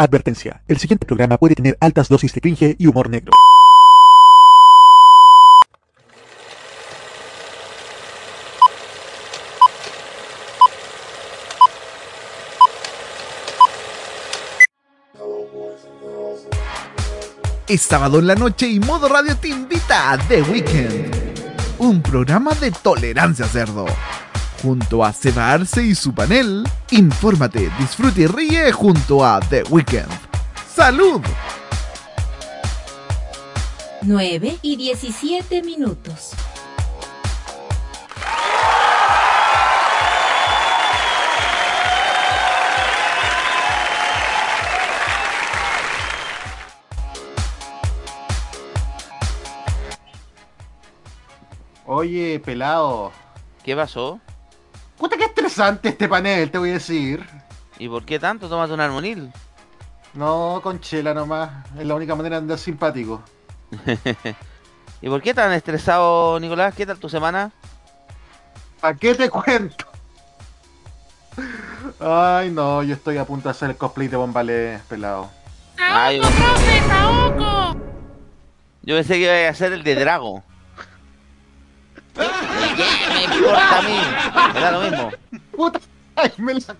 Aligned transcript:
Advertencia, 0.00 0.62
el 0.66 0.78
siguiente 0.78 1.04
programa 1.04 1.36
puede 1.36 1.54
tener 1.54 1.76
altas 1.78 2.08
dosis 2.08 2.32
de 2.32 2.40
cringe 2.40 2.74
y 2.78 2.86
humor 2.86 3.10
negro. 3.10 3.32
Es 17.68 17.82
sábado 17.82 18.20
en 18.20 18.26
la 18.26 18.34
noche 18.36 18.68
y 18.68 18.80
Modo 18.80 19.06
Radio 19.06 19.36
te 19.36 19.48
invita 19.48 20.12
a 20.12 20.16
The 20.16 20.40
Weekend, 20.40 21.14
un 21.76 22.00
programa 22.00 22.52
de 22.54 22.70
tolerancia 22.70 23.44
cerdo. 23.44 23.84
Junto 24.62 25.02
a 25.02 25.12
Seba 25.12 25.52
Arce 25.52 25.82
y 25.82 25.94
su 25.94 26.12
panel, 26.12 26.68
infórmate, 26.90 27.70
disfrute 27.78 28.22
y 28.22 28.26
ríe 28.26 28.72
junto 28.72 29.24
a 29.24 29.40
The 29.40 29.62
Weekend. 29.70 30.10
¡Salud! 30.74 31.22
9 34.02 34.58
y 34.60 34.76
17 34.76 35.62
minutos. 35.62 36.32
Oye, 51.86 52.40
pelado. 52.40 53.10
¿Qué 53.64 53.74
pasó? 53.74 54.20
Puta 55.00 55.16
que 55.16 55.24
estresante 55.24 55.88
este 55.88 56.06
panel, 56.10 56.50
te 56.50 56.58
voy 56.58 56.68
a 56.68 56.74
decir. 56.74 57.26
¿Y 57.78 57.88
por 57.88 58.04
qué 58.04 58.18
tanto? 58.18 58.50
Tómate 58.50 58.74
un 58.74 58.80
armonil. 58.80 59.32
No, 60.12 60.60
con 60.62 60.78
chela 60.78 61.14
nomás. 61.14 61.50
Es 61.78 61.86
la 61.86 61.94
única 61.94 62.14
manera 62.14 62.36
de 62.36 62.42
andar 62.42 62.58
simpático. 62.58 63.22
¿Y 65.00 65.08
por 65.08 65.22
qué 65.22 65.32
tan 65.32 65.52
estresado, 65.52 66.38
Nicolás? 66.38 66.74
¿Qué 66.74 66.84
tal 66.84 66.98
tu 66.98 67.08
semana? 67.08 67.50
¿A 68.82 68.92
qué 68.92 69.14
te 69.14 69.30
cuento? 69.30 69.86
Ay, 71.98 72.50
no, 72.50 72.82
yo 72.82 72.94
estoy 72.94 73.16
a 73.16 73.24
punto 73.24 73.44
de 73.44 73.52
hacer 73.52 73.70
el 73.70 73.76
cosplay 73.76 74.08
de 74.08 74.18
Bombalé, 74.18 74.80
pelado. 74.86 75.30
Ay, 75.78 76.18
yo... 76.18 76.22
profe, 76.24 76.80
Saoco! 76.86 77.80
Yo 78.82 78.96
pensé 78.96 79.14
que 79.14 79.20
iba 79.20 79.48
a 79.48 79.50
hacer 79.50 79.72
el 79.72 79.82
de 79.82 79.94
Drago. 79.94 80.42
¿Qué 83.30 83.30
me 83.30 83.36
importa 83.36 83.78
a 83.78 83.82
mí? 83.82 84.00
Me 84.54 84.60
da 84.60 84.70
lo 84.72 84.80
mismo. 84.80 85.12
Puta, 85.52 85.78
ay, 86.16 86.32
me 86.38 86.54
la... 86.54 86.60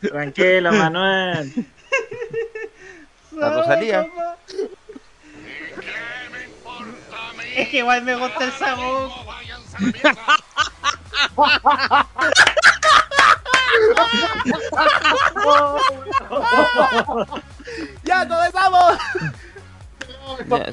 Tranquilo, 0.00 0.72
Manuel. 0.72 1.52
La 3.32 3.50
Rosalía. 3.50 4.06
Es 7.54 7.68
que 7.68 7.78
igual 7.78 8.02
me 8.02 8.16
gusta 8.16 8.44
el 8.44 8.52
sabor. 8.52 9.10
¡Ya 18.04 18.26
comenzamos! 18.28 18.98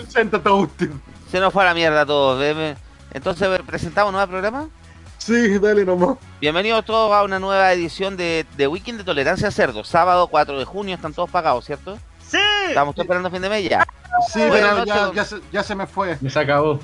Siéntate, 0.09 0.49
Agustín. 0.49 1.01
Se 1.31 1.39
nos 1.39 1.51
fue 1.53 1.63
a 1.63 1.67
la 1.67 1.73
mierda 1.73 2.05
todo. 2.05 2.37
Ve- 2.37 2.75
Entonces, 3.11 3.47
¿presentamos 3.65 4.09
un 4.09 4.15
nuevo 4.15 4.29
programa? 4.29 4.67
Sí, 5.17 5.57
dale 5.59 5.85
nomás. 5.85 6.17
Bienvenidos 6.41 6.83
todos 6.85 7.11
a 7.13 7.23
una 7.23 7.39
nueva 7.39 7.71
edición 7.71 8.17
de, 8.17 8.45
de 8.57 8.67
Weekend 8.67 8.99
de 8.99 9.03
Tolerancia 9.03 9.47
a 9.47 9.51
Cerdo. 9.51 9.83
Sábado 9.83 10.27
4 10.27 10.59
de 10.59 10.65
junio 10.65 10.95
están 10.95 11.13
todos 11.13 11.29
pagados, 11.29 11.65
¿cierto? 11.65 11.97
¡Sí! 12.27 12.37
Estamos 12.67 12.93
todos 12.95 13.05
esperando 13.05 13.31
fin 13.31 13.41
de 13.41 13.49
mes 13.49 13.69
ya. 13.69 13.87
Sí, 14.31 14.39
Buenas 14.39 14.59
pero 14.59 14.75
noches, 14.77 14.93
ya, 14.95 15.05
don- 15.05 15.15
ya, 15.15 15.25
se, 15.25 15.35
ya 15.51 15.63
se 15.63 15.75
me 15.75 15.87
fue. 15.87 16.17
Me 16.21 16.29
se 16.29 16.39
acabó. 16.39 16.79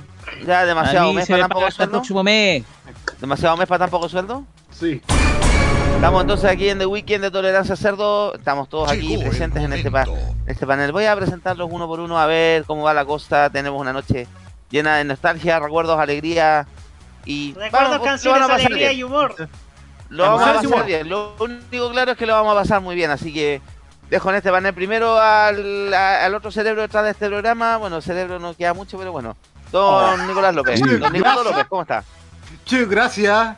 Ya 0.46 0.66
demasiado 0.66 1.12
mes 1.14 1.28
para 1.28 1.38
me 1.38 1.42
tan 1.44 1.50
poco 1.50 1.59
paga 1.62 1.68
hasta 1.69 1.84
el 1.84 1.90
sueldo. 1.90 2.00
próximo 2.00 2.24
mes. 2.24 2.64
Demasiado 3.19 3.58
mes 3.58 3.68
para 3.68 3.80
tan 3.80 3.90
poco 3.90 4.08
sueldo. 4.09 4.46
Sí. 4.72 5.02
Estamos 6.00 6.22
entonces 6.22 6.50
aquí 6.50 6.70
en 6.70 6.80
The 6.80 6.86
Weekend 6.86 7.24
de 7.26 7.30
Tolerancia 7.32 7.76
Cerdo. 7.76 8.34
Estamos 8.34 8.70
todos 8.70 8.90
aquí 8.90 9.18
presentes 9.18 9.62
en 9.62 9.74
este, 9.74 9.92
pa- 9.92 10.06
este 10.48 10.66
panel. 10.66 10.94
Voy 10.94 11.04
a 11.06 11.16
presentarlos 11.16 11.68
uno 11.70 11.88
por 11.88 12.00
uno 12.00 12.18
a 12.18 12.26
ver 12.26 12.64
cómo 12.64 12.84
va 12.84 12.94
la 12.94 13.04
cosa. 13.04 13.50
Tenemos 13.50 13.80
una 13.82 13.92
noche 13.92 14.26
llena 14.70 14.96
de 14.96 15.04
nostalgia, 15.04 15.60
recuerdos, 15.60 16.00
alegría 16.00 16.66
y 17.26 17.54
Recuerdo 17.54 17.90
vamos, 17.90 17.98
lo 17.98 18.04
canciones, 18.06 18.42
van 18.42 18.50
a 18.50 18.54
pasar 18.54 18.68
alegría 18.68 18.88
bien. 18.90 19.00
y 19.00 19.04
humor. 19.04 19.36
Lo 20.10 20.24
vamos 20.24 20.42
a 20.48 20.54
pasar 20.62 20.86
bien. 20.86 21.10
Lo 21.10 21.36
único 21.38 21.92
claro 21.92 22.12
es 22.14 22.18
que 22.18 22.26
lo 22.26 22.34
vamos 22.34 22.54
a 22.56 22.60
pasar 22.62 22.81
muy 22.81 22.96
bien. 22.96 23.12
Así 23.12 23.34
que 23.34 23.62
dejo 24.10 24.30
en 24.30 24.38
este 24.38 24.52
panel 24.52 24.74
primero 24.74 25.20
al, 25.20 25.94
a- 25.94 26.24
al 26.26 26.34
otro 26.34 26.50
cerebro 26.50 26.81
detrás 26.81 27.04
de 27.04 27.12
este 27.12 27.28
programa. 27.28 27.76
Bueno, 27.76 27.98
el 27.98 28.04
cerebro 28.04 28.40
no 28.40 28.54
queda 28.54 28.74
mucho, 28.74 28.98
pero 28.98 29.12
bueno. 29.12 29.36
Don 29.74 30.26
Nicolás 30.28 30.56
López. 30.56 30.80
Don 30.80 31.12
Nicolás. 31.12 31.44
López, 31.44 31.66
¿cómo 31.68 31.81
está? 31.81 32.06
Che, 32.66 32.86
gracias. 32.86 33.58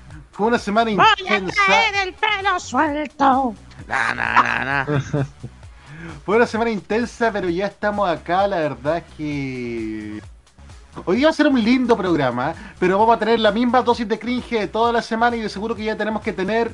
Fue 0.41 0.47
una 0.47 0.57
semana 0.57 0.89
Voy 0.89 1.05
a 1.05 1.35
intensa. 1.35 1.61
traer 1.67 2.07
el 2.07 2.13
pelo 2.15 2.59
suelto. 2.59 3.53
Na, 3.87 4.15
na, 4.15 4.33
na, 4.41 4.65
na. 4.65 4.85
Fue 6.25 6.35
una 6.35 6.47
semana 6.47 6.71
intensa, 6.71 7.31
pero 7.31 7.47
ya 7.47 7.67
estamos 7.67 8.09
acá. 8.09 8.47
La 8.47 8.55
verdad 8.57 8.97
es 8.97 9.03
que. 9.15 10.19
Hoy 11.05 11.17
día 11.17 11.27
va 11.27 11.29
a 11.29 11.33
ser 11.33 11.45
un 11.45 11.63
lindo 11.63 11.95
programa, 11.95 12.55
pero 12.79 12.97
vamos 12.97 13.15
a 13.17 13.19
tener 13.19 13.39
la 13.39 13.51
misma 13.51 13.83
dosis 13.83 14.07
de 14.07 14.17
cringe 14.17 14.59
de 14.61 14.67
toda 14.67 14.91
la 14.91 15.03
semana 15.03 15.35
y 15.35 15.41
de 15.41 15.47
seguro 15.49 15.75
que 15.75 15.83
ya 15.83 15.95
tenemos 15.95 16.23
que 16.23 16.33
tener 16.33 16.73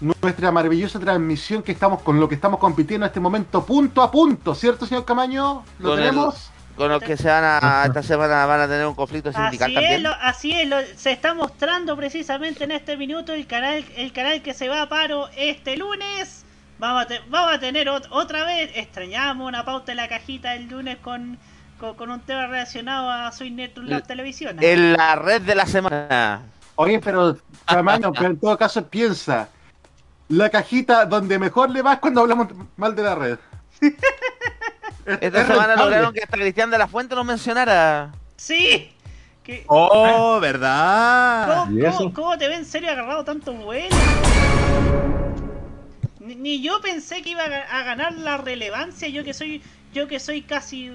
nuestra 0.00 0.52
maravillosa 0.52 1.00
transmisión 1.00 1.64
que 1.64 1.72
estamos 1.72 2.00
con 2.02 2.20
lo 2.20 2.28
que 2.28 2.36
estamos 2.36 2.60
compitiendo 2.60 3.04
en 3.04 3.08
este 3.10 3.18
momento 3.18 3.66
punto 3.66 4.00
a 4.00 4.12
punto, 4.12 4.54
¿cierto, 4.54 4.86
señor 4.86 5.04
Camaño? 5.04 5.64
¿Lo 5.80 5.88
Con 5.90 5.98
el- 5.98 6.04
tenemos? 6.10 6.50
Con 6.78 6.90
los 6.90 7.02
que 7.02 7.16
se 7.16 7.28
van 7.28 7.44
a. 7.44 7.82
Esta 7.86 8.02
semana 8.02 8.46
van 8.46 8.60
a 8.62 8.68
tener 8.68 8.86
un 8.86 8.94
conflicto 8.94 9.32
sindical 9.32 9.76
Así 9.76 9.84
es, 9.84 10.00
lo, 10.02 10.10
así 10.12 10.52
es, 10.52 10.68
lo- 10.68 10.80
se 10.96 11.10
está 11.10 11.34
mostrando 11.34 11.96
precisamente 11.96 12.64
en 12.64 12.70
este 12.72 12.96
minuto 12.96 13.32
el 13.34 13.46
canal, 13.46 13.84
el 13.96 14.12
canal 14.12 14.40
que 14.42 14.54
se 14.54 14.68
va 14.68 14.82
a 14.82 14.88
paro 14.88 15.28
este 15.36 15.76
lunes. 15.76 16.44
Vamos 16.78 17.02
a, 17.02 17.06
te- 17.06 17.20
vamos 17.28 17.52
a 17.54 17.58
tener 17.60 17.88
ot- 17.88 18.06
otra 18.10 18.44
vez, 18.44 18.70
extrañamos 18.76 19.46
una 19.48 19.64
pauta 19.64 19.90
en 19.92 19.96
la 19.96 20.08
cajita 20.08 20.54
el 20.54 20.68
lunes 20.68 20.96
con, 20.98 21.36
con, 21.80 21.96
con 21.96 22.10
un 22.10 22.20
tema 22.20 22.46
relacionado 22.46 23.10
a 23.10 23.32
Soy 23.32 23.50
Network 23.50 23.88
la 23.88 23.96
El- 23.96 24.02
televisión. 24.04 24.56
En 24.62 24.92
la 24.92 25.16
red 25.16 25.42
de 25.42 25.54
la 25.56 25.66
semana. 25.66 26.42
Oye, 26.76 27.00
pero 27.00 27.36
Camaño, 27.66 28.12
pero 28.12 28.26
en 28.26 28.38
todo 28.38 28.56
caso 28.56 28.86
piensa. 28.86 29.48
La 30.28 30.48
cajita 30.50 31.04
donde 31.06 31.38
mejor 31.38 31.70
le 31.70 31.82
va 31.82 31.94
es 31.94 31.98
cuando 31.98 32.20
hablamos 32.20 32.48
mal 32.76 32.94
de 32.94 33.02
la 33.02 33.14
red. 33.16 33.38
Es- 35.08 35.18
Esta 35.22 35.40
es 35.42 35.46
semana 35.46 35.76
lograron 35.76 36.12
que 36.12 36.20
hasta 36.22 36.36
Cristian 36.36 36.70
de 36.70 36.78
la 36.78 36.86
Fuente 36.86 37.14
nos 37.14 37.24
mencionara. 37.24 38.12
Sí. 38.36 38.90
¡Oh, 39.66 40.38
verdad! 40.40 41.64
¿Cómo, 42.14 42.36
te 42.36 42.48
ven 42.48 42.58
en 42.58 42.64
serio 42.66 42.90
agarrado 42.90 43.24
tanto 43.24 43.52
vuelo? 43.54 43.96
Ni, 46.20 46.34
ni 46.34 46.62
yo 46.62 46.80
pensé 46.82 47.22
que 47.22 47.30
iba 47.30 47.44
a, 47.44 47.48
ga- 47.48 47.64
a 47.70 47.82
ganar 47.84 48.12
la 48.12 48.36
relevancia, 48.36 49.08
yo 49.08 49.24
que 49.24 49.32
soy, 49.32 49.62
yo 49.94 50.06
que 50.06 50.20
soy 50.20 50.42
casi, 50.42 50.92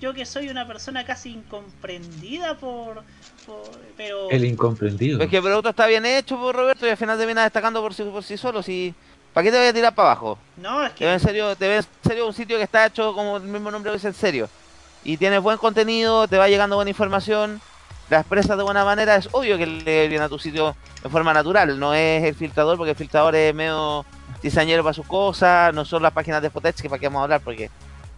yo 0.00 0.12
que 0.14 0.26
soy 0.26 0.48
una 0.48 0.66
persona 0.66 1.04
casi 1.04 1.30
incomprendida 1.34 2.56
por, 2.56 3.02
por- 3.46 3.70
pero 3.96 4.28
El 4.30 4.44
incomprendido. 4.44 5.20
Es 5.22 5.30
que 5.30 5.36
el 5.36 5.42
producto 5.44 5.68
está 5.68 5.86
bien 5.86 6.04
hecho, 6.04 6.36
por 6.36 6.56
Roberto, 6.56 6.86
y 6.86 6.90
al 6.90 6.96
final 6.96 7.16
termina 7.16 7.44
destacando 7.44 7.80
por 7.80 7.94
sí, 7.94 8.02
por 8.02 8.24
sí 8.24 8.36
solo. 8.36 8.60
Si, 8.62 8.92
¿Para 9.34 9.44
qué 9.44 9.50
te 9.50 9.58
voy 9.58 9.66
a 9.66 9.72
tirar 9.74 9.94
para 9.94 10.12
abajo? 10.12 10.38
no 10.56 10.84
es 10.86 10.94
Te 10.94 11.04
ve 11.04 11.10
que 11.10 11.14
en 11.14 11.20
serio, 11.20 11.56
te 11.56 11.68
ve 11.68 11.76
en 11.78 11.84
serio 12.06 12.26
un 12.26 12.32
sitio 12.32 12.56
que 12.56 12.62
está 12.62 12.86
hecho 12.86 13.12
como 13.14 13.36
el 13.36 13.42
mismo 13.42 13.70
nombre 13.70 13.90
lo 13.90 13.94
dice 13.94 14.06
en 14.08 14.14
serio. 14.14 14.48
Y 15.02 15.16
tienes 15.16 15.40
buen 15.42 15.58
contenido, 15.58 16.26
te 16.28 16.38
va 16.38 16.48
llegando 16.48 16.76
buena 16.76 16.88
información, 16.90 17.60
la 18.08 18.20
expresas 18.20 18.56
de 18.56 18.62
buena 18.62 18.84
manera, 18.84 19.16
es 19.16 19.28
obvio 19.32 19.58
que 19.58 19.66
le 19.66 20.08
viene 20.08 20.24
a 20.24 20.28
tu 20.28 20.38
sitio 20.38 20.76
de 21.02 21.08
forma 21.10 21.34
natural, 21.34 21.78
no 21.78 21.92
es 21.94 22.22
el 22.24 22.34
filtrador, 22.34 22.76
porque 22.78 22.92
el 22.92 22.96
filtrador 22.96 23.34
es 23.34 23.54
medio 23.54 24.06
diseñero 24.42 24.82
para 24.82 24.94
sus 24.94 25.06
cosas, 25.06 25.74
no 25.74 25.84
son 25.84 26.02
las 26.02 26.12
páginas 26.12 26.40
de 26.40 26.48
Fotech, 26.50 26.76
que 26.80 26.88
para 26.88 27.00
qué 27.00 27.08
vamos 27.08 27.20
a 27.20 27.24
hablar, 27.24 27.40
porque 27.40 27.70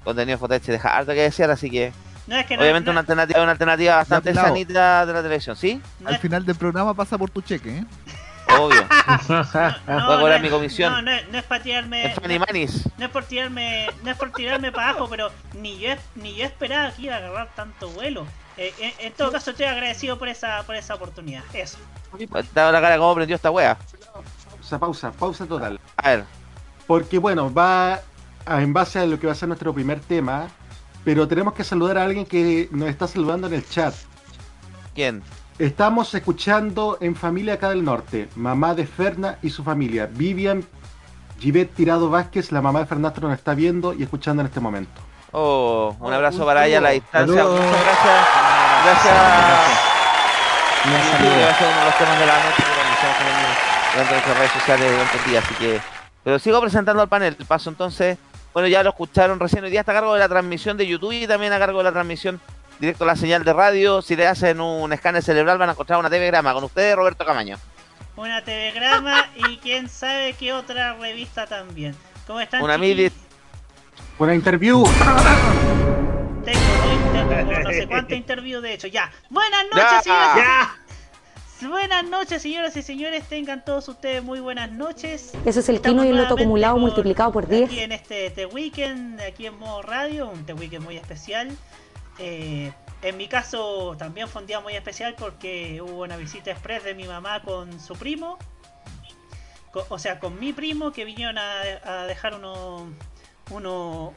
contenido 0.04 0.36
de 0.36 0.40
Fotech 0.40 0.62
deja 0.64 0.96
harto 0.96 1.12
que 1.12 1.22
desear, 1.22 1.50
así 1.50 1.70
que 1.70 1.92
No 2.26 2.36
es 2.36 2.46
que 2.46 2.56
no- 2.56 2.62
Obviamente 2.62 2.86
no- 2.86 2.92
una 2.92 3.00
alternativa, 3.00 3.42
una 3.42 3.52
alternativa 3.52 3.96
bastante 3.96 4.34
sanita 4.34 5.06
de 5.06 5.12
la 5.12 5.22
televisión, 5.22 5.56
¿sí? 5.56 5.80
no 6.00 6.08
Al 6.10 6.18
final 6.18 6.44
del 6.44 6.56
programa 6.56 6.92
pasa 6.94 7.16
por 7.16 7.30
tu 7.30 7.40
cheque, 7.40 7.78
¿eh? 7.78 7.84
Obvio. 8.48 8.86
no, 9.28 9.44
Voy 10.06 10.14
a 10.14 10.18
cobrar 10.20 10.36
no 10.36 10.40
mi 10.40 10.46
es- 10.46 10.52
comisión. 10.52 10.92
No, 10.92 11.02
no, 11.02 11.10
es- 11.10 11.28
no 11.30 11.38
es 11.38 11.44
para 11.44 11.62
tirarme. 11.62 12.06
En 12.06 12.14
Fanny 12.14 12.38
Manis. 12.38 12.88
No 12.98 13.04
es 13.06 13.10
por 13.10 13.24
tirarme, 13.24 13.86
no 14.04 14.10
es 14.10 14.16
por 14.16 14.30
tirarme 14.32 14.72
para 14.72 14.90
abajo, 14.90 15.08
pero 15.08 15.30
ni 15.54 15.78
yo 15.78 15.90
ni 16.14 16.34
yo 16.36 16.44
esperaba 16.44 16.90
que 16.92 17.02
iba 17.02 17.14
a 17.14 17.18
agarrar 17.18 17.48
tanto 17.54 17.88
vuelo. 17.90 18.26
Eh, 18.56 18.72
en, 18.78 19.06
en 19.06 19.12
todo 19.12 19.32
caso 19.32 19.50
estoy 19.50 19.66
agradecido 19.66 20.18
por 20.18 20.28
esa 20.28 20.62
por 20.64 20.74
esa 20.76 20.94
oportunidad. 20.94 21.42
Eso. 21.52 21.78
Te 22.54 22.60
hago 22.60 22.72
la 22.72 22.80
cara 22.80 22.96
cómo 22.98 23.14
prendió 23.14 23.36
esta 23.36 23.50
wea. 23.50 23.76
Pausa, 24.54 24.78
pausa, 24.78 25.12
pausa 25.12 25.46
total. 25.46 25.78
A 25.96 26.10
ver, 26.10 26.24
Porque 26.86 27.18
bueno, 27.18 27.52
va 27.52 28.00
a- 28.46 28.62
en 28.62 28.72
base 28.72 29.00
a 29.00 29.06
lo 29.06 29.18
que 29.18 29.26
va 29.26 29.32
a 29.32 29.36
ser 29.36 29.48
nuestro 29.48 29.74
primer 29.74 29.98
tema, 30.00 30.46
pero 31.04 31.26
tenemos 31.28 31.52
que 31.52 31.64
saludar 31.64 31.98
a 31.98 32.04
alguien 32.04 32.24
que 32.24 32.68
nos 32.70 32.88
está 32.88 33.06
saludando 33.08 33.48
en 33.48 33.54
el 33.54 33.68
chat. 33.68 33.92
¿quién? 34.94 35.22
Estamos 35.58 36.12
escuchando 36.12 36.98
en 37.00 37.16
Familia 37.16 37.54
acá 37.54 37.70
del 37.70 37.82
Norte, 37.82 38.28
mamá 38.36 38.74
de 38.74 38.86
Ferna 38.86 39.38
y 39.40 39.48
su 39.48 39.64
familia. 39.64 40.04
Vivian 40.04 40.62
Givet 41.38 41.72
Tirado 41.72 42.10
Vázquez, 42.10 42.52
la 42.52 42.60
mamá 42.60 42.80
de 42.80 42.86
Fernastro, 42.86 43.26
nos 43.26 43.38
está 43.38 43.54
viendo 43.54 43.94
y 43.94 44.02
escuchando 44.02 44.42
en 44.42 44.48
este 44.48 44.60
momento. 44.60 45.00
Oh, 45.32 45.96
un 45.98 46.12
abrazo 46.12 46.44
para 46.44 46.66
ella 46.66 46.76
a 46.76 46.80
la 46.82 46.90
distancia. 46.90 47.36
Saludos. 47.42 47.58
Muchas 47.58 47.84
gracias. 47.84 48.26
Gracias. 48.84 49.14
A 51.48 51.58
ser 51.58 51.68
uno 51.68 51.78
de 51.78 51.84
los 51.86 51.96
temas 51.96 52.18
de 52.18 52.26
la 52.26 52.34
noche 52.34 52.62
que 52.62 53.94
durante 53.94 54.12
nuestras 54.12 54.38
redes 54.38 54.52
sociales 54.52 54.92
durante 54.92 55.16
el 55.16 55.24
día, 55.24 55.38
así 55.38 55.54
que... 55.54 55.80
Pero 56.22 56.38
sigo 56.38 56.60
presentando 56.60 57.00
al 57.00 57.08
panel. 57.08 57.34
Paso 57.48 57.70
entonces... 57.70 58.18
Bueno, 58.52 58.68
ya 58.68 58.82
lo 58.82 58.90
escucharon 58.90 59.40
recién. 59.40 59.64
Hoy 59.64 59.70
día 59.70 59.80
está 59.80 59.92
a 59.92 59.96
cargo 59.96 60.12
de 60.14 60.20
la 60.20 60.28
transmisión 60.28 60.76
de 60.76 60.86
YouTube 60.86 61.12
y 61.12 61.26
también 61.26 61.52
a 61.52 61.58
cargo 61.58 61.78
de 61.78 61.84
la 61.84 61.92
transmisión 61.92 62.40
directo 62.78 63.04
a 63.04 63.06
la 63.08 63.16
señal 63.16 63.44
de 63.44 63.52
radio. 63.52 64.02
Si 64.02 64.16
le 64.16 64.26
hacen 64.26 64.60
un 64.60 64.92
escáner 64.92 65.22
cerebral 65.22 65.58
van 65.58 65.70
a 65.70 65.72
encontrar 65.72 65.98
una 65.98 66.10
TV 66.10 66.26
grama. 66.26 66.52
Con 66.54 66.64
ustedes, 66.64 66.94
Roberto 66.96 67.24
Camaño. 67.24 67.58
Una 68.16 68.42
telegrama 68.42 69.28
y 69.34 69.58
quién 69.58 69.88
sabe 69.88 70.32
qué 70.34 70.52
otra 70.54 70.94
revista 70.94 71.46
también. 71.46 71.94
¿Cómo 72.26 72.40
están? 72.40 72.62
Una 72.62 72.78
midi- 72.78 73.12
Buena 74.18 74.34
interview. 74.34 74.84
Tengo, 76.44 76.60
tengo 77.12 77.60
no 77.62 77.70
sé 77.70 77.86
cuánta 77.86 78.14
interview 78.14 78.60
de 78.60 78.74
hecho. 78.74 78.86
Ya. 78.86 79.10
Buenas 79.30 79.64
Ya. 79.74 79.82
noches, 79.82 80.04
señoras. 80.04 80.36
¡Ya! 80.36 80.76
Buenas 81.68 82.04
noches, 82.04 82.42
señoras 82.42 82.76
y 82.76 82.82
señores. 82.82 83.24
Tengan 83.28 83.64
todos 83.64 83.88
ustedes 83.88 84.22
muy 84.22 84.40
buenas 84.40 84.70
noches. 84.70 85.32
Eso 85.44 85.60
es 85.60 85.68
el 85.68 85.76
Estamos 85.76 86.02
quino 86.02 86.04
y 86.04 86.10
el 86.10 86.22
loto 86.22 86.34
acumulado 86.34 86.74
con- 86.74 86.82
multiplicado 86.82 87.32
por 87.32 87.46
10. 87.48 87.68
Aquí 87.70 87.80
en 87.80 87.92
este 87.92 88.30
The 88.30 88.46
Weekend, 88.46 89.20
aquí 89.20 89.46
en 89.46 89.58
modo 89.58 89.82
radio, 89.82 90.28
un 90.28 90.44
The 90.46 90.52
Weekend 90.54 90.84
muy 90.84 90.96
especial. 90.96 91.50
Eh, 92.18 92.72
en 93.02 93.16
mi 93.16 93.28
caso 93.28 93.94
también 93.98 94.28
fue 94.28 94.42
un 94.42 94.46
día 94.46 94.60
muy 94.60 94.74
especial 94.74 95.14
porque 95.18 95.80
hubo 95.82 96.02
una 96.02 96.16
visita 96.16 96.50
express 96.50 96.84
de 96.84 96.94
mi 96.94 97.04
mamá 97.04 97.42
con 97.42 97.78
su 97.80 97.94
primo. 97.94 98.38
O 99.90 99.98
sea, 99.98 100.18
con 100.18 100.40
mi 100.40 100.52
primo 100.52 100.90
que 100.92 101.04
vinieron 101.04 101.36
a, 101.36 102.06
dejar 102.06 102.34
unos 102.34 102.84
uno 103.50 104.14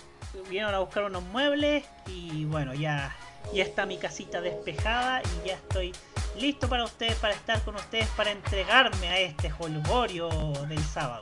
vinieron 0.47 0.73
a 0.73 0.79
buscar 0.79 1.03
unos 1.03 1.23
muebles 1.23 1.85
y 2.07 2.45
bueno, 2.45 2.73
ya 2.73 3.15
ya 3.53 3.63
está 3.63 3.85
mi 3.85 3.97
casita 3.97 4.41
despejada 4.41 5.21
y 5.21 5.47
ya 5.47 5.55
estoy 5.55 5.93
listo 6.37 6.69
para 6.69 6.83
ustedes, 6.83 7.15
para 7.15 7.33
estar 7.33 7.61
con 7.63 7.75
ustedes, 7.75 8.07
para 8.09 8.31
entregarme 8.31 9.09
a 9.09 9.19
este 9.19 9.51
holgorio 9.59 10.29
del 10.67 10.83
sábado. 10.83 11.21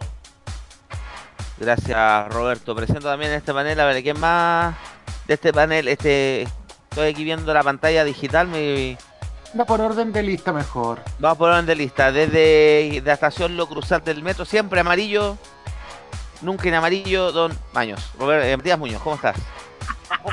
Gracias, 1.58 2.28
Roberto. 2.30 2.76
Presento 2.76 3.08
también 3.08 3.32
este 3.32 3.54
panel, 3.54 3.80
a 3.80 3.86
ver, 3.86 4.04
¿quién 4.04 4.20
más 4.20 4.76
de 5.26 5.34
este 5.34 5.52
panel? 5.52 5.88
Este, 5.88 6.48
estoy 6.98 7.12
aquí 7.14 7.24
viendo 7.24 7.54
la 7.54 7.62
pantalla 7.64 8.04
digital. 8.04 8.48
Me, 8.48 8.98
Anda 9.54 9.66
por 9.66 9.80
orden 9.82 10.12
de 10.12 10.24
lista 10.24 10.52
mejor. 10.52 11.00
vamos 11.20 11.38
por 11.38 11.50
orden 11.52 11.68
de 11.68 11.76
lista. 11.76 12.12
Desde 12.12 13.02
la 13.06 13.14
estación 13.14 13.56
Lo 13.56 13.68
Cruzal 13.68 14.04
del 14.04 14.24
metro, 14.24 14.46
siempre 14.46 14.80
amarillo. 14.80 15.38
Nunca 16.42 16.68
en 16.68 16.74
amarillo, 16.74 17.32
Don 17.32 17.56
Maños. 17.74 18.12
Robert, 18.20 18.44
eh, 18.46 18.58
Matías 18.58 18.80
Muñoz, 18.80 19.02
¿cómo 19.02 19.16
estás? 19.16 19.36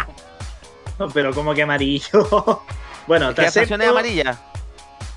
No, 0.96 1.08
pero 1.08 1.34
como 1.34 1.52
que 1.54 1.62
amarillo. 1.64 2.62
bueno, 3.08 3.30
Es 3.30 3.34
te 3.34 3.42
que 3.42 3.48
acepto, 3.48 3.74
estación 3.74 3.82
es 3.82 3.88
amarilla. 3.88 4.38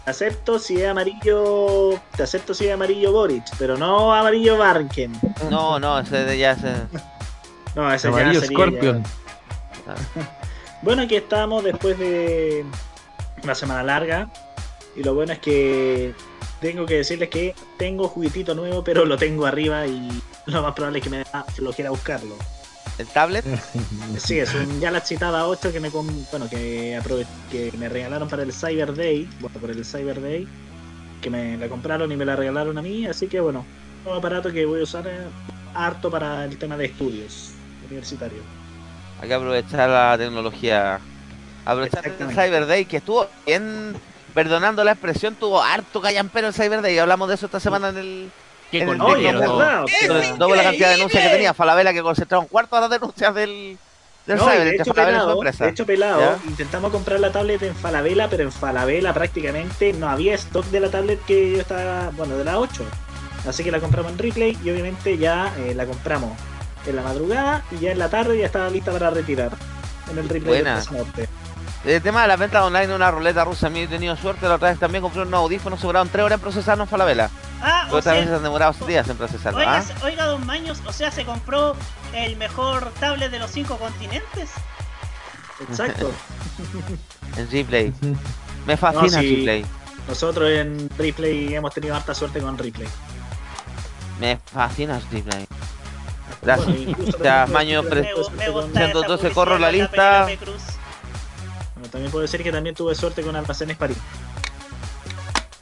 te 0.05 0.09
acepto 0.11 0.57
si 0.59 0.81
es 0.81 0.89
amarillo. 0.89 1.99
Te 2.15 2.23
acepto 2.23 2.53
si 2.55 2.67
es 2.67 2.73
amarillo 2.73 3.11
Boric, 3.11 3.44
pero 3.59 3.77
no 3.77 4.11
amarillo 4.11 4.57
Barken. 4.57 5.13
No, 5.51 5.79
no, 5.79 5.99
ese 5.99 6.23
de 6.25 6.38
ya 6.39 6.51
ese- 6.53 6.88
No, 7.75 7.94
ese 7.94 8.07
Amarillo 8.07 8.33
ya 8.33 8.39
sería 8.41 8.57
Scorpion. 8.57 9.03
ya- 9.03 10.36
Bueno, 10.81 11.01
aquí 11.03 11.15
estamos 11.15 11.63
después 11.63 11.97
de 11.97 12.65
una 13.44 13.56
semana 13.56 13.83
larga. 13.83 14.29
Y 14.95 15.03
lo 15.03 15.13
bueno 15.13 15.33
es 15.33 15.39
que 15.39 16.13
tengo 16.59 16.85
que 16.85 16.95
decirles 16.95 17.29
que 17.29 17.53
tengo 17.77 18.07
juguetito 18.07 18.56
nuevo, 18.56 18.83
pero 18.83 19.06
lo 19.06 19.18
tengo 19.18 19.45
arriba 19.45 19.85
y 19.85 20.09
lo 20.47 20.62
más 20.63 20.74
probable 20.74 21.00
es 21.00 21.03
que 21.03 21.09
me 21.09 21.19
da 21.19 21.44
flojera 21.56 21.89
buscarlo. 21.91 22.35
el 22.97 23.07
tablet. 23.07 23.45
Sí, 24.18 24.39
es 24.39 24.53
un 24.56 24.79
Galaxy 24.81 25.18
Tab 25.18 25.35
8 25.47 25.71
que 25.71 25.79
me 25.79 25.89
bueno 25.89 26.50
que 26.50 26.97
aprove- 27.00 27.27
que 27.51 27.71
me 27.77 27.89
regalaron 27.89 28.27
para 28.27 28.41
el 28.44 28.51
Cyber 28.53 28.95
Day, 28.95 29.30
bueno, 29.39 29.59
por 29.59 29.69
el 29.69 29.85
Cyber 29.85 30.19
Day, 30.21 30.47
que 31.21 31.30
me 31.30 31.57
la 31.57 31.68
compraron 31.69 32.12
y 32.12 32.15
me 32.15 32.25
la 32.25 32.35
regalaron 32.35 32.77
a 32.77 32.81
mí, 32.81 33.06
así 33.06 33.27
que 33.27 33.39
bueno, 33.39 33.63
un 34.06 34.13
aparato 34.18 34.51
que 34.51 34.65
voy 34.65 34.80
a 34.80 34.83
usar 34.83 35.06
eh, 35.07 35.27
harto 35.75 36.09
para 36.09 36.45
el 36.45 36.57
tema 36.57 36.75
de 36.77 36.85
estudios 36.85 37.51
universitarios. 37.88 38.41
Hay 39.21 39.27
que 39.27 39.33
aprovechar 39.33 39.89
la 39.89 40.17
tecnología. 40.17 40.99
Aprovechar 41.65 42.05
el. 42.05 42.29
Cyber 42.29 42.67
Day, 42.67 42.85
que 42.85 42.97
estuvo 42.97 43.27
bien, 43.45 43.95
perdonando 44.33 44.83
la 44.83 44.91
expresión, 44.91 45.35
tuvo 45.35 45.61
harto 45.61 46.01
callampero 46.01 46.47
el 46.47 46.53
Cyber 46.53 46.81
Day. 46.81 46.97
Hablamos 46.99 47.27
de 47.27 47.35
eso 47.35 47.47
esta 47.47 47.59
semana 47.59 47.89
en 47.89 47.97
el. 47.97 48.31
Sobre 48.71 48.85
todo 50.37 50.47
por 50.49 50.57
la 50.57 50.63
cantidad 50.63 50.89
de 50.89 50.95
denuncias 50.95 51.23
que 51.23 51.29
tenía 51.29 51.53
Falabella, 51.53 51.93
que 51.93 52.01
concentraba 52.01 52.41
un 52.41 52.49
cuarto 52.49 52.75
de 52.75 52.81
las 52.81 52.89
denuncias 52.89 53.33
del, 53.33 53.77
del 54.25 54.37
No, 54.37 54.45
de 54.45 54.75
hecho, 54.75 54.93
pelado, 54.93 55.41
de 55.41 55.69
hecho, 55.69 55.85
pelado, 55.85 56.19
¿Ya? 56.19 56.39
intentamos 56.49 56.91
comprar 56.91 57.21
la 57.21 57.31
tablet 57.31 57.63
en 57.63 57.73
Falabella, 57.73 58.29
pero 58.29 58.43
en 58.43 58.51
Falabella 58.51 59.13
prácticamente 59.13 59.93
no 59.93 60.09
había 60.09 60.35
stock 60.35 60.65
de 60.65 60.81
la 60.81 60.91
tablet 60.91 61.23
que 61.25 61.53
yo 61.53 61.61
estaba, 61.61 62.09
bueno, 62.09 62.37
de 62.37 62.43
la 62.43 62.59
8. 62.59 62.83
Así 63.47 63.63
que 63.63 63.71
la 63.71 63.79
compramos 63.79 64.11
en 64.11 64.17
Replay 64.17 64.57
y 64.61 64.69
obviamente 64.69 65.17
ya 65.17 65.53
eh, 65.59 65.73
la 65.73 65.85
compramos 65.85 66.31
en 66.87 66.95
la 66.95 67.01
madrugada 67.03 67.63
y 67.71 67.77
ya 67.79 67.91
en 67.91 67.99
la 67.99 68.09
tarde 68.09 68.37
ya 68.37 68.45
estaba 68.45 68.69
lista 68.69 68.91
para 68.91 69.09
retirar 69.09 69.51
en 70.11 70.17
el 70.17 70.29
Replay 70.29 70.61
Buena. 70.61 70.79
de 70.81 70.97
Norte. 70.97 71.29
El 71.85 72.01
tema 72.01 72.23
de 72.23 72.27
la 72.27 72.35
venta 72.35 72.65
online 72.65 72.87
de 72.87 72.95
una 72.95 73.11
ruleta 73.11 73.45
rusa, 73.45 73.67
a 73.67 73.69
mí 73.69 73.81
he 73.81 73.87
tenido 73.87 74.15
suerte. 74.17 74.47
La 74.47 74.55
otra 74.55 74.69
vez 74.69 74.79
también 74.79 75.01
compré 75.01 75.21
unos 75.21 75.33
audífonos, 75.39 75.79
se 75.79 75.87
duraron 75.87 76.09
3 76.09 76.25
horas 76.25 76.37
en 76.37 76.41
procesarlo 76.41 76.83
en 76.83 76.89
Falabella. 76.89 77.29
Ah, 77.61 77.83
o 77.85 77.95
Otras 77.95 78.03
sea, 78.03 78.13
veces 78.13 78.31
han 78.31 78.43
demorado 78.43 78.73
días 78.85 79.07
en 79.07 79.15
procesarlo. 79.17 79.59
oiga, 79.59 79.77
¿ah? 79.79 79.83
oiga, 80.03 80.25
don 80.25 80.45
Maños, 80.45 80.81
o 80.85 80.91
sea, 80.91 81.11
se 81.11 81.23
compró 81.23 81.75
el 82.13 82.35
mejor 82.35 82.91
tablet 82.99 83.31
de 83.31 83.39
los 83.39 83.51
cinco 83.51 83.77
continentes. 83.77 84.49
Exacto. 85.69 86.11
En 87.37 87.47
Gplay. 87.47 87.94
Me 88.65 88.75
fascina 88.77 89.17
No, 89.17 89.21
sí. 89.21 89.41
Gplay. 89.44 89.65
Nosotros 90.07 90.49
en 90.49 90.89
Replay 90.97 91.53
hemos 91.53 91.71
tenido 91.73 91.95
harta 91.95 92.15
suerte 92.15 92.39
con 92.41 92.57
Replay. 92.57 92.87
Me 94.19 94.39
fascina 94.51 94.99
Gplay. 95.11 95.47
Gracias. 96.41 96.67
Bueno, 96.67 96.81
incluso 96.91 97.17
Ya, 97.19 97.23
también 97.45 97.53
Maño, 97.53 97.81
tuve 97.81 97.89
pre- 97.89 98.01
Me, 98.01 98.09
suerte 98.13 98.31
me 98.37 98.45
con- 98.45 98.53
gusta 98.63 98.79
Siendo 98.79 98.99
esa 98.99 99.07
12 99.07 99.29
corro 99.31 99.57
la 99.57 99.71
lista. 99.71 100.27
bueno, 101.75 101.89
también 101.91 102.11
puedo 102.11 102.21
decir 102.21 102.43
que 102.43 102.51
también 102.51 102.75
tuve 102.75 102.95
suerte 102.95 103.21
con 103.23 103.35
Almacenes 103.35 103.77
París. 103.77 103.97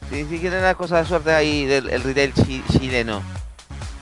Sí, 0.09 0.25
sí, 0.29 0.39
quieren 0.39 0.61
las 0.61 0.75
cosas 0.75 1.01
de 1.03 1.09
suerte 1.09 1.33
ahí 1.33 1.65
del 1.65 1.89
el 1.89 2.03
retail 2.03 2.33
chi- 2.33 2.63
chileno. 2.71 3.21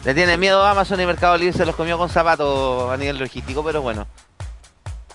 Le 0.04 0.14
tiene 0.14 0.36
miedo 0.38 0.62
a 0.66 0.72
Amazon 0.72 1.00
y 1.00 1.06
Mercado 1.06 1.38
Libre, 1.38 1.54
se 1.58 1.66
los 1.66 1.76
comió 1.76 1.98
con 1.98 2.10
zapatos 2.10 2.92
a 2.92 2.98
nivel 2.98 3.18
logístico, 3.18 3.64
pero 3.64 3.82
bueno. 3.82 4.06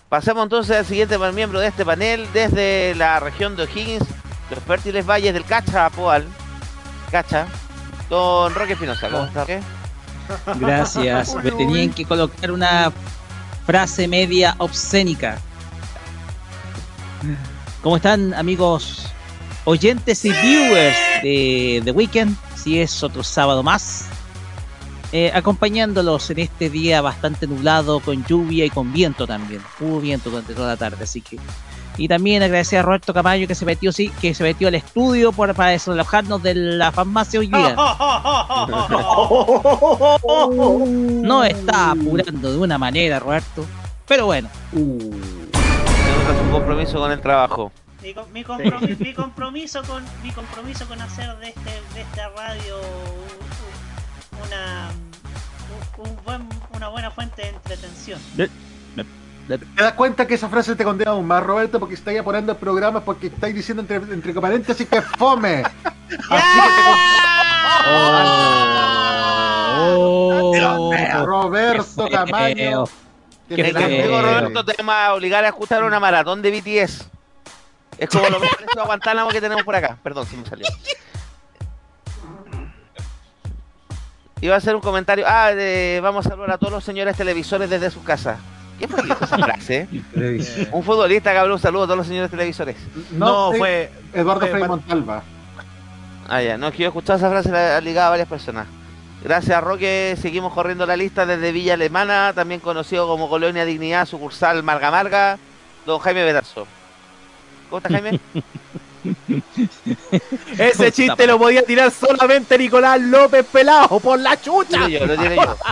Pasemos 0.09 0.45
entonces 0.45 0.75
al 0.79 0.87
siguiente 0.87 1.19
miembro 1.33 1.61
de 1.61 1.67
este 1.67 1.85
panel, 1.85 2.27
desde 2.33 2.95
la 2.95 3.21
región 3.21 3.55
de 3.55 3.65
O'Higgins, 3.65 4.03
los 4.51 4.59
fértiles 4.65 5.05
valles 5.05 5.35
del 5.35 5.45
Cacha, 5.45 5.91
Poal. 5.91 6.25
Cacha. 7.11 7.47
Don 8.09 8.55
Roque 8.55 8.73
Espinosa, 8.73 9.11
¿cómo 9.11 9.25
está? 9.27 9.41
Roque? 9.41 9.61
Gracias. 10.61 11.35
Me 11.43 11.51
tenían 11.51 11.91
que 11.91 12.05
colocar 12.05 12.51
una 12.51 12.93
frase 13.67 14.09
media 14.09 14.55
obscénica. 14.59 15.39
¿Cómo 17.83 17.97
están, 17.97 18.35
amigos 18.35 19.07
oyentes 19.65 20.25
y 20.25 20.31
viewers 20.31 20.97
de 21.23 21.83
The 21.85 21.91
Weekend? 21.93 22.37
Si 22.57 22.81
es 22.81 23.03
otro 23.03 23.23
sábado 23.23 23.63
más. 23.63 24.07
Eh, 25.11 25.31
acompañándolos 25.35 26.29
en 26.31 26.41
este 26.41 26.69
día 26.69 27.01
bastante 27.01 27.47
nublado, 27.47 28.01
con 28.01 28.25
lluvia 28.27 28.67
y 28.67 28.71
con 28.71 28.93
viento 28.93 29.27
también. 29.27 29.63
Hubo 29.81 30.01
viento 30.01 30.29
durante 30.29 30.55
toda 30.55 30.69
la 30.69 30.77
tarde, 30.77 31.05
así 31.05 31.23
que. 31.23 31.39
Y 31.99 32.07
también 32.09 32.43
agradecer 32.43 32.79
a 32.79 32.83
Roberto 32.83 33.13
Camayo 33.13 33.47
que 33.49 33.55
se 33.57 33.65
metió, 33.67 33.91
sí, 33.93 34.11
que 34.21 34.33
se 34.33 34.45
metió 34.45 34.69
al 34.69 34.77
estudio 34.77 35.33
por, 35.33 35.53
para 35.55 35.71
desalojarnos 35.73 36.41
de 36.43 36.55
la 36.55 36.93
farmacia 36.93 37.41
hoy 37.41 37.49
día. 37.49 37.75
No 41.23 41.45
está 41.45 41.91
apurando 41.91 42.53
de 42.53 42.59
una 42.59 42.79
manera, 42.79 43.19
Roberto. 43.19 43.67
Pero 44.07 44.27
bueno. 44.27 44.49
Muestra 44.73 46.45
su 46.45 46.51
compromiso 46.51 46.99
con 46.99 47.13
el 47.13 47.21
trabajo. 47.21 47.73
Mi, 48.03 48.15
com- 48.15 48.27
mi 48.33 48.45
compromi- 48.45 48.97
mi 48.99 49.13
compromiso 49.13 49.83
con 49.83 50.05
mi 50.23 50.31
compromiso 50.31 50.87
con 50.87 51.01
hacer 51.03 51.37
de 51.39 51.49
este 51.49 51.71
de 51.95 52.01
esta 52.03 52.29
radio 52.29 52.77
un- 52.79 54.41
un- 54.41 54.47
una 54.47 54.89
un- 55.99 56.09
un 56.09 56.17
buen- 56.25 56.49
una 56.77 56.89
buena 56.89 57.11
fuente 57.11 57.43
de 57.43 57.49
entretención. 57.49 58.21
¿Te 59.49 59.83
das 59.83 59.93
cuenta 59.95 60.27
que 60.27 60.35
esa 60.35 60.49
frase 60.49 60.77
te 60.77 60.85
condena 60.85 61.13
aún 61.13 61.27
más, 61.27 61.43
Roberto? 61.43 61.81
Porque 61.81 61.95
estáis 61.95 62.21
apurando 62.21 62.53
el 62.53 62.59
programa, 62.59 63.01
porque 63.01 63.29
estáis 63.29 63.55
diciendo 63.55 63.81
entre, 63.81 63.97
entre 63.97 64.35
paréntesis 64.35 64.87
que 64.87 64.99
es 64.99 65.05
fome. 65.17 65.63
Así 66.31 66.59
que 70.53 70.97
te- 70.97 71.25
Roberto 71.25 72.09
Camaño. 72.11 72.85
Qué 73.49 73.65
te 73.65 73.73
castigo, 73.73 74.21
Roberto, 74.21 74.65
te 74.65 74.75
vamos 74.79 74.95
a 74.95 75.15
obligar 75.15 75.45
a 75.45 75.49
escuchar 75.49 75.83
una 75.83 75.99
maratón 75.99 76.43
de 76.43 76.51
BTS. 76.51 77.09
Es 77.97 78.09
como 78.11 78.29
lo 78.29 78.39
mejor 78.41 78.59
de 78.59 78.83
Guantánamo 78.85 79.31
que 79.31 79.41
tenemos 79.41 79.65
por 79.65 79.75
acá. 79.75 79.97
Perdón, 80.03 80.27
se 80.27 80.37
me 80.37 80.45
salió. 80.47 80.67
Iba 84.41 84.55
a 84.55 84.59
hacer 84.59 84.75
un 84.75 84.81
comentario. 84.83 85.25
Ah, 85.27 85.51
de- 85.53 86.01
vamos 86.03 86.27
a 86.27 86.29
saludar 86.29 86.53
a 86.53 86.59
todos 86.59 86.73
los 86.73 86.85
señores 86.85 87.17
televisores 87.17 87.71
desde 87.71 87.91
su 87.91 88.05
casa. 88.05 88.37
¿Qué 88.79 88.87
fue 88.87 89.01
esa 89.01 89.39
frase? 89.39 89.89
Un 90.73 90.83
futbolista 90.83 91.33
que 91.33 91.39
habló 91.39 91.55
un 91.55 91.61
saludo 91.61 91.85
a 91.85 91.87
todos 91.87 91.99
los 91.99 92.07
señores 92.07 92.31
televisores. 92.31 92.77
No, 93.11 93.53
fue. 93.53 93.91
Eduardo 94.13 94.41
fue 94.41 94.51
Frei 94.51 94.69
Montalva. 94.69 95.23
Ah, 96.29 96.43
ya, 96.43 96.59
no, 96.59 96.69
es 96.69 96.73
que 96.73 96.81
yo 96.81 96.85
he 96.85 96.89
escuchado 96.89 97.19
esa 97.19 97.31
frase, 97.31 97.51
la 97.51 97.77
ha 97.77 97.81
ligado 97.81 98.09
a 98.09 98.11
varias 98.11 98.29
personas. 98.29 98.67
Gracias, 99.25 99.65
Roque. 99.65 100.17
Seguimos 100.21 100.53
corriendo 100.53 100.87
la 100.87 100.97
lista 100.97 101.27
desde 101.27 101.51
Villa 101.51 101.75
Alemana, 101.75 102.33
también 102.35 102.61
conocido 102.61 103.09
como 103.09 103.29
Colonia 103.29 103.65
Dignidad, 103.65 104.07
sucursal 104.07 104.63
Marga 104.63 104.91
Marga, 104.91 105.39
don 105.87 105.99
Jaime 105.99 106.25
Betarzo. 106.25 106.67
¿Cómo 107.69 107.79
estás, 107.79 107.93
Jaime? 107.93 108.21
Ese 110.59 110.93
chiste 110.93 111.27
lo 111.27 111.39
podía 111.39 111.63
tirar 111.63 111.91
solamente 111.91 112.57
Nicolás 112.59 113.01
López 113.01 113.45
Pelado 113.51 114.01
por 114.01 114.19
la 114.19 114.41
chucha. 114.41 114.87
Tiene 114.87 114.99
yo, 115.01 115.07
lo 115.07 115.17
tiene 115.17 115.37
yo. 115.37 115.57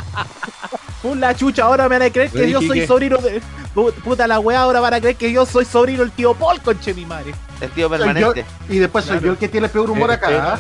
Por 1.02 1.16
la 1.18 1.34
chucha, 1.36 1.64
ahora 1.64 1.84
me 1.88 1.98
van 1.98 2.08
a 2.08 2.10
creer 2.12 2.30
que 2.30 2.50
yo 2.50 2.60
soy 2.62 2.84
sobrino 2.86 3.18
de. 3.18 3.40
Pu- 3.74 3.92
Puta 3.92 4.26
la 4.26 4.40
weá, 4.40 4.60
ahora 4.62 4.80
van 4.80 4.94
a 4.94 5.00
creer 5.00 5.14
que 5.14 5.30
yo 5.30 5.44
soy 5.46 5.64
sobrino 5.64 6.00
del 6.00 6.10
tío 6.10 6.34
Paul, 6.34 6.60
conche 6.62 6.94
mi 6.94 7.04
madre. 7.04 7.32
El 7.60 7.70
tío 7.70 7.84
yo- 7.84 7.90
permanente. 7.90 8.44
y 8.68 8.78
después 8.78 9.04
soy 9.04 9.20
yo 9.20 9.32
el 9.32 9.36
que 9.36 9.46
tiene 9.48 9.66
el 9.66 9.70
peor 9.72 9.90
humor 9.90 10.10
acá. 10.10 10.54
¿ah? 10.54 10.58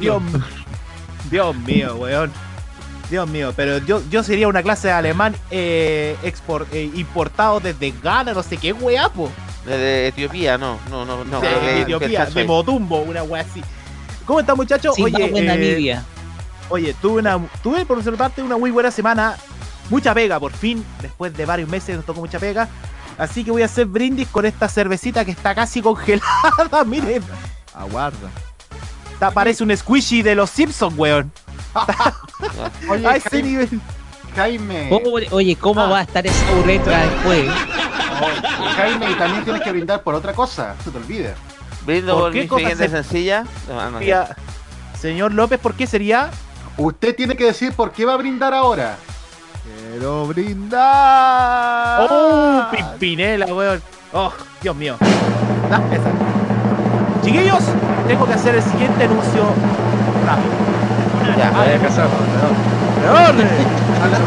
Dios, 0.00 0.22
Dios 1.30 1.54
mío, 1.56 1.94
weón. 1.96 2.32
Dios 3.10 3.28
mío, 3.28 3.52
pero 3.54 3.78
yo, 3.78 4.02
yo 4.10 4.24
sería 4.24 4.48
una 4.48 4.62
clase 4.62 4.88
de 4.88 4.94
alemán 4.94 5.36
eh, 5.52 6.16
export, 6.24 6.66
eh, 6.72 6.90
importado 6.94 7.60
desde 7.60 7.92
Ghana, 8.02 8.32
no 8.32 8.42
sé 8.42 8.56
qué 8.56 8.72
weá, 8.72 9.08
po. 9.10 9.30
De 9.66 10.08
Etiopía, 10.08 10.56
no, 10.56 10.78
no, 10.90 11.04
no, 11.04 11.24
no. 11.24 11.40
de 11.40 11.82
Etiopía, 11.82 12.26
de. 12.26 12.44
Motumbo, 12.44 13.00
una 13.00 13.22
weá 13.24 13.42
así. 13.42 13.62
¿Cómo 14.24 14.40
están, 14.40 14.56
muchachos? 14.56 14.94
Oye, 14.98 15.24
eh, 15.34 15.42
Namibia. 15.42 16.04
Oye, 16.68 16.94
tuve 16.94 17.20
una, 17.20 17.38
tuve 17.62 17.84
por 17.86 18.02
su 18.02 18.12
parte 18.16 18.42
una 18.42 18.56
muy 18.56 18.70
buena 18.70 18.90
semana, 18.90 19.36
mucha 19.90 20.12
pega, 20.14 20.40
por 20.40 20.52
fin, 20.52 20.84
después 21.00 21.32
de 21.36 21.44
varios 21.46 21.68
meses 21.68 21.94
nos 21.96 22.04
tocó 22.04 22.20
mucha 22.20 22.38
pega, 22.40 22.68
así 23.18 23.44
que 23.44 23.52
voy 23.52 23.62
a 23.62 23.66
hacer 23.66 23.86
brindis 23.86 24.26
con 24.28 24.44
esta 24.46 24.68
cervecita 24.68 25.24
que 25.24 25.30
está 25.30 25.54
casi 25.54 25.80
congelada, 25.82 26.84
miren, 26.84 27.22
aguarda. 27.72 28.28
Está, 29.12 29.30
parece 29.30 29.62
un 29.62 29.76
squishy 29.76 30.22
de 30.22 30.34
los 30.34 30.50
Simpsons, 30.50 30.96
weón. 30.98 31.30
Oye, 32.88 33.06
A 33.06 33.16
ese 33.16 33.28
Jaime, 33.30 33.48
nivel. 33.48 33.80
Jaime, 34.34 34.90
Oye, 35.30 35.56
¿cómo 35.56 35.80
Ah. 35.82 35.88
va 35.88 35.98
a 36.00 36.02
estar 36.02 36.26
esa 36.26 36.52
ureta 36.62 36.98
después? 37.06 37.48
Jaime, 38.76 39.10
y 39.10 39.14
también 39.14 39.44
tienes 39.44 39.62
que 39.62 39.70
brindar 39.72 40.02
por 40.02 40.14
otra 40.14 40.32
cosa, 40.32 40.74
no 40.78 40.82
se 40.84 40.90
te 40.90 40.98
olvides. 40.98 41.34
Brindo 41.84 42.14
¿Por 42.14 42.22
por 42.24 42.32
qué 42.32 42.40
mi 42.42 42.46
cosa 42.48 42.60
siguiente 42.60 42.84
se- 42.88 42.90
sencilla. 43.02 43.44
No, 43.68 43.90
no, 43.90 43.98
Señor 44.98 45.32
López, 45.32 45.60
¿por 45.60 45.74
qué 45.74 45.86
sería? 45.86 46.30
Usted 46.76 47.14
tiene 47.14 47.36
que 47.36 47.44
decir 47.44 47.72
por 47.72 47.92
qué 47.92 48.04
va 48.04 48.14
a 48.14 48.16
brindar 48.16 48.52
ahora. 48.54 48.96
Quiero 49.92 50.26
brindar. 50.26 52.06
¡Oh, 52.10 52.64
Pimpinela, 52.70 53.46
weón! 53.46 53.82
¡Oh, 54.12 54.32
Dios 54.62 54.74
mío! 54.76 54.96
Ah, 55.70 55.80
esa. 55.92 56.10
Chiquillos, 57.24 57.62
tengo 58.06 58.26
que 58.26 58.32
hacer 58.34 58.54
el 58.56 58.62
siguiente 58.62 59.04
anuncio 59.04 59.42
rápido. 60.26 61.36
Ya, 61.36 61.48
Ah, 61.54 61.66
casado. 61.82 62.08
¡Orden! 63.28 63.48
A 64.02 64.06
la- 64.08 64.18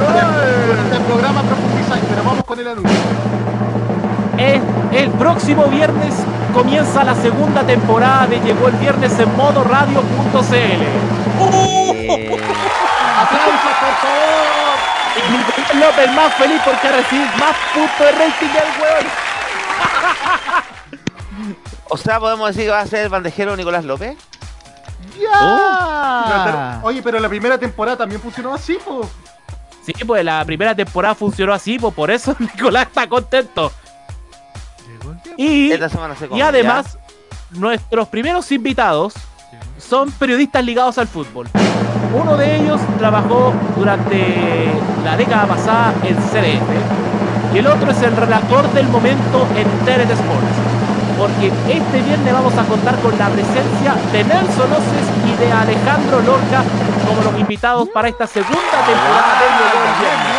Este 0.84 1.00
programa 1.06 1.42
profundiza, 1.44 1.96
pero 2.10 2.24
vamos 2.24 2.44
con 2.46 2.60
el 2.60 2.68
anuncio. 2.68 3.00
El, 4.40 4.62
el 4.94 5.12
próximo 5.12 5.66
viernes 5.66 6.14
comienza 6.54 7.04
la 7.04 7.14
segunda 7.14 7.62
temporada 7.64 8.26
de 8.28 8.40
Llegó 8.40 8.70
el 8.70 8.76
Viernes 8.76 9.20
en 9.20 9.36
modo 9.36 9.66
radio.cl. 9.66 10.54
eh, 10.54 12.40
¡Aplausos, 13.20 13.74
por 13.80 13.96
favor! 14.00 14.80
Y 15.18 15.32
Nicolás 15.38 15.76
López 15.76 16.16
más 16.16 16.34
feliz 16.36 16.62
porque 16.64 16.88
ha 16.88 16.92
recibido 16.94 17.28
más 17.38 17.56
puntos 17.74 18.00
de 18.00 18.12
rating 18.14 18.48
que 18.48 18.58
el 18.58 18.82
weón. 18.82 19.06
o 21.90 21.98
sea, 21.98 22.20
podemos 22.20 22.48
decir 22.48 22.64
que 22.64 22.72
va 22.72 22.80
a 22.80 22.88
ser 22.88 23.04
el 23.04 23.10
bandejero 23.10 23.58
Nicolás 23.58 23.84
López. 23.84 24.18
¡Ya! 25.20 26.80
Oye, 26.84 27.02
pero 27.04 27.20
la 27.20 27.28
primera 27.28 27.58
temporada 27.58 27.98
también 27.98 28.22
funcionó 28.22 28.54
así, 28.54 28.78
pues. 28.86 29.08
Sí, 29.86 29.94
pues 30.06 30.24
la 30.24 30.46
primera 30.46 30.74
temporada 30.74 31.14
funcionó 31.14 31.54
así, 31.54 31.78
pues 31.78 31.94
por 31.94 32.10
eso 32.10 32.34
Nicolás 32.40 32.88
está 32.88 33.10
contento. 33.10 33.72
Y, 35.40 35.72
Esta 35.72 35.88
semana 35.88 36.16
se 36.18 36.26
y 36.26 36.28
come, 36.28 36.44
además, 36.44 36.98
nuestros 37.52 38.10
primeros 38.10 38.52
invitados 38.52 39.14
son 39.78 40.12
periodistas 40.12 40.66
ligados 40.66 40.98
al 40.98 41.08
fútbol. 41.08 41.48
Uno 42.14 42.36
de 42.36 42.58
ellos 42.58 42.82
trabajó 42.98 43.54
durante 43.78 44.70
la 45.06 45.16
década 45.16 45.46
pasada 45.46 45.94
en 46.04 46.18
CDF 46.18 47.56
y 47.56 47.58
el 47.58 47.68
otro 47.68 47.90
es 47.90 48.02
el 48.02 48.18
relator 48.18 48.70
del 48.74 48.90
momento 48.90 49.48
en 49.56 49.64
TNT 49.86 50.12
Sports. 50.12 50.58
Porque 51.18 51.48
este 51.72 52.02
viernes 52.02 52.34
vamos 52.34 52.58
a 52.58 52.64
contar 52.64 53.00
con 53.00 53.18
la 53.18 53.30
presencia 53.30 53.96
de 54.12 54.24
Nelson 54.26 54.74
Oces 54.74 55.08
y 55.26 55.38
de 55.40 55.52
Alejandro 55.54 56.20
Lorca 56.20 56.64
como 57.08 57.22
los 57.22 57.40
invitados 57.40 57.88
para 57.94 58.10
esta 58.10 58.28
segunda 58.28 58.60
temporada 58.60 59.40
de 59.40 59.46
Llegó 59.56 59.80
el 59.88 60.00
Viernes. 60.02 60.36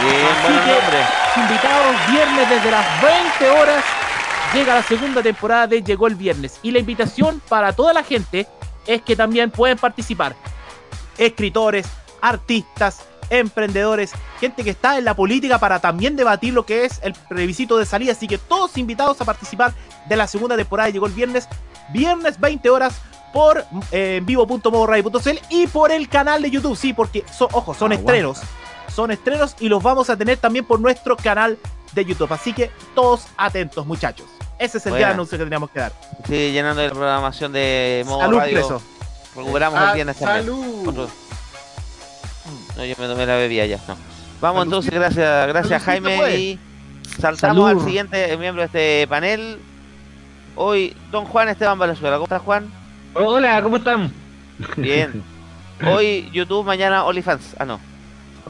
ya. 0.00 0.04
Bien, 0.04 0.26
Así 0.26 0.52
buen 0.52 0.64
que-. 0.64 1.21
Invitados 1.36 1.96
viernes 2.10 2.48
desde 2.48 2.70
las 2.70 2.86
20 3.02 3.50
horas 3.50 3.84
llega 4.52 4.74
la 4.74 4.82
segunda 4.82 5.22
temporada 5.22 5.66
de 5.66 5.82
Llegó 5.82 6.06
el 6.06 6.14
Viernes. 6.14 6.58
Y 6.62 6.70
la 6.70 6.78
invitación 6.78 7.40
para 7.48 7.72
toda 7.72 7.92
la 7.92 8.02
gente 8.02 8.46
es 8.86 9.02
que 9.02 9.16
también 9.16 9.50
pueden 9.50 9.78
participar. 9.78 10.34
Escritores, 11.16 11.86
artistas, 12.20 13.04
emprendedores, 13.30 14.12
gente 14.40 14.62
que 14.62 14.70
está 14.70 14.98
en 14.98 15.04
la 15.04 15.14
política 15.14 15.58
para 15.58 15.80
también 15.80 16.16
debatir 16.16 16.52
lo 16.52 16.66
que 16.66 16.84
es 16.84 17.00
el 17.02 17.14
plebiscito 17.14 17.78
de 17.78 17.86
salida, 17.86 18.12
así 18.12 18.26
que 18.26 18.36
todos 18.36 18.76
invitados 18.76 19.20
a 19.20 19.24
participar 19.24 19.72
de 20.06 20.16
la 20.16 20.26
segunda 20.26 20.56
temporada 20.56 20.88
de 20.88 20.92
Llegó 20.92 21.06
el 21.06 21.12
Viernes, 21.12 21.48
viernes 21.92 22.38
20 22.38 22.68
horas 22.68 23.00
por 23.32 23.64
eh, 23.90 24.20
vivo.modoradio.cl 24.22 25.38
y 25.48 25.66
por 25.68 25.92
el 25.92 26.08
canal 26.10 26.42
de 26.42 26.50
YouTube, 26.50 26.76
sí, 26.76 26.92
porque 26.92 27.24
son, 27.32 27.48
ojo, 27.52 27.72
son 27.72 27.92
estrenos 27.92 28.42
son 28.88 29.10
estrenos 29.10 29.56
y 29.60 29.68
los 29.68 29.82
vamos 29.82 30.10
a 30.10 30.16
tener 30.16 30.36
también 30.38 30.64
por 30.64 30.80
nuestro 30.80 31.16
canal 31.16 31.58
de 31.92 32.04
YouTube. 32.04 32.32
Así 32.32 32.52
que 32.52 32.70
todos 32.94 33.26
atentos, 33.36 33.86
muchachos. 33.86 34.26
Ese 34.58 34.78
es 34.78 34.86
el 34.86 34.94
gran 34.98 35.12
anuncio 35.12 35.36
que 35.38 35.44
teníamos 35.44 35.70
que 35.70 35.80
dar. 35.80 35.92
Sí, 36.26 36.52
llenando 36.52 36.82
la 36.82 36.90
programación 36.90 37.52
de 37.52 38.04
modo 38.06 38.20
Salud, 38.20 38.38
radio. 38.38 38.52
preso. 38.54 38.82
Recuperamos 39.34 39.78
Ah, 39.80 39.88
el 39.90 39.94
viernes 39.94 40.16
también. 40.16 40.44
salud. 40.46 40.88
Otro- 40.88 41.08
No, 42.76 42.84
yo 42.84 42.94
me 42.98 43.06
tomé 43.08 43.26
la 43.26 43.36
bebida 43.36 43.66
ya. 43.66 43.78
No. 43.88 43.96
Vamos 44.40 44.64
entonces, 44.64 44.92
gracias, 44.92 45.48
gracias 45.48 45.82
Jaime. 45.82 46.16
pues. 46.16 46.38
Y 46.38 46.58
saltamos 47.20 47.66
Salud. 47.66 47.80
al 47.80 47.86
siguiente 47.86 48.36
miembro 48.36 48.62
de 48.62 48.66
este 48.66 49.06
panel. 49.08 49.58
Hoy, 50.54 50.94
don 51.10 51.24
Juan 51.24 51.48
Esteban 51.48 51.78
Valenzuela. 51.78 52.16
¿Cómo 52.16 52.24
estás, 52.24 52.42
Juan? 52.42 52.70
Hola, 53.14 53.62
¿cómo 53.62 53.76
están? 53.78 54.12
Bien. 54.76 55.22
Hoy 55.86 56.28
YouTube, 56.32 56.64
mañana 56.64 57.04
OnlyFans. 57.04 57.56
Ah, 57.58 57.64
no. 57.64 57.80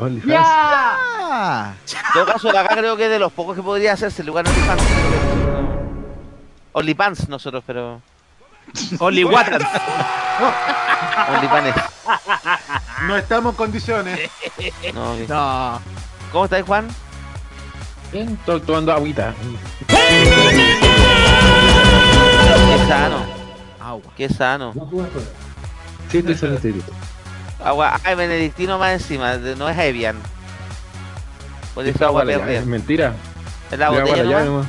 OnlyFans. 0.02 0.34
Ah, 0.38 1.72
En 1.86 2.12
todo 2.12 2.26
caso, 2.26 2.48
acá 2.50 2.76
creo 2.76 2.96
que 2.96 3.04
es 3.04 3.10
de 3.10 3.18
los 3.18 3.32
pocos 3.32 3.56
que 3.56 3.62
podría 3.62 3.92
hacerse 3.94 4.22
el 4.22 4.26
lugar 4.28 4.46
OnlyFans. 4.46 4.82
OnlyPants 6.72 7.28
nosotros, 7.28 7.62
pero. 7.66 8.00
Only 8.98 9.24
Water. 9.24 9.60
OnlyPanes. 11.36 11.74
No 13.06 13.16
estamos 13.16 13.52
en 13.52 13.56
condiciones. 13.56 14.30
No. 14.94 15.14
No. 15.28 15.80
¿Cómo 16.30 16.44
estás, 16.44 16.62
Juan? 16.62 16.88
Bien, 18.12 18.28
estoy 18.40 18.60
tomando 18.60 18.92
agüita. 18.92 19.34
Qué 19.88 20.78
sano, 22.88 23.24
Agua. 23.80 24.12
qué 24.16 24.28
sano. 24.28 24.72
Sí, 26.10 26.18
estoy 26.18 26.34
soltero. 26.36 26.78
Agua, 27.64 28.00
ay, 28.04 28.14
benedictino 28.14 28.78
más 28.78 28.92
encima, 28.92 29.36
de- 29.38 29.56
no 29.56 29.68
es 29.68 29.78
Evian. 29.78 30.16
Ser 31.74 31.86
Esta 31.88 32.06
agua 32.06 32.22
agua 32.22 32.50
es 32.52 32.66
mentira. 32.66 33.14
¿Es 33.70 33.78
la 33.78 33.86
agua 33.86 34.00
botella 34.02 34.44
nomás? 34.44 34.46
nomás. 34.46 34.66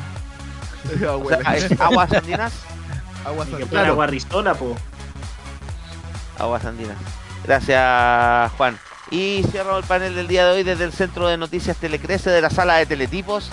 O 1.23 1.29
sea, 1.29 1.55
es 1.55 1.81
aguas 1.81 2.13
andinas. 2.13 2.53
Aguas 3.25 3.47
andinas. 3.47 3.69
fuera 3.69 3.87
agua 3.87 4.07
risola, 4.07 4.53
po. 4.53 4.75
Aguas 6.37 6.65
andinas. 6.65 6.97
Gracias, 7.45 8.51
Juan. 8.57 8.77
Y 9.11 9.43
cierro 9.51 9.77
el 9.77 9.83
panel 9.85 10.15
del 10.15 10.27
día 10.27 10.45
de 10.45 10.51
hoy 10.57 10.63
desde 10.63 10.83
el 10.85 10.91
Centro 10.91 11.27
de 11.27 11.37
Noticias 11.37 11.77
Telecrece 11.77 12.29
de 12.29 12.41
la 12.41 12.49
sala 12.49 12.75
de 12.75 12.85
teletipos. 12.85 13.49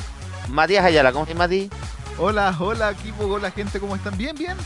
Matías 0.49 0.85
Ayala, 0.85 1.13
¿cómo 1.13 1.25
estás, 1.25 1.37
Mati? 1.37 1.71
Hola, 2.19 2.55
hola 2.59 2.91
equipo, 2.91 3.25
hola 3.27 3.51
gente, 3.51 3.79
¿cómo 3.79 3.95
están? 3.95 4.17
Bien, 4.17 4.35
bien. 4.37 4.57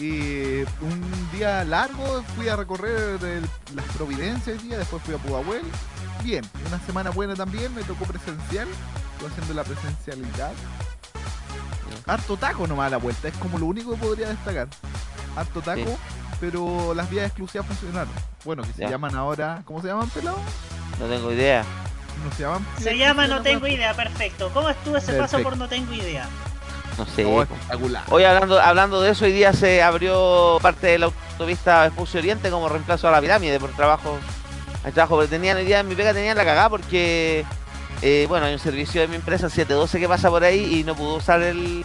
Y 0.00 0.62
un 0.80 1.28
día 1.32 1.62
largo, 1.64 2.22
fui 2.34 2.48
a 2.48 2.56
recorrer 2.56 3.22
el- 3.22 3.48
las 3.74 3.84
Providencias 3.96 4.62
día, 4.62 4.78
después 4.78 5.02
fui 5.02 5.14
a 5.14 5.18
Pudahuel. 5.18 5.62
Bien, 6.24 6.44
una 6.66 6.78
semana 6.86 7.10
buena 7.10 7.34
también, 7.34 7.74
me 7.74 7.82
tocó 7.82 8.04
presencial, 8.06 8.66
estoy 9.12 9.28
haciendo 9.28 9.54
la 9.54 9.64
presencialidad. 9.64 10.52
Harto 12.06 12.36
taco 12.36 12.66
nomás 12.66 12.86
a 12.86 12.90
la 12.90 12.96
vuelta, 12.96 13.28
es 13.28 13.34
como 13.36 13.58
lo 13.58 13.66
único 13.66 13.92
que 13.92 13.98
podría 13.98 14.28
destacar. 14.28 14.68
Harto 15.36 15.60
taco, 15.60 15.80
Sí. 15.84 15.96
pero 16.40 16.94
las 16.94 17.08
vías 17.10 17.26
exclusivas 17.26 17.66
funcionaron. 17.66 18.12
Bueno, 18.44 18.62
que 18.62 18.72
se 18.72 18.82
Ya. 18.82 18.90
llaman 18.90 19.14
ahora, 19.14 19.62
¿cómo 19.64 19.80
se 19.82 19.88
llaman, 19.88 20.08
pelado? 20.10 20.38
No 20.98 21.06
tengo 21.06 21.30
idea. 21.32 21.62
No 22.24 22.32
se 22.36 22.42
llaman. 22.42 22.66
Se 22.78 22.96
llama 22.98 23.26
No 23.26 23.40
Tengo 23.42 23.66
Idea, 23.66 23.94
perfecto. 23.94 24.50
¿Cómo 24.52 24.68
estuvo 24.68 24.96
ese 24.96 25.12
paso 25.12 25.18
Perfecto. 25.38 25.42
por 25.48 25.56
No 25.58 25.68
Tengo 25.68 25.92
Idea? 25.94 26.28
No 27.06 27.14
sé. 27.14 27.22
Espectacular. 27.42 28.02
Hoy 28.10 28.24
hablando, 28.24 28.60
hablando 28.60 29.00
de 29.00 29.10
eso, 29.10 29.24
hoy 29.24 29.32
día 29.32 29.52
se 29.52 29.82
abrió 29.82 30.58
parte 30.60 30.86
de 30.88 30.98
la 30.98 31.06
autopista 31.06 31.82
Vespucio 31.84 32.20
Oriente 32.20 32.50
como 32.50 32.68
reemplazo 32.68 33.08
a 33.08 33.10
la 33.10 33.20
pirámide 33.20 33.58
por 33.60 33.70
trabajo. 33.70 34.18
Hay 34.84 34.92
trabajo, 34.92 35.16
pero 35.18 35.28
tenían 35.28 35.56
hoy 35.58 35.64
día 35.64 35.80
en 35.80 35.88
mi 35.88 35.94
pega 35.94 36.12
tenían 36.14 36.36
la 36.36 36.44
cagada 36.44 36.70
porque 36.70 37.44
eh, 38.02 38.24
bueno, 38.28 38.46
hay 38.46 38.52
un 38.54 38.58
servicio 38.58 39.00
de 39.02 39.08
mi 39.08 39.16
empresa 39.16 39.48
712 39.50 40.00
que 40.00 40.08
pasa 40.08 40.30
por 40.30 40.42
ahí 40.44 40.78
y 40.80 40.84
no 40.84 40.94
pudo 40.94 41.16
usar 41.16 41.42
el, 41.42 41.84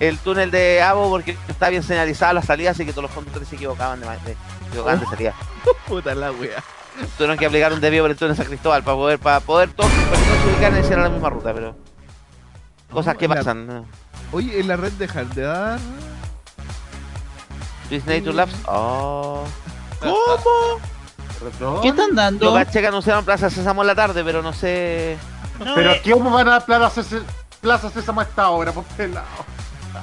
el 0.00 0.18
túnel 0.18 0.50
de 0.50 0.82
Avo 0.82 1.08
porque 1.10 1.36
está 1.48 1.68
bien 1.68 1.82
señalizada 1.84 2.32
la 2.32 2.42
salida, 2.42 2.70
así 2.72 2.84
que 2.84 2.90
todos 2.92 3.04
los 3.04 3.12
conductores 3.12 3.48
se 3.48 3.54
equivocaban 3.56 4.00
de, 4.00 4.06
de- 4.06 4.36
equivocaban 4.68 4.98
de 5.00 5.06
salida. 5.06 5.34
Puta 5.86 6.14
la 6.14 6.32
wea. 6.32 6.62
Tuvieron 7.16 7.36
que 7.38 7.46
aplicar 7.46 7.72
un 7.72 7.80
desvío 7.80 8.02
por 8.02 8.10
el 8.10 8.16
túnel 8.16 8.36
San 8.36 8.46
Cristóbal 8.46 8.82
para 8.82 8.96
poder, 8.96 9.18
para 9.18 9.40
poder 9.40 9.70
todos 9.72 9.90
los 9.92 10.54
ubicaran 10.54 10.76
y 10.76 10.80
hicieran 10.80 11.04
la 11.04 11.10
misma 11.10 11.30
ruta, 11.30 11.52
pero 11.54 11.76
cosas 12.90 13.16
que 13.16 13.28
pasan. 13.28 13.66
¿no? 13.66 13.86
Oye, 14.34 14.58
en 14.58 14.66
la 14.66 14.76
red 14.76 14.90
dejar 14.94 15.26
de 15.28 15.42
dar. 15.42 15.78
Disney 17.88 18.20
to 18.20 18.32
Labs. 18.32 18.52
Oh. 18.66 19.44
Retro. 21.40 21.80
¿Qué 21.80 21.88
están 21.88 22.08
Yo 22.08 22.14
dando? 22.16 22.54
caché 22.54 22.80
que 22.80 22.88
anunciaron 22.88 23.24
Plaza 23.24 23.48
Sésamo 23.48 23.82
en 23.82 23.86
la 23.86 23.94
tarde, 23.94 24.24
pero 24.24 24.42
no 24.42 24.52
sé. 24.52 25.16
No, 25.64 25.76
Pero 25.76 25.92
eh, 25.92 26.00
¿qué 26.02 26.14
vamos 26.14 26.32
van 26.32 26.48
a 26.48 26.50
dar 26.52 26.64
Plaza 26.66 27.04
Sésamo, 27.04 27.24
Plaza 27.60 27.90
Sésamo 27.90 28.20
a 28.22 28.24
esta 28.24 28.50
hora, 28.50 28.72
por 28.72 28.82
pelado? 28.84 29.24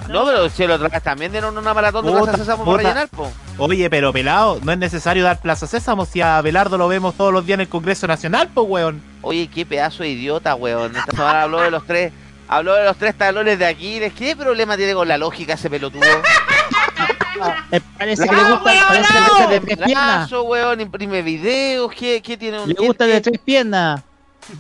No, 0.08 0.24
pero 0.26 0.50
che, 0.50 0.66
lo 0.66 0.76
otra 0.76 0.88
vez 0.88 1.04
también 1.04 1.34
dieron 1.34 1.58
una 1.58 1.74
maratón 1.74 2.06
de 2.06 2.14
Plaza 2.14 2.38
Sésamo 2.38 2.64
para 2.64 2.78
rellenar, 2.78 3.10
po. 3.10 3.30
Oye, 3.58 3.90
pero 3.90 4.14
pelado, 4.14 4.60
no 4.64 4.72
es 4.72 4.78
necesario 4.78 5.26
dar 5.26 5.42
Plaza 5.42 5.68
Sésamo 5.68 6.06
si 6.06 6.22
a 6.22 6.40
Belardo 6.40 6.78
lo 6.78 6.88
vemos 6.88 7.16
todos 7.16 7.34
los 7.34 7.46
días 7.46 7.56
en 7.56 7.62
el 7.62 7.70
Congreso 7.70 8.08
Nacional, 8.08 8.50
pues 8.54 8.66
weón. 8.70 9.04
Oye, 9.24 9.50
qué 9.54 9.66
pedazo 9.66 10.04
de 10.04 10.10
idiota, 10.10 10.56
weón. 10.56 10.96
Esta 10.96 11.12
semana 11.12 11.42
habló 11.42 11.60
de 11.60 11.72
los 11.72 11.86
tres. 11.86 12.14
Habló 12.52 12.76
de 12.76 12.84
los 12.84 12.98
tres 12.98 13.18
talones 13.18 13.58
de 13.58 13.66
Aquiles. 13.66 14.12
¿Qué 14.14 14.36
problema 14.36 14.76
tiene 14.76 14.94
con 14.94 15.08
la 15.08 15.18
lógica 15.18 15.54
ese 15.54 15.70
pelotudo? 15.70 16.02
Me 17.72 17.80
parece 17.98 18.28
que 18.28 18.36
¡Ah, 18.36 18.44
le 18.44 18.52
gusta, 18.52 18.64
weón, 18.72 18.88
parece 18.88 19.14
que 19.38 19.48
de 19.48 19.60
tres 19.62 19.78
piernas. 19.86 20.18
Brazo, 20.30 20.44
weón, 20.44 20.82
imprime 20.82 21.22
videos. 21.22 21.92
¿Qué, 21.94 22.22
qué 22.22 22.36
tiene 22.38 22.60
un 22.60 22.68
Le 22.68 22.76
gusta 22.76 23.06
de 23.06 23.22
tres 23.22 23.40
piernas. 23.40 24.02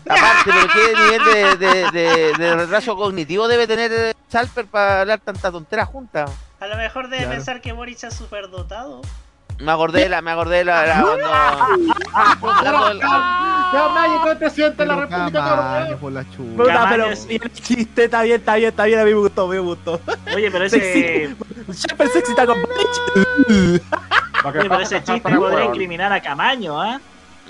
Aparte, 0.07 0.43
pero 0.45 0.67
qué 0.74 0.93
nivel 1.01 1.57
de, 1.60 1.67
de, 1.67 1.91
de- 1.91 2.33
de 2.38 2.55
retraso 2.55 2.95
cognitivo 2.95 3.48
debe 3.48 3.67
tener 3.67 3.91
eh, 3.91 4.13
Chalper 4.31 4.67
para 4.67 5.01
hablar 5.01 5.19
tanta 5.19 5.51
tontera 5.51 5.86
junta. 5.86 6.25
a 6.60 6.67
lo 6.67 6.77
mejor 6.77 7.10
debe 7.10 7.24
Claro. 7.24 7.36
pensar 7.36 7.62
que 7.62 7.74
Boric 7.74 8.01
es 8.03 8.13
superdotado. 8.13 9.01
Me 9.62 9.72
acordé 9.72 10.10
la, 10.10 10.22
me 10.22 10.32
acordé 10.32 10.58
de 10.58 10.63
la, 10.65 10.86
la- 10.88 11.01
cuando- 12.39 12.86
del- 12.88 13.00
Ya 13.00 13.88
el 14.32 14.38
presidente 14.38 14.81
de 14.83 14.85
la 14.88 14.96
Pero 14.96 15.07
República 15.07 15.40
Camaño, 15.40 15.98
por 15.98 16.12
la 16.12 16.24
Camaño 16.74 16.90
pero 16.90 17.05
el 17.29 17.53
chiste 17.53 18.03
está 18.05 18.22
bien, 18.24 18.40
está 18.40 18.55
bien, 18.55 18.70
está 18.70 18.85
bien, 18.85 19.00
a 19.00 19.03
mí 19.05 19.12
me 19.12 19.20
gustó, 19.20 19.48
me 19.48 19.59
gustó. 19.59 20.01
Oye, 20.35 20.51
pero 20.51 20.66
ese. 20.66 21.35
Chapel 21.74 22.09
sexy 22.09 22.31
está 22.31 22.46
con 22.46 22.57
oye, 23.16 23.79
pero 24.44 24.79
ese 24.79 25.03
chiste 25.03 25.22
para 25.22 25.38
podría 25.38 25.66
incriminar 25.66 26.12
a 26.12 26.22
Camaño, 26.22 26.81
¿ah? 26.81 27.00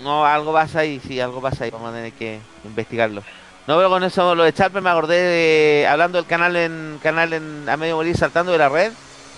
No, 0.04 0.26
algo 0.26 0.52
pasa 0.54 0.80
ahí, 0.80 1.00
sí, 1.08 1.20
algo 1.20 1.42
pasa 1.42 1.64
ahí, 1.64 1.72
vamos 1.72 1.92
a 1.92 1.96
tener 1.96 2.12
que 2.14 2.40
investigarlo. 2.66 3.24
No, 3.68 3.78
pero 3.78 3.90
con 3.90 4.04
eso, 4.04 4.36
lo 4.36 4.44
de 4.44 4.54
Charper 4.54 4.82
me 4.82 4.90
acordé 4.90 5.16
de, 5.22 5.88
hablando 5.88 6.18
del 6.18 6.26
canal 6.28 6.56
en, 6.56 7.00
canal 7.02 7.32
en, 7.34 7.70
a 7.70 7.78
medio 7.78 7.96
morir 7.96 8.18
saltando 8.18 8.52
de 8.52 8.58
la 8.58 8.70
red, 8.70 8.92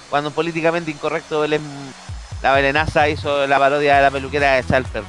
cuando 0.09 0.31
políticamente 0.31 0.89
incorrecto, 0.91 1.43
él 1.43 1.53
es- 1.53 1.61
la 2.43 2.51
Belenaza 2.51 3.07
hizo 3.07 3.47
la 3.47 3.57
parodia 3.57 3.95
de 3.95 4.01
la 4.01 4.11
peluquera 4.11 4.55
de 4.55 4.65
Charper. 4.65 5.03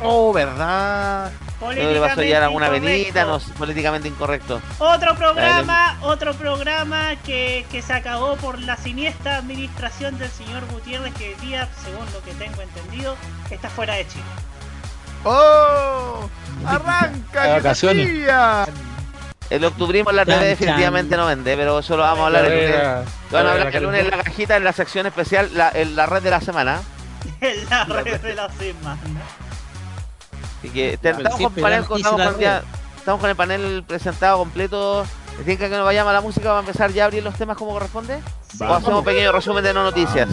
Oh, 0.00 0.32
verdad. 0.32 1.30
Creo 1.58 1.88
que 1.88 1.92
le 1.94 2.00
pasó 2.00 2.22
ya 2.22 2.42
alguna 2.42 2.66
avenida, 2.66 3.26
no, 3.26 3.38
políticamente 3.58 4.08
incorrecto. 4.08 4.62
Otro 4.78 5.14
programa, 5.16 5.98
otro 6.00 6.32
programa 6.32 7.16
que, 7.16 7.66
que 7.70 7.82
se 7.82 7.92
acabó 7.92 8.36
por 8.36 8.58
la 8.60 8.76
siniestra 8.78 9.36
administración 9.36 10.18
del 10.18 10.30
señor 10.30 10.64
Gutiérrez 10.70 11.12
que 11.14 11.34
día, 11.42 11.68
según 11.84 12.06
lo 12.14 12.22
que 12.22 12.32
tengo 12.32 12.62
entendido, 12.62 13.16
está 13.50 13.68
fuera 13.68 13.94
de 13.94 14.06
Chile. 14.06 14.24
¡Oh! 15.24 16.30
¡Arranca! 16.64 17.56
Hacía! 17.70 18.66
El 19.50 19.64
octubrismo 19.64 20.10
en 20.10 20.16
la 20.16 20.24
TV 20.24 20.44
definitivamente 20.46 21.16
no 21.16 21.26
vende, 21.26 21.56
pero 21.56 21.80
eso 21.80 21.96
lo 21.96 22.04
vamos 22.04 22.20
a 22.20 22.26
hablar 22.26 22.44
el 22.46 22.52
lunes. 22.54 22.70
Carrera- 22.70 23.02
Lo 23.30 23.36
van 23.36 23.46
a 23.46 23.50
hablar 23.50 23.56
carrera 23.66 23.78
el 23.78 23.84
lunes 23.84 24.00
en 24.04 24.10
la 24.18 24.22
cajita 24.24 24.56
en 24.56 24.64
la 24.64 24.72
sección 24.72 25.06
especial, 25.06 25.50
la, 25.54 25.70
en 25.74 25.96
la 25.96 26.06
red 26.06 26.22
de 26.22 26.30
la 26.30 26.40
semana. 26.40 26.80
En 27.40 27.68
la 27.68 27.84
red 27.84 28.20
de 28.20 28.34
la 28.34 28.48
semana. 28.50 28.98
Así 30.58 30.68
que 30.70 30.92
estamos, 30.94 31.22
con 31.40 31.54
panel, 31.54 31.84
estamos, 31.96 32.38
ya- 32.38 32.62
estamos 32.96 33.24
el 33.24 33.36
panel 33.36 33.84
presentado 33.86 34.38
completo. 34.38 35.04
¿Les 35.38 35.46
tinca 35.46 35.68
que 35.70 35.76
nos 35.76 35.84
vayamos 35.84 36.10
a 36.10 36.14
la 36.14 36.20
música? 36.20 36.50
¿Va 36.52 36.58
a 36.58 36.60
empezar 36.60 36.92
ya 36.92 37.04
a 37.04 37.06
abrir 37.06 37.22
los 37.22 37.34
temas 37.34 37.56
como 37.56 37.72
corresponde? 37.72 38.20
¿O 38.60 38.64
hacemos 38.74 38.98
un 38.98 39.04
pequeño 39.04 39.32
resumen 39.32 39.64
de 39.64 39.72
no 39.72 39.82
noticias? 39.82 40.28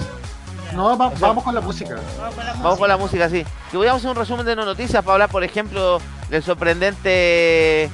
No, 0.74 0.98
va- 0.98 1.12
vamos 1.20 1.44
con 1.46 1.56
la 1.56 1.62
música. 1.62 1.96
Vamos 2.20 2.36
con 2.36 2.46
la 2.46 2.54
Vamos 2.54 2.78
con 2.80 2.88
la 2.90 2.98
música. 2.98 3.26
música, 3.28 3.50
sí. 3.50 3.54
Que 3.72 3.78
voy 3.78 3.88
a 3.88 3.94
hacer 3.94 4.10
un 4.10 4.16
resumen 4.18 4.46
de 4.46 4.56
no 4.56 4.66
noticias 4.66 5.02
para 5.04 5.14
hablar, 5.14 5.30
por 5.30 5.44
ejemplo, 5.46 6.02
del 6.30 6.44
sorprendente 6.44 7.90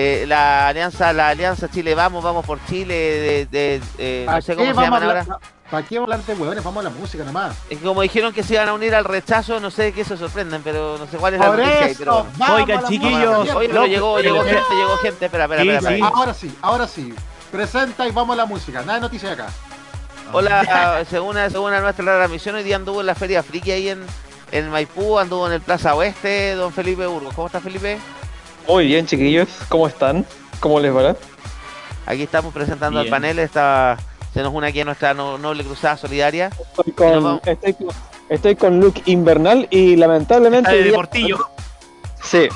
eh, 0.00 0.24
la 0.28 0.68
alianza, 0.68 1.12
la 1.12 1.28
alianza 1.30 1.68
Chile 1.68 1.94
Vamos, 1.96 2.22
Vamos 2.22 2.46
por 2.46 2.64
Chile, 2.66 2.94
de, 2.94 3.46
de- 3.46 3.82
eh, 3.98 4.22
no 4.26 4.30
¿Para 4.32 4.42
sé 4.42 4.54
cómo 4.54 4.66
se 4.66 4.72
vamos 4.72 4.82
a 4.82 4.84
llaman 4.86 5.02
hablar- 5.02 5.24
ahora. 5.28 5.38
¿Para 5.68 5.86
qué 5.86 5.98
hablar 5.98 6.22
de 6.24 6.34
huevones? 6.34 6.62
Vamos 6.64 6.80
a 6.86 6.88
la 6.88 6.94
música 6.94 7.24
nomás. 7.24 7.54
Es 7.68 7.78
que 7.78 7.84
como 7.84 8.00
dijeron 8.02 8.32
que 8.32 8.42
se 8.44 8.54
iban 8.54 8.68
a 8.68 8.72
unir 8.74 8.94
al 8.94 9.04
rechazo, 9.04 9.58
no 9.60 9.70
sé 9.72 9.92
qué 9.92 10.04
se 10.04 10.16
sorprenden, 10.16 10.62
pero 10.62 10.96
no 10.98 11.06
sé 11.08 11.16
cuál 11.18 11.34
es 11.34 11.40
la 11.40 11.46
Por 11.48 11.58
noticia 11.58 11.84
ahí, 11.84 11.90
eso, 11.90 11.98
pero... 11.98 12.26
vamos 12.38 12.60
Oigan, 12.60 12.78
a 12.78 12.82
la 12.82 12.88
chiquillos. 12.88 13.54
Oye, 13.54 13.68
pero 13.68 13.86
llegó, 13.86 14.14
pero- 14.16 14.34
llegó 14.34 14.44
gente, 14.44 14.74
llegó 14.76 14.96
gente, 14.98 15.24
espera, 15.26 15.44
espera, 15.44 15.62
Sí, 15.62 15.68
espera. 15.68 15.88
sí. 15.90 15.94
espera. 16.00 16.16
Ahora 16.16 16.34
sí, 16.34 16.58
ahora 16.62 16.86
sí. 16.88 17.14
Presenta 17.50 18.06
y 18.06 18.12
vamos 18.12 18.34
a 18.34 18.36
la 18.38 18.46
música. 18.46 18.80
Nada 18.82 18.94
de 18.94 19.00
noticias 19.00 19.32
acá. 19.32 19.46
Hola, 20.32 21.04
según, 21.10 21.36
según 21.50 21.72
a 21.72 21.80
nuestra 21.80 22.04
transmisión, 22.04 22.54
hoy 22.54 22.62
día 22.62 22.76
anduvo 22.76 23.00
en 23.00 23.06
la 23.06 23.14
Feria 23.14 23.42
Friki 23.42 23.70
ahí 23.72 23.88
en, 23.88 24.04
en 24.52 24.70
Maipú, 24.70 25.18
anduvo 25.18 25.46
en 25.48 25.54
el 25.54 25.60
Plaza 25.60 25.94
Oeste, 25.94 26.54
don 26.54 26.72
Felipe 26.72 27.06
Burgos. 27.06 27.34
¿Cómo 27.34 27.46
está 27.48 27.60
Felipe? 27.60 27.98
Muy 28.68 28.86
bien, 28.86 29.06
chiquillos. 29.06 29.48
¿Cómo 29.68 29.88
están? 29.88 30.24
¿Cómo 30.60 30.78
les 30.78 30.94
va? 30.94 31.16
Aquí 32.06 32.22
estamos 32.22 32.52
presentando 32.52 33.00
Bien. 33.00 33.12
al 33.12 33.20
panel, 33.20 33.38
está, 33.38 33.96
se 34.34 34.42
nos 34.42 34.52
une 34.52 34.66
aquí 34.68 34.80
a 34.80 34.84
nuestra 34.84 35.14
no- 35.14 35.38
noble 35.38 35.64
cruzada 35.64 35.96
solidaria. 35.96 36.50
Estoy 36.76 36.92
con, 36.92 37.40
estoy, 37.44 37.72
con- 37.74 37.88
estoy 38.28 38.56
con 38.56 38.80
look 38.80 38.94
invernal 39.06 39.66
y 39.70 39.96
lamentablemente. 39.96 40.70
Está 40.70 40.84
de 40.84 40.92
Portillo. 40.92 41.38
Sí. 42.22 42.48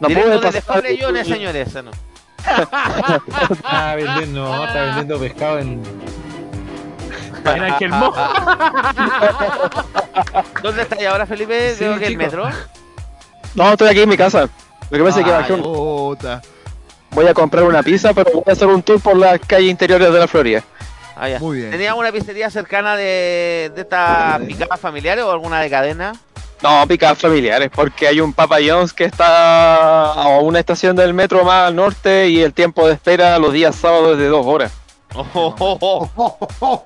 No 0.00 0.08
desde 0.08 0.62
pasar. 0.62 0.82
Pobleyones, 0.82 1.26
señores. 1.26 1.74
¿no? 1.82 1.90
Está 3.50 3.94
vendiendo, 3.94 4.44
no, 4.44 4.64
está 4.66 4.82
vendiendo 4.84 5.18
pescado 5.18 5.58
en. 5.58 5.82
En 7.80 7.90
Mo. 7.90 8.12
¿Dónde 10.62 10.82
está 10.82 10.96
ahora 11.10 11.24
Felipe? 11.26 11.74
Sí, 11.74 11.84
Veo 11.84 11.98
que 11.98 12.06
el 12.06 12.16
metro. 12.16 12.48
No, 13.54 13.70
estoy 13.72 13.88
aquí 13.88 14.00
en 14.00 14.08
mi 14.08 14.16
casa. 14.16 14.48
Lo 14.90 14.98
que 14.98 15.04
pasa 15.04 15.20
es 15.20 15.24
que 15.26 15.30
bajé 15.32 15.52
un- 15.54 15.62
Puta. 15.62 16.42
voy 17.10 17.26
a 17.26 17.34
comprar 17.34 17.64
una 17.64 17.82
pizza, 17.82 18.12
pero 18.14 18.30
voy 18.32 18.44
a 18.46 18.52
hacer 18.52 18.68
un 18.68 18.82
tour 18.82 19.00
por 19.00 19.16
las 19.16 19.38
calles 19.40 19.70
interiores 19.70 20.12
de 20.12 20.18
la 20.18 20.26
Florida. 20.28 20.62
Ah, 21.16 21.28
ya. 21.28 21.38
Muy 21.40 21.58
bien. 21.58 21.70
¿Tenía 21.70 21.94
una 21.94 22.12
pizzería 22.12 22.48
cercana 22.50 22.94
de, 22.96 23.72
de 23.74 23.80
estas 23.82 24.40
picadas 24.42 24.78
familiares 24.80 25.24
o 25.24 25.30
alguna 25.32 25.60
de 25.60 25.68
cadena? 25.68 26.12
No, 26.62 26.86
picadas 26.88 27.18
familiares, 27.18 27.70
porque 27.74 28.08
hay 28.08 28.20
un 28.20 28.32
Papa 28.32 28.56
John's 28.66 28.92
que 28.92 29.04
está 29.04 30.12
a 30.12 30.38
una 30.40 30.58
estación 30.60 30.96
del 30.96 31.14
metro 31.14 31.44
más 31.44 31.68
al 31.68 31.76
norte 31.76 32.28
y 32.28 32.40
el 32.40 32.52
tiempo 32.52 32.86
de 32.86 32.94
espera 32.94 33.38
los 33.38 33.52
días 33.52 33.76
sábados 33.76 34.12
es 34.12 34.18
de 34.18 34.26
dos 34.28 34.44
horas. 34.46 34.72
Oh, 35.14 35.26
oh, 35.58 36.10
oh. 36.60 36.84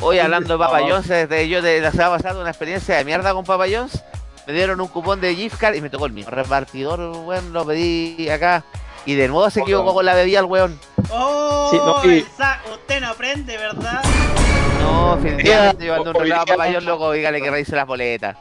Hoy 0.00 0.18
hablando 0.18 0.52
de 0.54 0.58
Papa 0.58 0.80
John's, 0.86 1.08
desde 1.08 1.48
yo 1.48 1.62
de 1.62 1.80
la 1.80 1.90
semana 1.90 2.16
pasada 2.16 2.40
una 2.40 2.50
experiencia 2.50 2.96
de 2.96 3.04
mierda 3.04 3.32
con 3.32 3.44
Papa 3.44 3.64
John's. 3.70 4.02
Me 4.46 4.52
dieron 4.52 4.80
un 4.80 4.88
cupón 4.88 5.20
de 5.20 5.34
gift 5.34 5.58
card 5.58 5.74
y 5.74 5.80
me 5.80 5.90
tocó 5.90 6.06
el 6.06 6.12
mío. 6.12 6.26
Repartidor, 6.28 7.00
weón, 7.24 7.52
lo 7.52 7.64
pedí 7.66 8.28
acá. 8.28 8.64
Y 9.04 9.14
de 9.14 9.28
nuevo 9.28 9.48
se 9.50 9.60
equivocó 9.60 9.92
con 9.94 10.04
la 10.04 10.14
bebida 10.14 10.38
el 10.40 10.44
weón. 10.46 10.78
¡Oh! 11.10 11.68
Sí, 11.70 11.76
no, 11.76 12.12
y- 12.12 12.24
Usted 12.72 13.00
no 13.00 13.08
aprende, 13.08 13.56
¿verdad? 13.56 14.02
No, 14.80 15.16
definitivamente 15.16 15.84
Día- 15.84 15.94
llevando 15.96 16.18
un 16.18 16.24
día- 16.24 16.44
para 16.44 16.80
loco, 16.80 17.12
dígale 17.12 17.40
que 17.40 17.50
revise 17.50 17.74
las 17.74 17.86
boletas. 17.86 18.36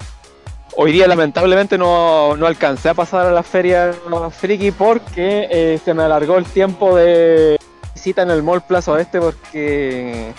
Hoy 0.77 0.91
día 0.91 1.07
lamentablemente 1.07 1.77
no, 1.77 2.35
no 2.35 2.45
alcancé 2.47 2.89
a 2.89 2.93
pasar 2.93 3.25
a 3.27 3.31
la 3.31 3.43
feria 3.43 3.93
friki 4.37 4.71
porque 4.71 5.47
eh, 5.49 5.79
se 5.83 5.93
me 5.93 6.03
alargó 6.03 6.37
el 6.37 6.45
tiempo 6.45 6.95
de 6.95 7.57
visita 7.93 8.23
en 8.23 8.29
el 8.31 8.43
Mall 8.43 8.61
Plaza 8.61 8.91
Oeste 8.91 9.19
porque 9.21 10.33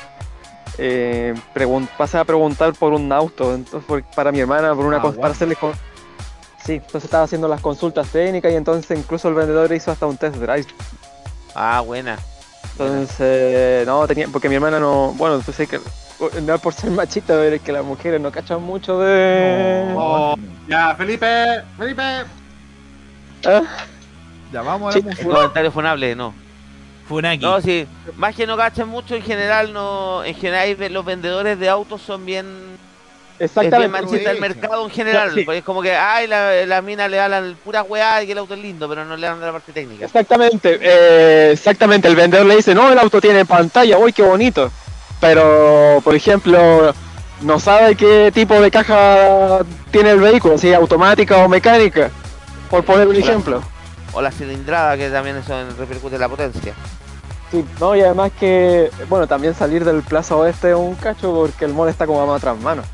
eh, 0.79 1.35
a 2.21 2.25
preguntar 2.25 2.73
por 2.75 2.93
un 2.93 3.11
auto 3.13 3.55
entonces 3.55 3.87
por- 3.87 4.03
para 4.03 4.33
mi 4.33 4.41
hermana 4.41 4.75
por 4.75 4.85
una 4.87 4.99
Ah, 4.99 5.13
para 5.21 5.33
hacerle 5.33 5.57
con- 5.57 5.73
sí 6.65 6.75
entonces 6.75 7.05
estaba 7.05 7.25
haciendo 7.25 7.49
las 7.49 7.61
consultas 7.61 8.09
técnicas 8.09 8.53
y 8.53 8.57
entonces 8.57 8.99
incluso 8.99 9.29
el 9.29 9.35
vendedor 9.35 9.73
hizo 9.73 9.91
hasta 9.91 10.07
un 10.07 10.17
test 10.17 10.37
drive 10.37 10.67
Ah, 11.55 11.81
buena. 11.81 12.19
entonces 12.73 13.87
no 13.87 14.07
tenía 14.07 14.29
porque 14.29 14.49
mi 14.49 14.57
hermana 14.57 14.79
no 14.81 15.13
bueno 15.17 15.41
pues 15.45 15.57
sé 15.57 15.67
que 15.67 15.81
no 16.43 16.59
por 16.59 16.73
ser 16.75 16.91
machista 16.91 17.35
pero 17.35 17.57
es 17.57 17.63
que 17.63 17.73
las 17.73 17.85
mujeres 17.85 18.21
no 18.21 18.31
cachan 18.33 18.63
mucho 18.63 18.99
de 19.01 19.93
Oh, 19.97 20.35
ya, 20.69 20.95
Felipe, 20.97 21.63
Felipe. 21.79 22.03
¿Ah? 23.45 23.63
Ya 24.53 24.63
vamos 24.63 24.95
a 24.95 24.99
Sí, 24.99 25.03
la 25.05 25.11
El 25.13 25.17
música. 25.17 25.35
comentario 25.35 25.71
funable, 25.73 26.17
no. 26.17 26.35
Funaki. 27.09 27.45
No, 27.45 27.61
sí. 27.61 27.87
Más 28.17 28.35
que 28.35 28.47
no 28.47 28.57
cachen 28.57 28.89
mucho, 28.89 29.15
en 29.15 29.23
general, 29.23 29.73
no. 29.73 30.25
En 30.25 30.35
general, 30.35 30.77
los 30.93 31.05
vendedores 31.05 31.59
de 31.59 31.69
autos 31.69 32.03
son 32.03 32.25
bien. 32.27 32.47
Es 33.39 33.55
bien 33.55 33.67
exactamente 33.67 34.31
el 34.31 34.41
mercado 34.41 34.85
en 34.85 34.91
general. 34.91 35.33
Sí. 35.35 35.45
Porque 35.45 35.59
es 35.59 35.65
como 35.65 35.83
que, 35.83 35.95
ay, 35.95 36.27
la, 36.27 36.65
la 36.65 36.81
mina 36.81 37.07
le 37.07 37.21
hablan 37.21 37.57
pura 37.63 37.83
weá 37.83 38.23
y 38.23 38.27
que 38.27 38.33
el 38.33 38.39
auto 38.39 38.55
es 38.55 38.61
lindo, 38.61 38.89
pero 38.89 39.05
no 39.05 39.17
le 39.17 39.29
de 39.29 39.37
la 39.47 39.53
parte 39.53 39.73
técnica. 39.73 40.07
Exactamente, 40.07 40.79
eh, 40.81 41.51
exactamente. 41.53 42.09
El 42.09 42.17
vendedor 42.17 42.47
le 42.47 42.57
dice, 42.57 42.75
no, 42.75 42.91
el 42.91 42.99
auto 42.99 43.21
tiene 43.21 43.45
pantalla, 43.45 43.99
uy, 43.99 44.13
qué 44.13 44.23
bonito. 44.23 44.71
Pero, 45.21 46.01
por 46.03 46.15
ejemplo, 46.15 46.95
no 47.43 47.61
sabe 47.61 47.95
qué 47.95 48.31
tipo 48.33 48.59
de 48.61 48.71
caja 48.71 49.59
tiene 49.91 50.13
el 50.13 50.21
vehículo, 50.21 50.57
si 50.57 50.69
es 50.71 50.77
automática 50.77 51.37
o 51.39 51.49
mecánica. 51.49 52.11
Por 52.71 52.85
poner 52.85 53.07
un 53.07 53.15
Claro. 53.15 53.29
ejemplo. 53.29 53.63
O 54.17 54.23
la 54.23 54.31
cilindrada, 54.31 54.97
que 54.97 55.11
también 55.11 55.37
eso 55.37 55.53
repercute 55.79 56.15
en 56.15 56.21
la 56.23 56.29
potencia. 56.29 56.73
Sí, 57.51 57.63
no, 57.79 57.95
y 57.95 58.01
además 58.01 58.33
que, 58.41 58.91
bueno, 59.11 59.27
también 59.27 59.55
salir 59.55 59.85
del 59.85 60.03
Plaza 60.03 60.35
Oeste 60.37 60.71
es 60.71 60.77
un 60.77 60.95
cacho 60.95 61.33
porque 61.35 61.67
el 61.67 61.75
mall 61.75 61.89
está 61.91 62.07
como 62.07 62.23
a 62.23 62.27
más 62.27 62.39
otras 62.39 62.59
manos. 62.59 62.87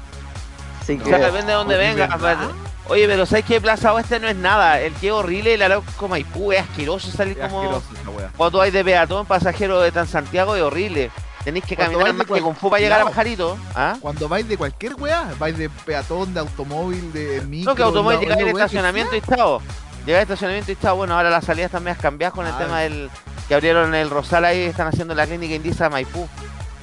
Así 0.80 0.98
O 1.00 1.04
que, 1.04 1.10
sea, 1.10 1.18
depende 1.18 1.46
de 1.46 1.52
dónde 1.52 1.76
venga. 1.78 2.08
¿verdad? 2.08 2.48
Oye, 2.88 3.06
pero 3.06 3.24
¿sabes 3.24 3.44
que 3.44 3.60
Plaza 3.60 3.94
Oeste 3.94 4.18
no 4.18 4.26
es 4.26 4.34
nada? 4.34 4.80
El 4.80 4.92
que 4.94 5.06
es 5.06 5.12
horrible, 5.12 5.54
el 5.54 5.62
Arauco 5.62 6.08
Maipú, 6.08 6.50
es 6.52 6.60
asqueroso 6.62 7.10
salir 7.12 7.38
Es 7.38 7.46
como... 7.46 7.60
asqueroso 7.62 7.86
esa 8.02 8.10
wea. 8.10 8.30
Cuando 8.36 8.60
hay 8.60 8.72
de 8.72 8.84
peatón, 8.84 9.24
pasajero 9.24 9.80
de 9.80 9.92
Transantiago, 9.92 10.56
es 10.56 10.62
horrible. 10.62 11.12
Tenéis 11.44 11.64
que 11.64 11.76
Cuando 11.76 11.98
caminar 11.98 12.14
más 12.14 12.26
que 12.26 12.28
cual- 12.28 12.42
con 12.42 12.56
fu 12.56 12.68
para 12.68 12.80
llegar 12.82 13.00
a. 13.00 13.04
Pajarito. 13.04 13.56
¿Ah? 13.74 13.96
Cuando 14.00 14.28
vais 14.28 14.46
de 14.48 14.56
cualquier 14.56 14.94
weá, 14.96 15.32
vais 15.38 15.56
de 15.56 15.70
peatón, 15.70 16.34
de 16.34 16.40
automóvil, 16.40 17.12
de 17.12 17.40
micro. 17.42 17.72
No, 17.72 17.76
que 17.76 17.82
automóvil 17.84 18.28
la 18.28 18.34
al 18.34 18.44
que 18.44 18.50
estacionamiento 18.50 19.14
y 19.14 19.18
estado. 19.18 19.60
Llega 20.06 20.18
al 20.18 20.22
estacionamiento 20.22 20.70
y 20.70 20.74
estado. 20.74 20.96
Bueno, 20.96 21.14
ahora 21.16 21.30
las 21.30 21.44
salidas 21.44 21.70
también 21.70 21.96
cambiadas 22.00 22.34
con 22.34 22.46
el 22.46 22.52
Ah. 22.52 22.58
tema 22.58 22.80
del 22.80 23.10
que 23.48 23.54
abrieron 23.54 23.94
el 23.94 24.10
Rosal 24.10 24.44
ahí, 24.44 24.60
están 24.62 24.88
haciendo 24.88 25.14
la 25.14 25.26
clínica 25.26 25.54
Indisa 25.54 25.88
Maipú. 25.90 26.28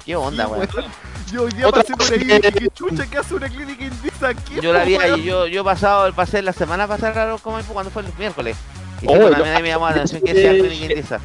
¿Qué 0.05 0.15
onda, 0.15 0.45
Sí, 0.45 0.51
weón? 0.51 0.67
weón. 0.75 0.91
Yo 1.31 1.43
hoy 1.43 1.51
día 1.51 1.67
Otra 1.67 1.83
pasé 1.83 1.95
por 1.95 2.11
ahí 2.11 2.41
que- 2.41 2.63
y 2.65 2.69
chucha, 2.69 3.05
que 3.05 3.17
hace 3.19 3.35
una 3.35 3.47
clínica 3.49 3.83
indígena 3.83 4.29
aquí? 4.29 4.55
Yo 4.61 4.73
la 4.73 4.83
vi 4.83 4.95
ahí, 4.95 5.23
yo, 5.23 5.45
yo 5.47 5.61
he 5.61 5.63
pasado, 5.63 6.11
pasé 6.13 6.41
la 6.41 6.53
semana 6.53 6.87
pasada 6.87 7.37
con 7.37 7.53
Maipú 7.53 7.73
cuando 7.73 7.91
fue 7.91 8.01
el 8.01 8.07
miércoles. 8.17 8.57
Y 9.01 9.07
Oh, 9.07 9.13
sí, 9.13 9.19
no. 9.19 9.29
también 9.29 9.55
ahí 9.55 9.61
me 9.61 9.69
llamó 9.69 9.85
la 9.85 9.91
atención 9.91 10.21
que 10.21 10.33
decía 10.33 10.49
clínica 10.59 10.85
Indisa. 10.93 11.19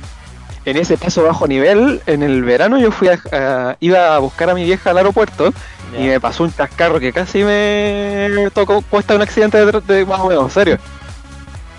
en 0.67 0.77
ese 0.77 0.97
paso 0.99 1.23
bajo 1.23 1.47
nivel, 1.47 2.03
en 2.07 2.23
el 2.23 2.43
verano 2.43 2.79
yo 2.79 2.91
fui 2.93 3.09
a, 3.09 3.77
iba 3.81 4.15
a 4.15 4.19
buscar 4.19 4.51
a 4.51 4.55
mi 4.55 4.65
vieja 4.65 4.91
al 4.91 4.99
aeropuerto 4.99 5.53
y 5.99 6.03
me 6.05 6.21
pasó 6.21 6.45
un 6.45 6.53
chascarro 6.55 7.01
que 7.01 7.13
casi 7.13 7.43
me 7.45 8.49
tocó, 8.53 8.83
cuesta 8.83 9.15
un 9.15 9.23
accidente 9.23 9.65
de, 9.65 9.81
de 9.81 10.05
más 10.07 10.21
o 10.21 10.29
menos, 10.29 10.45
en 10.45 10.51
serio. 10.51 10.79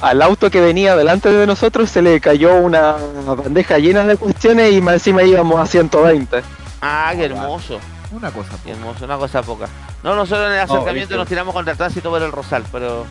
Al 0.02 0.22
auto 0.22 0.52
que 0.52 0.62
venía 0.62 0.96
delante 0.96 1.32
de 1.32 1.48
nosotros 1.48 1.90
se 1.90 2.02
le 2.02 2.20
cayó 2.20 2.56
una 2.56 2.96
bandeja 3.26 3.80
llena 3.80 4.04
de 4.06 4.18
cuestiones 4.18 4.74
y 4.74 4.82
más 4.82 4.96
encima 4.96 5.24
íbamos 5.24 5.60
a 5.60 5.66
120. 5.66 6.44
Ah, 6.82 7.14
qué 7.16 7.26
hermoso. 7.26 7.80
Una 8.12 8.32
cosa. 8.32 8.52
Qué 8.64 8.72
hermoso, 8.72 9.06
una 9.06 9.18
cosa 9.18 9.42
poca. 9.42 9.68
No, 10.04 10.16
nosotros 10.16 10.48
en 10.48 10.54
el 10.54 10.60
acercamiento 10.60 10.92
brígido. 10.92 11.18
nos 11.18 11.28
tiramos 11.28 11.54
contra 11.54 11.72
el 11.72 11.78
tránsito 11.78 12.10
por 12.10 12.22
el 12.22 12.32
Rosal, 12.32 12.64
pero 12.72 13.06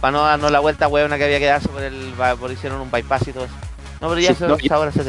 para 0.00 0.10
no 0.10 0.22
darnos 0.22 0.50
la 0.50 0.60
vuelta 0.60 0.88
huevona 0.88 1.16
que 1.16 1.24
había 1.24 1.38
que 1.38 1.46
darse 1.46 1.68
por 1.68 1.82
el 1.82 2.12
por 2.40 2.50
hicieron 2.50 2.80
un 2.80 2.90
bypass 2.90 3.28
y 3.28 3.32
todo 3.32 3.44
eso. 3.44 3.54
No, 4.00 4.08
pero 4.08 4.20
ya 4.20 4.28
Sí, 4.28 4.34
eso 4.34 4.48
no, 4.48 4.56
esa 4.56 4.78
hora 4.78 4.90
se 4.90 5.02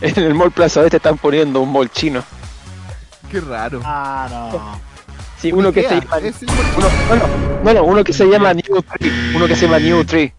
en 0.00 0.24
el 0.24 0.34
Mall 0.34 0.50
Plaza 0.50 0.80
Oeste 0.80 0.98
están 0.98 1.18
poniendo 1.18 1.60
un 1.60 1.72
mall 1.72 1.90
chino. 1.90 2.22
Qué 3.30 3.40
raro. 3.40 3.80
Ah, 3.84 4.28
no. 4.30 4.80
Sí, 5.40 5.52
uno 5.52 5.72
que 5.72 5.82
se 5.82 5.94
llama, 6.00 6.16
uno, 6.76 6.88
bueno, 7.08 7.22
no, 7.62 7.74
no, 7.74 7.84
uno 7.84 8.04
que 8.04 8.12
se 8.12 8.24
llama 8.26 8.54
New 8.54 8.82
Tree, 8.98 9.12
uno 9.34 9.46
que 9.46 9.54
se 9.56 9.66
llama 9.66 9.78
New 9.78 10.04
Tree. 10.04 10.32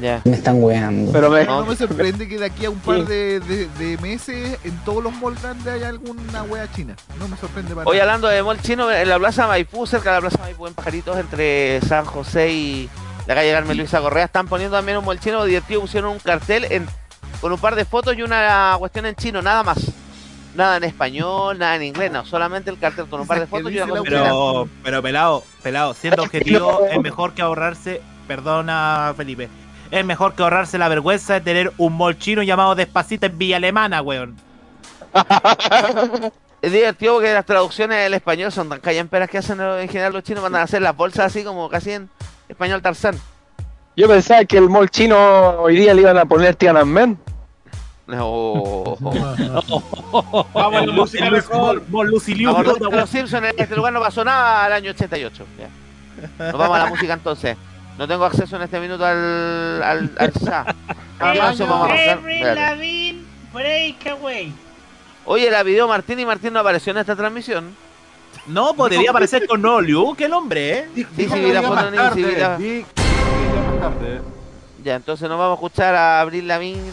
Ya. 0.00 0.20
Me 0.24 0.32
están 0.36 0.62
weando. 0.62 1.10
Pero 1.10 1.30
me, 1.30 1.44
No 1.46 1.64
me 1.64 1.74
sorprende 1.74 2.28
que 2.28 2.36
de 2.38 2.44
aquí 2.44 2.66
a 2.66 2.70
un 2.70 2.78
par 2.78 3.06
de, 3.06 3.40
de- 3.40 3.66
de 3.78 3.96
meses 3.98 4.58
en 4.62 4.76
todos 4.84 5.02
los 5.02 5.10
malls 5.14 5.40
grandes 5.40 5.66
haya 5.72 5.88
alguna 5.88 6.42
wea 6.42 6.70
china. 6.70 6.94
No 7.18 7.26
me 7.28 7.36
sorprende 7.38 7.74
para 7.74 7.88
Hoy 7.88 7.98
hablando 7.98 8.28
de 8.28 8.42
mall 8.42 8.60
chino, 8.60 8.90
en 8.92 9.08
la 9.08 9.18
plaza 9.18 9.46
Maipú, 9.46 9.86
cerca 9.86 10.10
de 10.10 10.16
la 10.16 10.20
plaza 10.20 10.38
Maipú, 10.42 10.66
en 10.66 10.74
Pajaritos, 10.74 11.16
entre 11.18 11.80
San 11.80 12.04
José 12.04 12.52
y 12.52 12.90
la 13.26 13.34
calle 13.34 13.52
Carmen 13.52 13.78
Luisa 13.78 14.00
Correa, 14.00 14.26
están 14.26 14.48
poniendo 14.48 14.76
también 14.76 14.98
un 14.98 15.04
mall 15.06 15.18
chino 15.18 15.42
divertido, 15.46 15.80
pusieron 15.80 16.10
un 16.12 16.18
cartel 16.18 16.66
en, 16.70 16.86
con 17.40 17.50
un 17.52 17.58
par 17.58 17.74
de 17.74 17.86
fotos 17.86 18.14
y 18.18 18.22
una 18.22 18.76
cuestión 18.78 19.06
en 19.06 19.14
chino, 19.14 19.40
nada 19.40 19.62
más. 19.62 19.78
Nada 20.56 20.78
en 20.78 20.84
español, 20.84 21.58
nada 21.58 21.76
en 21.76 21.82
inglés, 21.82 22.10
no, 22.10 22.24
solamente 22.24 22.70
el 22.70 22.78
cartel 22.78 23.06
con 23.06 23.20
un 23.20 23.26
par 23.26 23.40
de 23.40 23.46
fotos 23.46 23.70
y 23.70 23.78
una. 23.78 24.02
Pero, 24.02 24.68
pero 24.82 25.02
pelado, 25.02 25.44
pelado, 25.62 25.92
siendo 25.92 26.22
objetivo, 26.22 26.86
es 26.90 26.98
mejor 27.00 27.34
que 27.34 27.42
ahorrarse, 27.42 28.00
perdona 28.26 29.12
Felipe, 29.16 29.50
es 29.90 30.04
mejor 30.04 30.34
que 30.34 30.42
ahorrarse 30.42 30.78
la 30.78 30.88
vergüenza 30.88 31.34
de 31.34 31.40
tener 31.42 31.72
un 31.76 31.96
mall 31.96 32.18
chino 32.18 32.42
llamado 32.42 32.74
Despacito 32.74 33.26
en 33.26 33.36
Villa 33.36 33.56
Alemana, 33.58 34.00
weón. 34.00 34.36
Es 36.62 36.72
divertido 36.72 37.14
porque 37.14 37.32
las 37.32 37.44
traducciones 37.44 38.02
del 38.02 38.14
español 38.14 38.50
son 38.50 38.68
tan 38.68 38.80
callamperas 38.80 39.28
que 39.28 39.38
hacen 39.38 39.60
en 39.60 39.88
general 39.88 40.14
los 40.14 40.24
chinos, 40.24 40.42
mandan 40.42 40.62
a 40.62 40.64
hacer 40.64 40.80
las 40.80 40.96
bolsas 40.96 41.26
así 41.26 41.44
como 41.44 41.68
casi 41.68 41.92
en 41.92 42.08
español 42.48 42.80
Tarzán. 42.82 43.14
yo 43.94 44.08
pensaba 44.08 44.44
que 44.46 44.56
el 44.56 44.68
mall 44.68 44.90
chino 44.90 45.16
hoy 45.60 45.76
día 45.76 45.92
le 45.92 46.00
iban 46.00 46.18
a 46.18 46.24
poner 46.24 46.56
Tiananmen. 46.56 47.18
No. 48.06 48.96
Vamos 49.00 50.54
a 50.54 50.86
la 50.86 50.92
música 50.92 51.30
mejor. 51.30 51.82
Mall 51.88 52.08
Lucy 52.08 52.34
Liu, 52.34 52.54
puta, 52.54 52.62
los, 52.78 52.92
los 52.92 53.10
Simpsons 53.10 53.44
en 53.44 53.54
este 53.58 53.74
lugar 53.74 53.92
no 53.92 54.00
pasó 54.00 54.24
nada 54.24 54.64
al 54.64 54.72
año 54.72 54.90
88. 54.90 55.44
ya. 55.58 55.68
Nos 56.38 56.52
vamos 56.52 56.76
a 56.76 56.84
la 56.84 56.86
música 56.86 57.12
entonces. 57.12 57.56
No 57.98 58.06
tengo 58.06 58.24
acceso 58.24 58.56
en 58.56 58.62
este 58.62 58.78
minuto 58.78 59.04
al, 59.04 59.82
al, 59.82 60.10
al 60.18 60.32
SA. 60.32 60.74
Entonces 61.20 61.66
vamos 61.66 61.90
a 61.90 61.94
arrancar. 61.94 62.58
Avril 62.72 63.26
Breakaway. 63.52 64.52
Oye, 65.24 65.50
la 65.50 65.62
video 65.62 65.88
Martín 65.88 66.20
y 66.20 66.26
Martín 66.26 66.52
no 66.52 66.60
apareció 66.60 66.90
en 66.90 66.98
esta 66.98 67.16
transmisión. 67.16 67.74
No, 68.46 68.74
podría 68.74 69.10
aparecer 69.10 69.46
con 69.46 69.62
no 69.62 69.80
Liu, 69.80 70.14
que 70.14 70.26
el 70.26 70.32
hombre, 70.34 70.78
eh. 70.78 70.88
Sí, 70.94 71.06
sí, 71.16 71.52
la 71.52 71.62
foto 71.62 71.90
tarde. 73.80 74.20
Ya, 74.84 74.94
entonces 74.94 75.28
nos 75.28 75.38
vamos 75.38 75.52
a 75.52 75.54
escuchar 75.54 75.94
a 75.94 76.20
Abril 76.20 76.46
Lavigne. 76.46 76.92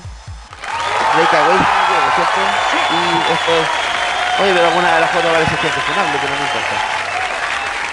Breakaway, 1.16 1.58
¿cierto? 2.16 2.42
Y 2.92 3.34
esto 3.34 3.52
es... 3.52 3.68
Oye, 4.42 4.54
pero 4.54 4.68
alguna 4.68 4.96
de 4.96 5.02
las 5.02 5.12
fotos 5.12 5.32
parece 5.32 5.56
cuestionable, 5.56 6.20
pero 6.22 6.34
no 6.36 6.42
importa. 6.42 6.76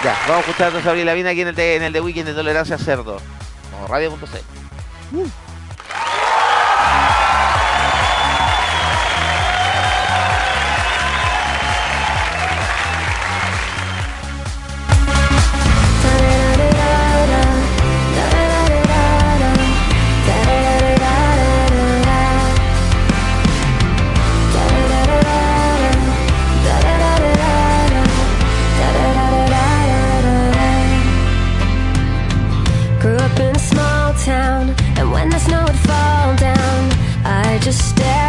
Ya, 0.03 0.15
vamos 0.27 0.37
a 0.37 0.39
escuchar 0.39 0.67
entonces 0.67 0.87
a 0.87 0.89
Abril 0.89 1.05
Lavigne 1.05 1.29
aquí 1.29 1.41
en 1.41 1.47
el, 1.49 1.55
de, 1.55 1.75
en 1.75 1.83
el 1.83 1.93
de 1.93 2.01
Weekend 2.01 2.27
de 2.27 2.33
Tolerancia 2.33 2.77
Cerdo. 2.77 3.17
Como 3.71 3.87
radio.c. 3.87 4.41
Grew 5.11 5.29
Just 37.71 37.91
stay 37.91 38.20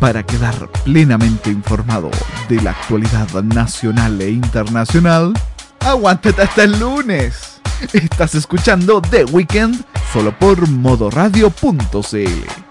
Para 0.00 0.24
quedar 0.24 0.70
plenamente 0.82 1.50
informado 1.50 2.10
de 2.48 2.62
la 2.62 2.70
actualidad 2.70 3.28
nacional 3.42 4.18
e 4.22 4.30
internacional, 4.30 5.34
aguántate 5.80 6.40
hasta 6.40 6.64
el 6.64 6.80
lunes. 6.80 7.60
Estás 7.92 8.34
escuchando 8.34 9.02
The 9.02 9.26
Weekend 9.26 9.84
solo 10.10 10.36
por 10.38 10.66
modoradio.cl. 10.66 12.70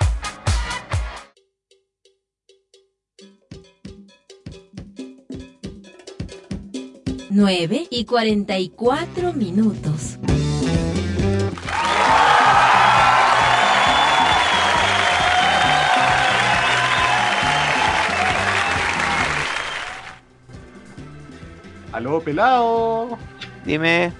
9 7.31 7.87
y 7.91 8.05
44 8.05 9.33
minutos. 9.33 10.18
Aló, 21.99 22.21
pelado. 22.21 23.17
Dime. 23.65 24.13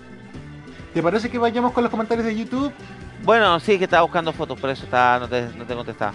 ¿Te 0.94 1.02
parece 1.02 1.30
que 1.30 1.38
vayamos 1.38 1.72
con 1.72 1.82
los 1.82 1.90
comentarios 1.90 2.26
de 2.26 2.36
YouTube? 2.36 2.74
Bueno, 3.24 3.58
sí, 3.62 3.78
que 3.78 3.86
estaba 3.86 4.02
buscando 4.04 4.34
fotos, 4.34 4.60
por 4.60 4.70
eso 4.70 4.84
está, 4.84 5.18
no, 5.18 5.30
te, 5.30 5.48
no 5.58 5.66
te 5.66 5.74
contestaba. 5.76 6.12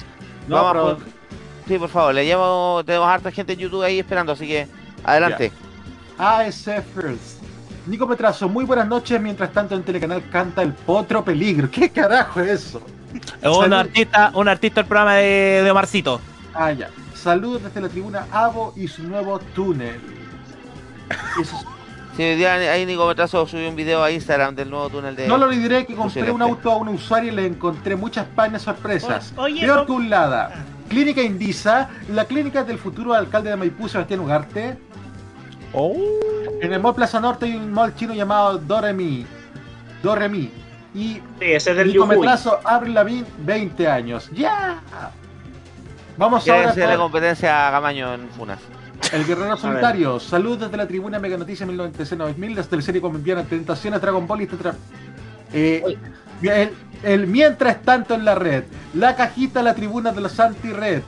No, 0.47 0.57
Vamos 0.57 0.73
pero- 0.73 0.97
por- 0.99 1.25
Sí, 1.67 1.79
por 1.79 1.89
favor, 1.89 2.15
le 2.15 2.27
llevo, 2.27 2.83
tenemos 2.85 3.09
harta 3.09 3.31
gente 3.31 3.55
en 3.55 3.61
YouTube 3.61 3.83
ahí 3.83 3.99
esperando, 3.99 4.33
así 4.33 4.47
que 4.47 4.69
adelante. 5.05 5.51
AS 6.19 6.65
First. 6.95 7.43
Nico 7.87 8.07
Petrazo, 8.07 8.47
muy 8.51 8.67
buenas 8.67 8.87
noches. 8.87 9.19
Mientras 9.19 9.51
tanto 9.51 9.75
en 9.75 9.83
Telecanal 9.83 10.29
canta 10.29 10.61
El 10.61 10.75
Potro 10.75 11.25
Peligro. 11.25 11.71
¿Qué 11.71 11.89
carajo 11.89 12.41
es 12.43 12.67
eso? 12.67 12.83
Un 13.43 13.73
artista, 13.73 14.31
un 14.35 14.49
artista 14.49 14.83
del 14.83 14.89
programa 14.89 15.15
de, 15.15 15.63
de 15.65 15.71
Omarcito. 15.71 16.21
Ah, 16.53 16.73
ya. 16.73 16.91
Saludos 17.15 17.63
desde 17.63 17.81
la 17.81 17.89
tribuna 17.89 18.27
Avo 18.31 18.75
y 18.77 18.87
su 18.87 19.03
nuevo 19.05 19.39
túnel. 19.55 19.99
Eso 21.41 21.57
es- 21.57 21.67
Sí, 22.17 22.23
hoy 22.23 22.37
día 22.37 22.55
ahí 22.55 22.87
Nico 22.87 23.09
Metrazo 23.09 23.45
subió 23.45 23.69
un 23.69 23.75
video 23.75 24.01
a 24.05 24.09
Instagram 24.13 24.55
del 24.55 24.71
nuevo 24.71 24.89
túnel 24.89 25.17
de. 25.17 25.27
No 25.27 25.37
lo 25.37 25.49
diré 25.49 25.85
que 25.85 25.97
compré 25.97 26.31
un 26.31 26.43
auto 26.43 26.71
a 26.71 26.77
un 26.77 26.89
usuario 26.91 27.33
y 27.33 27.35
le 27.35 27.45
encontré 27.47 27.97
muchas 27.97 28.25
páginas 28.37 28.63
sorpresas. 28.63 29.33
O- 29.37 29.43
oye, 29.43 29.63
Peor 29.63 29.85
que 29.85 29.91
un 29.93 30.09
Lada. 30.09 30.65
Clínica 30.89 31.23
Indisa, 31.23 31.89
la 32.11 32.25
clínica 32.27 32.63
del 32.63 32.79
futuro 32.79 33.15
alcalde 33.15 33.51
de 33.51 33.57
Maipú, 33.57 33.89
Sebastián 33.89 34.21
Ugarte. 34.21 34.79
Oh. 35.73 35.97
En 36.61 36.73
el 36.73 36.79
Mall 36.79 36.95
Plaza 36.95 37.19
Norte 37.19 37.47
hay 37.47 37.57
un 37.57 37.73
mall 37.73 37.97
chino 37.97 38.15
llamado 38.15 38.59
Doremi. 38.59 39.27
Doremi. 40.01 40.53
Y 40.95 41.15
Sí, 41.15 41.23
ese 41.41 41.73
es 41.73 41.77
del 41.77 41.89
Nico. 41.89 42.07
Metrazo, 42.07 42.61
Avril 42.63 42.95
Lavigne, 42.95 43.27
20 43.39 43.89
años. 43.89 44.31
¡Ya! 44.33 44.79
Vamos 46.17 46.49
ahora 46.49 46.71
hacerle 46.71 46.95
con 46.95 47.07
competencia 47.07 47.67
a 47.67 47.71
Gamaño 47.73 48.15
en 48.15 48.29
Funas. 48.29 48.61
El 49.13 49.27
Guerrero 49.27 49.57
Solitario. 49.57 50.21
Saludos 50.21 50.61
desde 50.61 50.77
la 50.77 50.87
tribuna 50.87 51.19
Mega 51.19 51.37
Noticias 51.37 51.69
1996-9000, 51.69 52.55
desde 52.55 52.77
el 52.77 52.83
serie 52.83 53.01
colombiana 53.01 53.45
Tentaciones, 53.45 54.01
Dragon 54.01 54.27
Ball 54.27 54.43
y 54.43 54.47
Tetra... 54.47 54.75
Eh, 55.53 55.97
el, 56.43 56.73
el 57.05 57.27
mientras 57.27 57.83
tanto 57.83 58.15
en 58.15 58.25
la 58.25 58.35
red, 58.35 58.65
la 58.93 59.15
cajita, 59.15 59.63
la 59.63 59.75
tribuna 59.75 60.13
de 60.13 60.21
los 60.21 60.39
anti-red. 60.41 61.03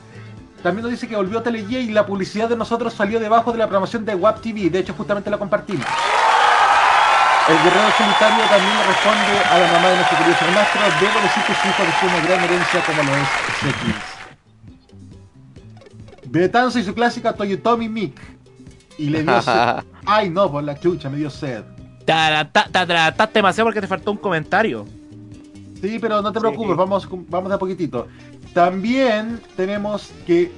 También 0.62 0.82
nos 0.82 0.90
dice 0.90 1.08
que 1.08 1.16
volvió 1.16 1.42
Teleye 1.42 1.80
y 1.80 1.90
la 1.90 2.06
publicidad 2.06 2.48
de 2.48 2.56
nosotros 2.56 2.94
salió 2.94 3.18
debajo 3.20 3.52
de 3.52 3.58
la 3.58 3.68
promoción 3.68 4.04
de 4.04 4.14
WAP 4.14 4.40
TV. 4.40 4.70
De 4.70 4.78
hecho, 4.80 4.94
justamente 4.94 5.30
la 5.30 5.38
compartimos. 5.38 5.86
El 7.48 7.56
guerrero 7.58 7.90
solitario 7.96 8.44
también 8.46 8.76
responde 8.88 9.38
a 9.50 9.58
la 9.58 9.72
mamá 9.72 9.88
de 9.88 9.96
nuestro 9.96 10.18
querido 10.18 10.36
hermastro. 10.40 10.80
Debo 11.00 11.20
decir 11.22 11.42
que 11.44 11.54
su 11.54 11.68
hijo 11.68 11.84
recibe 11.84 12.12
una 12.12 12.26
gran 12.26 12.44
herencia 12.44 12.80
como 12.84 13.02
lo 13.02 13.16
es 13.16 13.28
Sekis. 13.60 14.15
Betanzo 16.28 16.78
y 16.78 16.82
su 16.82 16.94
clásica 16.94 17.32
Toyotomi 17.32 17.88
Mic. 17.88 18.20
Y 18.98 19.10
le 19.10 19.22
dio 19.22 19.42
sed. 19.42 19.52
Ay, 20.06 20.30
no, 20.30 20.50
por 20.50 20.64
la 20.64 20.78
chucha, 20.78 21.08
me 21.10 21.18
dio 21.18 21.30
sed. 21.30 21.62
Te 22.04 22.12
adelanta- 22.12 22.68
te 22.70 22.78
adelantaste 22.78 23.38
demasiado 23.38 23.66
porque 23.66 23.80
te 23.80 23.86
faltó 23.86 24.10
un 24.12 24.16
comentario. 24.18 24.86
Sí, 25.80 25.98
pero 26.00 26.22
no 26.22 26.32
te 26.32 26.40
preocupes, 26.40 26.76
vamos, 26.76 27.08
vamos 27.28 27.48
de 27.50 27.54
a 27.54 27.58
poquitito. 27.58 28.06
También 28.54 29.40
tenemos 29.56 30.10
que, 30.26 30.50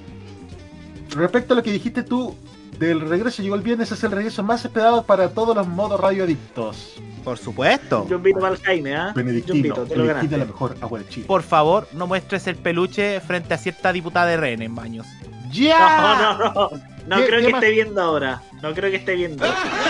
respecto 1.11 1.55
a 1.55 1.57
lo 1.57 1.63
que 1.63 1.73
dijiste 1.73 2.03
tú, 2.05 2.37
del 2.79 3.01
regreso 3.01 3.43
llegó 3.43 3.57
el 3.57 3.63
viernes, 3.63 3.91
es 3.91 4.05
el 4.05 4.13
regreso 4.13 4.45
más 4.45 4.65
esperado 4.65 5.03
para 5.03 5.31
todos 5.31 5.57
los 5.57 5.67
modos 5.67 5.99
radioadictos. 6.01 6.95
Por 7.25 7.37
supuesto. 7.37 8.07
Yo 8.09 8.17
invito 8.17 8.39
para 8.39 8.55
el 8.55 8.61
Jaime, 8.63 8.95
¿ah? 8.95 9.13
Benedictino, 9.15 9.75
Jumbito, 9.75 9.83
te 9.85 9.97
lo 9.97 10.05
de 10.05 10.39
la 10.39 10.45
mejor 10.45 10.77
agua 10.81 11.01
de 11.01 11.09
Chile. 11.09 11.27
Por 11.27 11.43
favor, 11.43 11.89
no 11.93 12.07
muestres 12.07 12.47
el 12.47 12.55
peluche 12.55 13.19
frente 13.21 13.53
a 13.55 13.59
cierta 13.59 13.93
diputada 13.93 14.27
de 14.27 14.37
Ren 14.37 14.63
en 14.63 14.75
baños. 14.77 15.07
¡Ya! 15.51 16.37
No, 16.39 16.39
no, 16.39 16.53
no. 16.55 16.71
No 17.09 17.17
¿Qué- 17.17 17.27
creo 17.27 17.41
qué 17.41 17.47
que 17.47 17.53
más? 17.53 17.63
esté 17.63 17.73
viendo 17.75 18.03
ahora. 18.03 18.43
No 18.63 18.75
creo 18.75 18.91
que 18.91 18.97
esté 18.99 19.15
viendo. 19.15 19.47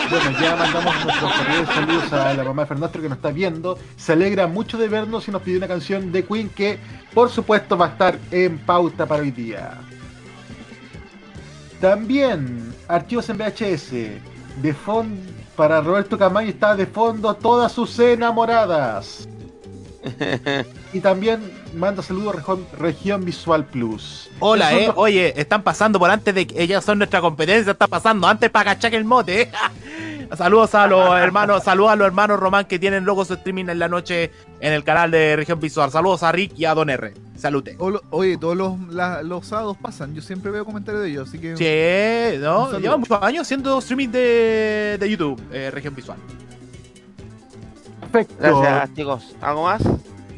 Bueno, 0.08 0.40
ya 0.40 0.54
mandamos 0.54 0.94
nuestros 1.04 1.32
cordiales 1.32 1.68
saludos 1.70 2.12
a 2.12 2.34
la 2.34 2.44
mamá 2.44 2.62
de 2.62 2.68
Fernastro 2.68 3.02
que 3.02 3.08
nos 3.08 3.16
está 3.18 3.30
viendo. 3.32 3.76
Se 3.96 4.12
alegra 4.12 4.46
mucho 4.46 4.78
de 4.78 4.86
vernos 4.88 5.26
y 5.26 5.32
nos 5.32 5.42
pidió 5.42 5.58
una 5.58 5.66
canción 5.66 6.12
de 6.12 6.24
Queen 6.24 6.48
que, 6.48 6.78
por 7.12 7.28
supuesto, 7.30 7.76
va 7.76 7.86
a 7.86 7.88
estar 7.88 8.18
en 8.30 8.58
pauta 8.58 9.04
para 9.06 9.22
hoy 9.22 9.32
día. 9.32 9.78
También, 11.80 12.72
archivos 12.88 13.28
en 13.30 13.38
VHS. 13.38 13.92
De 14.62 14.74
fondo, 14.74 15.20
para 15.56 15.80
Roberto 15.80 16.16
Camayo 16.18 16.50
está 16.50 16.76
de 16.76 16.86
fondo 16.86 17.34
todas 17.34 17.72
sus 17.72 17.98
enamoradas. 17.98 19.28
Y 20.92 21.00
también 21.00 21.40
manda 21.74 22.02
saludos 22.02 22.34
Región, 22.36 22.66
Región 22.78 23.24
Visual 23.24 23.64
Plus. 23.66 24.30
Hola, 24.40 24.72
eh. 24.72 24.86
los- 24.86 24.96
Oye, 24.96 25.38
están 25.38 25.62
pasando 25.62 25.98
por 25.98 26.10
antes 26.10 26.34
de 26.34 26.46
que 26.46 26.62
ellas 26.62 26.82
son 26.82 26.96
nuestra 26.98 27.20
competencia, 27.20 27.72
está 27.72 27.86
pasando 27.86 28.26
antes 28.26 28.48
para 28.48 28.74
cachar 28.74 28.94
el 28.94 29.04
mote, 29.04 29.42
eh. 29.42 29.50
Saludos 30.36 30.74
a 30.74 30.86
los 30.86 31.18
hermanos, 31.18 31.62
saludos 31.64 31.92
a 31.92 31.96
los 31.96 32.06
hermanos 32.06 32.38
Román 32.38 32.66
que 32.66 32.78
tienen 32.78 33.04
luego 33.04 33.24
su 33.24 33.32
streaming 33.34 33.66
en 33.70 33.78
la 33.78 33.88
noche 33.88 34.30
en 34.60 34.72
el 34.74 34.84
canal 34.84 35.10
de 35.10 35.36
Región 35.36 35.58
Visual. 35.58 35.90
Saludos 35.90 36.22
a 36.22 36.32
Rick 36.32 36.52
y 36.56 36.66
a 36.66 36.74
Don 36.74 36.90
R. 36.90 37.14
Salute. 37.36 37.76
O- 37.78 38.00
Oye, 38.10 38.36
todos 38.36 38.54
los, 38.56 38.78
la- 38.90 39.22
los 39.22 39.46
sábados 39.46 39.76
pasan. 39.80 40.14
Yo 40.14 40.20
siempre 40.22 40.50
veo 40.50 40.64
comentarios 40.66 41.02
de 41.02 41.10
ellos, 41.10 41.28
así 41.28 41.38
que. 41.38 41.56
Sí, 41.56 42.38
¿no? 42.42 42.66
saludo. 42.66 42.78
Lleva 42.80 42.96
muchos 42.98 43.22
años 43.22 43.42
haciendo 43.42 43.78
streaming 43.78 44.08
de, 44.08 44.96
de 45.00 45.10
YouTube, 45.10 45.40
eh, 45.52 45.70
Región 45.70 45.94
Visual. 45.94 46.18
Perfecto. 48.12 48.60
Gracias, 48.60 48.94
chicos. 48.96 49.36
¿Algo 49.40 49.62
más? 49.64 49.82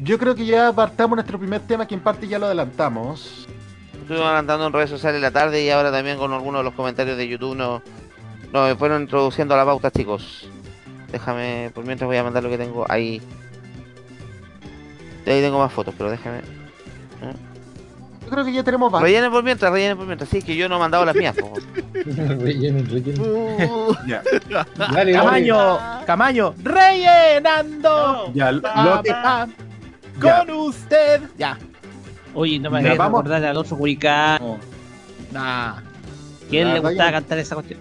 Yo 0.03 0.17
creo 0.17 0.33
que 0.35 0.45
ya 0.45 0.69
apartamos 0.69 1.15
nuestro 1.15 1.37
primer 1.37 1.61
tema, 1.61 1.87
que 1.87 1.93
en 1.95 2.01
parte 2.01 2.27
ya 2.27 2.39
lo 2.39 2.47
adelantamos. 2.47 3.47
Estuvimos 3.93 4.25
adelantando 4.25 4.67
en 4.67 4.73
redes 4.73 4.89
sociales 4.89 5.21
la 5.21 5.31
tarde 5.31 5.63
y 5.63 5.69
ahora 5.69 5.91
también 5.91 6.17
con 6.17 6.33
algunos 6.33 6.61
de 6.61 6.63
los 6.65 6.73
comentarios 6.73 7.17
de 7.17 7.27
YouTube 7.27 7.55
nos, 7.55 7.81
nos 8.51 8.77
fueron 8.77 9.03
introduciendo 9.03 9.53
a 9.53 9.57
la 9.57 9.65
pauta, 9.65 9.91
chicos. 9.91 10.47
Déjame, 11.11 11.71
por 11.75 11.85
mientras 11.85 12.07
voy 12.07 12.17
a 12.17 12.23
mandar 12.23 12.41
lo 12.41 12.49
que 12.49 12.57
tengo 12.57 12.85
ahí. 12.89 13.21
Ahí 15.27 15.41
tengo 15.41 15.59
más 15.59 15.71
fotos, 15.71 15.93
pero 15.97 16.09
déjame. 16.09 16.39
Yo 18.23 18.29
creo 18.29 18.45
que 18.45 18.53
ya 18.53 18.63
tenemos 18.63 18.91
varios. 18.91 19.09
Rellenen 19.09 19.31
por 19.31 19.43
mientras, 19.43 19.71
rellenen 19.71 19.97
por 19.97 20.07
mientras. 20.07 20.29
Sí, 20.29 20.37
es 20.39 20.43
que 20.45 20.55
yo 20.55 20.67
no 20.67 20.77
he 20.77 20.79
mandado 20.79 21.05
las 21.05 21.15
mías. 21.15 21.35
po. 21.35 21.53
rellenen, 21.93 22.89
rellenen. 22.89 23.21
Ya, 24.07 24.23
Dale, 24.49 24.93
dale. 24.93 25.13
Camaño, 25.13 25.77
Camaño, 26.07 26.53
rellenando. 26.63 28.31
ya, 28.33 28.51
lo- 28.51 28.61
Ya. 30.27 30.39
con 30.45 30.49
usted. 30.51 31.21
Ya. 31.37 31.57
Oye, 32.33 32.59
no 32.59 32.69
me 32.71 32.79
hagas 32.79 32.97
vamos. 32.97 33.19
recordar 33.23 33.45
a 33.45 33.49
Alonso 33.51 33.77
Curicano. 33.77 34.57
Nah. 35.31 35.75
¿Quién 36.49 36.67
La 36.69 36.73
le 36.75 36.79
gustaba 36.81 37.09
que- 37.09 37.13
cantar 37.15 37.37
esa 37.39 37.55
cuestión? 37.55 37.79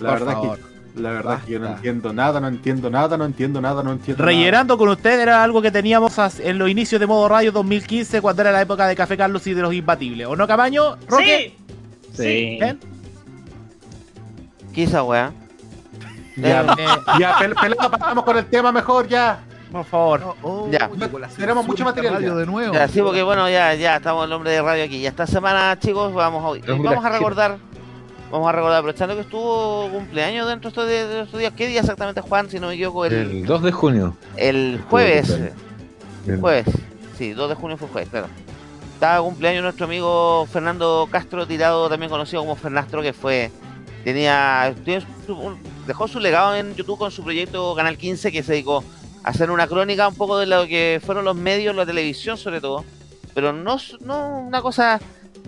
la 0.00 0.10
por 0.10 0.18
verdad 0.18 0.32
favor. 0.34 0.58
que 0.58 0.74
la 1.00 1.10
verdad 1.10 1.42
que 1.44 1.52
yo 1.52 1.58
no 1.58 1.66
entiendo 1.68 2.12
nada, 2.12 2.40
no 2.40 2.46
entiendo 2.48 2.88
nada, 2.90 3.16
no 3.16 3.24
entiendo 3.24 3.60
nada, 3.60 3.82
no 3.82 3.92
entiendo 3.92 4.22
nada. 4.22 4.30
Rellenando 4.32 4.78
con 4.78 4.88
usted 4.90 5.18
era 5.20 5.42
algo 5.42 5.60
que 5.60 5.70
teníamos 5.72 6.16
en 6.40 6.58
los 6.58 6.68
inicios 6.70 7.00
de 7.00 7.06
modo 7.06 7.28
radio 7.28 7.50
2015 7.52 8.20
cuando 8.20 8.42
era 8.42 8.52
la 8.52 8.60
época 8.62 8.86
de 8.86 8.94
Café 8.94 9.16
Carlos 9.16 9.44
y 9.46 9.54
de 9.54 9.62
los 9.62 9.74
imbatibles. 9.74 10.26
¿O 10.28 10.36
no, 10.36 10.46
Camaño? 10.46 10.96
¿Roque? 11.08 11.56
Sí, 12.12 12.16
sí. 12.22 12.58
¿Ven? 12.60 12.78
¿Qué 14.72 14.84
es 14.84 14.88
esa 14.90 15.02
weá? 15.02 15.32
Ya, 16.36 16.62
Eh, 16.62 16.86
ya 17.20 17.34
pel- 17.38 17.60
pelado, 17.60 17.90
pasamos 17.90 18.24
con 18.24 18.36
el 18.38 18.46
tema 18.46 18.72
mejor 18.72 19.08
ya. 19.08 19.40
Por 19.74 19.84
favor. 19.84 20.20
No, 20.20 20.36
oh, 20.42 20.70
Ya. 20.70 20.88
Tenemos 21.36 21.66
mucho 21.66 21.84
material 21.84 22.14
radio 22.14 22.28
ya. 22.28 22.34
de 22.34 22.46
nuevo. 22.46 22.74
Ya, 22.74 22.86
sí, 22.86 23.00
porque 23.02 23.22
bueno, 23.22 23.48
ya, 23.50 23.74
ya 23.74 23.96
estamos 23.96 24.24
el 24.24 24.32
hombre 24.32 24.52
de 24.52 24.62
radio 24.62 24.84
aquí. 24.84 24.98
Y 24.98 25.06
esta 25.06 25.26
semana, 25.26 25.76
chicos, 25.80 26.14
vamos 26.14 26.58
a, 26.64 26.72
vamos 26.72 27.04
a 27.04 27.08
recordar, 27.08 27.58
vamos 28.30 28.48
a 28.48 28.52
recordar, 28.52 28.78
aprovechando 28.78 29.16
que 29.16 29.22
estuvo 29.22 29.88
cumpleaños 29.90 30.46
dentro 30.46 30.70
de 30.86 31.22
estos 31.22 31.40
días. 31.40 31.52
¿Qué 31.56 31.66
día 31.66 31.80
exactamente, 31.80 32.20
Juan? 32.20 32.48
Si 32.48 32.60
no 32.60 32.68
me 32.68 32.74
equivoco, 32.74 33.04
el, 33.04 33.14
El 33.14 33.46
2 33.46 33.62
de 33.62 33.72
junio. 33.72 34.16
el 34.36 34.80
jueves. 34.88 35.36
Bien. 36.24 36.40
Jueves. 36.40 36.66
Sí, 37.18 37.32
2 37.32 37.48
de 37.48 37.54
junio 37.56 37.76
fue 37.76 37.88
jueves, 37.88 38.10
claro. 38.10 38.28
Estaba 38.94 39.22
cumpleaños 39.24 39.64
nuestro 39.64 39.86
amigo 39.86 40.46
Fernando 40.52 41.08
Castro, 41.10 41.46
tirado 41.48 41.88
también 41.88 42.10
conocido 42.10 42.42
como 42.42 42.54
Fernastro, 42.54 43.02
que 43.02 43.12
fue. 43.12 43.50
Tenía. 44.04 44.72
dejó 45.86 46.06
su 46.06 46.20
legado 46.20 46.54
en 46.54 46.74
YouTube 46.76 46.98
con 46.98 47.10
su 47.10 47.24
proyecto 47.24 47.74
Canal 47.74 47.96
15, 47.98 48.30
que 48.30 48.42
se 48.42 48.52
dedicó 48.52 48.84
hacer 49.24 49.50
una 49.50 49.66
crónica 49.66 50.06
un 50.06 50.14
poco 50.14 50.38
de 50.38 50.46
lo 50.46 50.66
que 50.66 51.00
fueron 51.04 51.24
los 51.24 51.34
medios, 51.34 51.74
la 51.74 51.86
televisión 51.86 52.36
sobre 52.36 52.60
todo. 52.60 52.84
Pero 53.34 53.52
no, 53.52 53.78
no 54.00 54.38
una 54.38 54.62
cosa 54.62 55.00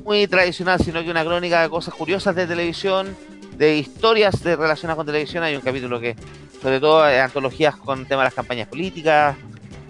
muy 0.03 0.27
tradicional, 0.27 0.81
sino 0.81 1.03
que 1.05 1.11
una 1.11 1.25
crónica 1.25 1.63
de 1.63 1.69
cosas 1.69 1.95
curiosas 1.95 2.35
de 2.35 2.47
televisión, 2.47 3.17
de 3.57 3.77
historias 3.77 4.43
de 4.43 4.57
relacionadas 4.57 4.97
con 4.97 5.07
televisión. 5.07 5.45
Hay 5.45 5.55
un 5.55 5.63
capítulo 5.63 6.01
que, 6.01 6.17
sobre 6.61 6.81
todo, 6.81 7.09
eh, 7.09 7.21
antologías 7.21 7.77
con 7.77 8.07
tema 8.07 8.23
de 8.23 8.27
las 8.27 8.35
campañas 8.35 8.67
políticas, 8.67 9.37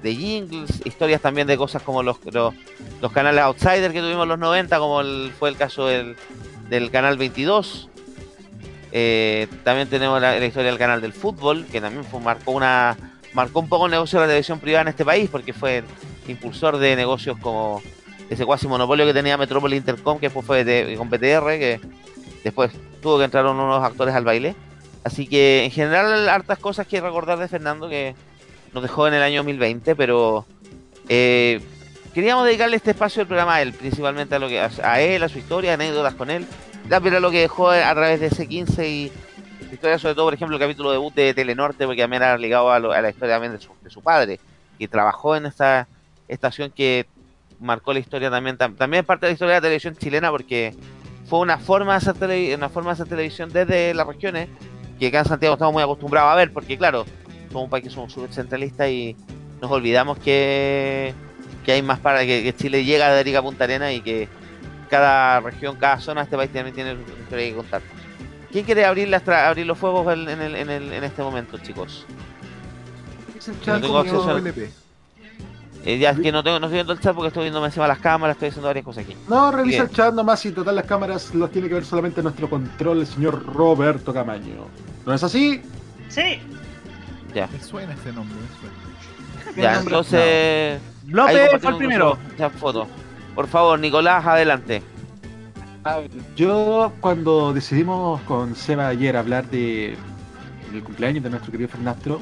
de 0.03 0.15
jingles, 0.15 0.83
historias 0.85 1.23
también 1.23 1.47
de 1.47 1.57
cosas 1.57 1.83
como 1.83 2.03
los, 2.03 2.19
los, 2.25 3.13
canales 3.13 3.43
Outsider 3.43 3.93
que 3.93 4.01
tuvimos 4.01 4.25
en 4.25 4.29
los 4.29 4.39
90, 4.39 4.79
como 4.79 5.03
fue 5.39 5.49
el 5.49 5.57
caso 5.57 5.87
del, 5.87 6.17
del 6.69 6.91
canal 6.91 7.17
22. 7.17 7.89
Eh, 8.93 9.49
también 9.65 9.89
tenemos 9.89 10.21
la, 10.21 10.39
la 10.39 10.47
historia 10.47 10.71
del 10.71 10.79
canal 10.79 11.01
del 11.01 11.13
fútbol, 11.13 11.67
que 11.71 11.81
también 11.81 12.05
fue, 12.05 12.21
marcó 12.21 12.53
una 12.53 12.97
marcó 13.37 13.61
un 13.61 13.69
poco 13.69 13.85
el 13.85 13.91
negocio 13.91 14.19
de 14.19 14.25
la 14.25 14.29
televisión 14.29 14.59
privada 14.59 14.83
en 14.83 14.89
este 14.89 15.05
país, 15.05 15.29
porque 15.31 15.53
fue 15.53 15.85
impulsor 16.27 16.79
de 16.79 16.97
negocios 16.97 17.37
como 17.39 17.83
ese 18.31 18.47
cuasi 18.47 18.67
monopolio 18.67 19.05
que 19.05 19.13
tenía 19.13 19.37
Metrópoli 19.37 19.77
Intercom, 19.77 20.19
que 20.19 20.27
después 20.29 20.47
fue 20.47 20.65
de, 20.65 20.97
con 20.97 21.11
PTR, 21.11 21.59
que 21.59 21.79
después 22.43 22.73
tuvo 23.03 23.19
que 23.19 23.25
entrar 23.25 23.45
unos 23.45 23.85
actores 23.85 24.15
al 24.15 24.25
baile. 24.25 24.57
Así 25.05 25.27
que 25.27 25.65
en 25.65 25.71
general 25.71 26.31
hartas 26.31 26.59
cosas 26.59 26.87
que 26.87 26.99
recordar 26.99 27.39
de 27.39 27.47
Fernando 27.47 27.91
que 27.91 28.15
nos 28.73 28.83
dejó 28.83 29.07
en 29.07 29.13
el 29.13 29.23
año 29.23 29.41
2020, 29.41 29.95
pero 29.95 30.47
eh, 31.11 31.61
queríamos 32.15 32.47
dedicarle 32.47 32.77
este 32.77 32.93
espacio 32.93 33.21
del 33.21 33.29
programa 33.29 33.57
a 33.57 33.63
él, 33.63 33.75
principalmente 33.75 34.35
a 34.35 34.39
lo 34.39 34.49
que 34.49 34.61
a 34.61 35.01
él, 35.03 35.23
a 35.23 35.29
su 35.29 35.39
historia, 35.39 35.75
anécdotas 35.75 36.15
con 36.15 36.31
él, 36.31 36.47
también 36.89 37.17
a 37.17 37.21
lo 37.21 37.31
que 37.31 37.41
dejó 37.41 37.69
a 37.69 37.93
través 37.93 38.19
de 38.19 38.29
ese 38.29 38.49
15 38.49 38.89
y 38.89 39.13
historia, 39.75 39.99
sobre 39.99 40.15
todo, 40.15 40.27
por 40.27 40.35
ejemplo, 40.35 40.57
el 40.57 40.63
capítulo 40.63 40.91
debut 40.93 41.15
de 41.15 41.35
Telenorte, 41.35 41.87
porque 41.87 42.03
también 42.03 42.23
era 42.23 42.39
ligado 42.39 42.71
a, 42.71 42.79
lo- 42.79 42.93
a 42.93 43.01
la 43.01 43.11
historia 43.11 43.35
también 43.35 43.53
de 43.53 43.59
su, 43.59 43.75
de 43.83 43.91
su 43.91 44.03
padre, 44.03 44.41
que 44.79 44.89
trabajó 44.89 45.37
en 45.37 45.47
esta 45.47 45.89
estación 46.29 46.73
que 46.75 47.07
marcó 47.59 47.93
la 47.93 47.99
historia 48.01 48.31
también, 48.31 48.57
tam- 48.59 48.77
también 48.77 49.03
es 49.03 49.07
parte 49.07 49.27
de 49.27 49.31
la 49.31 49.35
historia 49.35 49.55
de 49.55 49.59
la 49.61 49.63
televisión 49.63 49.97
chilena, 49.97 50.31
porque 50.31 50.75
fue 51.27 51.41
una 51.41 51.59
forma 51.59 51.93
de 51.93 51.97
hacer, 51.99 52.15
tele- 52.15 52.55
una 52.55 52.69
forma 52.69 52.91
de 52.91 52.95
hacer 52.95 53.09
televisión 53.09 53.51
desde 53.53 53.95
las 53.95 54.07
regiones, 54.07 54.49
que 54.99 55.09
acá 55.09 55.19
en 55.21 55.25
Santiago 55.25 55.55
estamos 55.55 55.73
muy 55.75 55.83
acostumbrados 55.83 56.33
a 56.33 56.37
ver, 56.37 56.53
porque 56.53 56.77
claro, 56.79 57.05
somos 57.49 57.65
un 57.65 57.71
país 57.71 57.85
que 57.85 57.91
somos 57.91 58.13
súper 58.13 58.33
centralistas 58.33 58.89
y 58.89 59.17
nos 59.61 59.71
olvidamos 59.71 60.19
que, 60.19 61.15
que 61.65 61.73
hay 61.73 61.83
más 61.83 61.99
para 62.01 62.21
que, 62.25 62.53
Chile 62.57 62.85
llega 62.85 63.13
de 63.13 63.21
Arica 63.21 63.39
a 63.41 63.43
Punta 63.43 63.65
Arena 63.65 63.93
y 63.93 64.01
que 64.03 64.29
cada 64.89 65.41
región, 65.41 65.77
cada 65.77 65.99
zona 65.99 66.21
de 66.21 66.25
este 66.25 66.37
país 66.37 66.53
también 66.53 66.75
tiene 66.75 66.93
una 66.93 67.03
historia 67.03 67.49
que 67.49 67.55
contar. 67.55 67.83
¿Quién 68.57 68.65
quiere 68.65 68.87
abrir, 68.87 69.07
las 69.09 69.23
tra- 69.23 69.49
abrir 69.49 69.67
los 69.67 69.77
fuegos 69.77 70.11
en, 70.15 70.27
en 70.31 70.41
el- 70.41 70.55
en 70.57 70.71
el- 70.71 70.91
en 70.95 71.05
este 71.05 71.23
momento, 71.23 71.59
chicos? 71.59 72.07
No 73.67 73.79
tengo 73.83 73.99
acceso 73.99 74.31
a- 74.35 74.39
LP. 74.39 74.71
Eh, 75.85 75.99
ya 75.99 76.09
es 76.13 76.21
que 76.21 76.33
no, 76.33 76.43
tengo, 76.43 76.59
no 76.59 76.65
estoy 76.65 76.77
viendo 76.79 76.95
el 76.95 76.99
chat 77.01 77.15
porque 77.15 77.29
estoy 77.29 77.43
viendo 77.43 77.63
encima 77.63 77.87
las 77.87 77.99
cámaras, 77.99 78.37
estoy 78.37 78.49
haciendo 78.49 78.69
varias 78.69 78.87
cosas 78.87 79.05
aquí. 79.05 79.15
No, 79.29 79.51
revisa 79.53 79.77
Bien. 79.83 79.91
el 79.91 79.95
chat 79.95 80.15
nomás 80.15 80.47
y 80.47 80.53
total 80.53 80.75
las 80.75 80.87
cámaras 80.87 81.35
los 81.35 81.51
tiene 81.53 81.69
que 81.69 81.75
ver 81.75 81.85
solamente 81.85 82.23
nuestro 82.23 82.49
control, 82.49 83.01
el 83.01 83.07
señor 83.07 83.45
Roberto 83.45 84.15
Camaño. 84.15 84.69
¿No 85.05 85.13
es 85.13 85.23
así? 85.23 85.61
Sí, 86.09 86.41
Ya, 87.35 87.49
Me 87.49 87.61
suena 87.63 87.93
ese 87.93 88.11
nombre, 88.11 88.39
me 88.41 89.53
suena. 89.53 89.55
ya, 89.75 89.81
entonces... 89.81 90.81
ahí 90.81 91.11
López 91.11 91.61
fue 91.61 91.71
el 91.73 91.77
primero. 91.77 92.19
foto. 92.59 92.87
Por 93.35 93.49
favor, 93.49 93.79
Nicolás, 93.79 94.25
adelante. 94.25 94.83
A 95.87 95.99
ver, 95.99 96.11
Yo 96.35 96.93
cuando 97.01 97.53
decidimos 97.53 98.21
con 98.23 98.55
Seba 98.57 98.89
ayer 98.89 99.17
hablar 99.17 99.49
de 99.51 99.97
del 100.73 100.83
cumpleaños 100.83 101.23
de 101.23 101.31
nuestro 101.31 101.53
querido 101.53 101.69
Fernastro, 101.69 102.21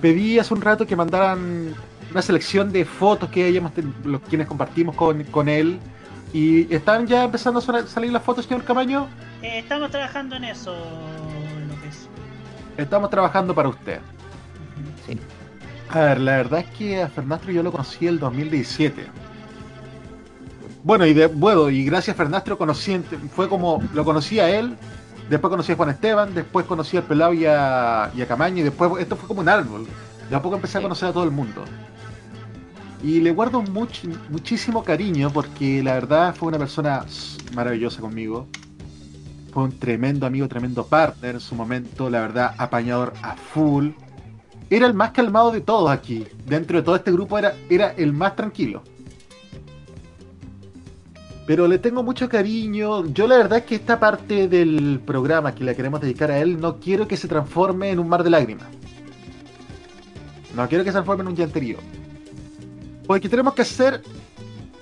pedí 0.00 0.38
hace 0.38 0.54
un 0.54 0.62
rato 0.62 0.86
que 0.86 0.96
mandaran 0.96 1.74
una 2.10 2.22
selección 2.22 2.72
de 2.72 2.84
fotos 2.86 3.28
que 3.28 3.44
hayamos 3.44 3.74
ten- 3.74 3.92
los 4.04 4.22
quienes 4.22 4.46
compartimos 4.46 4.94
con, 4.96 5.22
con 5.24 5.48
él 5.48 5.78
y 6.32 6.72
están 6.74 7.06
ya 7.06 7.24
empezando 7.24 7.60
a 7.60 7.86
salir 7.86 8.12
las 8.12 8.22
fotos, 8.22 8.46
señor 8.46 8.64
Camaño. 8.64 9.08
eh, 9.42 9.58
estamos 9.58 9.90
trabajando 9.90 10.36
en 10.36 10.44
eso, 10.44 10.74
López. 11.68 12.08
Estamos 12.78 13.10
trabajando 13.10 13.54
para 13.54 13.68
usted. 13.68 14.00
Sí. 15.06 15.18
A 15.90 16.00
ver, 16.00 16.20
la 16.20 16.36
verdad 16.38 16.60
es 16.60 16.66
que 16.78 17.02
a 17.02 17.08
Fernastro 17.08 17.52
yo 17.52 17.62
lo 17.62 17.70
conocí 17.72 18.06
el 18.06 18.18
2017. 18.18 19.06
Bueno, 20.86 21.04
y 21.04 21.14
de, 21.14 21.26
bueno, 21.26 21.68
y 21.68 21.84
gracias 21.84 22.14
a 22.14 22.16
Fernastro 22.16 22.56
conocí, 22.56 22.96
fue 23.34 23.48
como, 23.48 23.82
lo 23.92 24.04
conocí 24.04 24.38
a 24.38 24.56
él, 24.56 24.76
después 25.28 25.50
conocí 25.50 25.72
a 25.72 25.74
Juan 25.74 25.90
Esteban, 25.90 26.32
después 26.32 26.64
conocí 26.64 26.96
al 26.96 27.02
Pelado 27.02 27.32
y 27.32 27.44
a, 27.44 28.12
y 28.16 28.22
a 28.22 28.28
Camaño, 28.28 28.58
y 28.58 28.62
después 28.62 28.92
esto 29.00 29.16
fue 29.16 29.26
como 29.26 29.40
un 29.40 29.48
árbol. 29.48 29.84
De 30.30 30.36
a 30.36 30.40
poco 30.40 30.54
empecé 30.54 30.78
a 30.78 30.82
conocer 30.82 31.08
a 31.08 31.12
todo 31.12 31.24
el 31.24 31.32
mundo. 31.32 31.64
Y 33.02 33.18
le 33.18 33.32
guardo 33.32 33.64
much- 33.64 34.08
muchísimo 34.30 34.84
cariño 34.84 35.32
porque 35.32 35.82
la 35.82 35.94
verdad 35.94 36.32
fue 36.36 36.50
una 36.50 36.58
persona 36.58 37.04
maravillosa 37.52 38.00
conmigo. 38.00 38.46
Fue 39.52 39.64
un 39.64 39.76
tremendo 39.80 40.24
amigo, 40.24 40.46
tremendo 40.46 40.86
partner 40.86 41.34
en 41.34 41.40
su 41.40 41.56
momento, 41.56 42.08
la 42.10 42.20
verdad, 42.20 42.54
apañador 42.58 43.12
a 43.22 43.34
full. 43.34 43.88
Era 44.70 44.86
el 44.86 44.94
más 44.94 45.10
calmado 45.10 45.50
de 45.50 45.62
todos 45.62 45.90
aquí. 45.90 46.28
Dentro 46.46 46.78
de 46.78 46.84
todo 46.84 46.94
este 46.94 47.10
grupo 47.10 47.38
era, 47.38 47.54
era 47.68 47.88
el 47.96 48.12
más 48.12 48.36
tranquilo. 48.36 48.84
Pero 51.46 51.68
le 51.68 51.78
tengo 51.78 52.02
mucho 52.02 52.28
cariño. 52.28 53.06
Yo 53.06 53.28
la 53.28 53.36
verdad 53.36 53.58
es 53.58 53.64
que 53.64 53.76
esta 53.76 54.00
parte 54.00 54.48
del 54.48 55.00
programa 55.06 55.54
que 55.54 55.62
le 55.62 55.76
queremos 55.76 56.00
dedicar 56.00 56.30
a 56.30 56.38
él, 56.38 56.60
no 56.60 56.78
quiero 56.80 57.06
que 57.06 57.16
se 57.16 57.28
transforme 57.28 57.90
en 57.90 58.00
un 58.00 58.08
mar 58.08 58.24
de 58.24 58.30
lágrimas. 58.30 58.66
No 60.56 60.68
quiero 60.68 60.82
que 60.82 60.90
se 60.90 60.94
transforme 60.94 61.22
en 61.22 61.28
un 61.28 61.36
llanterío. 61.36 61.78
Porque 63.06 63.28
tenemos 63.28 63.54
que 63.54 63.62
hacer, 63.62 64.02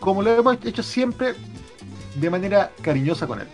como 0.01 0.23
lo 0.23 0.31
hemos 0.31 0.57
hecho 0.65 0.83
siempre, 0.83 1.35
de 2.15 2.31
manera 2.31 2.71
cariñosa 2.81 3.27
con 3.27 3.41
él. 3.41 3.47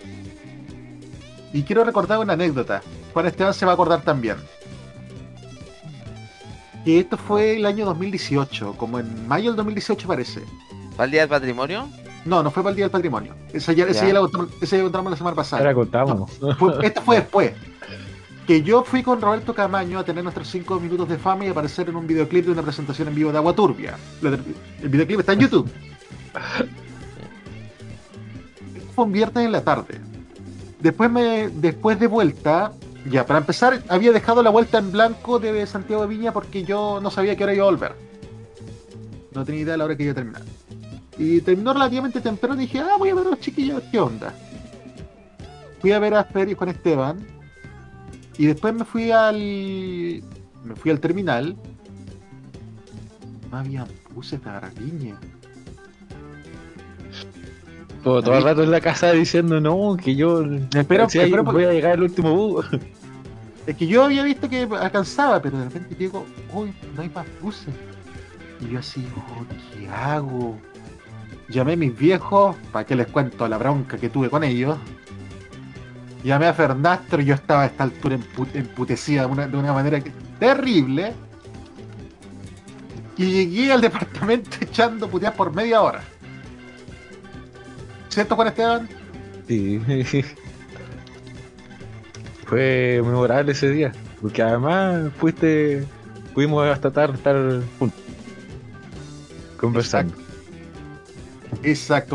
Y 1.52 1.64
quiero 1.64 1.82
recordar 1.82 2.20
una 2.20 2.34
anécdota. 2.34 2.80
Juan 3.12 3.26
Esteban 3.26 3.54
se 3.54 3.66
va 3.66 3.72
a 3.72 3.74
acordar 3.74 4.02
también. 4.02 4.36
Que 6.84 7.00
esto 7.00 7.16
fue 7.16 7.56
el 7.56 7.66
año 7.66 7.84
2018, 7.86 8.74
como 8.74 9.00
en 9.00 9.26
mayo 9.26 9.50
del 9.50 9.56
2018 9.56 10.06
parece. 10.06 10.42
¿Para 10.96 11.06
el 11.06 11.11
Día 11.11 11.20
del 11.22 11.30
Patrimonio? 11.30 11.88
No, 12.24 12.42
no 12.42 12.50
fue 12.50 12.62
para 12.62 12.70
el 12.70 12.76
Día 12.76 12.84
del 12.84 12.90
Patrimonio. 12.92 13.34
Esa 13.52 13.72
ya, 13.72 13.86
esa 13.86 14.06
Ya. 14.06 14.12
la 14.14 14.20
contamos, 14.20 14.48
esa 14.60 14.76
ya 14.76 14.78
la 14.78 14.82
contamos 14.84 15.10
la 15.12 15.16
semana 15.16 15.36
pasada. 15.36 15.60
Ahora 15.62 15.74
contamos. 15.74 16.30
Fue- 16.58 16.86
esto 16.86 17.02
fue 17.02 17.16
después. 17.16 17.52
Que 18.46 18.62
yo 18.62 18.82
fui 18.84 19.02
con 19.02 19.20
Roberto 19.20 19.54
Camaño 19.54 19.98
a 19.98 20.04
tener 20.04 20.22
nuestros 20.24 20.48
5 20.48 20.80
minutos 20.80 21.08
de 21.08 21.18
fama 21.18 21.44
y 21.46 21.48
aparecer 21.48 21.88
en 21.88 21.96
un 21.96 22.06
videoclip 22.06 22.46
de 22.46 22.52
una 22.52 22.62
presentación 22.62 23.08
en 23.08 23.14
vivo 23.14 23.30
de 23.32 23.38
Agua 23.38 23.54
Turbia. 23.54 23.96
La- 24.22 24.38
El 24.82 24.88
videoclip 24.88 25.20
está 25.20 25.32
en 25.34 25.40
YouTube. 25.40 25.70
Fue 28.94 29.04
un 29.04 29.12
viernes 29.12 29.44
en 29.46 29.52
la 29.52 29.62
tarde. 29.62 30.00
Después, 30.80 31.10
me, 31.10 31.48
después 31.48 31.98
de 32.00 32.06
vuelta, 32.06 32.72
ya 33.08 33.26
para 33.26 33.38
empezar, 33.40 33.82
había 33.88 34.12
dejado 34.12 34.42
la 34.42 34.50
vuelta 34.50 34.78
en 34.78 34.92
blanco 34.92 35.38
de 35.38 35.66
Santiago 35.66 36.02
de 36.02 36.08
Viña 36.08 36.32
porque 36.32 36.64
yo 36.64 37.00
no 37.00 37.10
sabía 37.10 37.36
que 37.36 37.44
hora 37.44 37.54
iba 37.54 37.66
a 37.66 37.70
volver. 37.70 37.94
No 39.32 39.44
tenía 39.44 39.62
idea 39.62 39.72
de 39.74 39.78
la 39.78 39.84
hora 39.84 39.96
que 39.96 40.02
iba 40.04 40.12
a 40.12 40.14
terminar. 40.14 40.42
Y 41.20 41.42
terminó 41.42 41.74
relativamente 41.74 42.18
temprano 42.22 42.54
y 42.54 42.64
dije, 42.64 42.78
ah, 42.78 42.96
voy 42.98 43.10
a 43.10 43.14
ver 43.14 43.26
a 43.26 43.30
los 43.30 43.40
chiquillos, 43.40 43.82
¿qué 43.92 44.00
onda? 44.00 44.32
Fui 45.78 45.92
a 45.92 45.98
ver 45.98 46.14
a 46.14 46.24
Fer 46.24 46.48
y 46.48 46.54
Juan 46.54 46.70
Esteban. 46.70 47.18
Y 48.38 48.46
después 48.46 48.72
me 48.72 48.86
fui 48.86 49.10
al. 49.10 49.36
Me 50.64 50.74
fui 50.76 50.90
al 50.90 50.98
terminal. 50.98 51.56
No 53.50 53.58
había 53.58 53.86
buses 54.14 54.40
de 54.42 54.82
viña. 54.82 55.20
Todo, 58.02 58.22
todo 58.22 58.38
el 58.38 58.44
rato 58.44 58.62
en 58.62 58.70
la 58.70 58.80
casa 58.80 59.12
diciendo 59.12 59.60
no, 59.60 59.98
que 60.02 60.16
yo. 60.16 60.42
Espera, 60.74 61.06
si 61.06 61.18
voy 61.18 61.64
a 61.64 61.72
llegar 61.72 61.92
al 61.92 62.02
último 62.02 62.34
bus. 62.34 62.66
Es 63.66 63.76
que 63.76 63.86
yo 63.86 64.04
había 64.04 64.22
visto 64.22 64.48
que 64.48 64.62
alcanzaba, 64.62 65.42
pero 65.42 65.58
de 65.58 65.64
repente 65.64 65.94
digo, 65.96 66.24
uy, 66.54 66.72
no 66.96 67.02
hay 67.02 67.10
más 67.10 67.26
buses. 67.42 67.74
Y 68.62 68.72
yo 68.72 68.78
así, 68.78 69.06
oh, 69.14 69.44
¿qué 69.74 69.86
hago? 69.86 70.58
Llamé 71.51 71.72
a 71.72 71.76
mis 71.76 71.96
viejos, 71.96 72.57
para 72.72 72.86
que 72.86 72.94
les 72.94 73.09
cuento 73.09 73.46
la 73.48 73.59
bronca 73.59 73.98
que 73.98 74.09
tuve 74.09 74.30
con 74.30 74.44
ellos. 74.44 74.78
Llamé 76.22 76.46
a 76.46 76.55
Fernastro 76.55 77.20
y 77.20 77.24
yo 77.24 77.34
estaba 77.34 77.62
a 77.62 77.66
esta 77.66 77.84
altura 77.84 78.16
empu- 78.16 78.48
emputecida 78.55 79.26
de 79.26 79.57
una, 79.57 79.72
manera 79.72 80.01
terrible. 80.38 81.12
Y 83.16 83.26
llegué 83.26 83.72
al 83.72 83.80
departamento 83.80 84.51
echando 84.61 85.09
puteadas 85.09 85.36
por 85.36 85.53
media 85.55 85.82
hora. 85.82 86.03
¿Cierto, 88.09 88.36
Juan 88.36 88.48
Esteban? 88.48 88.88
Sí. 89.48 89.80
Fue 92.46 93.01
memorable 93.05 93.53
ese 93.53 93.70
día. 93.70 93.92
Porque 94.20 94.42
además 94.42 95.12
fuiste. 95.18 95.84
Pudimos 96.34 96.66
hasta 96.66 96.90
tarde 96.92 97.14
estar 97.16 97.36
juntos. 97.78 98.01
Conversando. 99.57 100.14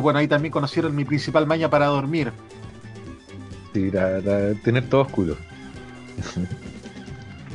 Bueno, 0.02 0.20
ahí 0.20 0.28
también 0.28 0.52
conocieron 0.52 0.96
mi 0.96 1.06
principal 1.06 1.46
maña 1.48 1.70
para 1.70 1.88
dormir. 1.88 2.32
Sí, 3.74 3.92
la- 3.92 4.20
la- 4.20 4.54
tener 4.64 4.88
todo 4.90 5.02
oscuro. 5.02 5.36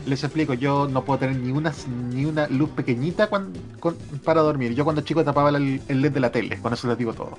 Les 0.06 0.22
explico, 0.24 0.54
yo 0.54 0.88
no 0.88 1.04
puedo 1.04 1.18
tener 1.20 1.36
ni 1.36 1.50
una, 1.52 1.72
ni 2.12 2.24
una 2.24 2.46
luz 2.48 2.70
pequeñita 2.70 3.28
con- 3.28 3.52
para 4.24 4.40
dormir. 4.40 4.74
Yo 4.74 4.84
cuando 4.84 5.02
chico 5.02 5.24
tapaba 5.24 5.50
el, 5.50 5.80
el 5.88 6.00
LED 6.02 6.12
de 6.12 6.20
la 6.20 6.30
tele, 6.32 6.58
con 6.60 6.72
eso 6.72 6.88
les 6.88 6.98
digo 6.98 7.12
todo. 7.12 7.38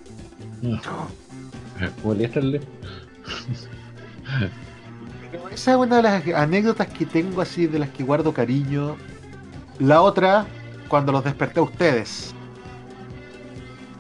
Molesta 2.04 2.40
el 2.40 2.52
LED. 2.52 2.62
Esa 5.54 5.72
es 5.72 5.78
una 5.78 5.98
de 5.98 6.04
las 6.04 6.28
anécdotas 6.36 6.88
que 6.88 7.06
tengo 7.06 7.42
así, 7.42 7.68
de 7.68 7.80
las 7.80 7.90
que 7.90 8.04
guardo 8.04 8.34
cariño. 8.34 8.96
La 9.80 10.02
otra, 10.02 10.46
cuando 10.88 11.12
los 11.12 11.24
desperté 11.24 11.60
a 11.60 11.64
ustedes. 11.64 12.34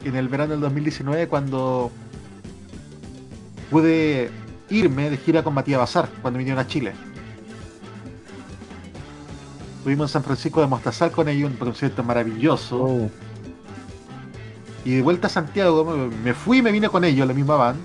En 0.03 0.15
el 0.15 0.27
verano 0.29 0.51
del 0.53 0.61
2019, 0.61 1.27
cuando 1.27 1.91
pude 3.69 4.31
irme 4.69 5.09
de 5.09 5.17
gira 5.17 5.43
con 5.43 5.53
Matías 5.53 5.79
Bazar, 5.79 6.09
cuando 6.21 6.37
vinieron 6.39 6.59
a 6.63 6.67
Chile. 6.67 6.93
Estuvimos 9.77 10.09
en 10.09 10.13
San 10.13 10.23
Francisco 10.23 10.61
de 10.61 10.67
Mostazal 10.67 11.11
con 11.11 11.27
ellos, 11.27 11.49
un 11.51 11.57
concierto 11.57 12.03
maravilloso. 12.03 12.83
Oh, 12.83 13.09
Y 14.85 14.95
de 14.95 15.01
vuelta 15.01 15.27
a 15.27 15.29
Santiago, 15.29 16.09
me- 16.23 16.33
fui 16.33 16.57
y 16.59 16.61
me 16.61 16.71
vine 16.71 16.89
con 16.89 17.03
ellos, 17.03 17.27
la 17.27 17.33
misma 17.33 17.55
van. 17.55 17.75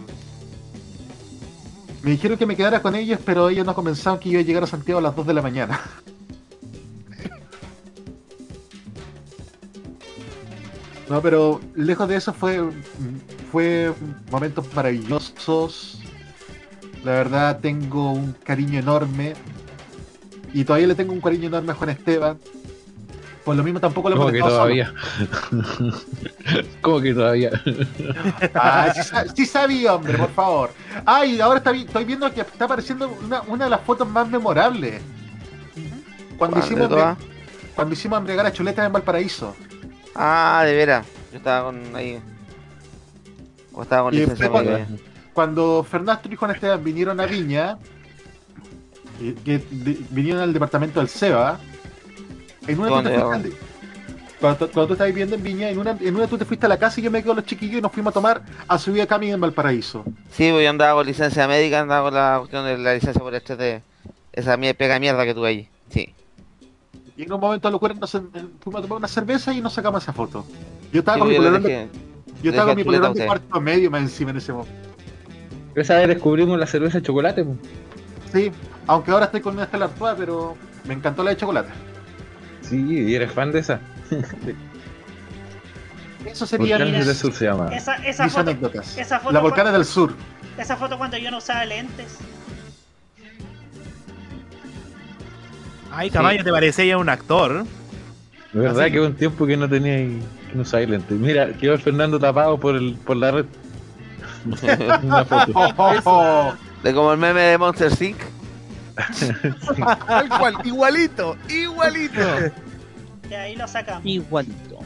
Me 2.02 2.10
dijeron 2.12 2.38
que 2.38 2.46
me 2.46 2.56
quedara 2.56 2.80
con 2.80 2.94
ellos, 2.94 3.18
pero 3.24 3.48
ellos 3.50 3.66
no 3.66 3.74
comenzaron 3.74 4.18
que 4.18 4.30
yo 4.30 4.34
iba 4.38 4.40
a 4.42 4.46
llegar 4.46 4.62
a 4.64 4.66
Santiago 4.66 4.98
a 5.00 5.02
las 5.02 5.16
2 5.16 5.26
de 5.26 5.34
la 5.34 5.42
mañana. 5.42 5.80
No, 11.08 11.20
pero 11.22 11.60
lejos 11.74 12.08
de 12.08 12.16
eso 12.16 12.32
fue, 12.32 12.60
fue 13.52 13.92
momentos 14.30 14.66
maravillosos. 14.74 16.00
La 17.04 17.12
verdad 17.12 17.60
tengo 17.60 18.12
un 18.12 18.32
cariño 18.32 18.78
enorme. 18.80 19.34
Y 20.52 20.64
todavía 20.64 20.88
le 20.88 20.94
tengo 20.94 21.12
un 21.12 21.20
cariño 21.20 21.46
enorme 21.48 21.72
a 21.72 21.74
Juan 21.74 21.90
Esteban. 21.90 22.38
Por 23.44 23.54
lo 23.54 23.62
mismo 23.62 23.78
tampoco 23.78 24.10
lo 24.10 24.16
¿Cómo 24.16 24.28
hemos 24.30 24.32
que 24.32 24.40
solo. 24.40 24.54
todavía? 24.54 24.92
¿Cómo 26.80 27.00
que 27.00 27.14
todavía? 27.14 27.50
Ah, 28.54 28.92
sí, 28.92 29.02
sa- 29.04 29.26
sí 29.28 29.46
sabía, 29.46 29.94
hombre, 29.94 30.18
por 30.18 30.30
favor. 30.32 30.70
Ay, 31.04 31.40
ahora 31.40 31.58
está 31.58 31.70
estoy 31.70 32.04
viendo 32.04 32.32
que 32.34 32.40
está 32.40 32.64
apareciendo 32.64 33.08
una, 33.24 33.42
una 33.42 33.64
de 33.64 33.70
las 33.70 33.80
fotos 33.82 34.08
más 34.08 34.28
memorables. 34.28 35.00
Cuando 36.36 36.56
¿Cuál 36.56 36.64
hicimos, 36.66 37.16
cuando 37.76 37.94
hicimos 37.94 38.18
embregar 38.18 38.46
a 38.46 38.52
chuletas 38.52 38.84
en 38.86 38.92
Valparaíso. 38.92 39.54
Ah, 40.18 40.62
de 40.64 40.74
veras. 40.74 41.06
Yo 41.32 41.38
estaba 41.38 41.64
con 41.64 41.94
ahí. 41.94 42.18
O 43.72 43.82
estaba 43.82 44.04
con 44.04 44.14
licencia 44.14 44.48
médica. 44.50 44.86
Cuando 45.34 45.84
Fernando 45.88 46.22
y 46.30 46.36
Juan 46.36 46.50
Esteban 46.52 46.82
vinieron 46.82 47.20
a 47.20 47.26
Viña, 47.26 47.76
y- 49.20 49.32
que 49.32 49.58
de- 49.70 49.98
vinieron 50.10 50.42
al 50.42 50.52
departamento 50.52 50.98
del 51.00 51.08
SEBA, 51.08 51.58
en 52.66 52.78
una 52.78 52.88
tú 52.88 52.94
¿Dónde, 52.94 53.14
al- 53.14 53.52
cuando, 54.40 54.66
tú- 54.66 54.72
cuando 54.72 54.86
tú 54.88 54.92
estabas 54.94 55.08
viviendo 55.12 55.34
en 55.36 55.42
Viña, 55.42 55.68
en 55.70 55.78
una, 55.78 55.96
en 56.00 56.14
una 56.16 56.26
tú 56.26 56.36
te 56.38 56.44
fuiste 56.46 56.66
a 56.66 56.68
la 56.70 56.78
casa 56.78 57.00
y 57.00 57.02
yo 57.02 57.10
me 57.10 57.20
quedo 57.22 57.30
con 57.30 57.36
los 57.36 57.44
chiquillos 57.46 57.78
y 57.78 57.82
nos 57.82 57.92
fuimos 57.92 58.10
a 58.12 58.14
tomar 58.14 58.42
a 58.66 58.78
subir 58.78 59.02
a 59.02 59.06
Cami 59.06 59.30
en 59.30 59.40
Valparaíso. 59.40 60.04
Sí, 60.32 60.50
pues 60.50 60.64
yo 60.64 60.70
andaba 60.70 60.94
con 60.94 61.06
licencia 61.06 61.46
médica, 61.48 61.80
andaba 61.80 62.04
con 62.10 62.14
la 62.14 62.36
cuestión 62.38 62.64
de 62.64 62.78
la 62.78 62.94
licencia 62.94 63.20
por 63.20 63.34
este 63.34 63.56
de 63.56 63.82
esa 64.32 64.56
mie- 64.56 64.74
pega 64.74 64.98
mierda 64.98 65.24
que 65.24 65.34
tuve 65.34 65.48
allí. 65.48 65.68
Sí. 65.90 66.14
Y 67.16 67.22
en 67.22 67.32
un 67.32 67.40
momento 67.40 67.68
de 67.68 67.72
locura 67.72 67.94
nos, 67.94 68.14
eh, 68.14 68.20
fuimos 68.60 68.80
a 68.80 68.82
tomar 68.82 68.98
una 68.98 69.08
cerveza 69.08 69.52
y 69.52 69.60
nos 69.60 69.72
sacamos 69.72 70.02
esa 70.02 70.12
foto. 70.12 70.44
Yo 70.92 71.00
estaba 71.00 71.16
Sí, 71.16 71.20
con 71.20 71.28
mi 71.30 71.36
polerón 71.36 71.62
de, 71.62 71.88
yo 72.42 72.50
estaba 72.50 72.66
dejé 72.66 72.66
con 72.66 72.76
mi 72.76 72.84
chuleta 72.84 73.00
polerón 73.08 73.16
a 73.16 73.20
de 73.20 73.26
cuarto 73.26 73.60
medio 73.60 73.90
más 73.90 74.02
encima 74.02 74.30
en 74.30 74.36
ese 74.36 74.52
momento. 74.52 74.72
Esa 75.74 75.96
vez 75.96 76.08
descubrimos 76.08 76.58
la 76.58 76.66
cerveza 76.66 76.98
de 76.98 77.06
chocolate. 77.06 77.44
po. 77.44 77.56
Sí, 78.32 78.50
aunque 78.86 79.10
ahora 79.10 79.26
estoy 79.26 79.40
con 79.40 79.54
una 79.54 79.66
Stella 79.66 79.84
Artois, 79.86 80.14
pero 80.18 80.56
me 80.84 80.94
encantó 80.94 81.22
la 81.22 81.30
de 81.30 81.36
chocolate. 81.36 81.70
Sí, 82.62 82.84
y 83.08 83.14
eres 83.14 83.32
fan 83.32 83.52
de 83.52 83.60
esa. 83.60 83.80
Eso 86.24 86.44
sería 86.46 86.76
Volcanes 86.78 87.06
del 87.06 87.14
Sur 87.14 87.32
se 87.32 87.44
llama. 87.44 87.74
Esa, 87.74 87.94
esa 87.96 88.24
mis 88.24 88.32
foto, 88.32 88.50
anécdotas. 88.50 88.98
esa 88.98 89.20
foto 89.20 89.32
La 89.32 89.40
Volcanes 89.40 89.72
del 89.72 89.84
Sur. 89.84 90.12
esa 90.58 90.76
foto 90.76 90.98
cuando 90.98 91.16
yo 91.18 91.30
no 91.30 91.38
usaba 91.38 91.64
lentes. 91.64 92.18
Ay, 95.96 96.10
Camayo, 96.10 96.44
te 96.44 96.50
parecía 96.50 96.98
un 96.98 97.08
actor. 97.08 97.64
De 98.52 98.60
verdad 98.60 98.82
Así. 98.84 98.92
que 98.92 99.00
un 99.00 99.14
tiempo 99.14 99.46
que 99.46 99.56
no 99.56 99.68
tenía 99.68 99.98
y- 100.00 100.20
que 100.48 100.54
no 100.54 100.62
usaba 100.62 100.82
lentes. 100.84 101.18
Mira, 101.18 101.48
quedó 101.54 101.72
el 101.74 101.80
Fernando 101.80 102.18
tapado 102.18 102.58
por 102.58 102.76
el 102.76 102.94
por 102.94 103.16
la 103.16 103.30
red. 103.30 103.46
Una 105.02 105.24
foto. 105.24 105.52
Oh, 105.54 105.72
oh, 105.76 105.94
oh. 106.04 106.52
De 106.82 106.92
como 106.94 107.12
el 107.12 107.18
meme 107.18 107.40
de 107.40 107.58
Monster 107.58 107.90
Inc. 108.00 108.16
Tal 110.06 110.28
cual, 110.28 110.56
igualito, 110.64 111.36
igualito. 111.48 112.20
Y 113.30 113.34
ahí 113.34 113.56
lo 113.56 113.66
sacamos. 113.66 114.02
Igualito. 114.06 114.78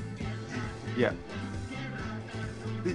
Ya. 0.99 1.13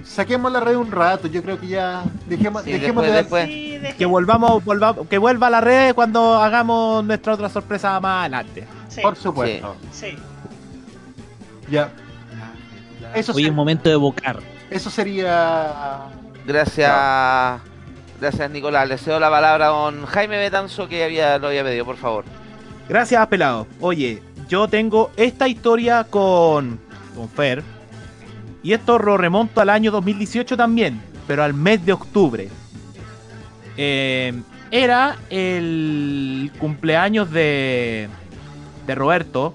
Saquemos 0.04 0.50
la 0.52 0.60
red 0.60 0.76
un 0.76 0.90
rato, 0.90 1.28
yo 1.28 1.42
creo 1.42 1.60
que 1.60 1.68
ya 1.68 2.02
dejemos, 2.26 2.62
Sí, 2.64 2.72
dejemos 2.72 3.04
después- 3.04 3.12
de 3.12 3.16
después. 3.16 3.46
Sí, 3.48 3.78
deje- 3.78 3.96
Que 3.96 4.06
volvamos, 4.06 4.64
volvamos, 4.64 5.06
que 5.08 5.18
vuelva 5.18 5.48
la 5.50 5.60
red 5.60 5.94
cuando 5.94 6.34
hagamos 6.42 7.04
nuestra 7.04 7.34
otra 7.34 7.48
sorpresa 7.48 7.98
más 8.00 8.20
adelante. 8.22 8.66
sí, 8.88 9.00
por 9.02 9.16
supuesto. 9.16 9.76
sí. 9.92 10.16
Ya. 11.70 11.90
Eso, 13.14 13.32
Hoy 13.34 13.46
es 13.46 13.52
momento 13.52 13.88
de 13.88 13.94
evocar. 13.94 14.40
eso 14.70 14.90
sería 14.90 15.98
Gracias. 16.46 17.60
Gracias, 18.20 18.50
Nicolás. 18.50 18.88
Le 18.88 18.98
cedo 18.98 19.18
la 19.20 19.28
palabra 19.30 19.66
a 19.66 19.68
don 19.68 20.06
Jaime 20.06 20.38
Betanzo 20.38 20.88
que 20.88 21.04
había, 21.04 21.38
lo 21.38 21.48
había 21.48 21.62
pedido, 21.64 21.84
por 21.84 21.96
favor. 21.96 22.24
Gracias, 22.88 23.26
pelado. 23.26 23.66
Oye, 23.80 24.22
yo 24.48 24.68
tengo 24.68 25.10
esta 25.16 25.48
historia 25.48 26.04
con, 26.04 26.78
con 27.14 27.28
Fer. 27.28 27.62
Y 28.66 28.72
esto 28.72 28.98
lo 28.98 29.16
remonto 29.16 29.60
al 29.60 29.70
año 29.70 29.92
2018 29.92 30.56
también, 30.56 31.00
pero 31.28 31.44
al 31.44 31.54
mes 31.54 31.86
de 31.86 31.92
octubre. 31.92 32.48
Eh, 33.76 34.42
era 34.72 35.18
el 35.30 36.50
cumpleaños 36.58 37.30
de, 37.30 38.08
Roberto. 38.88 39.54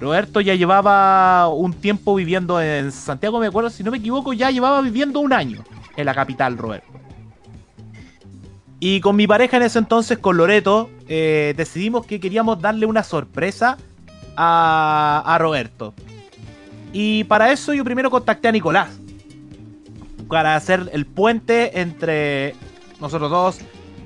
Roberto 0.00 0.40
ya 0.40 0.54
llevaba 0.54 1.46
un 1.48 1.74
tiempo 1.74 2.14
viviendo 2.14 2.58
en 2.58 2.90
Santiago, 2.90 3.38
me 3.38 3.48
acuerdo, 3.48 3.68
si 3.68 3.82
no 3.84 3.90
me 3.90 3.98
equivoco, 3.98 4.32
ya 4.32 4.50
llevaba 4.50 4.80
viviendo 4.80 5.20
un 5.20 5.34
año 5.34 5.62
en 5.94 6.06
la 6.06 6.14
capital, 6.14 6.56
Roberto. 6.56 6.88
Y 8.80 9.02
con 9.02 9.14
mi 9.14 9.26
pareja 9.26 9.58
en 9.58 9.64
ese 9.64 9.78
entonces, 9.78 10.16
con 10.16 10.38
Loreto, 10.38 10.88
eh, 11.06 11.52
decidimos 11.54 12.06
que 12.06 12.18
queríamos 12.18 12.62
darle 12.62 12.86
una 12.86 13.02
sorpresa 13.02 13.76
a 14.36 15.36
Roberto. 15.38 15.92
Y 16.92 17.24
para 17.24 17.52
eso 17.52 17.72
yo 17.74 17.84
primero 17.84 18.10
contacté 18.10 18.48
a 18.48 18.52
Nicolás. 18.52 18.88
Para 20.28 20.56
hacer 20.56 20.90
el 20.92 21.06
puente 21.06 21.80
entre 21.80 22.54
nosotros 23.00 23.30
dos, 23.30 23.58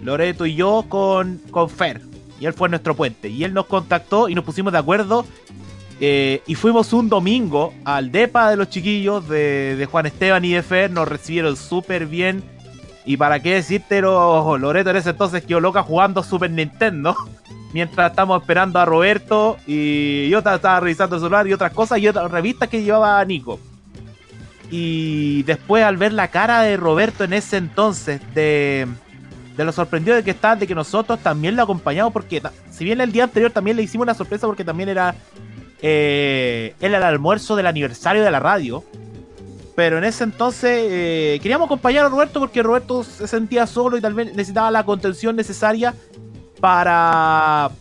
Loreto 0.03 0.47
y 0.47 0.55
yo, 0.55 0.85
con, 0.89 1.41
con 1.51 1.69
Fer. 1.69 2.01
Y 2.41 2.47
él 2.47 2.53
fue 2.53 2.69
nuestro 2.69 2.95
puente. 2.95 3.29
Y 3.29 3.45
él 3.45 3.55
nos 3.55 3.67
contactó 3.67 4.29
y 4.29 4.35
nos 4.35 4.45
pusimos 4.45 4.73
de 4.73 4.79
acuerdo. 4.79 5.25
eh, 6.01 6.43
y 6.47 6.55
fuimos 6.57 6.93
un 6.93 7.09
domingo 7.09 7.73
al 7.85 8.11
DEPA 8.11 8.51
de 8.51 8.57
los 8.57 8.69
chiquillos 8.69 9.29
de, 9.29 9.77
de 9.77 9.87
Juan 9.87 10.07
Esteban 10.07 10.45
y 10.45 10.53
de 10.53 10.63
Fer. 10.63 10.91
Nos 10.91 11.07
recibieron 11.09 11.57
súper 11.57 12.07
bien. 12.07 12.43
Y 13.05 13.17
para 13.17 13.41
qué 13.41 13.55
decirte, 13.55 14.01
lo- 14.01 14.59
Loreto 14.59 14.91
en 14.91 14.97
ese 14.97 15.11
entonces 15.11 15.45
quedó 15.45 15.61
loca 15.61 15.83
jugando 15.83 16.23
Super 16.23 16.51
Nintendo. 16.51 17.17
Mientras 17.73 18.11
estamos 18.11 18.43
esperando 18.43 18.79
a 18.79 18.85
Roberto 18.85 19.57
y 19.67 20.29
yo 20.29 20.43
ta- 20.43 20.57
estaba 20.57 20.81
revisando 20.81 21.17
el 21.17 21.23
celular 21.23 21.47
y 21.47 21.53
otras 21.55 21.73
cosas 21.73 21.99
y 21.99 22.09
otras 22.09 22.31
revistas 22.31 22.69
que 22.69 22.83
llevaba 22.83 23.25
Nico. 23.25 23.59
Y 24.71 25.43
después 25.45 25.85
al 25.85 25.97
ver 25.97 26.13
la 26.13 26.29
cara 26.29 26.63
de 26.63 26.77
Roberto 26.77 27.25
en 27.25 27.33
ese 27.35 27.59
entonces, 27.59 28.21
de, 28.35 28.87
de 29.57 29.65
lo 29.65 29.73
sorprendido 29.73 30.17
de 30.17 30.23
que 30.23 30.31
está, 30.31 30.57
de 30.57 30.67
que 30.67 30.75
nosotros 30.75 31.19
también 31.21 31.57
lo 31.57 31.63
acompañamos, 31.63 32.13
porque 32.13 32.43
si 32.71 32.85
bien 32.85 33.01
el 33.01 33.13
día 33.13 33.25
anterior 33.25 33.51
también 33.51 33.77
le 33.77 33.83
hicimos 33.83 34.05
una 34.05 34.15
sorpresa 34.15 34.47
porque 34.47 34.65
también 34.65 34.89
era 34.89 35.15
eh, 35.83 36.75
el 36.81 36.95
almuerzo 36.95 37.57
del 37.57 37.67
aniversario 37.67 38.23
de 38.23 38.31
la 38.31 38.41
radio. 38.41 38.85
Pero 39.75 39.97
en 39.97 40.05
ese 40.05 40.25
entonces 40.25 40.71
eh, 40.91 41.39
queríamos 41.43 41.65
acompañar 41.67 42.05
a 42.05 42.09
Roberto 42.11 42.39
porque 42.41 42.63
Roberto 42.63 43.03
se 43.05 43.27
sentía 43.27 43.67
solo 43.67 43.97
y 43.97 44.03
tal 44.03 44.13
vez 44.13 44.29
necesitaba 44.29 44.71
la 44.71 44.85
contención 44.85 45.35
necesaria 45.35 45.95
para, 46.63 47.73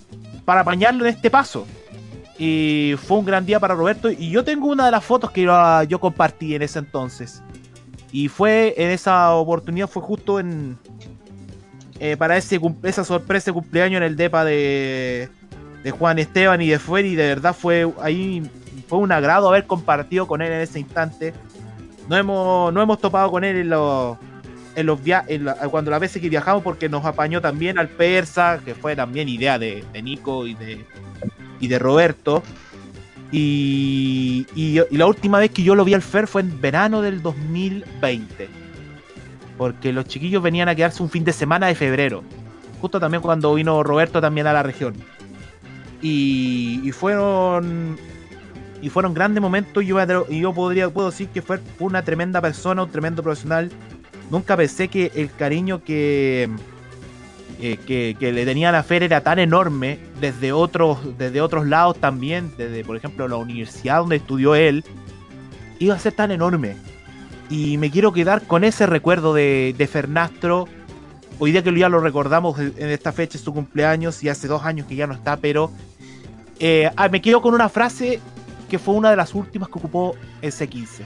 para 0.44 0.62
apañarlo 0.62 1.06
en 1.06 1.14
este 1.14 1.30
paso. 1.30 1.68
Y 2.40 2.96
fue 2.98 3.20
un 3.20 3.26
gran 3.26 3.46
día 3.46 3.60
para 3.60 3.76
Roberto. 3.76 4.10
Y 4.10 4.32
yo 4.32 4.44
tengo 4.44 4.70
una 4.70 4.86
de 4.86 4.92
las 4.92 5.06
fotos 5.06 5.30
que 5.30 5.44
yo, 5.44 6.00
compartí 6.00 6.56
en 6.56 6.64
ese 6.64 6.80
entonces. 6.80 7.44
Y 8.12 8.28
fue 8.28 8.74
en 8.76 8.90
esa 8.90 9.36
oportunidad, 9.36 9.88
fue 9.88 10.02
justo 10.02 10.40
en. 10.40 10.80
eh, 12.00 12.18
para 12.18 12.36
ese, 12.38 12.60
esa 12.82 13.04
sorpresa 13.04 13.52
de 13.52 13.54
cumpleaños 13.54 13.98
en 13.98 14.04
el 14.04 14.16
DEPA 14.16 14.46
de, 14.46 15.30
de 15.84 15.92
Juan 15.92 16.18
Esteban 16.18 16.60
y 16.64 16.68
de 16.70 16.80
Fuer. 16.80 17.06
Y 17.06 17.14
de 17.16 17.28
verdad 17.28 17.56
fue 17.56 17.88
ahí. 18.02 18.42
Fue 18.88 18.98
un 18.98 19.12
agrado 19.12 19.48
haber 19.48 19.68
compartido 19.68 20.26
con 20.26 20.42
él 20.42 20.52
en 20.52 20.62
ese 20.62 20.80
instante. 20.80 21.36
No 22.10 22.18
hemos, 22.18 22.74
no 22.74 22.82
hemos 22.82 23.00
topado 23.00 23.30
con 23.30 23.44
él 23.44 23.58
en 23.58 23.70
los. 23.70 24.18
En 24.76 24.86
los 24.86 25.04
via 25.04 25.24
en 25.28 25.46
la- 25.46 25.56
cuando 25.56 25.92
las 25.92 26.00
veces 26.00 26.22
que 26.22 26.30
viajamos, 26.30 26.64
porque 26.64 26.88
nos 26.88 27.06
apañó 27.06 27.42
también 27.42 27.78
al 27.78 27.90
Persa, 27.90 28.60
que 28.64 28.74
fue 28.74 28.96
también 28.96 29.28
idea 29.28 29.60
de, 29.60 29.84
Nico 30.02 30.48
y 30.48 30.54
de, 30.56 30.86
y 31.60 31.68
de 31.68 31.80
Roberto. 31.80 32.44
Y, 33.32 34.46
y, 34.56 34.80
la 34.92 35.06
última 35.06 35.40
vez 35.40 35.52
que 35.52 35.64
yo 35.64 35.76
lo 35.76 35.86
vi 35.86 35.94
al 35.94 36.02
Fer 36.02 36.28
fue 36.28 36.42
en 36.42 36.60
verano 36.60 37.02
del 37.02 37.22
2020. 37.22 38.50
Porque 39.58 39.94
los 39.94 40.06
chiquillos 40.06 40.42
venían 40.42 40.68
a 40.70 40.76
quedarse 40.76 41.04
un 41.04 41.10
fin 41.10 41.24
de 41.24 41.34
semana 41.34 41.68
de 41.68 41.76
febrero. 41.76 42.24
Justo 42.82 43.00
también 43.00 43.22
cuando 43.22 43.54
vino 43.54 43.84
Roberto 43.84 44.20
también 44.20 44.48
a 44.48 44.54
la 44.54 44.64
región. 44.64 44.96
Y, 46.02 46.82
y 46.84 46.92
fueron 46.92 47.98
y 48.82 48.90
fueron 48.90 49.14
grandes 49.14 49.42
momentos. 49.42 49.84
Y 49.84 49.88
yo, 49.88 50.30
yo 50.30 50.54
podría, 50.54 50.90
puedo 50.90 51.12
decir 51.12 51.28
que 51.30 51.42
fue 51.42 51.60
una 51.80 52.02
tremenda 52.02 52.42
persona, 52.42 52.84
un 52.84 52.92
tremendo 52.92 53.22
profesional. 53.24 53.72
Nunca 54.32 54.56
pensé 54.56 54.88
que 54.88 55.12
el 55.14 55.30
cariño 55.30 55.84
que, 55.84 56.50
eh, 57.60 58.16
que, 58.18 58.32
le 58.32 58.46
tenía 58.46 58.70
a 58.70 58.72
la 58.72 58.82
Fer 58.82 59.04
era 59.04 59.22
tan 59.22 59.40
enorme 59.40 60.00
desde 60.22 60.54
otros, 60.54 61.18
desde 61.18 61.42
otros 61.42 61.68
lados 61.68 61.98
también, 61.98 62.54
desde 62.58 62.86
por 62.86 62.96
ejemplo 62.96 63.28
la 63.28 63.36
universidad 63.36 64.00
donde 64.00 64.16
estudió 64.16 64.56
él, 64.56 64.86
iba 65.80 65.96
a 65.96 66.00
ser 66.00 66.14
tan 66.14 66.32
enorme. 66.32 66.78
Y 67.50 67.78
me 67.78 67.92
quiero 67.92 68.14
quedar 68.14 68.48
con 68.48 68.64
ese 68.64 68.86
recuerdo 68.86 69.34
de, 69.34 69.76
de 69.78 69.88
Fernastro. 69.88 70.70
Hoy 71.38 71.52
día 71.52 71.62
que 71.62 71.78
ya 71.78 71.90
lo 71.90 72.00
recordamos 72.00 72.58
en 72.58 72.90
esta 72.90 73.12
fecha 73.12 73.38
es 73.38 73.44
su 73.44 73.54
cumpleaños 73.54 74.24
y 74.24 74.30
hace 74.30 74.48
dos 74.48 74.64
años 74.64 74.88
que 74.88 74.96
ya 74.96 75.08
no 75.08 75.14
está, 75.14 75.36
pero 75.36 75.72
eh, 76.60 76.90
ah, 76.96 77.10
me 77.10 77.22
quedo 77.22 77.42
con 77.42 77.54
una 77.54 77.68
frase 77.68 78.22
que 78.70 78.80
fue 78.80 78.94
una 78.94 79.10
de 79.10 79.18
las 79.18 79.36
últimas 79.36 79.68
que 79.68 79.78
ocupó 79.78 80.16
el 80.42 80.54
C15. 80.54 81.04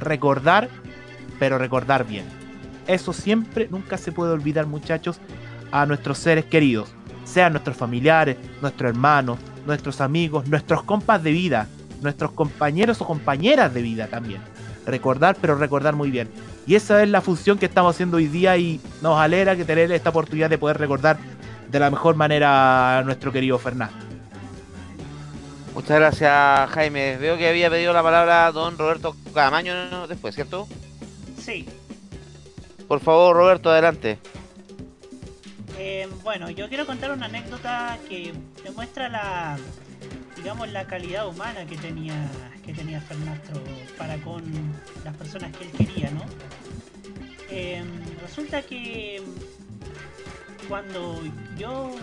Recordar, 0.00 0.68
pero 1.38 1.56
recordar 1.56 2.06
bien. 2.06 2.47
Eso 2.88 3.12
siempre, 3.12 3.68
nunca 3.70 3.98
se 3.98 4.12
puede 4.12 4.32
olvidar 4.32 4.66
muchachos 4.66 5.20
a 5.70 5.84
nuestros 5.84 6.16
seres 6.16 6.46
queridos, 6.46 6.88
sean 7.24 7.52
nuestros 7.52 7.76
familiares, 7.76 8.38
nuestros 8.62 8.88
hermanos, 8.88 9.38
nuestros 9.66 10.00
amigos, 10.00 10.48
nuestros 10.48 10.82
compas 10.82 11.22
de 11.22 11.30
vida, 11.30 11.68
nuestros 12.00 12.32
compañeros 12.32 13.00
o 13.02 13.06
compañeras 13.06 13.74
de 13.74 13.82
vida 13.82 14.06
también. 14.06 14.40
Recordar, 14.86 15.36
pero 15.38 15.54
recordar 15.56 15.94
muy 15.94 16.10
bien. 16.10 16.30
Y 16.66 16.76
esa 16.76 17.02
es 17.02 17.10
la 17.10 17.20
función 17.20 17.58
que 17.58 17.66
estamos 17.66 17.94
haciendo 17.94 18.16
hoy 18.16 18.26
día 18.26 18.56
y 18.56 18.80
nos 19.02 19.20
alegra 19.20 19.54
que 19.54 19.66
tener 19.66 19.92
esta 19.92 20.08
oportunidad 20.08 20.48
de 20.48 20.56
poder 20.56 20.78
recordar 20.78 21.18
de 21.70 21.78
la 21.78 21.90
mejor 21.90 22.14
manera 22.14 22.98
a 22.98 23.02
nuestro 23.02 23.30
querido 23.30 23.58
Fernando. 23.58 23.96
Muchas 25.74 25.98
gracias, 25.98 26.70
Jaime. 26.70 27.18
Veo 27.18 27.36
que 27.36 27.50
había 27.50 27.68
pedido 27.68 27.92
la 27.92 28.02
palabra 28.02 28.50
don 28.50 28.78
Roberto 28.78 29.14
Camaño 29.34 30.06
después, 30.08 30.34
¿cierto? 30.34 30.66
Sí. 31.38 31.66
Por 32.88 33.00
favor, 33.00 33.36
Roberto, 33.36 33.70
adelante. 33.70 34.18
Eh, 35.78 36.08
bueno, 36.24 36.48
yo 36.50 36.68
quiero 36.68 36.86
contar 36.86 37.12
una 37.12 37.26
anécdota 37.26 37.98
que 38.08 38.32
demuestra 38.64 39.08
la, 39.08 39.58
digamos, 40.36 40.70
la 40.72 40.86
calidad 40.86 41.28
humana 41.28 41.66
que 41.66 41.76
tenía, 41.76 42.28
que 42.64 42.72
tenía 42.72 43.00
Fernastro 43.02 43.60
para 43.98 44.16
con 44.18 44.42
las 45.04 45.14
personas 45.16 45.54
que 45.56 45.64
él 45.64 45.70
quería, 45.72 46.10
¿no? 46.10 46.24
Eh, 47.50 47.84
resulta 48.22 48.62
que 48.62 49.22
cuando 50.68 51.20
yo 51.56 51.94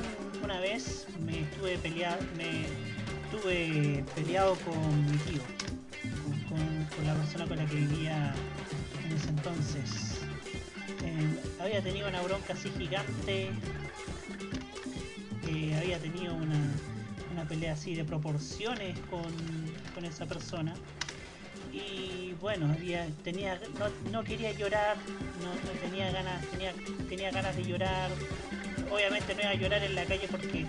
una 0.44 0.60
vez 0.60 1.08
me 1.26 1.42
estuve 1.42 1.78
peleado, 1.80 2.20
me 2.38 2.66
estuve 3.26 4.04
peleado 4.16 4.56
con 4.58 5.12
mi 5.12 5.18
tío, 5.18 5.42
con, 6.48 7.06
la 7.06 7.16
persona 7.16 7.48
con 7.48 7.58
la 7.58 7.66
que 7.66 7.76
vivía 7.76 8.34
en 9.04 9.12
ese 9.12 9.30
entonces. 9.30 10.25
Había 11.60 11.82
tenido 11.82 12.08
una 12.08 12.22
bronca 12.22 12.54
así 12.54 12.70
gigante. 12.78 13.50
eh, 15.48 15.76
había 15.80 16.00
tenido 16.00 16.34
una, 16.36 16.60
una 17.32 17.48
pelea 17.48 17.74
así 17.74 17.96
de 17.96 18.04
proporciones 18.04 18.98
con, 19.10 19.32
con 19.94 20.06
esa 20.06 20.26
persona. 20.26 20.74
Y 21.74 22.34
bueno, 22.40 22.72
había, 22.72 23.08
tenía, 23.24 23.60
no, 23.80 24.12
no 24.12 24.24
quería 24.24 24.52
llorar, 24.54 24.96
no, 25.42 25.50
no 25.54 25.80
tenía 25.82 26.10
ganas, 26.12 26.46
tenía, 26.52 26.74
tenía 27.10 27.32
ganas 27.32 27.56
de 27.56 27.64
llorar. 27.66 28.10
Obviamente 28.92 29.36
no 29.36 29.42
iba 29.42 29.50
a 29.50 29.56
llorar 29.56 29.84
en 29.84 29.96
la 29.96 30.06
calle 30.06 30.28
porque, 30.30 30.66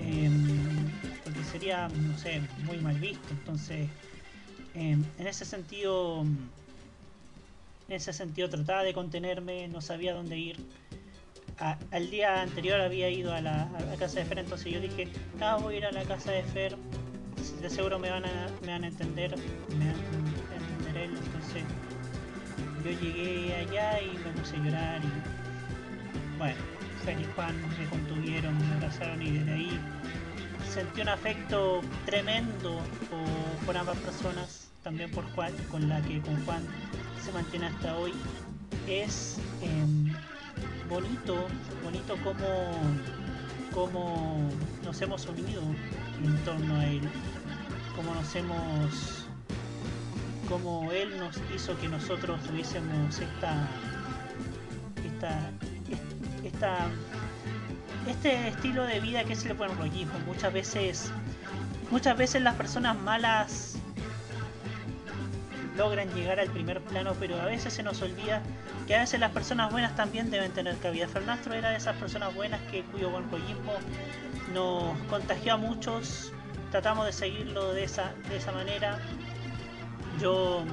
em, 0.00 0.90
porque 1.24 1.44
sería, 1.44 1.88
no 1.88 2.16
sé, 2.16 2.40
muy 2.64 2.78
mal 2.78 2.98
visto. 2.98 3.28
Entonces, 3.30 3.88
em, 4.74 5.04
en 5.18 5.26
ese 5.26 5.44
sentido, 5.44 6.24
en 7.88 7.94
ese 7.94 8.12
sentido 8.12 8.50
trataba 8.50 8.82
de 8.82 8.92
contenerme, 8.92 9.66
no 9.68 9.80
sabía 9.80 10.12
dónde 10.14 10.36
ir. 10.38 10.56
Al 11.90 12.10
día 12.10 12.42
anterior 12.42 12.80
había 12.80 13.10
ido 13.10 13.32
a 13.32 13.40
la, 13.40 13.68
casa 13.98 14.20
de 14.20 14.26
Fer, 14.26 14.38
entonces 14.38 14.72
yo 14.72 14.80
dije, 14.80 15.08
ah, 15.40 15.56
voy 15.60 15.74
a 15.74 15.78
ir 15.78 15.86
a 15.86 15.92
la 15.92 16.04
casa 16.04 16.30
de 16.30 16.44
Fer, 16.44 16.76
de 17.60 17.70
seguro 17.70 17.98
me 17.98 18.10
van 18.10 18.24
a, 18.26 18.48
me 18.62 18.72
van 18.72 18.84
a 18.84 18.88
entender, 18.88 19.34
me 19.76 19.86
van 19.86 19.96
a 20.52 20.56
entender 20.56 21.02
él, 21.02 21.10
entonces 21.16 21.64
yo 22.84 22.90
llegué 23.00 23.54
allá 23.56 24.00
y 24.02 24.18
me 24.18 24.30
puse 24.38 24.54
a 24.54 24.58
llorar 24.60 25.00
y 25.02 26.38
bueno, 26.38 26.60
Fer 27.04 27.20
y 27.20 27.24
Juan 27.34 27.56
me 27.76 27.86
contuvieron, 27.86 28.56
me 28.56 28.74
abrazaron 28.74 29.20
y 29.20 29.30
desde 29.30 29.52
ahí 29.52 29.80
sentí 30.72 31.00
un 31.00 31.08
afecto 31.08 31.80
tremendo 32.06 32.80
por, 33.10 33.66
por 33.66 33.76
ambas 33.76 33.96
personas, 33.98 34.70
también 34.84 35.10
por 35.10 35.24
Juan, 35.32 35.52
con 35.70 35.88
la 35.88 36.00
que 36.02 36.20
con 36.20 36.44
Juan 36.44 36.62
se 37.24 37.32
mantiene 37.32 37.66
hasta 37.66 37.96
hoy. 37.96 38.12
Es 38.86 39.38
em, 39.60 40.12
bonito, 40.88 41.46
bonito 41.84 42.16
como, 42.24 42.70
como 43.74 44.50
nos 44.84 45.00
hemos 45.02 45.26
unido 45.26 45.62
en 46.24 46.36
torno 46.44 46.76
a 46.76 46.86
él, 46.86 47.02
como 47.94 48.14
nos 48.14 48.34
hemos, 48.34 49.26
como 50.48 50.90
él 50.92 51.18
nos 51.18 51.36
hizo 51.54 51.78
que 51.78 51.88
nosotros 51.88 52.40
tuviésemos 52.44 53.18
esta, 53.18 53.68
esta, 55.04 55.50
esta, 56.44 56.86
este 58.08 58.48
estilo 58.48 58.84
de 58.84 59.00
vida 59.00 59.24
que 59.24 59.34
es 59.34 59.44
el 59.44 59.54
buen 59.54 59.76
rollismo. 59.76 60.18
Muchas 60.26 60.52
veces, 60.52 61.12
muchas 61.90 62.16
veces 62.16 62.42
las 62.42 62.54
personas 62.54 62.98
malas 62.98 63.77
logran 65.78 66.12
llegar 66.12 66.40
al 66.40 66.50
primer 66.50 66.80
plano, 66.82 67.14
pero 67.18 67.40
a 67.40 67.46
veces 67.46 67.72
se 67.72 67.82
nos 67.82 68.02
olvida 68.02 68.42
que 68.86 68.96
a 68.96 69.00
veces 69.00 69.20
las 69.20 69.30
personas 69.30 69.70
buenas 69.72 69.96
también 69.96 70.30
deben 70.30 70.52
tener 70.52 70.76
cabida. 70.78 71.08
Fernastro 71.08 71.54
era 71.54 71.70
de 71.70 71.76
esas 71.76 71.96
personas 71.96 72.34
buenas 72.34 72.60
que 72.70 72.82
cuyo 72.82 73.10
buen 73.10 73.30
rollismo 73.30 73.72
nos 74.52 74.98
contagió 75.08 75.54
a 75.54 75.56
muchos. 75.56 76.32
Tratamos 76.70 77.06
de 77.06 77.12
seguirlo 77.12 77.72
de 77.72 77.84
esa, 77.84 78.12
de 78.28 78.36
esa 78.36 78.52
manera. 78.52 78.98
Yo 80.20 80.64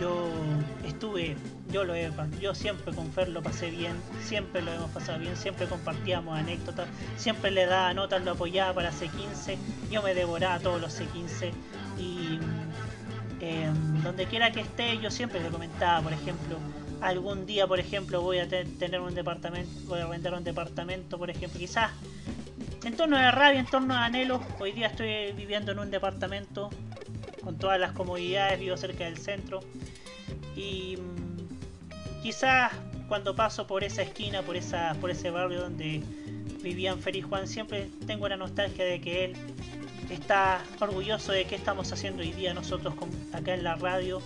yo 0.00 0.30
estuve, 0.82 1.36
yo 1.70 1.84
lo 1.84 1.94
he, 1.94 2.10
yo 2.40 2.54
siempre 2.54 2.94
con 2.94 3.12
Fer 3.12 3.28
lo 3.28 3.42
pasé 3.42 3.70
bien, 3.70 3.92
siempre 4.24 4.62
lo 4.62 4.72
hemos 4.72 4.90
pasado 4.90 5.18
bien, 5.18 5.36
siempre 5.36 5.66
compartíamos 5.66 6.38
anécdotas, 6.38 6.88
siempre 7.18 7.50
le 7.50 7.66
daba 7.66 7.92
notas, 7.92 8.24
lo 8.24 8.32
apoyaba 8.32 8.72
para 8.72 8.92
C15, 8.92 9.58
yo 9.90 10.02
me 10.02 10.14
devoraba 10.14 10.58
todos 10.58 10.80
los 10.80 10.98
C15 10.98 11.52
y 11.98 12.38
eh, 13.40 13.68
donde 14.02 14.26
quiera 14.26 14.52
que 14.52 14.60
esté 14.60 14.98
yo 14.98 15.10
siempre 15.10 15.40
le 15.40 15.50
comentaba, 15.50 16.02
por 16.02 16.12
ejemplo, 16.12 16.58
algún 17.00 17.46
día, 17.46 17.66
por 17.66 17.80
ejemplo, 17.80 18.20
voy 18.20 18.38
a 18.38 18.48
te- 18.48 18.64
tener 18.64 19.00
un 19.00 19.14
departamento, 19.14 19.70
voy 19.86 20.00
a 20.00 20.06
rentar 20.06 20.34
un 20.34 20.44
departamento, 20.44 21.18
por 21.18 21.30
ejemplo, 21.30 21.58
quizás 21.58 21.90
en 22.84 22.96
torno 22.96 23.16
a 23.16 23.30
rabia, 23.30 23.60
en 23.60 23.66
torno 23.66 23.94
a 23.94 24.04
anhelo, 24.04 24.42
hoy 24.58 24.72
día 24.72 24.88
estoy 24.88 25.32
viviendo 25.32 25.72
en 25.72 25.78
un 25.78 25.90
departamento 25.90 26.70
con 27.42 27.58
todas 27.58 27.80
las 27.80 27.92
comodidades, 27.92 28.60
vivo 28.60 28.76
cerca 28.76 29.04
del 29.04 29.16
centro 29.16 29.60
y 30.56 30.96
mm, 30.98 32.22
quizás 32.22 32.72
cuando 33.08 33.34
paso 33.34 33.66
por 33.66 33.82
esa 33.82 34.02
esquina, 34.02 34.42
por 34.42 34.56
esa, 34.56 34.94
por 35.00 35.10
ese 35.10 35.30
barrio 35.30 35.60
donde 35.62 36.02
vivían 36.62 36.98
y 37.12 37.20
Juan, 37.22 37.48
siempre 37.48 37.88
tengo 38.06 38.28
la 38.28 38.36
nostalgia 38.36 38.84
de 38.84 39.00
que 39.00 39.24
él 39.24 39.36
está 40.10 40.62
orgulloso 40.80 41.32
de 41.32 41.44
qué 41.44 41.54
estamos 41.54 41.92
haciendo 41.92 42.22
hoy 42.22 42.32
día 42.32 42.52
nosotros 42.54 42.94
acá 43.32 43.54
en 43.54 43.64
la 43.64 43.76
radio, 43.76 44.20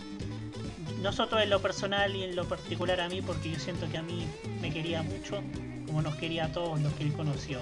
nosotros 1.02 1.42
en 1.42 1.50
lo 1.50 1.60
personal 1.60 2.14
y 2.16 2.24
en 2.24 2.34
lo 2.34 2.46
particular 2.48 3.00
a 3.00 3.08
mí, 3.08 3.20
porque 3.20 3.50
yo 3.50 3.58
siento 3.58 3.88
que 3.90 3.98
a 3.98 4.02
mí 4.02 4.26
me 4.60 4.72
quería 4.72 5.02
mucho, 5.02 5.42
como 5.86 6.02
nos 6.02 6.16
quería 6.16 6.46
a 6.46 6.52
todos 6.52 6.80
los 6.80 6.92
que 6.94 7.04
él 7.04 7.12
conoció. 7.12 7.60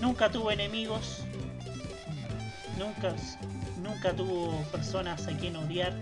Nunca 0.00 0.30
tuvo 0.30 0.50
enemigos, 0.50 1.24
nunca, 2.78 3.14
nunca 3.82 4.12
tuvo 4.14 4.62
personas 4.72 5.28
a 5.28 5.36
quien 5.36 5.56
odiar, 5.56 5.94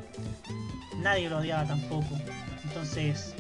nadie 0.97 1.29
lo 1.29 1.39
odiaba 1.39 1.67
tampoco. 1.67 2.19
Entonces, 2.65 3.35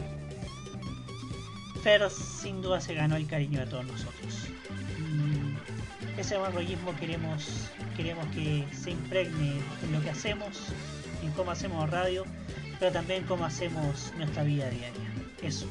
Fer 1.82 2.10
sin 2.10 2.60
duda 2.60 2.78
se 2.78 2.92
ganó 2.92 3.16
el 3.16 3.26
cariño 3.26 3.60
de 3.60 3.66
todos 3.66 3.86
nosotros. 3.86 4.48
Ese 6.20 6.36
buen 6.36 6.52
rollismo 6.52 6.94
queremos, 7.00 7.70
queremos 7.96 8.26
que 8.34 8.66
se 8.76 8.90
impregne 8.90 9.58
en 9.82 9.92
lo 9.92 10.02
que 10.02 10.10
hacemos, 10.10 10.50
en 11.22 11.30
cómo 11.30 11.50
hacemos 11.50 11.88
radio, 11.88 12.26
pero 12.78 12.92
también 12.92 13.24
cómo 13.24 13.46
hacemos 13.46 14.12
nuestra 14.18 14.42
vida 14.42 14.68
diaria. 14.68 14.90
Eso. 15.42 15.66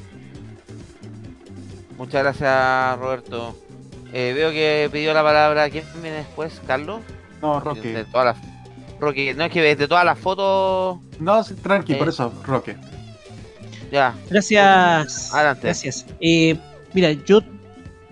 Muchas 1.99 2.23
gracias, 2.23 2.97
Roberto. 2.97 3.55
Eh, 4.11 4.33
veo 4.35 4.49
que 4.49 4.89
pidió 4.91 5.13
la 5.13 5.21
palabra. 5.21 5.69
¿Quién 5.69 5.83
viene 6.01 6.17
después? 6.17 6.59
¿Carlos? 6.65 7.01
No, 7.43 7.59
Roque. 7.59 7.93
De 7.93 8.05
todas 8.05 8.35
las... 8.35 8.99
Roque, 8.99 9.35
no 9.35 9.43
es 9.43 9.51
que 9.51 9.75
de 9.75 9.87
todas 9.87 10.03
las 10.03 10.17
fotos. 10.17 10.97
No, 11.19 11.43
tranqui, 11.61 11.93
Eh. 11.93 11.97
por 11.97 12.09
eso, 12.09 12.33
Roque. 12.43 12.75
Ya. 13.91 14.15
Gracias. 14.27 15.31
Adelante. 15.31 15.61
Gracias. 15.67 16.07
Eh, 16.19 16.57
mira, 16.93 17.11
yo, 17.11 17.41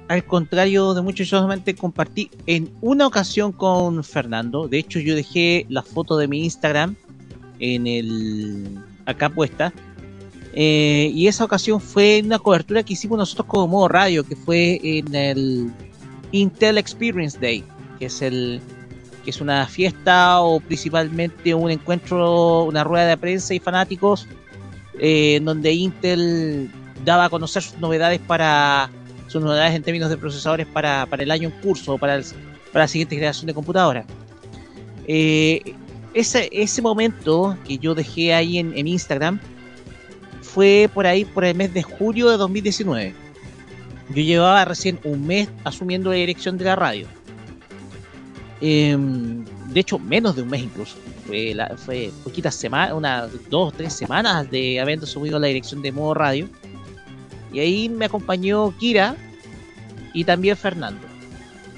al 0.07 0.25
contrario 0.25 0.93
de 0.93 1.01
muchos, 1.01 1.29
yo 1.29 1.37
solamente 1.37 1.75
compartí 1.75 2.29
en 2.45 2.69
una 2.81 3.07
ocasión 3.07 3.51
con 3.51 4.03
Fernando. 4.03 4.67
De 4.67 4.79
hecho, 4.79 4.99
yo 4.99 5.15
dejé 5.15 5.65
la 5.69 5.81
foto 5.81 6.17
de 6.17 6.27
mi 6.27 6.43
Instagram 6.43 6.95
en 7.59 7.87
el 7.87 8.79
acá 9.05 9.29
puesta. 9.29 9.73
Eh, 10.53 11.11
y 11.13 11.27
esa 11.27 11.43
ocasión 11.43 11.81
fue 11.81 12.21
una 12.23 12.39
cobertura 12.39 12.83
que 12.83 12.93
hicimos 12.93 13.17
nosotros 13.17 13.47
como 13.47 13.67
modo 13.67 13.87
radio, 13.89 14.23
que 14.23 14.35
fue 14.35 14.79
en 14.81 15.13
el 15.13 15.71
Intel 16.31 16.77
Experience 16.77 17.37
Day, 17.39 17.63
que 17.99 18.05
es 18.05 18.21
el 18.21 18.61
que 19.23 19.31
es 19.31 19.41
una 19.41 19.67
fiesta 19.67 20.39
o 20.39 20.61
principalmente 20.61 21.53
un 21.53 21.69
encuentro, 21.69 22.63
una 22.63 22.85
rueda 22.85 23.07
de 23.07 23.17
prensa 23.17 23.53
y 23.53 23.59
fanáticos 23.59 24.25
eh, 24.99 25.41
donde 25.43 25.73
Intel 25.73 26.71
daba 27.03 27.25
a 27.25 27.29
conocer 27.29 27.61
sus 27.61 27.77
novedades 27.77 28.21
para 28.21 28.89
sus 29.28 29.41
novedades 29.41 29.75
en 29.75 29.84
términos 29.84 30.09
de 30.09 30.17
procesadores 30.17 30.65
para, 30.67 31.05
para 31.05 31.23
el 31.23 31.32
año 31.32 31.49
en 31.49 31.61
curso 31.61 31.93
o 31.93 31.97
para, 31.97 32.19
para 32.71 32.84
la 32.86 32.88
siguiente 32.88 33.15
generación 33.15 33.45
de 33.47 33.53
computadoras. 33.53 34.05
Eh, 35.07 35.61
ese, 36.13 36.49
ese 36.51 36.82
momento 36.82 37.57
que 37.67 37.78
yo 37.78 37.93
dejé 37.95 38.34
ahí 38.34 38.57
en, 38.57 38.75
en 38.78 38.88
Instagram 38.88 39.39
fue 40.41 40.89
por 40.93 41.05
ahí 41.05 41.25
por 41.25 41.45
el 41.45 41.55
mes 41.55 41.73
de 41.73 41.84
julio 41.84 42.30
de 42.30 42.38
2019. 42.38 43.13
Yo 44.09 44.15
llevaba 44.23 44.65
recién 44.65 44.99
un 45.03 45.28
mes 45.28 45.49
asumiendo 45.63 46.09
la 46.09 46.15
dirección 46.15 46.57
de 46.57 46.65
la 46.65 46.75
radio. 46.75 47.07
Em, 48.61 49.45
de 49.69 49.80
hecho, 49.80 49.99
menos 49.99 50.36
de 50.36 50.41
un 50.41 50.49
mes 50.49 50.63
incluso. 50.63 50.95
Fue, 51.28 51.53
la- 51.53 51.75
fue 51.78 52.11
poquitas 52.23 52.55
semanas, 52.55 52.93
unas 52.95 53.30
dos, 53.49 53.73
tres 53.73 53.93
semanas 53.93 54.49
de 54.49 54.80
habiendo 54.80 55.05
subido 55.05 55.38
la 55.39 55.47
dirección 55.47 55.82
de 55.82 55.91
modo 55.91 56.13
radio. 56.13 56.47
Y 57.51 57.59
ahí 57.59 57.89
me 57.89 58.05
acompañó 58.05 58.75
Kira 58.77 59.15
y 60.13 60.23
también 60.23 60.57
Fernando, 60.57 61.01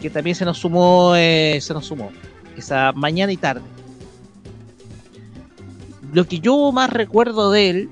que 0.01 0.09
también 0.09 0.35
se 0.35 0.45
nos 0.45 0.57
sumó, 0.57 1.15
eh, 1.15 1.59
se 1.61 1.73
nos 1.73 1.85
sumó 1.85 2.11
esa 2.57 2.91
mañana 2.93 3.31
y 3.31 3.37
tarde. 3.37 3.61
Lo 6.13 6.25
que 6.25 6.39
yo 6.39 6.71
más 6.71 6.89
recuerdo 6.89 7.51
de 7.51 7.69
él 7.69 7.89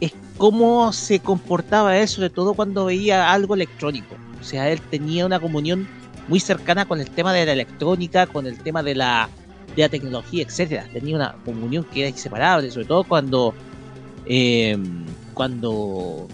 es 0.00 0.12
cómo 0.36 0.92
se 0.92 1.20
comportaba 1.20 1.96
él, 1.96 2.08
sobre 2.08 2.30
todo 2.30 2.54
cuando 2.54 2.86
veía 2.86 3.32
algo 3.32 3.54
electrónico. 3.54 4.16
O 4.40 4.44
sea, 4.44 4.70
él 4.70 4.80
tenía 4.80 5.24
una 5.24 5.40
comunión 5.40 5.88
muy 6.28 6.40
cercana 6.40 6.86
con 6.86 7.00
el 7.00 7.10
tema 7.10 7.32
de 7.32 7.46
la 7.46 7.52
electrónica, 7.52 8.26
con 8.26 8.46
el 8.46 8.58
tema 8.58 8.82
de 8.82 8.96
la, 8.96 9.28
de 9.76 9.82
la 9.82 9.88
tecnología, 9.88 10.42
etcétera. 10.42 10.86
Tenía 10.92 11.14
una 11.16 11.36
comunión 11.44 11.84
que 11.84 12.00
era 12.00 12.08
inseparable, 12.08 12.70
sobre 12.70 12.86
todo 12.86 13.04
cuando 13.04 13.54
eh, 14.26 14.76
cuando 15.34 16.26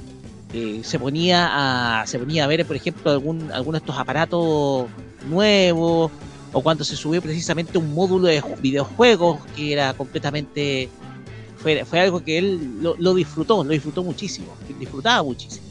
eh, 0.52 0.80
se 0.84 0.98
ponía 0.98 2.00
a 2.00 2.06
se 2.06 2.18
ponía 2.18 2.44
a 2.44 2.46
ver, 2.46 2.66
por 2.66 2.76
ejemplo, 2.76 3.10
algún 3.10 3.50
alguno 3.52 3.78
de 3.78 3.82
estos 3.84 3.96
aparatos 3.98 4.86
nuevos 5.28 6.10
o 6.52 6.62
cuando 6.62 6.84
se 6.84 6.96
subió 6.96 7.22
precisamente 7.22 7.78
un 7.78 7.94
módulo 7.94 8.26
de 8.26 8.42
ju- 8.42 8.60
videojuegos 8.60 9.40
que 9.56 9.72
era 9.72 9.94
completamente 9.94 10.88
fue, 11.56 11.84
fue 11.84 12.00
algo 12.00 12.22
que 12.22 12.38
él 12.38 12.82
lo, 12.82 12.94
lo 12.98 13.14
disfrutó, 13.14 13.64
lo 13.64 13.70
disfrutó 13.70 14.02
muchísimo, 14.02 14.48
disfrutaba 14.78 15.22
muchísimo. 15.22 15.64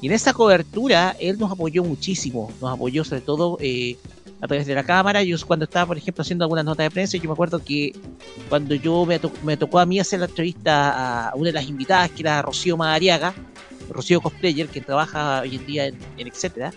Y 0.00 0.08
en 0.08 0.12
esa 0.14 0.32
cobertura 0.32 1.14
él 1.20 1.38
nos 1.38 1.52
apoyó 1.52 1.84
muchísimo, 1.84 2.50
nos 2.60 2.72
apoyó 2.72 3.04
sobre 3.04 3.20
todo 3.20 3.56
eh, 3.60 3.96
a 4.40 4.46
través 4.48 4.66
de 4.66 4.74
la 4.74 4.82
cámara. 4.82 5.22
Yo 5.22 5.36
cuando 5.46 5.64
estaba, 5.66 5.86
por 5.86 5.96
ejemplo, 5.98 6.22
haciendo 6.22 6.44
algunas 6.44 6.64
notas 6.64 6.84
de 6.84 6.90
prensa, 6.90 7.16
yo 7.16 7.24
me 7.24 7.32
acuerdo 7.32 7.62
que 7.62 7.92
cuando 8.48 8.74
yo 8.74 9.06
me, 9.06 9.20
me 9.42 9.56
tocó 9.56 9.78
a 9.78 9.86
mí 9.86 9.98
hacer 10.00 10.20
la 10.20 10.26
entrevista 10.26 11.28
a 11.28 11.34
una 11.36 11.46
de 11.46 11.52
las 11.52 11.68
invitadas, 11.68 12.10
que 12.10 12.22
era 12.22 12.42
Rocío 12.42 12.76
Madariaga, 12.76 13.32
Rocío 13.90 14.20
Cosplayer, 14.20 14.68
que 14.68 14.80
trabaja 14.80 15.40
hoy 15.42 15.56
en 15.56 15.66
día 15.66 15.86
en, 15.86 15.96
en 16.18 16.26
etcétera, 16.28 16.72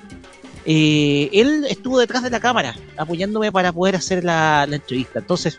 eh, 0.65 1.29
él 1.31 1.65
estuvo 1.69 1.99
detrás 1.99 2.23
de 2.23 2.29
la 2.29 2.39
cámara, 2.39 2.75
apoyándome 2.97 3.51
para 3.51 3.71
poder 3.71 3.95
hacer 3.95 4.23
la, 4.23 4.65
la 4.67 4.75
entrevista. 4.75 5.19
Entonces, 5.19 5.57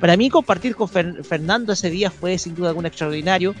para 0.00 0.16
mí 0.16 0.28
compartir 0.28 0.74
con 0.74 0.88
Fer- 0.88 1.22
Fernando 1.24 1.72
ese 1.72 1.88
día 1.90 2.10
fue 2.10 2.36
sin 2.38 2.54
duda 2.54 2.68
algún 2.68 2.86
extraordinario. 2.86 3.54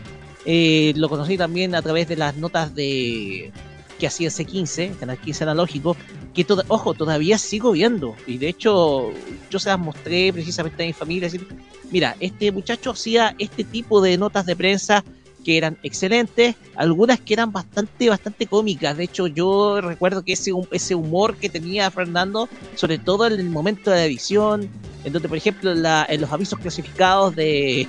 Eh, 0.44 0.92
lo 0.96 1.08
conocí 1.08 1.38
también 1.38 1.74
a 1.74 1.82
través 1.82 2.08
de 2.08 2.16
las 2.16 2.36
notas 2.36 2.74
de 2.74 3.52
que 3.98 4.06
hacía 4.08 4.28
C15, 4.30 4.98
Canal 4.98 5.16
15 5.18 5.44
Analógico, 5.44 5.96
que 6.34 6.44
ojo, 6.68 6.92
todavía 6.94 7.38
sigo 7.38 7.70
viendo. 7.70 8.16
Y 8.26 8.38
de 8.38 8.48
hecho, 8.48 9.12
yo 9.48 9.58
se 9.60 9.68
las 9.68 9.78
mostré 9.78 10.32
precisamente 10.32 10.82
a 10.82 10.86
mi 10.86 10.92
familia. 10.92 11.28
Decir, 11.28 11.46
mira, 11.92 12.16
este 12.18 12.50
muchacho 12.50 12.90
hacía 12.90 13.36
este 13.38 13.62
tipo 13.62 14.00
de 14.02 14.18
notas 14.18 14.44
de 14.44 14.56
prensa 14.56 15.04
que 15.44 15.56
eran 15.56 15.78
excelentes, 15.82 16.56
algunas 16.76 17.20
que 17.20 17.34
eran 17.34 17.52
bastante, 17.52 18.08
bastante 18.08 18.46
cómicas. 18.46 18.96
De 18.96 19.04
hecho, 19.04 19.26
yo 19.26 19.80
recuerdo 19.80 20.22
que 20.22 20.32
ese, 20.32 20.52
ese 20.70 20.94
humor 20.94 21.36
que 21.36 21.48
tenía 21.48 21.90
Fernando, 21.90 22.48
sobre 22.74 22.98
todo 22.98 23.26
en 23.26 23.34
el 23.34 23.48
momento 23.48 23.90
de 23.90 23.96
la 23.96 24.04
edición, 24.04 24.70
en 25.04 25.12
donde, 25.12 25.28
por 25.28 25.36
ejemplo, 25.36 25.72
en 25.72 26.20
los 26.20 26.32
avisos 26.32 26.58
clasificados 26.58 27.34
de, 27.34 27.86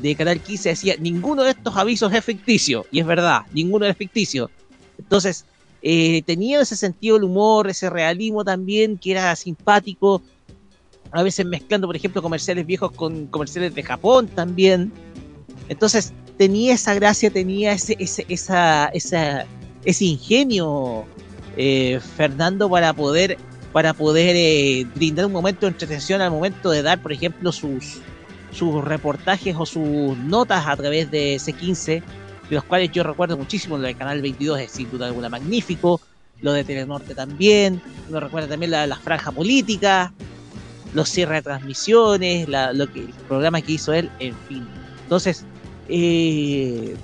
de 0.00 0.14
Canal 0.14 0.40
15 0.40 0.70
decía, 0.70 0.94
ninguno 0.98 1.42
de 1.42 1.50
estos 1.50 1.76
avisos 1.76 2.12
es 2.12 2.24
ficticio. 2.24 2.86
Y 2.90 3.00
es 3.00 3.06
verdad, 3.06 3.42
ninguno 3.52 3.86
es 3.86 3.96
ficticio. 3.96 4.50
Entonces, 4.98 5.44
eh, 5.82 6.22
tenía 6.22 6.60
ese 6.60 6.76
sentido 6.76 7.16
del 7.16 7.24
humor, 7.24 7.68
ese 7.68 7.90
realismo 7.90 8.44
también, 8.44 8.98
que 8.98 9.12
era 9.12 9.34
simpático. 9.36 10.22
A 11.12 11.22
veces 11.22 11.46
mezclando, 11.46 11.86
por 11.86 11.96
ejemplo, 11.96 12.22
comerciales 12.22 12.66
viejos 12.66 12.92
con 12.92 13.26
comerciales 13.26 13.74
de 13.74 13.82
Japón 13.82 14.28
también. 14.28 14.92
Entonces, 15.68 16.12
tenía 16.38 16.74
esa 16.74 16.94
gracia, 16.94 17.30
tenía 17.30 17.72
ese, 17.72 17.96
ese, 17.98 18.24
esa, 18.28 18.86
esa, 18.88 19.46
ese 19.84 20.04
ingenio, 20.04 21.04
eh, 21.56 22.00
Fernando, 22.16 22.68
para 22.68 22.92
poder, 22.92 23.36
para 23.72 23.94
poder 23.94 24.34
eh, 24.36 24.86
brindar 24.94 25.26
un 25.26 25.32
momento 25.32 25.66
de 25.66 25.68
entretención 25.72 26.20
al 26.20 26.30
momento 26.30 26.70
de 26.70 26.82
dar, 26.82 27.00
por 27.00 27.12
ejemplo, 27.12 27.52
sus, 27.52 27.98
sus 28.52 28.84
reportajes 28.84 29.54
o 29.58 29.66
sus 29.66 30.16
notas 30.18 30.66
a 30.66 30.76
través 30.76 31.10
de 31.10 31.36
C15, 31.36 31.84
de 32.48 32.54
los 32.54 32.64
cuales 32.64 32.90
yo 32.92 33.02
recuerdo 33.02 33.36
muchísimo, 33.36 33.76
lo 33.76 33.84
del 33.86 33.96
Canal 33.96 34.22
22 34.22 34.60
es 34.60 34.70
sin 34.72 34.90
duda 34.90 35.06
alguna 35.06 35.28
magnífico, 35.28 36.00
lo 36.42 36.52
de 36.52 36.64
Telenorte 36.64 37.14
también, 37.14 37.80
uno 38.08 38.20
recuerda 38.20 38.48
también 38.48 38.70
la, 38.70 38.86
la 38.86 38.96
franja 38.96 39.32
política, 39.32 40.12
los 40.94 41.08
cierres 41.08 41.38
de 41.38 41.42
transmisiones, 41.42 42.48
la- 42.48 42.72
lo 42.72 42.90
que, 42.92 43.00
el 43.00 43.08
programa 43.28 43.60
que 43.62 43.72
hizo 43.72 43.92
él, 43.92 44.10
en 44.20 44.34
fin. 44.48 44.66
Entonces, 45.02 45.44
eh, 45.88 46.96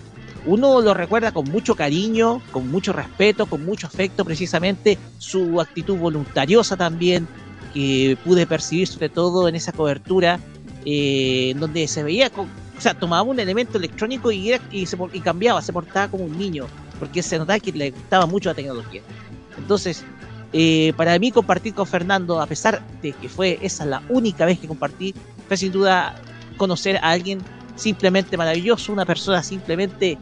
uno 0.44 0.80
lo 0.80 0.94
recuerda 0.94 1.32
con 1.32 1.48
mucho 1.50 1.74
cariño, 1.76 2.42
con 2.50 2.70
mucho 2.70 2.92
respeto, 2.92 3.46
con 3.46 3.64
mucho 3.64 3.86
afecto, 3.86 4.24
precisamente 4.24 4.98
su 5.18 5.60
actitud 5.60 5.96
voluntariosa 5.96 6.76
también, 6.76 7.28
que 7.72 8.18
pude 8.24 8.46
percibir 8.46 8.86
sobre 8.88 9.08
todo 9.08 9.48
en 9.48 9.54
esa 9.54 9.72
cobertura, 9.72 10.40
eh, 10.84 11.54
donde 11.58 11.86
se 11.86 12.02
veía, 12.02 12.28
con- 12.28 12.48
o 12.76 12.80
sea, 12.80 12.94
tomaba 12.94 13.22
un 13.22 13.38
elemento 13.38 13.78
electrónico 13.78 14.32
y 14.32 14.52
cambiaba, 15.22 15.62
se 15.62 15.72
portaba 15.72 16.08
como 16.08 16.24
un 16.24 16.36
niño, 16.36 16.66
porque 16.98 17.22
se 17.22 17.38
notaba 17.38 17.60
que 17.60 17.72
le 17.72 17.92
gustaba 17.92 18.26
mucho 18.26 18.48
la 18.48 18.54
tecnología. 18.54 19.02
Entonces, 19.56 20.04
eh, 20.52 20.92
para 20.96 21.18
mí 21.18 21.30
compartir 21.30 21.72
con 21.72 21.86
Fernando, 21.86 22.40
a 22.40 22.46
pesar 22.46 22.82
de 23.00 23.12
que 23.12 23.28
fue 23.28 23.58
esa 23.62 23.86
la 23.86 24.02
única 24.08 24.44
vez 24.44 24.58
que 24.58 24.66
compartí, 24.66 25.14
fue 25.46 25.56
sin 25.56 25.70
duda 25.72 26.14
conocer 26.56 26.96
a 26.96 27.10
alguien 27.10 27.40
simplemente 27.76 28.36
maravilloso, 28.36 28.92
una 28.92 29.04
persona 29.04 29.42
simplemente 29.42 30.18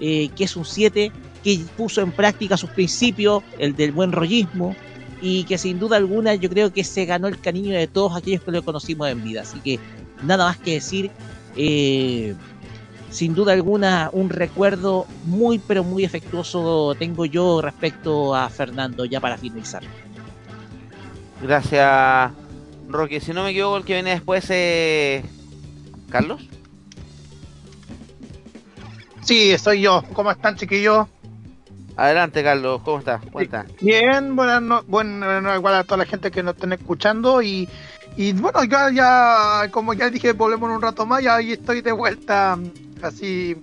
eh, 0.00 0.30
que 0.36 0.44
es 0.44 0.56
un 0.56 0.64
7, 0.64 1.12
que 1.44 1.60
puso 1.76 2.00
en 2.00 2.12
práctica 2.12 2.56
sus 2.56 2.70
principios, 2.70 3.42
el 3.58 3.74
del 3.76 3.92
buen 3.92 4.12
rollismo, 4.12 4.74
y 5.20 5.44
que 5.44 5.56
sin 5.58 5.78
duda 5.78 5.96
alguna 5.96 6.34
yo 6.34 6.50
creo 6.50 6.72
que 6.72 6.82
se 6.82 7.04
ganó 7.04 7.28
el 7.28 7.40
cariño 7.40 7.76
de 7.76 7.86
todos 7.86 8.16
aquellos 8.16 8.42
que 8.42 8.50
lo 8.50 8.64
conocimos 8.64 9.08
en 9.08 9.22
vida. 9.22 9.42
Así 9.42 9.60
que 9.60 9.78
nada 10.24 10.46
más 10.46 10.56
que 10.56 10.74
decir, 10.74 11.10
eh, 11.56 12.34
sin 13.10 13.34
duda 13.34 13.52
alguna, 13.52 14.10
un 14.12 14.30
recuerdo 14.30 15.06
muy, 15.24 15.58
pero 15.60 15.84
muy 15.84 16.04
afectuoso 16.04 16.96
tengo 16.98 17.24
yo 17.24 17.60
respecto 17.62 18.34
a 18.34 18.48
Fernando, 18.48 19.04
ya 19.04 19.20
para 19.20 19.36
finalizar. 19.38 19.82
Gracias, 21.42 22.32
Roque. 22.88 23.20
Si 23.20 23.32
no 23.32 23.44
me 23.44 23.50
equivoco, 23.50 23.76
el 23.76 23.84
que 23.84 23.94
viene 23.94 24.10
después 24.10 24.48
es. 24.50 25.24
¿Carlos? 26.08 26.42
Sí, 29.22 29.56
soy 29.56 29.82
yo. 29.82 30.02
¿Cómo 30.12 30.30
están, 30.30 30.56
chiquillos? 30.56 31.06
Adelante, 31.96 32.42
Carlos. 32.42 32.82
¿Cómo 32.84 32.98
estás? 32.98 33.22
Cuenta. 33.30 33.66
Bien, 33.80 34.34
buenas 34.34 34.62
no, 34.62 34.82
bueno, 34.84 35.54
igual 35.54 35.74
a 35.74 35.84
toda 35.84 35.98
la 35.98 36.06
gente 36.06 36.30
que 36.30 36.42
nos 36.42 36.54
estén 36.54 36.72
escuchando 36.72 37.40
y, 37.40 37.68
y 38.16 38.32
bueno, 38.32 38.64
ya, 38.64 38.90
ya, 38.90 39.70
como 39.70 39.94
ya 39.94 40.10
dije, 40.10 40.32
volvemos 40.32 40.68
en 40.70 40.76
un 40.76 40.82
rato 40.82 41.06
más 41.06 41.22
y 41.22 41.28
ahí 41.28 41.52
estoy 41.52 41.82
de 41.82 41.92
vuelta, 41.92 42.58
así, 43.02 43.56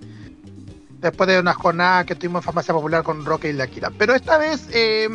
después 1.00 1.28
de 1.28 1.40
una 1.40 1.52
jornada 1.52 2.06
que 2.06 2.14
tuvimos 2.14 2.40
en 2.40 2.44
Farmacia 2.44 2.72
Popular 2.72 3.02
con 3.02 3.24
Roque 3.24 3.50
y 3.50 3.52
la 3.52 3.66
Kira. 3.66 3.90
Pero 3.98 4.14
esta 4.14 4.38
vez 4.38 4.68
eh, 4.72 5.08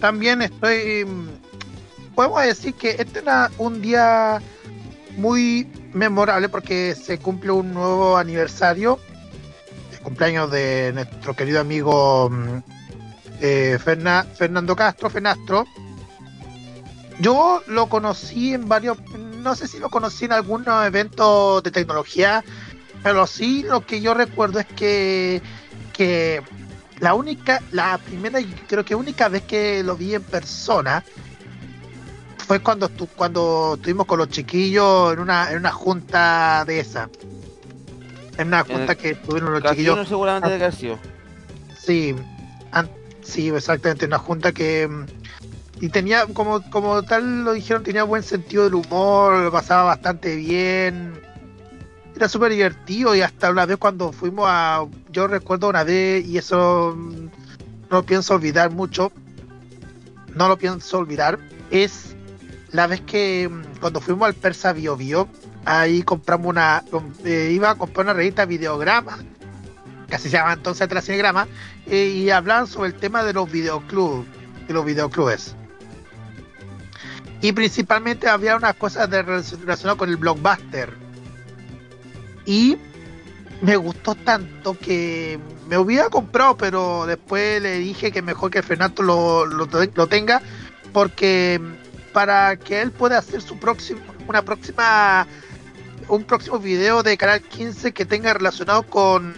también 0.00 0.42
estoy, 0.42 1.06
podemos 2.14 2.42
decir 2.42 2.74
que 2.74 2.96
este 2.98 3.20
era 3.20 3.50
un 3.58 3.80
día 3.80 4.40
muy 5.16 5.68
memorable 5.92 6.48
porque 6.48 6.96
se 6.96 7.18
cumple 7.18 7.52
un 7.52 7.72
nuevo 7.72 8.16
aniversario 8.16 8.98
cumpleaños 10.04 10.50
de 10.50 10.92
nuestro 10.94 11.34
querido 11.34 11.60
amigo 11.60 12.30
mm, 12.30 12.58
eh, 13.40 13.78
Ferna- 13.84 14.24
Fernando 14.24 14.76
Castro, 14.76 15.10
Fenastro. 15.10 15.64
Yo 17.18 17.62
lo 17.66 17.88
conocí 17.88 18.54
en 18.54 18.68
varios, 18.68 18.98
no 19.42 19.54
sé 19.54 19.66
si 19.68 19.78
lo 19.78 19.88
conocí 19.90 20.24
en 20.26 20.32
algunos 20.32 20.84
eventos 20.86 21.62
de 21.62 21.70
tecnología, 21.70 22.44
pero 23.02 23.26
sí 23.26 23.62
lo 23.62 23.84
que 23.86 24.00
yo 24.00 24.14
recuerdo 24.14 24.58
es 24.60 24.66
que, 24.66 25.40
que 25.92 26.42
la 27.00 27.14
única, 27.14 27.62
la 27.70 27.98
primera 27.98 28.40
y 28.40 28.46
creo 28.46 28.84
que 28.84 28.94
única 28.94 29.28
vez 29.28 29.42
que 29.42 29.82
lo 29.82 29.96
vi 29.96 30.14
en 30.14 30.22
persona 30.22 31.04
fue 32.46 32.60
cuando 32.60 32.88
tu, 32.88 33.06
cuando 33.06 33.74
estuvimos 33.76 34.06
con 34.06 34.18
los 34.18 34.28
chiquillos 34.28 35.12
en 35.12 35.20
una, 35.20 35.50
en 35.50 35.58
una 35.58 35.70
junta 35.72 36.64
de 36.66 36.80
esa. 36.80 37.08
En 38.38 38.48
una 38.48 38.64
junta 38.64 38.92
el 38.92 38.98
que 38.98 39.14
tuvieron 39.14 39.52
los 39.52 39.62
Casino 39.62 39.76
chiquillos. 39.92 40.08
seguramente 40.08 40.50
de 40.50 40.58
García. 40.58 40.98
Sí, 41.78 42.14
an- 42.72 42.90
sí, 43.22 43.48
exactamente, 43.50 44.06
una 44.06 44.18
junta 44.18 44.52
que 44.52 44.88
mm, 44.88 45.06
y 45.80 45.88
tenía 45.88 46.26
como 46.26 46.62
como 46.70 47.02
tal 47.02 47.44
lo 47.44 47.52
dijeron 47.52 47.82
tenía 47.82 48.04
buen 48.04 48.22
sentido 48.22 48.64
del 48.64 48.74
humor, 48.74 49.38
lo 49.38 49.52
pasaba 49.52 49.84
bastante 49.84 50.34
bien, 50.36 51.12
era 52.16 52.28
súper 52.28 52.52
divertido 52.52 53.14
y 53.14 53.20
hasta 53.22 53.50
una 53.50 53.66
vez 53.66 53.76
cuando 53.76 54.12
fuimos 54.12 54.46
a, 54.48 54.84
yo 55.10 55.26
recuerdo 55.26 55.68
una 55.68 55.84
vez 55.84 56.24
y 56.26 56.38
eso 56.38 56.94
mm, 56.96 57.24
no 57.90 57.96
lo 57.98 58.02
pienso 58.04 58.34
olvidar 58.34 58.70
mucho, 58.70 59.12
no 60.34 60.48
lo 60.48 60.56
pienso 60.56 60.98
olvidar, 60.98 61.38
es 61.70 62.14
la 62.70 62.86
vez 62.86 63.00
que 63.02 63.48
mm, 63.50 63.78
cuando 63.80 64.00
fuimos 64.00 64.26
al 64.26 64.34
Persa 64.34 64.72
Bio 64.72 64.96
Bio, 64.96 65.28
ahí 65.64 66.02
compramos 66.02 66.48
una, 66.48 66.82
eh, 67.24 67.50
iba 67.52 67.70
a 67.70 67.74
comprar 67.76 68.06
una 68.06 68.12
revista 68.12 68.44
Videograma 68.44 69.18
que 70.08 70.16
así 70.16 70.28
se 70.28 70.36
llama 70.36 70.52
entonces 70.52 70.92
la 70.92 71.00
Cinegrama, 71.00 71.48
eh, 71.86 72.12
y 72.14 72.30
hablaban 72.30 72.66
sobre 72.66 72.90
el 72.90 72.94
tema 72.94 73.24
de 73.24 73.32
los 73.32 73.50
videoclubs, 73.50 74.26
de 74.68 74.74
los 74.74 74.84
videoclubes. 74.84 75.56
Y 77.40 77.52
principalmente 77.52 78.28
había 78.28 78.56
unas 78.56 78.74
cosas 78.74 79.08
de 79.10 79.24
relacion- 79.24 79.60
relacionadas 79.60 79.98
con 79.98 80.08
el 80.08 80.16
blockbuster. 80.16 80.94
Y 82.46 82.76
me 83.62 83.76
gustó 83.76 84.14
tanto 84.14 84.78
que 84.78 85.38
me 85.68 85.78
hubiera 85.78 86.10
comprado, 86.10 86.56
pero 86.56 87.06
después 87.06 87.62
le 87.62 87.78
dije 87.78 88.12
que 88.12 88.22
mejor 88.22 88.50
que 88.50 88.62
Fernando 88.62 89.02
lo, 89.02 89.46
lo, 89.46 89.66
lo 89.66 90.06
tenga, 90.06 90.42
porque 90.92 91.60
para 92.12 92.56
que 92.56 92.82
él 92.82 92.90
pueda 92.90 93.18
hacer 93.18 93.40
su 93.40 93.58
próximo, 93.58 94.00
una 94.28 94.42
próxima, 94.42 95.26
un 96.08 96.24
próximo 96.24 96.58
video 96.58 97.02
de 97.02 97.16
Canal 97.16 97.40
15 97.42 97.92
que 97.92 98.04
tenga 98.04 98.32
relacionado 98.34 98.82
con 98.84 99.34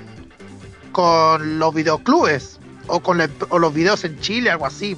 con 0.92 1.58
los 1.58 1.74
videoclubes 1.74 2.58
o 2.86 3.00
con 3.00 3.20
o 3.50 3.58
los 3.58 3.74
videos 3.74 4.04
en 4.04 4.18
Chile, 4.20 4.50
algo 4.50 4.66
así. 4.66 4.96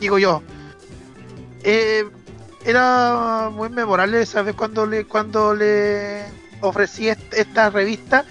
Digo 0.00 0.18
yo. 0.18 0.42
Eh, 1.64 2.04
era 2.64 3.50
muy 3.52 3.68
memorable 3.68 4.22
esa 4.22 4.42
vez 4.42 4.54
cuando 4.54 4.86
le 4.86 5.04
cuando 5.04 5.54
le 5.54 6.22
ofrecí 6.60 7.08
est- 7.08 7.34
esta 7.34 7.70
revista 7.70 8.24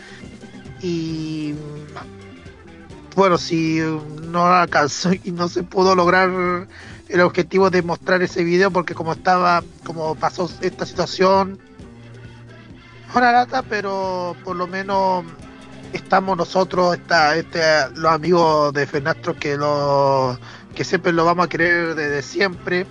y 0.81 1.53
bueno, 3.15 3.37
si 3.37 3.79
no 4.23 4.45
alcanzó 4.45 5.11
y 5.13 5.31
no 5.31 5.49
se 5.49 5.63
pudo 5.63 5.95
lograr 5.95 6.67
el 7.09 7.21
objetivo 7.21 7.69
de 7.69 7.81
mostrar 7.81 8.21
ese 8.21 8.43
video 8.45 8.71
porque 8.71 8.95
como 8.95 9.11
estaba, 9.11 9.63
como 9.83 10.15
pasó 10.15 10.49
esta 10.61 10.85
situación, 10.85 11.59
una 13.15 13.31
lata, 13.31 13.61
pero 13.63 14.35
por 14.43 14.55
lo 14.55 14.67
menos 14.67 15.25
estamos 15.93 16.37
nosotros, 16.37 16.95
está 16.97 17.35
este, 17.35 17.59
los 17.95 18.11
amigos 18.11 18.73
de 18.73 18.85
Fernastro 18.87 19.35
que 19.35 19.57
lo 19.57 20.37
que 20.75 20.83
siempre 20.83 21.11
lo 21.11 21.25
vamos 21.25 21.45
a 21.45 21.49
querer 21.49 21.95
desde 21.95 22.21
siempre. 22.21 22.85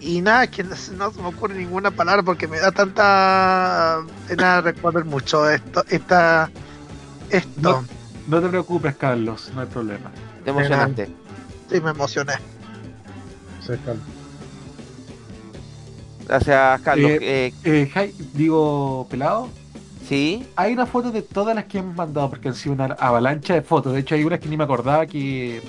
Y 0.00 0.22
nada, 0.22 0.46
que 0.46 0.64
no, 0.64 0.74
se- 0.76 0.92
no 0.94 1.10
se 1.10 1.20
me 1.20 1.28
ocurre 1.28 1.54
ninguna 1.54 1.90
palabra 1.90 2.22
porque 2.22 2.48
me 2.48 2.58
da 2.58 2.72
tanta 2.72 4.00
pena 4.28 4.60
recordar 4.62 5.04
mucho 5.04 5.48
esto, 5.48 5.84
esta, 5.88 6.50
esto. 7.30 7.50
No, 7.60 7.84
no 8.26 8.40
te 8.42 8.48
preocupes, 8.48 8.96
Carlos, 8.96 9.50
no 9.54 9.60
hay 9.60 9.66
problema. 9.66 10.10
Te 10.44 10.50
emocionaste. 10.50 11.06
Sí, 11.70 11.80
me 11.80 11.90
emocioné. 11.90 12.32
Carlos. 13.66 13.98
Eh, 16.96 17.18
Eh, 17.22 17.52
eh, 17.64 17.90
Jai- 17.92 18.12
digo, 18.34 19.06
pelado. 19.10 19.48
Sí. 20.08 20.46
Hay 20.56 20.72
una 20.72 20.86
foto 20.86 21.10
de 21.10 21.22
todas 21.22 21.54
las 21.54 21.66
que 21.66 21.78
han 21.78 21.94
mandado, 21.94 22.30
porque 22.30 22.48
han 22.48 22.54
sido 22.54 22.74
una 22.74 22.86
avalancha 22.98 23.54
de 23.54 23.62
fotos. 23.62 23.92
De 23.92 24.00
hecho, 24.00 24.14
hay 24.14 24.24
unas 24.24 24.40
que 24.40 24.48
ni 24.48 24.56
me 24.56 24.64
acordaba 24.64 25.06
que. 25.06 25.62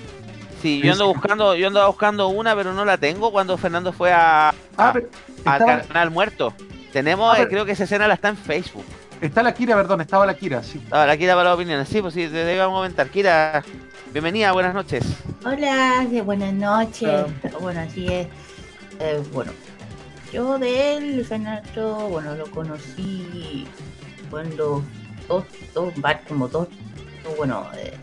sí, 0.62 0.82
yo 0.84 0.92
ando 0.94 1.08
buscando, 1.08 1.56
yo 1.56 1.68
andaba 1.68 1.88
buscando 1.88 2.28
una, 2.30 2.56
pero 2.56 2.74
no 2.74 2.86
la 2.86 2.98
tengo 2.98 3.32
cuando 3.32 3.58
Fernando 3.58 3.92
fue 3.94 4.12
a, 4.12 4.50
a- 4.78 4.90
al 4.90 5.04
estaba- 5.38 5.82
canal 5.82 6.12
muerto. 6.12 6.54
Tenemos, 6.94 7.38
Ah, 7.38 7.42
eh, 7.44 7.48
creo 7.48 7.66
que 7.66 7.72
esa 7.72 7.86
escena 7.86 8.08
la 8.08 8.16
está 8.16 8.30
en 8.30 8.38
Facebook. 8.38 8.84
Está 9.22 9.44
la 9.44 9.54
Kira, 9.54 9.76
perdón, 9.76 10.02
estaba 10.02 10.26
la 10.26 10.34
Kira, 10.34 10.62
sí. 10.64 10.82
Ah, 10.92 11.06
la 11.06 11.16
Kira 11.16 11.36
para 11.36 11.50
las 11.50 11.56
opiniones. 11.56 11.88
Sí, 11.88 12.02
pues 12.02 12.14
sí, 12.14 12.28
te 12.28 12.60
a 12.60 12.66
comentar. 12.66 13.08
Kira, 13.10 13.64
bienvenida, 14.12 14.52
buenas 14.52 14.74
noches. 14.74 15.06
Hola, 15.46 16.06
de 16.10 16.22
buenas 16.22 16.54
noches. 16.54 17.26
Bueno, 17.62 17.80
así 17.82 18.08
es. 18.08 18.28
Eh, 19.00 19.24
bueno, 19.32 19.52
yo 20.32 20.58
de 20.60 20.98
él, 20.98 21.26
Fernando, 21.26 22.08
bueno, 22.10 22.36
lo 22.36 22.50
conocí 22.52 23.66
cuando 24.30 24.84
dos, 25.28 25.44
dos, 25.74 25.94
como 26.28 26.48
dos, 26.48 26.68
bueno, 27.38 27.68
eh, 27.78 27.94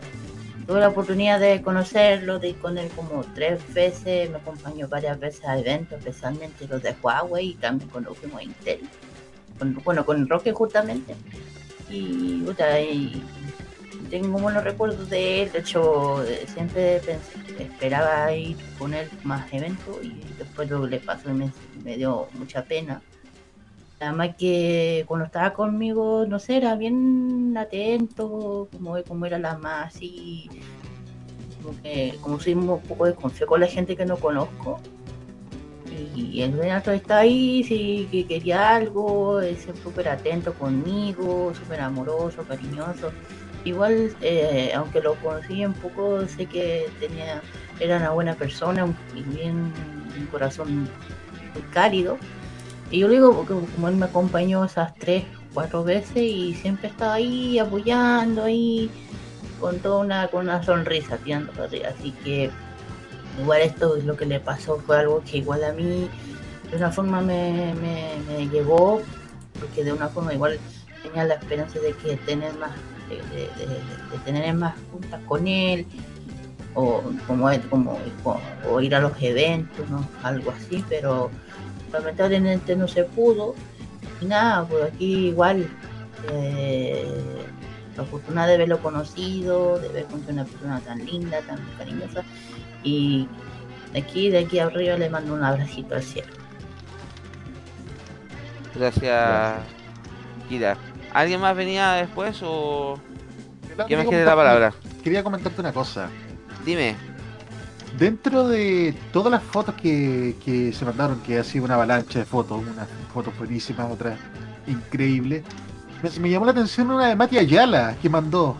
tuve 0.67 0.79
la 0.79 0.89
oportunidad 0.89 1.39
de 1.39 1.61
conocerlo, 1.61 2.39
de 2.39 2.49
ir 2.49 2.57
con 2.57 2.77
él 2.77 2.89
como 2.95 3.23
tres 3.35 3.59
veces, 3.73 4.29
me 4.29 4.37
acompañó 4.37 4.87
varias 4.87 5.19
veces 5.19 5.43
a 5.45 5.57
eventos, 5.57 5.97
especialmente 5.99 6.67
los 6.67 6.81
de 6.83 6.95
Huawei 7.01 7.49
y 7.49 7.53
también 7.55 7.89
a 8.37 8.43
Intel. 8.43 8.81
Con- 9.57 9.81
bueno, 9.83 10.05
con 10.05 10.27
Roque 10.29 10.53
justamente. 10.53 11.15
Y, 11.89 12.43
y 12.79 13.23
tengo 14.09 14.39
buenos 14.39 14.63
recuerdos 14.63 15.09
de 15.09 15.43
él, 15.43 15.51
de 15.51 15.59
hecho 15.59 16.23
eh, 16.23 16.45
siempre 16.47 17.01
pensé- 17.01 17.37
esperaba 17.59 18.33
ir 18.33 18.57
con 18.77 18.93
él 18.93 19.09
más 19.23 19.51
eventos 19.53 20.03
y 20.03 20.23
después 20.37 20.69
lo 20.69 20.81
que 20.83 20.89
le 20.89 20.99
pasó 20.99 21.33
me, 21.33 21.51
me 21.83 21.97
dio 21.97 22.27
mucha 22.33 22.63
pena. 22.65 23.01
Además 23.99 24.35
que 24.37 25.03
cuando 25.07 25.25
estaba 25.25 25.53
conmigo, 25.53 26.25
no 26.25 26.39
sé, 26.39 26.57
era 26.57 26.75
bien 26.75 27.53
atento, 27.57 28.69
como, 28.71 29.01
como 29.03 29.25
era 29.25 29.37
la 29.37 29.57
más 29.57 29.93
así, 29.95 30.49
como 31.61 31.75
que 31.81 32.15
como 32.21 32.39
soy 32.39 32.53
un 32.53 32.79
poco 32.81 33.05
desconfío 33.05 33.45
con 33.45 33.59
la 33.59 33.67
gente 33.67 33.97
que 33.97 34.05
no 34.05 34.15
conozco. 34.17 34.79
Y 36.15 36.41
el 36.41 36.53
Renato 36.53 36.91
está 36.91 37.19
ahí, 37.19 37.63
si 37.63 38.07
que 38.11 38.25
quería 38.25 38.75
algo, 38.75 39.41
es 39.41 39.67
súper 39.83 40.07
atento 40.09 40.53
conmigo, 40.53 41.53
súper 41.53 41.81
amoroso, 41.81 42.43
cariñoso. 42.45 43.11
Igual, 43.65 44.15
eh, 44.21 44.71
aunque 44.75 45.01
lo 45.01 45.15
conocí 45.15 45.65
un 45.65 45.73
poco, 45.73 46.25
sé 46.27 46.45
que 46.45 46.89
tenía, 46.99 47.41
era 47.79 47.97
una 47.97 48.11
buena 48.11 48.35
persona 48.35 48.87
y 49.15 49.21
bien 49.23 49.73
un 50.17 50.25
corazón 50.31 50.89
cálido. 51.71 52.17
Y 52.91 52.99
yo 52.99 53.07
le 53.07 53.15
digo, 53.15 53.35
porque 53.35 53.53
como 53.75 53.89
él 53.89 53.95
me 53.95 54.05
acompañó 54.05 54.63
esas 54.65 54.95
tres, 54.95 55.25
cuatro 55.53 55.83
veces 55.83 56.17
y 56.17 56.53
siempre 56.55 56.87
estaba 56.87 57.15
ahí 57.15 57.59
apoyando, 57.59 58.45
ahí 58.45 58.89
con 59.59 59.79
toda 59.79 59.99
una, 59.99 60.27
con 60.29 60.45
una 60.45 60.63
sonrisa, 60.63 61.17
tirando. 61.17 61.51
Así 61.63 62.11
que 62.23 62.49
igual 63.39 63.61
esto 63.61 63.95
es 63.97 64.05
lo 64.05 64.15
que 64.15 64.25
le 64.25 64.39
pasó, 64.39 64.77
fue 64.79 64.97
algo 64.97 65.21
que 65.23 65.37
igual 65.37 65.63
a 65.63 65.73
mí 65.73 66.09
de 66.71 66.77
una 66.77 66.91
forma 66.91 67.21
me, 67.21 67.73
me, 67.75 68.15
me 68.27 68.47
llegó 68.47 69.01
porque 69.59 69.83
de 69.83 69.93
una 69.93 70.07
forma 70.07 70.33
igual 70.33 70.59
tenía 71.03 71.25
la 71.25 71.35
esperanza 71.35 71.79
de 71.79 71.93
que 71.93 72.17
tener 72.17 72.53
más, 72.57 72.71
de, 73.09 74.19
tener 74.25 74.53
más 74.53 74.75
juntas 74.91 75.21
con 75.25 75.47
él, 75.47 75.85
o 76.75 77.01
como, 77.27 77.49
como, 77.69 77.99
o 78.69 78.81
ir 78.81 78.95
a 78.95 78.99
los 78.99 79.13
eventos, 79.21 79.89
¿no? 79.89 80.07
algo 80.23 80.51
así, 80.51 80.83
pero 80.87 81.29
lamentablemente 81.91 82.75
no 82.75 82.87
se 82.87 83.03
pudo. 83.03 83.55
Y 84.21 84.25
nada, 84.25 84.65
pues 84.65 84.93
aquí 84.93 85.29
igual, 85.29 85.67
eh, 86.31 87.05
la 87.97 88.03
fortuna 88.03 88.45
de 88.47 88.55
haberlo 88.55 88.79
conocido, 88.79 89.79
de 89.79 89.89
ver 89.89 90.05
con 90.05 90.23
una 90.27 90.45
persona 90.45 90.79
tan 90.81 91.05
linda, 91.05 91.41
tan 91.41 91.59
cariñosa, 91.77 92.23
y 92.83 93.27
de 93.93 93.99
aquí, 93.99 94.29
de 94.29 94.39
aquí 94.39 94.59
arriba 94.59 94.97
le 94.97 95.09
mando 95.09 95.33
un 95.33 95.43
abracito 95.43 95.95
al 95.95 96.03
cielo. 96.03 96.33
Gracias, 98.75 99.55
Kira. 100.47 100.77
¿Alguien 101.13 101.41
más 101.41 101.55
venía 101.55 101.93
después 101.93 102.39
o.? 102.43 102.99
¿Quién 103.61 103.87
Quería 103.87 103.97
me 104.03 104.09
quiere 104.09 104.25
la 104.25 104.35
palabra? 104.35 104.73
Quería 105.03 105.23
comentarte 105.23 105.61
una 105.61 105.71
cosa. 105.71 106.09
Dime. 106.65 106.95
Dentro 107.97 108.47
de 108.47 108.93
todas 109.11 109.31
las 109.31 109.41
fotos 109.41 109.75
que, 109.75 110.35
que 110.43 110.71
se 110.73 110.85
mandaron, 110.85 111.19
que 111.21 111.39
ha 111.39 111.43
sido 111.43 111.65
una 111.65 111.75
avalancha 111.75 112.19
de 112.19 112.25
fotos, 112.25 112.61
unas 112.61 112.87
fotos 113.13 113.35
buenísimas, 113.37 113.91
otras 113.91 114.19
increíbles, 114.67 115.43
me, 116.03 116.09
me 116.19 116.29
llamó 116.29 116.45
la 116.45 116.51
atención 116.51 116.91
una 116.91 117.07
de 117.07 117.15
Mati 117.15 117.37
Ayala 117.37 117.95
que 118.01 118.09
mandó. 118.09 118.55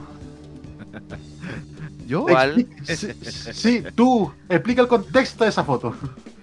¿Yo? 2.08 2.24
¿Cuál? 2.24 2.66
Sí, 2.86 3.14
sí, 3.54 3.84
tú, 3.94 4.32
explica 4.50 4.82
el 4.82 4.88
contexto 4.88 5.44
de 5.44 5.52
esa 5.52 5.64
foto. 5.64 5.96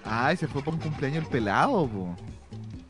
Ah, 0.05 0.31
ese 0.31 0.47
fue 0.47 0.63
por 0.63 0.75
un 0.75 0.81
cumpleaños 0.81 1.25
el 1.25 1.31
pelado, 1.31 1.89
po. 1.89 2.17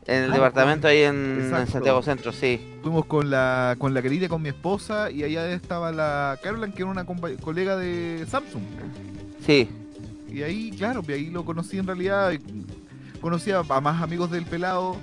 En 0.07 0.23
el 0.23 0.31
Ah, 0.31 0.35
departamento 0.35 0.87
ahí 0.87 1.01
en. 1.01 1.51
Santiago 1.69 2.01
Centro, 2.01 2.31
sí. 2.31 2.59
Fuimos 2.81 3.05
con 3.05 3.29
la, 3.29 3.75
con 3.77 3.93
la 3.93 4.01
querida, 4.01 4.29
con 4.29 4.41
mi 4.41 4.49
esposa, 4.49 5.11
y 5.11 5.23
allá 5.23 5.51
estaba 5.51 5.91
la 5.91 6.39
Caroline, 6.41 6.73
que 6.73 6.83
era 6.83 6.91
una 6.91 7.05
colega 7.05 7.75
de 7.75 8.25
Samsung. 8.29 8.63
Sí. 9.45 9.67
Y 10.29 10.43
ahí, 10.43 10.71
claro, 10.71 11.03
y 11.07 11.11
ahí 11.11 11.29
lo 11.29 11.43
conocí 11.43 11.77
en 11.77 11.87
realidad. 11.87 12.31
y 12.31 12.39
Conocía 13.19 13.61
a 13.67 13.81
más 13.81 14.01
amigos 14.01 14.31
del 14.31 14.45
pelado. 14.45 14.95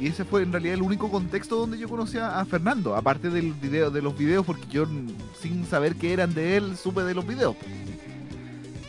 Y 0.00 0.08
ese 0.08 0.24
fue 0.24 0.42
en 0.42 0.52
realidad 0.52 0.74
el 0.74 0.82
único 0.82 1.10
contexto 1.10 1.56
donde 1.56 1.78
yo 1.78 1.88
conocía 1.88 2.38
a 2.38 2.44
Fernando. 2.44 2.94
Aparte 2.96 3.28
del 3.30 3.52
video, 3.54 3.90
de 3.90 4.02
los 4.02 4.16
videos, 4.16 4.44
porque 4.46 4.66
yo 4.70 4.86
mm, 4.86 5.08
sin 5.40 5.66
saber 5.66 5.96
que 5.96 6.12
eran 6.12 6.32
de 6.34 6.56
él, 6.56 6.76
supe 6.76 7.02
de 7.02 7.14
los 7.14 7.26
videos. 7.26 7.56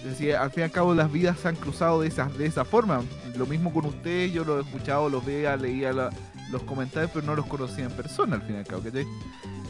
Decir, 0.09 0.35
al 0.35 0.51
fin 0.51 0.61
y 0.61 0.63
al 0.65 0.71
cabo 0.71 0.93
las 0.93 1.11
vidas 1.11 1.39
se 1.39 1.47
han 1.47 1.55
cruzado 1.55 2.01
de 2.01 2.07
esa, 2.07 2.25
de 2.25 2.45
esa 2.45 2.65
forma. 2.65 3.01
Lo 3.35 3.45
mismo 3.45 3.73
con 3.73 3.85
ustedes, 3.85 4.31
yo 4.31 4.43
los 4.43 4.59
he 4.63 4.67
escuchado, 4.67 5.09
los 5.09 5.25
veía, 5.25 5.55
leía 5.57 5.91
los 5.91 6.63
comentarios, 6.63 7.11
pero 7.13 7.25
no 7.25 7.35
los 7.35 7.45
conocía 7.45 7.85
en 7.85 7.91
persona 7.91 8.35
al 8.35 8.41
fin 8.41 8.55
y 8.55 8.59
al 8.59 8.65
cabo, 8.65 8.81
¿cachai? 8.83 9.05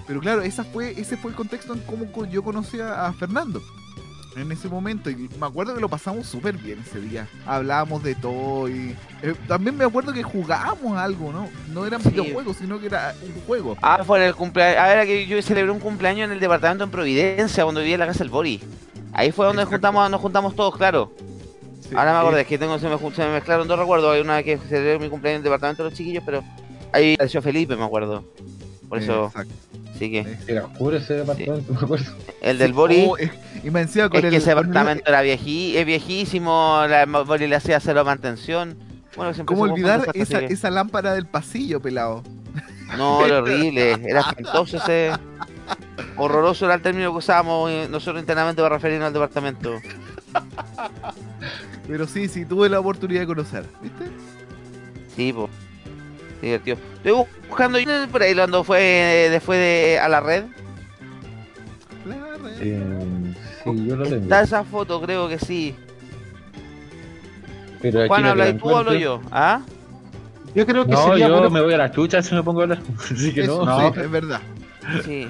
Pero 0.05 0.19
claro, 0.21 0.41
esa 0.41 0.63
fue, 0.63 0.99
ese 0.99 1.17
fue 1.17 1.31
el 1.31 1.37
contexto 1.37 1.73
en 1.73 1.79
cómo 1.81 2.25
yo 2.25 2.43
conocía 2.43 3.05
a 3.05 3.13
Fernando 3.13 3.61
en 4.39 4.51
ese 4.51 4.67
momento. 4.69 5.09
Y 5.09 5.29
me 5.39 5.45
acuerdo 5.47 5.73
que 5.75 5.81
lo 5.81 5.89
pasamos 5.89 6.27
súper 6.27 6.57
bien 6.57 6.79
ese 6.85 6.99
día. 7.01 7.27
Hablábamos 7.45 8.03
de 8.03 8.15
todo 8.15 8.67
y 8.69 8.95
eh, 9.21 9.33
también 9.47 9.75
me 9.77 9.85
acuerdo 9.85 10.13
que 10.13 10.23
jugábamos 10.23 10.97
algo, 10.97 11.31
¿no? 11.31 11.49
No 11.73 11.85
eran 11.85 12.01
Sí. 12.01 12.09
videojuegos, 12.09 12.57
sino 12.57 12.79
que 12.79 12.87
era 12.87 13.13
un 13.21 13.41
juego. 13.45 13.75
Ah, 13.81 14.03
fue 14.05 14.19
en 14.19 14.25
el 14.25 14.35
cumpleaños. 14.35 14.79
A 14.81 14.87
ver, 14.87 15.07
que 15.07 15.25
yo 15.27 15.41
celebré 15.41 15.71
un 15.71 15.79
cumpleaños 15.79 16.25
en 16.25 16.31
el 16.31 16.39
departamento 16.39 16.83
en 16.83 16.91
Providencia, 16.91 17.63
cuando 17.63 17.81
vivía 17.81 17.95
en 17.95 17.99
la 18.01 18.07
casa 18.07 18.19
del 18.19 18.29
Bori. 18.29 18.61
Ahí 19.13 19.31
fue 19.31 19.45
donde 19.47 19.65
juntamos, 19.65 20.09
nos 20.11 20.21
juntamos 20.21 20.55
todos, 20.55 20.77
claro. 20.77 21.11
Ahora 21.95 22.11
me 22.13 22.19
acordé, 22.19 22.41
es 22.41 22.47
que 22.47 22.57
tengo, 22.57 22.77
se, 22.79 22.89
me, 22.89 22.97
se 22.97 23.21
me 23.25 23.31
mezclaron 23.33 23.67
dos 23.67 23.79
recuerdos. 23.79 24.13
Hay 24.13 24.21
una 24.21 24.35
vez 24.35 24.45
que 24.45 24.57
celebré 24.67 24.99
mi 24.99 25.09
cumpleaños 25.09 25.37
en 25.39 25.41
el 25.41 25.43
departamento 25.43 25.83
de 25.83 25.89
los 25.89 25.97
chiquillos, 25.97 26.21
pero 26.25 26.43
ahí 26.91 27.13
apareció 27.13 27.41
Felipe, 27.41 27.75
me 27.77 27.85
acuerdo. 27.85 28.25
Por 28.89 28.99
eso, 28.99 29.25
Exacto. 29.27 29.53
sí 29.99 30.11
que. 30.11 30.37
Era 30.47 30.65
oscuro 30.65 30.97
ese 30.97 31.15
departamento, 31.15 31.73
me 31.73 31.77
acuerdo. 31.79 32.05
El 32.41 32.57
del 32.57 32.73
Bori. 32.73 33.05
Oh, 33.07 33.17
eh, 33.17 33.31
y 33.63 33.69
me 33.69 33.81
encima 33.81 34.09
con 34.09 34.19
es 34.19 34.23
el. 34.25 34.29
que 34.31 34.37
ese 34.37 34.51
el- 34.51 34.57
departamento 34.57 35.03
era 35.09 35.21
viejí, 35.21 35.75
es 35.77 35.85
viejísimo, 35.85 36.83
la 36.87 37.05
Bori 37.05 37.47
le 37.47 37.55
hacía 37.55 37.79
cero 37.79 38.05
mantención. 38.05 38.77
Bueno, 39.15 39.33
siempre 39.33 39.55
¿Cómo 39.55 39.65
se 39.67 39.73
olvidar 39.73 40.07
esa, 40.13 40.39
que- 40.39 40.53
esa 40.53 40.69
lámpara 40.69 41.13
del 41.13 41.25
pasillo, 41.25 41.81
pelado? 41.81 42.23
No, 42.97 43.25
era 43.25 43.39
horrible, 43.39 43.97
era 44.07 44.21
espantoso 44.21 44.77
ese. 44.77 45.11
Horroroso 46.15 46.65
era 46.65 46.75
el 46.75 46.81
término 46.81 47.11
que 47.11 47.17
usábamos 47.17 47.69
eh, 47.69 47.87
nosotros 47.91 48.21
internamente 48.21 48.61
para 48.61 48.75
referirnos 48.75 49.07
al 49.07 49.13
departamento. 49.13 49.73
Pero 51.87 52.07
sí, 52.07 52.27
sí, 52.27 52.45
tuve 52.45 52.69
la 52.69 52.79
oportunidad 52.79 53.21
de 53.21 53.27
conocer, 53.27 53.65
¿viste? 53.81 54.05
Sí, 55.15 55.33
pues. 55.33 55.49
Divertido. 56.41 56.77
Estoy 56.97 57.11
buscando 57.49 57.79
por 58.11 58.21
ahí 58.21 58.35
cuando 58.35 58.63
fue 58.63 59.27
después 59.31 59.59
de 59.59 59.99
a 59.99 60.07
la 60.09 60.19
red. 60.19 60.43
Eh, 62.59 63.33
sí, 63.63 63.85
yo 63.87 63.95
lo 63.95 64.03
tengo. 64.03 64.23
Está 64.23 64.41
esa 64.41 64.63
foto, 64.63 65.01
creo 65.01 65.27
que 65.27 65.37
sí. 65.39 65.75
Pero 67.81 67.99
aquí 67.99 68.07
Juan, 68.07 68.23
no 68.23 68.29
habla 68.29 68.49
y 68.49 68.53
tú 68.57 68.69
o 68.69 68.77
hablo 68.77 68.93
yo. 68.93 69.21
¿Ah? 69.31 69.61
Yo 70.55 70.65
creo 70.65 70.85
que 70.85 70.91
No, 70.91 71.03
sería 71.09 71.27
yo 71.27 71.33
bueno- 71.33 71.49
me 71.49 71.61
voy 71.61 71.73
a 71.73 71.77
la 71.77 71.91
chucha 71.91 72.21
si 72.23 72.33
me 72.33 72.41
pongo 72.41 72.61
a 72.61 72.63
hablar. 72.63 72.79
Así 73.11 73.33
que 73.33 73.41
Eso, 73.43 73.63
no. 73.65 73.93
sí, 73.93 73.99
es 73.99 74.11
verdad. 74.11 74.41
Sí. 75.03 75.27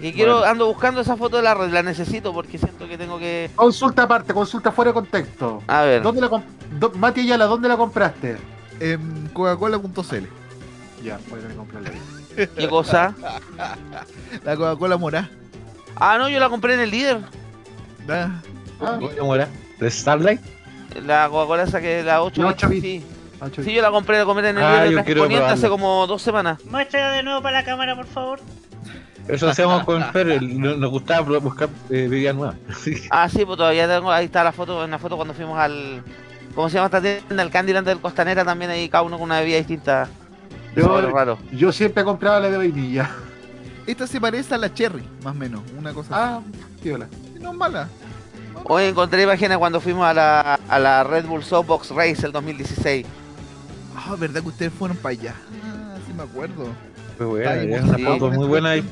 Y 0.00 0.12
quiero, 0.12 0.38
Bueno. 0.38 0.50
ando 0.52 0.66
buscando 0.66 1.00
esa 1.00 1.16
foto 1.16 1.38
de 1.38 1.42
la 1.44 1.54
red, 1.54 1.70
la 1.72 1.82
necesito 1.82 2.32
porque 2.32 2.58
siento 2.58 2.86
que 2.86 2.98
tengo 2.98 3.18
que. 3.18 3.50
Consulta 3.54 4.02
aparte, 4.02 4.34
consulta 4.34 4.70
fuera 4.70 4.90
de 4.90 4.94
contexto. 4.94 5.62
A 5.66 5.82
ver. 5.82 6.02
¿Dónde 6.02 6.20
la 6.20 6.28
comp- 6.28 6.44
do- 6.78 6.90
Mati 6.90 7.20
Ayala, 7.22 7.46
¿dónde 7.46 7.68
la 7.68 7.76
compraste? 7.76 8.36
En 8.80 9.28
Coca-Cola.cl. 9.32 10.24
Ya, 11.02 11.18
voy 11.28 11.38
a 11.38 11.42
tener 11.42 11.48
que 11.50 11.56
comprarla 11.56 11.90
ahí. 11.90 12.48
¿Qué 12.56 12.68
cosa? 12.68 13.14
La 14.44 14.56
Coca-Cola 14.56 14.96
morá. 14.96 15.30
Ah, 15.96 16.16
no, 16.18 16.28
yo 16.28 16.40
la 16.40 16.48
compré 16.48 16.74
en 16.74 16.80
el 16.80 16.90
líder. 16.90 17.18
Ah, 18.08 18.40
¿Cómo 19.18 19.34
era? 19.34 19.48
¿De 19.78 19.90
Starlight? 19.90 20.40
La 21.06 21.28
Coca-Cola 21.28 21.64
esa 21.64 21.80
que 21.80 22.02
la 22.02 22.22
8 22.22 22.42
La 22.42 22.48
bits, 22.48 22.62
8 22.64 22.68
bits. 22.70 22.82
sí. 22.82 23.04
Ocho 23.40 23.62
Sí, 23.62 23.74
yo 23.74 23.82
la 23.82 23.90
compré 23.90 24.16
de 24.16 24.24
comer 24.24 24.44
en 24.46 24.58
el 24.58 24.64
Ah, 24.64 24.84
líder 24.86 25.04
yo 25.04 25.28
de 25.28 25.36
hace 25.44 25.68
como 25.68 26.06
dos 26.06 26.22
semanas. 26.22 26.64
Muéstrala 26.66 27.12
de 27.12 27.22
nuevo 27.24 27.42
para 27.42 27.58
la 27.58 27.64
cámara, 27.64 27.94
por 27.96 28.06
favor. 28.06 28.40
Eso 29.26 29.48
hacíamos 29.48 29.84
con 29.84 30.02
Fer, 30.12 30.28
el- 30.30 30.60
nos 30.60 30.78
nos 30.78 30.90
gustaba 30.90 31.38
buscar 31.38 31.68
eh, 31.90 32.06
bebidas 32.08 32.34
nuevas. 32.36 32.56
Ah, 33.10 33.28
sí, 33.28 33.44
pues 33.44 33.56
todavía 33.58 33.88
tengo, 33.88 34.10
ahí 34.12 34.26
está 34.26 34.44
la 34.44 34.52
foto, 34.52 34.84
en 34.84 34.90
la 34.90 34.98
foto 34.98 35.16
cuando 35.16 35.34
fuimos 35.34 35.58
al... 35.58 36.02
¿Cómo 36.54 36.68
se 36.68 36.74
llama 36.76 36.86
esta 36.86 37.00
tienda? 37.00 37.42
El 37.42 37.50
Candyland 37.50 37.86
del 37.86 38.00
Costanera 38.00 38.44
también 38.44 38.70
ahí 38.70 38.88
cada 38.88 39.02
uno 39.02 39.16
con 39.18 39.24
una 39.24 39.40
bebida 39.40 39.58
distinta. 39.58 40.08
Yo- 40.76 41.10
raro. 41.10 41.38
Yo 41.52 41.72
siempre 41.72 42.04
compraba 42.04 42.40
la 42.40 42.50
de 42.50 42.56
vainilla. 42.56 43.10
Esta 43.86 44.06
se 44.06 44.20
parece 44.20 44.54
a 44.54 44.58
la 44.58 44.72
Cherry, 44.72 45.02
más 45.22 45.34
o 45.34 45.38
menos. 45.38 45.60
Una 45.78 45.92
cosa 45.92 46.08
Ah, 46.12 46.40
así. 46.80 46.90
No 47.40 47.50
es 47.50 47.56
mala. 47.56 47.88
Hoy 48.64 48.84
encontré 48.84 49.22
imágenes 49.22 49.58
cuando 49.58 49.80
fuimos 49.80 50.06
a 50.06 50.14
la, 50.14 50.54
a 50.68 50.78
la 50.78 51.04
Red 51.04 51.26
Bull 51.26 51.42
Soapbox 51.44 51.90
Race 51.90 52.24
el 52.24 52.32
2016. 52.32 53.04
Ah, 53.96 54.14
¿verdad 54.18 54.40
que 54.42 54.48
ustedes 54.48 54.72
fueron 54.72 54.96
para 54.96 55.10
allá? 55.10 55.34
Ah, 55.64 55.96
sí 56.06 56.12
me 56.14 56.22
acuerdo. 56.22 56.68
Fue 57.18 57.26
buena, 57.26 57.54
es 57.56 57.82
una 57.82 57.96
sí. 57.96 58.04
foto 58.04 58.30
muy 58.30 58.46
buena 58.46 58.70
ahí. 58.70 58.84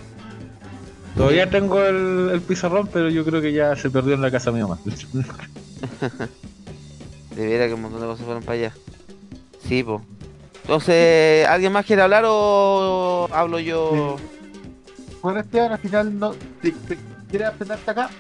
Todavía 1.17 1.49
tengo 1.49 1.83
el, 1.83 2.31
el 2.33 2.41
pizarrón, 2.43 2.89
pero 2.93 3.09
yo 3.09 3.25
creo 3.25 3.41
que 3.41 3.53
ya 3.53 3.75
se 3.77 3.91
perdió 3.91 4.15
en 4.15 4.23
la 4.23 4.31
casa 4.31 4.51
de 4.51 4.57
mi 4.57 4.63
mamá. 4.63 4.79
De 7.35 7.47
veras 7.47 7.69
que 7.69 7.75
un 7.75 7.83
montón 7.83 8.01
de 8.01 8.07
cosas 8.07 8.25
fueron 8.25 8.43
para 8.43 8.59
allá. 8.59 8.73
Sí, 9.67 9.83
pues. 9.83 10.01
Entonces, 10.63 11.47
¿alguien 11.47 11.73
más 11.73 11.85
quiere 11.85 12.03
hablar 12.03 12.25
o 12.27 13.29
hablo 13.33 13.59
yo? 13.59 14.17
Bueno, 15.23 15.41
Esteban, 15.41 15.73
al 15.73 15.79
final 15.79 16.19
no. 16.19 16.33
¿te- 16.61 16.73
te- 16.73 16.99
¿Quieres 17.31 17.49
abstenerte 17.49 17.91
acá? 17.91 18.11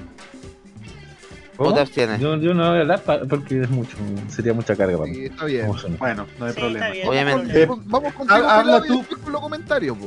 ¿O 1.58 1.72
te 1.72 1.80
abstienes? 1.80 2.18
Yo, 2.18 2.36
yo 2.38 2.54
no 2.54 2.68
voy 2.70 2.78
a 2.78 2.80
hablar 2.80 3.02
porque 3.28 3.60
es 3.60 3.70
mucho, 3.70 3.96
sería 4.28 4.54
mucha 4.54 4.74
carga 4.74 4.96
para 4.98 5.10
mí. 5.10 5.16
Sí, 5.16 5.24
está 5.26 5.44
bien. 5.44 5.66
Bueno, 5.98 6.26
no 6.38 6.46
hay 6.46 6.52
Sí, 6.52 6.58
problema. 6.60 6.86
Obviamente. 7.06 7.62
Eh, 7.62 7.66
Vamos, 7.66 8.12
contigo, 8.14 8.40
ha- 8.48 8.58
habla 8.58 8.82
tú. 8.82 9.04
con 9.22 9.32
los 9.32 9.40
comentarios, 9.42 9.96
po. 9.98 10.06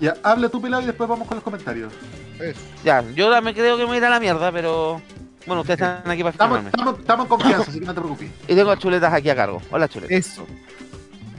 Ya, 0.00 0.14
habla 0.22 0.48
tú, 0.48 0.60
pelado, 0.62 0.82
y 0.82 0.86
después 0.86 1.08
vamos 1.08 1.28
con 1.28 1.36
los 1.36 1.44
comentarios. 1.44 1.92
Eso. 2.40 2.60
Ya, 2.84 3.04
yo 3.14 3.30
también 3.30 3.54
creo 3.54 3.76
que 3.76 3.82
me 3.82 3.88
voy 3.88 3.96
a 3.96 3.98
ir 3.98 4.04
a 4.06 4.10
la 4.10 4.20
mierda, 4.20 4.50
pero... 4.50 5.02
Bueno, 5.48 5.62
ustedes 5.62 5.80
están 5.80 6.10
aquí 6.10 6.22
para 6.22 6.32
Estamos, 6.32 6.64
estamos, 6.66 6.98
estamos 6.98 7.24
en 7.24 7.28
confianza, 7.28 7.70
así 7.70 7.80
que 7.80 7.86
no 7.86 7.94
te 7.94 8.00
preocupes. 8.00 8.30
Y 8.46 8.54
tengo 8.54 8.70
a 8.70 8.76
chuletas 8.76 9.12
aquí 9.14 9.30
a 9.30 9.34
cargo. 9.34 9.62
Hola, 9.70 9.88
chuletas. 9.88 10.14
Eso. 10.14 10.46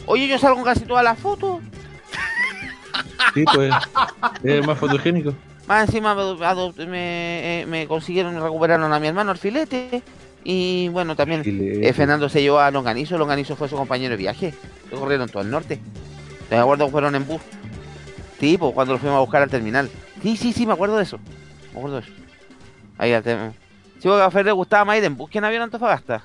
Oye, 0.08 0.28
yo 0.28 0.40
salgo 0.40 0.58
en 0.58 0.66
casi 0.66 0.82
todas 0.82 1.04
las 1.04 1.20
fotos. 1.20 1.62
Sí, 3.36 3.46
pues 3.54 3.72
es 4.44 4.66
más 4.66 4.80
fotogénico. 4.80 5.36
Más 5.68 5.86
encima 5.86 6.16
me, 6.16 6.88
me, 6.88 7.62
eh, 7.62 7.66
me 7.68 7.88
consiguieron 7.88 8.36
y 8.36 8.40
recuperaron 8.40 8.92
a 8.92 9.00
mi 9.00 9.08
hermano 9.08 9.30
al 9.30 9.38
filete. 9.38 10.02
Y 10.44 10.88
bueno, 10.88 11.16
también 11.16 11.44
eh, 11.46 11.94
Fernando 11.94 12.30
se 12.30 12.42
llevó 12.42 12.60
a 12.60 12.72
Longanizo. 12.72 13.16
Longanizo 13.16 13.56
fue 13.56 13.70
su 13.70 13.76
compañero 13.76 14.12
de 14.12 14.18
viaje. 14.18 14.56
Se 14.90 14.96
corrieron 14.96 15.30
todo 15.30 15.44
el 15.44 15.52
norte. 15.52 15.80
Me 16.50 16.58
acuerdo 16.58 16.86
que 16.86 16.92
fueron 16.92 17.14
en 17.14 17.28
bus. 17.28 17.42
Sí, 18.40 18.58
pues 18.58 18.74
cuando 18.74 18.94
lo 18.94 19.00
fuimos 19.00 19.18
a 19.18 19.22
buscar 19.22 19.44
al 19.44 19.50
terminal. 19.52 19.88
Sí, 20.24 20.36
sí, 20.36 20.52
sí, 20.52 20.66
me 20.66 20.74
acuerdo 20.74 20.98
de 20.98 21.04
eso. 21.04 21.20
Me 21.74 21.78
acuerdo 21.78 21.98
de 21.98 22.08
eso. 22.08 22.12
Ahí 22.98 23.14
al 23.14 23.22
terminal. 23.22 23.54
Sí, 24.00 24.08
porque 24.08 24.24
a 24.24 24.32
Fer 24.32 24.46
le 24.46 24.52
gustaba 24.54 24.86
más 24.86 24.98
ir 24.98 25.04
en 25.04 25.16
bus 25.18 25.30
que 25.30 25.38
en 25.38 25.46
avión 25.46 25.62
a 25.62 25.66
Antofagasta. 25.66 26.24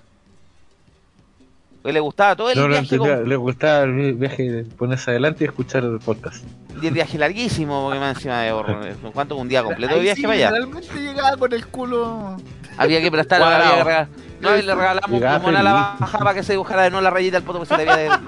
Porque 1.83 1.93
le 1.93 2.01
gustaba 2.01 2.35
todo 2.35 2.51
el 2.51 2.59
No 2.59 2.67
viaje 2.69 2.83
entendía, 2.95 3.17
con- 3.19 3.29
le 3.29 3.37
gustaba 3.37 3.83
el 3.85 3.93
vi- 3.93 4.13
viaje, 4.13 4.65
ponerse 4.79 5.11
adelante 5.11 5.45
y 5.45 5.49
escuchar 5.49 5.85
el 5.85 5.99
podcast. 5.99 6.43
y 6.81 6.87
el 6.87 6.95
viaje 6.95 7.19
larguísimo, 7.19 7.85
porque 7.85 8.01
más 8.01 8.17
encima 8.17 8.41
de 8.41 8.53
¿Cuánto? 9.13 9.37
Un 9.37 9.49
día 9.49 9.63
completo 9.63 9.95
de 9.95 10.01
viaje 10.01 10.17
sí, 10.21 10.23
para 10.23 10.35
allá. 10.35 10.51
Literalmente 10.53 11.01
llegaba 11.01 11.37
con 11.37 11.53
el 11.53 11.67
culo. 11.67 12.37
Había 12.79 13.01
que 13.03 13.11
prestar, 13.11 13.41
Cuadrado. 13.41 13.65
había 13.65 13.77
que 13.79 13.85
regalar. 13.85 14.09
No, 14.41 14.57
y 14.57 14.63
le 14.63 14.75
regalamos 14.75 15.21
como 15.23 15.49
una 15.49 15.63
la 15.63 15.73
baja 15.73 16.19
para 16.19 16.35
que 16.35 16.43
se 16.43 16.53
dibujara 16.53 16.83
de 16.83 16.91
nuevo 16.91 17.03
la 17.03 17.11
rayita 17.11 17.37
del 17.39 17.45
poto 17.47 17.61
porque 17.61 17.77
se 17.77 17.85
le 17.85 17.91
había, 17.91 18.21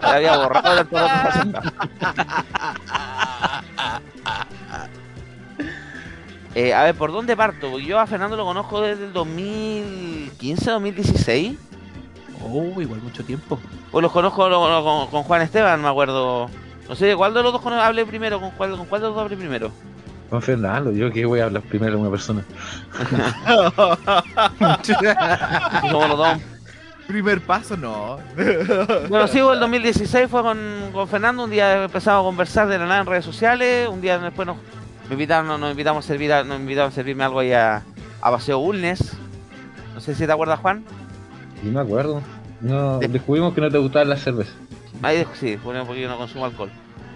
se 0.00 0.06
le 0.06 0.12
había 0.16 0.36
borrado. 0.38 0.84
Eh, 6.54 6.72
a 6.72 6.84
ver, 6.84 6.94
¿por 6.94 7.10
dónde 7.12 7.36
parto? 7.36 7.70
Porque 7.70 7.84
yo 7.86 7.98
a 7.98 8.06
Fernando 8.06 8.36
lo 8.36 8.44
conozco 8.44 8.80
desde 8.80 9.06
el 9.06 9.12
2015, 9.12 10.70
2016. 10.70 11.56
Oh, 12.46 12.80
igual 12.80 13.00
mucho 13.02 13.24
tiempo. 13.24 13.58
Pues 13.90 14.02
los 14.02 14.12
conozco 14.12 14.48
lo- 14.48 14.68
lo- 14.68 14.84
con, 14.84 15.06
con 15.08 15.22
Juan 15.24 15.42
Esteban, 15.42 15.80
me 15.82 15.88
acuerdo. 15.88 16.48
No 16.88 16.94
sé, 16.94 17.16
¿cuál 17.16 17.32
de 17.34 17.42
los 17.42 17.52
dos 17.52 17.64
hablé 17.66 18.04
primero? 18.06 18.38
¿Con 18.40 18.50
cuál, 18.52 18.76
con 18.76 18.86
cuál 18.86 19.00
de 19.00 19.06
los 19.08 19.14
dos 19.16 19.24
hablé 19.24 19.36
primero? 19.36 19.70
Con 20.30 20.42
Fernando, 20.42 20.92
yo 20.92 21.10
que 21.10 21.24
voy 21.24 21.40
a 21.40 21.44
hablar 21.46 21.62
primero 21.62 21.92
de 21.92 21.98
una 22.02 22.10
persona. 22.10 22.44
Somos 25.82 26.08
los 26.08 26.18
dos. 26.18 26.38
Primer 27.06 27.40
paso, 27.42 27.76
no. 27.76 28.18
Bueno, 29.08 29.28
sí, 29.28 29.38
el 29.38 29.60
2016 29.60 30.26
fue 30.30 30.42
con, 30.42 30.58
con 30.92 31.06
Fernando, 31.06 31.44
un 31.44 31.50
día 31.50 31.84
empezamos 31.84 32.22
a 32.22 32.24
conversar 32.24 32.66
de 32.66 32.78
la 32.78 32.86
nada 32.86 33.00
en 33.00 33.06
redes 33.06 33.24
sociales, 33.26 33.88
un 33.88 34.00
día 34.00 34.18
después 34.18 34.46
nos, 34.46 34.56
me 35.08 35.12
invitaron, 35.14 35.46
nos, 35.46 35.60
nos 35.60 35.70
invitamos 35.70 36.04
a 36.04 36.08
servir 36.08 36.32
a- 36.32 36.44
nos 36.44 36.58
invitaron 36.60 36.90
a 36.90 36.94
servirme 36.94 37.24
algo 37.24 37.40
ahí 37.40 37.52
a, 37.52 37.82
a 38.20 38.30
Paseo 38.30 38.58
Bulnes. 38.58 39.12
No 39.94 40.00
sé 40.00 40.14
si 40.14 40.26
te 40.26 40.32
acuerdas, 40.32 40.58
Juan. 40.60 40.84
Y 41.62 41.66
me 41.66 41.80
acuerdo. 41.80 42.20
No, 42.60 42.98
descubrimos 42.98 43.54
que 43.54 43.60
no 43.60 43.70
te 43.70 43.78
gustaban 43.78 44.08
las 44.08 44.20
cervezas. 44.22 44.54
Ahí 45.02 45.26
sí, 45.34 45.56
bueno, 45.56 45.84
porque 45.86 46.00
yo 46.02 46.08
no 46.08 46.16
consumo 46.16 46.44
alcohol. 46.46 46.70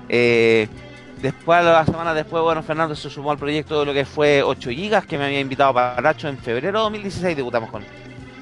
Eh, 0.09 0.69
después, 1.23 1.65
las 1.65 1.87
semanas 1.87 2.15
después, 2.15 2.43
bueno, 2.43 2.63
Fernando 2.63 2.95
se 2.95 3.09
sumó 3.09 3.31
al 3.31 3.39
proyecto 3.39 3.81
de 3.81 3.87
lo 3.87 3.93
que 3.95 4.05
fue 4.05 4.43
8 4.43 4.71
gigas, 4.71 5.07
que 5.07 5.17
me 5.19 5.25
había 5.25 5.41
invitado 5.41 5.73
para 5.73 6.01
Nacho 6.01 6.29
en 6.29 6.39
febrero 6.39 6.79
de 6.79 6.83
2016, 6.85 7.37
debutamos 7.37 7.71
con, 7.71 7.83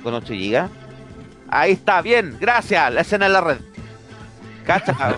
con 0.03 0.15
8 0.15 0.33
gigas. 0.33 0.71
Ahí 1.49 1.73
está, 1.73 2.03
bien, 2.03 2.37
gracias, 2.41 2.93
la 2.93 3.03
escena 3.03 3.27
en 3.27 3.33
la 3.35 3.41
red. 3.41 3.59
Cacha, 4.65 4.97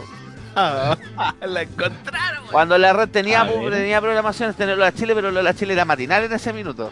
la 1.47 1.63
encontraron. 1.63 2.45
Cuando 2.51 2.79
la 2.79 2.93
red 2.93 3.09
tenía, 3.09 3.47
tenía 3.71 4.01
programaciones, 4.01 4.57
tenía 4.57 4.75
lo 4.77 4.85
de 4.85 4.93
Chile, 4.95 5.15
pero 5.15 5.31
lo 5.31 5.39
de 5.39 5.43
la 5.45 5.55
Chile 5.55 5.73
era 5.75 5.85
matinal 5.85 6.25
en 6.25 6.33
ese 6.33 6.53
minuto. 6.53 6.91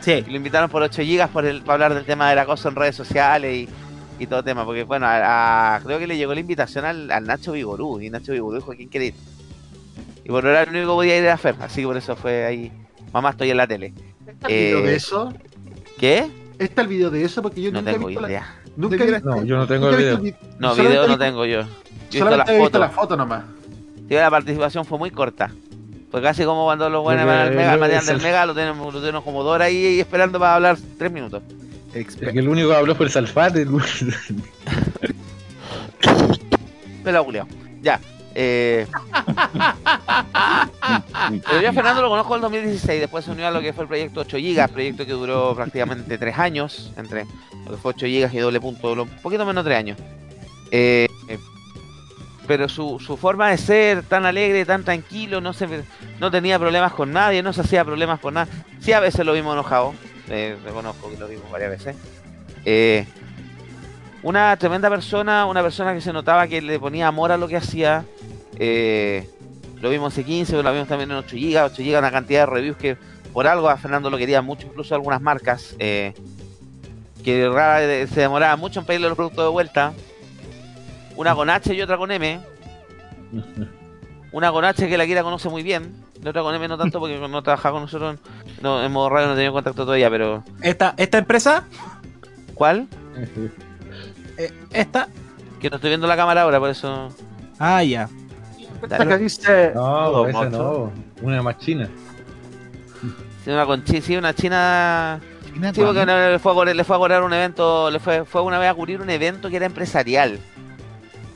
Sí. 0.00 0.24
Y 0.26 0.30
lo 0.30 0.36
invitaron 0.36 0.70
por 0.70 0.82
8 0.82 1.02
gigas 1.02 1.30
por 1.30 1.44
el, 1.46 1.62
para 1.62 1.74
hablar 1.74 1.94
del 1.94 2.04
tema 2.04 2.28
del 2.30 2.38
acoso 2.38 2.68
en 2.68 2.76
redes 2.76 2.94
sociales 2.96 3.54
y, 3.56 3.68
y 4.22 4.26
todo 4.26 4.42
tema. 4.44 4.64
Porque, 4.64 4.84
bueno, 4.84 5.06
a- 5.06 5.76
a- 5.76 5.80
creo 5.80 5.98
que 5.98 6.06
le 6.06 6.16
llegó 6.16 6.32
la 6.34 6.40
invitación 6.40 6.84
al, 6.84 7.10
al 7.10 7.24
Nacho 7.24 7.52
Vigorú. 7.52 8.00
Y 8.00 8.10
Nacho 8.10 8.32
Vigorú 8.32 8.56
dijo: 8.56 8.72
¿Quién 8.72 8.88
quiere 8.88 9.06
ir? 9.06 9.14
Y 10.24 10.28
bueno, 10.30 10.48
era 10.50 10.62
el 10.62 10.70
único 10.70 10.84
que 10.86 10.94
podía 10.94 11.18
ir 11.18 11.28
a 11.28 11.36
Fer. 11.36 11.54
Así 11.60 11.80
que 11.82 11.86
por 11.86 11.96
eso 11.96 12.14
fue 12.16 12.44
ahí. 12.44 12.72
Mamá, 13.12 13.30
estoy 13.30 13.50
en 13.50 13.56
la 13.56 13.66
tele. 13.66 13.94
¿Está 14.26 14.48
el 14.48 14.54
video 14.54 14.78
Eh, 14.78 14.82
de 14.82 14.94
eso? 14.96 15.32
¿Qué? 15.98 16.30
¿Está 16.58 16.82
el 16.82 16.88
video 16.88 17.10
de 17.10 17.24
eso? 17.24 17.42
Porque 17.42 17.62
yo 17.62 17.70
No 17.70 17.78
nunca 17.80 17.90
he 17.92 17.94
tengo 17.94 18.10
la- 18.20 18.28
idea. 18.28 18.54
Nunca 18.76 19.04
visto- 19.04 19.20
No, 19.28 19.42
yo 19.44 19.56
no 19.56 19.66
tengo 19.66 19.88
el 19.90 19.96
video. 19.96 20.18
vi- 20.18 20.34
No, 20.58 20.70
solamente 20.74 20.88
video 20.88 21.08
no 21.08 21.18
tengo 21.18 21.44
yo. 21.46 21.62
Yo 22.10 22.18
Solamente 22.20 22.52
la 22.52 22.52
he 22.52 22.60
visto 22.60 22.64
foto. 22.64 22.78
la 22.78 22.88
foto 22.90 23.16
nomás. 23.16 23.44
Sí, 24.08 24.14
la 24.14 24.30
participación 24.30 24.84
fue 24.84 24.98
muy 24.98 25.10
corta. 25.10 25.50
Fue 26.10 26.22
casi 26.22 26.44
como 26.44 26.64
cuando 26.64 26.88
los 26.88 27.02
buenos 27.02 27.26
van 27.26 27.38
al 27.38 27.50
Mega, 27.54 27.76
material 27.76 28.06
del 28.06 28.20
Mega, 28.22 28.46
lo 28.46 28.54
tenemos, 28.54 28.94
lo 28.94 29.00
tenemos 29.00 29.24
como 29.24 29.42
dos 29.42 29.54
horas 29.56 29.66
ahí 29.68 29.98
esperando 30.00 30.38
para 30.38 30.54
hablar 30.54 30.76
tres 30.98 31.10
minutos. 31.10 31.42
Es 31.92 32.14
que 32.16 32.26
el 32.38 32.48
único 32.48 32.68
que 32.68 32.76
habló 32.76 32.94
fue 32.94 33.06
el 33.06 33.12
Salfate. 33.12 33.66
culiao. 37.24 37.46
Ya. 37.82 38.00
Eh... 38.38 38.86
Pero 41.48 41.62
yo 41.62 41.70
a 41.70 41.72
Fernando 41.72 42.02
lo 42.02 42.10
conozco 42.10 42.34
en 42.34 42.36
el 42.36 42.42
2016, 42.42 43.00
después 43.00 43.24
se 43.24 43.30
unió 43.30 43.46
a 43.46 43.50
lo 43.50 43.62
que 43.62 43.72
fue 43.72 43.84
el 43.84 43.88
proyecto 43.88 44.20
8 44.20 44.36
GB, 44.36 44.68
proyecto 44.68 45.06
que 45.06 45.12
duró 45.12 45.54
prácticamente 45.54 46.18
3 46.26 46.38
años, 46.38 46.92
entre 46.98 47.24
lo 47.64 47.70
que 47.72 47.76
fue 47.78 47.92
8 47.92 48.06
GB 48.06 48.34
y 48.34 48.38
doble 48.38 48.60
punto, 48.60 48.92
un 48.92 49.08
poquito 49.22 49.46
menos 49.46 49.64
de 49.64 49.70
3 49.70 49.78
años. 49.78 49.98
Eh, 50.70 51.08
eh, 51.28 51.38
pero 52.46 52.68
su, 52.68 53.00
su 53.00 53.16
forma 53.16 53.48
de 53.48 53.56
ser 53.56 54.02
tan 54.02 54.26
alegre, 54.26 54.66
tan 54.66 54.84
tranquilo, 54.84 55.40
no 55.40 55.54
se 55.54 55.66
no 56.20 56.30
tenía 56.30 56.58
problemas 56.58 56.92
con 56.92 57.12
nadie, 57.12 57.42
no 57.42 57.54
se 57.54 57.62
hacía 57.62 57.86
problemas 57.86 58.20
con 58.20 58.34
nada. 58.34 58.48
Sí, 58.80 58.92
a 58.92 59.00
veces 59.00 59.24
lo 59.24 59.32
vimos 59.32 59.54
enojado, 59.54 59.94
eh, 60.28 60.58
reconozco 60.62 61.10
que 61.10 61.16
lo 61.16 61.26
vimos 61.26 61.50
varias 61.50 61.70
veces. 61.70 61.96
Eh, 62.66 63.06
una 64.22 64.56
tremenda 64.56 64.90
persona, 64.90 65.46
una 65.46 65.62
persona 65.62 65.94
que 65.94 66.00
se 66.00 66.12
notaba 66.12 66.46
que 66.48 66.60
le 66.60 66.78
ponía 66.78 67.06
amor 67.08 67.32
a 67.32 67.36
lo 67.36 67.48
que 67.48 67.56
hacía. 67.56 68.04
Eh, 68.58 69.28
lo 69.80 69.90
vimos 69.90 70.16
en 70.16 70.24
C15, 70.24 70.46
pero 70.48 70.62
lo 70.62 70.72
vimos 70.72 70.88
también 70.88 71.10
en 71.10 71.16
8 71.18 71.36
GB, 71.36 71.64
8 71.64 71.82
GB, 71.82 71.98
una 71.98 72.10
cantidad 72.10 72.40
de 72.40 72.46
reviews 72.46 72.76
que 72.76 72.96
por 73.32 73.46
algo 73.46 73.68
a 73.68 73.76
Fernando 73.76 74.08
lo 74.08 74.16
querían 74.16 74.44
mucho, 74.44 74.66
incluso 74.66 74.94
algunas 74.94 75.20
marcas, 75.20 75.76
eh, 75.78 76.14
que 77.22 77.48
vez 77.48 78.10
se 78.10 78.20
demoraba 78.20 78.56
mucho 78.56 78.80
en 78.80 78.86
pedirle 78.86 79.08
los 79.08 79.16
productos 79.16 79.44
de 79.44 79.50
vuelta. 79.50 79.92
Una 81.16 81.34
con 81.34 81.50
H 81.50 81.74
y 81.74 81.82
otra 81.82 81.98
con 81.98 82.10
M. 82.10 82.40
Una 84.32 84.52
con 84.52 84.64
H 84.64 84.88
que 84.88 84.96
la 84.96 85.06
Kira 85.06 85.22
conoce 85.22 85.48
muy 85.48 85.62
bien, 85.62 86.04
la 86.22 86.30
otra 86.30 86.42
con 86.42 86.54
M 86.54 86.68
no 86.68 86.78
tanto 86.78 86.98
porque 86.98 87.18
no 87.18 87.42
trabaja 87.42 87.70
con 87.70 87.82
nosotros, 87.82 88.18
no, 88.62 88.84
en 88.84 88.92
modo 88.92 89.08
radio 89.08 89.26
no 89.26 89.32
he 89.32 89.36
tenido 89.36 89.52
contacto 89.52 89.84
todavía, 89.84 90.10
pero... 90.10 90.44
¿Esta, 90.62 90.94
esta 90.96 91.18
empresa? 91.18 91.64
¿Cuál? 92.54 92.86
Eh, 94.38 94.52
esta. 94.72 95.08
Que 95.60 95.70
no 95.70 95.76
estoy 95.76 95.90
viendo 95.90 96.06
la 96.06 96.16
cámara 96.16 96.42
ahora, 96.42 96.58
por 96.58 96.70
eso... 96.70 97.10
Ah, 97.58 97.82
ya. 97.82 98.08
Acá 98.94 99.18
dice. 99.18 99.72
No, 99.74 100.26
esa 100.28 100.44
no. 100.50 100.92
Una 101.22 101.42
más 101.42 101.58
china. 101.58 101.88
Sí, 103.44 103.50
una, 103.50 103.66
con 103.66 103.84
chi- 103.84 104.00
sí, 104.00 104.16
una 104.16 104.34
china. 104.34 105.20
China 105.52 105.72
Sí, 105.72 105.80
porque 105.80 106.00
con- 106.00 106.06
no, 106.08 106.30
le 106.30 106.38
fue, 106.38 106.52
a 106.52 106.54
cobrar, 106.54 106.76
le 106.76 106.84
fue 106.84 106.96
a 106.96 106.98
cobrar 106.98 107.22
un 107.22 107.32
evento, 107.32 107.90
le 107.90 107.98
fue, 108.00 108.24
fue 108.24 108.42
una 108.42 108.58
vez 108.58 108.68
a 108.70 108.74
cubrir 108.74 109.00
un 109.00 109.08
evento 109.10 109.48
que 109.48 109.56
era 109.56 109.66
empresarial. 109.66 110.38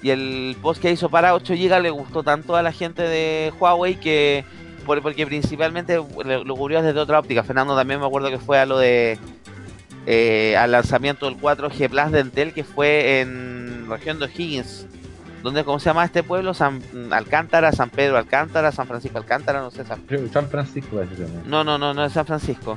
Y 0.03 0.11
el 0.11 0.57
post 0.62 0.80
que 0.80 0.90
hizo 0.90 1.09
para 1.11 1.34
8 1.34 1.55
GB 1.55 1.80
le 1.80 1.90
gustó 1.90 2.22
tanto 2.22 2.57
a 2.57 2.62
la 2.62 2.72
gente 2.72 3.03
de 3.03 3.53
Huawei 3.59 3.96
que. 4.01 4.44
por- 4.86 5.03
porque 5.03 5.26
principalmente 5.26 5.96
lo 5.96 6.44
lo 6.44 6.57
cubrió 6.57 6.82
desde 6.82 6.98
otra 6.98 7.18
óptica. 7.18 7.42
Fernando 7.44 7.76
también 7.76 8.01
me 8.01 8.07
acuerdo 8.07 8.28
que 8.30 8.38
fue 8.38 8.59
a 8.59 8.66
lo 8.66 8.78
de. 8.78 9.18
eh, 10.07 10.57
al 10.57 10.72
lanzamiento 10.72 11.26
del 11.26 11.36
4G 11.38 11.88
Plus 11.90 12.11
de 12.12 12.20
Entel 12.20 12.53
que 12.55 12.64
fue 12.64 13.20
en 13.20 13.86
región 13.88 14.18
de 14.18 14.24
O'Higgins. 14.24 14.86
Donde, 15.43 15.64
¿Cómo 15.64 15.78
se 15.78 15.86
llama 15.86 16.05
este 16.05 16.22
pueblo? 16.22 16.53
San 16.55 16.80
Alcántara, 17.11 17.72
San 17.72 17.88
Pedro 17.91 18.18
Alcántara, 18.18 18.72
San 18.72 18.86
Francisco 18.86 19.18
Alcántara, 19.18 19.61
no 19.61 19.70
sé. 19.70 19.84
San 19.84 20.01
San 20.32 20.49
Francisco 20.49 21.01
no, 21.47 21.64
no, 21.64 21.78
no, 21.78 21.95
no 21.95 22.05
es 22.05 22.12
San 22.12 22.26
Francisco. 22.26 22.76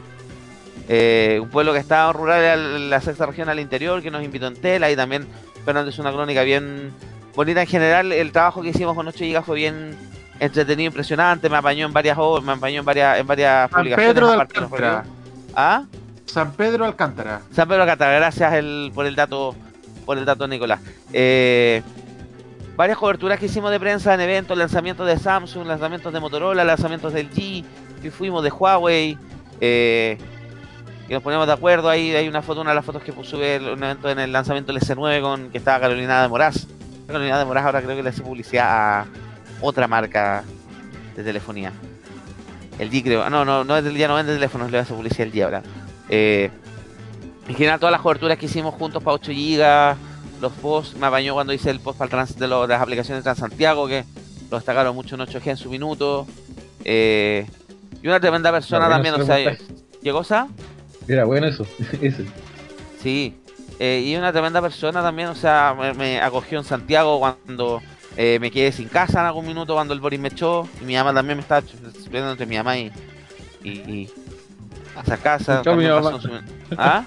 Eh, 0.90 1.40
un 1.42 1.50
pueblo 1.50 1.72
que 1.74 1.80
está 1.80 2.12
rural, 2.12 2.44
al- 2.44 2.90
la 2.90 3.00
sexta 3.02 3.26
región 3.26 3.50
al 3.50 3.60
interior, 3.60 4.02
que 4.02 4.12
nos 4.12 4.24
invitó 4.24 4.48
en 4.48 4.56
tela 4.56 4.92
y 4.92 4.96
también 4.96 5.26
Fernando 5.66 5.90
es 5.90 6.00
una 6.00 6.12
crónica 6.12 6.44
bien 6.44 6.92
bonita 7.36 7.62
en 7.62 7.68
general. 7.68 8.12
El 8.12 8.32
trabajo 8.32 8.62
que 8.62 8.70
hicimos 8.70 8.96
con 8.96 9.08
8 9.08 9.24
GB 9.24 9.44
fue 9.44 9.56
bien 9.58 9.96
entretenido, 10.40 10.88
impresionante. 10.88 11.50
Me 11.50 11.58
apañó 11.58 11.86
en 11.86 11.94
varias 11.94 12.18
obras, 12.18 12.44
me 12.46 12.52
apañó 12.54 12.80
en 12.80 12.86
varias, 12.86 13.20
en 13.20 13.28
varias 13.28 13.70
San 13.70 13.80
publicaciones. 13.80 14.14
Pedro 14.14 14.28
de 14.28 14.34
aparte 14.34 14.54
de 14.56 14.62
los 14.62 14.72
Alcántara. 14.72 15.04
¿Ah? 15.56 15.84
San 16.26 16.52
Pedro 16.54 16.86
Alcántara. 16.86 17.42
San 17.54 17.68
Pedro 17.68 17.84
Alcántara, 17.84 18.14
gracias 18.16 18.54
el- 18.54 18.92
por 18.94 19.06
el 19.06 19.16
dato, 19.16 19.56
por 20.06 20.18
el 20.18 20.26
dato 20.26 20.48
Nicolás. 20.48 20.82
Eh, 21.14 21.82
varias 22.76 22.98
coberturas 22.98 23.40
que 23.40 23.46
hicimos 23.46 23.72
de 23.72 23.80
prensa 23.80 24.14
en 24.14 24.22
eventos, 24.22 24.58
lanzamientos 24.58 25.06
de 25.08 25.18
Samsung, 25.18 25.68
lanzamientos 25.68 26.12
de 26.12 26.20
Motorola, 26.20 26.64
lanzamientos 26.64 27.14
del 27.14 27.30
G, 27.30 27.64
que 28.02 28.12
fuimos 28.12 28.44
de 28.44 28.50
Huawei, 28.50 29.18
eh, 29.62 30.18
que 31.08 31.14
nos 31.14 31.24
ponemos 31.24 31.46
de 31.46 31.54
acuerdo, 31.54 31.90
ahí 31.90 32.16
hay 32.16 32.28
una 32.28 32.42
foto, 32.42 32.62
una 32.62 32.72
de 32.72 32.76
las 32.76 32.86
fotos 32.86 33.04
que 33.04 33.14
sube 33.24 33.60
un 33.60 33.84
evento 33.84 34.10
en 34.10 34.20
el 34.20 34.32
lanzamiento 34.32 34.74
del 34.74 34.82
S9 34.82 35.22
con 35.22 35.50
que 35.52 35.58
estaba 35.58 35.80
Carolina 35.80 36.22
de 36.22 36.28
Moraz. 36.28 36.68
Carolina 37.06 37.38
de 37.38 37.46
Moraz 37.46 37.66
ahora 37.66 37.82
creo 37.82 37.96
que 37.96 38.04
le 38.04 38.10
hace 38.10 38.22
publicidad 38.22 38.68
a 39.02 39.06
otra 39.62 39.88
marca 39.88 40.44
de 41.16 41.24
telefonía. 41.24 41.72
El 42.80 42.90
G 42.90 43.04
creo, 43.04 43.30
no, 43.30 43.46
no, 43.46 43.64
no 43.64 43.80
ya 43.80 44.08
no 44.08 44.16
vende 44.16 44.34
teléfonos, 44.34 44.72
le 44.72 44.80
hace 44.80 44.94
publicidad 44.94 45.28
el 45.28 45.34
G 45.34 45.44
ahora. 45.44 45.64
Eh, 46.10 46.50
en 47.48 47.56
general 47.56 47.80
todas 47.80 47.92
las 47.92 48.02
coberturas 48.02 48.38
que 48.38 48.46
hicimos 48.46 48.74
juntos 48.74 49.04
para 49.04 49.16
8 49.16 49.32
GB, 49.32 49.96
los 50.44 50.54
posts, 50.54 50.96
me 50.98 51.08
apañó 51.08 51.34
cuando 51.34 51.52
hice 51.54 51.70
el 51.72 51.80
post 51.80 51.98
para 51.98 52.06
el 52.06 52.12
trans, 52.12 52.38
de, 52.38 52.48
lo- 52.48 52.62
de 52.68 52.74
las 52.74 52.82
aplicaciones 52.82 53.24
de 53.24 53.24
Transantiago, 53.24 53.88
que 53.88 54.06
lo 54.52 54.58
destacaron 54.58 54.94
mucho 54.96 55.16
en 55.16 55.22
8G 55.22 55.48
en 55.48 55.58
su 55.58 55.70
minuto. 55.70 56.28
Eh, 56.86 57.48
y 58.02 58.08
una 58.08 58.20
tremenda 58.20 58.52
persona 58.52 58.88
también, 58.90 59.16
bueno 59.16 59.24
o 59.34 59.36
sea. 59.36 59.58
¿qué 60.04 60.12
cosa? 60.12 60.48
Era 61.08 61.26
bueno 61.26 61.48
eso. 61.48 61.66
Ese. 62.02 62.26
Sí, 63.02 63.36
eh, 63.80 64.04
y 64.06 64.16
una 64.16 64.32
tremenda 64.32 64.62
persona 64.62 65.02
también, 65.02 65.30
o 65.30 65.36
sea, 65.36 65.76
me, 65.78 65.94
me 65.94 66.22
acogió 66.22 66.60
en 66.60 66.64
Santiago 66.66 67.20
cuando 67.20 67.82
eh, 68.16 68.38
me 68.40 68.52
quedé 68.52 68.72
sin 68.72 68.88
casa 68.88 69.22
en 69.22 69.26
algún 69.26 69.48
minuto 69.48 69.74
cuando 69.74 69.94
el 69.94 70.00
Boris 70.00 70.20
me 70.20 70.28
echó, 70.30 70.68
y 70.82 70.86
mi 70.86 70.96
mamá 70.96 71.14
también 71.14 71.38
me 71.38 71.42
estaba 71.42 71.62
supliendo 71.66 72.32
entre 72.32 72.46
mi 72.46 72.56
mamá 72.58 72.78
y, 72.78 72.92
y, 73.64 73.70
y 73.72 74.10
esa 75.04 75.18
casa. 75.18 75.62
Mi 75.76 75.88
mamá. 75.88 76.22
su- 76.22 76.30
¿Ah? 76.78 77.06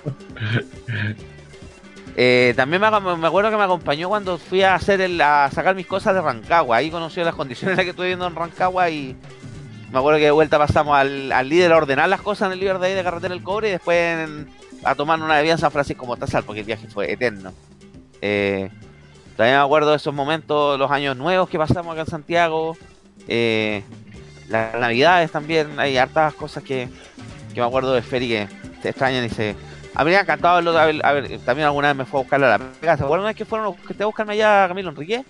Eh, 2.19 2.55
también 2.57 2.81
me, 2.81 2.89
ac- 2.89 3.19
me 3.19 3.27
acuerdo 3.27 3.51
que 3.51 3.59
me 3.59 3.65
acompañó 3.65 4.09
cuando 4.09 4.39
fui 4.39 4.63
a 4.63 4.75
hacer 4.75 5.03
el, 5.03 5.21
a 5.21 5.51
sacar 5.53 5.75
mis 5.75 5.87
cosas 5.87 6.15
de 6.15 6.23
Rancagua. 6.23 6.79
Ahí 6.79 6.91
conocí 6.91 7.21
las 7.23 7.35
condiciones 7.35 7.73
en 7.73 7.77
las 7.77 7.85
que 7.85 7.91
estuve 7.91 8.07
viviendo 8.07 8.27
en 8.27 8.35
Rancagua 8.35 8.89
y 8.89 9.15
me 9.93 9.99
acuerdo 9.99 10.19
que 10.19 10.25
de 10.25 10.31
vuelta 10.31 10.59
pasamos 10.59 10.97
al, 10.97 11.31
al 11.31 11.49
líder 11.49 11.73
a 11.73 11.77
ordenar 11.77 12.09
las 12.09 12.23
cosas 12.23 12.47
en 12.47 12.55
el 12.55 12.61
líder 12.61 12.79
de 12.79 12.87
ahí 12.87 12.95
de 12.95 13.05
carretera 13.05 13.35
del 13.35 13.43
cobre 13.43 13.69
y 13.69 13.73
después 13.73 14.29
a 14.83 14.95
tomar 14.95 15.21
una 15.21 15.37
bebida 15.37 15.53
en 15.53 15.59
San 15.59 15.71
Francisco 15.71 16.07
Mostazal 16.07 16.43
porque 16.45 16.61
el 16.61 16.67
viaje 16.67 16.87
fue 16.89 17.13
eterno. 17.13 17.53
Eh, 18.23 18.71
también 19.37 19.59
me 19.59 19.63
acuerdo 19.63 19.91
de 19.91 19.97
esos 19.97 20.15
momentos, 20.15 20.79
los 20.79 20.91
años 20.91 21.17
nuevos 21.19 21.51
que 21.51 21.59
pasamos 21.59 21.93
acá 21.93 22.01
en 22.03 22.07
Santiago. 22.07 22.77
eh, 23.29 23.83
las 24.49 24.75
navidades 24.75 25.31
también, 25.31 25.79
hay 25.79 25.99
hartas 25.99 26.33
cosas 26.35 26.63
que, 26.63 26.89
que 27.53 27.61
me 27.61 27.67
acuerdo 27.67 27.93
de 27.95 28.01
Feri 28.01 28.29
que 28.29 28.49
se 28.81 28.89
extrañan 28.91 29.25
y 29.25 29.29
se... 29.29 29.55
A 29.99 30.05
mí 30.05 30.11
me 30.11 30.19
ha 30.19 30.21
encantado 30.21 30.57
verlo, 30.57 30.79
a 30.79 30.85
ver, 30.85 31.01
a 31.03 31.13
ver, 31.13 31.39
también 31.39 31.67
alguna 31.67 31.89
vez 31.89 31.97
me 31.97 32.05
fue 32.05 32.21
a 32.21 32.23
buscar 32.23 32.45
a 32.45 32.51
la 32.51 32.59
pega. 32.59 32.99
¿Se 32.99 33.03
acuerdan 33.03 33.35
que 33.35 33.47
fueron 33.47 33.69
los 33.69 33.77
que 33.77 33.95
te 33.95 34.05
buscarme 34.05 34.35
allá 34.35 34.69
Camilo 34.69 34.91
Enrique? 34.91 35.25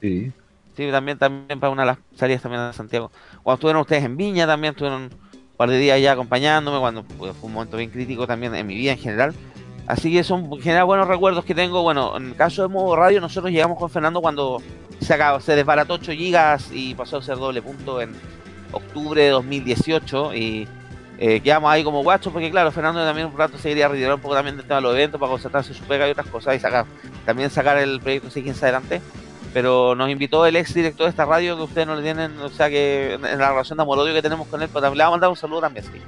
Sí. 0.00 0.32
Sí, 0.74 0.90
también, 0.90 1.18
también 1.18 1.60
para 1.60 1.70
una 1.70 1.82
de 1.82 1.88
las 1.88 1.98
salidas 2.16 2.40
también 2.40 2.66
de 2.66 2.72
Santiago. 2.72 3.10
Cuando 3.42 3.56
estuvieron 3.56 3.82
ustedes 3.82 4.04
en 4.04 4.16
Viña 4.16 4.46
también, 4.46 4.70
estuvieron 4.70 5.02
un 5.02 5.10
par 5.58 5.68
de 5.68 5.76
días 5.76 6.00
ya 6.00 6.12
acompañándome, 6.12 6.80
cuando 6.80 7.02
pues, 7.02 7.36
fue 7.36 7.48
un 7.48 7.52
momento 7.52 7.76
bien 7.76 7.90
crítico 7.90 8.26
también 8.26 8.54
en 8.54 8.66
mi 8.66 8.76
vida 8.76 8.92
en 8.92 8.98
general. 8.98 9.34
Así 9.86 10.10
que 10.10 10.24
son 10.24 10.50
en 10.54 10.62
general 10.62 10.86
buenos 10.86 11.08
recuerdos 11.08 11.44
que 11.44 11.54
tengo. 11.54 11.82
Bueno, 11.82 12.16
en 12.16 12.28
el 12.28 12.34
caso 12.34 12.62
de 12.62 12.68
modo 12.68 12.96
radio, 12.96 13.20
nosotros 13.20 13.52
llegamos 13.52 13.78
con 13.78 13.90
Fernando 13.90 14.22
cuando 14.22 14.62
se, 15.02 15.12
acabó, 15.12 15.38
se 15.38 15.54
desbarató 15.54 15.94
8 15.94 16.12
gigas 16.12 16.70
y 16.72 16.94
pasó 16.94 17.18
a 17.18 17.22
ser 17.22 17.36
doble 17.36 17.60
punto 17.60 18.00
en 18.00 18.14
octubre 18.72 19.22
de 19.22 19.28
2018 19.28 20.34
y 20.34 20.66
eh, 21.24 21.40
quedamos 21.40 21.70
ahí 21.70 21.84
como 21.84 22.02
guachos 22.02 22.32
porque 22.32 22.50
claro, 22.50 22.72
Fernando 22.72 23.04
también 23.04 23.28
un 23.28 23.38
rato 23.38 23.56
se 23.56 23.68
quería 23.68 23.86
retirar 23.86 24.14
un 24.14 24.20
poco 24.20 24.34
también 24.34 24.56
del 24.56 24.66
tema 24.66 24.76
de 24.76 24.82
los 24.82 24.94
eventos 24.94 25.20
para 25.20 25.30
concentrarse 25.30 25.70
en 25.72 25.78
su 25.78 25.84
pega 25.84 26.08
y 26.08 26.10
otras 26.10 26.26
cosas 26.26 26.56
y 26.56 26.58
sacar, 26.58 26.84
también 27.24 27.48
sacar 27.48 27.78
el 27.78 28.00
proyecto 28.00 28.28
615 28.28 28.64
adelante. 28.64 29.00
Pero 29.54 29.94
nos 29.94 30.08
invitó 30.10 30.46
el 30.46 30.56
ex 30.56 30.72
director 30.74 31.04
de 31.04 31.10
esta 31.10 31.24
radio 31.26 31.56
que 31.56 31.62
ustedes 31.64 31.86
no 31.86 31.94
le 31.94 32.02
tienen, 32.02 32.36
o 32.40 32.48
sea 32.48 32.68
que 32.70 33.12
en 33.14 33.38
la 33.38 33.50
relación 33.50 33.76
de 33.76 33.82
amor-odio 33.82 34.14
que 34.14 34.22
tenemos 34.22 34.48
con 34.48 34.62
él, 34.62 34.68
pues 34.72 34.82
le 34.82 34.88
vamos 34.88 35.02
a 35.06 35.10
mandar 35.10 35.30
un 35.30 35.36
saludo 35.36 35.60
también, 35.60 35.84
sí. 35.84 36.00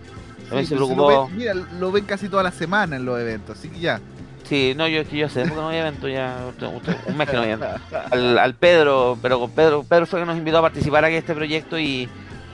También 0.49 0.67
Sí, 0.67 0.71
se 0.71 0.77
pues, 0.77 0.89
preocupó. 0.89 1.11
Lo 1.11 1.27
ven, 1.29 1.37
mira, 1.37 1.55
lo 1.79 1.93
ven 1.93 2.05
casi 2.07 2.29
toda 2.29 2.43
la 2.43 2.51
semana 2.51 2.97
en 2.97 3.05
los 3.05 3.21
eventos, 3.21 3.59
así 3.59 3.69
que 3.69 3.79
ya. 3.81 4.01
Sí, 4.49 4.75
no, 4.77 4.89
yo 4.89 5.01
es 5.03 5.09
que 5.09 5.17
yo 5.19 5.29
sé, 5.29 5.43
porque 5.43 5.57
no 5.57 5.69
había 5.69 5.81
evento 5.81 6.09
ya, 6.09 6.37
un- 6.61 7.17
mes 7.17 7.29
que 7.29 7.37
no 7.37 7.43
había 7.43 7.55
evento. 7.55 7.81
Al, 8.11 8.39
al 8.39 8.55
Pedro, 8.55 9.19
pero 9.23 9.39
con 9.39 9.51
Pedro, 9.51 9.85
Pedro 9.85 10.07
fue 10.07 10.21
que 10.21 10.27
nos 10.27 10.37
invitó 10.39 10.59
a 10.59 10.63
participar 10.63 11.05
aquí 11.05 11.15
en 11.15 11.19
este 11.21 11.35
proyecto 11.35 11.79
y 11.79 12.09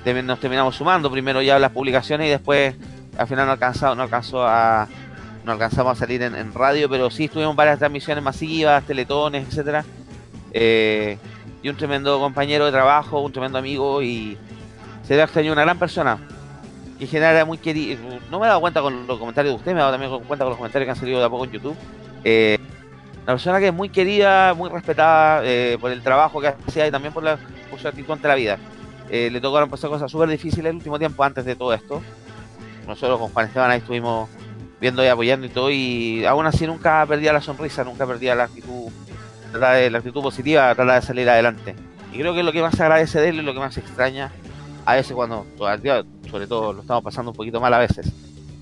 nos 0.05 0.41
terminamos 0.41 0.77
sumando. 0.77 1.11
Primero 1.11 1.43
ya 1.43 1.59
las 1.59 1.73
publicaciones 1.73 2.27
y 2.27 2.31
después 2.31 2.75
al 3.19 3.27
final 3.27 3.47
no 3.47 3.53
alcanzó, 3.53 3.95
no 3.95 4.03
alcanzó 4.03 4.47
a 4.47 4.89
no 5.45 5.53
alcanzamos 5.53 5.93
a 5.93 5.95
salir 5.99 6.23
en, 6.23 6.53
radio, 6.53 6.89
pero 6.89 7.11
sí 7.11 7.25
estuvimos 7.25 7.57
varias 7.57 7.79
transmisiones 7.79 8.23
masivas, 8.23 8.85
teletones, 8.85 9.49
etcétera. 9.49 9.85
Eh, 10.53 11.19
y 11.63 11.69
un 11.69 11.77
tremendo 11.77 12.19
compañero 12.19 12.67
de 12.67 12.73
trabajo, 12.73 13.21
un 13.21 13.33
tremendo 13.33 13.59
amigo 13.59 14.03
y 14.03 14.37
se 15.07 15.17
ve 15.17 15.23
extrañó 15.23 15.53
una 15.53 15.63
gran 15.63 15.79
persona. 15.79 16.19
Y 16.99 17.05
en 17.05 17.09
general 17.09 17.35
era 17.37 17.45
muy 17.45 17.59
querido. 17.59 18.01
No 18.31 18.39
me 18.39 18.47
he 18.47 18.49
dado 18.49 18.61
cuenta 18.61 18.83
con 18.83 19.07
los 19.07 19.19
comentarios 19.19 19.55
de 19.55 19.57
ustedes, 19.57 19.75
me 19.75 19.81
he 19.81 19.83
dado 19.83 19.93
también 19.93 20.11
cuenta 20.25 20.45
con 20.45 20.51
los 20.51 20.59
comentarios 20.59 20.87
que 20.87 20.91
han 20.91 20.97
salido 20.97 21.19
de 21.19 21.25
a 21.25 21.31
poco 21.31 21.45
en 21.45 21.53
YouTube. 21.53 21.77
Eh, 22.25 22.59
una 23.23 23.35
persona 23.35 23.61
que 23.61 23.69
es 23.69 23.75
muy 23.75 23.89
querida, 23.89 24.55
muy 24.55 24.69
respetada 24.69 25.43
eh, 25.45 25.79
por 25.81 25.91
el 25.91 26.03
trabajo 26.03 26.41
que 26.41 26.49
hacía 26.49 26.87
y 26.87 26.91
también 26.91 27.13
por, 27.15 27.23
la, 27.23 27.39
por 27.71 27.79
su 27.79 27.89
actitud 27.89 28.13
ante 28.13 28.29
la 28.29 28.35
vida. 28.35 28.59
Eh, 29.11 29.29
le 29.31 29.41
tocaron 29.41 29.69
pasar 29.69 29.91
cosas 29.91 30.11
súper 30.11 30.29
difíciles 30.29 30.71
el 30.71 30.77
último 30.77 30.99
tiempo 30.99 31.25
antes 31.25 31.45
de 31.45 31.57
todo 31.57 31.75
esto. 31.75 32.01
Nosotros 32.87 33.19
con 33.19 33.31
Juan 33.31 33.47
Esteban 33.47 33.71
ahí 33.71 33.79
estuvimos 33.79 34.29
viendo 34.81 35.05
y 35.05 35.09
apoyando 35.09 35.47
y 35.47 35.51
todo 35.51 35.71
y 35.71 36.25
aún 36.25 36.47
así 36.47 36.67
nunca 36.67 37.05
perdía 37.07 37.33
la 37.33 37.41
sonrisa, 37.41 37.85
nunca 37.85 38.07
perdía 38.07 38.35
la 38.35 38.45
actitud, 38.45 38.91
la 39.53 39.99
actitud 39.99 40.23
positiva, 40.23 40.75
trataba 40.75 41.01
de 41.01 41.03
salir 41.03 41.29
adelante. 41.29 41.75
Y 42.13 42.19
creo 42.19 42.35
que 42.35 42.43
lo 42.43 42.53
que 42.53 42.63
más 42.63 42.81
agradece 42.81 43.21
de 43.21 43.29
él 43.29 43.37
y 43.37 43.43
lo 43.43 43.53
que 43.53 43.61
más 43.61 43.77
extraña 43.77 44.33
a 44.85 44.95
veces 44.95 45.13
cuando, 45.13 45.47
todavía, 45.57 46.05
sobre 46.31 46.47
todo, 46.47 46.73
lo 46.73 46.81
estamos 46.81 47.05
pasando 47.05 47.31
un 47.31 47.37
poquito 47.37 47.61
mal 47.61 47.73
a 47.75 47.79
veces. 47.79 48.11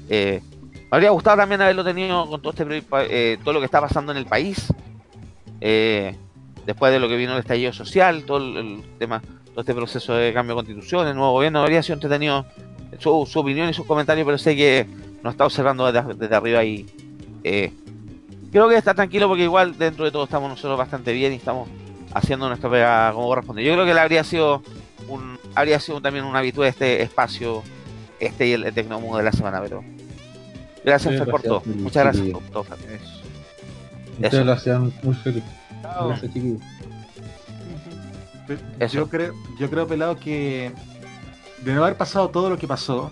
Eh, 0.09 0.43
me 0.75 0.97
habría 0.97 1.11
gustado 1.11 1.37
también 1.37 1.61
haberlo 1.61 1.85
tenido 1.85 2.27
con 2.29 2.41
todo 2.43 2.53
este 2.53 2.83
eh, 3.11 3.39
todo 3.43 3.55
lo 3.55 3.61
que 3.61 3.67
está 3.67 3.81
pasando 3.81 4.13
en 4.13 4.19
el 4.19 4.27
país. 4.27 4.73
Eh, 5.61 6.17
después 6.69 6.93
de 6.93 7.01
lo 7.01 7.09
que 7.09 7.17
vino 7.17 7.33
el 7.33 7.39
estallido 7.39 7.73
social, 7.73 8.25
todo 8.25 8.37
el, 8.37 8.57
el 8.59 8.83
tema, 8.99 9.23
todo 9.53 9.61
este 9.61 9.75
proceso 9.75 10.13
de 10.13 10.35
cambio 10.35 10.55
de 10.55 10.59
constitución, 10.59 11.09
el 11.09 11.15
nuevo 11.15 11.33
gobierno, 11.33 11.63
habría 11.63 11.83
sido 11.83 11.95
entretenido 11.95 12.45
su, 12.99 13.27
su 13.27 13.41
opinión 13.41 13.71
y 13.71 13.73
sus 13.73 13.87
comentarios, 13.87 14.27
pero 14.27 14.37
sé 14.37 14.55
que 14.55 14.87
nos 15.23 15.33
está 15.33 15.47
observando 15.47 15.91
desde, 15.91 16.13
desde 16.13 16.35
arriba 16.35 16.63
y 16.65 16.85
eh, 17.43 17.73
creo 18.53 18.69
que 18.69 18.77
está 18.77 18.93
tranquilo 18.93 19.29
porque 19.29 19.45
igual 19.45 19.79
dentro 19.79 20.05
de 20.05 20.11
todo 20.11 20.25
estamos 20.25 20.51
nosotros 20.51 20.77
bastante 20.77 21.15
bien 21.15 21.33
y 21.33 21.37
estamos 21.37 21.71
haciendo 22.13 22.49
nuestra 22.49 22.69
pega 22.69 23.13
como 23.15 23.29
corresponde. 23.29 23.65
Yo 23.65 23.73
creo 23.73 23.87
que 23.87 23.95
le 23.95 24.01
habría 24.01 24.23
sido 24.23 24.63
un, 25.09 25.39
habría 25.55 25.81
sido 25.81 26.03
también 26.03 26.27
una 26.27 26.41
habitual 26.41 26.69
este 26.69 27.01
espacio, 27.03 27.63
este 28.21 28.47
y 28.47 28.53
el, 28.53 28.65
el 28.65 28.75
Tecnomundo 28.75 29.17
de 29.17 29.25
la 29.25 29.33
semana, 29.33 29.63
pero 29.63 29.83
gracias 30.85 31.17
Fer, 31.17 31.31
por 31.31 31.41
todo. 31.41 31.63
gracias, 31.65 31.77
Muchas 31.77 32.05
gracias 32.05 32.29
por 32.29 32.43
todo, 32.43 32.67
lo 34.45 34.53
hacían 34.53 34.93
muy 35.03 35.15
feliz. 35.15 35.45
Gracias, 35.83 36.33
chiquillos. 36.33 36.61
Yo 38.93 39.09
creo, 39.09 39.35
yo 39.59 39.69
creo, 39.71 39.87
pelado, 39.87 40.17
que 40.17 40.73
de 41.65 41.75
no 41.75 41.85
haber 41.85 41.97
pasado 41.97 42.29
todo 42.31 42.49
lo 42.49 42.57
que 42.59 42.67
pasó, 42.67 43.11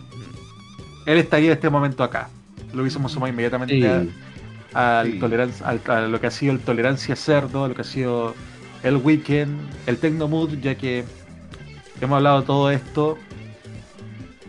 él 1.05 1.19
estaría 1.19 1.49
en 1.49 1.53
este 1.55 1.69
momento 1.69 2.03
acá. 2.03 2.29
Lo 2.73 2.83
hubiésemos 2.83 3.13
sumado 3.13 3.33
inmediatamente 3.33 3.75
Sí. 3.77 4.11
a, 4.73 5.01
al 5.01 5.13
Sí. 5.13 5.19
tolerancia, 5.19 5.67
al- 5.67 5.81
a 5.87 6.01
lo 6.09 6.21
que 6.21 6.27
ha 6.29 6.31
sido 6.31 6.53
el 6.53 6.61
tolerancia 6.61 7.17
cerdo, 7.17 7.65
a 7.65 7.69
lo 7.69 7.75
que 7.75 7.83
ha 7.83 7.85
sido 7.85 8.35
el 8.83 8.97
weekend, 8.97 9.59
el 9.87 9.99
Tecnomood, 9.99 10.55
ya 10.61 10.75
que 10.77 11.05
hemos 12.01 12.17
hablado 12.17 12.41
de 12.41 12.47
todo 12.47 12.71
esto. 12.71 13.19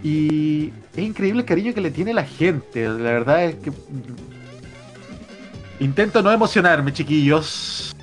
Y 0.03 0.72
es 0.95 1.03
increíble 1.03 1.41
el 1.41 1.45
cariño 1.45 1.73
que 1.73 1.81
le 1.81 1.91
tiene 1.91 2.14
la 2.14 2.23
gente. 2.23 2.88
La 2.88 3.11
verdad 3.11 3.44
es 3.45 3.56
que. 3.56 3.72
Intento 5.80 6.22
no 6.22 6.31
emocionarme, 6.31 6.94
chiquillos. 6.94 7.95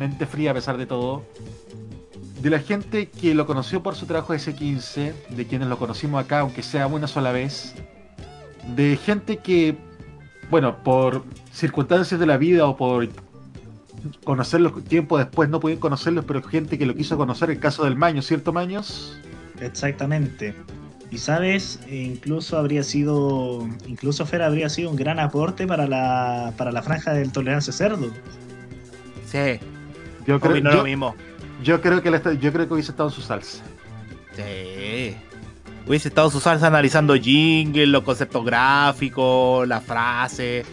Mente 0.00 0.24
fría 0.24 0.52
a 0.52 0.54
pesar 0.54 0.78
de 0.78 0.86
todo. 0.86 1.22
De 2.40 2.48
la 2.48 2.58
gente 2.58 3.10
que 3.10 3.34
lo 3.34 3.46
conoció 3.46 3.82
por 3.82 3.94
su 3.94 4.06
trabajo 4.06 4.32
de 4.32 4.38
S15, 4.38 5.12
de 5.28 5.46
quienes 5.46 5.68
lo 5.68 5.78
conocimos 5.78 6.24
acá, 6.24 6.40
aunque 6.40 6.62
sea 6.62 6.86
una 6.86 7.06
sola 7.06 7.32
vez. 7.32 7.74
De 8.74 8.96
gente 8.96 9.36
que, 9.36 9.76
bueno, 10.50 10.82
por 10.82 11.22
circunstancias 11.52 12.18
de 12.18 12.24
la 12.24 12.38
vida 12.38 12.66
o 12.66 12.78
por 12.78 13.10
conocerlos 14.24 14.82
tiempo 14.84 15.18
después 15.18 15.50
no 15.50 15.60
pudieron 15.60 15.82
conocerlos, 15.82 16.24
pero 16.24 16.42
gente 16.42 16.78
que 16.78 16.86
lo 16.86 16.94
quiso 16.94 17.18
conocer, 17.18 17.50
el 17.50 17.60
caso 17.60 17.84
del 17.84 17.94
Maño, 17.96 18.22
¿cierto, 18.22 18.54
Maños? 18.54 19.18
Exactamente. 19.60 20.54
Y 21.10 21.18
sabes, 21.18 21.78
E 21.86 21.96
incluso 21.96 22.56
habría 22.56 22.84
sido, 22.84 23.68
incluso 23.86 24.24
Fer 24.24 24.40
habría 24.40 24.70
sido 24.70 24.88
un 24.88 24.96
gran 24.96 25.18
aporte 25.18 25.66
para 25.66 25.86
la, 25.86 26.54
para 26.56 26.72
la 26.72 26.82
franja 26.82 27.12
del 27.12 27.32
tolerancia 27.32 27.74
cerdo. 27.74 28.10
Sí. 29.26 29.60
Yo 30.26 30.38
creo, 30.40 30.56
yo, 30.56 30.70
lo 30.70 30.84
mismo. 30.84 31.14
yo 31.62 31.80
creo 31.80 32.02
que 32.02 32.08
está- 32.14 32.32
yo 32.34 32.52
creo 32.52 32.66
que 32.68 32.74
hubiese 32.74 32.90
estado 32.92 33.08
en 33.08 33.14
su 33.14 33.22
salsa. 33.22 33.62
Sí. 34.36 35.16
Hubiese 35.86 36.08
estado 36.08 36.28
en 36.28 36.32
su 36.32 36.40
salsa 36.40 36.66
analizando 36.66 37.14
jingle, 37.14 37.86
los 37.86 38.02
conceptos 38.02 38.44
gráficos, 38.44 39.66
la 39.66 39.80
frase. 39.80 40.64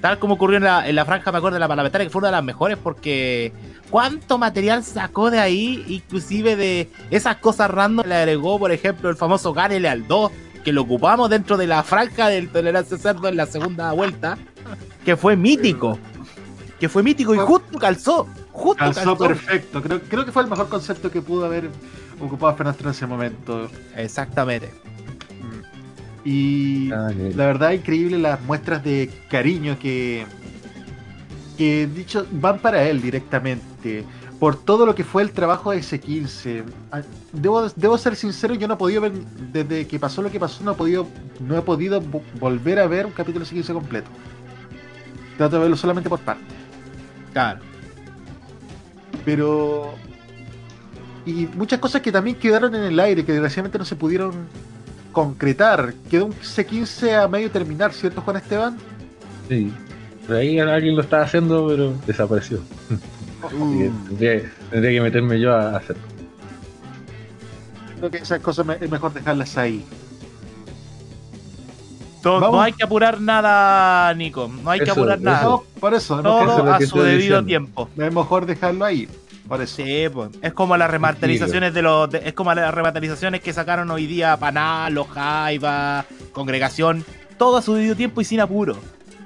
Tal 0.00 0.18
como 0.18 0.34
ocurrió 0.34 0.58
en 0.58 0.64
la, 0.64 0.88
en 0.88 0.94
la 0.94 1.04
franja, 1.04 1.32
me 1.32 1.38
acuerdo, 1.38 1.54
de 1.54 1.60
la 1.60 1.68
parlamentaria, 1.68 2.06
que 2.06 2.10
fue 2.10 2.18
una 2.20 2.28
de 2.28 2.32
las 2.32 2.44
mejores 2.44 2.76
porque 2.76 3.52
cuánto 3.90 4.36
material 4.38 4.84
sacó 4.84 5.30
de 5.30 5.38
ahí, 5.40 5.84
inclusive 5.88 6.54
de 6.56 6.90
esas 7.10 7.36
cosas 7.36 7.70
random, 7.70 8.06
le 8.06 8.14
agregó, 8.14 8.58
por 8.58 8.70
ejemplo, 8.72 9.08
el 9.08 9.16
famoso 9.16 9.52
Gánele 9.54 9.88
al 9.88 10.06
2, 10.06 10.30
que 10.64 10.72
lo 10.72 10.82
ocupamos 10.82 11.30
dentro 11.30 11.56
de 11.56 11.66
la 11.66 11.82
franja 11.82 12.28
del 12.28 12.50
Tolerancia 12.50 12.98
Cerdo 12.98 13.28
en 13.28 13.36
la 13.36 13.46
segunda 13.46 13.90
vuelta, 13.92 14.36
que 15.04 15.16
fue 15.16 15.36
mítico. 15.36 15.98
Que 16.78 16.88
fue 16.90 17.02
mítico 17.02 17.34
y 17.34 17.38
justo 17.38 17.78
calzó. 17.78 18.28
Justo 18.56 18.78
Calzó 18.78 19.00
calzó. 19.16 19.18
perfecto. 19.28 19.82
Creo, 19.82 20.00
creo 20.02 20.24
que 20.24 20.32
fue 20.32 20.42
el 20.42 20.48
mejor 20.48 20.68
concepto 20.68 21.10
que 21.10 21.20
pudo 21.20 21.44
haber 21.44 21.68
ocupado 22.20 22.54
Fernando 22.56 22.80
en 22.84 22.90
ese 22.90 23.06
momento. 23.06 23.70
Exactamente. 23.94 24.70
Y 26.24 26.90
Ah, 26.92 27.10
la 27.34 27.46
verdad 27.46 27.70
increíble 27.72 28.18
las 28.18 28.40
muestras 28.42 28.82
de 28.82 29.10
cariño 29.30 29.78
que, 29.78 30.26
que 31.56 31.86
dicho 31.86 32.26
van 32.32 32.58
para 32.58 32.82
él 32.88 33.00
directamente. 33.00 34.04
Por 34.40 34.56
todo 34.56 34.84
lo 34.84 34.94
que 34.94 35.04
fue 35.04 35.22
el 35.22 35.30
trabajo 35.32 35.70
de 35.70 35.78
S15. 35.78 36.64
Ah, 36.92 37.02
Debo, 37.32 37.68
debo 37.76 37.96
ser 37.98 38.16
sincero, 38.16 38.54
yo 38.54 38.66
no 38.68 38.74
he 38.74 38.76
podido 38.76 39.02
ver, 39.02 39.12
desde 39.52 39.86
que 39.86 39.98
pasó 39.98 40.20
lo 40.22 40.30
que 40.30 40.40
pasó, 40.40 40.64
no 40.64 40.72
he 40.72 40.74
podido, 40.74 41.06
no 41.40 41.56
he 41.56 41.62
podido 41.62 42.02
vo- 42.02 42.22
volver 42.40 42.78
a 42.80 42.86
ver 42.86 43.06
un 43.06 43.12
capítulo 43.12 43.44
de 43.44 43.50
S15 43.54 43.72
completo. 43.74 44.08
Trato 45.36 45.56
de 45.56 45.62
verlo 45.62 45.76
solamente 45.76 46.08
por 46.10 46.18
partes. 46.20 46.46
Claro. 47.32 47.60
Pero. 49.26 49.92
Y 51.26 51.48
muchas 51.56 51.80
cosas 51.80 52.00
que 52.00 52.12
también 52.12 52.36
quedaron 52.36 52.74
en 52.74 52.84
el 52.84 52.98
aire, 53.00 53.24
que 53.24 53.32
desgraciadamente 53.32 53.76
no 53.78 53.84
se 53.84 53.96
pudieron 53.96 54.32
concretar. 55.12 55.92
Quedó 56.08 56.26
un 56.26 56.32
C15 56.34 57.22
a 57.24 57.26
medio 57.28 57.50
terminar, 57.50 57.92
¿cierto, 57.92 58.20
Juan 58.22 58.36
Esteban? 58.36 58.76
Sí. 59.48 59.72
Por 60.26 60.36
ahí 60.36 60.58
alguien 60.60 60.94
lo 60.96 61.02
estaba 61.02 61.24
haciendo, 61.24 61.66
pero 61.66 61.92
desapareció. 62.06 62.60
Que 63.68 63.90
tendría, 64.08 64.52
tendría 64.70 64.90
que 64.92 65.00
meterme 65.00 65.40
yo 65.40 65.52
a 65.54 65.76
hacerlo. 65.76 66.02
Creo 67.98 68.10
que 68.10 68.18
esas 68.18 68.40
cosas 68.40 68.66
me- 68.66 68.74
es 68.80 68.90
mejor 68.90 69.12
dejarlas 69.12 69.56
ahí. 69.56 69.84
No, 72.40 72.60
hay 72.60 72.72
que 72.72 72.84
apurar 72.84 73.20
nada, 73.20 74.12
Nico. 74.14 74.50
No 74.62 74.70
hay 74.70 74.78
que 74.80 74.84
Eso, 74.84 74.92
apurar 74.92 75.20
nada. 75.20 75.42
No, 75.42 75.64
por 75.80 75.94
eso, 75.94 76.16
es 76.18 76.22
Todo 76.22 76.72
a 76.72 76.80
su 76.80 77.00
debido 77.02 77.44
tiempo. 77.44 77.88
es 77.96 78.12
mejor 78.12 78.46
dejarlo 78.46 78.84
ahí. 78.84 79.08
Por 79.48 79.62
eso. 79.62 79.76
Sí, 79.76 80.06
pues. 80.12 80.30
Es 80.42 80.52
como 80.52 80.76
las 80.76 80.90
remasterizaciones 80.90 81.72
de 81.72 81.82
los. 81.82 82.10
de- 82.10 82.22
es 82.24 82.32
como 82.32 82.52
las 82.52 82.74
remasterizaciones 82.74 83.40
que 83.40 83.52
sacaron 83.52 83.88
hoy 83.92 84.06
día 84.06 84.36
Panal, 84.38 84.92
Los 84.94 85.06
Jaiba, 85.08 86.04
Congregación. 86.32 87.04
Todo 87.38 87.58
a 87.58 87.62
su 87.62 87.74
debido 87.74 87.94
tiempo 87.94 88.20
y 88.20 88.24
sin 88.24 88.40
apuro. 88.40 88.76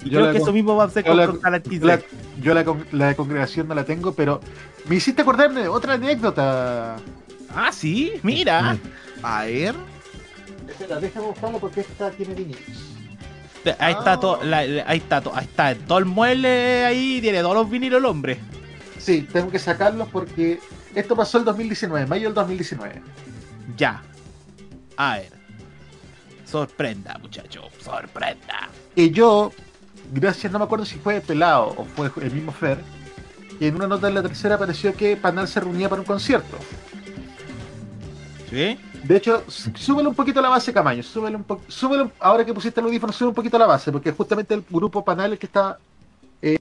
Y 0.05 0.11
Yo 0.11 0.19
creo 0.21 0.33
que 0.33 0.39
con- 0.39 0.43
eso 0.49 0.53
mismo 0.53 0.77
va 0.77 0.85
a 0.85 0.91
ser 0.91 1.05
con, 1.05 1.17
la- 1.17 1.27
con 1.27 1.41
Talent 1.41 1.67
15. 1.69 1.87
La- 1.87 2.01
yo 2.41 2.53
la, 2.55 2.65
la 2.93 3.15
congregación 3.15 3.69
no 3.69 3.75
la 3.75 3.85
tengo, 3.85 4.13
pero 4.13 4.41
me 4.87 4.97
hiciste 4.97 5.23
acordarme 5.23 5.63
de 5.63 5.69
otra 5.69 5.95
anécdota. 5.95 6.97
Ah, 7.55 7.71
sí, 7.73 8.13
mira. 8.23 8.77
A 9.23 9.45
ver. 9.45 9.75
Espera, 10.69 11.01
déjame 11.01 11.27
buscarlo 11.27 11.59
porque 11.59 11.81
esta 11.81 12.11
tiene 12.11 12.35
vinilos. 12.35 12.61
Ahí 13.79 13.93
está 13.93 14.19
todo, 14.19 14.43
la- 14.43 14.59
ahí 14.59 14.99
está 14.99 15.21
todo, 15.21 15.37
ahí 15.37 15.45
está 15.45 15.75
todo 15.75 15.99
el 15.99 16.07
mueble 16.07 16.85
ahí, 16.87 17.21
tiene 17.21 17.41
todos 17.41 17.55
los 17.55 17.69
vinilos 17.71 17.99
el 17.99 18.07
hombre. 18.07 18.39
Sí, 18.99 19.27
tengo 19.31 19.51
que 19.51 19.59
sacarlos 19.59 20.09
porque 20.09 20.61
esto 20.95 21.15
pasó 21.17 21.39
el 21.39 21.45
2019, 21.45 22.07
mayo 22.07 22.29
del 22.29 22.35
2019. 22.35 23.03
Ya. 23.77 24.03
A 24.97 25.19
ver. 25.19 25.33
Sorprenda, 26.45 27.17
muchacho, 27.21 27.69
sorprenda. 27.83 28.69
Y 28.97 29.11
yo, 29.11 29.53
gracias, 30.13 30.51
no 30.53 30.59
me 30.59 30.65
acuerdo 30.65 30.85
si 30.85 30.97
fue 30.99 31.21
Pelado 31.21 31.75
o 31.77 31.85
fue 31.85 32.11
el 32.23 32.33
mismo 32.33 32.51
Fer, 32.53 32.79
y 33.61 33.67
en 33.67 33.77
una 33.77 33.87
nota 33.87 34.09
de 34.09 34.15
la 34.15 34.23
tercera 34.23 34.57
apareció 34.57 34.95
que 34.97 35.17
Panal 35.17 35.47
se 35.49 35.61
reunía 35.61 35.89
para 35.89 36.01
un 36.01 36.07
concierto. 36.07 36.57
¿Sí? 38.51 38.79
De 39.05 39.17
hecho, 39.17 39.43
súbele 39.75 40.09
un 40.09 40.15
poquito 40.15 40.39
a 40.41 40.43
la 40.43 40.49
base, 40.51 40.73
Camaño. 40.73 41.03
Súbele 41.03 41.37
un 41.37 41.45
po- 41.45 41.61
súbele 41.69 42.11
ahora 42.21 42.45
que 42.45 42.53
pusiste 42.55 42.81
el 42.81 42.87
audífono, 42.87 43.13
sube 43.13 43.29
un 43.31 43.35
poquito 43.35 43.57
a 43.57 43.61
la 43.61 43.67
base, 43.67 43.91
porque 43.91 44.13
justamente 44.13 44.55
el 44.55 44.63
grupo 44.69 45.05
Panal 45.05 45.33
el 45.33 45.39
que 45.39 45.47
está 45.47 45.79
eh, 46.43 46.59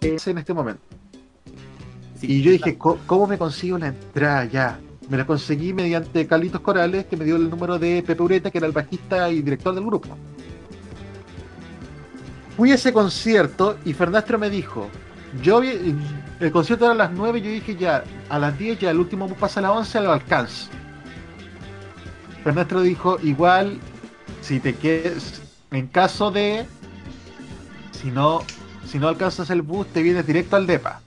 es 0.00 0.26
en 0.28 0.38
este 0.38 0.54
momento. 0.54 0.80
y 2.20 2.42
yo 2.42 2.50
dije, 2.50 2.76
"Co- 2.76 2.98
¿cómo 3.06 3.26
me 3.28 3.38
consigo 3.38 3.78
la 3.78 3.88
entrada 3.88 4.44
ya? 4.46 4.80
Me 5.08 5.16
la 5.16 5.24
conseguí 5.26 5.72
mediante 5.72 6.26
Carlitos 6.26 6.60
Corales, 6.60 7.06
que 7.06 7.16
me 7.16 7.24
dio 7.24 7.36
el 7.36 7.48
número 7.48 7.78
de 7.78 8.02
Pepe 8.06 8.22
Ureta, 8.22 8.50
que 8.50 8.58
era 8.58 8.66
el 8.66 8.72
bajista 8.72 9.30
y 9.30 9.40
director 9.42 9.74
del 9.74 9.84
grupo. 9.84 10.08
Fui 12.56 12.72
a 12.72 12.74
ese 12.74 12.92
concierto 12.92 13.76
y 13.84 13.92
Fernastro 13.92 14.38
me 14.38 14.50
dijo, 14.50 14.88
yo 15.42 15.60
vi- 15.60 15.94
el 16.40 16.52
concierto 16.52 16.84
era 16.84 16.94
a 16.94 16.96
las 16.96 17.10
9, 17.12 17.40
yo 17.40 17.50
dije 17.50 17.76
ya, 17.76 18.04
a 18.28 18.38
las 18.38 18.56
10 18.58 18.78
ya 18.78 18.90
el 18.90 18.98
último 18.98 19.26
bus 19.28 19.36
pasa 19.38 19.60
a 19.60 19.64
las 19.64 19.72
11, 19.72 20.00
lo 20.00 20.12
alcanzo. 20.12 20.68
Fernastro 22.44 22.80
dijo, 22.82 23.18
igual, 23.22 23.78
si 24.40 24.60
te 24.60 24.74
quedes, 24.74 25.42
en 25.70 25.86
caso 25.88 26.30
de, 26.30 26.66
si 27.92 28.10
no, 28.10 28.42
si 28.86 28.98
no 28.98 29.08
alcanzas 29.08 29.50
el 29.50 29.62
bus, 29.62 29.86
te 29.88 30.02
vienes 30.02 30.26
directo 30.26 30.56
al 30.56 30.66
DEPA. 30.66 31.00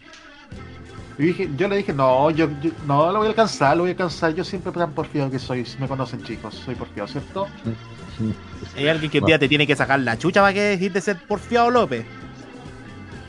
Y 1.18 1.23
dije, 1.23 1.49
yo 1.56 1.68
le 1.68 1.77
dije, 1.77 1.93
no, 1.93 2.30
yo, 2.31 2.49
yo- 2.61 2.72
no 2.88 3.11
lo 3.11 3.19
voy 3.19 3.27
a 3.27 3.30
alcanzar, 3.30 3.76
lo 3.77 3.84
voy 3.84 3.91
a 3.91 3.93
alcanzar. 3.93 4.34
Yo 4.34 4.43
siempre 4.43 4.72
tan 4.72 4.91
porfiado 4.93 5.30
que 5.30 5.39
soy, 5.39 5.65
si 5.65 5.77
me 5.77 5.88
conocen 5.88 6.23
chicos, 6.23 6.56
soy 6.56 6.76
porfiado, 6.76 7.07
¿cierto? 7.07 7.48
Hay 8.76 8.88
alguien 8.88 9.11
que 9.11 9.19
un 9.19 9.26
día 9.26 9.38
te 9.39 9.48
tiene 9.48 9.68
que 9.68 9.76
sacar 9.76 9.99
la 9.99 10.18
chucha 10.18 10.41
para 10.41 10.53
que 10.53 10.61
dejes 10.61 10.93
de 10.93 11.02
ser 11.02 11.18
porfiado 11.27 11.69
López. 11.69 12.06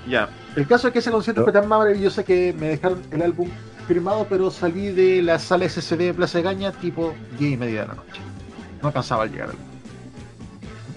Ya. 0.09 0.29
El 0.57 0.67
caso 0.67 0.89
es 0.89 0.93
que 0.93 0.99
ese 0.99 1.11
concierto 1.11 1.45
fue 1.45 1.53
tan 1.53 1.67
maravilloso 1.67 2.25
que 2.25 2.55
me 2.59 2.69
dejaron 2.69 3.03
el 3.11 3.23
álbum 3.23 3.49
firmado, 3.87 4.27
pero 4.29 4.51
salí 4.51 4.91
de 4.91 5.23
la 5.23 5.39
sala 5.39 5.69
SCD 5.69 5.99
de 5.99 6.15
Plaza 6.15 6.39
de 6.39 6.45
Gaña 6.45 6.73
tipo 6.73 7.15
10 7.39 7.53
y 7.53 7.57
media 7.57 7.83
de 7.83 7.89
la 7.89 7.95
noche. 7.95 8.21
No 8.81 8.89
alcanzaba 8.89 9.25
a 9.25 9.27
llegar 9.27 9.51
al 9.51 9.57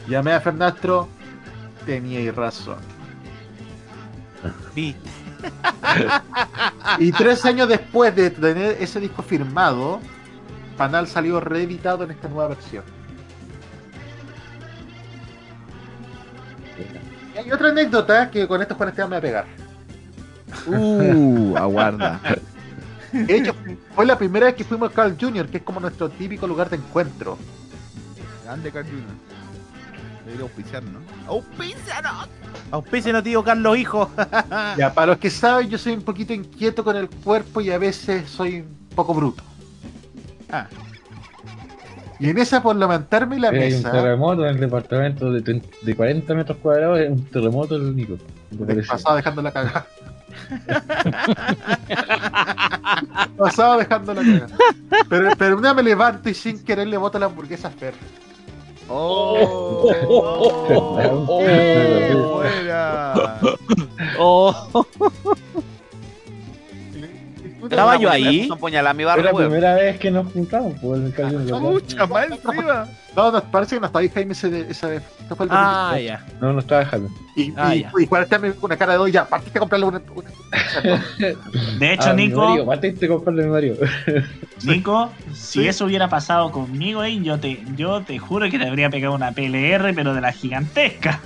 Llamé 0.10 0.34
a 0.34 0.41
Fernastro, 0.41 1.07
tenía 1.86 2.32
razón. 2.32 2.77
Vi. 4.76 4.95
Y 6.99 7.11
tres 7.11 7.45
años 7.45 7.68
después 7.68 8.15
de 8.15 8.30
tener 8.30 8.77
ese 8.80 8.99
disco 8.99 9.23
firmado, 9.23 9.99
Panal 10.77 11.07
salió 11.07 11.40
reeditado 11.40 12.03
en 12.03 12.11
esta 12.11 12.27
nueva 12.27 12.49
versión. 12.49 12.84
Y 17.36 17.38
hay 17.38 17.52
otra 17.52 17.70
anécdota 17.70 18.32
que 18.32 18.48
con 18.48 18.62
esto 18.62 18.76
Juan 18.76 18.90
Esteban 18.90 19.10
me 19.10 19.16
va 19.16 19.18
a 19.18 19.22
pegar. 19.22 19.45
Uh, 20.68 21.57
aguarda. 21.57 22.22
De 23.12 23.38
hecho, 23.38 23.53
fue 23.94 24.06
la 24.06 24.18
primera 24.18 24.45
vez 24.45 24.56
que 24.56 24.64
fuimos 24.64 24.90
a 24.90 24.94
Carl 24.94 25.18
Jr., 25.20 25.48
que 25.48 25.57
es 25.57 25.64
como 25.64 25.82
nuestro 25.82 26.10
típico 26.10 26.48
lugar 26.48 26.70
de 26.70 26.78
encuentro. 26.78 27.38
Grande 28.45 28.72
Carl 28.72 28.86
Jr. 28.86 29.03
Debería 30.26 30.44
auspiciar, 30.44 30.84
¿no? 30.84 30.99
¡Auspicianos! 31.28 32.30
Auspícenos, 32.72 33.24
tío 33.24 33.44
Carlos, 33.44 33.78
hijo. 33.78 34.10
Ya, 34.78 34.94
para 34.94 35.07
los 35.07 35.18
que 35.18 35.30
saben, 35.30 35.70
yo 35.70 35.78
soy 35.78 35.94
un 35.94 36.03
poquito 36.03 36.34
inquieto 36.34 36.84
con 36.84 36.95
el 36.95 37.10
cuerpo 37.10 37.60
y 37.60 37.70
a 37.70 37.78
veces 37.78 38.30
soy 38.30 38.62
un 38.62 38.95
poco 38.95 39.14
bruto. 39.14 39.44
Ah. 40.49 40.68
Y 42.20 42.30
en 42.30 42.38
esa, 42.38 42.62
por 42.64 42.76
levantarme 42.76 43.40
la 43.40 43.50
Hay 43.50 43.56
un 43.56 43.64
mesa, 43.64 43.92
terremoto 43.92 44.46
en 44.46 44.56
el 44.56 44.60
departamento 44.60 45.32
de, 45.32 45.42
30 45.42 45.68
de 45.82 45.96
40 45.96 46.36
metros 46.36 46.58
cuadrados, 46.60 47.00
es 47.00 47.10
un 47.10 47.26
terremoto 47.26 47.76
el 47.76 47.96
Nico. 47.96 48.18
¿Te 48.50 48.66
parece? 48.66 48.88
pasaba 48.88 49.18
dejando 49.18 49.42
la 49.42 49.52
cagada. 49.52 49.88
pasaba 53.38 53.78
dejando 53.78 54.14
la 54.14 54.22
cagada. 54.22 54.58
Pero, 55.10 55.32
pero 55.38 55.58
una 55.58 55.74
me 55.74 55.84
levanto 55.84 56.30
y 56.30 56.34
sin 56.34 56.64
querer 56.64 56.88
le 56.88 56.98
boto 56.98 57.20
la 57.20 57.26
hamburguesa 57.26 57.68
a 57.68 57.72
Fer. 57.72 57.94
¡Oh! 58.88 59.88
¡Qué 61.46 62.14
buena! 62.14 63.40
Oh. 64.20 64.86
¿Estaba 67.70 67.98
yo 67.98 68.10
ahí? 68.10 68.42
Es 68.42 68.50
la 68.80 68.94
primera 69.34 69.76
vez 69.76 70.00
que 70.00 70.12
nos 70.12 70.32
juntamos 70.32 70.74
por 70.80 70.98
el 70.98 71.14
Jr., 71.14 71.32
¿verdad? 71.46 71.60
¡Mucha 71.60 72.06
más 72.08 72.26
encima! 72.32 72.88
No, 73.16 73.32
no, 73.32 73.42
parece 73.44 73.76
que 73.76 73.80
no 73.80 73.86
estaba 73.88 74.02
ahí 74.02 74.10
Jaime 74.10 74.34
ese, 74.34 74.70
esa 74.70 74.88
vez. 74.88 75.04
Fue 75.36 75.46
el 75.46 75.52
Ah, 75.54 75.92
2018. 75.94 76.06
ya. 76.08 76.38
No, 76.42 76.54
no 76.54 76.60
estaba 76.60 76.80
dejando. 76.82 77.10
Y, 77.36 77.54
Ah, 77.56 77.76
y, 77.76 77.82
ya. 77.82 77.92
y 77.98 78.04
Esteban 78.04 78.54
con 78.54 78.64
una 78.66 78.78
cara 78.78 78.94
de 78.94 79.00
hoy 79.00 79.12
ya, 79.12 79.26
partiste 79.26 79.58
a 79.58 79.62
comprarle 79.62 79.86
una. 79.88 80.02
una- 80.14 80.30
De 81.80 81.94
hecho, 81.94 82.10
Ah, 82.10 82.14
Nico, 82.14 82.46
Mario, 82.48 82.66
Matiste 82.66 83.08
compadre 83.08 83.44
mi 83.44 83.50
Mario. 83.50 83.76
Nico, 84.64 85.12
si 85.34 85.68
eso 85.68 85.86
hubiera 85.86 86.10
pasado 86.10 86.52
conmigo, 86.52 87.04
eh, 87.04 87.20
yo 87.22 87.40
te, 87.40 87.64
yo 87.76 88.02
te 88.02 88.20
juro 88.20 88.50
que 88.50 88.60
te 88.60 88.68
habría 88.68 88.90
pegado 88.90 89.16
una 89.16 89.32
PLR, 89.32 89.94
pero 89.94 90.14
de 90.14 90.22
la 90.22 90.32
gigantesca. 90.32 91.20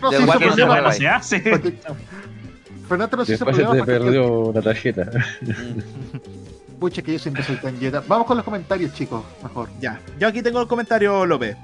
No, 0.00 0.12
hizo 0.12 0.22
Eso 0.22 0.38
problema. 0.38 0.80
no 0.80 0.92
se 0.92 1.08
hace. 1.08 1.40
Fernando 2.88 3.16
no 3.16 3.22
hizo 3.24 3.32
Después 3.32 3.56
se 3.56 3.64
perdió 3.84 4.52
la 4.54 4.62
tarjeta. 4.62 5.10
Pucha, 6.80 7.00
que 7.02 7.12
yo 7.14 7.18
siempre 7.18 7.42
soy 7.42 7.56
tan 7.56 7.78
yeta. 7.80 8.02
Vamos 8.06 8.26
con 8.26 8.36
los 8.36 8.44
comentarios, 8.44 8.92
chicos, 8.92 9.24
mejor. 9.42 9.68
Ya. 9.80 9.98
Yo 10.18 10.28
aquí 10.28 10.42
tengo 10.42 10.60
el 10.60 10.66
comentario, 10.68 11.24
López. 11.24 11.56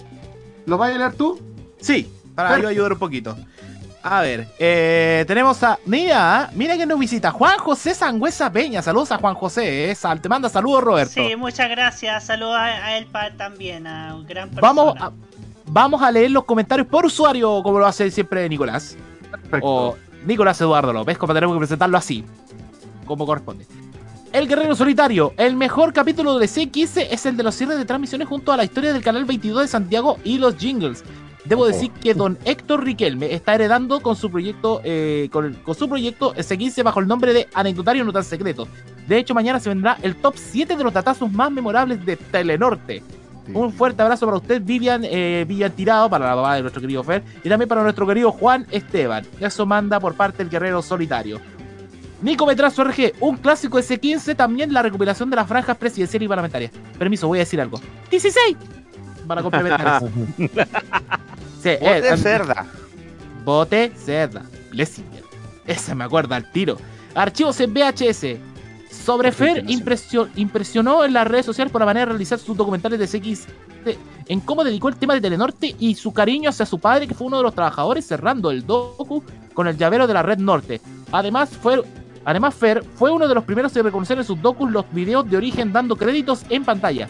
¿Lo 0.65 0.79
vas 0.79 0.95
a 0.95 0.99
leer 0.99 1.13
tú? 1.13 1.39
Sí, 1.81 2.11
para 2.35 2.49
Perfecto. 2.51 2.63
yo 2.71 2.71
ayudar 2.71 2.93
un 2.95 2.99
poquito. 2.99 3.37
A 4.05 4.21
ver, 4.23 4.49
eh, 4.59 5.25
tenemos 5.29 5.63
a. 5.63 5.79
Mira, 5.87 6.51
mira 6.55 6.77
que 6.77 6.87
nos 6.87 6.99
visita 6.99 7.31
Juan 7.31 7.59
José 7.59 7.95
Sangüesa 7.95 8.51
Peña. 8.51 8.81
Saludos 8.83 9.13
a 9.13 9.19
Juan 9.19 9.35
José. 9.35 9.91
eh, 9.91 9.95
sal- 9.95 10.21
te 10.21 10.29
manda 10.29 10.49
saludos, 10.49 10.83
Roberto. 10.83 11.13
Sí, 11.15 11.37
muchas 11.37 11.69
gracias. 11.69 12.25
Saludos 12.25 12.57
a, 12.57 12.65
a 12.65 12.97
él 12.99 13.07
pa- 13.07 13.31
también, 13.37 13.87
a 13.87 14.15
un 14.17 14.27
gran 14.27 14.49
persona. 14.49 14.67
Vamos 14.73 14.95
a, 14.99 15.13
vamos 15.67 16.03
a 16.03 16.11
leer 16.11 16.31
los 16.33 16.45
comentarios 16.45 16.89
por 16.89 17.05
usuario, 17.07 17.63
como 17.63 17.79
lo 17.79 17.87
hace 17.87 18.11
siempre 18.11 18.49
Nicolás. 18.49 18.97
Perfecto. 19.31 19.67
O 19.69 19.97
Nicolás 20.27 20.61
Eduardo 20.61 20.93
López, 20.93 21.19
como 21.19 21.35
tenemos 21.35 21.57
que 21.57 21.61
presentarlo 21.61 21.99
así, 21.99 22.25
como 23.07 23.27
corresponde. 23.27 23.67
El 24.33 24.49
Guerrero 24.49 24.75
Solitario, 24.75 25.35
el 25.37 25.57
mejor 25.57 25.93
capítulo 25.93 26.39
de 26.39 26.47
C15 26.47 27.09
es 27.11 27.27
el 27.27 27.37
de 27.37 27.43
los 27.43 27.55
cierres 27.55 27.77
de 27.77 27.85
transmisiones 27.85 28.29
junto 28.29 28.51
a 28.51 28.57
la 28.57 28.65
historia 28.65 28.93
del 28.93 29.03
canal 29.03 29.27
22 29.27 29.63
de 29.63 29.69
Santiago 29.69 30.19
y 30.25 30.39
los 30.39 30.57
jingles. 30.57 31.05
Debo 31.45 31.67
decir 31.67 31.91
que 31.91 32.15
don 32.15 32.39
Héctor 32.45 32.85
Riquelme 32.85 33.35
está 33.35 33.55
heredando 33.55 34.01
con 34.01 34.15
su 34.15 34.31
proyecto 34.31 34.81
eh, 34.85 35.29
con, 35.33 35.55
con 35.55 35.75
su 35.75 35.89
proyecto 35.89 36.35
C15 36.35 36.85
bajo 36.85 37.01
el 37.01 37.09
nombre 37.09 37.33
de 37.33 37.49
Anecdotario 37.53 38.05
No 38.05 38.13
Tan 38.13 38.25
Secreto. 38.25 38.69
De 39.09 39.19
hecho, 39.19 39.35
mañana 39.35 39.59
se 39.59 39.69
vendrá 39.69 39.99
el 40.03 40.17
top 40.17 40.35
7 40.37 40.77
de 40.77 40.85
los 40.85 40.93
datazos 40.93 41.31
más 41.31 41.51
memorables 41.51 42.07
de 42.07 42.17
Telenorte. 42.17 43.03
Un 43.53 43.73
fuerte 43.73 44.03
abrazo 44.03 44.27
para 44.27 44.39
usted, 44.39 44.63
Vivian, 44.63 45.03
eh, 45.05 45.45
Vivian 45.47 45.73
Tirado, 45.73 46.09
para 46.09 46.27
la 46.27 46.37
mamá 46.37 46.55
de 46.55 46.63
nuestro 46.63 46.81
querido 46.81 47.03
Fer, 47.03 47.23
y 47.43 47.49
también 47.49 47.69
para 47.69 47.83
nuestro 47.83 48.07
querido 48.07 48.31
Juan 48.33 48.67
Esteban. 48.71 49.27
Eso 49.41 49.67
manda 49.67 49.99
por 49.99 50.15
parte 50.15 50.39
del 50.39 50.51
Guerrero 50.51 50.81
Solitario. 50.83 51.41
Nico 52.23 52.47
Metrazo 52.47 52.85
RG, 52.85 53.15
un 53.21 53.37
clásico 53.37 53.79
S15, 53.79 54.37
también 54.37 54.73
la 54.73 54.83
recuperación 54.83 55.29
de 55.29 55.37
las 55.37 55.49
franjas 55.49 55.77
presidenciales 55.77 56.27
y 56.27 56.29
parlamentarias. 56.29 56.71
Permiso, 56.97 57.27
voy 57.27 57.39
a 57.39 57.41
decir 57.41 57.61
algo. 57.61 57.81
16 58.11 58.57
para 59.27 59.43
complementar 59.43 60.03
eso. 60.03 60.11
Sí, 61.63 61.71
Bote 61.81 62.09
eh, 62.09 62.17
cerda. 62.17 62.67
Bote 63.45 63.93
cerda. 63.95 64.43
Lessinger. 64.73 65.23
Ese 65.65 65.95
me 65.95 66.03
acuerda 66.03 66.35
al 66.35 66.51
tiro. 66.51 66.77
Archivos 67.15 67.61
en 67.61 67.73
VHS. 67.73 68.37
Sobre 68.93 69.33
Fer 69.33 69.65
impresio- 69.69 70.29
impresionó 70.37 71.05
en 71.05 71.13
las 71.15 71.27
redes 71.27 71.47
sociales 71.47 71.73
por 71.73 71.81
la 71.81 71.87
manera 71.87 72.07
de 72.07 72.13
realizar 72.13 72.39
sus 72.39 72.57
documentales 72.57 72.99
de 72.99 73.07
CX 73.09 73.47
en 74.29 74.41
cómo 74.41 74.63
dedicó 74.63 74.89
el 74.89 74.97
tema 74.97 75.15
de 75.15 75.21
Telenorte 75.21 75.75
y 75.79 75.95
su 75.97 76.13
cariño 76.13 76.51
hacia 76.51 76.67
su 76.67 76.79
padre, 76.79 77.09
que 77.09 77.15
fue 77.15 77.27
uno 77.27 77.39
de 77.39 77.43
los 77.43 77.55
trabajadores, 77.55 78.07
cerrando 78.07 78.51
el 78.51 78.65
docu 78.67 79.25
con 79.55 79.67
el 79.67 79.77
llavero 79.77 80.07
de 80.07 80.15
la 80.15 80.23
Red 80.23 80.39
Norte. 80.39 80.81
Además, 81.11 81.51
fue, 81.51 81.83
además 82.25 82.55
Fer 82.55 82.85
fue 82.95 83.11
uno 83.11 83.27
de 83.27 83.35
los 83.35 83.45
primeros 83.45 83.75
en 83.77 83.85
reconocer 83.85 84.19
en 84.19 84.25
sus 84.25 84.41
docus 84.41 84.71
los 84.71 84.85
videos 84.93 85.29
de 85.29 85.37
origen 85.37 85.73
dando 85.73 85.97
créditos 85.97 86.45
en 86.51 86.65
pantalla. 86.65 87.09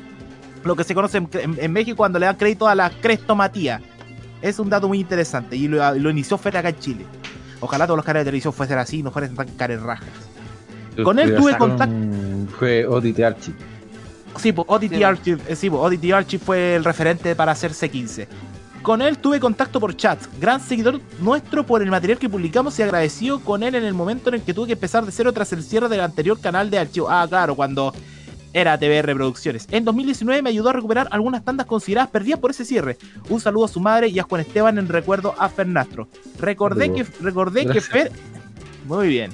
Lo 0.64 0.76
que 0.76 0.84
se 0.84 0.94
conoce 0.94 1.18
en, 1.18 1.28
en- 1.34 1.56
en 1.60 1.72
México 1.72 1.96
cuando 1.96 2.18
le 2.18 2.26
dan 2.26 2.36
crédito 2.36 2.68
a 2.68 2.74
la 2.74 2.88
crestomatía. 2.90 3.80
Es 4.40 4.58
un 4.58 4.70
dato 4.70 4.88
muy 4.88 4.98
interesante 5.00 5.56
y 5.56 5.68
lo, 5.68 5.94
lo 5.96 6.10
inició 6.10 6.38
Fer 6.38 6.56
acá 6.56 6.70
en 6.70 6.78
Chile. 6.78 7.06
Ojalá 7.60 7.86
todos 7.86 7.96
los 7.98 8.06
canales 8.06 8.24
de 8.24 8.30
televisión 8.30 8.52
fuesen 8.52 8.78
así 8.78 8.98
y 8.98 9.02
no 9.02 9.10
fueran 9.10 9.34
tan 9.34 9.48
carerrajas. 9.56 10.08
Con 11.02 11.18
él 11.18 11.34
tuve 11.36 11.56
contacto. 11.56 11.94
Fue 12.58 12.86
Oddity 12.86 13.22
Archie. 13.22 13.54
Sí, 14.36 14.52
pues 14.52 14.66
Oddity 14.68 14.96
Sí. 14.96 15.02
Archive, 15.02 15.42
eh, 15.48 15.56
sí, 15.56 15.70
pues, 15.70 16.12
Archive 16.12 16.44
fue 16.44 16.76
el 16.76 16.84
referente 16.84 17.34
para 17.36 17.52
hacer 17.52 17.72
C15. 17.72 18.26
Con 18.82 19.00
él 19.00 19.18
tuve 19.18 19.38
contacto 19.38 19.78
por 19.78 19.96
chat, 19.96 20.18
gran 20.40 20.60
seguidor 20.60 21.00
nuestro 21.20 21.64
por 21.64 21.82
el 21.82 21.90
material 21.90 22.18
que 22.18 22.28
publicamos 22.28 22.76
y 22.78 22.82
agradecido 22.82 23.40
con 23.40 23.62
él 23.62 23.76
en 23.76 23.84
el 23.84 23.94
momento 23.94 24.28
en 24.28 24.36
el 24.36 24.42
que 24.42 24.52
tuve 24.52 24.68
que 24.68 24.72
empezar 24.72 25.06
de 25.06 25.12
cero 25.12 25.32
tras 25.32 25.52
el 25.52 25.62
cierre 25.62 25.88
del 25.88 26.00
anterior 26.00 26.40
canal 26.40 26.68
de 26.68 26.78
archivo. 26.78 27.08
Ah, 27.08 27.24
claro, 27.28 27.54
cuando 27.54 27.92
era 28.52 28.76
TVR 28.78 29.14
Producciones. 29.14 29.66
En 29.70 29.84
2019 29.84 30.42
me 30.42 30.50
ayudó 30.50 30.70
a 30.70 30.72
recuperar 30.72 31.08
algunas 31.10 31.44
tandas 31.44 31.66
consideradas 31.66 32.10
perdidas 32.10 32.40
por 32.40 32.50
ese 32.50 32.64
cierre. 32.64 32.98
Un 33.28 33.40
saludo 33.40 33.66
a 33.66 33.68
su 33.68 33.80
madre 33.80 34.08
y 34.08 34.18
a 34.18 34.24
Juan 34.24 34.40
Esteban 34.40 34.78
en 34.78 34.88
recuerdo 34.88 35.34
a 35.38 35.48
Fernastro. 35.48 36.08
Recordé 36.38 36.92
que, 36.92 37.06
recordé 37.20 37.66
que. 37.66 37.80
Fer... 37.80 38.12
Muy 38.86 39.08
bien. 39.08 39.30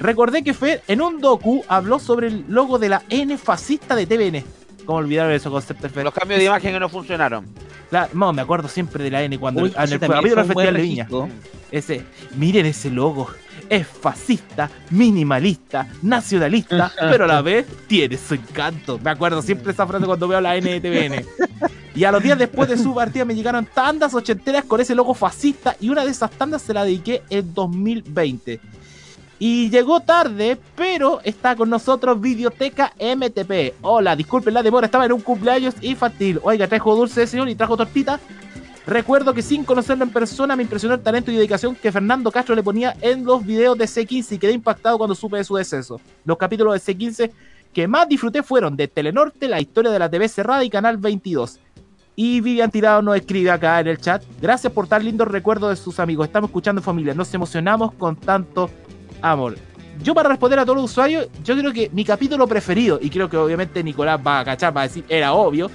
Recordé 0.00 0.42
que 0.42 0.54
Fer 0.54 0.82
en 0.88 1.02
un 1.02 1.20
docu 1.20 1.62
habló 1.68 1.98
sobre 1.98 2.28
el 2.28 2.44
logo 2.48 2.78
de 2.78 2.88
la 2.88 3.02
N 3.10 3.36
fascista 3.36 3.94
de 3.94 4.06
TVN. 4.06 4.42
¿Cómo 4.86 4.98
olvidar 4.98 5.30
esos 5.30 5.52
conceptos, 5.52 5.92
Fer? 5.92 6.04
Los 6.04 6.14
cambios 6.14 6.40
de 6.40 6.46
imagen 6.46 6.72
que 6.72 6.80
no 6.80 6.88
funcionaron. 6.88 7.46
Claro, 7.90 8.08
no, 8.14 8.32
me 8.32 8.40
acuerdo 8.40 8.66
siempre 8.66 9.04
de 9.04 9.10
la 9.10 9.22
N 9.22 9.38
cuando 9.38 9.62
Uy, 9.62 9.74
en 9.76 9.92
el 9.92 10.00
capítulo 10.00 10.44
Festival 10.44 10.74
de 10.74 10.80
Viña. 10.80 11.04
registro. 11.04 11.28
Ese, 11.70 12.04
miren 12.36 12.64
ese 12.64 12.90
logo. 12.90 13.28
Es 13.68 13.86
fascista, 13.86 14.70
minimalista, 14.88 15.86
nacionalista, 16.02 16.90
pero 16.98 17.24
a 17.24 17.28
la 17.28 17.42
vez 17.42 17.66
tiene 17.86 18.16
su 18.16 18.34
encanto. 18.34 18.98
Me 18.98 19.10
acuerdo 19.10 19.42
siempre 19.42 19.70
esa 19.70 19.86
frase 19.86 20.06
cuando 20.06 20.26
veo 20.26 20.40
la 20.40 20.56
NTVN. 20.56 21.24
Y 21.94 22.04
a 22.04 22.10
los 22.10 22.22
días 22.22 22.38
después 22.38 22.68
de 22.70 22.78
su 22.78 22.94
partida 22.94 23.24
me 23.26 23.34
llegaron 23.34 23.66
tandas 23.66 24.14
ochenteras 24.14 24.64
con 24.64 24.80
ese 24.80 24.94
logo 24.94 25.12
fascista 25.12 25.76
y 25.78 25.90
una 25.90 26.04
de 26.04 26.10
esas 26.10 26.30
tandas 26.30 26.62
se 26.62 26.72
la 26.72 26.84
dediqué 26.84 27.22
en 27.28 27.52
2020. 27.52 28.60
Y 29.42 29.70
llegó 29.70 30.00
tarde, 30.00 30.58
pero 30.76 31.22
está 31.24 31.56
con 31.56 31.70
nosotros 31.70 32.20
Videoteca 32.20 32.92
MTP. 33.00 33.72
Hola, 33.80 34.14
disculpen 34.14 34.52
la 34.52 34.62
demora, 34.62 34.84
estaba 34.84 35.06
en 35.06 35.14
un 35.14 35.22
cumpleaños 35.22 35.74
infantil. 35.80 36.38
Oiga, 36.42 36.68
trajo 36.68 36.94
dulce, 36.94 37.26
señor, 37.26 37.48
y 37.48 37.54
trajo 37.54 37.74
tortita. 37.74 38.20
Recuerdo 38.86 39.32
que 39.32 39.40
sin 39.40 39.64
conocerlo 39.64 40.04
en 40.04 40.10
persona 40.10 40.56
me 40.56 40.62
impresionó 40.62 40.94
el 40.94 41.00
talento 41.00 41.30
y 41.30 41.36
dedicación 41.36 41.74
que 41.74 41.90
Fernando 41.90 42.30
Castro 42.30 42.54
le 42.54 42.62
ponía 42.62 42.94
en 43.00 43.24
los 43.24 43.42
videos 43.46 43.78
de 43.78 43.86
C15 43.86 44.32
y 44.32 44.38
quedé 44.38 44.52
impactado 44.52 44.98
cuando 44.98 45.14
supe 45.14 45.38
de 45.38 45.44
su 45.44 45.56
deceso. 45.56 45.98
Los 46.26 46.36
capítulos 46.36 46.74
de 46.74 46.94
C15 46.94 47.30
que 47.72 47.88
más 47.88 48.06
disfruté 48.10 48.42
fueron 48.42 48.76
de 48.76 48.88
Telenorte, 48.88 49.48
la 49.48 49.58
historia 49.58 49.90
de 49.90 49.98
la 49.98 50.10
TV 50.10 50.28
cerrada 50.28 50.62
y 50.64 50.68
Canal 50.68 50.98
22. 50.98 51.60
Y 52.14 52.42
Vivian 52.42 52.70
Tirado 52.70 53.00
nos 53.00 53.16
escribe 53.16 53.50
acá 53.50 53.80
en 53.80 53.86
el 53.86 53.98
chat. 53.98 54.22
Gracias 54.42 54.70
por 54.70 54.86
tan 54.86 55.02
lindos 55.02 55.28
recuerdos 55.28 55.70
de 55.70 55.76
sus 55.82 55.98
amigos. 55.98 56.26
Estamos 56.26 56.50
escuchando 56.50 56.82
familia. 56.82 57.14
Nos 57.14 57.32
emocionamos 57.32 57.94
con 57.94 58.16
tanto 58.16 58.68
amor. 59.22 59.56
Yo 60.02 60.14
para 60.14 60.28
responder 60.30 60.58
a 60.58 60.62
todos 60.64 60.76
los 60.76 60.90
usuarios, 60.90 61.28
yo 61.44 61.56
creo 61.56 61.72
que 61.72 61.90
mi 61.92 62.04
capítulo 62.04 62.46
preferido, 62.46 62.98
y 63.02 63.10
creo 63.10 63.28
que 63.28 63.36
obviamente 63.36 63.82
Nicolás 63.84 64.18
va 64.26 64.40
a 64.40 64.44
cachar, 64.44 64.74
va 64.74 64.82
a 64.82 64.84
decir, 64.84 65.04
era 65.08 65.32
obvio, 65.34 65.70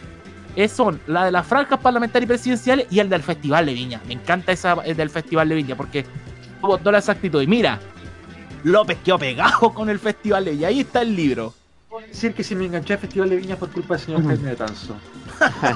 es, 0.55 0.71
son 0.71 0.99
la 1.05 1.25
de 1.25 1.31
las 1.31 1.45
franjas 1.45 1.79
parlamentarias 1.79 2.25
y 2.25 2.27
presidenciales 2.27 2.87
y 2.89 2.99
el 2.99 3.09
del 3.09 3.21
Festival 3.21 3.65
de 3.65 3.73
Viña. 3.73 4.01
Me 4.07 4.13
encanta 4.13 4.51
esa 4.51 4.73
el 4.85 4.95
del 4.97 5.09
Festival 5.09 5.49
de 5.49 5.55
Viña 5.55 5.75
porque 5.75 6.05
tuvo 6.61 6.77
toda 6.77 6.93
la 6.93 6.97
exactitud. 6.99 7.41
Y 7.41 7.47
mira, 7.47 7.79
López 8.63 8.97
quedó 9.03 9.19
pegado 9.19 9.71
con 9.73 9.89
el 9.89 9.99
Festival 9.99 10.45
de 10.45 10.51
Viña. 10.51 10.69
Ahí 10.69 10.79
está 10.79 11.01
el 11.01 11.15
libro. 11.15 11.53
Puedo 11.89 12.07
decir 12.07 12.33
que 12.33 12.43
si 12.43 12.55
me 12.55 12.65
enganché 12.65 12.93
al 12.93 12.99
Festival 12.99 13.29
de 13.29 13.35
Viña 13.35 13.57
por 13.57 13.69
culpa 13.69 13.95
del 13.95 14.05
señor 14.05 14.25
Jaime 14.25 14.49
de 14.49 14.55
Tanzo. 14.55 14.95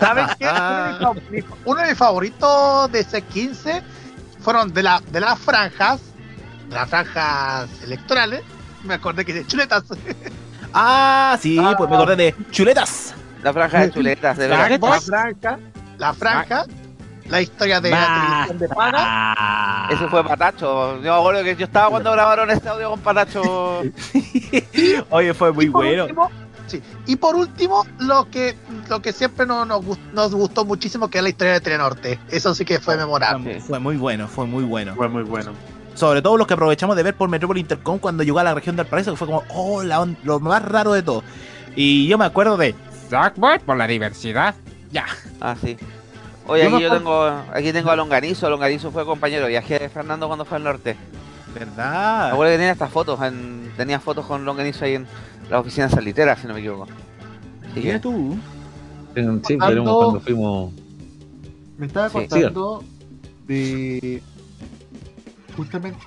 ¿Saben 0.00 0.26
qué? 0.38 0.46
Uno 1.64 1.80
de 1.80 1.86
mis- 1.86 1.88
de 1.88 1.94
favoritos 1.94 2.90
de 2.92 3.06
C15 3.06 3.82
fueron 4.40 4.72
de, 4.72 4.82
la, 4.82 5.02
de 5.12 5.20
las 5.20 5.38
franjas, 5.38 6.00
las 6.70 6.88
franjas 6.88 7.68
electorales. 7.82 8.42
Me 8.84 8.94
acordé 8.94 9.24
que 9.24 9.32
de 9.34 9.46
chuletas. 9.46 9.84
Ah, 10.72 11.36
sí, 11.40 11.58
pues 11.76 11.90
me 11.90 11.96
acordé 11.96 12.14
de 12.14 12.34
chuletas. 12.52 13.12
La 13.42 13.52
franja 13.52 13.80
de 13.80 13.90
chuletas, 13.90 14.36
de 14.38 14.46
La, 14.46 14.68
verdad. 14.68 14.78
la 14.88 15.00
franja, 15.00 15.58
la 15.98 16.14
franja, 16.14 16.64
la 17.26 17.40
historia 17.42 17.80
de 17.80 17.90
la 17.90 18.44
televisión 18.46 18.58
de 18.60 18.68
paga. 18.68 19.88
Eso 19.90 20.08
fue 20.08 20.22
Patacho. 20.22 20.96
Yo 21.02 21.12
me 21.12 21.18
acuerdo 21.18 21.42
que 21.42 21.56
yo 21.56 21.64
estaba 21.64 21.90
cuando 21.90 22.12
grabaron 22.12 22.48
este 22.52 22.68
audio 22.68 22.90
con 22.90 23.00
Patacho. 23.00 23.42
Oye, 25.10 25.34
fue 25.34 25.52
muy 25.52 25.68
bueno. 25.68 26.04
último- 26.04 26.30
sí. 26.68 26.80
Y 27.06 27.16
por 27.16 27.34
último, 27.34 27.84
lo 27.98 28.30
que, 28.30 28.56
lo 28.88 29.02
que 29.02 29.12
siempre 29.12 29.46
no- 29.46 29.64
nos, 29.64 29.84
gust- 29.84 30.12
nos 30.12 30.32
gustó 30.34 30.64
muchísimo, 30.64 31.08
que 31.08 31.18
es 31.18 31.24
la 31.24 31.30
historia 31.30 31.54
de 31.54 31.60
Telenorte. 31.60 32.20
Eso 32.30 32.54
sí 32.54 32.64
que 32.64 32.78
fue 32.78 32.96
memorable. 32.96 33.60
Fue 33.60 33.80
muy 33.80 33.96
bueno, 33.96 34.28
fue 34.28 34.46
muy 34.46 34.62
bueno. 34.62 34.94
Fue 34.94 35.08
muy 35.08 35.24
bueno. 35.24 35.52
Sobre 35.94 36.22
todo 36.22 36.36
los 36.36 36.46
que 36.46 36.54
aprovechamos 36.54 36.96
de 36.96 37.02
ver 37.02 37.14
por 37.16 37.28
Metrópoli 37.28 37.60
Intercom 37.60 37.98
cuando 37.98 38.22
llegó 38.22 38.38
a 38.38 38.44
la 38.44 38.54
región 38.54 38.76
del 38.76 38.86
paraíso, 38.86 39.10
que 39.10 39.16
fue 39.16 39.26
como, 39.26 39.42
oh, 39.50 39.82
la 39.82 40.06
lo 40.22 40.40
más 40.40 40.62
raro 40.62 40.92
de 40.92 41.02
todo. 41.02 41.22
Y 41.76 42.06
yo 42.08 42.16
me 42.18 42.24
acuerdo 42.24 42.56
de 42.56 42.74
Sackboy 43.08 43.58
por 43.60 43.76
la 43.76 43.86
diversidad. 43.86 44.54
Ya. 44.92 45.04
Ah, 45.40 45.56
sí. 45.60 45.76
Oye, 46.46 46.64
Yo 46.68 46.74
aquí 46.76 46.82
yo 46.84 46.90
tengo, 46.92 47.24
aquí 47.52 47.72
tengo 47.72 47.90
a 47.90 47.96
Longanizo. 47.96 48.48
Longanizo 48.50 48.90
fue 48.90 49.04
compañero 49.04 49.44
de 49.44 49.50
viaje 49.50 49.78
de 49.78 49.88
Fernando 49.88 50.26
cuando 50.26 50.44
fue 50.44 50.56
al 50.56 50.64
norte. 50.64 50.96
¿Verdad? 51.54 52.28
Me 52.28 52.32
acuerdo 52.32 52.52
que 52.52 52.58
tenía 52.58 52.72
estas 52.72 52.90
fotos, 52.90 53.20
en- 53.22 53.72
tenía 53.76 54.00
fotos 54.00 54.24
con 54.26 54.44
Longanizo 54.44 54.84
ahí 54.84 54.94
en 54.94 55.06
la 55.50 55.60
oficina 55.60 55.88
salitera, 55.88 56.36
si 56.36 56.46
no 56.46 56.54
me 56.54 56.60
equivoco. 56.60 56.86
Así 57.72 57.82
que- 57.82 57.98
tú? 57.98 58.36
Sí, 59.46 59.58
cuando 59.58 60.20
fuimos. 60.20 60.72
Me 61.76 61.86
estaba 61.86 62.08
Sí. 62.08 62.14
contando 62.14 62.84
de. 63.46 64.22
Justamente. 65.56 65.98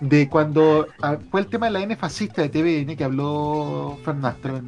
De 0.00 0.28
cuando 0.28 0.86
ah, 1.02 1.16
fue 1.30 1.40
el 1.40 1.46
tema 1.46 1.66
de 1.66 1.72
la 1.72 1.80
N 1.80 1.96
fascista 1.96 2.42
de 2.42 2.48
TVN 2.48 2.96
que 2.96 3.04
habló 3.04 3.98
Fernastro. 4.04 4.60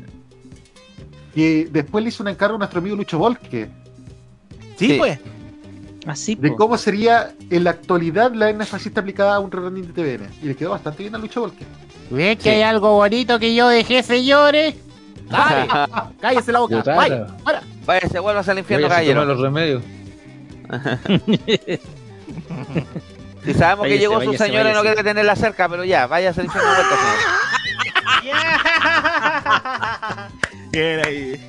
Y 1.35 1.65
después 1.65 2.03
le 2.03 2.09
hizo 2.09 2.23
un 2.23 2.31
encargo 2.31 2.57
a 2.57 2.59
nuestro 2.59 2.81
amigo 2.81 2.97
Lucho 2.97 3.19
Volque. 3.19 3.69
Sí, 4.77 4.97
pues. 4.99 5.19
Así, 6.07 6.37
De 6.37 6.55
cómo 6.55 6.79
sería 6.79 7.35
en 7.51 7.65
la 7.65 7.71
actualidad 7.71 8.33
la 8.33 8.49
N 8.49 8.65
fascista 8.65 9.01
aplicada 9.01 9.35
a 9.35 9.41
un 9.41 9.51
rebranding 9.51 9.93
de 9.93 9.93
TVN. 9.93 10.31
Y 10.41 10.47
le 10.47 10.55
quedó 10.55 10.71
bastante 10.71 11.03
bien 11.03 11.17
a 11.17 11.19
Lucho 11.19 11.41
Volque. 11.41 11.65
¿Ves 12.11 12.39
que 12.39 12.51
hay 12.51 12.63
algo 12.63 12.93
bonito 12.93 13.41
que 13.41 13.55
yo 13.55 13.69
dejé, 13.69 14.05
señores? 14.05 14.77
¡Dale! 15.29 15.69
¡Cállese 16.21 16.53
la 16.53 16.61
boca! 16.61 16.83
¡Vaya! 16.85 17.27
Vaya, 17.85 18.09
se 18.09 18.21
vuelve 18.21 18.41
al 18.41 18.59
infierno, 18.59 18.89
Vaya, 18.89 19.05
se 19.05 19.15
toma 19.15 19.21
caballero. 19.21 19.25
los 19.25 19.41
remedios. 19.41 19.83
Si 23.47 23.55
sabemos 23.55 23.85
que 23.85 23.91
Váyase, 23.91 23.99
llegó 24.01 24.21
su 24.21 24.27
váyase, 24.27 24.45
señora 24.45 24.71
y 24.71 24.75
no 24.75 24.83
quiere 24.83 25.03
tenerla 25.03 25.37
cerca, 25.37 25.69
pero 25.69 25.85
ya, 25.85 26.07
vaya 26.07 26.33
de 26.33 26.43
vuelta, 26.43 26.97
señor. 28.25 28.27
Bien 30.73 31.01
ahí. 31.05 31.41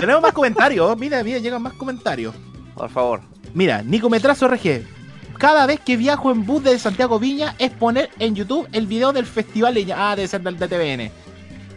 Tenemos 0.00 0.22
más 0.22 0.32
comentarios. 0.32 0.96
Mira, 0.98 1.22
mira, 1.24 1.38
llegan 1.38 1.62
más 1.62 1.72
comentarios. 1.72 2.34
Por 2.74 2.90
favor. 2.90 3.22
Mira, 3.54 3.82
Nicometrazo 3.82 4.46
RG. 4.48 4.84
Cada 5.38 5.66
vez 5.66 5.80
que 5.80 5.96
viajo 5.96 6.30
en 6.30 6.46
bus 6.46 6.62
de 6.62 6.78
Santiago 6.78 7.18
Viña 7.18 7.54
es 7.58 7.70
poner 7.70 8.10
en 8.18 8.34
YouTube 8.34 8.68
el 8.72 8.86
video 8.86 9.12
del 9.12 9.26
festival 9.26 9.74
de 9.74 9.92
Ah, 9.94 10.14
debe 10.16 10.28
ser 10.28 10.42
del 10.42 10.58
de 10.58 10.68
TVN. 10.68 11.10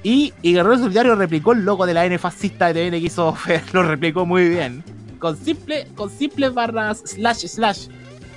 Y, 0.03 0.33
y 0.41 0.53
Guerrero 0.53 0.77
Solidario 0.77 1.15
replicó 1.15 1.51
el 1.51 1.65
logo 1.65 1.85
de 1.85 1.93
la 1.93 2.05
N 2.05 2.17
fascista 2.17 2.71
de 2.71 2.89
TVN 2.89 2.99
que 2.99 3.05
hizo 3.07 3.33
Fer. 3.35 3.63
Lo 3.73 3.83
replicó 3.83 4.25
muy 4.25 4.49
bien. 4.49 4.83
Con 5.19 5.35
simple, 5.37 5.87
con 5.95 6.09
simples 6.09 6.53
barras 6.53 7.01
slash 7.05 7.45
slash. 7.47 7.87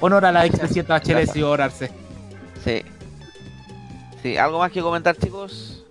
Honor 0.02 0.24
a 0.24 0.32
la 0.32 0.44
expresidenta 0.44 0.94
Bachelet 0.94 1.34
y 1.36 1.42
orarse. 1.42 1.88
Sí. 2.64 2.82
Sí, 4.20 4.36
¿algo 4.36 4.58
más 4.58 4.72
que 4.72 4.80
comentar, 4.82 5.16
chicos? 5.16 5.84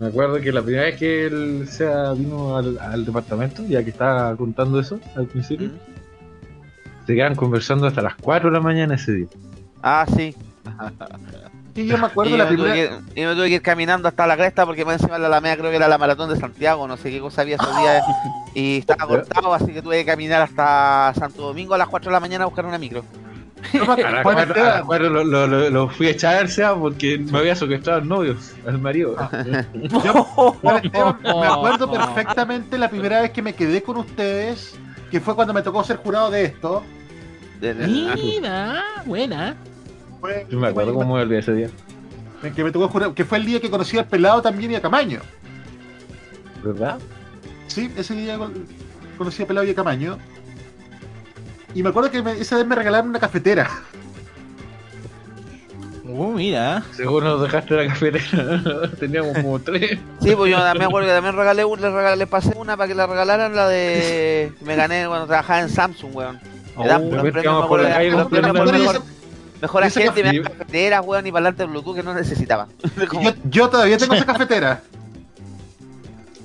Me 0.00 0.08
acuerdo 0.08 0.40
que 0.40 0.50
la 0.50 0.62
primera 0.62 0.84
vez 0.84 0.98
que 0.98 1.26
él 1.26 1.68
sea, 1.70 2.12
vino 2.12 2.56
al, 2.56 2.76
al 2.80 3.04
departamento, 3.04 3.64
ya 3.64 3.84
que 3.84 3.90
estaba 3.90 4.36
contando 4.36 4.80
eso 4.80 4.98
al 5.14 5.26
principio, 5.26 5.70
se 7.06 7.14
quedan 7.14 7.36
conversando 7.36 7.86
hasta 7.86 8.02
las 8.02 8.16
4 8.16 8.50
de 8.50 8.54
la 8.54 8.60
mañana 8.60 8.96
ese 8.96 9.12
día. 9.12 9.28
Ah, 9.80 10.04
sí. 10.16 10.34
Y 11.76 11.86
yo 11.86 11.98
me 11.98 12.06
acuerdo 12.06 12.34
y, 12.34 12.38
la 12.38 12.44
yo 12.44 12.48
primera. 12.48 12.74
que, 12.74 13.20
y 13.20 13.24
me 13.24 13.34
tuve 13.34 13.48
que 13.48 13.54
ir 13.56 13.62
caminando 13.62 14.08
hasta 14.08 14.26
la 14.26 14.36
cresta 14.36 14.64
porque 14.64 14.84
más 14.84 14.94
encima 14.94 15.14
de 15.14 15.20
la 15.20 15.26
Alameda 15.26 15.56
creo 15.58 15.70
que 15.70 15.76
era 15.76 15.88
la 15.88 15.98
maratón 15.98 16.30
de 16.30 16.36
Santiago, 16.36 16.88
no 16.88 16.96
sé 16.96 17.10
qué 17.10 17.20
cosa 17.20 17.42
había 17.42 17.56
esos 17.56 17.76
días 17.78 18.02
y 18.54 18.78
estaba 18.78 19.06
cortado, 19.06 19.52
así 19.54 19.66
que 19.72 19.82
tuve 19.82 19.98
que 19.98 20.06
caminar 20.06 20.40
hasta 20.42 21.12
Santo 21.18 21.42
Domingo 21.42 21.74
a 21.74 21.78
las 21.78 21.88
4 21.88 22.08
de 22.10 22.12
la 22.14 22.20
mañana 22.20 22.44
a 22.44 22.46
buscar 22.46 22.64
una 22.64 22.78
micro. 22.78 23.04
Cuatro 24.22 25.10
lo, 25.10 25.24
lo- 25.24 25.46
lo- 25.46 25.70
lo 25.70 25.88
fui 25.88 26.06
a 26.06 26.10
echar 26.10 26.46
porque 26.78 27.18
me 27.18 27.38
había 27.38 27.56
secuestrado 27.56 28.00
al 28.00 28.08
novio, 28.08 28.36
al 28.66 28.78
marido. 28.78 29.16
Bueno, 30.62 30.78
Esteban, 30.82 31.18
me 31.22 31.46
acuerdo 31.46 31.90
perfectamente 31.90 32.78
la 32.78 32.88
primera 32.88 33.20
vez 33.22 33.30
que 33.32 33.42
me 33.42 33.54
quedé 33.54 33.82
con 33.82 33.96
ustedes, 33.96 34.74
que 35.10 35.20
fue 35.20 35.34
cuando 35.34 35.52
me 35.54 35.62
tocó 35.62 35.82
ser 35.84 35.96
jurado 35.96 36.30
de 36.30 36.44
esto. 36.44 36.82
Mira, 37.60 38.84
buena. 39.04 39.56
Fue, 40.26 40.46
Yo 40.50 40.58
me 40.58 40.68
acuerdo 40.68 40.92
cómo 40.94 41.14
me 41.14 41.22
olvidé 41.22 41.38
ese 41.40 41.52
día. 41.54 41.68
que 42.54 42.64
me 42.64 42.70
tocó 42.72 42.88
jurar, 42.88 43.12
que 43.14 43.24
fue 43.24 43.38
el 43.38 43.46
día 43.46 43.60
que 43.60 43.70
conocí 43.70 43.96
al 43.98 44.06
pelado 44.06 44.42
también 44.42 44.70
y 44.72 44.74
a 44.74 44.80
Camaño. 44.82 45.20
¿Verdad? 46.64 46.98
Sí, 47.68 47.90
ese 47.96 48.14
día 48.14 48.36
con- 48.38 48.66
conocí 49.18 49.42
a 49.42 49.46
pelado 49.46 49.66
y 49.66 49.70
a 49.70 49.74
Camaño. 49.74 50.18
Y 51.74 51.82
me 51.82 51.90
acuerdo 51.90 52.10
que 52.10 52.22
me- 52.22 52.32
esa 52.40 52.56
vez 52.56 52.66
me 52.66 52.74
regalaron 52.74 53.08
una 53.10 53.20
cafetera. 53.20 53.68
Uh, 56.08 56.30
mira. 56.32 56.84
Seguro 56.92 57.26
nos 57.26 57.42
dejaste 57.42 57.74
la 57.74 57.88
cafetera. 57.88 58.62
Teníamos 59.00 59.36
como 59.38 59.58
tres. 59.58 59.98
Sí, 60.20 60.36
pues 60.36 60.52
yo 60.52 60.56
también 60.58 60.78
me 60.78 60.84
acuerdo 60.84 61.08
que 61.08 61.14
también 61.14 61.34
regalé, 61.36 61.64
un- 61.64 61.80
le 61.80 61.90
regalé, 61.90 62.26
pasé 62.28 62.52
una 62.56 62.76
para 62.76 62.86
que 62.86 62.94
la 62.94 63.06
regalaran, 63.08 63.54
la 63.56 63.68
de... 63.68 64.52
Me 64.60 64.76
gané 64.76 65.06
cuando 65.08 65.26
trabajaba 65.26 65.60
en 65.62 65.68
Samsung, 65.68 66.14
weón. 66.14 66.38
Me 66.78 66.86
dan 66.86 67.10
que 67.10 67.32
premios, 67.32 67.58
me 67.58 67.64
acuerdo, 67.64 69.02
mejor, 69.60 69.82
y 69.84 69.86
esa 69.86 70.00
agente, 70.00 70.22
me 70.22 70.32
dan 70.32 70.42
cafeteras, 70.42 71.02
weón, 71.04 71.26
y 71.26 71.32
parlante 71.32 71.64
Bluetooth 71.64 71.94
que 71.96 72.02
no 72.02 72.14
necesitaba. 72.14 72.66
Y 73.12 73.24
yo, 73.24 73.30
yo 73.44 73.68
todavía 73.70 73.96
tengo 73.98 74.14
esa 74.14 74.26
cafetera. 74.26 74.82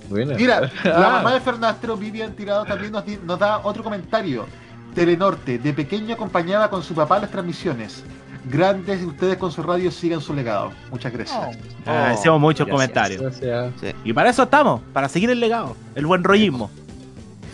Buena. 0.10 0.36
Mira, 0.36 0.62
la 0.84 1.08
Ah. 1.08 1.12
mamá 1.12 1.34
de 1.34 1.40
Fernastro, 1.40 1.96
Vivian 1.96 2.34
Tirado, 2.34 2.66
también 2.66 2.92
nos, 2.92 3.06
di- 3.06 3.20
nos 3.24 3.40
da 3.40 3.60
otro 3.64 3.84
comentario. 3.84 4.46
Telenorte, 4.94 5.58
de 5.58 5.74
pequeño 5.74 6.14
acompañaba 6.16 6.70
con 6.70 6.84
su 6.84 6.94
papá 6.94 7.18
las 7.20 7.32
transmisiones. 7.32 8.04
Grandes, 8.44 9.02
ustedes 9.04 9.38
con 9.38 9.52
su 9.52 9.64
radio 9.64 9.90
sigan 9.92 10.20
su 10.20 10.34
legado. 10.34 10.72
Muchas 10.90 11.14
gracias. 11.14 11.58
Agradecemos 11.86 12.42
muchos 12.42 12.68
gracias. 12.68 12.72
comentarios. 12.76 13.22
Gracias. 13.40 13.74
Sí. 13.80 13.88
Y 14.04 14.12
para 14.14 14.32
eso 14.32 14.44
estamos, 14.44 14.82
para 14.92 15.08
seguir 15.08 15.30
el 15.30 15.40
legado, 15.40 15.78
el 15.96 16.06
buen 16.06 16.24
rollismo. 16.24 16.70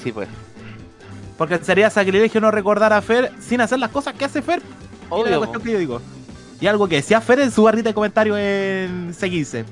Sí, 0.03 0.11
pues. 0.11 0.27
Porque 1.37 1.59
sería 1.59 1.91
sacrilegio 1.91 2.41
no 2.41 2.49
recordar 2.49 2.91
a 2.93 3.01
Fer 3.03 3.31
sin 3.39 3.61
hacer 3.61 3.77
las 3.77 3.91
cosas 3.91 4.15
que 4.15 4.25
hace 4.25 4.41
Fer. 4.41 4.61
Obvio, 5.09 5.31
la 5.31 5.37
cuestión 5.37 5.61
que 5.61 5.71
yo 5.71 5.79
digo. 5.79 6.01
Y 6.59 6.67
algo 6.67 6.87
que 6.87 6.95
decía 6.95 7.21
Fer 7.21 7.39
en 7.39 7.51
su 7.51 7.63
barrita 7.63 7.89
de 7.89 7.93
comentarios 7.93 8.37
en 8.37 9.13
C15 9.13 9.65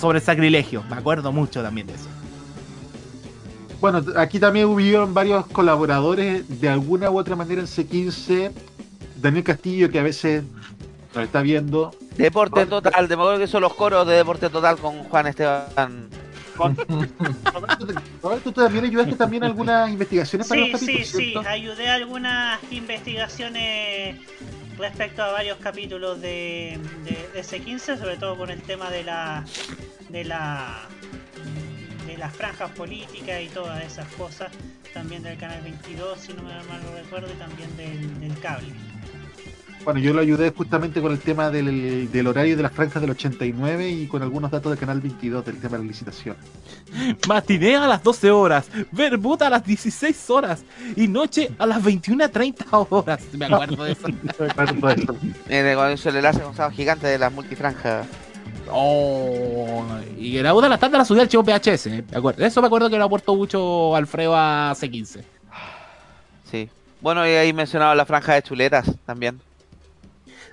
sobre 0.00 0.18
el 0.18 0.24
sacrilegio. 0.24 0.82
Me 0.90 0.96
acuerdo 0.96 1.30
mucho 1.32 1.62
también 1.62 1.86
de 1.86 1.94
eso. 1.94 2.08
Bueno, 3.80 4.02
aquí 4.16 4.38
también 4.38 4.66
hubieron 4.66 5.12
varios 5.14 5.46
colaboradores 5.46 6.60
de 6.60 6.68
alguna 6.68 7.10
u 7.10 7.18
otra 7.18 7.36
manera 7.36 7.60
en 7.60 7.66
C15. 7.66 8.52
Daniel 9.16 9.44
Castillo, 9.44 9.90
que 9.90 9.98
a 9.98 10.02
veces 10.02 10.42
nos 11.14 11.24
está 11.24 11.42
viendo. 11.42 11.92
Deporte 12.16 12.66
Total, 12.66 13.08
me 13.08 13.14
acuerdo 13.14 13.38
que 13.38 13.46
son 13.46 13.62
los 13.62 13.74
coros 13.74 14.06
de 14.06 14.14
Deporte 14.14 14.50
Total 14.50 14.76
con 14.76 15.04
Juan 15.04 15.26
Esteban. 15.28 16.08
Roberto, 18.22 18.52
tú 18.52 18.62
también 18.62 18.84
ayudaste 18.84 19.16
también 19.16 19.42
a 19.44 19.46
algunas 19.46 19.90
investigaciones 19.90 20.46
para 20.46 20.60
Sí, 20.60 20.70
los 20.70 20.80
sí, 20.80 20.86
capítulos, 20.86 21.08
sí, 21.08 21.14
¿cierto? 21.32 21.48
ayudé 21.48 21.88
a 21.90 21.94
algunas 21.94 22.60
investigaciones 22.70 24.20
respecto 24.76 25.22
a 25.22 25.32
varios 25.32 25.58
capítulos 25.58 26.20
de, 26.20 26.78
de, 27.04 27.28
de 27.32 27.42
C15, 27.42 27.98
sobre 27.98 28.16
todo 28.16 28.36
con 28.36 28.50
el 28.50 28.62
tema 28.62 28.90
de 28.90 29.04
la 29.04 29.44
de 30.08 30.24
la 30.24 30.88
de 32.06 32.16
las 32.18 32.34
franjas 32.34 32.70
políticas 32.72 33.40
y 33.42 33.48
todas 33.48 33.82
esas 33.84 34.06
cosas, 34.14 34.50
también 34.92 35.22
del 35.22 35.38
canal 35.38 35.62
22, 35.62 36.18
si 36.20 36.32
no 36.34 36.42
me 36.42 36.50
mal 36.64 36.82
lo 36.84 36.94
recuerdo, 36.96 37.32
y 37.32 37.36
también 37.36 37.74
del, 37.76 38.20
del 38.20 38.38
cable. 38.40 38.72
Bueno, 39.84 39.98
yo 39.98 40.12
lo 40.12 40.20
ayudé 40.20 40.50
justamente 40.50 41.00
con 41.02 41.10
el 41.10 41.18
tema 41.18 41.50
del, 41.50 42.10
del 42.10 42.26
horario 42.28 42.56
de 42.56 42.62
las 42.62 42.70
franjas 42.72 43.02
del 43.02 43.10
89 43.10 43.90
y 43.90 44.06
con 44.06 44.22
algunos 44.22 44.50
datos 44.50 44.70
del 44.70 44.78
canal 44.78 45.00
22 45.00 45.44
del 45.44 45.58
tema 45.58 45.76
de 45.76 45.82
la 45.82 45.88
licitación. 45.88 46.36
Matinea 47.26 47.84
a 47.84 47.88
las 47.88 48.02
12 48.02 48.30
horas, 48.30 48.68
verbuta 48.92 49.48
a 49.48 49.50
las 49.50 49.64
16 49.64 50.30
horas 50.30 50.64
y 50.94 51.08
noche 51.08 51.50
a 51.58 51.66
las 51.66 51.82
21.30 51.82 52.86
horas. 52.90 53.22
Me 53.32 53.46
acuerdo 53.46 53.84
de 53.84 53.92
eso. 53.92 54.06
Eh, 55.48 55.72
con 55.74 55.90
eso 55.90 56.08
el 56.08 56.16
enlace 56.16 56.40
con 56.40 56.72
gigante 56.72 57.06
de 57.06 57.18
las 57.18 57.32
multifranjas. 57.32 58.06
Oh, 58.70 59.84
y 60.18 60.38
la 60.40 60.54
una 60.54 60.66
de 60.66 60.70
la 60.70 60.78
tarde 60.78 60.96
la 60.96 61.04
subí 61.04 61.20
al 61.20 61.28
chivo 61.28 61.44
PHS. 61.44 61.86
eh, 61.86 62.04
me 62.10 62.18
acuerdo. 62.18 62.44
Eso 62.44 62.60
me 62.60 62.66
acuerdo 62.66 62.88
que 62.88 62.98
lo 62.98 63.04
aportó 63.04 63.34
mucho 63.34 63.94
Alfredo 63.96 64.34
a 64.36 64.72
C15. 64.74 65.22
Sí. 66.50 66.68
Bueno, 67.00 67.26
y 67.26 67.30
ahí 67.30 67.52
mencionaba 67.52 67.94
la 67.94 68.06
franja 68.06 68.34
de 68.34 68.42
chuletas 68.42 68.90
también. 69.04 69.40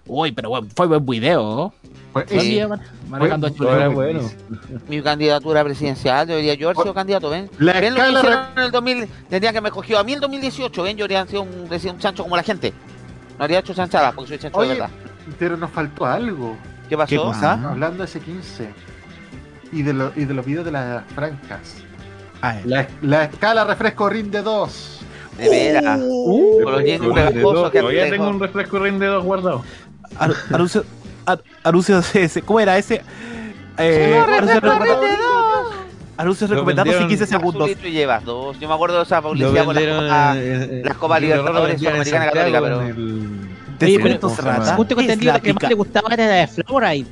Uy, 0.10 0.32
pero 0.32 0.50
bueno, 0.50 0.68
fue 0.76 0.88
buen 0.88 1.06
video. 1.06 1.72
Pues, 2.12 2.26
sí. 2.30 2.60
manejando 3.08 3.48
bueno. 3.94 4.22
Mi 4.88 5.02
candidatura 5.04 5.64
presidencial, 5.64 6.26
debería 6.26 6.56
yo 6.56 6.70
haber 6.70 6.82
sido 6.82 6.94
candidato, 6.96 7.30
¿ven? 7.30 7.50
La 7.60 7.74
¿Ven 7.80 7.94
lo 7.94 8.02
que 8.04 8.12
hicieron 8.12 8.46
en 8.56 8.64
el 8.64 8.72
2000? 8.72 9.08
Tendrían 9.30 9.54
que 9.54 9.58
haberme 9.60 9.72
cogido 9.72 10.00
a 10.00 10.04
mí 10.04 10.14
en 10.14 10.16
el 10.18 10.22
2018, 10.22 10.84
¿ven? 10.84 10.98
Yo 10.98 11.06
habría 11.06 11.26
sido 11.28 11.44
un, 11.44 11.70
chancho 12.00 12.24
como 12.24 12.36
la 12.36 12.42
gente. 12.42 12.74
No 13.38 13.44
habría 13.44 13.60
hecho 13.60 13.76
chanchada 13.76 14.12
porque 14.12 14.30
soy 14.30 14.40
chancho 14.40 14.62
de 14.62 14.68
verdad. 14.70 14.90
pero 15.38 15.56
nos 15.56 15.70
faltó 15.70 16.08
algo. 16.08 16.58
¿Qué 16.90 16.98
pasó? 16.98 17.10
¿Qué 17.10 17.18
cosa? 17.18 17.54
Hablando 17.70 18.04
de 18.04 18.10
C15 18.10 18.68
y 19.72 19.84
de, 19.84 19.94
lo- 19.94 20.12
y 20.16 20.26
de 20.26 20.34
los 20.34 20.44
videos 20.44 20.66
de 20.66 20.72
las 20.72 21.06
franjas. 21.14 21.76
Ah, 22.42 22.58
eh. 22.58 22.64
La, 22.66 22.88
la 23.04 23.26
escala 23.26 23.64
refresco 23.64 24.10
rinde 24.10 24.42
2. 24.42 24.96
De 25.38 25.50
veras. 25.50 26.00
Uh, 26.04 26.82
te 27.72 28.10
tengo 28.10 28.30
un 28.30 28.40
refresco 28.40 28.80
rinde 28.80 29.06
dos 29.06 29.24
guardado. 29.24 29.64
Anuncio. 30.18 30.84
an- 31.26 31.42
Anuncio 31.64 32.00
ese. 32.14 32.42
¿Cómo 32.42 32.60
era 32.60 32.78
ese? 32.78 33.02
Eh, 33.78 34.18
anuncio 34.38 34.60
recomendado- 34.60 35.02
Anuncios 36.18 36.50
recomendados 36.50 36.88
y 36.88 36.98
vendieron- 36.98 37.08
15 37.08 37.24
Vas 37.24 37.32
un 37.32 37.40
segundos. 37.40 37.70
y 37.86 37.92
llevas 37.92 38.26
dos. 38.26 38.60
Yo 38.60 38.68
me 38.68 38.74
acuerdo 38.74 38.98
de 38.98 39.04
esa 39.04 39.22
publicidad 39.22 39.64
con 39.64 39.76
las 39.76 40.36
las 40.84 40.98
copas 40.98 41.22
Libertadores 41.22 41.80
Sudamericana 41.80 42.26
Católica, 42.26 42.62
pero... 42.62 42.82
Descuentos 43.80 44.20
¿cómo 44.34 44.36
se 44.36 44.42
llama? 44.42 44.58
rata. 44.58 44.76
Justo 44.76 44.96
que 44.98 45.02
Es 45.04 45.08
entendido 45.08 45.32
la 45.34 45.40
que 45.40 45.54
más 45.54 45.64
le 45.70 45.76
gustaba 45.76 46.14
era 46.14 46.26
la 46.28 46.34
de 46.34 46.48
Fluoride. 46.48 47.08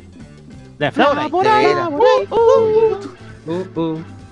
La 0.80 0.86
de 0.88 0.92
Fluoride. 0.92 1.32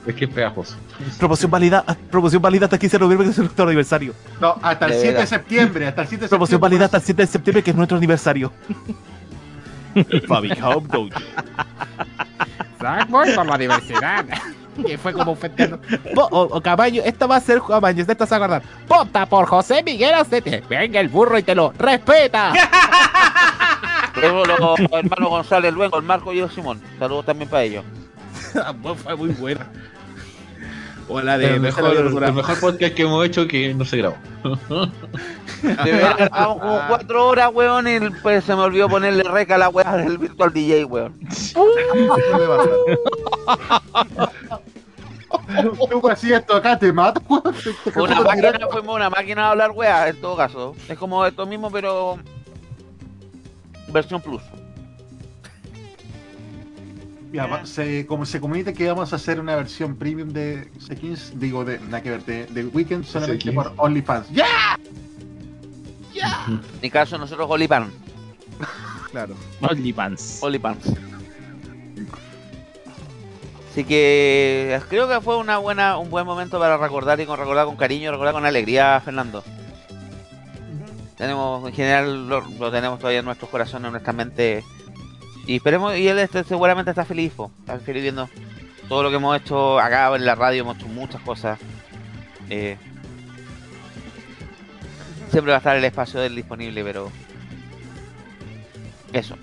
Es 0.06 0.14
que 0.15 0.26
es 0.26 0.32
pegajoso. 0.32 0.76
Promoción 1.18 1.49
válida, 1.49 1.84
ah, 1.88 1.95
promoción 2.11 2.41
válida 2.41 2.65
hasta 2.65 2.76
el 2.76 2.80
15 2.80 2.98
de 2.98 3.03
noviembre, 3.03 3.26
que 3.27 3.32
es 3.32 3.38
nuestro 3.40 3.65
aniversario. 3.65 4.14
No, 4.40 4.56
hasta 4.61 4.86
el 4.86 4.91
De 4.91 5.02
7 5.02 5.18
de 5.19 5.27
septiembre. 5.27 5.88
Hasta 5.88 6.02
el 6.03 6.07
7 6.07 6.26
de 6.26 6.30
Promoción 6.30 6.48
septiembre. 6.60 6.76
válida 6.77 6.86
hasta 6.86 6.98
el 6.98 7.03
7 7.03 7.22
de 7.23 7.27
septiembre, 7.27 7.64
que 7.64 7.69
es 7.72 7.76
nuestro 7.76 7.98
aniversario. 7.98 8.52
Famicom 10.27 10.88
Dojo. 10.88 11.10
Sackboy 12.80 13.34
por 13.36 13.45
la 13.45 13.57
diversidad. 13.57 14.26
Que 14.86 14.98
fue 14.98 15.14
como 15.14 15.32
un 15.32 15.38
festejo. 15.38 15.77
Bo- 16.14 16.27
O, 16.32 16.57
o 16.57 16.61
Camaño, 16.61 17.02
esta 17.06 17.26
va 17.27 17.38
a 17.38 17.40
ser 17.40 17.61
Camaño, 17.65 18.03
de 18.03 18.11
esta 18.11 18.26
se 18.26 18.38
va 18.38 18.41
a 18.44 18.57
acordar. 18.57 18.61
Vota 18.90 19.26
por 19.26 19.45
José 19.48 19.82
Miguel 19.84 20.14
Acete. 20.14 20.65
Venga 20.69 20.99
el 20.99 21.07
burro 21.07 21.38
y 21.38 21.44
te 21.44 21.56
lo 21.56 21.72
respeta. 21.77 22.52
Luego 24.22 24.44
los 24.44 24.80
hermanos 24.91 25.30
González, 25.30 25.73
luego 25.73 25.98
el 25.98 26.03
Marco 26.03 26.34
y 26.34 26.40
el 26.40 26.49
Simón. 26.49 26.82
Saludos 26.99 27.26
también 27.26 27.49
para 27.49 27.64
ellos. 27.64 27.86
fue 29.02 29.15
muy 29.15 29.30
buena. 29.30 29.65
O 31.07 31.22
la 31.22 31.38
de 31.38 31.53
el, 31.53 31.60
mejor, 31.60 31.95
el 31.95 32.34
mejor 32.34 32.60
podcast 32.60 32.95
que 32.95 33.03
hemos 33.03 33.23
hecho 33.26 33.48
que 33.48 33.73
no 33.73 33.86
se 33.86 33.98
grabó. 33.98 34.18
De 35.61 35.91
verdad, 35.91 36.30
como 36.32 36.82
cuatro 36.88 37.27
horas, 37.27 37.52
weón, 37.53 37.88
y 37.88 37.99
pues 38.22 38.44
se 38.44 38.56
me 38.56 38.61
olvidó 38.61 38.90
ponerle 38.90 39.23
reca 39.23 39.56
a 39.56 39.57
la 39.57 39.69
weá 39.69 39.98
del 39.98 40.18
Virtual 40.18 40.52
DJ, 40.53 40.86
weón. 40.86 41.14
Tú 45.90 46.10
así 46.10 46.34
esto 46.34 46.56
acá 46.56 46.77
te 46.77 46.91
mato, 46.91 47.22
weón. 47.30 47.53
Fue 47.53 48.03
una 48.03 48.22
máquina, 48.22 48.60
fuimos 48.72 48.95
una 48.95 49.10
máquina 49.10 49.41
de 49.44 49.48
hablar 49.49 49.72
weá, 49.72 50.10
en 50.10 50.19
todo 50.19 50.36
caso. 50.36 50.76
Es 50.90 50.98
como 50.98 51.26
esto 51.26 51.45
mismo, 51.45 51.72
pero. 51.72 52.18
Versión 53.90 54.22
plus. 54.22 54.41
Ya, 57.36 57.45
va- 57.48 57.66
se, 57.66 58.06
como 58.06 58.26
se 58.26 58.40
comunica 58.40 58.74
que 58.74 58.88
vamos 58.88 59.12
a 59.14 59.18
hacer 59.18 59.40
una 59.40 59.56
versión 59.56 59.95
premium 59.95 60.30
de 60.30 60.70
C15, 60.80 61.32
digo, 61.34 61.66
de 61.66 61.80
nada 61.80 62.02
que 62.02 62.10
ver, 62.12 62.24
de, 62.26 62.45
de 62.48 62.66
Weekend 62.66 63.03
solamente 63.06 63.49
C15. 63.52 63.53
por 63.53 63.74
OnlyFans. 63.78 64.30
¡Ya! 64.32 64.45
En 66.48 66.62
mi 66.82 66.90
caso, 66.90 67.18
nosotros 67.18 67.48
Olipan. 67.49 67.91
Claro. 69.12 69.34
OnlyPants. 69.62 70.40
Olipans. 70.44 70.91
Así 73.72 73.84
que 73.86 74.80
creo 74.90 75.07
que 75.07 75.22
fue 75.22 75.38
una 75.38 75.57
buena, 75.57 75.98
un 75.98 76.10
buen 76.10 76.26
momento 76.26 76.60
para 76.60 76.78
recordar 76.78 77.20
y 77.22 77.26
con 77.26 77.38
recordar 77.40 77.66
con 77.66 77.76
cariño, 77.78 78.12
recordar 78.12 78.34
con 78.34 78.45
alegría 78.45 78.95
a 78.98 79.02
Fernando. 79.02 79.44
Tenemos, 81.18 81.66
en 81.68 81.74
general, 81.74 82.28
lo, 82.28 82.41
lo 82.60 82.72
tenemos 82.72 82.99
todavía 82.99 83.20
en 83.20 83.26
nuestros 83.26 83.49
corazones, 83.49 83.86
en 83.88 83.91
nuestra 83.94 84.12
mente, 84.14 84.64
Y 85.48 85.58
esperemos, 85.58 85.96
y 85.98 86.08
él 86.08 86.18
este, 86.20 86.44
seguramente 86.44 86.92
está 86.92 87.06
feliz, 87.06 87.32
po, 87.34 87.52
está 87.60 87.78
feliz 87.80 88.02
viendo 88.04 88.28
todo 88.90 89.04
lo 89.04 89.10
que 89.10 89.16
hemos 89.18 89.38
hecho 89.40 89.80
acá 89.80 90.16
en 90.16 90.26
la 90.26 90.36
radio, 90.36 90.62
hemos 90.62 90.78
hecho 90.78 90.88
muchas 90.88 91.22
cosas. 91.22 91.60
Eh, 92.50 92.78
siempre 95.30 95.52
va 95.52 95.58
a 95.58 95.60
estar 95.60 95.76
el 95.76 95.84
espacio 95.84 96.20
del 96.20 96.36
disponible, 96.36 96.84
pero 96.84 97.12
eso. 99.14 99.36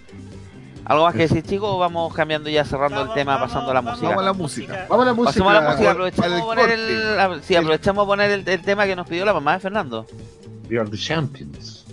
¿Algo 0.85 1.05
más 1.05 1.15
que 1.15 1.23
decir, 1.23 1.43
chicos? 1.45 1.69
o 1.71 1.79
Vamos 1.79 2.13
cambiando 2.13 2.51
ya, 2.51 2.65
cerrando 2.65 3.03
el 3.03 3.13
tema, 3.13 3.39
pasando 3.39 3.71
a 3.71 3.75
la 3.75 3.83
música. 3.83 4.09
Vamos 4.09 4.23
a 4.23 4.25
la 4.27 4.33
música. 4.33 4.87
Vamos 4.89 5.03
a 5.05 5.09
la 5.09 5.15
música. 5.15 5.31
Pasemos 5.33 5.53
a 5.53 5.61
la 5.61 5.71
música, 5.71 5.91
aprovechamos 5.93 6.33
el 6.33 6.41
a 6.41 6.45
poner 6.45 6.71
el, 6.71 7.21
a- 7.21 7.43
sí, 7.43 7.55
aprovechamos 7.55 8.03
a 8.03 8.07
poner 8.07 8.31
el, 8.33 8.49
el 8.49 8.63
tema 8.63 8.85
que 8.87 8.97
nos 8.97 9.07
pidió 9.07 9.25
la 9.25 9.33
mamá 9.33 9.53
de 9.55 9.61
Fernando. 9.61 10.07
We 10.69 10.79
are 10.81 10.89
the 10.91 10.97
champions. 10.99 11.85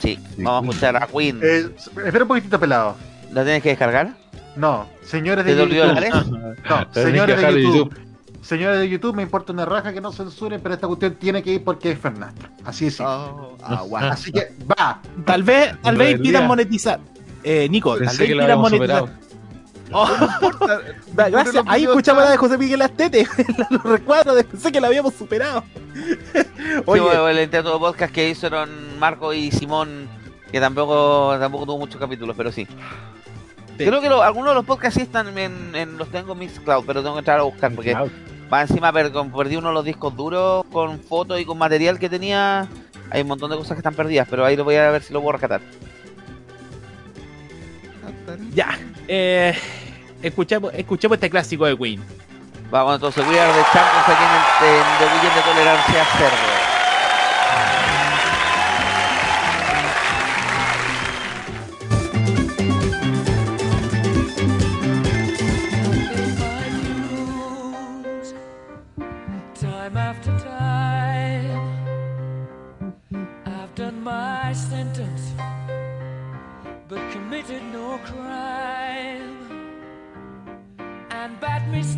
Sí, 0.00 0.18
vamos 0.38 0.64
a 0.64 0.70
escuchar 0.70 0.96
a 1.02 1.06
Queen. 1.06 1.40
Eh, 1.42 1.70
espera 1.76 2.22
un 2.24 2.28
poquitito 2.28 2.58
pelado. 2.58 2.96
¿La 3.32 3.42
tienes 3.44 3.62
que 3.62 3.70
descargar? 3.70 4.14
No, 4.56 4.86
señores 5.02 5.44
de 5.44 5.54
¿Te 5.54 5.62
olvidó 5.62 5.86
YouTube. 5.92 6.00
la 6.00 6.84
No, 6.84 6.92
señores 6.94 7.40
de 7.40 7.62
YouTube. 7.62 7.98
Señores 8.42 8.78
de 8.80 8.88
YouTube, 8.90 9.14
me 9.16 9.22
importa 9.22 9.52
una 9.52 9.64
raja 9.64 9.92
que 9.92 10.00
no 10.02 10.12
censuren, 10.12 10.60
pero 10.60 10.74
esta 10.74 10.86
cuestión 10.86 11.14
tiene 11.14 11.42
que 11.42 11.52
ir 11.54 11.64
porque 11.64 11.92
es 11.92 11.98
Fernando. 11.98 12.42
Así 12.64 12.86
es. 12.88 13.00
Oh. 13.00 13.56
Así 13.96 14.30
que 14.32 14.52
va. 14.70 15.00
Tal 15.24 15.42
vez, 15.42 15.74
tal 15.82 15.96
vez 15.96 16.16
impidan 16.16 16.46
monetizar. 16.46 17.00
Eh, 17.42 17.68
Nico, 17.70 17.96
tal 17.96 18.06
vez 18.06 18.18
que 18.18 18.34
lo 18.34 18.42
impidan 18.42 18.42
habíamos 18.44 18.70
monetizar. 18.70 18.98
superado. 19.00 19.24
Oh, 19.92 20.08
da- 21.14 21.28
gracias. 21.30 21.64
Ahí 21.66 21.84
escuchamos 21.84 22.22
la 22.24 22.30
de 22.30 22.36
José 22.36 22.58
Miguel 22.58 22.82
Astete. 22.82 23.26
Los 23.70 23.82
recuadros 23.82 24.36
de 24.36 24.44
pensé 24.44 24.70
que 24.72 24.80
la 24.80 24.88
habíamos 24.88 25.14
superado. 25.14 25.64
Oye, 26.86 27.00
Oye, 27.00 27.30
el 27.30 27.44
intento 27.44 27.72
de 27.72 27.78
podcast 27.78 28.12
que 28.12 28.28
hicieron 28.28 28.98
Marco 28.98 29.32
y 29.32 29.50
Simón, 29.52 30.06
que 30.54 30.60
tampoco 30.60 31.34
tampoco 31.40 31.66
tuvo 31.66 31.78
muchos 31.78 32.00
capítulos, 32.00 32.36
pero 32.36 32.52
sí. 32.52 32.64
Creo 33.76 34.00
que 34.00 34.08
lo- 34.08 34.22
algunos 34.22 34.50
de 34.50 34.54
los 34.54 34.64
podcasts 34.64 34.94
sí 34.94 35.02
están 35.02 35.36
en, 35.36 35.74
en- 35.74 35.98
los 35.98 36.08
tengo 36.10 36.32
en 36.34 36.38
Mixcloud, 36.38 36.84
pero 36.86 37.02
tengo 37.02 37.14
que 37.16 37.18
entrar 37.18 37.40
a 37.40 37.42
buscar 37.42 37.72
porque 37.74 37.92
va 38.52 38.62
encima 38.62 38.92
per- 38.92 39.10
perdí 39.10 39.56
uno 39.56 39.68
de 39.70 39.74
los 39.74 39.84
discos 39.84 40.14
duros 40.16 40.64
con 40.72 41.00
fotos 41.00 41.40
y 41.40 41.44
con 41.44 41.58
material 41.58 41.98
que 41.98 42.08
tenía. 42.08 42.68
Hay 43.10 43.22
un 43.22 43.26
montón 43.28 43.50
de 43.50 43.56
cosas 43.56 43.72
que 43.74 43.80
están 43.80 43.94
perdidas, 43.94 44.28
pero 44.30 44.44
ahí 44.44 44.54
lo 44.54 44.62
voy 44.62 44.76
a 44.76 44.90
ver 44.92 45.02
si 45.02 45.12
lo 45.12 45.20
puedo 45.20 45.32
rescatar. 45.32 45.60
ya. 48.54 48.78
Eh, 49.08 49.54
escuchemos, 50.22 50.72
escuchemos 50.72 51.16
este 51.16 51.30
clásico 51.30 51.66
de 51.66 51.76
Queen. 51.76 52.00
Vamos 52.70 52.94
entonces, 52.94 53.26
We 53.28 53.40
Are 53.40 53.52
the 53.52 53.64
Champions 53.72 54.08
aquí 54.08 54.22
en 54.22 54.68
el 54.70 54.76
en 54.76 54.98
The 54.98 55.04
Weekend 55.14 55.34
de 55.34 55.42
Tolerancia 55.42 56.04
Cerdo. 56.16 56.63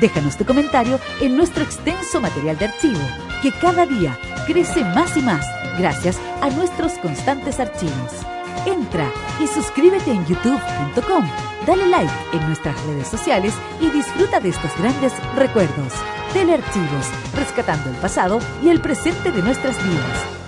Déjanos 0.00 0.36
tu 0.36 0.44
comentario 0.44 0.98
en 1.20 1.36
nuestro 1.36 1.62
extenso 1.62 2.20
material 2.20 2.56
de 2.58 2.66
archivo, 2.66 3.00
que 3.42 3.52
cada 3.52 3.86
día 3.86 4.18
crece 4.46 4.84
más 4.84 5.16
y 5.16 5.22
más 5.22 5.46
gracias 5.78 6.18
a 6.40 6.50
nuestros 6.50 6.92
constantes 6.94 7.60
archivos. 7.60 8.12
Entra 8.66 9.10
y 9.40 9.46
suscríbete 9.46 10.12
en 10.12 10.24
youtube.com, 10.26 11.28
dale 11.66 11.86
like 11.86 12.12
en 12.32 12.46
nuestras 12.46 12.80
redes 12.86 13.08
sociales 13.08 13.54
y 13.80 13.90
disfruta 13.90 14.40
de 14.40 14.50
estos 14.50 14.70
grandes 14.78 15.12
recuerdos. 15.36 15.92
Telearchivos, 16.32 17.06
rescatando 17.36 17.90
el 17.90 17.96
pasado 17.96 18.38
y 18.62 18.70
el 18.70 18.80
presente 18.80 19.30
de 19.30 19.42
nuestras 19.42 19.76
vidas. 19.84 20.42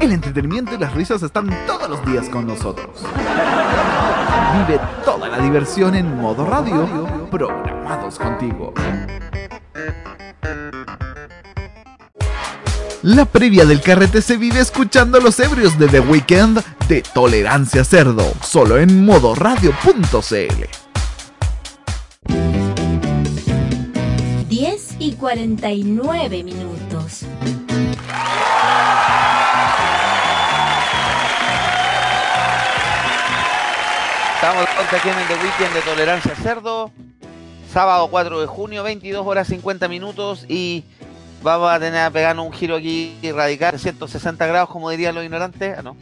El 0.00 0.12
entretenimiento 0.12 0.74
y 0.74 0.78
las 0.78 0.92
risas 0.94 1.22
están 1.22 1.48
todos 1.66 1.88
los 1.88 2.04
días 2.04 2.28
con 2.28 2.46
nosotros. 2.46 3.04
Vive 4.52 4.80
toda 5.04 5.28
la 5.28 5.38
diversión 5.38 5.94
en 5.94 6.16
modo 6.16 6.46
radio, 6.46 6.88
programados 7.30 8.18
contigo. 8.18 8.72
La 13.02 13.26
previa 13.26 13.64
del 13.64 13.80
carrete 13.80 14.22
se 14.22 14.36
vive 14.36 14.60
escuchando 14.60 15.20
los 15.20 15.38
ebrios 15.38 15.78
de 15.78 15.88
The 15.88 16.00
Weekend 16.00 16.62
de 16.88 17.02
Tolerancia 17.02 17.84
Cerdo, 17.84 18.24
solo 18.42 18.78
en 18.78 19.04
modoradio.cl. 19.04 20.08
10 24.48 24.96
y 24.98 25.12
49 25.12 26.42
minutos. 26.42 27.24
Estamos 34.48 34.66
de 34.70 34.76
vuelta 34.76 34.96
aquí 34.96 35.08
en 35.10 35.18
el 35.18 35.26
The 35.26 35.34
Weekend 35.44 35.74
de 35.74 35.80
Tolerancia 35.82 36.34
Cerdo. 36.36 36.90
Sábado 37.70 38.08
4 38.10 38.40
de 38.40 38.46
junio, 38.46 38.82
22 38.82 39.26
horas 39.26 39.46
50 39.46 39.88
minutos 39.88 40.46
y 40.48 40.84
vamos 41.42 41.70
a 41.70 41.78
tener 41.78 42.00
a 42.00 42.10
pegarnos 42.10 42.46
un 42.46 42.52
giro 42.54 42.76
aquí 42.76 43.14
radical, 43.30 43.78
160 43.78 44.46
grados, 44.46 44.70
como 44.70 44.88
dirían 44.88 45.14
los 45.14 45.22
ignorantes. 45.22 45.76
Ah, 45.76 45.82
no. 45.82 45.96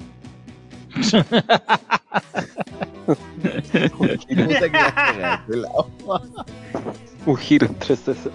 Un 7.27 7.37
giro 7.39 7.67
en 7.67 7.75
360. 7.75 8.31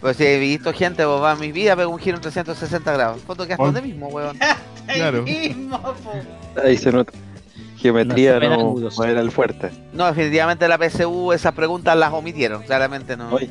Pues 0.00 0.16
si 0.16 0.24
he 0.24 0.36
visto 0.40 0.72
gente, 0.72 1.04
vos 1.04 1.22
va 1.22 1.30
a 1.30 1.36
mi 1.36 1.52
vida, 1.52 1.76
pego 1.76 1.92
un 1.92 1.98
giro 2.00 2.16
en 2.16 2.22
360 2.22 2.92
grados. 2.92 3.20
¿Cuánto 3.24 3.44
quedas 3.46 3.60
Oh. 3.60 3.66
donde 3.66 3.82
mismo, 3.82 4.08
weón? 4.08 4.36
Claro. 4.88 5.22
mismo. 5.26 5.80
Ahí 6.60 6.76
se 6.76 6.90
nota. 6.90 7.12
Geometría 7.86 8.38
No 8.40 9.04
era 9.04 9.20
el 9.20 9.30
fuerte. 9.30 9.70
No, 9.92 10.06
definitivamente 10.06 10.66
la 10.68 10.78
PSU 10.78 11.32
esas 11.32 11.52
preguntas 11.52 11.96
las 11.96 12.12
omitieron, 12.12 12.62
claramente 12.62 13.16
no. 13.16 13.30
Oye, 13.30 13.50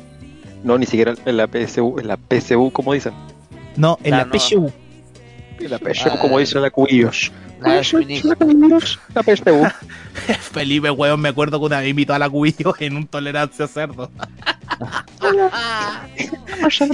No, 0.62 0.78
ni 0.78 0.86
siquiera 0.86 1.14
en 1.24 1.36
la 1.36 1.46
PSU, 1.46 1.98
en 1.98 2.08
la 2.08 2.16
PSU, 2.16 2.70
como 2.72 2.92
dicen. 2.92 3.12
No, 3.76 3.98
en 4.02 4.14
Ah, 4.14 4.18
la 4.18 4.24
no. 4.26 4.32
PSU. 4.38 4.72
En 5.60 5.70
la 5.70 5.78
PSU, 5.78 6.10
como 6.20 6.38
dicen 6.38 6.62
la 6.62 6.70
cubillos. 6.70 7.32
Ah, 7.62 7.80
buenísimo. 7.92 8.34
La 9.14 9.22
PSU. 9.22 9.66
Felipe, 10.52 10.90
weón, 10.90 11.20
me 11.20 11.30
acuerdo 11.30 11.58
que 11.58 11.66
una 11.66 11.80
vez 11.80 11.88
invitó 11.88 12.12
a 12.14 12.18
la 12.18 12.28
cubillo 12.28 12.74
en 12.78 12.96
un 12.96 13.06
tolerancia 13.06 13.66
cerdo. 13.66 14.10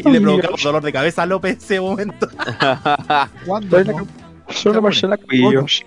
y 0.05 0.11
le 0.11 0.21
provocamos 0.21 0.63
dolor 0.63 0.83
de 0.83 0.93
cabeza 0.93 1.23
a 1.23 1.27
López 1.27 1.53
en 1.53 1.59
ese 1.59 1.81
momento. 1.81 2.29
¿Cuándo? 3.47 3.79
Solo 4.53 4.83
Marcela 4.83 5.17
Cubillos. 5.17 5.85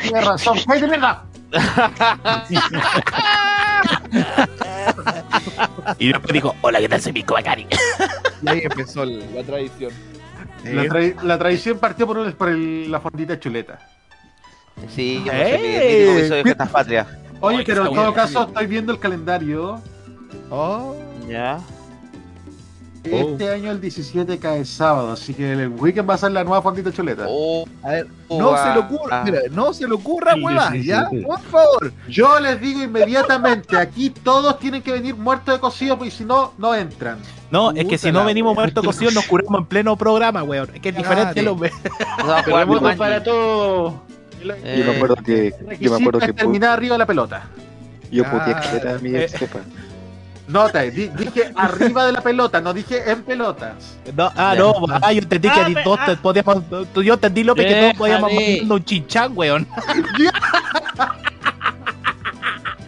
Tiene 0.00 0.20
razón. 0.20 0.58
¡Ay, 0.68 0.80
de 0.80 0.86
verdad! 0.86 1.22
y 5.98 6.08
después 6.08 6.32
dijo, 6.32 6.54
hola, 6.62 6.80
¿qué 6.80 6.88
tal? 6.88 7.00
Soy 7.00 7.12
Mico 7.12 7.34
Bacari. 7.34 7.66
Y 8.42 8.48
ahí 8.50 8.60
empezó 8.62 9.06
la 9.06 9.42
tradición. 9.42 9.90
La, 10.64 10.82
tra- 10.84 11.22
la 11.22 11.38
tradición 11.38 11.78
partió 11.78 12.06
por, 12.06 12.18
el- 12.18 12.34
por 12.34 12.50
el- 12.50 12.90
la 12.92 13.00
fondita 13.00 13.40
chuleta. 13.40 13.78
Sí, 14.94 15.22
yo 15.24 15.32
no 15.32 15.38
¡Eh! 15.38 16.12
piso 16.22 16.34
de 16.34 16.54
patrias. 16.70 17.06
Oye, 17.40 17.62
pero 17.64 17.86
en 17.86 17.94
todo 17.94 18.12
caso 18.12 18.42
estoy 18.48 18.66
viendo 18.66 18.92
el 18.92 18.98
calendario. 18.98 19.80
Ya. 21.26 21.58
Este 23.04 23.50
año 23.50 23.70
el 23.70 23.80
17 23.80 24.38
cae 24.38 24.64
sábado, 24.64 25.12
así 25.12 25.34
que 25.34 25.52
el 25.52 25.68
weekend 25.68 26.08
va 26.08 26.14
a 26.14 26.18
ser 26.18 26.32
la 26.32 26.42
nueva 26.42 26.62
fondita 26.62 26.88
de 26.90 26.96
chuleta. 26.96 27.24
A 27.82 27.90
ver, 27.90 28.06
no 28.30 28.56
se 28.56 28.72
le 28.72 28.78
ocurra, 28.78 29.24
mira, 29.24 29.40
no 29.50 29.74
se 29.74 29.86
le 29.86 29.94
ocurra, 29.94 30.34
huevas, 30.42 30.72
¿ya? 30.82 31.08
Por 31.24 31.40
favor. 31.40 31.92
Yo 32.08 32.40
les 32.40 32.60
digo 32.60 32.82
inmediatamente, 32.82 33.76
aquí 33.76 34.08
todos 34.10 34.58
tienen 34.58 34.82
que 34.82 34.92
venir 34.92 35.14
muertos 35.14 35.54
de 35.54 35.60
cocido, 35.60 35.98
porque 35.98 36.10
si 36.10 36.24
no, 36.24 36.54
no 36.56 36.74
entran. 36.74 37.18
No, 37.50 37.72
es 37.72 37.84
que 37.84 37.98
si 37.98 38.10
no 38.10 38.24
venimos 38.24 38.54
muertos 38.54 38.84
cocidos 38.84 39.14
nos 39.14 39.26
curamos 39.26 39.60
en 39.60 39.66
pleno 39.66 39.96
programa, 39.96 40.42
weón. 40.42 40.70
Es 40.74 40.80
que 40.80 40.88
es 40.88 40.96
diferente 40.96 41.42
los 41.42 41.58
Terremoto 42.44 42.96
para 42.96 43.22
todos. 43.22 43.94
Yo 44.42 44.84
me 44.84 44.96
acuerdo 44.96 45.16
que. 45.16 45.54
Yo 45.78 45.90
me 45.90 45.96
acuerdo 45.98 46.20
que. 46.20 46.32
terminar 46.32 46.70
arriba 46.70 46.94
de 46.94 46.98
la 46.98 47.06
pelota. 47.06 47.48
Yo 48.10 48.24
Ah, 48.26 48.30
puteé 48.30 48.54
que 48.54 48.76
era 48.76 48.98
mi 48.98 49.14
ex 49.16 49.34
jefa. 49.34 49.60
Nota, 50.46 50.82
di- 50.82 51.08
dije 51.08 51.52
arriba 51.56 52.04
de 52.06 52.12
la 52.12 52.20
pelota, 52.20 52.60
no 52.60 52.74
dije 52.74 53.10
en 53.10 53.22
pelotas. 53.22 53.96
No, 54.14 54.30
ah, 54.36 54.54
no, 54.58 54.74
ah, 55.02 55.12
yo 55.12 55.20
entendí 55.20 55.48
que 55.48 55.68
ni 55.70 55.82
todos 55.82 55.98
te 56.04 56.16
podíamos. 56.16 56.62
tú- 56.92 57.02
Yo 57.02 57.14
entendí, 57.14 57.44
López, 57.44 57.64
que 57.66 57.74
todos 57.80 57.94
podíamos 57.94 58.30
mandando 58.52 58.74
un 58.74 58.84
chinchán, 58.84 59.32
weón. 59.34 59.66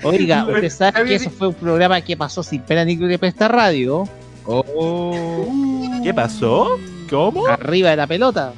Oiga, 0.02 0.44
usted 0.48 0.70
sabe 0.70 1.04
que 1.06 1.14
eso 1.14 1.30
fue 1.30 1.48
un 1.48 1.54
programa 1.54 2.00
que 2.00 2.16
pasó 2.16 2.42
sin 2.42 2.60
pena 2.62 2.84
ni 2.84 2.96
gloria 2.96 3.18
para 3.18 3.28
esta 3.30 3.48
radio. 3.48 4.08
¿Qué 6.02 6.12
pasó? 6.14 6.68
¿Cómo? 7.10 7.46
Arriba 7.48 7.90
de 7.90 7.96
la 7.96 8.06
pelota. 8.06 8.52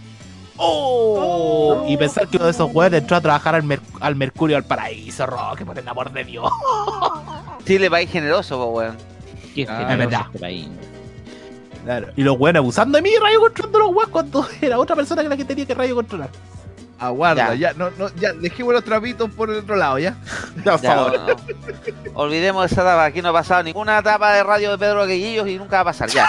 Oh, 0.59 1.87
y 1.89 1.97
pensar 1.97 2.27
que 2.29 2.37
uno 2.37 2.47
de 2.47 2.51
esos 2.53 2.71
weones 2.73 3.01
entró 3.03 3.17
a 3.17 3.21
trabajar 3.21 3.55
al, 3.55 3.63
Mer- 3.63 3.81
al 4.01 4.17
Mercurio 4.17 4.57
al 4.57 4.65
Paraíso, 4.65 5.25
Roque, 5.27 5.65
por 5.65 5.79
el 5.79 5.87
amor 5.89 6.11
de 6.13 6.25
Dios. 6.25 6.51
Chile, 7.65 7.91
país 7.91 8.11
generoso, 8.11 8.65
weón. 8.67 8.97
Qué 9.55 9.67
Ah, 9.69 9.77
generoso 9.79 9.93
es 9.93 9.99
verdad. 9.99 10.21
este 10.27 10.39
país. 10.39 10.69
Claro. 11.85 12.09
Y 12.17 12.23
los 12.23 12.37
weones 12.39 12.61
abusando 12.61 12.97
de 12.99 13.03
mí, 13.03 13.11
rayo 13.21 13.41
controlando 13.41 13.79
los 13.79 13.89
weones 13.91 14.09
cuando 14.11 14.47
era 14.61 14.79
otra 14.79 14.97
persona 14.97 15.23
que 15.23 15.29
la 15.29 15.37
que 15.37 15.45
tenía 15.45 15.65
que 15.67 15.75
rayo 15.75 15.95
controlar. 15.95 16.29
Aguarda, 17.01 17.55
Ya. 17.55 17.71
ya, 17.71 17.73
no, 17.75 17.91
no, 17.97 18.09
ya, 18.17 18.33
dejemos 18.33 18.75
los 18.75 18.83
trapitos 18.83 19.31
por 19.31 19.49
el 19.51 19.59
otro 19.59 19.77
lado, 19.77 20.01
¿ya? 20.01 20.17
Por 20.65 20.83
no, 20.83 21.09
no. 21.11 21.27
Olvidemos 22.15 22.73
esa 22.73 22.81
etapa. 22.83 23.05
Aquí 23.05 23.23
no 23.23 23.29
ha 23.29 23.33
pasado 23.33 23.63
ninguna 23.63 23.99
etapa 24.01 24.33
de 24.33 24.43
radio 24.43 24.73
de 24.73 24.79
Pedro 24.79 25.07
Guillillos 25.07 25.47
y 25.49 25.57
nunca 25.59 25.77
va 25.77 25.81
a 25.83 25.85
pasar. 25.85 26.09
Ya. 26.11 26.29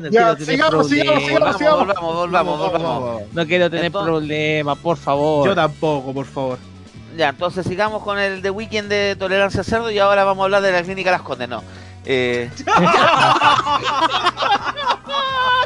No 0.00 0.10
Ya, 0.10 0.12
quiero 0.34 0.36
tener 0.36 0.46
sigamos, 0.46 0.88
sigamos, 0.88 1.22
problemas. 1.24 1.56
sigamos, 1.58 1.78
Volvamos, 1.86 2.14
volvamos, 2.14 2.58
volvamos. 2.58 3.22
No 3.32 3.46
quiero 3.46 3.70
tener 3.70 3.86
Entonces- 3.86 4.08
problemas, 4.10 4.78
por 4.78 4.96
favor. 4.96 5.46
Yo 5.48 5.54
tampoco, 5.54 6.12
por 6.12 6.26
favor. 6.26 6.58
Ya, 7.16 7.30
entonces 7.30 7.66
sigamos 7.66 8.02
con 8.02 8.18
el 8.18 8.42
de 8.42 8.50
Weekend 8.50 8.88
de 8.88 9.16
Tolerancia 9.18 9.64
Cerdo 9.64 9.90
y 9.90 9.98
ahora 9.98 10.24
vamos 10.24 10.42
a 10.42 10.44
hablar 10.44 10.62
de 10.62 10.72
la 10.72 10.82
clínica 10.82 11.10
Las 11.10 11.22
Condes. 11.22 11.48
No. 11.48 11.62
Eh, 12.04 12.50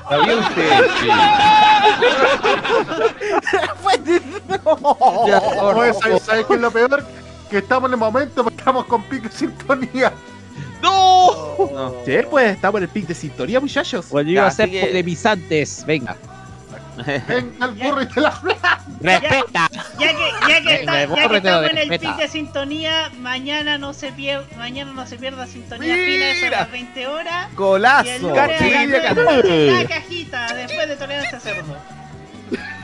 ¿Sabía 0.09 0.37
usted 0.37 0.73
¿sabes, 6.01 6.23
sabes 6.23 6.47
qué 6.47 6.55
es 6.55 6.61
lo 6.61 6.71
peor? 6.71 7.05
Que 7.53 7.59
estamos 7.59 7.89
en 7.91 7.93
el 7.93 7.99
momento, 8.01 8.43
porque 8.45 8.57
estamos 8.59 8.87
con 8.87 9.03
pico 9.05 9.29
de 9.29 9.35
sintonía. 9.35 10.11
¡No! 10.83 11.93
Sí, 12.07 12.17
pues 12.31 12.53
estamos 12.53 12.79
en 12.79 12.85
el 12.85 12.89
pic 12.89 13.07
de 13.07 13.15
sintonía, 13.15 13.61
muchachos. 13.61 14.09
Bueno, 14.09 14.29
yo 14.31 14.33
iba 14.39 14.47
a 14.47 14.51
ser 14.51 14.71
que- 14.71 14.81
polemizantes. 14.87 15.85
Venga. 15.87 16.17
Venga 17.29 17.67
el 17.67 17.71
burro 17.73 18.03
y 18.03 18.07
te 18.07 18.21
la 18.23 18.31
¡Respeta! 19.01 19.69
Ya 19.99 20.09
que, 20.13 20.31
ya 20.49 20.63
que, 20.63 20.75
está- 20.77 20.93
Me 20.93 20.99
ya 21.01 21.07
que 21.07 21.07
borre, 21.07 21.23
te 21.23 21.29
lo 21.29 21.37
estamos 21.63 21.71
en 21.71 21.79
el 21.93 21.99
pic 22.01 22.17
de 22.17 22.29
sintonía, 22.29 23.11
mañana 23.21 23.77
no 23.79 23.93
se 23.93 24.13
pierda, 24.13 24.47
mañana 24.57 24.93
no 24.93 25.07
se 25.07 25.17
pierda 25.19 25.47
sintonía 25.47 25.95
Mira. 25.95 26.07
fina, 26.07 26.31
eso 26.31 26.47
a 26.47 26.51
las 26.51 26.71
20 26.73 27.07
horas. 27.07 27.55
Golazo. 27.55 28.07
Y 28.09 28.11
el 28.13 28.23
lunes 28.23 28.39
a 28.39 28.47
las 28.47 28.59
Cachirilla, 28.59 29.13
nueve, 29.15 29.43
cachirilla. 29.43 29.73
la 29.83 29.89
cajita, 29.89 30.55
después 30.55 30.89
de 30.89 30.97
tolerancia 30.97 31.41
cerdo. 31.41 31.77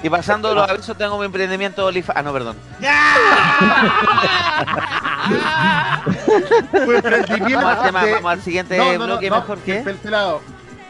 Y 0.02 0.08
pasando 0.10 0.54
los 0.54 0.68
avisos, 0.68 0.96
tengo 0.96 1.18
mi 1.18 1.24
emprendimiento 1.26 1.82
de 1.82 1.88
OnlyFans. 1.88 2.18
Ah, 2.18 2.22
no, 2.22 2.32
perdón. 2.32 2.56
Vamos 7.54 7.84
al, 7.94 8.04
de- 8.06 8.12
vamos 8.14 8.32
al 8.32 8.42
siguiente 8.42 8.76
No, 8.76 8.84
no, 8.92 8.98
no, 8.98 9.06
bloque, 9.06 9.30
no, 9.30 9.36
mejor 9.36 9.58
que. 9.58 9.78
el 9.80 9.96
pelado. 9.96 10.40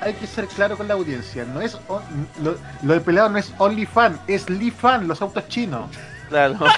Hay 0.01 0.15
que 0.15 0.27
ser 0.29 0.47
claro 0.47 0.77
con 0.77 0.87
la 0.87 0.95
audiencia. 0.95 1.45
No 1.45 1.61
es 1.61 1.77
on- 1.89 2.03
lo, 2.43 2.57
lo 2.83 2.93
del 2.93 3.03
pelado 3.03 3.29
no 3.31 3.39
es 3.39 3.53
OnlyFan, 3.59 4.21
es 4.29 4.49
LiFan, 4.49 5.09
los 5.09 5.21
autos 5.23 5.49
chinos. 5.49 5.91
Claro. 6.29 6.57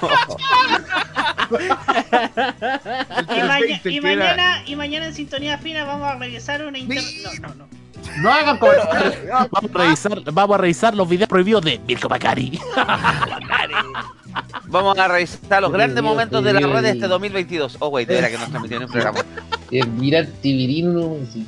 Y, 1.51 3.43
maña- 3.43 3.81
y 3.85 4.01
mañana, 4.01 4.63
y 4.67 4.77
mañana 4.77 5.07
en 5.07 5.15
Sintonía 5.15 5.59
Fina 5.59 5.85
vamos 5.85 6.09
a 6.09 6.15
revisar 6.15 6.65
una 6.65 6.79
inter... 6.79 7.03
No, 7.43 7.49
no, 7.49 7.55
no. 7.57 7.80
No 8.19 8.33
hagan 8.33 8.59
comentarios. 8.59 9.15
Vamos 9.51 9.71
a 9.75 9.79
revisar, 9.79 10.33
vamos 10.33 10.55
a 10.55 10.59
revisar 10.59 10.95
los 10.95 11.09
videos 11.09 11.29
prohibidos 11.29 11.63
de 11.65 11.81
Mirko 11.87 12.09
Macari. 12.09 12.61
Vamos 14.67 14.97
a 14.99 15.09
revisar 15.09 15.63
los 15.63 15.73
grandes 15.73 16.03
momentos 16.03 16.45
de 16.45 16.53
la 16.53 16.61
red 16.61 16.83
de 16.83 16.91
este 16.91 17.09
2022. 17.09 17.77
Oh, 17.81 17.89
güey, 17.89 18.05
de 18.05 18.15
veras 18.15 18.31
que 18.31 18.39
nos 18.39 18.49
transmitió 18.49 18.77
en 18.77 18.85
un 18.85 18.91
programa. 18.91 19.21
Tivirino, 20.43 21.17
sí. 21.33 21.47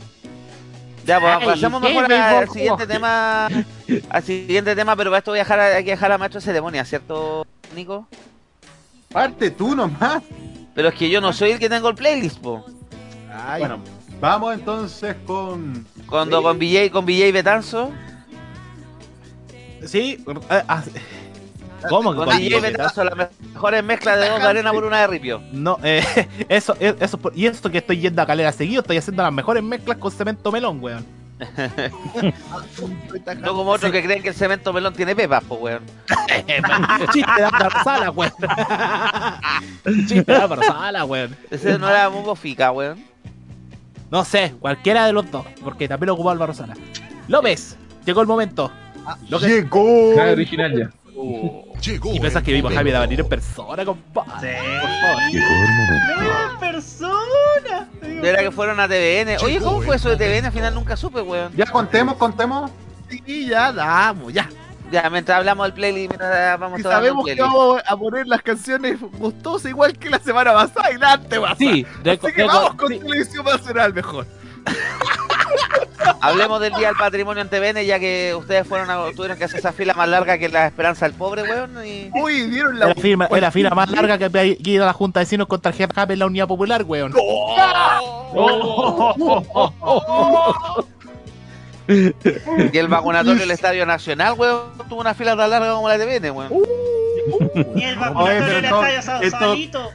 Ya, 1.05 1.19
pues 1.21 1.37
Ay, 1.41 1.47
pasemos 1.47 1.83
qué 1.83 1.89
mejor 1.89 2.13
al 2.13 2.49
siguiente 2.51 2.87
tema. 2.87 3.49
Al 4.09 4.23
siguiente 4.23 4.77
tema, 4.77 4.97
pero 4.97 5.11
para 5.11 5.19
esto 5.19 5.33
voy 5.33 5.41
a 5.41 5.43
dejar, 5.43 5.61
a- 5.61 5.77
hay 5.77 5.85
que 5.85 5.91
dejar 5.91 6.13
a 6.13 6.19
Maestro 6.19 6.41
de 6.41 6.45
Ceremonia, 6.45 6.85
¿cierto, 6.85 7.47
Nico? 7.75 8.07
Parte 9.13 9.51
tú 9.51 9.75
nomás. 9.75 10.23
Pero 10.75 10.89
es 10.89 10.95
que 10.95 11.11
yo 11.11 11.21
no 11.21 11.33
soy 11.33 11.51
el 11.53 11.59
que 11.59 11.69
tengo 11.69 11.89
el 11.89 11.95
playlist, 11.95 12.39
po. 12.39 12.65
Bueno, 13.59 13.79
vamos 14.23 14.55
entonces 14.55 15.17
con. 15.27 15.85
Cuando 16.07 16.43
con 16.43 16.59
BJ, 16.59 16.91
con 16.91 17.05
BJ 17.05 17.33
Betanzo. 17.33 17.91
Sí, 19.85 20.25
eh, 20.49 20.63
ah, 20.69 20.83
¿cómo 21.89 22.13
que 22.13 22.19
Con 22.19 22.29
con 22.29 22.37
DJ 22.39 22.61
Betanzo, 22.61 23.05
las 23.05 23.29
mejores 23.53 23.83
mezclas 23.85 24.21
de 24.21 24.29
dos 24.29 24.41
de 24.41 24.47
arena 24.47 24.73
por 24.73 24.85
una 24.85 25.01
de 25.01 25.07
ripio. 25.09 25.43
No, 25.53 25.79
eh, 25.83 26.03
eso, 26.49 26.77
eh, 26.79 26.95
eso, 27.01 27.19
por- 27.19 27.37
y 27.37 27.47
esto 27.47 27.71
que 27.71 27.79
estoy 27.79 27.99
yendo 27.99 28.23
a 28.23 28.27
calera 28.27 28.53
seguido, 28.53 28.81
estoy 28.83 28.97
haciendo 28.97 29.23
las 29.25 29.33
mejores 29.33 29.63
mezclas 29.63 29.99
con 29.99 30.13
cemento 30.13 30.51
melón, 30.53 30.83
weón. 30.83 31.05
No 33.41 33.55
como 33.57 33.73
otros 33.73 33.91
que 33.91 34.01
creen 34.05 34.23
que 34.23 34.29
el 34.29 34.35
cemento 34.35 34.73
melón 34.73 34.95
tiene 34.95 35.17
pepas, 35.17 35.43
po, 35.43 35.57
weón. 35.57 35.83
Chiste 37.13 37.33
de 37.37 37.45
Álvaro 37.45 37.71
Sala, 37.83 38.11
weón. 38.13 38.33
Chiste 40.07 40.23
de 40.33 40.35
Álvaro 40.37 40.63
Sala, 40.63 41.05
weón. 41.05 41.37
Ese 41.51 41.77
no 41.79 41.89
era 41.91 42.09
muy 42.09 42.23
bofica, 42.23 42.71
weón. 42.71 43.12
No 44.13 44.25
sé, 44.27 44.55
cualquiera 44.61 45.07
de 45.07 45.13
los 45.15 45.29
dos, 45.31 45.45
porque 45.65 45.89
también 45.89 46.09
lo 46.09 46.13
ocupó 46.15 46.31
Álvaro 46.31 46.53
Sala. 46.53 46.75
López, 47.29 47.77
llegó 48.05 48.21
el 48.21 48.27
momento. 48.27 48.71
Lo 49.31 49.41
que- 49.41 49.49
Llegó. 49.49 50.15
Original 50.15 50.79
ya. 50.79 50.91
Y 52.13 52.21
pensás 52.21 52.43
que 52.43 52.53
vimos 52.53 52.73
a 52.73 52.75
Javi 52.77 52.91
Davanir 52.91 53.21
en 53.21 53.29
persona, 53.29 53.85
compadre. 53.85 54.59
Por 54.81 54.91
favor. 54.91 55.23
Llegó 55.33 55.47
el 55.47 55.75
momento. 55.77 56.53
¡No, 56.53 56.61
persona! 56.61 57.89
De 58.03 58.29
era 58.29 58.43
que 58.43 58.51
fueron 58.51 58.79
a 58.81 58.87
TVN. 58.87 59.39
Oye, 59.43 59.59
¿cómo 59.61 59.81
fue 59.81 59.97
eso 59.97 60.11
de 60.11 60.17
TVN? 60.17 60.47
Al 60.47 60.53
final 60.53 60.75
nunca 60.75 60.95
supe, 60.97 61.23
weón. 61.23 61.51
Ya 61.57 61.65
contemos, 61.67 62.17
contemos. 62.17 62.71
Sí, 63.09 63.47
ya 63.49 63.73
damos, 63.73 64.31
ya. 64.33 64.47
Ya, 64.93 65.09
mientras 65.09 65.39
hablamos 65.39 65.65
del 65.67 65.73
playlist, 65.73 66.11
mientras 66.11 66.61
vamos 66.61 66.81
Y 66.81 66.83
sabemos 66.83 67.25
que 67.25 67.35
vamos 67.35 67.81
a 67.87 67.97
poner 67.97 68.27
las 68.27 68.43
canciones 68.43 69.01
gustosas 69.01 69.71
igual 69.71 69.97
que 69.99 70.11
la 70.11 70.19
semana 70.19 70.53
pasada 70.53 70.93
y 70.93 70.99
la 70.99 71.15
antes 71.15 71.39
pasada. 71.39 71.57
Sí, 71.57 71.87
reco- 72.05 72.27
Así 72.27 72.37
que 72.37 72.45
vamos 72.45 72.75
con 72.75 72.89
sí. 72.93 72.99
televisión 72.99 73.47
nacional 73.47 73.95
mejor. 73.95 74.27
Hablemos 76.21 76.61
del 76.61 76.73
Día 76.75 76.89
del 76.89 76.97
Patrimonio 76.97 77.43
en 77.43 77.49
TVN, 77.49 77.85
ya 77.85 77.99
que 77.99 78.35
ustedes 78.37 78.67
fueron 78.67 78.91
a, 78.91 78.97
tuvieron 79.17 79.39
que 79.39 79.45
hacer 79.45 79.59
esa 79.61 79.73
fila 79.73 79.95
más 79.95 80.09
larga 80.09 80.37
que 80.39 80.49
la 80.49 80.67
esperanza 80.67 81.07
del 81.07 81.15
pobre, 81.17 81.43
weón. 81.43 81.85
Y... 81.87 82.11
Uy, 82.15 82.43
dieron 82.49 82.79
la 82.79 82.87
Era 82.87 82.95
la 82.95 83.01
fila, 83.01 83.29
era 83.31 83.41
la 83.41 83.51
fila 83.51 83.71
más 83.71 83.91
larga 83.91 84.19
que 84.19 84.25
había 84.27 84.45
ido 84.45 84.85
a 84.85 84.89
la 84.89 84.93
Junta 84.93 85.21
de 85.21 85.25
Vecinos 85.25 85.47
con 85.49 85.61
tarjeta 85.61 86.07
en 86.09 86.19
la 86.19 86.27
Unidad 86.27 86.49
Popular, 86.49 86.83
weón. 86.85 87.13
Y 91.89 92.79
el 92.79 92.89
vacunatorio 92.89 93.41
del 93.41 93.51
Estadio 93.51 93.85
Nacional, 93.87 94.35
weón, 94.39 94.73
tuvo 94.89 95.01
una 95.01 95.15
fila 95.15 95.37
tan 95.37 95.51
larga 95.51 95.75
como 95.75 95.89
la 95.89 95.99
de 95.99 96.21
TVN, 96.21 96.31
weón. 96.31 96.53
Y 97.77 97.83
el 97.83 97.97
vacunatorio 97.99 98.45
del 98.47 98.65
estadio 98.65 99.31
Salito. 99.31 99.91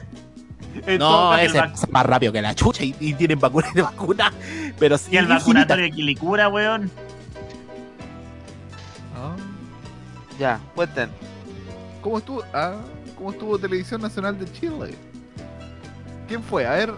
No, 0.98 1.36
ese 1.36 1.58
el 1.58 1.64
es 1.72 1.90
más 1.90 2.06
rápido 2.06 2.32
que 2.32 2.40
la 2.40 2.54
chucha 2.54 2.84
y, 2.84 2.94
y 3.00 3.14
tienen 3.14 3.40
vacunas 3.40 3.74
de 3.74 3.82
vacuna. 3.82 4.32
Pero 4.78 4.96
sí, 4.96 5.10
Y 5.12 5.16
el 5.16 5.26
vacunatorio 5.26 5.84
de 5.84 5.90
Quilicura, 5.90 6.48
weón. 6.48 6.90
Ya, 10.38 10.60
cuenten. 10.74 11.10
¿Cómo 12.00 12.18
estuvo? 12.18 12.44
Ah, 12.54 12.76
¿cómo 13.16 13.32
estuvo 13.32 13.58
Televisión 13.58 14.00
Nacional 14.00 14.38
de 14.38 14.50
Chile? 14.52 14.94
¿Quién 16.28 16.42
fue? 16.42 16.64
A 16.64 16.74
ver, 16.74 16.94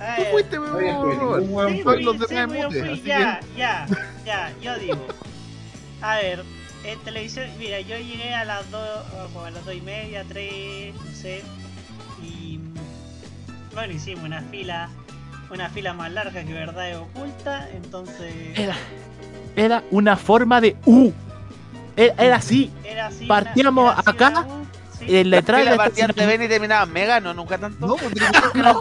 tú 0.00 0.22
Eh, 0.22 0.28
fuiste, 0.30 0.58
weón 0.58 1.76
Sí, 1.76 1.82
fui, 1.82 2.02
los 2.02 2.16
sí, 2.16 2.34
yo 2.34 2.70
fui, 2.70 2.80
así 2.92 3.02
ya, 3.04 3.40
ya, 3.56 3.86
ya, 4.24 4.52
yo 4.62 4.78
digo. 4.78 5.06
A 6.00 6.16
ver, 6.16 6.42
en 6.84 6.98
televisión, 7.00 7.50
mira, 7.58 7.80
yo 7.80 7.96
llegué 7.98 8.32
a 8.34 8.44
las 8.44 8.70
dos, 8.70 9.04
como 9.32 9.44
a 9.44 9.50
las 9.50 9.64
dos 9.64 9.74
y 9.74 9.80
media, 9.82 10.24
tres, 10.26 10.94
no 10.94 11.14
sé, 11.14 11.42
y 12.22 12.58
bueno, 13.74 13.92
hicimos 13.92 14.24
una 14.24 14.40
fila, 14.42 14.88
una 15.50 15.68
fila 15.68 15.92
más 15.92 16.10
larga 16.10 16.42
que 16.44 16.52
verdad 16.54 16.90
es 16.90 16.96
oculta, 16.96 17.68
entonces 17.74 18.32
Era, 18.58 18.76
era 19.56 19.84
una 19.90 20.16
forma 20.16 20.60
de 20.60 20.76
U. 20.86 21.12
Era, 21.96 22.14
era 22.22 22.36
así. 22.36 22.70
era 22.82 23.08
así. 23.08 23.26
Partíamos 23.26 23.84
una- 23.92 24.00
acá, 24.06 24.30
una 24.46 24.59
En 25.06 25.30
la 25.30 25.36
La 25.36 25.38
entrada 25.40 25.64
de 25.64 25.70
la 25.70 25.76
y 25.86 25.90
en 26.84 26.92
Mega, 26.92 27.20
no, 27.20 27.34
nunca 27.34 27.58
tanto. 27.58 27.86
No, 27.86 27.96
pues, 27.96 28.12
era- 28.16 28.42
No, 28.54 28.80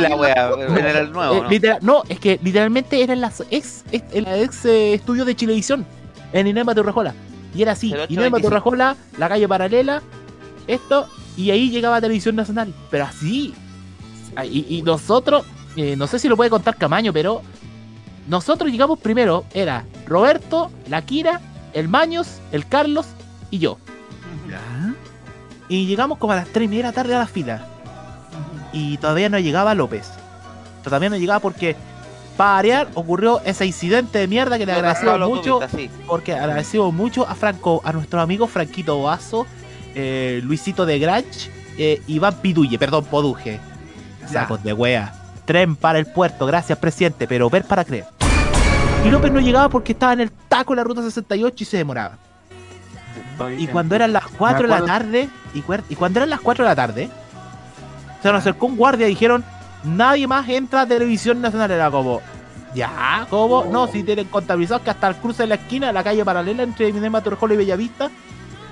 la 0.00 0.16
wea, 0.16 0.50
era 0.78 1.00
el 1.00 1.12
nuevo, 1.12 1.34
Eh, 1.34 1.40
¿no? 1.42 1.48
literal- 1.48 1.78
no, 1.82 2.02
es 2.08 2.18
que 2.20 2.38
literalmente 2.42 3.02
era 3.02 3.12
en 3.12 3.20
las 3.20 3.42
ex, 3.50 3.84
ex, 3.92 4.04
en 4.14 4.24
la 4.24 4.38
ex 4.38 4.64
eh, 4.64 4.94
estudio 4.94 5.24
de 5.24 5.34
Chilevisión, 5.36 5.86
en 6.32 6.46
Inema 6.46 6.74
Torrejola. 6.74 7.14
Y 7.54 7.62
era 7.62 7.72
así, 7.72 7.90
0825. 7.90 8.20
Inema 8.20 8.40
Torrejola, 8.40 8.96
la 9.18 9.28
calle 9.28 9.48
paralela, 9.48 10.02
esto, 10.66 11.08
y 11.36 11.50
ahí 11.50 11.70
llegaba 11.70 12.00
Televisión 12.00 12.36
Nacional. 12.36 12.72
Pero 12.90 13.04
así. 13.04 13.54
Ah, 14.36 14.44
Y, 14.44 14.66
y 14.68 14.82
nosotros, 14.82 15.44
eh, 15.76 15.96
no 15.96 16.06
sé 16.06 16.18
si 16.18 16.28
lo 16.28 16.36
puede 16.36 16.50
contar 16.50 16.76
Camaño, 16.76 17.12
pero 17.12 17.42
nosotros 18.28 18.70
llegamos 18.70 18.98
primero, 18.98 19.44
era 19.54 19.84
Roberto, 20.06 20.70
la 20.88 21.02
Kira, 21.02 21.40
el 21.72 21.88
Maños, 21.88 22.38
el 22.52 22.66
Carlos 22.66 23.06
y 23.50 23.58
yo. 23.58 23.78
Y 25.68 25.86
llegamos 25.86 26.18
como 26.18 26.32
a 26.32 26.36
las 26.36 26.48
3 26.48 26.64
y 26.64 26.68
media 26.68 26.82
de 26.84 26.88
la 26.88 26.92
tarde 26.92 27.14
a 27.14 27.18
la 27.18 27.26
fila. 27.26 27.64
Y 28.72 28.96
todavía 28.98 29.28
no 29.28 29.38
llegaba 29.38 29.74
López. 29.74 30.10
Todavía 30.82 31.10
no 31.10 31.16
llegaba 31.16 31.40
porque, 31.40 31.76
para 32.36 32.52
variar, 32.52 32.88
ocurrió 32.94 33.40
ese 33.44 33.66
incidente 33.66 34.18
de 34.18 34.28
mierda 34.28 34.58
que 34.58 34.66
le 34.66 34.72
agradecemos 34.72 35.28
mucho. 35.28 35.60
Sí. 35.74 35.90
Porque 36.06 36.32
agradecemos 36.32 36.92
mucho 36.92 37.26
a 37.28 37.34
Franco, 37.34 37.82
a 37.84 37.92
nuestro 37.92 38.20
amigo 38.20 38.46
Franquito 38.46 39.02
Vaso, 39.02 39.46
eh, 39.94 40.40
Luisito 40.42 40.86
de 40.86 40.98
Granch, 40.98 41.50
eh, 41.76 42.02
Iván 42.06 42.34
Piduye, 42.40 42.78
perdón, 42.78 43.04
Poduje. 43.04 43.60
Sacos 44.26 44.62
de 44.62 44.72
wea. 44.72 45.14
Tren 45.44 45.76
para 45.76 45.98
el 45.98 46.06
puerto, 46.06 46.44
gracias 46.44 46.78
presidente, 46.78 47.26
pero 47.26 47.48
ver 47.48 47.64
para 47.64 47.84
creer. 47.84 48.04
Y 49.04 49.10
López 49.10 49.32
no 49.32 49.40
llegaba 49.40 49.68
porque 49.68 49.92
estaba 49.92 50.12
en 50.12 50.20
el 50.20 50.30
taco 50.30 50.72
de 50.72 50.76
la 50.76 50.84
ruta 50.84 51.02
68 51.02 51.56
y 51.58 51.64
se 51.64 51.76
demoraba. 51.78 52.18
Y 53.56 53.66
cuando 53.68 53.94
eran 53.94 54.12
las 54.12 54.26
4 54.26 54.62
de 54.62 54.68
la 54.68 54.84
tarde, 54.84 55.28
y, 55.54 55.62
cuando 55.62 56.18
eran 56.18 56.30
las 56.30 56.40
4 56.40 56.64
de 56.64 56.68
la 56.68 56.76
tarde, 56.76 57.10
se 58.22 58.28
nos 58.28 58.40
acercó 58.40 58.66
un 58.66 58.76
guardia 58.76 59.06
y 59.06 59.10
dijeron, 59.10 59.44
nadie 59.84 60.26
más 60.26 60.48
entra 60.48 60.82
a 60.82 60.86
televisión 60.86 61.40
nacional. 61.40 61.70
Era 61.70 61.90
como, 61.90 62.20
ya, 62.74 63.26
¿cómo? 63.30 63.64
No, 63.64 63.86
si 63.86 64.02
tienen 64.02 64.26
contabilizados 64.26 64.82
que 64.82 64.90
hasta 64.90 65.08
el 65.08 65.16
cruce 65.16 65.44
de 65.44 65.48
la 65.48 65.54
esquina, 65.56 65.92
la 65.92 66.02
calle 66.02 66.24
paralela 66.24 66.62
entre 66.62 66.92
Minema 66.92 67.22
Torrejola 67.22 67.54
y 67.54 67.58
Bellavista, 67.58 68.10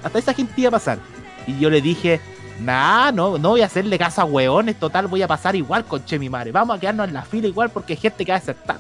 hasta 0.03 0.19
esa 0.19 0.35
gente 0.35 0.61
iba 0.61 0.69
a 0.69 0.73
pasar. 0.73 0.99
Y 1.47 1.59
yo 1.59 1.71
le 1.71 1.81
dije, 1.81 2.21
nah, 2.61 3.13
no, 3.13 3.39
no 3.39 3.51
voy 3.51 3.63
a 3.63 3.67
hacerle 3.67 3.99
caso 3.99 4.21
a 4.21 4.25
hueones, 4.25 4.79
total, 4.79 5.07
voy 5.07 5.23
a 5.23 5.29
pasar 5.29 5.55
igual 5.55 5.85
con 5.85 6.05
Che 6.05 6.19
mi 6.19 6.29
madre. 6.29 6.53
Vamos 6.53 6.77
a 6.77 6.81
quedarnos 6.81 7.09
en 7.09 7.15
la 7.15 7.23
fila 7.23 7.47
igual 7.47 7.71
porque 7.71 7.93
hay 7.93 7.99
gente 7.99 8.25
que 8.25 8.33
va 8.33 8.37
a 8.37 8.41
aceptar. 8.41 8.79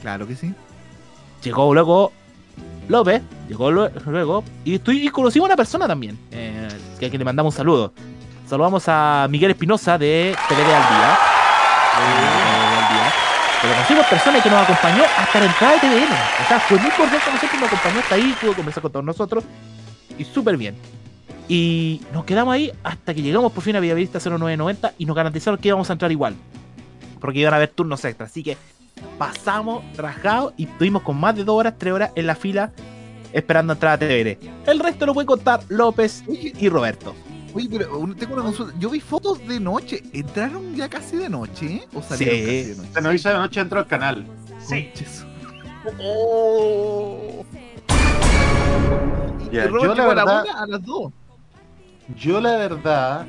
Claro 0.00 0.26
que 0.26 0.36
sí. 0.36 0.54
Llegó 1.42 1.74
luego 1.74 2.12
López, 2.88 3.22
llegó 3.48 3.70
lue- 3.70 3.90
luego, 4.06 4.44
y, 4.64 4.76
estoy, 4.76 5.06
y 5.06 5.08
conocimos 5.08 5.46
a 5.46 5.48
una 5.50 5.56
persona 5.56 5.86
también, 5.88 6.18
eh, 6.30 6.68
que, 7.00 7.10
que 7.10 7.18
le 7.18 7.24
mandamos 7.24 7.54
un 7.54 7.56
saludo. 7.56 7.92
Saludamos 8.48 8.84
a 8.86 9.26
Miguel 9.28 9.50
Espinosa 9.50 9.98
de 9.98 10.36
TVD 10.48 10.60
al 10.74 10.88
Día. 10.88 11.18
Pero 13.62 13.74
conocimos 13.74 14.06
personas 14.06 14.42
que 14.42 14.50
nos 14.50 14.62
acompañó 14.62 15.02
hasta 15.18 15.40
la 15.40 15.46
entrada 15.46 15.74
de 15.74 15.80
TVN. 15.80 16.12
O 16.44 16.48
sea, 16.48 16.60
fue 16.60 16.78
muy 16.78 16.90
cordial 16.90 17.20
con 17.24 17.32
nosotros, 17.34 17.60
nos 17.60 17.72
acompañó 17.72 17.98
hasta 18.00 18.14
ahí, 18.14 18.36
pudo 18.40 18.52
conversar 18.54 18.82
con 18.82 18.92
todos 18.92 19.04
nosotros. 19.04 19.44
Y 20.18 20.24
súper 20.24 20.56
bien. 20.56 20.76
Y 21.48 22.00
nos 22.12 22.24
quedamos 22.24 22.52
ahí 22.54 22.70
hasta 22.84 23.14
que 23.14 23.22
llegamos 23.22 23.52
por 23.52 23.62
fin 23.64 23.76
a 23.76 23.80
Villavista 23.80 24.18
0990 24.20 24.92
y 24.98 25.06
nos 25.06 25.16
garantizaron 25.16 25.58
que 25.58 25.68
íbamos 25.68 25.88
a 25.88 25.94
entrar 25.94 26.12
igual. 26.12 26.34
Porque 27.20 27.38
iban 27.40 27.54
a 27.54 27.56
haber 27.56 27.70
turnos 27.70 28.04
extras. 28.04 28.30
Así 28.30 28.42
que 28.42 28.56
pasamos 29.18 29.82
rajados 29.96 30.52
y 30.56 30.64
estuvimos 30.64 31.02
con 31.02 31.18
más 31.18 31.34
de 31.36 31.44
dos 31.44 31.56
horas, 31.58 31.74
tres 31.78 31.92
horas 31.92 32.10
en 32.14 32.26
la 32.26 32.34
fila 32.34 32.72
esperando 33.32 33.72
entrar 33.74 33.94
a 33.94 33.98
TVN. 33.98 34.38
El 34.66 34.78
resto 34.80 35.06
lo 35.06 35.14
puede 35.14 35.26
contar 35.26 35.60
López 35.68 36.22
y 36.28 36.68
Roberto. 36.68 37.14
Oye, 37.54 37.68
pero 37.70 37.86
tengo 38.18 38.34
una 38.34 38.42
consulta. 38.42 38.74
Yo 38.78 38.90
vi 38.90 39.00
fotos 39.00 39.46
de 39.48 39.58
noche. 39.58 40.02
¿Entraron 40.12 40.74
ya 40.74 40.88
casi 40.90 41.16
de 41.16 41.28
noche? 41.30 41.66
¿eh? 41.76 41.88
¿O 41.94 42.02
Sí. 42.02 42.08
salieron 42.08 42.36
casi 42.44 42.62
de 42.70 42.76
noche? 42.76 42.90
Se 42.92 43.00
nos 43.00 43.14
hizo 43.14 43.28
de 43.30 43.34
noche 43.36 43.60
dentro 43.60 43.78
del 43.78 43.88
canal. 43.88 44.26
Sí. 44.60 44.90
Ya, 49.52 49.64
Y 49.64 49.68
Robert 49.68 49.84
yo 49.84 49.94
la 49.94 50.06
verdad, 50.06 50.44
a 50.56 50.66
las 50.66 50.82
dos. 50.84 51.12
yo 52.16 52.40
la 52.40 52.56
verdad, 52.56 53.26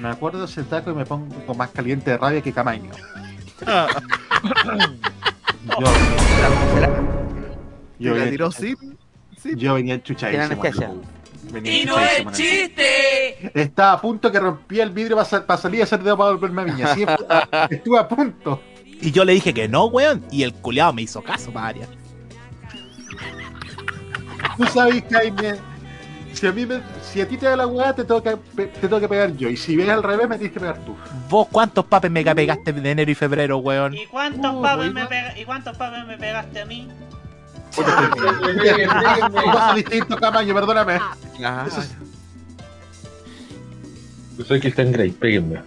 me 0.00 0.08
acuerdo 0.08 0.38
de 0.40 0.44
ese 0.46 0.62
taco 0.62 0.90
y 0.90 0.94
me 0.94 1.04
pongo 1.04 1.54
más 1.54 1.70
caliente 1.70 2.12
de 2.12 2.18
rabia 2.18 2.40
que 2.40 2.52
Camaño. 2.52 2.90
Yo, 3.60 3.86
yo, 7.98 7.98
¿Te 7.98 8.04
la 8.04 8.14
venía, 8.14 8.30
tiró 8.30 8.50
sin? 8.50 8.76
yo. 9.56 9.74
Venía 9.74 9.94
Y 11.82 11.86
no 11.86 11.98
es 11.98 12.26
chiste. 12.32 13.50
Estaba 13.54 13.92
a 13.92 14.00
punto 14.00 14.30
que 14.30 14.38
rompía 14.38 14.84
el 14.84 14.90
vidrio 14.90 15.16
para 15.16 15.56
salir 15.56 15.80
a 15.80 15.84
hacer 15.84 16.02
dedo 16.02 16.16
para 16.16 16.32
volverme 16.32 16.62
a 16.62 16.64
viña. 16.64 16.94
Sí, 16.94 17.06
estuve 17.70 17.98
a 17.98 18.06
punto. 18.06 18.60
Y 19.00 19.12
yo 19.12 19.24
le 19.24 19.32
dije 19.32 19.54
que 19.54 19.68
no, 19.68 19.86
weón. 19.86 20.24
Y 20.30 20.42
el 20.42 20.52
culiado 20.52 20.92
me 20.92 21.02
hizo 21.02 21.22
caso, 21.22 21.50
varias. 21.52 21.88
Tú 24.56 24.64
sabes, 24.66 25.02
Jaime, 25.10 25.54
si 26.38 26.46
a, 26.46 26.52
mí 26.52 26.66
me- 26.66 26.80
si 27.02 27.20
a 27.20 27.28
ti 27.28 27.36
te 27.36 27.46
da 27.46 27.56
la 27.56 27.66
hueá, 27.66 27.94
te 27.94 28.04
tengo, 28.04 28.22
que, 28.22 28.36
te 28.36 28.66
tengo 28.80 29.00
que 29.00 29.08
pegar 29.08 29.36
yo. 29.36 29.48
Y 29.48 29.56
si 29.56 29.76
ves 29.76 29.88
al 29.88 30.02
revés, 30.02 30.28
me 30.28 30.36
tienes 30.36 30.52
que 30.54 30.60
pegar 30.60 30.78
tú. 30.84 30.96
¿Vos 31.28 31.48
cuántos 31.50 31.84
papes 31.86 32.10
me 32.10 32.24
pegaste 32.24 32.72
de 32.72 32.90
enero 32.90 33.10
y 33.10 33.14
febrero, 33.14 33.58
weón? 33.58 33.94
¿Y 33.94 34.06
cuántos 34.06 34.54
Uh, 34.54 34.62
papes 34.62 34.92
me 34.92 35.06
pega- 35.06 35.36
¿Y 35.38 35.44
cuántos 35.44 35.76
papes 35.76 36.06
me 36.06 36.16
pegaste 36.16 36.60
a 36.60 36.66
mí? 36.66 36.88
Cosas 37.74 39.74
distintas, 39.76 40.18
Camaño, 40.20 40.54
perdóname. 40.54 40.96
Eso 41.66 41.80
es- 41.80 41.94
Yo 44.38 44.44
soy 44.44 44.60
Christian 44.60 44.92
Grey, 44.92 45.10
péguenme. 45.10 45.58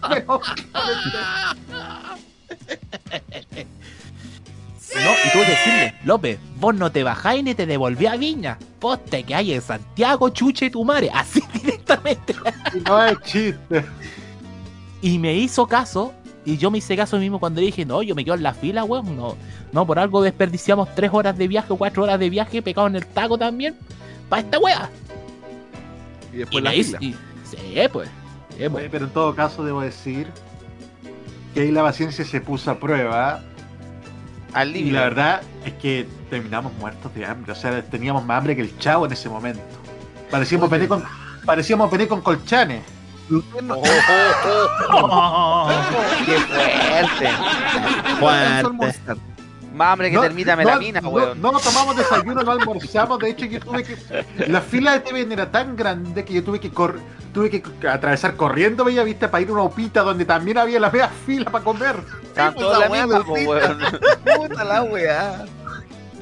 No, 4.94 5.10
y 5.24 5.30
tuve 5.32 5.44
que 5.44 5.50
decirle, 5.52 5.94
López, 6.04 6.38
vos 6.56 6.74
no 6.74 6.90
te 6.90 7.02
bajáis 7.04 7.44
ni 7.44 7.54
te 7.54 7.64
devolví 7.66 8.06
a 8.06 8.16
Viña. 8.16 8.58
Vos 8.80 9.04
te 9.04 9.22
quedáis 9.22 9.50
en 9.52 9.60
Santiago, 9.62 10.28
chuche 10.30 10.68
tu 10.70 10.84
madre. 10.84 11.10
Así 11.14 11.42
directamente. 11.52 12.34
No 12.86 13.04
es 13.04 13.20
chiste. 13.22 13.84
Y 15.02 15.18
me 15.18 15.34
hizo 15.34 15.66
caso. 15.66 16.12
Y 16.44 16.56
yo 16.56 16.70
me 16.70 16.78
hice 16.78 16.96
caso 16.96 17.18
mismo 17.18 17.38
cuando 17.38 17.60
dije, 17.60 17.84
no, 17.84 18.02
yo 18.02 18.14
me 18.14 18.24
quedo 18.24 18.34
en 18.34 18.42
la 18.42 18.54
fila, 18.54 18.82
weón. 18.84 19.14
No, 19.16 19.36
no, 19.72 19.86
por 19.86 19.98
algo 19.98 20.22
desperdiciamos 20.22 20.88
tres 20.94 21.10
horas 21.12 21.36
de 21.36 21.46
viaje 21.46 21.72
o 21.72 21.76
cuatro 21.76 22.02
horas 22.04 22.18
de 22.18 22.30
viaje, 22.30 22.62
pecado 22.62 22.86
en 22.86 22.96
el 22.96 23.06
taco 23.06 23.36
también. 23.38 23.76
Para 24.28 24.42
esta 24.42 24.58
wea. 24.58 24.90
Y 26.32 26.36
Y 26.36 26.38
después 26.38 26.64
la 26.64 26.70
me 26.70 26.76
hizo. 26.76 26.98
fila. 26.98 27.10
y- 27.10 27.12
sí, 27.44 27.58
pues. 27.92 28.08
sí, 28.08 28.58
pues. 28.58 28.74
Oye, 28.74 28.88
pero 28.90 29.04
en 29.04 29.10
todo 29.12 29.34
caso, 29.34 29.62
debo 29.64 29.82
decir 29.82 30.28
que 31.54 31.60
ahí 31.60 31.70
la 31.70 31.82
paciencia 31.82 32.24
se 32.24 32.40
puso 32.40 32.70
a 32.70 32.78
prueba. 32.80 33.42
Al 34.54 34.70
Y 34.70 34.72
límite. 34.74 34.96
la 34.96 35.02
verdad 35.02 35.42
es 35.64 35.72
que 35.74 36.06
terminamos 36.28 36.72
muertos 36.74 37.14
de 37.14 37.24
hambre. 37.26 37.52
O 37.52 37.54
sea, 37.54 37.82
teníamos 37.82 38.24
más 38.24 38.38
hambre 38.38 38.56
que 38.56 38.62
el 38.62 38.78
chavo 38.78 39.06
en 39.06 39.12
ese 39.12 39.28
momento. 39.28 39.62
Parecíamos 40.30 40.68
venir 40.70 40.88
con, 40.88 41.04
parecíamos 41.44 41.90
venir 41.90 42.08
con 42.08 42.20
colchanes. 42.20 42.82
Usted 43.30 43.62
no- 43.62 43.80
¡Qué 46.26 46.36
fuerte! 46.38 47.28
alcanzó 47.28 48.68
a 48.68 48.74
Fuerte. 48.78 49.20
Más 49.80 49.92
hambre 49.94 50.10
que 50.10 50.16
No, 50.16 50.20
termita 50.22 50.52
no, 50.52 50.56
melamina, 50.58 51.00
no, 51.00 51.08
weón. 51.08 51.40
No, 51.40 51.52
tomamos 51.58 51.96
desayuno, 51.96 52.42
no 52.42 52.50
almorzamos. 52.52 53.18
De 53.18 53.30
hecho, 53.30 53.46
yo 53.46 53.60
tuve 53.60 53.82
que. 53.82 53.96
La 54.46 54.60
fila 54.60 54.92
de 54.92 55.00
TVN 55.00 55.32
era 55.32 55.50
tan 55.50 55.74
grande 55.74 56.22
que 56.22 56.34
yo 56.34 56.44
tuve 56.44 56.60
que 56.60 56.70
cor- 56.70 57.00
tuve 57.32 57.48
que 57.48 57.62
atravesar 57.88 58.36
corriendo 58.36 58.84
Bella 58.84 59.04
Vista 59.04 59.30
para 59.30 59.40
ir 59.40 59.48
a 59.48 59.52
una 59.52 59.62
opita 59.62 60.02
donde 60.02 60.26
también 60.26 60.58
había 60.58 60.78
la 60.80 60.90
media 60.90 61.08
fila 61.08 61.50
para 61.50 61.64
comer. 61.64 61.96
Estaban 62.24 62.52
pues, 62.52 62.66
todos 62.66 62.74
en 62.84 62.90
la 62.90 62.96
la 62.98 63.06
misma, 63.06 63.34
pita. 63.34 63.48
weón. 63.48 63.78
Puta 64.36 64.64
la 64.64 64.82
weá. 64.82 65.44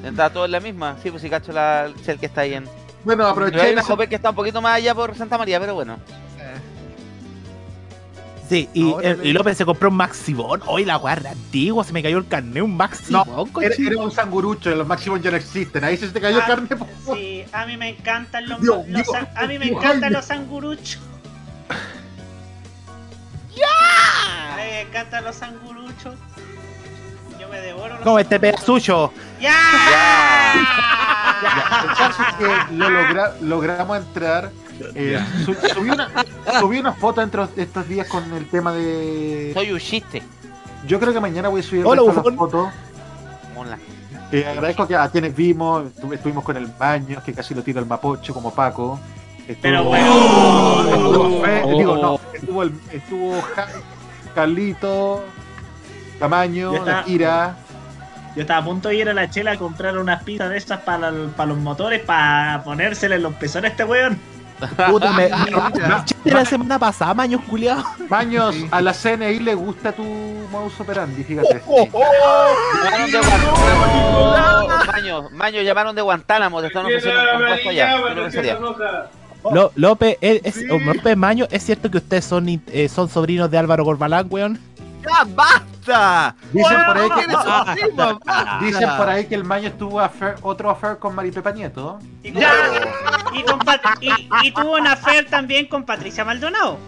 Estaban 0.05 0.33
todos 0.33 0.47
en 0.47 0.53
la 0.53 0.61
misma. 0.61 0.97
Sí, 1.03 1.11
pues 1.11 1.21
si 1.21 1.29
cacho 1.29 1.51
la, 1.51 1.87
el 2.07 2.19
que 2.21 2.27
está 2.27 2.43
ahí 2.43 2.55
en. 2.55 2.65
Bueno, 3.03 3.25
hay 3.25 3.33
aproveché. 3.33 3.75
Copec 3.83 4.09
que 4.09 4.15
está 4.15 4.31
un 4.31 4.37
poquito 4.37 4.63
más 4.63 4.77
allá 4.77 4.95
por 4.95 5.17
Santa 5.17 5.37
María, 5.37 5.59
pero 5.59 5.75
bueno. 5.75 5.99
Sí, 8.49 8.69
y, 8.73 8.93
el- 9.03 9.19
le- 9.21 9.29
y 9.29 9.33
López 9.33 9.59
se 9.59 9.65
compró 9.67 9.91
un 9.91 9.97
Maxibón. 9.97 10.63
Hoy 10.67 10.85
la 10.87 10.97
guarda 10.97 11.31
antigua, 11.33 11.85
se 11.85 11.93
me 11.93 12.03
cayó 12.03 12.17
el 12.19 12.27
carnet, 12.29 12.63
un 12.63 12.77
Maxibón, 12.77 13.29
Era, 13.61 13.69
cochino. 13.71 13.91
era 13.91 13.99
un 14.01 14.11
sangurucho, 14.11 14.71
los 14.71 14.87
máximos 14.87 15.21
ya 15.21 15.31
no 15.31 15.37
existen. 15.37 15.85
Ahí 15.85 15.97
se 15.99 16.09
te 16.09 16.21
cayó 16.21 16.39
Ah, 16.43 16.47
carne. 16.47 16.69
po. 16.77 16.87
Sí, 17.15 17.45
a 17.53 17.67
mí 17.67 17.77
me 17.77 17.91
encantan 17.91 18.49
los, 18.49 18.61
Dios 18.63 18.89
los 18.89 19.07
san- 19.07 19.29
a 19.37 19.47
mí 19.47 19.59
me 19.59 19.67
Dios 19.67 19.77
encantan 19.79 20.13
los 20.15 20.31
anguruchos. 20.31 20.99
A 24.51 24.57
mí 24.57 24.63
me 24.63 24.81
encantan 24.83 25.25
los 25.25 25.43
anguruchos. 25.43 26.15
Yo 27.39 27.49
me 27.49 27.61
devoro 27.61 27.95
los 27.95 28.01
Como 28.03 28.19
este 28.19 28.41
pedazucho. 28.41 29.13
¡Ya! 29.41 29.53
Ya, 31.43 31.83
el 31.89 31.97
caso 31.97 32.23
es 32.29 32.35
que 32.37 32.75
lo 32.75 32.89
logra- 32.91 33.35
logramos 33.41 33.99
entrar. 33.99 34.51
Eh, 34.95 35.19
su- 35.45 35.55
subí, 35.55 35.91
una, 35.91 36.09
subí 36.61 36.79
una 36.79 36.93
foto 36.93 37.21
dentro 37.21 37.47
de 37.49 37.63
estos 37.63 37.89
días 37.89 38.07
con 38.09 38.33
el 38.35 38.47
tema 38.49 38.73
de. 38.73 39.51
Soy 39.55 39.73
un 39.73 39.79
chiste. 39.79 40.23
Yo 40.87 41.01
creo 41.01 41.13
que 41.13 41.21
mañana 41.21 41.49
voy 41.49 41.61
a 41.61 41.65
subir 41.65 41.85
Hola, 41.85 42.03
las 42.03 42.15
fotos. 42.37 42.69
Mola. 43.55 43.79
Eh, 44.31 44.45
agradezco 44.47 44.87
que 44.87 44.95
a 44.95 45.09
quienes 45.09 45.35
vimos, 45.35 45.85
estu- 45.97 46.13
estuvimos 46.15 46.45
con 46.45 46.57
el 46.57 46.67
baño, 46.67 47.21
que 47.25 47.33
casi 47.33 47.55
lo 47.55 47.63
tira 47.63 47.81
el 47.81 47.87
mapocho 47.87 48.33
como 48.35 48.53
Paco. 48.55 49.01
Estuvo, 49.49 49.63
Pero 49.63 49.85
bueno. 49.85 50.85
estuvo 50.91 51.41
Fe- 51.43 51.63
digo, 51.79 51.97
no, 51.97 52.21
estuvo, 52.35 52.63
el, 52.63 52.73
estuvo 52.93 53.35
Carlito, 54.35 55.25
Tamaño, 56.19 56.85
la 56.85 57.05
Kira. 57.05 57.57
Yo 58.37 58.43
estaba 58.43 58.61
a 58.61 58.65
punto 58.65 58.89
de 58.91 58.97
ir 58.97 59.09
a 59.09 59.15
la 59.15 59.29
chela 59.31 59.53
a 59.53 59.57
comprar 59.57 59.99
unas 59.99 60.23
pizzas 60.23 60.51
de 60.51 60.59
estas 60.59 60.81
para, 60.83 61.11
para 61.37 61.49
los 61.49 61.59
motores, 61.59 62.03
para 62.03 62.63
ponérsele 62.63 63.17
en 63.17 63.23
los 63.23 63.35
pezones 63.35 63.71
a 63.71 63.73
este 63.73 63.85
weón. 63.85 64.19
Puta, 64.91 65.13
me, 65.13 65.29
la 66.25 66.45
semana 66.45 66.79
pasada, 66.79 67.15
maños 67.15 67.41
culiados. 67.49 67.85
Baños, 68.09 68.55
a 68.71 68.81
la 68.81 68.93
CNI 68.93 69.39
le 69.39 69.55
gusta 69.55 69.93
tu 69.93 70.03
modus 70.51 70.81
operandi, 70.81 71.23
fíjate. 71.25 71.63
Llamaron 72.85 73.11
de 73.11 73.19
Guantánamo. 73.19 74.69
Maño, 74.93 75.31
Maño, 75.31 75.63
llamaron 75.63 75.95
de 75.95 76.03
Guantánamo. 76.03 76.61
Te 76.61 76.67
están 76.69 76.87
ofreciendo 76.87 77.21
un 77.21 77.27
compuesto 77.39 77.69
allá. 77.71 77.97
López, 79.77 80.17
es, 80.21 80.41
es- 80.45 80.65
oh, 80.71 80.79
López 80.79 81.17
Maño, 81.17 81.47
¿es 81.51 81.65
cierto 81.65 81.91
que 81.91 81.99
ustedes 81.99 82.25
son, 82.25 82.49
eh, 82.49 82.89
son 82.89 83.09
sobrinos 83.09 83.51
de 83.51 83.59
Álvaro 83.59 83.85
Corbalán, 83.85 84.27
weón? 84.31 84.59
¡Ya 85.03 85.25
basta! 85.35 85.63
Dicen 86.53 86.79
por 86.87 86.99
ahí 86.99 87.11
¿Quiénes 87.11 87.37
son 87.37 87.65
que, 87.75 87.83
primos? 87.83 88.19
Basta. 88.25 88.59
dicen 88.65 88.89
por 88.97 89.09
ahí 89.09 89.27
que 89.27 89.35
el 89.35 89.45
Maño 89.45 89.69
estuvo 89.69 90.01
affair- 90.01 90.37
otro 90.43 90.71
affair 90.71 90.99
con 90.99 91.15
Maripepa 91.15 91.51
Nieto. 91.53 91.99
Y, 92.23 92.33
con- 92.33 92.43
y, 93.35 93.43
con 93.43 93.59
Pat- 93.61 93.81
y- 94.01 94.29
y 94.43 94.53
tuvo 94.53 94.75
una 94.77 94.93
affair 94.93 95.29
también 95.29 95.67
con 95.67 95.85
Patricia 95.85 96.25
Maldonado. 96.25 96.79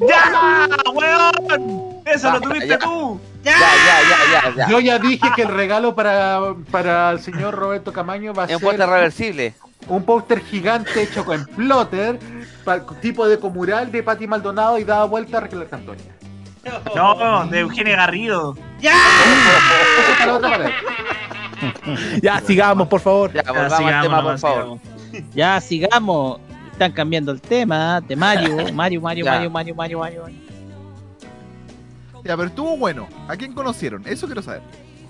¡Ya! 0.00 0.68
¡Weón! 0.92 2.02
¡Eso 2.06 2.30
lo 2.30 2.40
tuviste 2.40 2.68
ya. 2.68 2.78
tú! 2.78 3.20
¡Ya! 3.42 3.52
Ya, 3.52 3.58
ya, 3.58 4.00
ya, 4.08 4.42
ya. 4.50 4.54
ya. 4.56 4.68
Yo 4.68 4.80
ya 4.80 4.98
dije 4.98 5.28
que 5.34 5.42
el 5.42 5.48
regalo 5.48 5.94
para, 5.94 6.40
para 6.70 7.10
el 7.10 7.20
señor 7.20 7.54
Roberto 7.54 7.92
Camaño 7.92 8.32
va 8.32 8.44
a 8.44 8.46
Es 8.46 8.52
un 8.52 8.58
ser 8.60 8.66
puente 8.66 8.86
reversible. 8.86 9.54
un 9.88 10.04
póster 10.04 10.40
gigante 10.44 11.02
hecho 11.02 11.24
con 11.24 11.44
plotter, 11.46 12.18
tipo 13.00 13.26
de 13.26 13.38
comural 13.38 13.90
de 13.90 14.02
Pati 14.02 14.26
Maldonado 14.26 14.78
y 14.78 14.84
dada 14.84 15.04
vuelta 15.04 15.38
a 15.38 15.40
Raquel 15.40 15.62
Arcantoña. 15.62 16.02
No, 16.94 17.46
de 17.46 17.60
Eugenio 17.60 17.96
Garrido. 17.96 18.56
¡Ya! 18.80 18.94
Ya, 22.22 22.40
sigamos, 22.40 22.88
por 22.88 23.00
favor. 23.00 23.32
Ya, 23.32 23.42
volvamos 23.42 23.72
al 23.72 23.78
sigamos, 23.78 24.02
tema, 24.02 24.22
por 24.22 24.38
favor. 24.38 24.78
sigamos. 25.10 25.34
Ya, 25.34 25.60
sigamos. 25.60 26.40
Están 26.72 26.92
cambiando 26.92 27.32
el 27.32 27.40
tema 27.40 28.00
de 28.00 28.14
Mario. 28.14 28.56
Mario, 28.72 29.00
Mario, 29.00 29.24
Ya. 29.24 29.32
Mario, 29.32 29.50
Mario, 29.50 29.74
Mario, 29.74 29.98
Mario. 29.98 30.24
Ya, 32.24 32.36
pero 32.36 32.48
estuvo 32.48 32.76
bueno. 32.76 33.08
¿A 33.26 33.36
quién 33.36 33.52
conocieron? 33.52 34.06
Eso 34.06 34.26
quiero 34.26 34.42
saber. 34.42 34.60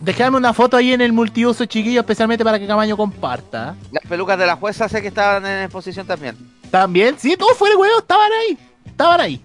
Dejadme 0.01 0.37
una 0.37 0.55
foto 0.55 0.77
ahí 0.77 0.93
en 0.93 1.01
el 1.01 1.13
multiuso, 1.13 1.65
chiquillo, 1.67 2.01
especialmente 2.01 2.45
para 2.45 2.59
que 2.59 2.67
Camaño 2.67 2.97
comparta. 2.97 3.75
Las 3.91 4.05
pelucas 4.09 4.39
de 4.39 4.47
la 4.47 4.55
jueza 4.57 4.89
sé 4.89 5.03
que 5.03 5.09
estaban 5.09 5.45
en 5.45 5.65
exposición 5.65 6.07
también. 6.07 6.37
También, 6.71 7.17
sí, 7.19 7.37
todos 7.37 7.57
fuera, 7.57 7.77
weón, 7.77 7.99
estaban 7.99 8.31
ahí. 8.33 8.59
Estaban 8.87 9.21
ahí. 9.21 9.43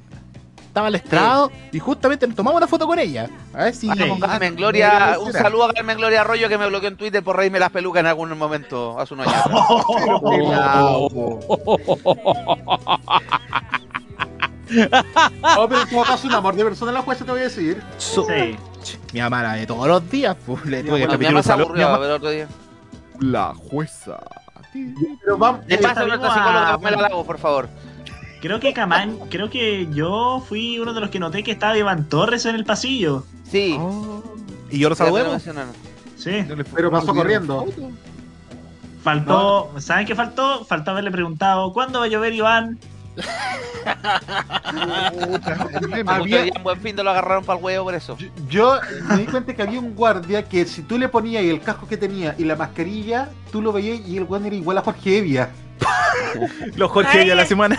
Estaba 0.73 0.87
al 0.87 0.95
estrado 0.95 1.51
y 1.71 1.77
justamente 1.77 2.25
nos 2.25 2.35
tomamos 2.35 2.57
una 2.57 2.67
foto 2.67 2.87
con 2.87 2.97
ella. 2.97 3.29
A 3.53 3.65
ver 3.65 3.75
si. 3.75 3.87
Carmen 4.19 4.55
Gloria, 4.55 5.17
un 5.21 5.31
saludo 5.31 5.65
a 5.65 5.71
Carmen 5.73 5.97
Gloria 5.99 6.21
Arroyo 6.21 6.49
que 6.49 6.57
me 6.57 6.65
bloqueó 6.67 6.89
en 6.89 6.97
Twitter 6.97 7.23
por 7.23 7.37
reírme 7.37 7.59
las 7.59 7.69
pelucas 7.69 7.99
en 7.99 8.07
algún 8.07 8.35
momento 8.35 8.99
hace 8.99 9.13
unos 9.13 9.27
años. 9.27 9.43
Pero 10.03 10.19
pelado. 10.21 11.09
Oh, 15.57 15.67
pero 15.69 15.81
en 15.83 15.89
todo 15.89 16.03
caso, 16.05 16.27
un 16.27 16.33
amor 16.33 16.55
de 16.55 16.63
persona 16.63 16.91
la 16.91 17.01
jueza 17.03 17.23
te 17.23 17.31
voy 17.31 17.41
a 17.41 17.43
decir. 17.43 17.79
So- 17.99 18.25
Sí. 18.25 18.57
Mi 19.13 19.19
amara 19.19 19.53
de 19.53 19.67
todos 19.67 19.87
los 19.87 20.09
días, 20.09 20.35
pues, 20.45 20.65
le 20.65 20.77
tuve 20.83 20.83
que 20.83 20.89
Bueno, 20.89 21.05
mi 21.05 21.11
repetir 21.11 21.27
mamá 21.27 21.37
un 21.39 21.43
se 21.43 21.47
saludo. 21.49 21.65
aburrió 21.67 21.77
Mi 21.77 21.83
a 21.83 21.91
mamá- 21.91 22.01
ver 22.07 22.11
otro 22.13 22.29
día. 22.31 22.47
La 23.19 23.53
jueza. 23.53 24.19
Pero 24.73 25.37
vamos, 25.37 25.67
De 25.67 25.77
paso, 25.77 25.87
Está 25.89 26.05
nuestra 26.07 26.17
vivo 26.17 26.33
psicóloga 26.33 26.69
a- 26.73 26.77
Pamela 26.79 27.01
Lago, 27.03 27.23
por 27.23 27.37
favor. 27.37 27.69
Creo 28.43 28.59
que 28.59 28.73
Camán, 28.73 29.19
creo 29.29 29.49
que 29.49 29.87
yo 29.93 30.43
fui 30.45 30.77
uno 30.77 30.93
de 30.93 30.99
los 30.99 31.09
que 31.09 31.17
noté 31.17 31.43
que 31.43 31.51
estaba 31.51 31.77
Iván 31.77 32.09
Torres 32.09 32.45
en 32.45 32.55
el 32.55 32.65
pasillo. 32.65 33.23
Sí. 33.49 33.79
Y 34.69 34.79
yo 34.79 34.89
lo 34.89 34.95
saludé. 34.95 35.23
Sí. 36.17 36.45
pero 36.75 36.91
pasó 36.91 37.15
corriendo. 37.15 37.65
Faltó, 39.01 39.71
¿saben 39.79 40.05
qué 40.05 40.13
faltó? 40.13 40.65
Faltó 40.65 40.91
haberle 40.91 41.09
preguntado, 41.09 41.71
¿cuándo 41.71 41.99
va 41.99 42.05
a 42.05 42.09
llover 42.09 42.33
Iván? 42.33 42.77
Había- 46.05 46.45
en 46.47 46.63
buen 46.63 46.81
fin 46.81 46.97
te 46.97 47.03
lo 47.03 47.11
agarraron 47.11 47.45
para 47.45 47.57
el 47.59 47.63
huevo 47.63 47.85
por 47.85 47.95
eso. 47.95 48.17
Yo 48.49 48.77
me 49.07 49.19
di 49.19 49.25
cuenta 49.25 49.53
que 49.55 49.61
había 49.61 49.79
un 49.79 49.95
guardia 49.95 50.43
que 50.43 50.65
si 50.65 50.81
tú 50.81 50.97
le 50.97 51.07
ponías 51.07 51.43
el 51.43 51.61
casco 51.61 51.87
que 51.87 51.95
tenía 51.95 52.35
y 52.37 52.43
la 52.43 52.57
mascarilla, 52.57 53.29
tú 53.53 53.61
lo 53.61 53.71
veías 53.71 54.05
y 54.05 54.17
el 54.17 54.25
guardia 54.25 54.47
era 54.47 54.55
igual 54.57 54.77
a 54.79 54.81
Jorge 54.81 55.19
Evia. 55.19 55.49
Los 56.75 56.91
Jorge 56.91 57.25
de 57.25 57.35
la 57.35 57.45
semana. 57.45 57.77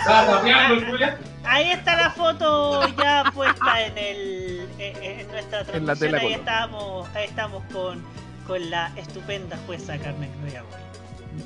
Ahí 1.43 1.71
está 1.71 1.95
la 1.95 2.09
foto 2.11 2.87
ya 2.97 3.23
puesta 3.33 3.81
en 3.81 3.97
el 3.97 4.67
en, 4.79 5.03
en 5.21 5.27
nuestra 5.31 5.59
En 5.73 5.85
la 5.85 5.95
transmisión. 5.95 5.97
tela 5.99 6.17
ahí 6.19 6.33
estamos, 6.33 7.07
ahí 7.15 7.25
estamos 7.25 7.63
con, 7.71 8.03
con 8.47 8.69
la 8.69 8.91
estupenda 8.95 9.57
jueza 9.65 9.97
Carmen 9.97 10.29
Cuyahoy. 10.41 10.65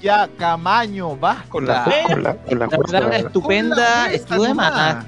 Ya, 0.01 0.29
Camaño, 0.37 1.15
vas 1.15 1.47
Con 1.47 1.65
la, 1.65 1.83
con 2.07 2.21
la, 2.23 2.35
con 2.35 2.59
la 2.59 2.65
La 2.67 2.77
palabra 2.77 3.07
jueza, 3.09 3.17
estupenda 3.27 4.11
estuvo 4.11 4.43
de 4.43 4.53
más. 4.53 5.05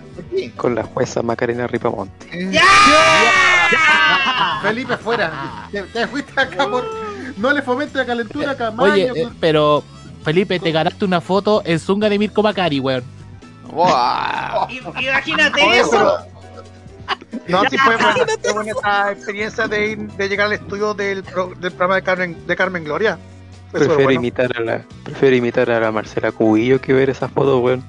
con 0.58 0.74
la 0.76 0.84
jueza 0.84 1.22
Macarena 1.22 1.68
Ripamonte. 1.68 2.28
Felipe, 4.62 4.98
fuera. 4.98 5.68
Te, 5.72 5.84
te 5.84 6.08
fuiste 6.08 6.40
acá 6.40 6.68
por. 6.68 6.84
No 7.38 7.52
le 7.54 7.62
fomente 7.62 7.98
la 7.98 8.06
calentura, 8.06 8.56
Camaño. 8.58 8.92
Oye, 8.94 9.12
eh, 9.16 9.30
pero 9.40 9.84
Felipe, 10.24 10.60
te 10.60 10.72
ganaste 10.72 11.06
una 11.06 11.22
foto 11.22 11.62
en 11.66 11.80
Zunga 11.80 12.10
de 12.10 12.20
Mirko 12.20 12.44
Macari, 12.44 12.80
weón. 12.80 13.04
Wow. 13.72 14.68
Imagínate 15.00 15.64
Oye, 15.64 15.80
eso. 15.80 15.92
pero- 15.92 16.32
No, 17.48 17.62
sí 17.70 17.78
fue 17.78 17.96
buena, 17.98 18.14
fue 18.42 18.54
buena 18.54 18.72
esa 18.72 19.12
experiencia 19.12 19.68
de, 19.68 19.92
ir- 19.98 20.12
de 20.12 20.30
llegar 20.30 20.48
al 20.48 20.54
estudio 20.54 20.94
del, 20.94 21.24
pro- 21.24 21.54
del 21.60 21.72
programa 21.72 21.96
de 21.96 22.02
Carmen, 22.04 22.48
de 22.48 22.56
Carmen 22.56 22.84
Gloria. 22.84 23.18
Fue 23.72 23.80
Prefiero 23.80 24.04
bueno. 24.04 24.20
imitar 24.20 24.52
a 24.58 24.60
la, 24.62 24.82
prefiero 25.04 25.36
imitar 25.38 25.72
a 25.72 25.80
la 25.80 25.92
Marcela 25.92 26.32
Cubillo 26.32 26.80
que 26.82 26.94
ver 26.94 27.10
esas 27.10 27.32
fotos, 27.32 27.62
weón. 27.64 27.84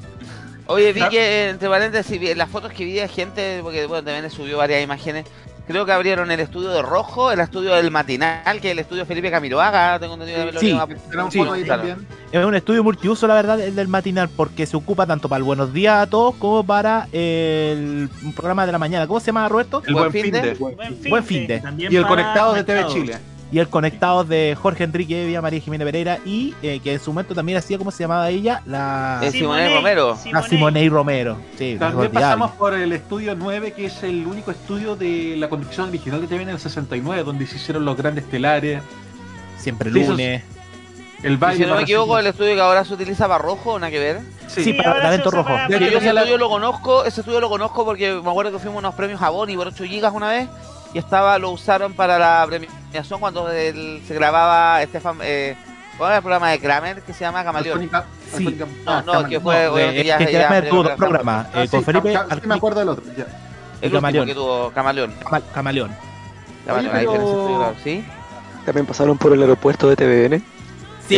Oye, 0.67 0.93
vi 0.93 1.03
que, 1.09 1.51
entre 1.51 1.69
paréntesis, 1.69 2.19
vi- 2.21 2.35
las 2.35 2.49
fotos 2.49 2.73
que 2.73 2.85
vi 2.85 2.93
de 2.95 3.09
gente, 3.09 3.61
porque 3.63 3.87
bueno, 3.87 4.05
también 4.05 4.31
subió 4.31 4.59
varias 4.59 4.83
imágenes. 4.83 5.27
Creo 5.73 5.87
que 5.87 5.93
abrieron 5.93 6.31
el 6.31 6.39
estudio 6.39 6.69
de 6.69 6.83
Rojo, 6.83 7.33
el 7.33 7.41
estudio 7.41 7.75
del 7.75 7.91
Matinal, 7.91 8.61
que 8.61 8.69
es 8.69 8.73
el 8.73 8.79
estudio 8.81 9.07
Felipe 9.07 9.31
Camiloaga. 9.31 9.99
Tengo 9.99 10.13
entendido 10.15 10.45
que 10.45 10.59
Sí, 10.59 10.71
lo 10.71 11.31
sí. 11.31 11.39
Es 12.31 12.45
un 12.45 12.55
estudio 12.55 12.85
multiuso, 12.85 13.27
la 13.27 13.33
verdad, 13.35 13.59
el 13.59 13.75
del 13.75 13.89
matinal, 13.89 14.29
porque 14.29 14.67
se 14.67 14.77
ocupa 14.77 15.07
tanto 15.07 15.31
para 15.31 15.39
el 15.39 15.45
buenos 15.45 15.73
días 15.73 15.97
a 16.03 16.07
todos 16.11 16.35
como 16.35 16.63
para 16.63 17.09
el 17.13 18.11
programa 18.37 18.67
de 18.67 18.73
la 18.73 18.79
mañana. 18.79 19.07
¿Cómo 19.07 19.19
se 19.21 19.27
llama, 19.27 19.49
Roberto? 19.49 19.83
El 19.87 19.95
Buen 19.95 20.05
buen 20.05 20.13
fin 20.13 20.23
fin 20.25 20.33
de- 20.33 20.41
de. 20.43 20.55
Buen 20.55 20.77
fin, 20.79 21.11
Buen 21.11 21.25
fin 21.25 21.47
de. 21.47 21.61
También 21.61 21.91
Y 21.91 21.97
el 21.97 22.07
conectado 22.07 22.53
de 22.53 22.65
TV. 22.65 22.87
Chile. 22.89 23.17
Y 23.53 23.59
el 23.59 23.69
conectado 23.69 24.25
de 24.25 24.57
Jorge 24.61 24.85
Enrique 24.85 25.25
Evia, 25.25 25.43
María 25.43 25.61
Jimena 25.61 25.85
Pereira 25.85 26.19
y 26.25 26.55
eh, 26.63 26.81
que 26.83 26.95
en 26.95 27.01
su 27.01 27.11
momento 27.13 27.35
también 27.35 27.59
hacía, 27.59 27.77
¿cómo 27.77 27.91
se 27.91 28.03
llamaba 28.03 28.31
ella? 28.31 28.63
La, 28.65 29.21
Eh, 29.23 29.31
Simone 29.31 29.75
Romero. 29.75 30.19
la 30.33 30.43
Simone 30.43 30.89
Romero. 30.89 31.37
Sí, 31.59 31.77
También 31.79 32.11
pasamos 32.11 32.53
por 32.53 32.73
el 32.73 32.93
estudio 32.95 33.35
9, 33.37 33.73
que 33.73 33.85
es 33.87 34.03
el 34.05 34.27
único 34.27 34.51
estudio 34.53 34.97
de 34.97 35.35
la 35.37 35.51
conducción 35.51 35.91
original 35.91 36.23
de 36.23 36.29
TV 36.29 36.45
en 36.45 36.49
el 36.49 36.59
69, 36.59 37.25
donde 37.25 37.47
se 37.47 37.57
hicieron 37.57 37.85
los 37.85 37.95
grandes 37.95 38.25
telares, 38.31 38.83
Siempre 39.59 39.91
lunes. 39.91 40.43
el 41.23 41.33
Y 41.35 41.37
baile. 41.37 41.65
si 41.65 41.71
no 41.71 41.77
me 41.77 41.83
equivoco, 41.83 42.19
el 42.19 42.27
estudio 42.29 42.55
que 42.55 42.61
ahora 42.63 42.87
se 42.87 42.95
utiliza 42.95 43.29
para 43.29 43.39
Rojo, 43.43 43.79
nada 43.79 43.91
que 43.91 43.99
ver. 43.99 44.21
Sí. 44.49 44.65
Sí, 44.65 44.73
para 44.73 44.93
usa 45.15 45.31
rojo. 45.31 45.45
para- 45.45 45.69
yo 45.69 45.77
ese 45.99 46.09
estudio 46.09 46.39
lo 46.39 46.49
conozco, 46.49 47.05
ese 47.05 47.21
estudio 47.21 47.41
lo 47.41 47.49
conozco 47.51 47.85
porque 47.85 48.13
me 48.15 48.31
acuerdo 48.31 48.51
que 48.53 48.59
fuimos 48.59 48.77
a 48.77 48.79
unos 48.81 48.95
premios 48.95 49.21
Jabón 49.21 49.51
y 49.51 49.57
por 49.57 49.69
8 49.69 49.85
gigas 49.85 50.13
una 50.15 50.29
vez 50.31 50.49
y 50.93 50.99
estaba, 50.99 51.39
lo 51.39 51.51
usaron 51.51 51.93
para 51.95 52.19
la 52.19 52.45
premiación 52.47 53.21
cuando 53.21 53.51
el- 53.51 54.03
se 54.07 54.15
grababa 54.15 54.83
Estefan, 54.83 55.19
eh, 55.23 55.57
¿cuál 55.97 56.11
era 56.11 56.17
el 56.19 56.23
programa 56.23 56.51
de 56.51 56.59
Kramer 56.61 57.03
que 57.03 57.13
se 57.13 57.21
llama 57.21 57.43
Camaleón? 57.45 57.91
Sí. 58.37 58.45
No, 58.45 58.67
ah, 58.93 59.03
no, 59.05 59.25
que 59.29 59.41
fue, 59.41 59.67
No, 59.67 59.79
eh, 59.79 60.05
ya, 60.05 60.19
que 60.19 60.33
ya- 60.33 60.47
Kramer 60.49 60.69
tuvo 60.69 60.83
dos 60.85 60.93
programas. 60.93 61.47
Ah, 61.55 61.63
eh, 61.63 61.67
sí, 61.67 61.71
con 61.77 61.85
Felipe 61.85 62.15
Cam- 62.15 62.29
Cam- 62.29 62.41
sí 62.41 62.47
me 62.47 62.55
acuerdo 62.55 62.81
del 62.81 62.89
otro. 62.91 63.05
ya. 63.17 63.27
El 63.81 63.93
Camaleón. 63.93 64.27
que 64.27 64.35
tuvo 64.35 64.71
Camaleón. 64.71 65.13
Cama- 65.23 65.41
Camaleón. 65.53 65.91
Camaleón, 66.67 66.97
Oye, 66.97 67.07
pero- 67.09 67.75
¿Sí? 67.83 68.05
También 68.65 68.87
pasaron 68.87 69.19
por 69.19 69.33
el 69.33 69.41
aeropuerto 69.43 69.89
de 69.89 69.97
TVN. 69.97 70.43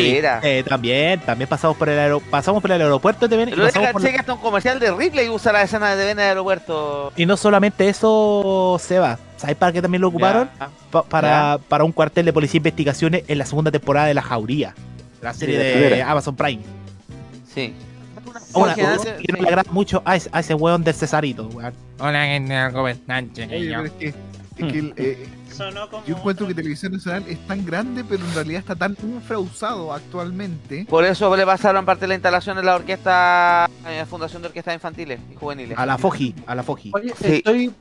Sí, 0.00 0.16
Era. 0.16 0.40
eh, 0.42 0.64
también, 0.66 1.20
también 1.20 1.48
pasamos 1.48 1.76
por 1.76 1.88
el 1.88 1.98
aero- 1.98 2.20
pasamos 2.30 2.60
por 2.62 2.70
el 2.72 2.80
aeropuerto 2.80 3.28
de 3.28 3.36
y 3.36 3.44
Pero 3.46 3.56
pasamos 3.64 3.72
caché 3.88 3.92
por 3.92 4.02
la- 4.02 4.20
hasta 4.20 4.32
un 4.34 4.40
comercial 4.40 4.78
de 4.80 4.90
Ripley 4.92 5.28
usa 5.28 5.52
la 5.52 5.62
escena 5.62 5.90
de 5.90 5.96
TV 5.96 6.10
en 6.12 6.18
el 6.18 6.24
aeropuerto. 6.26 7.12
Y 7.16 7.26
no 7.26 7.36
solamente 7.36 7.88
eso, 7.88 8.76
Seba. 8.80 9.18
¿Sabes 9.36 9.56
para 9.56 9.72
qué 9.72 9.82
también 9.82 10.00
lo 10.00 10.08
ocuparon? 10.08 10.48
Ya. 10.58 10.70
Pa- 10.90 11.02
para, 11.02 11.58
para 11.68 11.84
un 11.84 11.92
cuartel 11.92 12.24
de 12.24 12.32
policía 12.32 12.58
e 12.58 12.60
investigaciones 12.60 13.24
en 13.28 13.38
la 13.38 13.46
segunda 13.46 13.70
temporada 13.70 14.06
de 14.06 14.14
La 14.14 14.22
Jauría. 14.22 14.74
La 15.20 15.34
serie 15.34 15.58
de. 15.58 16.02
Amazon 16.02 16.36
Prime. 16.36 16.62
Sí. 17.52 17.74
Cosa 18.52 18.74
que 18.74 18.82
no 19.32 19.42
le 19.42 19.48
agrada 19.48 19.70
mucho 19.70 20.02
a 20.04 20.16
ese, 20.16 20.28
a 20.32 20.40
ese 20.40 20.54
weón 20.54 20.82
del 20.84 20.94
Cesarito, 20.94 21.46
weón. 21.48 21.72
Hola, 21.98 22.24
gente, 22.26 22.54
¿cómo 22.72 22.88
están, 22.88 23.30
Oye, 23.36 23.46
pero 23.68 23.84
es 23.84 23.90
que, 23.92 24.06
es 24.08 24.14
que 24.72 24.78
el, 24.78 24.94
eh, 24.96 25.28
Sonó 25.54 25.88
como 25.88 26.04
yo 26.04 26.16
encuentro 26.16 26.46
que 26.48 26.54
Televisión 26.54 26.92
Nacional 26.92 27.24
es 27.28 27.38
tan 27.46 27.64
grande, 27.64 28.02
pero 28.04 28.24
en 28.24 28.34
realidad 28.34 28.60
está 28.60 28.74
tan 28.74 28.96
infrausado 29.02 29.92
actualmente. 29.92 30.84
Por 30.88 31.04
eso 31.04 31.34
le 31.36 31.46
pasaron 31.46 31.84
parte 31.84 32.02
de 32.02 32.08
la 32.08 32.14
instalación 32.14 32.58
en 32.58 32.66
la 32.66 32.74
orquesta, 32.74 33.68
en 33.86 33.98
la 33.98 34.06
Fundación 34.06 34.42
de 34.42 34.48
Orquestas 34.48 34.74
Infantiles 34.74 35.20
y 35.30 35.34
Juveniles. 35.36 35.78
A 35.78 35.86
la 35.86 35.96
Foji, 35.96 36.34
a 36.46 36.54
la 36.54 36.62
Foji. 36.62 36.90
Oye, 36.94 37.14
Sí. 37.16 37.36
estoy. 37.36 37.72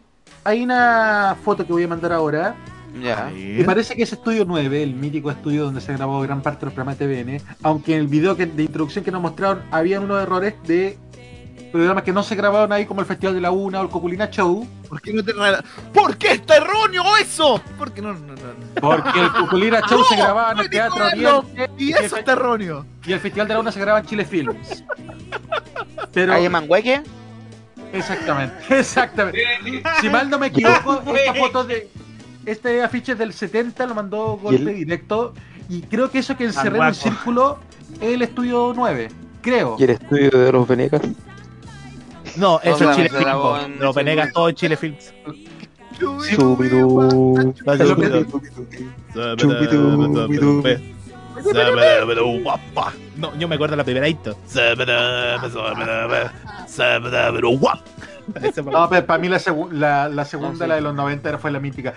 Hay 0.44 0.62
una 0.62 1.36
foto 1.44 1.66
que 1.66 1.74
voy 1.74 1.84
a 1.84 1.88
mandar 1.88 2.12
ahora. 2.14 2.56
Ya. 3.02 3.32
Y 3.32 3.64
parece 3.64 3.96
que 3.96 4.04
es 4.04 4.14
Estudio 4.14 4.46
9, 4.46 4.84
el 4.84 4.94
mítico 4.94 5.32
estudio 5.32 5.64
donde 5.66 5.82
se 5.82 5.94
grabó 5.94 6.22
gran 6.22 6.44
parte 6.44 6.60
de 6.60 6.66
los 6.68 6.74
programas 6.76 7.00
de 7.00 7.08
TVN. 7.08 7.42
Aunque 7.64 7.96
en 7.96 8.02
el 8.02 8.08
video 8.08 8.38
que, 8.38 8.46
de 8.46 8.64
introducción 8.64 9.04
que 9.04 9.10
nos 9.10 9.22
mostraron 9.22 9.64
había 9.72 10.00
unos 10.00 10.22
errores 10.22 10.54
de 10.68 11.00
programas 11.74 12.04
que 12.04 12.14
no 12.14 12.24
se 12.24 12.36
grabaron 12.36 12.72
ahí, 12.72 12.86
como 12.86 13.02
el 13.02 13.08
Festival 13.08 13.34
de 13.36 13.42
la 13.42 13.52
Una 13.52 13.82
o 13.82 13.84
el 13.84 13.90
Coculina 13.90 14.30
Show. 14.30 14.66
¿Por 14.88 15.02
qué 15.02 15.12
no 15.12 15.24
te 15.24 15.34
¿Por 15.94 16.16
qué 16.18 16.34
está 16.34 16.58
erróneo 16.58 17.04
eso? 17.20 17.60
Porque 17.78 18.02
no, 18.02 18.14
no, 18.14 18.34
no. 18.34 18.80
Porque 18.80 19.20
el 19.20 19.32
Coculina 19.34 19.82
Show 19.90 20.04
se 20.06 20.16
grababa 20.16 20.52
en 20.52 20.58
el 20.60 20.64
¡Ay, 20.66 20.70
Teatro 20.70 21.06
Oriente 21.08 21.72
Y 21.80 21.92
el 21.94 22.06
eso 22.06 22.16
está 22.18 22.34
erróneo. 22.34 22.86
y 23.06 23.12
el 23.12 23.20
Festival 23.20 23.48
de 23.48 23.54
la 23.56 23.60
Una 23.60 23.72
se 23.72 23.80
grababa 23.80 24.00
en 24.02 24.06
Chile 24.06 24.24
Films. 24.24 24.84
Pero, 26.14 26.34
¿Hay 26.34 26.46
en 26.46 26.52
Manhueque? 26.52 27.02
Exactamente, 27.92 28.56
exactamente. 28.80 29.44
Si 30.00 30.10
mal 30.10 30.30
no 30.30 30.40
me 30.40 30.48
equivoco, 30.48 31.02
esta 31.16 31.34
foto 31.34 31.64
de. 31.64 31.90
Este 32.46 32.84
afiche 32.84 33.14
es 33.14 33.18
del 33.18 33.34
70 33.34 33.86
lo 33.88 33.96
mandó 33.96 34.38
golpe 34.38 34.62
el- 34.62 34.76
directo. 34.76 35.34
Y 35.70 35.82
creo 35.82 36.12
que 36.12 36.20
eso 36.20 36.36
que 36.38 36.44
encerré 36.46 36.68
en 36.70 36.74
un 36.74 36.80
guapo. 36.80 36.94
círculo 36.96 37.60
es 38.02 38.14
el 38.14 38.22
estudio 38.22 38.74
9. 38.76 39.10
Creo. 39.42 39.76
Y 39.80 39.84
el 39.86 39.90
estudio 39.92 40.30
de 40.30 40.52
los 40.52 40.68
Venegas. 40.68 41.02
No, 42.36 42.60
eso 42.64 42.90
es 42.90 42.96
Chile 42.98 43.10
Films. 43.10 43.80
Lo 43.80 43.94
Venegas 43.94 44.32
todo 44.34 44.50
en 44.50 44.56
Chile 44.56 44.78
Films. 44.78 45.14
Chubidú. 46.00 47.54
Chubidú. 49.38 50.64
No, 53.18 53.38
yo 53.38 53.48
me 53.48 53.56
acuerdo 53.56 53.74
de 53.74 53.78
la 53.78 53.84
primera 53.84 54.08
intro. 54.08 54.36
No, 58.72 58.90
pero 58.90 59.06
para 59.06 59.20
mí 59.20 59.28
la, 59.30 59.38
segu- 59.40 59.70
la, 59.72 60.08
la 60.10 60.26
segunda, 60.26 60.66
sí. 60.66 60.70
la 60.70 60.76
de 60.76 60.82
los 60.82 60.96
90, 60.96 61.28
era- 61.30 61.38
fue 61.38 61.52
la 61.52 61.60
mítica. 61.60 61.94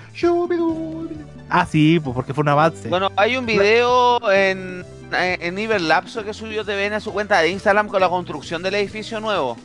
Ah, 1.49 1.65
sí, 1.65 2.01
pues 2.03 2.15
porque 2.15 2.35
fue 2.35 2.43
un 2.43 2.49
avance. 2.49 2.89
Bueno, 2.89 3.11
hay 3.17 3.37
un 3.37 3.47
video 3.47 4.19
en, 4.33 4.85
en 5.13 5.59
Iberlapso 5.59 6.25
que 6.25 6.35
subió 6.35 6.65
TVN 6.65 6.95
a 6.95 7.01
su 7.01 7.13
cuenta 7.13 7.39
de 7.41 7.51
Instagram 7.51 7.87
con 7.89 8.01
la 8.01 8.09
construcción 8.09 8.63
del 8.63 8.75
edificio 8.75 9.21
nuevo 9.21 9.57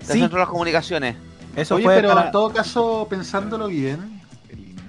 Sí. 0.00 0.12
Centro 0.20 0.36
de 0.38 0.40
las 0.40 0.48
Comunicaciones. 0.48 1.16
Eso 1.56 1.74
Oye, 1.76 1.84
fue 1.84 1.96
pero 1.96 2.08
para- 2.10 2.26
en 2.26 2.32
todo 2.32 2.52
caso, 2.52 3.06
pensándolo 3.10 3.66
bien, 3.68 4.20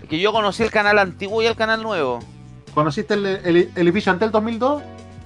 Que 0.09 0.19
yo 0.19 0.31
conocí 0.33 0.61
el 0.63 0.71
canal 0.71 0.99
antiguo 0.99 1.41
y 1.41 1.45
el 1.45 1.55
canal 1.55 1.81
nuevo. 1.83 2.19
¿conociste 2.73 3.13
el, 3.15 3.25
el, 3.25 3.69
el 3.75 3.88
edificio 3.88 4.11
antes 4.11 4.25
del 4.27 4.31
2002? 4.31 4.81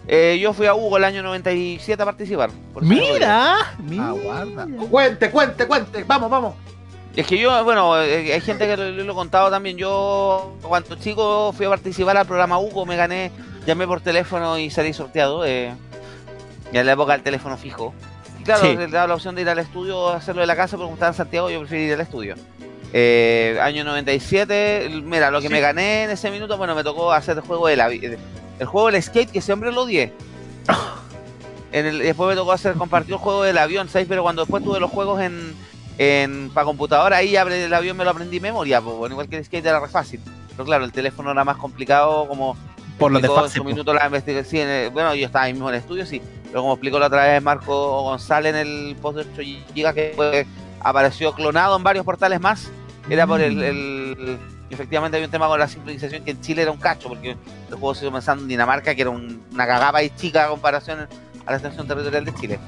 Eh, 0.07 0.37
yo 0.41 0.53
fui 0.53 0.67
a 0.67 0.75
Hugo 0.75 0.97
el 0.97 1.03
año 1.03 1.23
97 1.23 2.01
a 2.01 2.05
participar. 2.05 2.51
Mira, 2.81 3.55
mira. 3.83 4.09
Aguarda. 4.09 4.67
Cuente, 4.89 5.31
cuente, 5.31 5.65
cuente. 5.67 6.03
Vamos, 6.03 6.29
vamos. 6.29 6.53
Es 7.15 7.25
que 7.25 7.39
yo, 7.39 7.63
bueno, 7.63 7.99
eh, 8.01 8.33
hay 8.33 8.41
gente 8.41 8.67
que 8.67 8.77
lo, 8.77 8.89
lo 8.91 9.11
he 9.11 9.15
contado 9.15 9.49
también. 9.49 9.77
Yo, 9.77 10.55
cuando 10.61 10.95
chico, 10.97 11.53
fui 11.57 11.65
a 11.65 11.69
participar 11.69 12.17
al 12.17 12.25
programa 12.27 12.59
Hugo, 12.59 12.85
me 12.85 12.95
gané, 12.95 13.31
llamé 13.65 13.87
por 13.87 14.01
teléfono 14.01 14.57
y 14.59 14.69
salí 14.69 14.93
sorteado. 14.93 15.43
Eh, 15.45 15.73
y 16.71 16.77
en 16.77 16.85
la 16.85 16.91
época 16.93 17.13
del 17.13 17.23
teléfono 17.23 17.57
fijo. 17.57 17.93
Claro, 18.45 18.61
Sí. 18.61 18.77
le 18.77 18.87
daba 18.87 19.07
la 19.07 19.15
opción 19.15 19.35
de 19.35 19.41
ir 19.41 19.49
al 19.49 19.59
estudio, 19.59 20.09
hacerlo 20.09 20.41
de 20.41 20.47
la 20.47 20.55
casa, 20.55 20.77
pero 20.77 20.83
como 20.85 20.93
estaba 20.93 21.09
en 21.11 21.17
Santiago, 21.17 21.49
yo 21.49 21.59
preferí 21.61 21.83
ir 21.85 21.93
al 21.95 22.01
estudio. 22.01 22.35
Eh, 22.93 23.57
año 23.61 23.83
97, 23.83 24.89
mira, 25.03 25.31
lo 25.31 25.41
que 25.41 25.47
Sí. 25.47 25.53
me 25.53 25.59
gané 25.59 26.03
en 26.03 26.11
ese 26.11 26.29
minuto, 26.31 26.57
bueno, 26.57 26.75
me 26.75 26.83
tocó 26.83 27.11
hacer 27.11 27.35
el 27.37 27.43
juego 27.43 27.67
de 27.67 27.75
la 27.75 27.87
vida. 27.89 28.15
el 28.57 28.65
juego 28.67 28.89
del 28.89 29.03
skate, 29.03 29.31
que 29.31 29.41
siempre 29.41 29.69
lo 29.71 29.81
odié. 29.81 30.13
En 31.73 31.85
el, 31.85 31.99
después 31.99 32.29
me 32.29 32.35
tocó 32.35 32.53
hacer, 32.53 32.75
compartir 32.75 33.13
el 33.15 33.19
juego 33.19 33.43
del 33.43 33.57
avión, 33.57 33.89
¿sabes? 33.89 34.07
Pero 34.07 34.23
cuando 34.23 34.43
después 34.43 34.63
tuve 34.63 34.79
los 34.79 34.89
juegos 34.89 35.19
en, 35.19 35.53
en 35.97 36.49
para 36.53 36.63
computadora, 36.63 37.17
ahí 37.17 37.35
abre 37.35 37.65
el 37.65 37.73
avión 37.73 37.97
me 37.97 38.05
lo 38.05 38.11
aprendí 38.11 38.37
en 38.37 38.43
memoria, 38.43 38.79
pues, 38.79 38.95
bueno, 38.95 39.13
igual 39.15 39.27
que 39.27 39.35
el 39.37 39.43
skate 39.43 39.65
era 39.65 39.81
re 39.81 39.89
fácil. 39.89 40.21
Pero 40.51 40.63
claro, 40.63 40.85
el 40.85 40.93
teléfono 40.93 41.31
era 41.31 41.43
más 41.43 41.57
complicado, 41.57 42.29
como 42.29 42.55
Por 42.97 43.11
los 43.11 43.21
en 43.21 43.27
desfases, 43.27 43.53
su 43.53 43.63
po. 43.63 43.69
minuto 43.69 43.93
la 43.93 44.05
investigación. 44.05 44.45
sí, 44.49 44.59
en 44.59 44.69
el- 44.69 44.89
bueno, 44.89 45.13
yo 45.15 45.25
estaba 45.25 45.45
ahí 45.45 45.53
mismo 45.53 45.69
en 45.69 45.75
el 45.75 45.81
estudio, 45.81 46.05
sí. 46.05 46.21
Pero 46.47 46.61
como 46.61 46.73
explicó 46.73 46.97
la 46.99 47.07
otra 47.07 47.25
vez 47.25 47.41
Marco 47.43 48.03
González 48.03 48.55
en 48.55 48.59
el 48.61 48.95
post 49.01 49.17
de 49.17 49.21
8 49.33 49.41
GB, 49.73 49.93
que 49.93 50.13
fue- 50.15 50.45
apareció 50.79 51.33
clonado 51.33 51.75
en 51.75 51.83
varios 51.83 52.05
portales 52.05 52.39
más, 52.39 52.69
era 53.09 53.25
por 53.27 53.41
el, 53.41 53.61
el- 53.61 54.39
Efectivamente 54.67 55.15
había 55.17 55.27
un 55.27 55.31
tema 55.31 55.47
con 55.47 55.59
la 55.59 55.67
sincronización 55.67 56.23
que 56.23 56.31
en 56.31 56.41
Chile 56.41 56.63
era 56.63 56.71
un 56.71 56.79
cacho, 56.79 57.07
porque 57.07 57.31
el 57.31 57.37
juego 57.69 57.93
se 57.93 58.03
hizo 58.03 58.11
pensando 58.11 58.41
en 58.41 58.49
Dinamarca, 58.49 58.95
que 58.95 59.01
era 59.01 59.11
un- 59.11 59.43
una 59.53 59.67
cagaba 59.67 60.01
y 60.01 60.09
chica 60.09 60.45
a 60.45 60.47
comparación 60.47 61.01
a 61.45 61.51
la 61.51 61.57
extensión 61.57 61.87
territorial 61.87 62.25
de 62.25 62.33
Chile. 62.33 62.59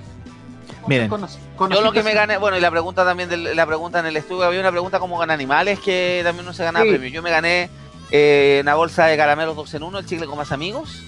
Miren, 0.88 1.10
Yo 1.10 1.82
lo 1.82 1.92
que 1.92 2.04
me 2.04 2.14
gané, 2.14 2.38
bueno, 2.38 2.56
y 2.56 2.62
la 2.62 2.70
pregunta 2.72 3.04
también, 3.04 3.28
de 3.30 3.38
la 3.56 3.66
pregunta 3.66 4.00
en 4.00 4.06
el 4.06 4.16
estudio, 4.16 4.44
había 4.44 4.60
una 4.62 4.72
pregunta 4.72 5.00
como 5.00 5.18
con 5.18 5.32
animales 5.32 5.80
que 5.80 6.22
también 6.24 6.46
no 6.46 6.54
se 6.54 6.64
ganaba 6.64 6.86
Sí. 6.86 6.92
premio. 6.92 7.10
Yo 7.10 7.22
me 7.24 7.32
gané 7.32 7.70
eh, 8.12 8.60
una 8.64 8.76
bolsa 8.76 9.06
de 9.06 9.18
caramelos 9.18 9.56
2 9.56 9.74
en 9.76 9.84
1, 9.84 10.00
el 10.00 10.06
chicle 10.06 10.28
con 10.28 10.38
más 10.38 10.52
amigos, 10.52 11.04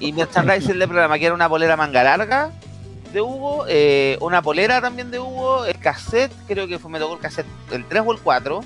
y 0.00 0.12
merchandising 0.12 0.78
del 0.78 0.88
programa, 0.88 1.18
que 1.18 1.26
era 1.26 1.34
una 1.34 1.48
polera 1.48 1.76
manga 1.76 2.02
larga 2.02 2.50
de 3.12 3.20
Hugo, 3.22 3.64
eh, 3.68 4.18
una 4.20 4.42
polera 4.42 4.80
también 4.80 5.10
de 5.10 5.18
Hugo, 5.18 5.64
el 5.64 5.78
cassette, 5.78 6.32
creo 6.46 6.66
que 6.66 6.78
fue, 6.78 6.90
me 6.90 6.98
tocó 6.98 7.14
el 7.14 7.20
cassette, 7.20 7.46
el 7.70 7.84
3 7.84 8.02
o 8.04 8.12
el 8.12 8.18
4. 8.18 8.60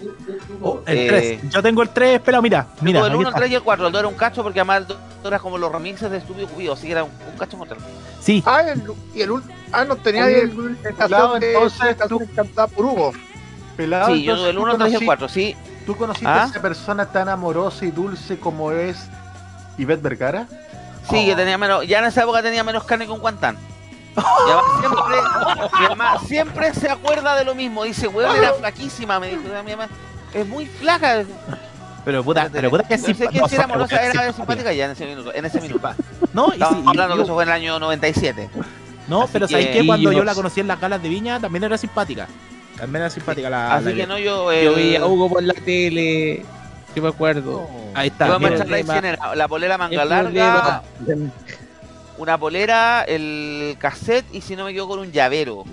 El 0.86 0.98
Eh, 0.98 1.38
3. 1.40 1.50
Yo 1.50 1.62
tengo 1.62 1.82
el 1.82 1.90
3, 1.90 2.20
pero 2.24 2.40
mira, 2.42 2.66
mira. 2.80 3.00
El 3.00 3.06
aquí 3.06 3.14
1, 3.16 3.20
el 3.22 3.26
está. 3.28 3.38
3 3.40 3.50
y 3.50 3.54
el 3.54 3.62
4, 3.62 3.86
el 3.86 3.92
2 3.92 3.98
era 4.00 4.08
un 4.08 4.14
cacho 4.14 4.42
porque 4.42 4.60
además 4.60 4.78
el 4.82 4.86
2 4.88 4.98
era 5.26 5.38
como 5.38 5.58
los 5.58 5.70
remixes 5.70 6.10
de 6.10 6.16
Estúpido 6.18 6.48
Cupido, 6.48 6.72
así 6.72 6.86
que 6.86 6.92
era 6.92 7.04
un, 7.04 7.10
un 7.10 7.38
cacho 7.38 7.56
mortal. 7.58 7.78
Sí. 8.20 8.42
Ah, 8.46 8.62
el, 8.62 8.82
y 9.14 9.20
el 9.20 9.30
ah, 9.72 9.84
no 9.84 9.96
tenía 9.96 10.26
el, 10.26 10.50
el 10.50 10.76
pelado, 10.94 11.36
estación 11.36 11.40
de 11.40 11.52
entonces 11.90 12.30
encantada 12.30 12.66
por 12.66 12.84
Hugo. 12.86 13.12
Pelado, 13.76 14.14
Sí, 14.14 14.22
yo 14.24 14.46
el 14.48 14.56
¿tú 14.56 14.62
1, 14.62 14.72
el 14.72 14.78
3 14.78 14.90
y 14.90 14.94
el 14.94 15.00
conocí- 15.00 15.06
4, 15.06 15.28
sí. 15.28 15.56
¿Tú 15.90 15.96
conociste 15.96 16.28
¿Ah? 16.28 16.44
a 16.44 16.46
esa 16.46 16.62
persona 16.62 17.04
tan 17.04 17.28
amorosa 17.28 17.84
y 17.84 17.90
dulce 17.90 18.38
como 18.38 18.70
es 18.70 19.08
Ivette 19.76 20.00
Vergara? 20.00 20.46
Sí, 21.10 21.26
que 21.26 21.34
tenía 21.34 21.58
menos, 21.58 21.84
ya 21.84 21.98
en 21.98 22.04
esa 22.04 22.22
época 22.22 22.40
tenía 22.44 22.62
menos 22.62 22.84
carne 22.84 23.06
que 23.06 23.10
un 23.10 23.18
guantán. 23.18 23.56
Y 24.16 24.50
además 24.52 24.70
siempre, 24.78 25.80
mi 25.80 25.88
mamá 25.88 26.18
siempre 26.28 26.74
se 26.74 26.88
acuerda 26.88 27.34
de 27.34 27.44
lo 27.44 27.56
mismo. 27.56 27.82
Dice, 27.82 28.06
weón, 28.06 28.36
era 28.36 28.52
flaquísima. 28.54 29.18
Me 29.18 29.30
dijo, 29.30 29.42
mi 29.64 29.72
mamá, 29.72 29.88
es 30.32 30.46
muy 30.46 30.66
flaca. 30.66 31.24
Pero 32.04 32.22
puta, 32.22 32.48
pero 32.52 32.70
puta 32.70 32.84
que 32.86 32.96
No 32.96 33.04
sé 33.06 33.14
quién 33.28 33.44
era 33.50 33.64
amorosa, 33.64 33.96
era 34.00 34.32
simpática. 34.32 34.72
ya 34.72 34.84
en 34.84 34.90
ese 34.92 35.06
minuto. 35.06 35.34
En 35.34 35.44
ese 35.44 35.60
minuto. 35.60 35.90
No, 36.32 36.50
y 36.50 36.52
Estamos 36.52 36.76
sí, 36.78 36.82
y- 36.84 36.88
hablando 36.88 37.16
que 37.16 37.22
eso 37.22 37.34
fue 37.34 37.42
en 37.42 37.48
el 37.48 37.54
año 37.56 37.80
97. 37.80 38.48
No, 39.08 39.22
Así 39.22 39.30
pero 39.32 39.48
que- 39.48 39.54
¿sabes 39.54 39.66
qué? 39.76 39.84
Cuando 39.84 40.12
Y 40.12 40.14
yo 40.14 40.20
yo- 40.20 40.24
la 40.24 40.36
conocí 40.36 40.60
en 40.60 40.68
las 40.68 40.80
galas 40.80 41.02
de 41.02 41.08
Viña, 41.08 41.40
también 41.40 41.64
era 41.64 41.76
simpática. 41.76 42.28
También 42.80 43.02
era 43.02 43.10
simpática 43.10 43.50
la. 43.50 43.74
Así 43.76 43.84
la 43.86 43.94
que 43.94 44.06
no, 44.06 44.18
yo. 44.18 44.52
Yo 44.52 44.74
vi 44.74 44.96
a 44.96 45.06
Hugo 45.06 45.28
por 45.28 45.42
la 45.42 45.54
tele. 45.54 46.42
Yo 46.96 47.02
me 47.02 47.08
acuerdo. 47.10 47.68
Ahí 47.94 48.08
está. 48.08 48.26
Yo 48.26 48.32
la 49.34 49.48
polera 49.48 49.78
manga 49.78 50.04
larga, 50.04 50.82
una 52.18 52.38
polera, 52.38 53.02
el 53.06 53.76
cassette 53.78 54.26
y 54.34 54.40
si 54.40 54.56
no 54.56 54.64
me 54.64 54.70
equivoco, 54.72 54.94
un 54.94 55.10
llavero. 55.12 55.64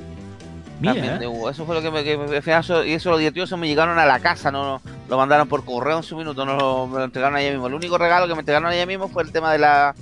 Mira, 0.79 0.93
También 0.93 1.15
eh. 1.15 1.19
de 1.19 1.27
Hugo. 1.27 1.49
Eso 1.49 1.65
fue 1.65 1.73
lo 1.75 1.81
que 1.81 1.89
me, 1.91 2.03
que 2.03 2.17
me- 2.17 2.37
eso- 2.37 2.83
y 2.85 2.93
eso 2.93 3.09
lo 3.09 3.17
divertido, 3.17 3.45
eso 3.45 3.57
me 3.57 3.67
llegaron 3.67 3.97
a 3.97 4.05
la 4.05 4.19
casa, 4.19 4.51
no, 4.51 4.63
no 4.63 4.81
lo 5.09 5.17
mandaron 5.17 5.47
por 5.47 5.65
correo 5.65 5.97
en 5.97 6.03
su 6.03 6.15
minuto, 6.15 6.45
no 6.45 6.55
lo, 6.55 6.87
me 6.87 6.99
lo 6.99 7.03
entregaron 7.05 7.35
allá 7.35 7.49
mismo. 7.49 7.67
El 7.67 7.73
único 7.73 7.97
regalo 7.97 8.27
que 8.27 8.33
me 8.35 8.41
entregaron 8.41 8.69
allá 8.69 8.85
mismo 8.85 9.07
fue 9.07 9.23
el 9.23 9.31
tema 9.31 9.51
de 9.51 9.57
la 9.59 9.95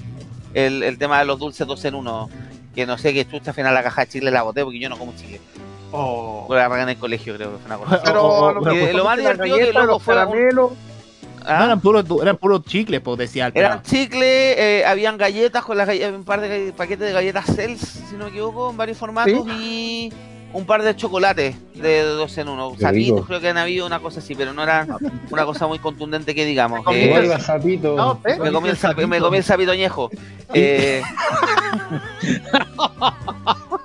el, 0.54 0.84
el 0.84 0.98
tema 0.98 1.20
de 1.20 1.26
los 1.26 1.40
dulces 1.40 1.66
dos 1.66 1.84
en 1.86 1.96
uno, 1.96 2.30
que 2.76 2.86
no 2.86 2.98
sé 2.98 3.14
qué 3.14 3.26
chucha 3.26 3.52
al 3.52 3.56
final 3.56 3.74
la 3.74 3.84
caja 3.84 4.02
de 4.02 4.08
chile 4.12 4.32
la 4.32 4.42
boté 4.44 4.64
porque 4.64 4.80
yo 4.80 4.90
no 4.90 4.98
como 4.98 5.14
chile. 5.16 5.40
Oh. 5.98 6.48
Regué 6.50 6.82
en 6.84 6.90
el 6.90 6.98
colegio 6.98 7.36
creo 7.36 7.52
que 7.54 7.58
fue 7.60 7.66
una 7.68 7.78
cosa. 7.78 7.96
así. 7.96 8.04
Pero 8.06 8.54
lo, 8.54 8.74
Y 8.74 8.94
lo 8.94 9.04
más 9.06 9.18
divertido 9.18 9.58
que 9.58 9.74
loco 9.74 10.00
fue 10.00 10.26
un- 10.26 10.56
No, 10.58 10.72
eran 11.48 11.80
puros 11.80 12.06
eran 12.22 12.38
puros 12.38 12.64
chicles, 12.64 13.02
pues 13.02 13.18
decía 13.20 13.48
el 13.48 13.52
Eran 13.56 13.82
pelado. 13.84 13.90
chicle, 13.90 14.80
eh, 14.80 14.86
habían 14.86 15.18
galletas 15.18 15.64
con 15.64 15.78
las 15.78 15.88
galle- 15.88 16.10
un 16.12 16.24
par 16.24 16.42
de 16.42 16.74
paquetes 16.76 17.08
de 17.08 17.14
galletas 17.14 17.46
Cells, 17.56 17.82
si 18.10 18.16
no 18.16 18.26
me 18.26 18.30
equivoco, 18.32 18.72
en 18.72 18.78
varios 18.78 18.98
formatos 18.98 19.48
y 19.60 20.12
un 20.56 20.66
par 20.66 20.82
de 20.84 20.96
chocolates 20.96 21.54
de 21.74 22.02
dos 22.04 22.38
en 22.38 22.48
uno. 22.48 22.74
Sapitos, 22.80 23.26
creo 23.28 23.42
que 23.42 23.50
han 23.50 23.58
habido 23.58 23.86
una 23.86 24.00
cosa 24.00 24.20
así, 24.22 24.36
pero 24.36 24.54
no 24.54 24.64
era 24.64 24.88
una 25.30 25.44
cosa 25.46 25.68
muy 25.68 25.80
contundente 25.80 26.34
que 26.34 26.46
digamos. 26.46 26.82
comiste 26.86 27.10
Eh, 27.14 27.34
el 27.34 27.42
sapito. 27.42 27.94
No, 27.96 28.22
¿ves? 28.24 28.40
me 28.40 28.52
comí 28.54 28.70
el 28.70 28.78
sapi- 28.78 29.06
me 29.06 29.20
comí 29.20 29.38
el 29.38 29.44
sapito 29.44 29.72
añejo. 29.74 30.10
Eh, 30.54 31.02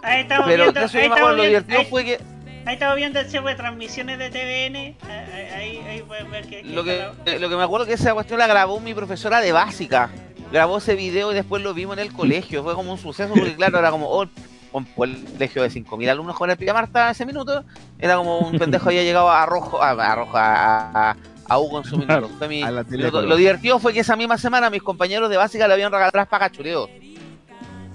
Ahí 0.02 0.20
estamos 0.22 0.46
pero 0.46 0.62
viendo, 0.64 0.80
eso 0.80 0.98
ahí 0.98 1.04
yo 1.04 1.10
me 1.10 1.14
estamos 1.14 1.18
acuerdo, 1.18 1.36
lo 1.36 1.42
divertido 1.42 1.78
ahí, 1.80 1.86
fue 1.86 2.04
que 2.04 2.20
ahí 2.66 2.74
estamos 2.74 2.96
viendo 2.96 3.20
el 3.20 3.30
de 3.30 3.54
transmisiones 3.56 4.18
de 4.18 4.30
TVN. 4.30 4.76
Ahí, 4.76 5.46
ahí, 5.54 5.78
ahí 5.88 6.02
pueden 6.06 6.30
ver 6.30 6.46
que, 6.46 6.62
lo 6.62 6.84
que 6.84 7.04
eh, 7.26 7.38
lo 7.40 7.48
que 7.48 7.56
me 7.56 7.62
acuerdo 7.64 7.86
que 7.86 7.94
esa 7.94 8.14
cuestión 8.14 8.38
la 8.38 8.46
grabó 8.46 8.78
mi 8.80 8.94
profesora 8.94 9.40
de 9.40 9.50
básica. 9.52 10.10
Grabó 10.52 10.78
ese 10.78 10.94
video 10.94 11.30
y 11.32 11.34
después 11.34 11.62
lo 11.62 11.74
vimos 11.74 11.96
en 11.98 12.04
el 12.04 12.12
colegio. 12.12 12.62
Fue 12.62 12.74
como 12.74 12.92
un 12.92 12.98
suceso 12.98 13.32
porque 13.34 13.54
claro, 13.56 13.78
era 13.78 13.90
como 13.90 14.08
oh, 14.08 14.26
un 14.72 14.84
colegio 14.84 15.62
de 15.62 15.70
5.000 15.70 16.08
alumnos 16.10 16.36
con 16.36 16.50
el 16.50 16.56
Pilla 16.56 16.72
Marta 16.74 17.10
ese 17.10 17.26
minuto. 17.26 17.64
Era 17.98 18.16
como 18.16 18.38
un 18.38 18.58
pendejo 18.58 18.88
había 18.88 19.02
llegado 19.02 19.30
a 19.30 19.44
Rojo, 19.46 19.82
a, 19.82 19.90
a 19.90 20.14
Rojo, 20.14 20.36
a, 20.36 21.10
a- 21.10 21.16
a 21.48 21.58
Hugo 21.58 21.78
en 21.78 21.84
su 21.84 21.96
minuto. 21.98 22.28
Fue 22.38 22.46
mi- 22.48 22.62
lo, 22.62 23.36
divertido 23.36 23.78
fue 23.80 23.92
que 23.92 24.00
esa 24.00 24.14
misma 24.14 24.38
semana 24.38 24.70
mis 24.70 24.82
compañeros 24.82 25.28
de 25.30 25.36
básica 25.36 25.66
le 25.66 25.74
habían 25.74 25.90
regalado 25.90 26.16
las 26.16 26.28
pagachuleos. 26.28 26.88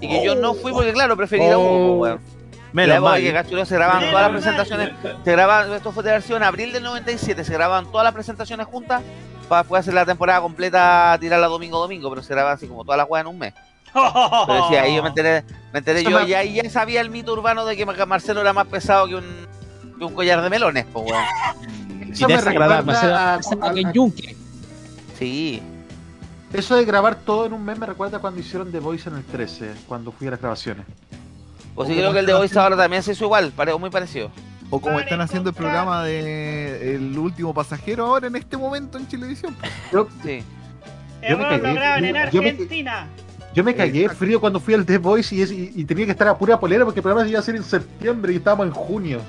Y 0.00 0.08
que 0.08 0.22
yo 0.24 0.34
no 0.34 0.52
fui 0.54 0.72
porque 0.72 0.92
claro, 0.92 1.16
preferí 1.16 1.42
ir 1.44 1.52
a 1.52 1.58
Hugo, 1.58 1.98
pues, 1.98 2.10
weón. 2.12 2.36
Menos 2.72 3.00
mal. 3.00 3.20
que 3.22 3.32
Cachureo 3.32 3.64
se 3.64 3.74
grababan 3.76 4.10
todas 4.10 4.22
las 4.24 4.30
presentaciones, 4.32 4.90
se 5.24 5.32
grababan, 5.32 5.72
esto 5.72 5.92
fue 5.92 6.02
de 6.02 6.10
versión 6.10 6.42
en 6.42 6.48
abril 6.48 6.72
del 6.74 6.82
97, 6.82 7.42
se 7.44 7.52
grababan 7.54 7.90
todas 7.90 8.04
las 8.04 8.12
presentaciones 8.12 8.66
juntas 8.66 9.02
para 9.48 9.62
después 9.62 9.80
hacer 9.80 9.94
la 9.94 10.04
temporada 10.04 10.42
completa, 10.42 11.16
tirarla 11.18 11.46
domingo 11.46 11.78
domingo, 11.78 12.10
pero 12.10 12.22
se 12.22 12.34
grababan 12.34 12.56
así 12.58 12.66
como 12.66 12.84
todas 12.84 12.98
las 12.98 13.08
weas 13.08 13.22
en 13.24 13.28
un 13.30 13.38
mes. 13.38 13.54
Pero 14.46 14.62
decía, 14.64 14.82
ahí 14.82 14.96
yo 14.96 15.02
me 15.02 15.08
enteré, 15.08 15.44
me 15.72 15.78
enteré 15.78 16.04
yo, 16.04 16.20
me- 16.20 16.28
y 16.28 16.34
ahí 16.34 16.54
ya 16.54 16.68
sabía 16.70 17.00
el 17.00 17.10
mito 17.10 17.32
urbano 17.32 17.64
de 17.64 17.76
que 17.76 17.86
Marcelo 18.06 18.40
era 18.40 18.52
más 18.52 18.66
pesado 18.66 19.06
que 19.08 19.14
un, 19.16 19.24
que 19.98 20.04
un 20.04 20.14
collar 20.14 20.42
de 20.42 20.50
melones, 20.50 20.84
pues 20.92 21.10
weón. 21.10 22.10
Eso 22.12 22.28
me 22.28 22.40
recuerda 22.40 22.78
a- 22.78 22.82
Marcelo 22.82 23.16
a- 23.16 23.72
que 23.74 23.86
a- 23.86 23.92
yunque. 23.92 24.36
Sí. 25.18 25.62
Eso 26.52 26.76
de 26.76 26.84
grabar 26.84 27.16
todo 27.16 27.46
en 27.46 27.52
un 27.52 27.64
mes 27.64 27.78
me 27.78 27.86
recuerda 27.86 28.18
cuando 28.18 28.40
hicieron 28.40 28.70
The 28.70 28.78
Voice 28.80 29.08
en 29.08 29.16
el 29.16 29.24
13, 29.24 29.72
cuando 29.88 30.12
fui 30.12 30.26
a 30.28 30.30
las 30.30 30.40
grabaciones. 30.40 30.86
Pues 31.74 31.88
sí 31.88 31.94
creo 31.96 32.12
que 32.12 32.20
el 32.20 32.26
de 32.26 32.32
Voice 32.34 32.58
ahora 32.58 32.76
también 32.76 33.02
se 33.02 33.12
hizo 33.12 33.24
igual, 33.24 33.52
muy 33.78 33.90
parecido. 33.90 34.30
O 34.70 34.80
como 34.80 34.98
están 34.98 35.20
haciendo 35.20 35.50
el 35.50 35.56
programa 35.56 36.02
de 36.04 36.96
El 36.96 37.16
último 37.18 37.54
pasajero 37.54 38.06
ahora 38.06 38.26
en 38.26 38.36
este 38.36 38.56
momento 38.56 38.98
en 38.98 39.06
Chilevisión. 39.06 39.54
Yo, 39.92 40.08
Sí. 40.24 40.42
Yo 41.28 41.36
me 41.38 41.44
Error, 41.44 41.52
lo 41.56 41.62
cagué. 41.62 41.74
graban 41.74 42.04
en 42.04 42.30
Yo 42.30 42.42
me- 42.42 42.48
Argentina. 42.50 43.06
Yo 43.56 43.64
me 43.64 43.74
cagué 43.74 44.08
frío 44.08 44.40
cuando 44.40 44.60
fui 44.60 44.74
al 44.74 44.84
The 44.86 44.98
Voice 44.98 45.34
y, 45.34 45.42
es- 45.42 45.50
y- 45.50 45.72
y 45.74 45.84
tenía 45.84 46.04
que 46.04 46.12
estar 46.12 46.28
a 46.28 46.38
pura 46.38 46.60
polera 46.60 46.84
porque 46.84 47.00
el 47.00 47.02
programa 47.02 47.28
iba 47.28 47.40
a 47.40 47.42
ser 47.42 47.56
en 47.56 47.64
septiembre 47.64 48.32
y 48.32 48.36
estábamos 48.36 48.66
en 48.66 48.72
junio. 48.72 49.20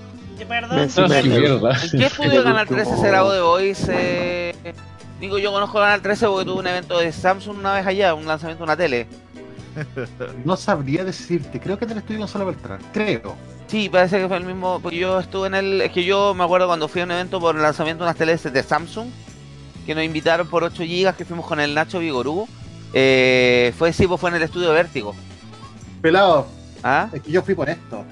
Perdón, 0.47 0.77
¿En 0.79 1.99
qué 1.99 2.05
estudio 2.05 2.43
Canal 2.43 2.67
13 2.67 2.97
se 2.97 3.07
grabó 3.07 3.31
de 3.31 3.41
Voice? 3.41 3.87
Eh, 3.91 4.73
digo, 5.19 5.39
yo 5.39 5.51
conozco 5.51 5.79
Canal 5.79 6.01
13 6.01 6.27
porque 6.27 6.45
tuve 6.45 6.59
un 6.59 6.67
evento 6.67 6.99
de 6.99 7.11
Samsung 7.11 7.57
una 7.57 7.73
vez 7.73 7.87
allá, 7.87 8.13
un 8.13 8.25
lanzamiento 8.27 8.63
de 8.63 8.65
una 8.65 8.77
tele. 8.77 9.07
No 10.45 10.57
sabría 10.57 11.03
decirte, 11.03 11.59
creo 11.59 11.77
que 11.77 11.85
en 11.85 11.91
el 11.91 11.97
estudio 11.99 12.19
Gonzalo 12.19 12.45
Beltrán, 12.47 12.79
creo. 12.93 13.35
Sí, 13.67 13.89
parece 13.89 14.19
que 14.19 14.27
fue 14.27 14.37
el 14.37 14.43
mismo, 14.43 14.79
porque 14.81 14.97
yo 14.97 15.19
estuve 15.19 15.47
en 15.47 15.55
el... 15.55 15.81
Es 15.81 15.91
que 15.91 16.03
yo 16.03 16.33
me 16.33 16.43
acuerdo 16.43 16.67
cuando 16.67 16.87
fui 16.87 17.01
a 17.01 17.03
un 17.03 17.11
evento 17.11 17.39
por 17.39 17.55
el 17.55 17.61
lanzamiento 17.61 18.03
de 18.03 18.07
unas 18.09 18.17
teles 18.17 18.41
de 18.43 18.63
Samsung, 18.63 19.07
que 19.85 19.93
nos 19.93 20.03
invitaron 20.03 20.47
por 20.47 20.63
8 20.63 20.83
GB, 20.83 21.15
que 21.15 21.25
fuimos 21.25 21.45
con 21.45 21.59
el 21.59 21.73
Nacho 21.75 21.99
Vigorú. 21.99 22.47
Eh, 22.93 23.73
fue, 23.77 23.91
sí, 23.93 24.07
pues 24.07 24.19
fue 24.19 24.29
en 24.29 24.37
el 24.37 24.43
estudio 24.43 24.71
Vértigo. 24.71 25.13
Pelado, 26.01 26.47
¿Ah? 26.83 27.09
es 27.11 27.21
que 27.21 27.31
yo 27.31 27.41
fui 27.41 27.55
por 27.55 27.69
esto, 27.69 28.03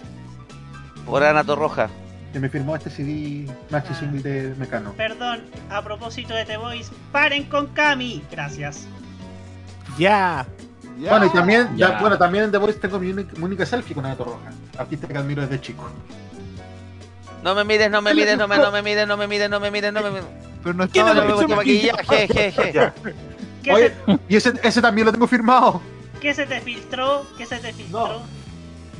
Por 1.05 1.23
Anato 1.23 1.55
Roja. 1.55 1.89
que 2.33 2.39
me 2.39 2.49
firmó 2.49 2.75
este 2.75 2.89
CD 2.89 3.49
Maxi 3.69 3.93
Single 3.93 4.21
de 4.21 4.55
Mecano. 4.55 4.91
Perdón, 4.93 5.43
a 5.69 5.81
propósito 5.81 6.33
de 6.33 6.45
The 6.45 6.57
Voice, 6.57 6.91
paren 7.11 7.45
con 7.45 7.67
Cami. 7.67 8.23
Gracias. 8.31 8.87
Ya. 9.97 10.45
Bueno, 10.97 11.25
y 11.25 11.29
también, 11.29 11.69
ya, 11.77 11.91
Ya. 11.91 11.99
bueno, 12.01 12.17
también 12.17 12.45
en 12.45 12.51
The 12.51 12.57
Voice 12.57 12.79
tengo 12.79 12.99
mi 12.99 13.11
única, 13.11 13.33
mi 13.37 13.43
única 13.43 13.65
selfie 13.65 13.93
con 13.95 14.05
Anato 14.05 14.23
Roja, 14.25 14.49
artista 14.77 15.07
que 15.07 15.17
admiro 15.17 15.41
desde 15.43 15.61
chico. 15.61 15.89
No 17.43 17.53
me 17.53 17.63
mires, 17.63 17.91
no 17.91 18.01
me 18.01 18.13
mires, 18.15 18.37
no 18.37 18.47
me, 18.47 18.57
no 18.57 18.71
me 18.71 18.81
mires, 18.81 19.07
no 19.07 19.15
me 19.17 19.27
mires, 19.27 19.49
no 19.49 19.59
me 19.59 19.69
mires, 19.71 19.93
no 19.93 20.01
me 20.01 20.09
mires. 20.09 20.25
Pero 20.63 20.73
no 20.73 20.87
¿Quién 20.89 21.07
estaba 21.07 21.27
no 21.27 21.35
puso 21.35 21.47
la 21.47 21.55
maquillaje? 21.57 22.27
Je, 22.27 22.51
je, 22.51 22.71
je. 22.73 22.91
¿Qué, 23.65 23.73
Oye, 23.73 23.93
se, 24.05 24.19
y 24.29 24.35
ese, 24.35 24.53
ese 24.63 24.81
también 24.81 25.05
lo 25.07 25.11
tengo 25.11 25.27
firmado. 25.27 25.81
qué 26.21 26.33
se 26.33 26.45
te 26.45 26.61
filtró? 26.61 27.25
¿Qué 27.37 27.45
se 27.47 27.57
te 27.57 27.73
filtró? 27.73 28.21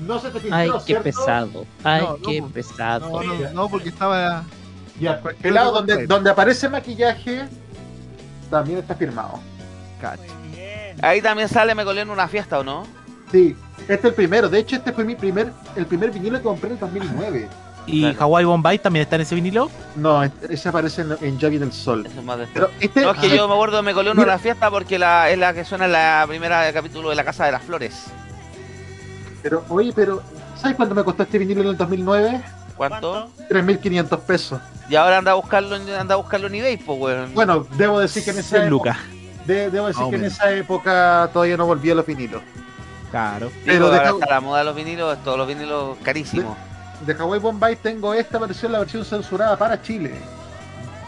No 0.08 0.20
se 0.20 0.30
te 0.32 0.40
filtró, 0.40 0.58
Ay, 0.58 0.72
qué 0.72 0.80
¿cierto? 0.86 1.04
pesado. 1.04 1.66
Ay, 1.84 2.02
No, 2.02 2.18
no, 2.18 2.22
qué 2.28 2.44
pesado. 2.54 3.24
No, 3.24 3.24
no, 3.24 3.50
no, 3.52 3.70
porque 3.70 3.90
estaba. 3.90 4.44
Ya, 5.00 5.22
pelado, 5.22 5.70
otro 5.72 5.86
donde, 5.86 6.08
donde 6.08 6.30
aparece 6.32 6.68
maquillaje, 6.68 7.48
también 8.50 8.80
está 8.80 8.96
firmado. 8.96 9.40
Cacha. 10.02 10.24
Ahí 11.02 11.22
también 11.22 11.48
sale 11.50 11.76
Me 11.76 11.84
colé 11.84 12.02
en 12.02 12.10
una 12.10 12.28
fiesta, 12.28 12.60
¿o 12.60 12.64
no? 12.64 12.86
Sí, 13.32 13.56
este 13.82 13.94
es 13.94 14.06
el 14.06 14.14
primero. 14.14 14.50
De 14.50 14.60
hecho, 14.60 14.78
este 14.78 14.92
fue 14.94 15.04
mi 15.04 15.16
primer, 15.16 15.52
el 15.76 15.86
primer 15.86 16.10
vinilo 16.12 16.38
que 16.38 16.44
compré 16.44 16.70
en 16.70 16.74
el 16.76 16.80
2009. 16.80 17.48
¿Y 17.88 18.06
Hawaii 18.20 18.46
Bombay 18.46 18.80
también 18.80 19.04
está 19.04 19.16
en 19.16 19.22
ese 19.24 19.36
vinilo? 19.36 19.70
No, 19.96 20.24
ese 20.24 20.70
aparece 20.70 21.02
en, 21.04 21.16
en 21.22 21.38
Ya 21.40 21.50
viene 21.50 21.66
el 21.66 21.72
sol. 21.74 22.06
Eso 22.06 22.20
es 22.20 22.26
más 22.26 22.40
de 22.40 22.48
Pero 22.54 22.70
este, 22.80 23.02
No, 23.02 23.12
es 23.12 23.20
que 23.20 23.30
yo 23.36 23.48
me 23.48 23.54
acuerdo 23.54 23.78
de 23.78 23.84
Me 23.84 23.94
colé 23.94 24.12
en 24.12 24.18
Mira. 24.18 24.30
una 24.34 24.40
fiesta 24.40 24.70
porque 24.72 24.98
la, 24.98 25.30
es 25.30 25.38
la 25.38 25.54
que 25.54 25.64
suena 25.66 25.86
en 25.86 25.92
la 25.92 26.26
primera 26.28 26.72
capítulo 26.74 27.10
de 27.10 27.16
La 27.16 27.24
Casa 27.24 27.46
de 27.46 27.52
las 27.52 27.62
Flores. 27.64 28.06
Pero, 29.44 29.64
oye, 29.70 29.94
pero, 29.96 30.24
¿sabes 30.60 30.76
cuánto 30.76 30.96
me 30.96 31.04
costó 31.04 31.24
este 31.24 31.38
vinilo 31.38 31.62
en 31.62 31.68
el 31.68 31.78
2009? 31.78 32.42
¿Cuánto? 32.78 33.30
3.500 33.50 34.20
pesos. 34.22 34.60
Y 34.90 34.96
ahora 34.96 35.20
anda 35.20 35.32
a 35.32 35.36
buscarlo, 35.36 35.76
en- 35.76 35.90
anda 35.90 36.16
a 36.16 36.18
buscarlo 36.18 36.48
en 36.48 36.56
eBay, 36.56 36.78
pues, 36.78 37.00
weón. 37.00 37.34
Bueno, 37.34 37.66
debo 37.78 38.00
decir 38.00 38.24
que 38.24 38.32
en 38.32 38.40
esa 38.40 38.58
época, 38.58 38.70
lucas. 38.70 38.98
de- 39.46 39.70
debo 39.70 39.88
decir 39.88 40.04
o 40.04 40.10
que 40.10 40.16
en 40.18 40.26
esa 40.26 40.52
época 40.52 41.30
todavía 41.32 41.58
no 41.58 41.66
volvía 41.66 41.94
a 41.94 41.96
los 41.98 42.06
vinilos. 42.06 42.42
Claro. 43.12 43.50
Pero 43.64 43.90
de 43.92 43.98
está 43.98 44.14
la 44.28 44.42
moda 44.42 44.60
de 44.60 44.66
los 44.66 44.76
vinilos, 44.76 45.18
todos 45.24 45.38
los 45.38 45.48
vinilos 45.48 45.98
carísimos. 46.04 46.58
De 47.02 47.14
Hawaii 47.14 47.40
Bombay 47.42 47.76
tengo 47.76 48.14
esta 48.14 48.38
versión, 48.40 48.72
la 48.72 48.80
versión 48.80 49.04
censurada 49.06 49.58
para 49.58 49.82
Chile. 49.82 50.14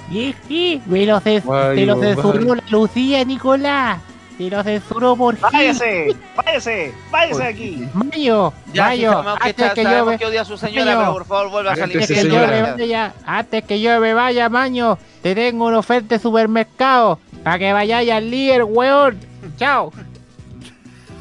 Y 0.10 0.82
me 0.86 1.06
lo 1.06 1.20
te 1.20 1.42
lo 1.86 2.00
censuró 2.02 2.56
la 2.56 2.64
Lucía, 2.70 3.24
Nicolás. 3.26 4.00
Te 4.38 4.50
lo 4.50 4.64
censuró 4.64 5.16
por 5.16 5.38
Váyase, 5.52 6.16
váyase, 6.36 6.94
váyase 7.12 7.44
aquí. 7.44 7.88
Mayo, 7.94 8.54
Ya, 8.72 8.92
sí, 8.92 9.02
sabemos 9.02 9.26
que, 9.40 9.50
antes 9.50 9.66
está- 9.66 9.74
que 9.74 9.84
yo 9.84 10.06
me, 10.06 10.18
que 10.20 10.26
odia 10.28 10.42
a 10.42 10.46
su 10.46 10.58
señora, 10.58 10.86
Mayo, 10.86 11.00
pero 11.00 11.14
por 11.14 11.26
favor 11.26 11.50
vuelva 11.52 11.72
a 11.72 11.76
salir. 11.76 11.98
Antes 11.98 12.10
antes 12.12 12.24
que 12.24 12.30
Sí, 12.30 12.36
yo 12.36 12.48
me 12.48 12.62
vaya, 12.74 13.14
antes 13.26 13.64
que 13.64 13.82
yo 13.82 14.00
me 14.00 14.14
vaya, 14.14 14.50
Maño, 14.50 14.98
te 15.24 15.34
tengo 15.34 15.66
una 15.66 15.80
oferta 15.80 16.16
de 16.16 16.20
supermercado 16.20 17.20
para 17.44 17.58
que 17.58 17.74
vayáis 17.74 18.12
al 18.12 18.30
líder, 18.30 18.64
weón. 18.64 19.18
Chao. 19.58 19.92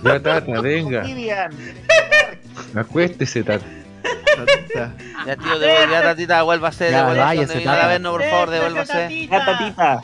Ya, 0.04 0.20
tata, 0.20 0.60
venga. 0.60 1.02
Acuéstese, 2.74 3.42
tata. 3.42 3.64
Ya, 5.26 5.36
tío, 5.36 5.58
devuelve, 5.58 5.92
ya, 5.92 6.02
tatita, 6.02 6.42
vuelva 6.42 6.68
a 6.68 6.72
ser, 6.72 6.90
Ya, 6.90 6.98
devuelva 6.98 7.22
a 7.22 7.26
váyase, 7.26 7.46
donde 7.46 7.58
vino 7.60 7.72
tata. 7.72 7.84
a 7.84 7.88
vernos, 7.88 8.12
por 8.12 8.22
favor, 8.24 8.86
ser. 8.86 9.10
Ya, 9.28 9.44
tatita. 9.44 10.02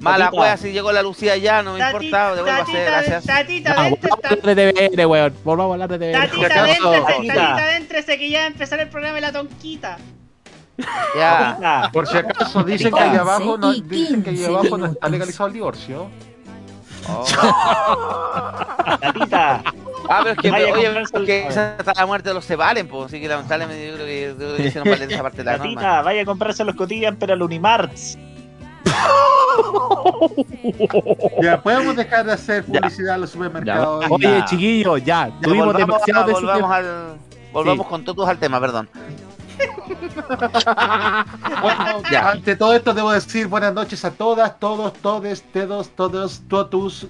Mala 0.00 0.30
wea, 0.30 0.56
si 0.56 0.70
llegó 0.70 0.92
la 0.92 1.02
Lucía 1.02 1.36
ya, 1.36 1.60
no 1.62 1.72
me 1.74 1.80
importa, 1.80 2.34
ser, 2.66 2.84
gracias. 2.84 3.24
Tatita, 3.24 3.82
vente, 3.82 4.08
volvamos 4.08 4.24
a 4.24 4.28
hablar 4.28 4.56
de 4.56 4.72
TVN, 4.72 5.06
weón. 5.06 5.34
Volvamos 5.44 5.70
a 5.70 5.74
hablar 5.74 5.88
de 5.88 5.98
TVN. 5.98 6.12
tatita, 6.12 6.62
véntese, 6.62 7.00
Tatita. 7.06 7.56
véntese, 7.56 8.18
que 8.18 8.30
ya 8.30 8.38
va 8.38 8.44
a 8.44 8.48
empezar 8.48 8.80
el 8.80 8.88
programa 8.88 9.14
de 9.16 9.20
la 9.22 9.32
tonquita. 9.32 9.98
Ya. 11.16 11.56
Tatita. 11.60 11.90
Por 11.92 12.06
si 12.06 12.16
acaso 12.16 12.62
dicen 12.62 12.92
que 12.92 13.00
ahí 13.00 13.16
abajo 13.16 13.58
no, 13.58 13.72
dicen 13.72 14.22
que 14.22 14.30
ahí 14.30 14.36
15 14.36 14.50
abajo 14.50 14.78
no 14.78 14.86
está 14.86 15.08
legalizado 15.08 15.48
el 15.48 15.52
divorcio. 15.54 16.10
Tatita. 19.00 19.62
Ah, 20.08 20.20
pero 20.22 20.30
es 20.34 20.38
que, 20.38 20.50
Vaya 20.50 20.68
a 20.68 20.72
oye, 20.72 20.84
comprarse 20.84 21.16
el- 21.18 21.26
que 21.26 21.46
esa 21.48 21.76
está 21.78 21.92
la 21.94 22.06
muerte 22.06 22.28
de 22.30 22.34
los 22.34 22.44
Sebalen, 22.44 22.88
pues, 22.88 23.06
así 23.06 23.20
que 23.20 23.28
lamentablemente 23.28 23.86
yo 23.88 23.94
creo 23.94 24.06
que 24.06 24.22
yo 24.28 24.36
creo 24.36 24.56
que 24.56 24.66
hicieron 24.66 24.90
valer 24.90 25.12
esa 25.12 25.22
parte 25.22 25.38
de 25.38 25.44
la 25.44 25.52
norma. 25.58 25.64
Tatita, 25.74 26.02
vaya 26.02 26.22
a 26.22 26.24
comprarse 26.24 26.64
los 26.64 26.74
cotillas, 26.74 27.14
pero 27.18 27.34
al 27.34 27.42
Unimarts. 27.42 28.18
Ya 31.42 31.60
podemos 31.62 31.96
dejar 31.96 32.26
de 32.26 32.32
hacer 32.32 32.64
publicidad 32.64 33.14
a 33.14 33.18
los 33.18 33.30
supermercados. 33.30 34.04
Oye, 34.10 34.44
chiquillos, 34.46 35.02
ya. 35.04 35.28
Ya, 35.28 35.34
Tuvimos 35.42 35.66
volvamos, 35.66 35.86
demasiado 35.86 36.20
a- 36.22 36.26
de 36.26 36.32
ese 36.32 36.40
volvamos, 36.40 36.62
tema. 36.62 36.76
al, 36.76 37.16
volvamos 37.52 37.86
con 37.86 38.04
todos 38.04 38.28
al 38.28 38.38
tema, 38.38 38.60
perdón. 38.60 38.88
Bueno, 41.62 42.02
Ya. 42.10 42.30
ante 42.30 42.56
todo 42.56 42.74
esto 42.74 42.94
debo 42.94 43.12
decir 43.12 43.46
buenas 43.48 43.72
noches 43.74 44.04
a 44.04 44.10
todas, 44.10 44.58
todos, 44.58 44.92
todes, 44.94 45.44
todos, 45.52 45.90
todos, 45.90 46.42
totus, 46.48 47.06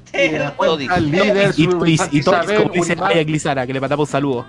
al 0.89 1.11
líder, 1.11 1.55
Y, 1.57 1.63
y, 1.63 1.67
y 1.67 2.23
todos, 2.23 2.45
Isabel, 2.45 2.63
como 2.63 2.73
dice 2.75 2.93
Unimar. 2.93 3.11
Maya 3.11 3.25
Glizara, 3.25 3.67
que 3.67 3.73
le 3.73 3.81
mandamos 3.81 4.09
un 4.09 4.13
saludo. 4.13 4.47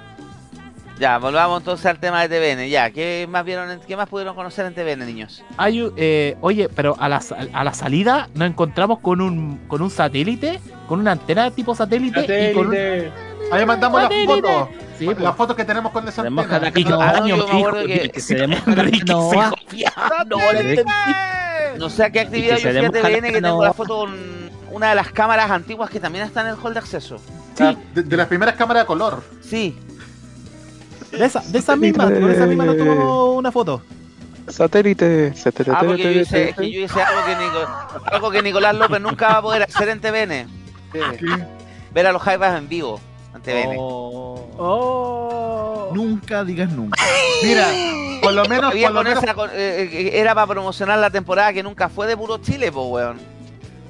Ya, 0.99 1.17
volvamos 1.17 1.59
entonces 1.61 1.85
al 1.85 1.97
tema 1.99 2.27
de 2.27 2.27
TVN. 2.55 2.69
Ya, 2.69 2.91
¿qué 2.91 3.25
más 3.29 3.45
vieron, 3.45 3.71
en- 3.71 3.79
qué 3.79 3.95
más 3.95 4.09
pudieron 4.09 4.35
conocer 4.35 4.65
en 4.65 4.73
TVN, 4.73 5.05
niños? 5.05 5.41
Hay, 5.57 5.81
un- 5.81 5.93
eh, 5.95 6.35
oye, 6.41 6.67
pero 6.67 6.95
a 6.99 7.07
la, 7.07 7.21
a 7.53 7.63
la 7.63 7.73
salida 7.73 8.27
nos 8.33 8.49
encontramos 8.49 8.99
con 8.99 9.21
un, 9.21 9.59
con 9.69 9.81
un 9.81 9.89
satélite, 9.89 10.59
con 10.87 10.99
una 10.99 11.13
antena 11.13 11.51
tipo 11.51 11.73
satélite, 11.73 12.51
y 12.51 12.53
con 12.53 12.67
un. 12.67 12.75
Ahí 13.51 13.65
mandamos 13.65 14.01
las 14.01 14.11
fotos. 14.25 14.67
Sí, 14.99 15.05
las 15.05 15.15
pues. 15.15 15.35
fotos 15.35 15.55
que 15.55 15.63
tenemos 15.63 15.91
con 15.93 16.05
esa 16.07 16.21
Tenemos 16.23 16.43
antena. 16.45 16.71
que 16.71 16.81
y 16.81 16.83
con 16.83 17.01
Ah, 17.01 17.13
no, 17.17 17.23
años, 17.23 17.37
yo 17.39 17.47
me 17.47 17.59
acuerdo 17.59 17.87
hijo, 17.87 18.01
que- 18.01 18.09
que 18.09 18.19
se 18.19 18.35
demuestra 18.35 18.83
Ricky 18.83 18.99
se 18.99 19.05
Nova. 19.13 19.49
copia. 19.51 19.93
No, 20.27 20.37
entendí. 20.51 20.91
No 21.77 21.89
sé 21.89 22.03
a 22.03 22.09
qué 22.11 22.19
actividad 22.19 22.57
yo 22.57 22.69
fui 22.69 22.77
a 22.77 22.91
TVN 22.91 23.31
que 23.31 23.41
tengo 23.41 23.63
la 23.63 23.73
foto 23.73 23.99
con 23.99 24.49
una 24.71 24.89
de 24.89 24.95
las 24.95 25.09
cámaras 25.13 25.49
antiguas 25.49 25.89
que 25.89 26.01
también 26.01 26.25
está 26.25 26.41
en 26.41 26.47
el 26.47 26.55
hall 26.61 26.73
de 26.73 26.79
acceso. 26.79 27.21
Ah, 27.61 27.73
De, 27.95 28.03
de 28.03 28.17
las 28.17 28.27
primeras 28.27 28.55
cámaras 28.55 28.83
de 28.83 28.87
color. 28.87 29.23
Sí, 29.41 29.77
De 31.11 31.25
esa, 31.25 31.39
de 31.41 31.59
esa 31.59 31.75
misma, 31.75 32.05
con 32.05 32.31
esa 32.31 32.45
misma 32.45 32.65
nos 32.65 32.77
tomamos 32.77 33.37
una 33.37 33.51
foto. 33.51 33.81
Satélite, 34.47 35.33
satélite. 35.35 35.75
ah, 35.75 35.83
porque 35.85 36.03
yo 36.03 36.09
hice, 36.21 36.49
es 36.49 36.55
que 36.55 36.71
yo 36.71 36.81
hice 36.81 37.01
algo, 37.01 37.21
que 37.25 37.35
Nico- 37.35 38.03
algo 38.11 38.31
que 38.31 38.41
Nicolás 38.41 38.75
López 38.75 38.99
nunca 39.01 39.27
va 39.27 39.37
a 39.37 39.41
poder 39.41 39.63
hacer 39.63 39.89
en 39.89 39.99
TVN. 40.01 40.47
Ver 41.93 42.07
a 42.07 42.11
los 42.11 42.21
Jaivas 42.21 42.57
en 42.57 42.67
vivo 42.67 42.99
en 43.35 43.41
TVN. 43.41 43.75
Oh. 43.77 45.89
Nunca 45.93 46.43
digas 46.43 46.71
nunca. 46.71 46.97
Mira, 47.43 47.67
por 48.21 48.33
lo 48.33 48.45
menos, 48.45 48.71
Había 48.71 48.87
por 48.87 48.93
lo 48.95 48.99
con 49.01 49.07
menos, 49.07 49.23
esa 49.23 49.33
con- 49.33 49.49
eh, 49.53 49.89
eh, 49.91 50.11
era 50.13 50.33
para 50.35 50.47
promocionar 50.47 50.99
la 50.99 51.09
temporada 51.09 51.53
que 51.53 51.63
nunca 51.63 51.89
fue 51.89 52.07
de 52.07 52.17
puro 52.17 52.37
Chile, 52.39 52.71
pues, 52.71 52.85
weón. 52.87 53.17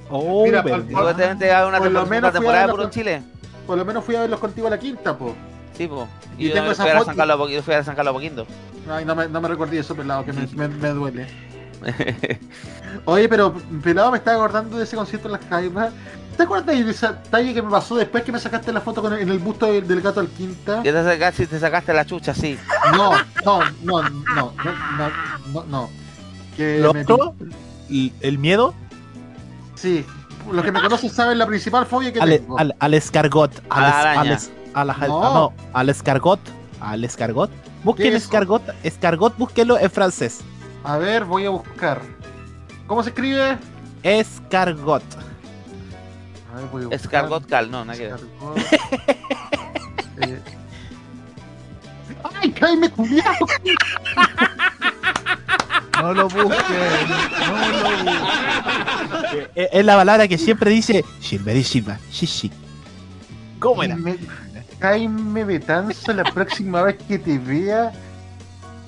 Oh, 0.09 0.43
Mira, 0.45 0.61
por- 0.63 0.71
una 0.71 0.79
lo 0.79 1.15
temporada, 1.15 2.05
menos 2.05 2.33
temporada 2.33 2.33
de 2.33 2.33
fui 2.33 2.49
a 2.49 2.67
puro 2.75 2.89
Chile. 2.89 3.21
por 3.65 3.77
lo 3.77 3.85
menos 3.85 4.03
fui 4.03 4.15
a 4.15 4.21
verlos 4.21 4.39
contigo 4.39 4.67
a 4.67 4.71
la 4.71 4.79
quinta, 4.79 5.17
po. 5.17 5.35
Sí, 5.79 5.87
pues. 5.87 6.07
Y 6.37 6.49
yo 6.49 6.53
tengo 6.55 6.71
esa 6.71 6.83
fui 6.83 6.91
a 6.91 6.95
foto. 6.95 7.05
San 7.05 7.15
Carlos 7.15 7.35
a 7.35 7.37
Poquito, 7.37 7.63
fui 7.63 7.73
a 7.73 7.83
San 7.85 7.95
Carlos 7.95 8.11
a 8.11 8.13
Poquito. 8.15 8.45
Ay, 8.91 9.05
no 9.05 9.15
me, 9.15 9.29
no 9.29 9.39
me 9.39 9.47
recordé 9.47 9.79
eso, 9.79 9.95
pelado, 9.95 10.25
que 10.25 10.33
me, 10.33 10.45
me, 10.53 10.67
me 10.67 10.89
duele. 10.89 11.27
Oye, 13.05 13.29
pero 13.29 13.53
pelado 13.81 14.11
me 14.11 14.17
estaba 14.17 14.37
acordando 14.37 14.77
de 14.77 14.83
ese 14.83 14.97
concierto 14.97 15.27
en 15.29 15.31
las 15.33 15.45
Jaivas. 15.49 15.93
¿Te 16.35 16.43
acuerdas 16.43 16.67
de 16.85 16.89
esa 16.91 17.21
talla 17.23 17.53
que 17.53 17.61
me 17.61 17.69
pasó 17.69 17.95
después 17.95 18.23
que 18.25 18.31
me 18.33 18.39
sacaste 18.39 18.71
la 18.73 18.81
foto 18.81 19.01
con 19.01 19.13
el- 19.13 19.19
en 19.21 19.29
el 19.29 19.39
busto 19.39 19.65
del, 19.67 19.87
del 19.87 20.01
gato 20.01 20.19
al 20.19 20.27
quinta? 20.27 20.81
Ya 20.83 20.91
te 20.91 21.03
sacaste, 21.03 21.47
te 21.47 21.59
sacaste 21.59 21.93
la 21.93 22.05
chucha, 22.05 22.33
sí. 22.33 22.57
No, 22.91 23.11
no, 23.45 23.59
no, 23.83 24.01
no, 24.03 24.09
no, 24.35 24.53
no, 24.97 25.11
no, 25.53 25.63
no. 25.65 25.89
Que 26.57 26.79
¿Lo 26.79 26.93
me- 26.93 27.01
otro? 27.03 27.35
¿El, 27.89 28.37
miedo? 28.37 28.73
Sí, 29.75 30.05
los 30.51 30.63
que 30.63 30.71
me 30.71 30.81
conocen 30.81 31.09
saben 31.09 31.37
la 31.37 31.47
principal 31.47 31.85
fobia 31.85 32.11
que 32.13 32.19
Al, 32.19 32.29
tengo. 32.29 32.59
al, 32.59 32.75
al 32.79 32.93
escargot. 32.93 33.51
A 33.69 33.81
la 33.81 33.87
Al, 33.87 33.93
araña. 34.07 34.21
al, 34.21 34.31
es- 34.31 34.51
a 34.73 34.85
la- 34.85 34.93
No. 34.93 35.23
ah, 35.23 35.33
no, 35.33 35.53
al 35.73 35.89
escargot. 35.89 36.39
Al 36.81 37.03
escargot. 37.03 37.49
Busquen 37.83 38.13
escargot. 38.15 38.61
Escargot, 38.83 39.37
búsquenlo 39.37 39.77
en 39.79 39.89
francés. 39.91 40.39
A 40.83 40.97
ver, 40.97 41.25
voy 41.25 41.45
a 41.45 41.49
buscar. 41.49 42.01
¿Cómo 42.87 43.03
se 43.03 43.09
escribe? 43.09 43.57
Escargot. 44.03 45.03
A 46.51 46.55
ver, 46.55 46.65
voy 46.71 46.81
a 46.83 46.85
buscar. 46.87 46.93
Escargot 46.93 47.45
Cal, 47.47 47.69
no, 47.71 47.83
nada 47.85 47.97
que 47.97 48.07
ver. 48.07 48.19
Escargot. 48.55 48.57
Eh. 50.21 50.37
¡Ay, 52.41 52.51
cállame, 52.51 52.89
culiao! 52.89 53.33
No 56.01 56.13
lo 56.13 56.23
busquen. 56.29 56.49
No 56.49 57.67
lo 57.69 57.89
busquen. 57.89 59.47
Eh, 59.55 59.69
Es 59.71 59.85
la 59.85 59.95
palabra 59.95 60.27
que 60.27 60.37
siempre 60.37 60.71
dice 60.71 61.05
Silverísima. 61.21 61.97
Shishi. 62.11 62.51
¿Cómo 63.59 63.83
era? 63.83 63.97
Me- 64.79 64.87
Jaime 64.87 65.43
Betanzo, 65.43 66.13
la 66.13 66.23
próxima 66.23 66.81
vez 66.83 66.97
que 67.07 67.19
te 67.19 67.37
vea, 67.37 67.91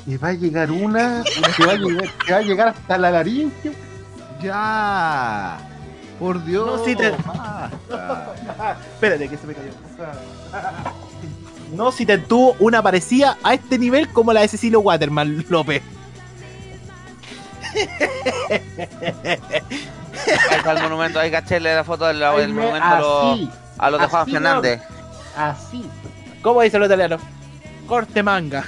y 0.07 0.17
va 0.17 0.29
a 0.29 0.33
llegar 0.33 0.71
una 0.71 1.23
que 1.55 1.65
va 1.65 1.73
a 1.73 1.75
llegar, 1.75 2.09
que 2.25 2.31
va 2.33 2.37
a 2.37 2.41
llegar 2.41 2.67
hasta 2.69 2.97
la 2.97 3.11
laringe. 3.11 3.71
Ya. 4.41 5.59
Por 6.19 6.43
Dios. 6.45 6.65
No, 6.79 6.85
si 6.85 6.95
te-. 6.95 7.13
Espérate, 8.93 9.27
que 9.29 9.37
se 9.37 9.47
me 9.47 9.53
cayó. 9.53 9.71
No, 11.73 11.91
si 11.91 12.05
te 12.05 12.17
tuvo 12.17 12.55
una 12.59 12.81
parecida 12.81 13.37
a 13.43 13.53
este 13.53 13.77
nivel 13.77 14.09
como 14.09 14.33
la 14.33 14.41
de 14.41 14.47
Cecilio 14.47 14.81
Waterman 14.81 15.45
López. 15.49 15.81
Ahí 19.33 20.57
está 20.57 20.71
el 20.73 20.83
monumento, 20.83 21.19
ahí 21.19 21.31
cachéle 21.31 21.73
la 21.73 21.83
foto 21.83 22.05
del, 22.05 22.19
del 22.19 22.53
monumento 22.53 22.85
a 22.85 22.99
los, 22.99 23.33
así, 23.33 23.49
a 23.77 23.89
los 23.89 24.01
de 24.01 24.07
Juan 24.07 24.21
así, 24.23 24.31
Fernández. 24.31 24.81
Así. 25.35 25.85
¿Cómo 26.41 26.61
dice 26.61 26.77
los 26.79 26.87
italianos? 26.87 27.21
Corte 27.87 28.23
manga. 28.23 28.63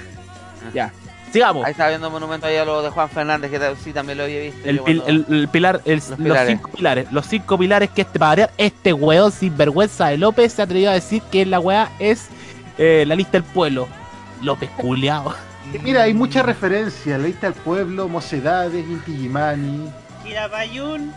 Ya. 0.74 0.92
Sigamos. 1.32 1.66
Ahí 1.66 1.72
está 1.72 1.88
viendo 1.90 2.08
un 2.08 2.14
monumento 2.14 2.46
ahí 2.46 2.58
a 2.58 2.64
los 2.66 2.84
de 2.84 2.92
Juan 2.92 3.10
Fernández, 3.10 3.50
que 3.50 3.76
sí 3.84 3.92
también 3.92 4.20
lo 4.20 4.26
había 4.26 4.40
visto. 4.42 4.70
El, 4.70 4.78
yo 4.78 4.86
pil- 4.86 5.02
cuando- 5.02 5.28
el- 5.30 5.40
el 5.40 5.48
pilar, 5.48 5.82
el- 5.86 5.96
los, 5.96 6.06
pilares. 6.12 6.48
cinco 6.50 6.70
pilares. 6.72 7.12
Los 7.12 7.26
cinco 7.26 7.58
pilares 7.58 7.90
que 7.90 8.02
este 8.04 8.20
para 8.20 8.30
variar, 8.30 8.52
este 8.58 8.94
weón 8.94 9.32
sin 9.32 9.58
vergüenza 9.58 10.08
de 10.10 10.18
López 10.18 10.54
se 10.54 10.62
atrevió 10.62 10.92
a 10.92 10.94
decir 10.94 11.24
que 11.32 11.46
la 11.48 11.60
weá 11.60 11.90
es 12.00 12.28
eh, 12.78 13.04
la 13.08 13.16
lista 13.16 13.32
del 13.34 13.44
pueblo. 13.44 13.88
López 14.42 14.70
culiao. 14.78 15.34
Y 15.74 15.80
Mira, 15.80 16.04
hay 16.04 16.14
mucha 16.14 16.44
referencia. 16.44 17.18
Leíste 17.18 17.48
al 17.48 17.54
pueblo, 17.54 18.08
Mocedades, 18.08 18.86
Inti 18.88 19.16
Gimani. 19.18 19.90
Kirapayún. 20.24 21.14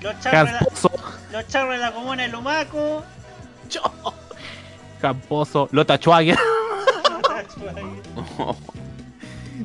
Los 0.00 0.18
charros, 0.20 0.46
de 0.46 0.52
la, 0.52 0.66
los 1.38 1.46
charros 1.46 1.72
de 1.74 1.78
la 1.78 1.92
comuna 1.92 2.22
de 2.24 2.28
Lumaco. 2.30 3.04
Camposo, 5.00 5.68
Lota 5.72 5.96
Schwager. 5.96 6.36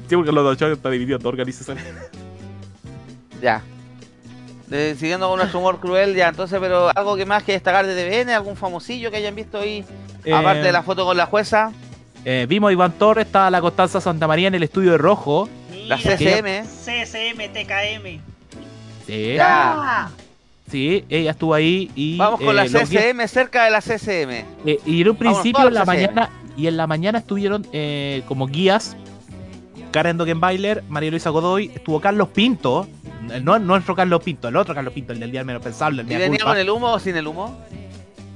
Sí, 0.09 0.15
porque 0.15 0.31
Lota 0.31 0.55
Schwager 0.55 0.75
está 0.77 0.89
dividido 0.89 1.17
en 1.17 1.23
dos 1.23 1.29
organizaciones. 1.31 1.83
Ya. 3.41 3.61
Eh, 4.71 4.95
siguiendo 4.99 5.27
con 5.29 5.37
nuestro 5.37 5.59
humor 5.59 5.79
cruel, 5.79 6.15
ya, 6.15 6.27
entonces, 6.29 6.59
pero 6.59 6.89
algo 6.95 7.15
que 7.15 7.25
más 7.25 7.43
que 7.43 7.53
destacar 7.53 7.85
de 7.85 7.95
TVN, 7.95 8.31
algún 8.31 8.55
famosillo 8.55 9.09
que 9.11 9.17
hayan 9.17 9.35
visto 9.35 9.59
ahí, 9.59 9.85
Eh, 10.23 10.33
aparte 10.33 10.61
de 10.63 10.71
la 10.71 10.81
foto 10.83 11.05
con 11.05 11.15
la 11.17 11.25
jueza, 11.27 11.71
Eh, 12.25 12.45
vimos 12.49 12.69
a 12.69 12.73
Iván 12.73 12.93
Torres, 12.93 13.27
estaba 13.27 13.49
la 13.51 13.61
Constanza 13.61 14.01
Santa 14.01 14.27
María 14.27 14.47
en 14.47 14.55
el 14.55 14.63
estudio 14.63 14.91
de 14.93 14.97
Rojo. 14.97 15.47
la 15.87 15.97
Mira, 15.97 16.17
CCM. 16.17 16.65
CSM, 16.65 17.49
TKM. 17.53 18.19
Sí, 19.05 19.33
Ya. 19.35 20.09
Sí, 20.76 21.06
ella 21.10 21.31
estuvo 21.31 21.53
ahí 21.53 21.89
y. 21.95 22.18
Vamos 22.18 22.39
con 22.41 22.49
eh, 22.49 22.53
la 22.53 22.64
los 22.65 22.72
CCM, 22.72 23.27
cerca 23.27 23.64
de 23.64 23.72
la 23.72 23.81
CCM. 23.81 24.45
eh, 24.65 24.80
y 24.85 25.02
en 25.02 25.10
un 25.10 25.15
principio 25.15 25.68
en 25.68 25.73
la 25.73 25.81
CCM. 25.81 25.88
mañana 25.88 26.30
y 26.57 26.68
en 26.68 26.77
la 26.77 26.85
mañana 26.88 27.19
estuvieron 27.19 27.65
eh, 27.72 28.23
como 28.27 28.47
guías 28.47 28.95
Karen 29.91 30.18
Dogenbailer, 30.18 30.84
María 30.89 31.11
Luisa 31.11 31.30
Godoy, 31.30 31.72
estuvo 31.73 32.02
Carlos 32.02 32.27
Pinto, 32.30 32.88
no 33.41 33.57
nuestro 33.60 33.95
Carlos 33.95 34.22
Pinto, 34.22 34.49
el 34.49 34.57
otro 34.57 34.76
Carlos 34.76 34.93
Pinto, 34.93 35.14
el 35.14 35.19
del 35.22 35.31
día 35.31 35.45
menos 35.45 35.64
pensable, 35.64 36.02
el 36.02 36.11
¿Y 36.11 36.15
venía 36.15 36.30
culpa, 36.30 36.45
con 36.52 36.57
el 36.57 36.69
humo 36.69 36.91
o 36.91 36.99
sin 36.99 37.15
el 37.15 37.27
humo? 37.27 37.57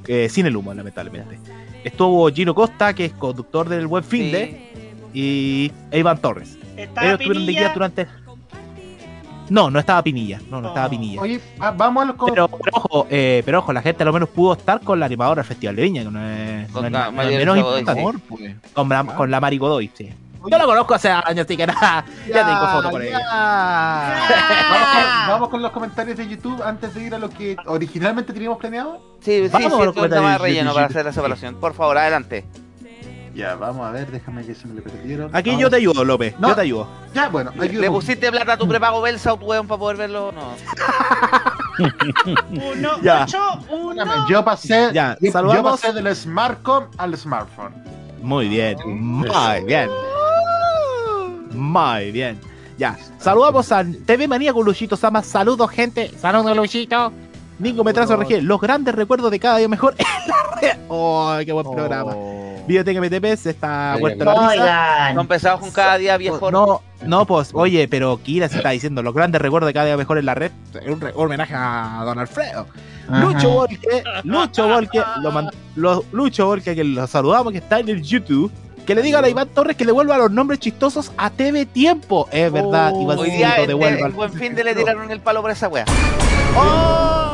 eh, 0.07 0.30
sin 0.30 0.45
el 0.45 0.56
humo, 0.56 0.74
lamentablemente. 0.74 1.38
Estuvo 1.84 2.30
Gino 2.32 2.56
Costa, 2.56 2.94
que 2.94 3.06
es 3.06 3.14
conductor 3.14 3.68
del 3.68 3.88
Buen 3.88 4.03
Finde, 4.03 4.72
y 5.14 5.72
Iván 5.91 6.20
Torres. 6.20 6.57
Estaba 6.78 7.07
Ellos 7.07 7.20
estuvieron 7.20 7.45
de 7.45 7.52
guía 7.52 7.72
durante. 7.74 8.07
No, 9.49 9.69
no 9.71 9.80
estaba 9.80 10.03
Pinilla. 10.03 10.39
No, 10.49 10.61
no 10.61 10.69
estaba 10.69 10.89
Pinilla. 10.89 11.21
Oye, 11.21 11.39
ah, 11.59 11.71
vamos 11.76 12.03
a 12.03 12.05
los 12.07 12.15
Pero, 12.26 12.47
pero 12.47 12.71
ojo, 12.73 13.07
eh, 13.09 13.41
pero 13.45 13.59
ojo, 13.59 13.73
la 13.73 13.81
gente 13.81 14.03
a 14.03 14.05
lo 14.05 14.13
menos 14.13 14.30
pudo 14.30 14.53
estar 14.53 14.80
con 14.81 14.99
la 14.99 15.05
animadora 15.07 15.41
del 15.41 15.47
Festival 15.47 15.76
de 15.76 15.81
Viña, 15.84 16.03
que 16.03 16.09
no 16.11 16.30
es, 16.30 16.71
Con 16.71 16.84
no 16.84 16.89
la 16.89 17.11
no 17.11 17.21
es 17.23 17.38
menos 17.38 17.57
importante. 17.57 18.05
sí. 18.38 18.55
Con, 18.73 18.89
la, 18.89 19.03
con 19.03 19.31
la 19.31 19.39
Mari 19.39 19.57
Godoy, 19.57 19.91
sí. 19.93 20.09
Yo 20.49 20.57
la 20.57 20.63
conozco 20.65 20.93
hace 20.93 21.09
años, 21.09 21.45
así 21.45 21.57
que 21.57 21.67
nada, 21.67 22.05
ya, 22.27 22.45
tengo 22.45 22.67
foto 22.71 22.91
con 22.91 23.01
ella. 23.01 23.19
Vamos 24.69 24.88
con, 24.93 25.27
vamos 25.27 25.49
con 25.49 25.61
los 25.61 25.71
comentarios 25.71 26.17
de 26.17 26.27
YouTube 26.30 26.61
antes 26.63 26.93
de 26.93 27.03
ir 27.03 27.13
a 27.15 27.19
lo 27.19 27.30
que 27.30 27.57
originalmente 27.65 28.31
teníamos 28.31 28.57
planeado. 28.57 29.01
Sí, 29.19 29.43
sí, 29.43 29.49
Vamos 29.51 29.73
sí, 29.73 29.81
a 29.81 29.85
los 29.85 29.93
de 29.95 29.99
comentarios 29.99 30.31
de 30.31 30.38
relleno 30.38 30.73
para 30.73 30.88
YouTube. 30.88 30.91
hacer 30.97 31.05
la 31.05 31.13
separación. 31.13 31.55
Por 31.55 31.73
favor, 31.73 31.97
adelante. 31.97 32.45
Ya, 33.40 33.56
vamos 33.56 33.88
a 33.88 33.91
ver, 33.91 34.11
déjame 34.11 34.45
que 34.45 34.53
se 34.53 34.68
me 34.68 34.74
le 34.76 34.82
perdieron. 34.82 35.34
Aquí 35.34 35.52
Vamos. 35.52 35.61
yo 35.61 35.70
te 35.70 35.78
ayudo, 35.78 36.03
López. 36.03 36.36
No. 36.40 36.49
Yo 36.49 36.56
te 36.56 36.61
ayudo. 36.61 36.88
Ya, 37.14 37.30
bueno, 37.30 37.52
¿Le 37.56 37.64
ayúdame. 37.64 37.90
pusiste 37.90 38.30
plata 38.30 38.53
a 38.53 38.57
tu 38.57 38.68
prepago 38.68 39.02
Belsa 39.02 39.32
o 39.34 39.38
tu 39.38 39.45
weón 39.45 39.66
para 39.66 39.80
poder 39.80 39.95
verlo? 39.95 40.34
No. 40.34 40.56
Uno, 42.52 43.02
Ya. 43.02 43.24
ocho, 43.24 43.60
uno. 43.72 44.28
Yo 44.30 44.44
pasé, 44.44 44.90
Ya, 44.94 45.18
yo, 45.22 45.53
yo 45.53 45.64
pasé 45.64 45.94
del 45.94 46.14
smartphone 46.16 46.88
al 46.98 47.18
smartphone. 47.18 47.74
Muy 48.22 48.49
bien, 48.49 48.78
muy 48.86 49.30
bien. 49.66 49.90
Muy 51.52 52.11
bien. 52.11 52.40
Ya, 52.78 52.98
saludamos 53.20 53.72
a 53.72 53.84
TV 54.06 54.28
Manía 54.28 54.52
con 54.53 54.66
Luchito 54.66 54.98
Sama. 54.98 55.24
Saludos, 55.24 55.70
gente. 55.72 56.11
Saludos, 56.20 56.56
Luchito. 56.57 57.11
Nico 57.60 57.84
Metrazo 57.84 58.16
RG, 58.16 58.41
los 58.41 58.60
grandes 58.61 58.95
recuerdos 58.95 59.32
de 59.32 59.40
cada 59.40 59.57
día 59.57 59.68
mejor 59.68 59.94
en 59.98 60.06
la 60.28 60.60
red. 60.61 60.78
¡Oh, 60.88 61.38
qué 61.45 61.52
buen 61.52 61.70
programa! 61.70 62.14
Videoteca 62.70 63.02
MTP 63.02 63.36
se 63.36 63.50
está 63.50 63.94
ay, 63.94 64.02
la 64.18 64.52
risa. 64.52 65.14
Son 65.16 65.28
pesados 65.28 65.60
con 65.60 65.72
cada 65.72 65.98
día 65.98 66.16
viejo. 66.18 66.52
No, 66.52 66.82
no, 67.06 67.26
pues, 67.26 67.50
oye, 67.54 67.88
pero 67.88 68.20
Kira 68.22 68.48
se 68.48 68.58
está 68.58 68.70
diciendo 68.70 69.02
los 69.02 69.14
grandes 69.14 69.41
recuerdos 69.41 69.68
de 69.68 69.74
cada 69.74 69.88
día 69.88 69.98
mejor 69.98 70.18
en 70.20 70.26
la 70.28 70.36
red. 70.36 70.52
Es 70.80 70.88
un 70.88 71.02
re- 71.02 71.12
homenaje 71.16 71.54
a 71.56 72.02
Don 72.06 72.20
Alfredo. 72.20 72.68
Ajá. 73.10 73.20
Lucho 73.22 73.50
Volque, 73.50 74.04
Lucho 74.24 74.68
Volque, 74.68 75.02
lo 75.22 75.32
man- 75.32 75.50
lo- 75.76 76.06
Lucho 76.12 76.46
Volque, 76.46 76.76
que 76.76 76.84
lo 76.84 77.08
saludamos, 77.08 77.52
que 77.52 77.58
está 77.60 77.80
en 77.80 77.90
el 77.90 78.02
YouTube. 78.04 78.52
Que 78.86 78.96
le 78.96 79.02
diga 79.04 79.20
a 79.20 79.22
la 79.22 79.30
Iván 79.30 79.48
Torres 79.50 79.76
que 79.76 79.86
devuelva 79.86 80.18
los 80.18 80.32
nombres 80.32 80.60
chistosos 80.60 81.12
a 81.18 81.30
TV 81.30 81.66
Tiempo. 81.68 82.28
Es 82.32 82.52
verdad, 82.52 82.91
Oh, 82.96 83.02
Iván 83.04 83.20
Hoy 83.20 83.30
día 83.32 83.56
el 83.58 83.76
buen 84.14 84.34
fin 84.34 84.56
de 84.56 84.64
le 84.64 84.74
tiraron 84.76 85.12
el 85.12 85.20
palo 85.22 85.41
por 85.41 85.52
esa 85.52 85.68
wea. 85.68 85.86
¡Oh! 86.56 87.28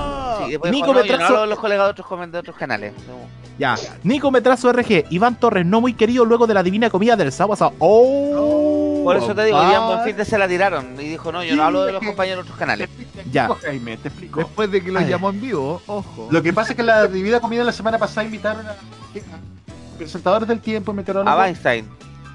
Después 0.47 0.72
Nico 0.72 0.88
dijo, 0.88 0.99
no, 0.99 1.05
yo 1.05 1.11
no 1.11 1.17
Metrazo- 1.17 1.27
hablo 1.27 1.41
de 1.41 1.47
los 1.47 1.59
colegas 1.59 1.85
de 1.85 1.91
otros, 2.01 2.31
de 2.31 2.38
otros 2.39 2.55
canales. 2.55 2.93
No. 3.07 3.45
Ya. 3.57 3.76
Nico 4.03 4.31
Metrazo 4.31 4.72
RG, 4.73 5.05
Iván 5.11 5.39
Torres, 5.39 5.65
no 5.65 5.80
muy 5.81 5.93
querido 5.93 6.26
luego 6.26 6.45
de 6.47 6.53
la 6.53 6.61
divina 6.63 6.89
comida 6.89 7.15
del 7.15 7.31
sábado. 7.31 7.51
pasado. 7.51 7.73
¡Oh! 7.80 9.01
Por 9.05 9.15
eso 9.17 9.34
te 9.35 9.45
digo, 9.45 9.57
hoy 9.57 9.67
día 9.67 9.76
en 9.76 9.81
papá. 9.81 9.93
buen 9.95 10.05
fin 10.07 10.17
de 10.17 10.26
se 10.26 10.38
la 10.38 10.47
tiraron. 10.47 10.95
Y 10.99 11.09
dijo, 11.09 11.31
no, 11.31 11.43
yo 11.43 11.55
no 11.55 11.63
hablo 11.63 11.85
de 11.85 11.91
los 11.93 12.03
compañeros 12.03 12.39
de 12.45 12.51
otros 12.51 12.57
canales. 12.57 12.89
Ya. 13.31 13.47
Jaime, 13.63 13.97
te 13.97 14.07
explico. 14.09 14.39
Después 14.39 14.69
de 14.72 14.84
que 14.84 14.91
lo 14.91 14.99
llamó 15.01 15.30
en 15.30 15.39
vivo, 15.41 15.81
ojo. 15.85 16.27
Lo 16.31 16.41
que 16.41 16.51
pasa 16.51 16.72
es 16.72 16.76
que 16.76 16.84
la 16.84 17.07
divida 17.07 17.39
comida 17.39 17.63
la 17.63 17.72
semana 17.72 17.97
pasada 17.97 18.23
invitaron 18.26 18.65
a, 18.67 18.72
a 18.72 19.97
presentadores 19.97 20.47
del 20.47 20.59
tiempo, 20.59 20.91
metieron 20.91 21.27
A 21.27 21.38
Weinstein. 21.38 21.88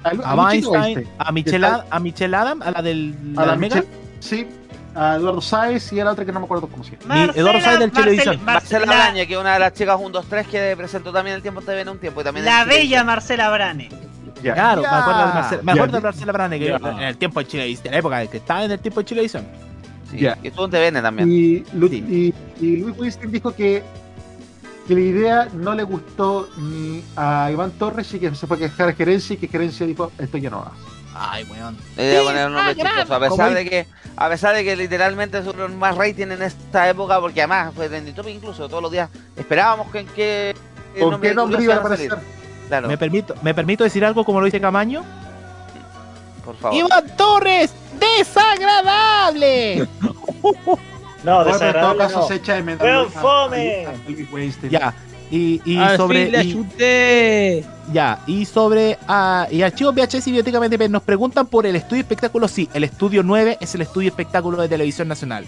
a, 0.03 0.09
A 0.09 0.35
Weinstein, 0.45 1.07
a 1.19 1.31
Michelle, 1.31 1.67
a 1.89 1.99
Michelle 1.99 2.35
Adam, 2.35 2.61
a 2.63 2.71
la 2.71 2.81
del 2.81 3.15
a 3.37 3.45
la 3.45 3.55
Mega. 3.55 3.83
Sí, 4.19 4.47
a 4.95 5.15
Eduardo 5.15 5.41
Sáez 5.41 5.91
y 5.93 5.99
a 5.99 6.05
la 6.05 6.11
otra 6.11 6.25
que 6.25 6.31
no 6.31 6.39
me 6.39 6.45
acuerdo 6.45 6.67
cómo 6.67 6.83
se 6.83 6.97
llama. 6.97 7.25
Eduardo 7.35 7.61
Sáenz 7.61 7.79
del 7.79 7.91
Marcela- 7.91 8.03
Televisión. 8.05 8.39
Marcela 8.45 8.85
la- 8.85 8.95
Braña, 8.95 9.25
que 9.25 9.33
es 9.33 9.39
una 9.39 9.53
de 9.53 9.59
las 9.59 9.73
chicas 9.73 9.97
1, 9.99 10.09
2, 10.09 10.25
3 10.27 10.47
que 10.47 10.73
presentó 10.77 11.11
también 11.11 11.35
el 11.37 11.41
tiempo 11.41 11.61
TV 11.61 11.81
en 11.81 11.89
un 11.89 11.97
tiempo. 11.99 12.21
Y 12.21 12.23
también 12.23 12.45
La 12.45 12.63
Chile. 12.63 12.75
bella 12.75 13.03
Marcela 13.03 13.49
Brane. 13.51 13.89
Ya. 14.43 14.53
Claro, 14.55 14.81
Ya. 14.81 14.91
me 14.91 14.97
acuerdo 14.97 15.19
de 15.19 15.33
Marcela, 15.33 15.61
me 15.63 15.71
acuerdo 15.71 15.97
de 15.97 16.01
Marcela 16.03 16.31
Brane, 16.31 16.59
que 16.59 16.65
Ya. 16.65 16.75
en 16.77 16.99
el 17.03 17.17
tiempo 17.17 17.39
de 17.39 17.47
Chile, 17.47 17.77
en 17.83 17.91
la 17.91 17.97
época 17.97 18.17
de 18.19 18.27
que 18.27 18.37
estaba 18.37 18.63
en 18.65 18.71
el 18.71 18.79
tiempo 18.79 18.99
de 19.01 19.05
Chilevisión. 19.05 19.45
Sí, 20.09 20.17
Ya. 20.19 20.37
Y 20.43 20.47
estuvo 20.47 20.65
en 20.65 20.71
TVN 20.71 21.01
también. 21.01 21.31
Y, 21.31 21.63
Lu- 21.73 21.87
Sí. 21.87 22.33
y, 22.59 22.65
y 22.65 22.77
Luis 22.77 22.97
Weinstein 22.97 23.31
dijo 23.31 23.55
que, 23.55 23.83
que 24.87 24.93
la 24.95 24.99
idea 24.99 25.47
no 25.53 25.73
le 25.75 25.83
gustó 25.83 26.49
ni 26.57 27.03
a 27.15 27.49
Iván 27.51 27.71
Torres 27.71 28.13
y 28.13 28.19
que 28.19 28.33
se 28.35 28.45
fue 28.47 28.57
a 28.57 28.59
quejar 28.61 28.89
a 28.89 28.93
gerencia 28.93 29.35
y 29.35 29.37
que 29.37 29.47
gerencia 29.47 29.85
dijo 29.85 30.11
esto 30.17 30.37
ya 30.37 30.49
no 30.49 30.57
va. 30.59 30.71
Ay, 31.13 31.43
weón. 31.43 31.77
Le 31.97 32.13
iba 32.13 32.21
a 32.21 32.25
poner 32.25 32.47
un 32.47 32.53
nombre 32.53 32.71
ah, 32.71 32.75
grave. 32.75 32.99
chistoso, 33.01 33.15
a 33.15 33.29
pesar 33.29 33.53
de 33.53 33.69
que, 33.69 33.87
a 34.15 34.29
pesar 34.29 34.55
de 34.55 34.63
que 34.63 34.75
literalmente 34.75 35.43
son 35.43 35.77
más 35.77 35.95
rating 35.95 36.27
en 36.27 36.41
esta 36.41 36.89
época, 36.89 37.19
porque 37.19 37.41
además 37.41 37.73
fue 37.75 37.89
trending 37.89 38.15
topic 38.15 38.35
incluso 38.35 38.67
todos 38.69 38.81
los 38.83 38.91
días 38.91 39.09
esperábamos 39.35 39.91
que, 39.91 40.05
que 40.05 40.55
¿Con 40.99 41.19
qué 41.21 41.33
nombre 41.33 41.57
curioso 41.57 41.63
iba 41.63 41.75
a 41.75 41.77
aparecer? 41.77 42.17
Claro, 42.67 42.87
Me 42.87 42.97
permito, 42.97 43.35
me 43.41 43.53
permito 43.53 43.83
decir 43.83 44.05
algo 44.05 44.23
como 44.23 44.39
lo 44.39 44.45
dice 44.45 44.61
Camaño. 44.61 45.03
por 46.45 46.55
favor. 46.55 46.77
Iván 46.77 47.15
Torres, 47.17 47.73
desagradable. 47.99 49.87
No, 51.23 51.43
pero 51.43 51.51
en 51.51 51.59
todo 51.59 51.59
desagradable 51.59 52.03
caso 52.03 52.19
no. 52.21 52.27
se 52.27 52.35
echa 52.35 52.55
de 52.55 53.05
fome. 53.11 53.87
ya. 54.71 54.91
Y, 55.31 55.61
y 55.65 55.77
Al 55.77 55.95
sobre 55.97 56.25
fin 56.25 56.31
la 56.33 56.43
y- 56.43 56.51
chuté. 56.53 57.65
ya, 57.93 58.19
y 58.27 58.45
sobre 58.45 58.97
ah, 59.07 59.47
y 59.49 59.61
archivos 59.61 59.95
VHS 59.95 60.27
y 60.27 60.31
Biblioteca 60.31 60.59
MTP 60.59 60.89
nos 60.89 61.03
preguntan 61.03 61.47
por 61.47 61.65
el 61.65 61.75
estudio 61.77 62.01
espectáculo. 62.01 62.47
Sí, 62.49 62.69
el 62.73 62.83
estudio 62.83 63.23
9 63.23 63.57
es 63.61 63.73
el 63.75 63.81
estudio 63.81 64.09
espectáculo 64.09 64.61
de 64.61 64.67
televisión 64.67 65.07
nacional. 65.07 65.45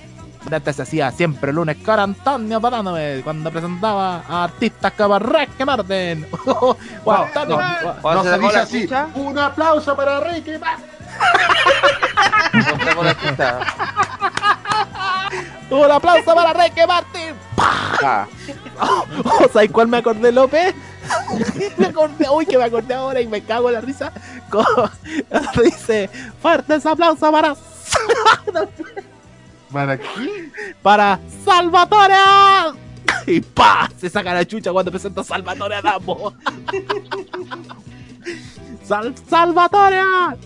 Antes 0.52 0.76
se 0.76 0.82
hacía 0.82 1.10
siempre 1.12 1.52
el 1.52 1.56
lunes 1.56 1.78
Antonio 1.88 2.60
parándome 2.60 3.22
cuando 3.24 3.50
presentaba 3.52 4.24
a 4.28 4.44
artistas 4.46 4.92
como 4.94 5.18
Ricky 5.20 5.64
Martin. 5.66 6.26
O 6.46 6.76
Antonio- 7.12 7.60
Cuando 8.02 8.24
No 8.24 8.32
se 8.32 8.40
dice 8.40 8.58
así. 8.58 8.90
Un 9.16 9.38
aplauso 9.40 9.96
para 9.96 10.20
Ricky 10.22 10.58
Martin. 10.58 10.86
Un 15.70 15.92
aplauso 15.92 16.36
para 16.36 16.54
Ricky 16.54 16.82
Martin. 16.88 17.34
Ah, 17.58 18.28
Oh, 18.80 19.06
¿Sabes 19.52 19.72
cuál 19.72 19.88
me 19.88 19.98
acordé, 19.98 20.32
López? 20.32 20.74
me 21.78 21.86
acordé, 21.88 22.28
uy, 22.30 22.46
que 22.46 22.58
me 22.58 22.64
acordé 22.66 22.94
ahora 22.94 23.22
y 23.22 23.28
me 23.28 23.42
cago 23.44 23.70
en 23.70 23.76
la 23.76 23.82
risa. 23.82 24.12
Con- 24.50 24.66
dice, 25.64 26.10
fuertes 26.42 26.86
aplausos 26.86 27.30
para, 27.32 27.56
¿Para 29.72 29.98
qué? 29.98 30.52
para 30.82 31.20
Salvatore. 31.46 32.14
Y 33.28 33.42
pa, 33.42 33.90
se 34.00 34.10
saca 34.10 34.34
la 34.34 34.46
chucha 34.46 34.72
cuando 34.72 34.92
presenta 34.92 35.22
a 35.22 35.24
Salvatore 35.24 35.76
Adamo. 35.76 36.34
Sal, 38.84 39.14
Salvatore. 39.30 40.02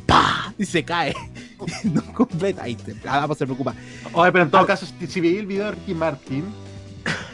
Pa, 0.06 0.54
y 0.58 0.66
se 0.66 0.84
cae. 0.84 1.16
No 1.84 2.02
completa. 2.14 2.64
Ahí 2.64 2.78
se, 2.84 2.96
Adamo 3.08 3.36
se 3.36 3.46
preocupa. 3.46 3.74
Oye, 4.14 4.32
pero 4.32 4.44
en 4.46 4.52
todo 4.52 4.66
caso, 4.66 4.86
si, 4.86 5.08
si 5.08 5.22
veis 5.22 5.40
el 5.40 5.46
video 5.46 5.66
de 5.66 5.72
Ricky 5.72 5.94
Martin, 5.94 6.46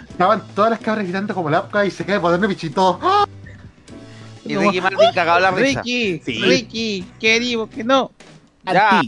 estaban 0.10 0.44
todas 0.56 0.72
las 0.72 0.80
cabras 0.80 1.04
gritando 1.06 1.34
como 1.34 1.50
la 1.50 1.60
época 1.60 1.86
y 1.86 1.92
se 1.92 2.06
cae 2.06 2.20
ponerme 2.20 2.48
bichito. 2.48 3.00
¡Ah! 3.02 3.26
y 4.46 4.56
Ricky 4.58 4.82
Martin 4.82 5.10
cagado 5.14 5.40
la 5.40 5.52
risa. 5.52 5.82
Ricky, 5.82 6.22
Sí. 6.26 6.42
Ricky, 6.42 7.06
que 7.20 7.40
digo 7.40 7.70
que 7.70 7.84
no. 7.84 8.12
Ya. 8.66 9.02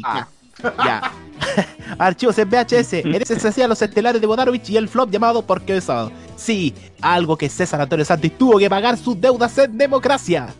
Ya. 0.63 1.11
Archivos 1.99 2.37
en 2.37 2.49
VHS. 2.49 2.93
En 2.93 3.15
ese 3.15 3.39
se 3.39 3.47
hacían 3.47 3.69
los 3.69 3.81
estelares 3.81 4.19
de 4.21 4.27
Bodarovich 4.27 4.69
y 4.69 4.77
el 4.77 4.87
flop 4.87 5.11
llamado 5.11 5.41
Porque 5.45 5.77
es 5.77 5.83
sábado. 5.85 6.11
Sí, 6.35 6.73
algo 7.01 7.37
que 7.37 7.49
César 7.49 7.81
Antonio 7.81 8.05
Santos 8.05 8.31
tuvo 8.37 8.57
que 8.57 8.69
pagar 8.69 8.97
sus 8.97 9.19
deudas 9.19 9.57
en 9.57 9.77
democracia. 9.77 10.53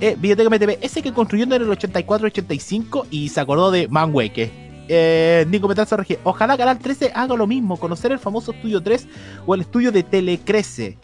Eh, 0.00 0.16
Biblioteca 0.18 0.50
MTV, 0.50 0.78
ese 0.82 1.02
que 1.02 1.12
construyó 1.12 1.44
en 1.44 1.52
el 1.52 1.68
84-85 1.68 3.06
y 3.10 3.28
se 3.28 3.40
acordó 3.40 3.70
de 3.70 3.88
Manweke. 3.88 4.50
eh, 4.88 5.46
Nico 5.48 5.68
Petrazo 5.68 5.96
RG. 5.96 6.18
Ojalá 6.24 6.56
Canal 6.58 6.78
13 6.78 7.12
haga 7.14 7.34
lo 7.36 7.46
mismo, 7.46 7.76
conocer 7.78 8.12
el 8.12 8.18
famoso 8.18 8.52
Estudio 8.52 8.82
3 8.82 9.06
o 9.46 9.54
el 9.54 9.62
estudio 9.62 9.90
de 9.92 10.02
Telecrece. 10.02 10.98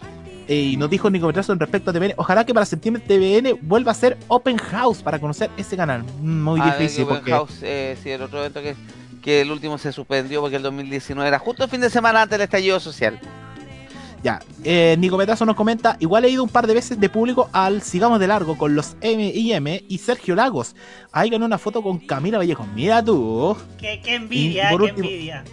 Eh, 0.49 0.70
y 0.73 0.77
nos 0.77 0.91
dijo 0.91 1.09
Nico 1.09 1.28
Petrazo 1.28 1.53
en 1.53 1.61
respecto 1.61 1.91
a 1.91 1.95
TVN. 1.95 2.15
Ojalá 2.16 2.45
que 2.45 2.53
para 2.53 2.66
septiembre 2.66 3.03
TVN 3.07 3.59
vuelva 3.62 3.93
a 3.93 3.95
ser 3.95 4.19
Open 4.28 4.57
House 4.59 5.01
para 5.03 5.19
conocer 5.19 5.49
ese 5.57 5.77
canal. 5.77 6.03
Mm, 6.20 6.43
Muy 6.43 6.61
Ah, 6.61 6.77
difícil 6.77 7.05
Open 7.05 7.16
porque. 7.16 7.31
House, 7.31 7.59
eh, 7.62 7.97
sí, 8.03 8.11
el 8.11 8.20
otro 8.23 8.41
evento 8.41 8.61
que, 8.61 8.74
que 9.23 9.43
el 9.43 9.51
último 9.53 9.78
se 9.78 9.93
suspendió 9.93 10.41
porque 10.41 10.57
el 10.57 10.62
2019 10.62 11.28
era 11.28 11.39
justo 11.39 11.62
el 11.65 11.70
fin 11.70 11.81
de 11.81 11.89
semana 11.89 12.23
antes 12.23 12.37
del 12.39 12.45
estallido 12.45 12.81
social. 12.81 13.20
Ya, 14.23 14.39
eh, 14.65 14.97
Nico 14.99 15.17
Petrazo 15.17 15.47
nos 15.47 15.57
comenta, 15.57 15.97
igual 15.99 16.27
he 16.27 16.29
ido 16.29 16.43
un 16.43 16.51
par 16.51 16.67
de 16.67 16.75
veces 16.75 17.01
de 17.01 17.09
público 17.09 17.49
al 17.53 17.81
Sigamos 17.81 18.21
de 18.21 18.27
Largo 18.27 18.59
con 18.59 18.75
los 18.75 18.95
M&M 19.01 19.85
y 19.89 19.99
Sergio 19.99 20.35
Lagos. 20.35 20.77
Ahí 21.11 21.31
ganó 21.31 21.47
una 21.47 21.57
foto 21.57 21.83
con 21.83 21.99
Camila 21.99 22.37
Vallejo. 22.37 22.67
Mira 22.75 23.03
tú. 23.03 23.57
Qué, 23.79 24.01
qué 24.05 24.17
envidia, 24.17 24.69
Y 24.69 24.73
por 24.73 24.85
qué 24.85 24.91
último- 24.91 25.09
envidia. 25.09 25.45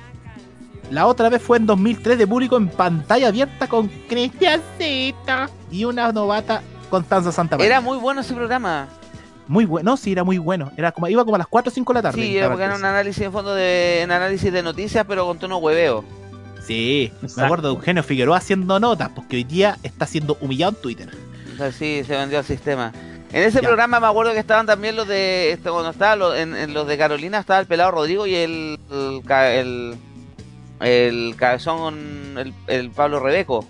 La 0.92 1.06
otra 1.08 1.30
vez 1.30 1.42
fue 1.42 1.58
en 1.58 1.66
2003 1.66 2.18
de 2.18 2.28
público 2.28 2.58
en 2.58 2.68
pantalla 2.70 3.28
abierta 3.30 3.68
con 3.68 3.88
Cristiancita 4.08 5.50
y 5.72 5.84
una 5.86 6.12
novata 6.12 6.62
Constanza 6.90 7.32
Santa 7.32 7.58
María. 7.58 7.68
Era 7.68 7.82
muy 7.82 7.98
bueno 7.98 8.22
ese 8.22 8.34
programa. 8.34 8.88
muy 9.50 9.64
bueno, 9.66 9.96
sí, 9.96 10.12
era 10.12 10.24
muy 10.26 10.38
bueno. 10.38 10.72
Era 10.78 10.92
como, 10.92 11.08
iba 11.08 11.24
como 11.24 11.36
a 11.36 11.40
las 11.40 11.48
4 11.48 11.70
o 11.70 11.74
5 11.74 11.94
de 11.94 11.98
la 11.98 12.02
tarde. 12.02 12.22
Sí, 12.22 12.32
en 12.32 12.38
era 12.38 12.48
porque 12.50 12.64
era 12.66 12.76
un 12.76 12.84
análisis 12.86 13.24
en 13.24 13.32
fondo 13.32 13.54
de 13.54 14.02
en 14.02 14.12
análisis 14.12 14.52
de 14.52 14.62
noticias, 14.64 15.06
pero 15.08 15.26
con 15.26 15.40
tono 15.40 15.58
hueveo. 15.58 16.04
13. 16.68 17.28
Sí, 17.28 17.38
me 17.38 17.44
acuerdo 17.46 17.70
de 17.70 17.76
Eugenio 17.76 18.04
Figueroa 18.04 18.38
haciendo 18.38 18.80
notas, 18.80 19.10
porque 19.16 19.38
hoy 19.38 19.44
día 19.44 19.78
está 19.84 20.06
siendo 20.06 20.38
humillado 20.42 20.74
en 20.76 20.82
Twitter. 20.82 21.10
O 21.54 21.58
sea, 21.58 21.72
sí, 21.72 22.04
se 22.06 22.16
vendió 22.16 22.38
al 22.40 22.46
sistema. 22.46 22.92
En 23.34 23.44
ese 23.44 23.60
programa 23.62 24.00
me 24.00 24.08
acuerdo 24.08 24.32
que 24.34 24.40
estaban 24.40 24.66
también 24.66 24.96
los 24.96 25.08
de. 25.08 25.52
Este, 25.52 25.70
cuando 25.70 25.90
estaba 25.90 26.16
lo- 26.16 26.36
en, 26.36 26.56
en 26.56 26.74
los 26.74 26.88
de 26.88 26.98
Carolina 26.98 27.40
estaba 27.40 27.60
el 27.60 27.66
pelado 27.66 27.92
Rodrigo 27.92 28.26
y 28.28 28.36
el. 28.36 28.80
El, 28.90 29.22
el, 29.30 29.98
el 30.80 31.36
cabezón. 31.36 32.36
El, 32.38 32.54
el 32.68 32.92
Pablo 32.92 33.20
Rebeco. 33.20 33.66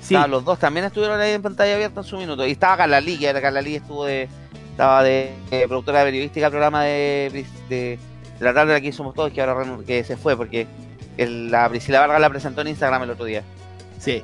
Sí. 0.00 0.14
Estaban 0.14 0.30
los 0.30 0.44
dos 0.44 0.58
también 0.58 0.84
estuvieron 0.84 1.18
ahí 1.20 1.32
en 1.32 1.42
pantalla 1.42 1.74
abierta 1.74 2.00
en 2.00 2.06
su 2.06 2.18
minuto. 2.18 2.46
Y 2.46 2.50
estaba 2.52 2.76
Carlalí, 2.76 3.18
que 3.18 3.26
era 3.28 3.40
Carlalí, 3.40 3.76
estuvo 3.76 4.04
de. 4.04 4.28
Estaba 4.72 5.02
de 5.02 5.32
eh, 5.50 5.64
productora 5.66 6.04
periodística 6.04 6.46
del 6.46 6.50
programa 6.52 6.84
de, 6.84 7.46
de, 7.68 7.98
de 7.98 7.98
la 8.44 8.54
tarde 8.54 8.72
de 8.72 8.78
Aquí 8.78 8.92
Somos 8.92 9.14
Todos, 9.14 9.32
que 9.32 9.40
ahora 9.40 9.64
que 9.86 10.04
se 10.04 10.16
fue 10.16 10.36
porque 10.36 10.66
el- 11.18 11.50
la 11.50 11.68
Priscila 11.68 12.00
Vargas 12.00 12.20
la 12.20 12.30
presentó 12.30 12.62
en 12.62 12.68
Instagram 12.68 13.02
el 13.02 13.10
otro 13.10 13.26
día. 13.26 13.42
Sí. 14.00 14.22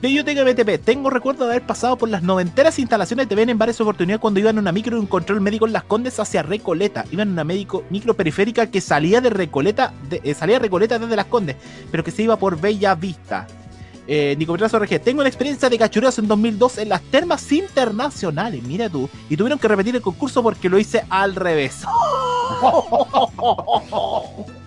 Biblioteca 0.00 0.44
BTP. 0.44 0.78
Tengo 0.84 1.08
recuerdo 1.08 1.46
de 1.46 1.52
haber 1.52 1.66
pasado 1.66 1.96
por 1.96 2.10
las 2.10 2.22
noventeras 2.22 2.78
instalaciones 2.78 3.26
de 3.26 3.34
TVN 3.34 3.52
en 3.52 3.58
varias 3.58 3.80
oportunidades 3.80 4.20
cuando 4.20 4.38
iba 4.38 4.50
en 4.50 4.58
una 4.58 4.70
micro 4.70 4.96
de 4.96 5.00
un 5.00 5.06
control 5.06 5.40
médico 5.40 5.66
en 5.66 5.72
Las 5.72 5.84
Condes 5.84 6.20
hacia 6.20 6.42
Recoleta. 6.42 7.06
Iba 7.10 7.22
en 7.22 7.30
una 7.30 7.42
médico, 7.44 7.84
micro 7.88 8.12
periférica 8.14 8.66
que 8.70 8.82
salía 8.82 9.22
de 9.22 9.30
Recoleta, 9.30 9.94
de- 10.10 10.20
eh, 10.22 10.34
salía 10.34 10.56
de 10.56 10.60
Recoleta 10.60 10.98
desde 10.98 11.16
Las 11.16 11.24
Condes, 11.26 11.56
pero 11.90 12.04
que 12.04 12.10
se 12.10 12.22
iba 12.22 12.36
por 12.36 12.60
Bella 12.60 12.94
Vista. 12.94 13.46
Eh, 14.06 14.36
Nico 14.38 14.52
Petrazo 14.52 14.76
RG. 14.78 15.00
Tengo 15.00 15.20
una 15.20 15.28
experiencia 15.30 15.70
de 15.70 15.78
cachureos 15.78 16.18
en 16.18 16.28
2002 16.28 16.76
en 16.76 16.90
las 16.90 17.00
termas 17.04 17.50
internacionales. 17.50 18.62
Mira 18.62 18.90
tú. 18.90 19.08
Y 19.30 19.38
tuvieron 19.38 19.58
que 19.58 19.68
repetir 19.68 19.96
el 19.96 20.02
concurso 20.02 20.42
porque 20.42 20.68
lo 20.68 20.78
hice 20.78 21.02
al 21.08 21.34
revés. 21.34 21.80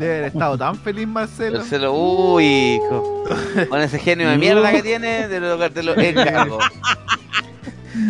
Debe 0.00 0.14
haber 0.16 0.24
estado 0.28 0.56
tan 0.58 0.76
feliz 0.76 1.06
Marcelo. 1.06 1.58
Marcelo, 1.58 1.92
uy, 1.92 2.74
hijo. 2.76 3.24
Con 3.68 3.80
ese 3.80 3.98
genio 3.98 4.28
de 4.30 4.38
mierda 4.38 4.72
que 4.72 4.82
tiene, 4.82 5.28
te 5.28 5.38
lo, 5.40 5.70
te 5.70 5.82
lo 5.82 5.96
encargo. 5.98 6.58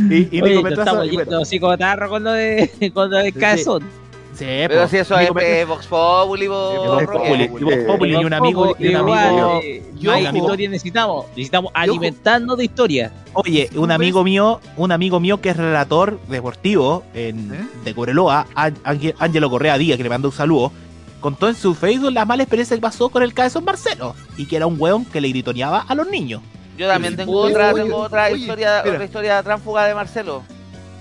Y, 0.08 0.36
y 0.36 0.42
Oye, 0.42 0.54
Nico 0.54 0.62
nos 0.62 0.62
Petrazo. 0.70 0.80
estamos 0.82 1.06
y 1.06 1.10
bueno, 1.14 1.30
yendo 1.30 1.44
psicotarro 1.44 2.08
con 2.08 2.22
lo 2.24 2.32
de, 2.32 2.90
con 2.94 3.10
lo 3.10 3.16
de 3.18 3.32
Cabezón. 3.32 3.82
sí, 4.34 4.44
Pero 4.44 4.86
si 4.88 4.98
eso 4.98 5.18
es 5.18 5.30
eh, 5.40 5.64
Vox 5.64 5.86
Populi, 5.86 6.46
po, 6.48 6.54
Vox 6.94 7.06
Populi, 7.06 7.48
Roque. 7.48 7.64
Vox 7.64 7.76
Populi, 7.86 8.12
y 8.12 8.24
un 8.24 8.32
amigo, 8.32 8.76
y 8.78 8.88
un 8.88 8.96
amigo, 8.96 9.60
yo- 9.98 10.16
historia 10.16 10.68
necesitamos. 10.68 11.26
Necesitamos 11.30 11.72
alimentarnos 11.74 12.56
de 12.58 12.64
historia. 12.64 13.10
Oye, 13.32 13.68
un 13.74 13.90
amigo 13.90 14.22
mío, 14.22 14.60
un 14.76 14.92
amigo 14.92 15.18
mío 15.18 15.40
que 15.40 15.48
es 15.48 15.56
relator 15.56 16.20
deportivo 16.28 17.02
en, 17.14 17.50
de 17.84 17.94
Cobreloa, 17.94 18.46
Ángelo 19.18 19.50
Correa 19.50 19.76
Díaz, 19.78 19.96
que 19.96 20.02
le 20.04 20.08
mando 20.10 20.28
un 20.28 20.34
saludo, 20.34 20.70
contó 21.20 21.48
en 21.48 21.54
su 21.54 21.74
Facebook 21.74 22.12
la 22.12 22.24
mala 22.24 22.42
experiencia 22.42 22.76
que 22.76 22.80
pasó 22.82 23.08
con 23.10 23.22
el 23.22 23.34
cabezón 23.34 23.64
Marcelo 23.64 24.14
y 24.36 24.46
que 24.46 24.56
era 24.56 24.66
un 24.66 24.76
weón 24.80 25.04
que 25.04 25.20
le 25.20 25.28
gritoneaba 25.28 25.84
a 25.86 25.94
los 25.94 26.08
niños. 26.08 26.42
Yo 26.76 26.88
también 26.88 27.16
tengo 27.16 27.40
Oye, 27.42 27.52
otra, 27.52 27.72
oye, 27.72 27.82
tengo 27.82 27.96
otra 27.98 28.26
oye, 28.26 28.38
historia, 28.38 28.76
espera. 28.78 28.94
otra 28.94 29.04
historia 29.04 29.42
tránfuga 29.42 29.84
de 29.84 29.94
Marcelo. 29.94 30.42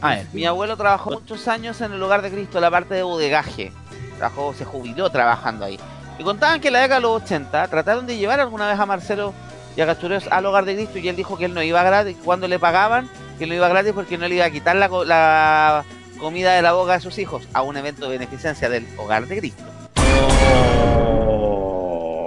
A 0.02 0.10
ver, 0.16 0.28
Mi 0.34 0.46
abuelo 0.46 0.78
trabajó 0.78 1.12
muchos 1.12 1.48
años 1.48 1.80
en 1.82 1.94
el 1.94 2.04
hogar 2.04 2.22
de 2.22 2.32
Cristo, 2.32 2.60
la 2.60 2.70
parte 2.72 2.96
de 2.96 3.04
bodegaje. 3.04 3.72
Trabajó, 4.18 4.54
se 4.54 4.66
jubiló 4.66 5.10
trabajando 5.10 5.66
ahí. 5.66 5.80
Y 6.18 6.24
contaban 6.24 6.60
que 6.60 6.68
en 6.68 6.74
la 6.74 6.82
década 6.82 7.00
de 7.00 7.02
los 7.04 7.22
80 7.24 7.68
trataron 7.70 8.06
de 8.06 8.18
llevar 8.18 8.40
alguna 8.42 8.68
vez 8.68 8.78
a 8.80 8.86
Marcelo 8.86 9.34
y 9.78 9.82
a 9.82 9.86
Cachureos 9.86 10.28
al 10.30 10.46
hogar 10.46 10.66
de 10.66 10.76
Cristo 10.76 11.00
y 11.00 11.08
él 11.08 11.16
dijo 11.16 11.38
que 11.38 11.46
él 11.46 11.54
no 11.54 11.64
iba 11.64 11.82
gratis. 11.84 12.18
Cuando 12.26 12.48
le 12.50 12.60
pagaban, 12.60 13.10
que 13.38 13.46
él 13.46 13.50
no 13.50 13.56
iba 13.56 13.70
gratis 13.70 13.94
porque 13.94 14.18
no 14.18 14.28
le 14.28 14.36
iba 14.36 14.46
a 14.46 14.52
quitar 14.52 14.76
la, 14.76 14.90
la 15.06 15.86
comida 16.20 16.54
de 16.54 16.62
la 16.62 16.74
boca 16.74 16.94
de 16.94 17.00
sus 17.00 17.18
hijos 17.18 17.48
a 17.54 17.62
un 17.62 17.78
evento 17.78 18.10
de 18.10 18.18
beneficencia 18.18 18.70
del 18.70 18.86
hogar 18.98 19.28
de 19.28 19.38
Cristo. 19.40 19.64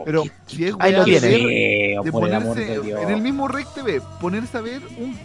Pero 0.05 0.24
si 0.47 0.65
es 0.65 0.74
Ahí 0.79 0.93
lo 0.93 1.05
de 1.05 1.97
el 2.05 2.11
ponerse 2.11 2.74
en 2.74 3.11
el 3.11 3.20
mismo 3.23 3.49
Rec 3.49 3.66
TV, 3.73 4.01
ponerse 4.20 4.59
a 4.59 4.61
ver 4.61 4.83
un 4.99 5.16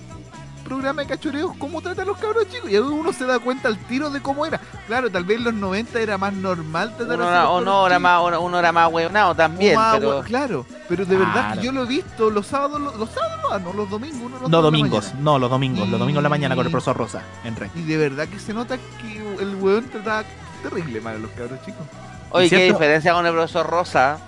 programa 0.64 1.02
de 1.02 1.08
cachureos, 1.08 1.52
cómo 1.58 1.82
tratan 1.82 2.04
a 2.04 2.08
los 2.10 2.18
cabros 2.18 2.48
chicos. 2.50 2.70
Y 2.70 2.78
uno 2.78 3.12
se 3.14 3.26
da 3.26 3.40
cuenta 3.40 3.70
al 3.70 3.78
tiro 3.88 4.10
de 4.10 4.22
cómo 4.22 4.46
era. 4.46 4.60
Claro, 4.86 5.10
tal 5.10 5.24
vez 5.24 5.38
en 5.38 5.46
los 5.46 5.54
90 5.54 6.00
era 6.00 6.18
más 6.18 6.34
normal 6.34 6.94
tratar 6.96 7.16
Uno, 7.16 7.30
era- 7.30 7.42
a 7.42 7.44
los 7.46 7.50
o 7.52 7.56
cabros 7.56 7.66
no, 7.66 7.86
era 7.88 7.96
chicos. 7.96 8.02
más, 8.04 8.22
uno, 8.28 8.42
uno 8.42 8.60
era 8.60 8.72
más 8.72 8.92
hueonado 8.92 9.34
también, 9.36 9.76
más, 9.76 9.96
pero... 9.98 10.22
Claro, 10.24 10.66
pero 10.90 11.06
de 11.06 11.16
verdad 11.18 11.56
que 11.58 11.66
yo 11.66 11.72
lo 11.72 11.84
he 11.84 11.88
visto 11.88 12.30
los 12.30 12.46
sábados, 12.48 12.80
los, 12.82 12.96
los 12.98 13.10
sábados, 13.10 13.62
no, 13.64 13.74
los 13.74 13.90
domingos. 13.90 14.22
uno 14.22 14.40
los 14.42 14.50
no 14.50 14.62
domingos, 14.62 15.14
no 15.20 15.40
los 15.40 15.50
domingos, 15.50 15.88
los 15.90 16.00
domingos 16.00 16.20
en 16.20 16.24
la 16.24 16.30
mañana 16.30 16.56
con 16.56 16.66
el 16.66 16.72
profesor 16.72 16.98
Rosa 16.98 17.24
en 17.46 17.56
Rey. 17.56 17.70
Y 17.76 17.82
de 17.84 17.98
verdad 17.98 18.28
que 18.28 18.38
se 18.40 18.54
nota 18.54 18.78
que 19.02 19.42
el 19.42 19.56
weón 19.56 19.86
trataba 19.90 20.24
terrible 20.62 21.00
mal 21.02 21.16
a 21.16 21.20
los 21.20 21.32
cabros 21.32 21.60
chicos. 21.66 21.86
Oye, 22.32 22.50
qué 22.50 22.66
diferencia 22.66 23.14
con 23.14 23.26
el 23.26 23.34
profesor 23.34 23.68
Rosa. 23.68 24.20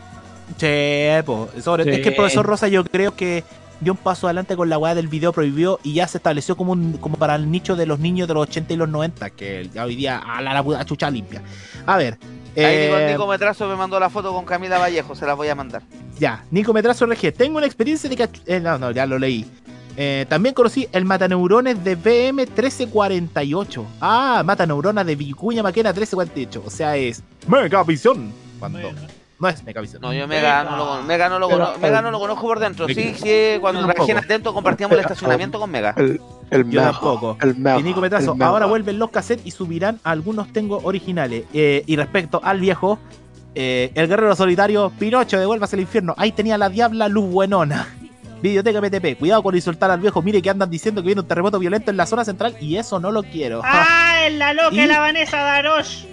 Che, 0.58 1.22
po, 1.26 1.50
sobre- 1.62 1.84
Sí. 1.84 1.90
es 1.92 2.00
que 2.02 2.10
el 2.10 2.16
profesor 2.16 2.46
Rosa 2.46 2.68
yo 2.68 2.84
creo 2.84 3.16
que 3.16 3.44
dio 3.82 3.94
un 3.94 3.98
paso 3.98 4.28
adelante 4.28 4.56
con 4.56 4.68
la 4.70 4.78
weá 4.78 4.96
del 4.96 5.08
video 5.08 5.32
prohibido 5.32 5.80
y 5.84 5.94
ya 5.94 6.08
se 6.08 6.18
estableció 6.18 6.58
como 6.58 6.74
un, 6.74 6.94
como 6.98 7.18
para 7.18 7.36
el 7.36 7.50
nicho 7.50 7.76
de 7.76 7.86
los 7.86 8.00
niños 8.00 8.28
de 8.28 8.34
los 8.34 8.44
80 8.44 8.74
y 8.74 8.78
los 8.78 8.90
90, 8.90 9.30
que 9.30 9.70
ya 9.74 9.86
hoy 9.86 9.96
día 9.96 10.18
a 10.18 10.42
la, 10.42 10.54
la, 10.62 10.86
chucha 10.86 11.10
limpia. 11.10 11.42
A 11.86 11.96
ver, 11.98 12.18
Ahí 12.58 12.86
Nico, 12.88 12.98
eh, 12.98 13.12
Nico 13.12 13.28
Metrazo 13.28 13.68
me 13.70 13.76
mandó 13.76 14.00
la 14.00 14.10
foto 14.10 14.34
con 14.34 14.44
Camila 14.44 14.80
Vallejo, 14.80 15.16
se 15.16 15.26
la 15.26 15.34
voy 15.36 15.48
a 15.50 15.56
mandar. 15.56 15.82
ya, 16.18 16.44
Nico 16.52 16.74
Metrazo 16.74 17.06
RG, 17.06 17.32
tengo 17.32 17.58
una 17.58 17.68
experiencia 17.68 18.10
de 18.10 18.18
cachu- 18.18 18.42
eh, 18.48 18.60
no, 18.60 18.78
no, 18.78 18.92
ya 18.92 19.06
lo 19.06 19.18
leí. 19.20 19.46
Eh, 20.02 20.26
también 20.30 20.56
conocí 20.56 20.88
el 20.94 21.04
mataneurones 21.04 21.84
de 21.84 21.96
BM 21.96 22.46
1348. 22.46 23.86
Ah, 24.00 24.44
mataneuronas 24.46 25.06
de 25.06 25.14
Vicuña 25.18 25.62
Maquena 25.62 25.90
1348. 25.90 26.64
O 26.66 26.70
sea, 26.70 26.96
es 26.96 27.22
Megavisión. 27.48 28.32
Cuando 28.60 28.80
no 29.40 29.48
es 29.50 29.62
Megavisión. 29.66 30.02
No, 30.02 30.14
yo 30.14 30.26
Mega 30.26 30.64
no 30.64 30.78
lo, 30.78 31.04
Mega 31.04 31.28
no 31.28 31.38
lo, 31.38 31.50
Pero, 31.50 31.66
cono- 31.66 31.78
Mega 31.80 32.02
no 32.02 32.12
lo 32.12 32.20
conozco 32.20 32.42
por 32.44 32.60
dentro. 32.60 32.88
Sí, 32.88 33.14
sí, 33.16 33.58
cuando 33.60 33.82
yo 33.82 33.88
trabajé 33.88 34.12
en 34.12 34.16
tampoco. 34.16 34.18
Atento 34.20 34.54
compartíamos 34.54 34.94
el 34.98 35.02
estacionamiento 35.02 35.60
con 35.60 35.70
Mega. 35.70 35.94
El, 35.98 36.22
el 36.50 36.70
Yo 36.70 36.82
mejor, 36.82 36.92
tampoco. 36.94 37.38
El 37.42 37.56
mejor, 37.58 37.80
Y 37.82 37.84
Nico 37.84 38.04
el 38.06 38.10
mejor. 38.12 38.42
ahora 38.42 38.66
vuelven 38.68 39.00
los 39.00 39.10
cassettes 39.10 39.46
y 39.46 39.52
subirán 39.52 40.00
algunos 40.06 40.54
tengo 40.54 40.80
originales. 40.84 41.44
Eh, 41.54 41.84
y 41.86 41.96
respecto 41.98 42.40
al 42.42 42.62
viejo, 42.62 43.00
eh, 43.54 43.92
el 43.96 44.08
guerrero 44.08 44.34
solitario, 44.36 44.94
Pinocho, 44.98 45.38
devuélvase 45.38 45.76
al 45.76 45.82
infierno. 45.82 46.14
Ahí 46.18 46.32
tenía 46.32 46.58
la 46.58 46.70
diabla 46.70 47.10
luz 47.10 47.30
buenona. 47.30 47.88
Videoteca 48.42 48.80
PTP, 48.82 49.18
cuidado 49.20 49.44
con 49.44 49.56
insultar 49.56 49.92
al 49.92 50.00
viejo. 50.00 50.22
Mire 50.22 50.42
que 50.42 50.50
andan 50.50 50.70
diciendo 50.70 51.02
que 51.02 51.08
viene 51.08 51.22
un 51.22 51.28
terremoto 51.28 51.60
violento 51.60 51.92
en 51.92 51.98
la 51.98 52.06
zona 52.06 52.24
central 52.24 52.56
y 52.62 52.78
eso 52.78 53.00
no 53.00 53.12
lo 53.12 53.24
quiero. 53.24 53.62
Ah, 53.64 54.22
es 54.26 54.34
la 54.36 54.54
loca 54.54 54.76
Y- 54.76 54.88
la 54.88 55.00
Vanessa 55.00 55.38
Darosh. 55.38 56.06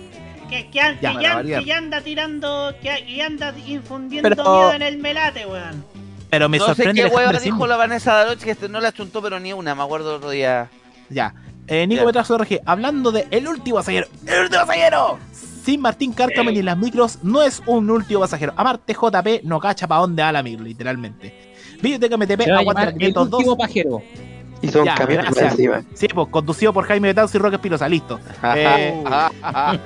Que, 0.51 0.69
que, 0.71 0.81
an- 0.81 0.99
Ya, 1.01 1.11
que 1.11 1.15
para 1.17 1.23
ya, 1.29 1.35
variar. 1.35 1.61
que 1.61 1.67
ya 1.67 1.77
anda 1.79 2.01
tirando, 2.01 2.75
que, 2.81 3.23
anda 3.23 3.53
infundiendo 3.67 4.29
Pero- 4.29 4.43
miedo 4.45 4.73
en 4.75 4.83
el 4.83 4.99
melate, 4.99 5.45
weón. 5.47 5.85
Pero 6.31 6.49
me 6.49 6.59
no 6.59 6.65
sé 6.65 6.75
sorprende 6.75 7.03
qué 7.03 7.09
que 7.09 7.15
hueva 7.17 7.31
estén 7.33 7.53
dijo 7.53 7.67
la 7.67 7.77
Vanessa 7.77 8.13
Daroch 8.15 8.39
que 8.39 8.51
este 8.51 8.69
no 8.69 8.81
la 8.81 8.93
chuntó 8.93 9.23
pero 9.23 9.39
ni 9.41 9.53
una, 9.53 9.75
me 9.77 9.83
acuerdo 9.83 10.11
el 10.11 10.17
otro 10.17 10.31
día. 10.31 10.69
Ya. 11.09 11.35
Eh, 11.69 11.87
Nico. 11.87 12.05
Petrazo 12.05 12.37
RG, 12.39 12.61
hablando 12.65 13.11
de 13.13 13.27
El 13.31 13.47
último 13.49 13.77
pasajero. 13.77 14.07
¡El 14.27 14.43
último 14.43 14.61
pasajero! 14.67 15.19
Sin 15.65 15.81
Martín 15.81 16.13
Cárcamo 16.13 16.51
ni 16.53 16.63
las 16.63 16.77
micros, 16.79 17.19
no 17.25 17.43
es 17.43 17.61
un 17.67 17.91
último 17.91 18.21
pasajero. 18.21 18.53
Amarte 18.57 18.95
JP 18.95 19.41
no 19.43 19.59
cacha 19.59 19.89
pa' 19.89 19.97
dónde 19.97 20.23
va 20.23 20.31
la 20.31 20.43
micro, 20.45 20.65
literalmente. 20.65 21.56
Videoteca 21.83 22.17
MTP, 22.17 22.41
aguanta 22.49 22.63
llamar 22.63 22.85
la 22.85 22.91
el 22.91 22.97
502. 22.99 23.39
último 23.39 23.57
pajero. 23.57 24.03
Y 24.63 24.69
son 24.69 24.85
Ya, 24.87 24.95
camiones 24.95 25.37
encima. 25.37 25.83
Sí, 25.95 26.09
pues 26.09 26.29
conducido 26.29 26.73
por 26.73 26.85
Jaime 26.87 27.09
Betanz 27.09 27.35
y 27.35 27.39
Roque 27.39 27.57
Espinosa, 27.57 27.89
listo. 27.89 28.19
Eh, 28.57 28.95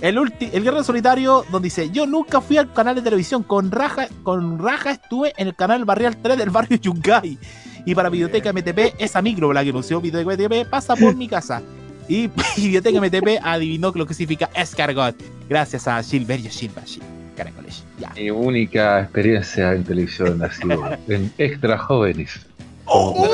el, 0.00 0.18
ulti- 0.18 0.50
el 0.52 0.62
Guerrero 0.62 0.84
Solitario, 0.84 1.44
donde 1.50 1.66
dice: 1.66 1.90
Yo 1.90 2.06
nunca 2.06 2.40
fui 2.40 2.58
al 2.58 2.72
canal 2.72 2.94
de 2.96 3.02
televisión, 3.02 3.42
con 3.42 3.70
raja, 3.70 4.08
con 4.22 4.58
raja 4.58 4.90
estuve 4.90 5.32
en 5.36 5.48
el 5.48 5.54
canal 5.54 5.84
Barrial 5.84 6.16
3 6.16 6.36
del 6.36 6.50
barrio 6.50 6.76
Yungay. 6.78 7.38
Y 7.84 7.94
para 7.94 8.08
Videoteca 8.08 8.52
MTP, 8.52 8.94
esa 8.98 9.22
micro, 9.22 9.52
la 9.52 9.62
que 9.62 9.70
anunció 9.70 10.00
Videoteca 10.00 10.32
MTP, 10.34 10.68
pasa 10.68 10.96
por 10.96 11.14
mi 11.14 11.28
casa. 11.28 11.62
Y 12.08 12.28
Videoteca 12.56 13.00
MTP 13.00 13.40
adivinó 13.42 13.92
lo 13.94 14.06
que 14.06 14.14
significa 14.14 14.50
escargot. 14.54 15.14
Gracias 15.48 15.86
a 15.86 16.02
Gilberto 16.02 16.50
Silva, 16.50 16.82
sí, 16.84 17.00
caracoles. 17.36 17.84
Ya. 17.98 18.10
Mi 18.16 18.30
única 18.30 19.00
experiencia 19.00 19.72
en 19.72 19.84
televisión 19.84 20.42
ha 20.42 20.50
sido 20.52 20.82
en 21.08 21.32
Extra 21.38 21.78
Jóvenes. 21.78 22.46
Uh, 22.88 23.24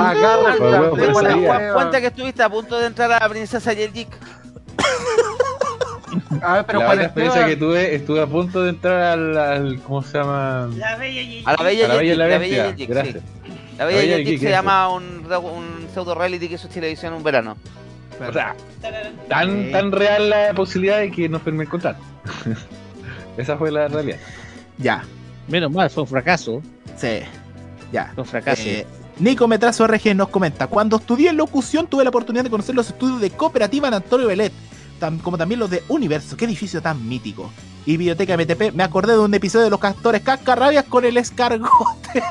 Agarra 0.00 0.56
cuenta, 1.72 2.00
que 2.00 2.06
estuviste 2.08 2.42
a 2.42 2.48
punto 2.48 2.78
de 2.78 2.86
entrar 2.86 3.12
a 3.12 3.20
la 3.20 3.28
princesa 3.28 3.72
Yeljik. 3.72 4.08
A 6.42 6.54
ver, 6.54 6.66
pero 6.66 6.78
la 6.80 6.86
¿cuál 6.86 6.98
otra 6.98 7.04
experiencia 7.06 7.46
que 7.46 7.56
tuve, 7.56 7.94
estuve 7.94 8.20
a 8.20 8.26
punto 8.26 8.62
de 8.62 8.70
entrar 8.70 9.00
al, 9.02 9.36
al- 9.36 9.80
¿cómo 9.80 10.02
se 10.02 10.18
llama? 10.18 10.68
La 10.76 10.96
bella 10.96 11.22
y 11.22 11.42
A 11.44 11.52
la 11.56 11.62
bella 11.62 11.84
A 11.84 11.88
la 11.88 11.94
Bella 11.96 12.12
y 12.12 12.16
la 12.16 12.26
Bestia, 12.26 12.74
gracias. 12.86 13.22
La 13.78 13.84
bella 13.86 14.16
Yeljik, 14.18 14.40
se 14.40 14.50
llama 14.50 14.88
un, 14.88 15.26
un 15.26 15.88
pseudo 15.92 16.14
reality 16.14 16.48
que 16.48 16.54
hizo 16.54 16.68
televisión 16.68 17.12
en 17.12 17.18
un 17.18 17.24
verano. 17.24 17.56
O 18.28 18.32
sea, 18.32 18.54
tan, 19.28 19.70
tan 19.72 19.92
real 19.92 20.30
la 20.30 20.52
posibilidad 20.54 20.98
de 20.98 21.10
que 21.10 21.28
nos 21.28 21.42
firme 21.42 21.64
el 21.64 21.68
contrato. 21.68 22.00
Esa 23.36 23.56
fue 23.56 23.70
la 23.70 23.88
realidad. 23.88 24.18
Ya. 24.78 25.04
Menos 25.48 25.70
mal, 25.72 25.90
fue 25.90 26.02
un 26.04 26.08
fracaso. 26.08 26.62
Sí. 26.96 27.20
Ya. 27.92 28.12
Fue 28.14 28.22
un 28.22 28.28
fracaso. 28.28 28.62
Eh, 28.64 28.86
Nico 29.18 29.46
Metrazo 29.48 29.86
RG 29.86 30.14
nos 30.14 30.28
comenta: 30.28 30.66
Cuando 30.66 30.96
estudié 30.96 31.32
locución, 31.32 31.86
tuve 31.86 32.04
la 32.04 32.10
oportunidad 32.10 32.44
de 32.44 32.50
conocer 32.50 32.74
los 32.74 32.88
estudios 32.88 33.20
de 33.20 33.30
Cooperativa 33.30 33.88
en 33.88 33.94
Antonio 33.94 34.26
Belet, 34.28 34.52
tam- 35.00 35.20
como 35.20 35.36
también 35.38 35.60
los 35.60 35.70
de 35.70 35.82
Universo. 35.88 36.36
Qué 36.36 36.44
edificio 36.44 36.80
tan 36.82 37.06
mítico. 37.08 37.50
Y 37.86 37.96
Biblioteca 37.98 38.36
MTP, 38.36 38.72
me 38.72 38.82
acordé 38.82 39.12
de 39.12 39.18
un 39.18 39.34
episodio 39.34 39.64
de 39.64 39.70
los 39.70 39.80
castores 39.80 40.22
cascarrabias 40.22 40.84
con 40.84 41.04
el 41.04 41.16
escargote. 41.16 41.70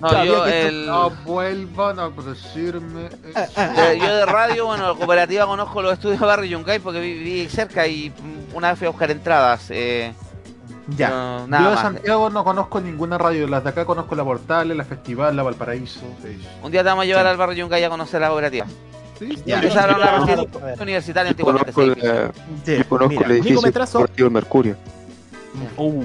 No, 0.00 0.24
yo, 0.24 0.44
que 0.44 0.60
esto- 0.60 0.68
el, 0.68 0.86
No 0.86 1.10
vuelvan 1.24 1.98
a 1.98 2.08
decirme. 2.10 3.06
eh, 3.34 3.98
yo 3.98 4.14
de 4.16 4.26
radio, 4.26 4.66
bueno, 4.66 4.88
la 4.88 4.94
cooperativa 4.94 5.46
conozco 5.46 5.82
los 5.82 5.92
estudios 5.94 6.20
de 6.20 6.26
Barrio 6.26 6.50
Yungay 6.58 6.78
porque 6.78 7.00
viví 7.00 7.48
cerca 7.48 7.86
y 7.86 8.12
una 8.52 8.70
vez 8.70 8.78
fui 8.78 8.86
a 8.86 8.90
buscar 8.90 9.10
entradas. 9.10 9.66
Eh, 9.70 10.12
Ya. 10.88 11.08
no, 11.10 11.38
Yo 11.46 11.46
de 11.70 11.74
más. 11.74 11.80
Santiago 11.80 12.30
no 12.30 12.44
conozco 12.44 12.80
ninguna 12.80 13.18
radio. 13.18 13.46
Las 13.48 13.64
de 13.64 13.70
acá 13.70 13.84
conozco 13.84 14.14
la 14.14 14.24
Portales, 14.24 14.76
la 14.76 14.84
Festival, 14.84 15.34
la 15.36 15.42
Valparaíso. 15.42 16.00
sí. 16.22 16.38
Un 16.62 16.70
día 16.70 16.82
te 16.82 16.88
vamos 16.88 17.02
a 17.02 17.06
llevar 17.06 17.26
al 17.26 17.36
Barrio 17.36 17.56
Yungay 17.56 17.82
a 17.84 17.88
conocer 17.88 18.20
la 18.20 18.28
cooperativa. 18.28 18.66
Ya. 19.46 19.56
Empezaron 19.56 20.02
a 20.02 20.04
Ah, 20.04 20.18
residencia 20.26 20.82
universitaria 20.82 21.30
antiguamente. 21.30 21.72
Conozco 21.72 22.00
el, 22.00 22.32
sí. 22.34 22.40
Sí, 22.64 22.76
yo 22.78 22.88
conozco 22.88 23.24
el 23.24 23.30
edificio 23.32 23.60
deportivo 23.60 24.30
Mercurio. 24.30 24.76
Uh, 25.76 26.02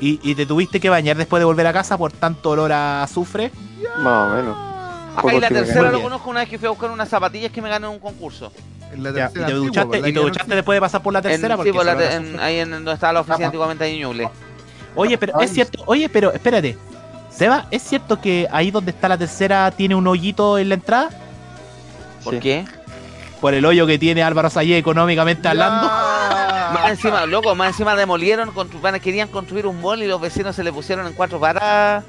y, 0.00 0.18
y 0.22 0.34
te 0.34 0.46
tuviste 0.46 0.80
que 0.80 0.88
bañar 0.88 1.16
después 1.16 1.40
de 1.40 1.44
volver 1.44 1.66
a 1.66 1.72
casa 1.72 1.98
por 1.98 2.12
tanto 2.12 2.50
olor 2.50 2.72
a 2.72 3.02
azufre. 3.02 3.50
Más 3.98 4.32
o 4.32 4.36
menos. 4.36 4.56
Ah, 4.58 5.18
Poco 5.22 5.36
y 5.36 5.40
la 5.40 5.48
tercera 5.48 5.90
lo 5.90 6.00
conozco 6.02 6.30
una 6.30 6.40
vez 6.40 6.48
que 6.48 6.58
fui 6.58 6.66
a 6.66 6.70
buscar 6.70 6.90
unas 6.90 7.08
zapatillas 7.08 7.50
que 7.52 7.60
me 7.60 7.68
gané 7.68 7.86
en 7.86 7.92
un 7.92 7.98
concurso. 7.98 8.52
En 8.92 9.02
la 9.02 9.12
Ya, 9.12 9.30
y 9.34 9.44
te 9.44 9.52
duchaste, 9.52 9.90
¿verdad? 9.90 10.08
y 10.08 10.12
te 10.12 10.20
duchaste 10.20 10.54
después 10.54 10.76
de 10.76 10.80
pasar 10.80 11.02
por 11.02 11.12
la 11.12 11.18
En, 11.18 11.22
tercera. 11.24 11.54
sí, 11.54 11.56
porque 11.56 11.72
por 11.74 11.84
la 11.84 11.96
te- 11.96 12.14
en- 12.14 12.40
ahí 12.40 12.58
en 12.60 12.70
donde 12.70 12.92
estaba 12.92 13.12
la 13.12 13.20
oficina 13.20 13.46
antiguamente 13.46 13.84
ahí 13.84 13.96
en 13.96 14.00
Ñuble. 14.08 14.30
Oye, 14.94 15.18
pero 15.18 15.34
Ay. 15.38 15.44
es 15.44 15.52
cierto, 15.52 15.82
oye, 15.86 16.08
pero 16.08 16.32
espérate. 16.32 16.76
Seba, 17.30 17.66
¿es 17.70 17.82
cierto 17.82 18.20
que 18.20 18.48
ahí 18.50 18.70
donde 18.70 18.90
está 18.92 19.08
la 19.08 19.18
tercera 19.18 19.70
tiene 19.70 19.94
un 19.94 20.06
hoyito 20.06 20.56
en 20.58 20.70
la 20.70 20.74
entrada? 20.76 21.10
¿Por 22.24 22.34
Sí. 22.34 22.40
qué? 22.40 22.64
Por 23.40 23.54
el 23.54 23.64
hoyo 23.64 23.86
que 23.86 23.98
tiene 23.98 24.22
Álvaro 24.22 24.50
Sayé 24.50 24.78
económicamente 24.78 25.46
hablando. 25.48 25.86
Más 26.74 26.90
encima, 26.90 27.24
loco, 27.24 27.54
más 27.54 27.68
encima 27.68 27.96
demolieron, 27.96 28.52
querían 29.02 29.28
construir 29.28 29.66
un 29.66 29.80
mall 29.80 30.02
y 30.02 30.06
los 30.06 30.20
vecinos 30.20 30.54
se 30.54 30.62
le 30.62 30.70
pusieron 30.72 31.06
en 31.06 31.14
cuatro 31.14 31.40
paradas. 31.40 32.04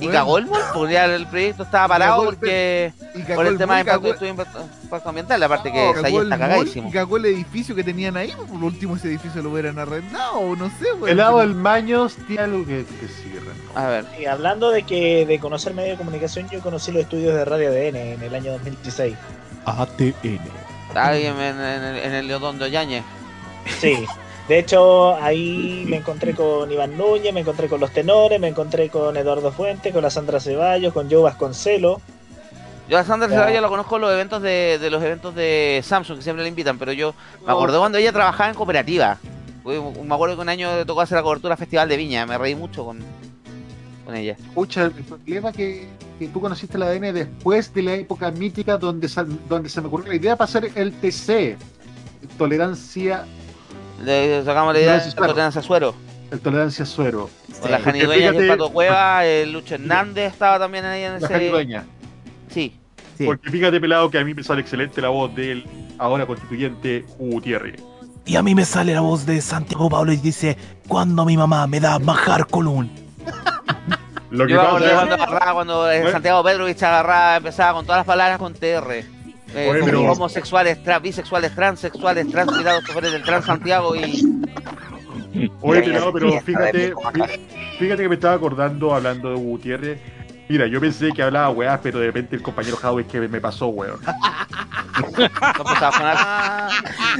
Y 0.00 0.04
Bueno. 0.06 0.12
cagó 0.18 0.38
el 0.38 0.46
mall, 0.46 0.62
porque 0.72 0.94
ya 0.94 1.04
el 1.04 1.26
proyecto 1.26 1.62
estaba 1.62 1.86
parado 1.86 2.22
el- 2.22 2.28
porque 2.30 2.92
por 3.36 3.46
el 3.46 3.58
tema 3.58 3.74
de 3.74 3.80
impacto, 3.82 4.26
impacto- 4.26 5.08
ambiental, 5.10 5.42
aparte 5.42 5.70
que 5.70 5.92
Sayé 6.00 6.16
el 6.16 6.22
está 6.24 6.38
cagadísimo. 6.38 6.88
Y 6.88 6.92
cagó 6.92 7.18
el 7.18 7.26
edificio 7.26 7.74
que 7.74 7.84
tenían 7.84 8.16
ahí. 8.16 8.32
pues, 8.34 8.48
Por 8.50 8.64
último, 8.64 8.96
ese 8.96 9.08
edificio 9.08 9.42
lo 9.42 9.50
hubieran 9.50 9.78
arrendado. 9.78 10.38
o 10.40 10.56
No 10.56 10.70
sé, 10.80 10.90
güey. 10.98 11.12
El 11.12 11.18
lado 11.18 11.38
del 11.40 11.54
Maños 11.54 12.16
tiene 12.26 12.42
algo 12.42 12.64
que, 12.66 12.84
que 12.86 13.08
cierra. 13.08 13.52
A 13.74 13.86
ver, 13.88 14.06
Y 14.18 14.24
hablando 14.24 14.70
de 14.70 14.82
que 14.84 15.26
de 15.26 15.38
conocer 15.38 15.74
medio 15.74 15.90
de 15.92 15.98
comunicación, 15.98 16.48
yo 16.48 16.60
conocí 16.60 16.90
los 16.90 17.02
estudios 17.02 17.34
de 17.34 17.44
Radio 17.44 17.68
ADN 17.68 18.14
en 18.14 18.22
el 18.22 18.34
año 18.34 18.52
2016. 18.52 19.14
ATN. 19.64 20.40
ahí 20.94 21.26
en, 21.26 21.38
en- 21.40 21.60
en 21.96 22.12
el, 22.14 22.26
Leodón 22.28 22.58
de 22.58 22.64
Ollañez. 22.66 23.04
Sí. 23.80 24.04
De 24.48 24.58
hecho, 24.58 25.14
ahí 25.16 25.84
me 25.88 25.98
encontré 25.98 26.34
con 26.34 26.70
Iván 26.72 26.96
Núñez, 26.98 27.32
me 27.32 27.40
encontré 27.40 27.68
con 27.68 27.78
los 27.78 27.92
tenores, 27.92 28.40
me 28.40 28.48
encontré 28.48 28.88
con 28.88 29.16
Eduardo 29.16 29.52
Fuente, 29.52 29.92
con 29.92 30.02
la 30.02 30.10
Sandra 30.10 30.40
Ceballos, 30.40 30.92
con 30.92 31.08
Joe 31.08 31.22
Vasconcelo. 31.22 32.00
Yo 32.88 32.98
a 32.98 33.04
Sandra. 33.04 33.28
Ceballos 33.28 33.62
lo 33.62 33.68
conozco 33.68 33.94
en 33.96 34.02
los 34.02 34.12
eventos 34.12 34.42
de, 34.42 34.78
de 34.80 34.90
los 34.90 35.00
eventos 35.04 35.34
de 35.36 35.80
Samsung 35.84 36.16
que 36.16 36.22
siempre 36.24 36.42
le 36.42 36.48
invitan, 36.48 36.76
pero 36.78 36.90
yo 36.92 37.14
me 37.46 37.52
acordé 37.52 37.78
cuando 37.78 37.98
ella 37.98 38.12
trabajaba 38.12 38.48
en 38.50 38.56
cooperativa. 38.56 39.18
Me 39.64 40.14
acuerdo 40.14 40.34
que 40.34 40.42
un 40.42 40.48
año 40.48 40.74
le 40.74 40.84
tocó 40.84 41.02
hacer 41.02 41.16
la 41.16 41.22
cobertura 41.22 41.56
Festival 41.56 41.88
de 41.88 41.96
Viña, 41.96 42.26
me 42.26 42.36
reí 42.36 42.56
mucho 42.56 42.84
con, 42.84 42.98
con 44.10 44.16
ella. 44.18 44.36
Escucha, 44.48 44.84
el 44.84 44.90
problema 44.90 45.52
que, 45.52 45.86
que 46.18 46.28
tú 46.28 46.40
conociste 46.40 46.76
el 46.76 46.82
ADN 46.82 47.14
después 47.14 47.72
de 47.72 47.82
la 47.82 47.94
época 47.94 48.30
mítica 48.30 48.76
donde, 48.76 49.08
sal- 49.08 49.38
donde 49.48 49.68
se 49.68 49.80
me 49.80 49.86
ocurrió 49.86 50.08
la 50.08 50.16
idea 50.16 50.36
para 50.36 50.48
hacer 50.48 50.70
el 50.74 50.92
TC, 50.92 51.56
tolerancia, 52.36 53.24
Le 54.04 54.42
sacamos 54.44 54.74
la 54.74 54.80
idea 54.80 54.98
de. 54.98 55.12
Tolerancia 55.12 55.62
Suero. 55.62 55.94
el 56.30 56.40
tolerancia 56.40 56.84
suero. 56.86 57.28
Con 57.60 57.70
la 57.70 57.78
Sí. 57.78 57.84
Jani 57.84 57.98
y 57.98 58.22
el 58.22 58.48
Pato 58.48 58.70
Cueva, 58.72 59.24
el 59.26 59.52
Lucho 59.52 59.74
Hernández 59.74 60.32
estaba 60.32 60.58
también 60.58 60.84
ahí 60.84 61.02
en 61.02 61.20
La 61.20 61.26
ese. 61.28 61.48
Dueña. 61.50 61.84
Sí. 62.48 62.72
Sí. 63.18 63.26
Porque 63.26 63.50
fíjate, 63.50 63.78
pelado, 63.80 64.10
que 64.10 64.18
a 64.18 64.24
mí 64.24 64.32
me 64.32 64.42
sale 64.42 64.62
excelente 64.62 65.00
la 65.02 65.10
voz 65.10 65.34
del 65.34 65.64
ahora 65.98 66.24
constituyente 66.26 67.04
Gutiérrez. 67.18 67.82
Y 68.24 68.36
a 68.36 68.42
mí 68.42 68.54
me 68.54 68.64
sale 68.64 68.94
la 68.94 69.00
voz 69.02 69.26
de 69.26 69.40
Santiago 69.42 69.90
Pablo 69.90 70.12
y 70.12 70.16
dice: 70.16 70.56
Cuando 70.88 71.24
mi 71.26 71.36
mamá 71.36 71.66
me 71.66 71.80
da 71.80 71.98
manjar 71.98 72.46
colún. 72.46 72.90
Lo 74.30 74.46
que 74.46 74.52
Yo 74.52 74.62
me 74.62 74.68
pasa 74.68 74.86
es- 74.86 74.92
cuando 74.94 75.14
agarraba, 75.14 75.52
cuando 75.54 75.90
eh, 75.90 75.96
Bueno. 75.98 76.12
Santiago 76.12 76.44
Pedrovich 76.44 76.82
agarraba, 76.82 77.36
empezaba 77.36 77.72
con 77.74 77.84
todas 77.84 77.98
las 78.00 78.06
palabras 78.06 78.38
con 78.38 78.54
TR. 78.54 79.04
Eh, 79.52 79.80
pero- 79.84 80.12
homosexuales, 80.12 80.82
trans, 80.84 81.02
bisexuales, 81.02 81.54
transexuales, 81.54 82.30
transmirados, 82.30 82.84
choferes 82.84 83.10
del 83.12 83.22
Trans 83.24 83.44
Santiago 83.46 83.96
y. 83.96 84.24
Oye, 85.60 85.82
pero 86.12 86.40
fíjate, 86.42 86.94
fí- 86.94 87.38
fíjate 87.78 88.02
que 88.02 88.08
me 88.08 88.14
estaba 88.16 88.34
acordando 88.34 88.94
hablando 88.94 89.30
de 89.30 89.36
Gutiérrez. 89.36 90.00
Mira, 90.48 90.66
yo 90.66 90.80
pensé 90.80 91.12
que 91.12 91.22
hablaba 91.22 91.50
weás, 91.50 91.78
pero 91.80 92.00
de 92.00 92.06
repente 92.06 92.34
el 92.34 92.42
compañero 92.42 92.76
Howie 92.82 93.06
que 93.06 93.20
me 93.20 93.40
pasó, 93.40 93.68
weón. 93.68 94.00
No 94.04 95.24
empezaba 95.24 95.88
a 95.88 95.92
sonar. 95.92 96.68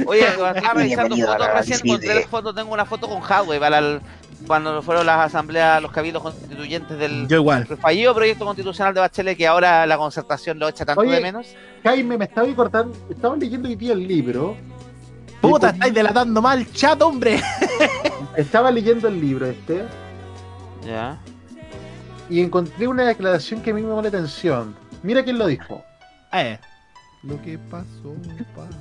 Oye, 0.05 0.25
cuando 0.37 0.57
estaba 0.59 0.73
revisando 0.73 1.15
fotos 1.15 1.47
recién, 1.55 1.79
encontré 1.83 2.15
las 2.15 2.25
fotos, 2.27 2.55
tengo 2.55 2.73
una 2.73 2.85
foto 2.85 3.07
con 3.07 3.21
Hadwe 3.23 3.59
para 3.59 3.77
el- 3.79 4.01
cuando 4.47 4.81
fueron 4.81 5.05
las 5.05 5.27
asambleas, 5.27 5.81
los 5.81 5.91
cabildos 5.91 6.21
constituyentes 6.23 6.97
del 6.97 7.27
Yo 7.27 7.37
igual. 7.37 7.65
fallido 7.65 8.13
proyecto 8.13 8.45
constitucional 8.45 8.93
de 8.93 8.99
Bachelet 9.01 9.37
que 9.37 9.47
ahora 9.47 9.85
la 9.85 9.97
concertación 9.97 10.59
lo 10.59 10.67
echa 10.67 10.85
tanto 10.85 11.01
Oye, 11.01 11.15
de 11.15 11.21
menos. 11.21 11.47
Jaime, 11.83 12.17
me 12.17 12.25
estaba 12.25 12.47
cortando, 12.55 12.95
estaba 13.09 13.35
leyendo 13.35 13.67
hoy 13.69 13.75
día 13.75 13.93
el 13.93 14.07
libro. 14.07 14.57
Puta, 15.41 15.69
estáis 15.69 15.93
delatando 15.93 16.41
mal, 16.41 16.71
chat, 16.71 17.01
hombre. 17.01 17.41
Estaba 18.37 18.69
leyendo 18.71 19.07
el 19.07 19.19
libro 19.19 19.47
este 19.47 19.83
Ya. 20.85 21.17
y 22.29 22.39
encontré 22.41 22.87
una 22.87 23.03
declaración 23.05 23.61
que 23.61 23.71
a 23.71 23.73
mí 23.73 23.81
me 23.81 23.89
llamó 23.89 24.01
la 24.03 24.09
atención. 24.09 24.75
Mira 25.03 25.23
quién 25.23 25.39
lo 25.39 25.47
dijo. 25.47 25.83
Eh. 26.31 26.59
Lo 27.23 27.41
que 27.41 27.57
pasó, 27.57 28.15
pasó. 28.55 28.77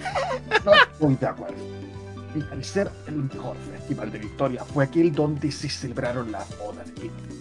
No 0.64 0.72
estoy 0.74 1.14
de 1.16 1.26
acuerdo. 1.26 1.56
Y 2.34 2.42
al 2.52 2.64
ser 2.64 2.90
el 3.08 3.16
mejor 3.16 3.56
festival 3.72 4.12
de 4.12 4.18
la 4.20 4.24
historia 4.24 4.64
fue 4.64 4.84
aquel 4.84 5.12
donde 5.12 5.50
se 5.50 5.68
celebraron 5.68 6.30
las 6.30 6.48
bodas 6.58 6.86
de 6.94 7.06
Hitler. 7.06 7.40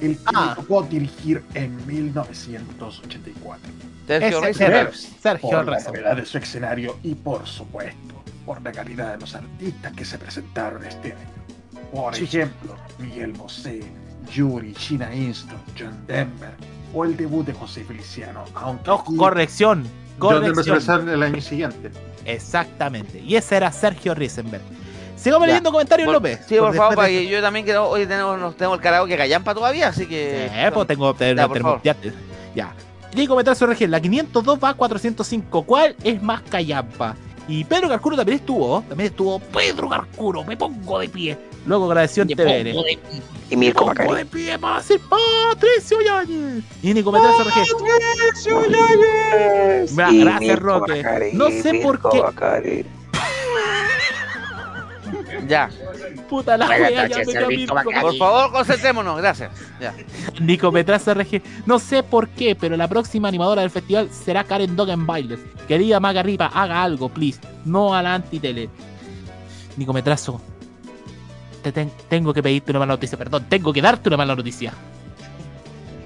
El 0.00 0.16
que 0.16 0.22
Ah. 0.34 0.54
tocó 0.56 0.82
dirigir 0.82 1.42
en 1.54 1.86
1984. 1.86 3.70
Sergio 4.06 4.40
Risenberg. 4.40 4.94
Sergio 4.94 5.50
por 5.50 5.66
la 5.66 5.78
novedad 5.80 6.16
de 6.16 6.26
su 6.26 6.38
escenario 6.38 6.98
y 7.02 7.14
por 7.14 7.46
supuesto 7.46 8.22
por 8.44 8.60
la 8.62 8.72
calidad 8.72 9.12
de 9.14 9.20
los 9.20 9.34
artistas 9.34 9.92
que 9.92 10.04
se 10.04 10.18
presentaron 10.18 10.84
este 10.84 11.12
año. 11.12 11.28
Por 11.92 12.14
Sí. 12.14 12.24
ejemplo, 12.24 12.76
Miguel 12.98 13.32
Bosé, 13.32 13.82
Yuri, 14.32 14.74
China 14.74 15.14
Inston, 15.14 15.58
John 15.78 15.96
Denver 16.06 16.50
o 16.92 17.04
el 17.04 17.16
debut 17.16 17.46
de 17.46 17.52
José 17.54 17.84
Feliciano. 17.84 18.44
Aunque 18.54 18.86
No, 18.88 18.94
aquí 18.96 19.16
corrección. 19.16 19.84
John 20.18 20.42
Denver 20.42 20.64
Corrección. 20.64 21.08
el 21.08 21.22
año 21.22 21.40
siguiente. 21.40 21.90
Exactamente. 22.24 23.18
Y 23.20 23.36
ese 23.36 23.56
era 23.56 23.70
Sergio 23.72 24.14
Risenberg. 24.14 24.62
Sigamos 25.16 25.46
Ya. 25.46 25.52
leyendo 25.54 25.72
comentarios, 25.72 26.06
Por- 26.06 26.14
López. 26.14 26.40
Sí, 26.46 26.56
por 26.56 26.58
favor, 26.58 26.72
después 26.72 26.96
para 26.96 27.08
de- 27.08 27.14
que 27.14 27.28
yo 27.28 27.40
también 27.40 27.64
quiero. 27.64 27.88
Hoy 27.88 28.06
tenemos, 28.06 28.38
nos 28.38 28.56
tenemos 28.56 28.78
el 28.78 28.82
karaoke 28.82 29.16
Callampa 29.16 29.54
todavía, 29.54 29.88
así 29.88 30.06
que. 30.06 30.46
Eh, 30.46 30.70
pues 30.72 30.86
tengo, 30.86 31.14
tengo- 31.14 31.36
Ya, 31.40 31.48
tenemos- 31.48 31.82
ya, 31.82 31.96
ya. 32.54 32.72
Y 33.16 33.26
comentar 33.26 33.54
su 33.54 33.64
región, 33.66 33.90
la 33.90 34.00
502 34.00 34.58
va 34.62 34.70
a 34.70 34.74
405. 34.74 35.62
¿Cuál 35.62 35.94
es 36.02 36.20
más 36.22 36.42
callampa? 36.42 37.14
Y 37.46 37.62
Pedro 37.64 37.88
Carcuro 37.88 38.16
también 38.16 38.38
estuvo, 38.38 38.82
también 38.88 39.10
estuvo 39.10 39.38
Pedro 39.38 39.88
Carcuro, 39.88 40.44
me 40.44 40.56
pongo 40.56 40.98
de 40.98 41.08
pie. 41.08 41.38
Luego 41.66 41.86
agradeció 41.86 42.22
en 42.22 42.28
TVN. 42.28 42.74
Y 43.50 43.56
Mirko 43.56 43.86
Macari. 43.86 44.14
de 44.14 44.26
pie 44.26 44.58
para 44.58 44.78
decir 44.78 45.00
Patricio 45.08 46.00
Yáñez. 46.00 46.64
Y 46.82 46.94
Nico 46.94 47.12
Metrazo 47.12 47.44
RG. 47.44 47.66
Mira, 49.92 50.10
Y 50.10 50.20
gracias, 50.24 50.58
Roque. 50.58 51.30
No 51.34 51.50
sé 51.50 51.74
por 51.82 51.92
Mirko 51.92 52.10
qué. 52.10 52.22
Macari. 52.22 52.86
Ya. 55.48 55.68
Puta 56.28 56.56
la 56.56 56.68
wea, 56.68 57.06
ya 57.06 57.18
me 57.18 57.66
Por 58.00 58.16
favor, 58.16 58.52
concentrémonos, 58.52 59.18
gracias. 59.18 59.50
Ya. 59.80 59.94
Nico 60.40 60.70
RG. 60.70 61.42
No 61.66 61.78
sé 61.78 62.02
por 62.02 62.28
qué, 62.28 62.56
pero 62.56 62.76
la 62.76 62.88
próxima 62.88 63.28
animadora 63.28 63.62
del 63.62 63.70
festival 63.70 64.08
será 64.10 64.44
Karen 64.44 64.74
Dogenbailer. 64.74 65.38
Querida 65.68 66.00
Maga 66.00 66.22
Ripa, 66.22 66.46
haga 66.46 66.82
algo, 66.82 67.08
please. 67.08 67.40
No 67.64 67.94
a 67.94 68.02
la 68.02 68.14
antitele. 68.14 68.68
Nico 69.76 69.92
Metrazo. 69.92 70.40
Te 71.64 71.72
ten- 71.72 71.90
tengo 72.08 72.32
que 72.32 72.42
pedirte 72.42 72.70
una 72.70 72.78
mala 72.80 72.92
noticia, 72.92 73.16
perdón, 73.18 73.46
tengo 73.48 73.72
que 73.72 73.80
darte 73.82 74.08
una 74.10 74.18
mala 74.18 74.36
noticia. 74.36 74.72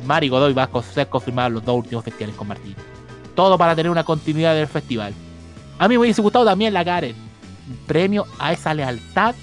Mari 0.07 0.29
Godoy 0.29 0.55
va 0.55 0.71
a 0.73 0.83
ser 0.83 1.09
confirmada 1.09 1.49
en 1.49 1.55
los 1.55 1.65
dos 1.65 1.77
últimos 1.77 2.05
festivales 2.05 2.37
con 2.37 2.49
Martín. 2.49 2.75
Todo 3.35 3.59
para 3.59 3.75
tener 3.77 3.91
una 3.91 4.05
continuidad 4.05 4.55
del 4.55 4.69
festival. 4.69 5.13
A 5.79 5.87
mí 5.89 5.95
me 5.97 5.99
hubiese 5.99 6.23
gustado 6.23 6.45
también 6.45 6.73
la 6.73 6.85
Karen. 6.85 7.15
Un 7.69 7.77
premio 7.87 8.25
a 8.39 8.53
esa 8.53 8.73
lealtad 8.73 9.35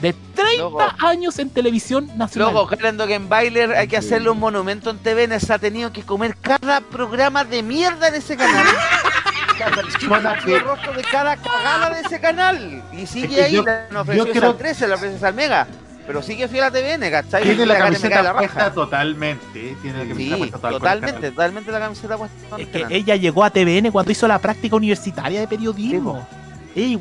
de 0.00 0.14
30 0.34 0.96
años 1.00 1.38
en 1.38 1.50
televisión 1.50 2.06
nacional. 2.16 2.52
Luego, 2.54 2.66
Karen 2.68 2.96
Dogenbailer, 2.96 3.72
hay 3.72 3.86
que 3.88 3.96
hacerle 3.96 4.30
un 4.30 4.38
monumento 4.38 4.90
en 4.90 4.98
TVN. 4.98 5.38
Se 5.40 5.52
ha 5.52 5.58
tenido 5.58 5.92
que 5.92 6.02
comer 6.02 6.36
cada 6.40 6.80
programa 6.80 7.44
de 7.44 7.62
mierda 7.62 8.08
en 8.08 8.14
ese 8.14 8.36
canal. 8.36 8.64
el 9.60 10.60
rostro 10.60 10.92
de 10.92 11.02
cada 11.02 11.36
cagada 11.36 11.90
de 11.94 12.00
ese 12.00 12.20
canal. 12.20 12.82
Y 12.92 13.06
sigue 13.06 13.26
Es 13.26 13.34
que 13.34 13.42
ahí, 13.44 13.52
yo- 13.52 13.64
le 13.64 13.98
ofreció 13.98 14.26
creo- 14.32 14.50
al 14.50 14.56
13, 14.56 14.88
le 14.88 14.94
ofreció 14.94 15.26
al 15.26 15.34
Mega. 15.34 15.66
Pero 16.04 16.20
sigue 16.20 16.48
fiel 16.48 16.64
a 16.64 16.70
TVN, 16.72 17.10
¿cachai? 17.12 17.44
Tiene 17.44 17.62
Y 17.62 17.66
la 17.66 17.78
camiseta 17.78 18.22
la 18.22 18.34
puesta 18.36 18.72
totalmente. 18.72 19.70
eh, 19.70 19.76
Tiene 19.82 19.98
la 19.98 20.04
camiseta 20.08 20.34
Sí, 20.34 20.38
puesta 20.38 20.56
total- 20.56 20.72
totalmente, 20.72 21.30
totalmente 21.30 21.70
la 21.72 21.78
camiseta 21.78 22.16
puesta. 22.18 22.56
Es 22.58 22.66
que 22.68 22.86
ella 22.90 23.14
llegó 23.16 23.44
a 23.44 23.50
TVN 23.50 23.90
cuando 23.92 24.10
hizo 24.10 24.26
la 24.26 24.38
práctica 24.40 24.74
universitaria 24.74 25.38
de 25.40 25.46
periodismo. 25.46 26.26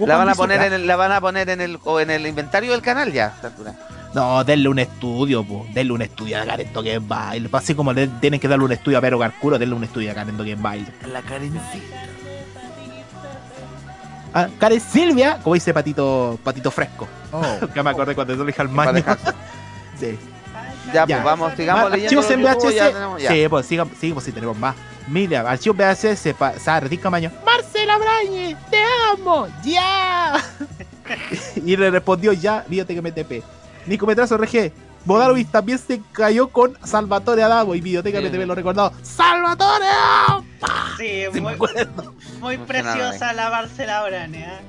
La 0.05 0.17
van 0.17 0.29
a 0.29 0.35
poner 0.35 0.61
en 0.61 0.73
el, 0.73 0.85
la 0.87 0.95
van 0.97 1.11
a 1.13 1.19
poner 1.21 1.49
en 1.49 1.61
el, 1.61 1.79
en 1.99 2.09
el 2.11 2.27
inventario 2.27 2.73
del 2.73 2.81
canal 2.81 3.11
ya. 3.11 3.33
No, 4.13 4.43
denle 4.43 4.67
un 4.67 4.77
estudio, 4.77 5.43
po. 5.45 5.65
denle 5.73 5.93
un 5.93 6.01
estudio 6.01 6.39
a 6.39 6.45
Karen 6.45 6.71
Dogenbailer. 6.73 7.49
Así 7.53 7.73
como 7.73 7.93
le 7.93 8.07
tienen 8.07 8.39
que 8.39 8.47
darle 8.49 8.65
un 8.65 8.71
estudio 8.73 8.97
a 8.97 9.01
Pero 9.01 9.17
Garcuro, 9.17 9.57
denle 9.57 9.73
un 9.73 9.85
estudio 9.85 10.11
a 10.11 10.13
Karen 10.13 10.35
Dogenbailer. 10.37 10.93
La 11.11 11.21
Karencita. 11.21 12.10
Ah, 14.33 14.47
Karen 14.59 14.79
Silvia, 14.79 15.39
como 15.43 15.55
dice 15.55 15.73
Patito, 15.73 16.39
Patito 16.43 16.71
Fresco. 16.71 17.07
que 17.73 17.83
me 17.83 17.89
acordé 17.89 18.15
cuando 18.15 18.33
yo 18.33 18.43
le 18.43 18.47
dije 18.47 18.61
al 18.61 18.69
maño. 18.69 19.03
sí. 19.99 20.17
Ya, 20.93 21.05
pues 21.05 21.23
vamos, 21.23 21.53
sigamos 21.55 21.83
Más 21.83 21.91
leyendo. 21.91 22.19
Archivos 22.19 22.31
en 22.31 22.41
YouTubers, 22.41 22.75
ya 22.75 22.83
VHS. 22.85 22.93
tenemos- 22.93 23.21
ya. 23.21 23.31
Sí, 23.31 23.47
pues 23.49 23.65
sigamos, 23.65 23.93
sí, 23.99 24.11
pues 24.13 24.25
sí, 24.25 24.31
tenemos 24.31 24.57
más. 24.57 24.75
Mira, 25.07 25.41
archivos 25.49 25.77
VHS, 25.77 26.35
Sardi 26.59 26.97
Camaño. 26.97 27.31
Marcela 27.45 27.97
Brañe, 27.97 28.55
te 28.69 28.77
amo, 29.13 29.47
ya. 29.63 30.41
y 31.55 31.75
le 31.77 31.91
respondió 31.91 32.33
ya, 32.33 32.65
fíjate 32.67 32.95
que 32.95 33.01
me 33.01 33.11
TP. 33.11 33.43
Nico 33.85 34.05
Metrazo 34.05 34.37
RG. 34.37 34.71
Bodarovic 35.05 35.49
también 35.51 35.79
se 35.79 36.01
cayó 36.11 36.49
con 36.49 36.77
Salvatore 36.83 37.43
Adamo 37.43 37.73
y 37.75 37.81
Videoteca 37.81 38.19
Sí. 38.19 38.25
MTV 38.27 38.45
lo 38.45 38.55
recordado. 38.55 38.93
¡Salvatore! 39.01 39.85
Sí, 40.97 41.39
muy, 41.41 41.53
acuerdo. 41.53 42.13
muy 42.39 42.57
preciosa 42.57 43.33
la 43.33 43.49
Marcela 43.49 44.03
Brane, 44.03 44.39
¿eh? 44.43 44.59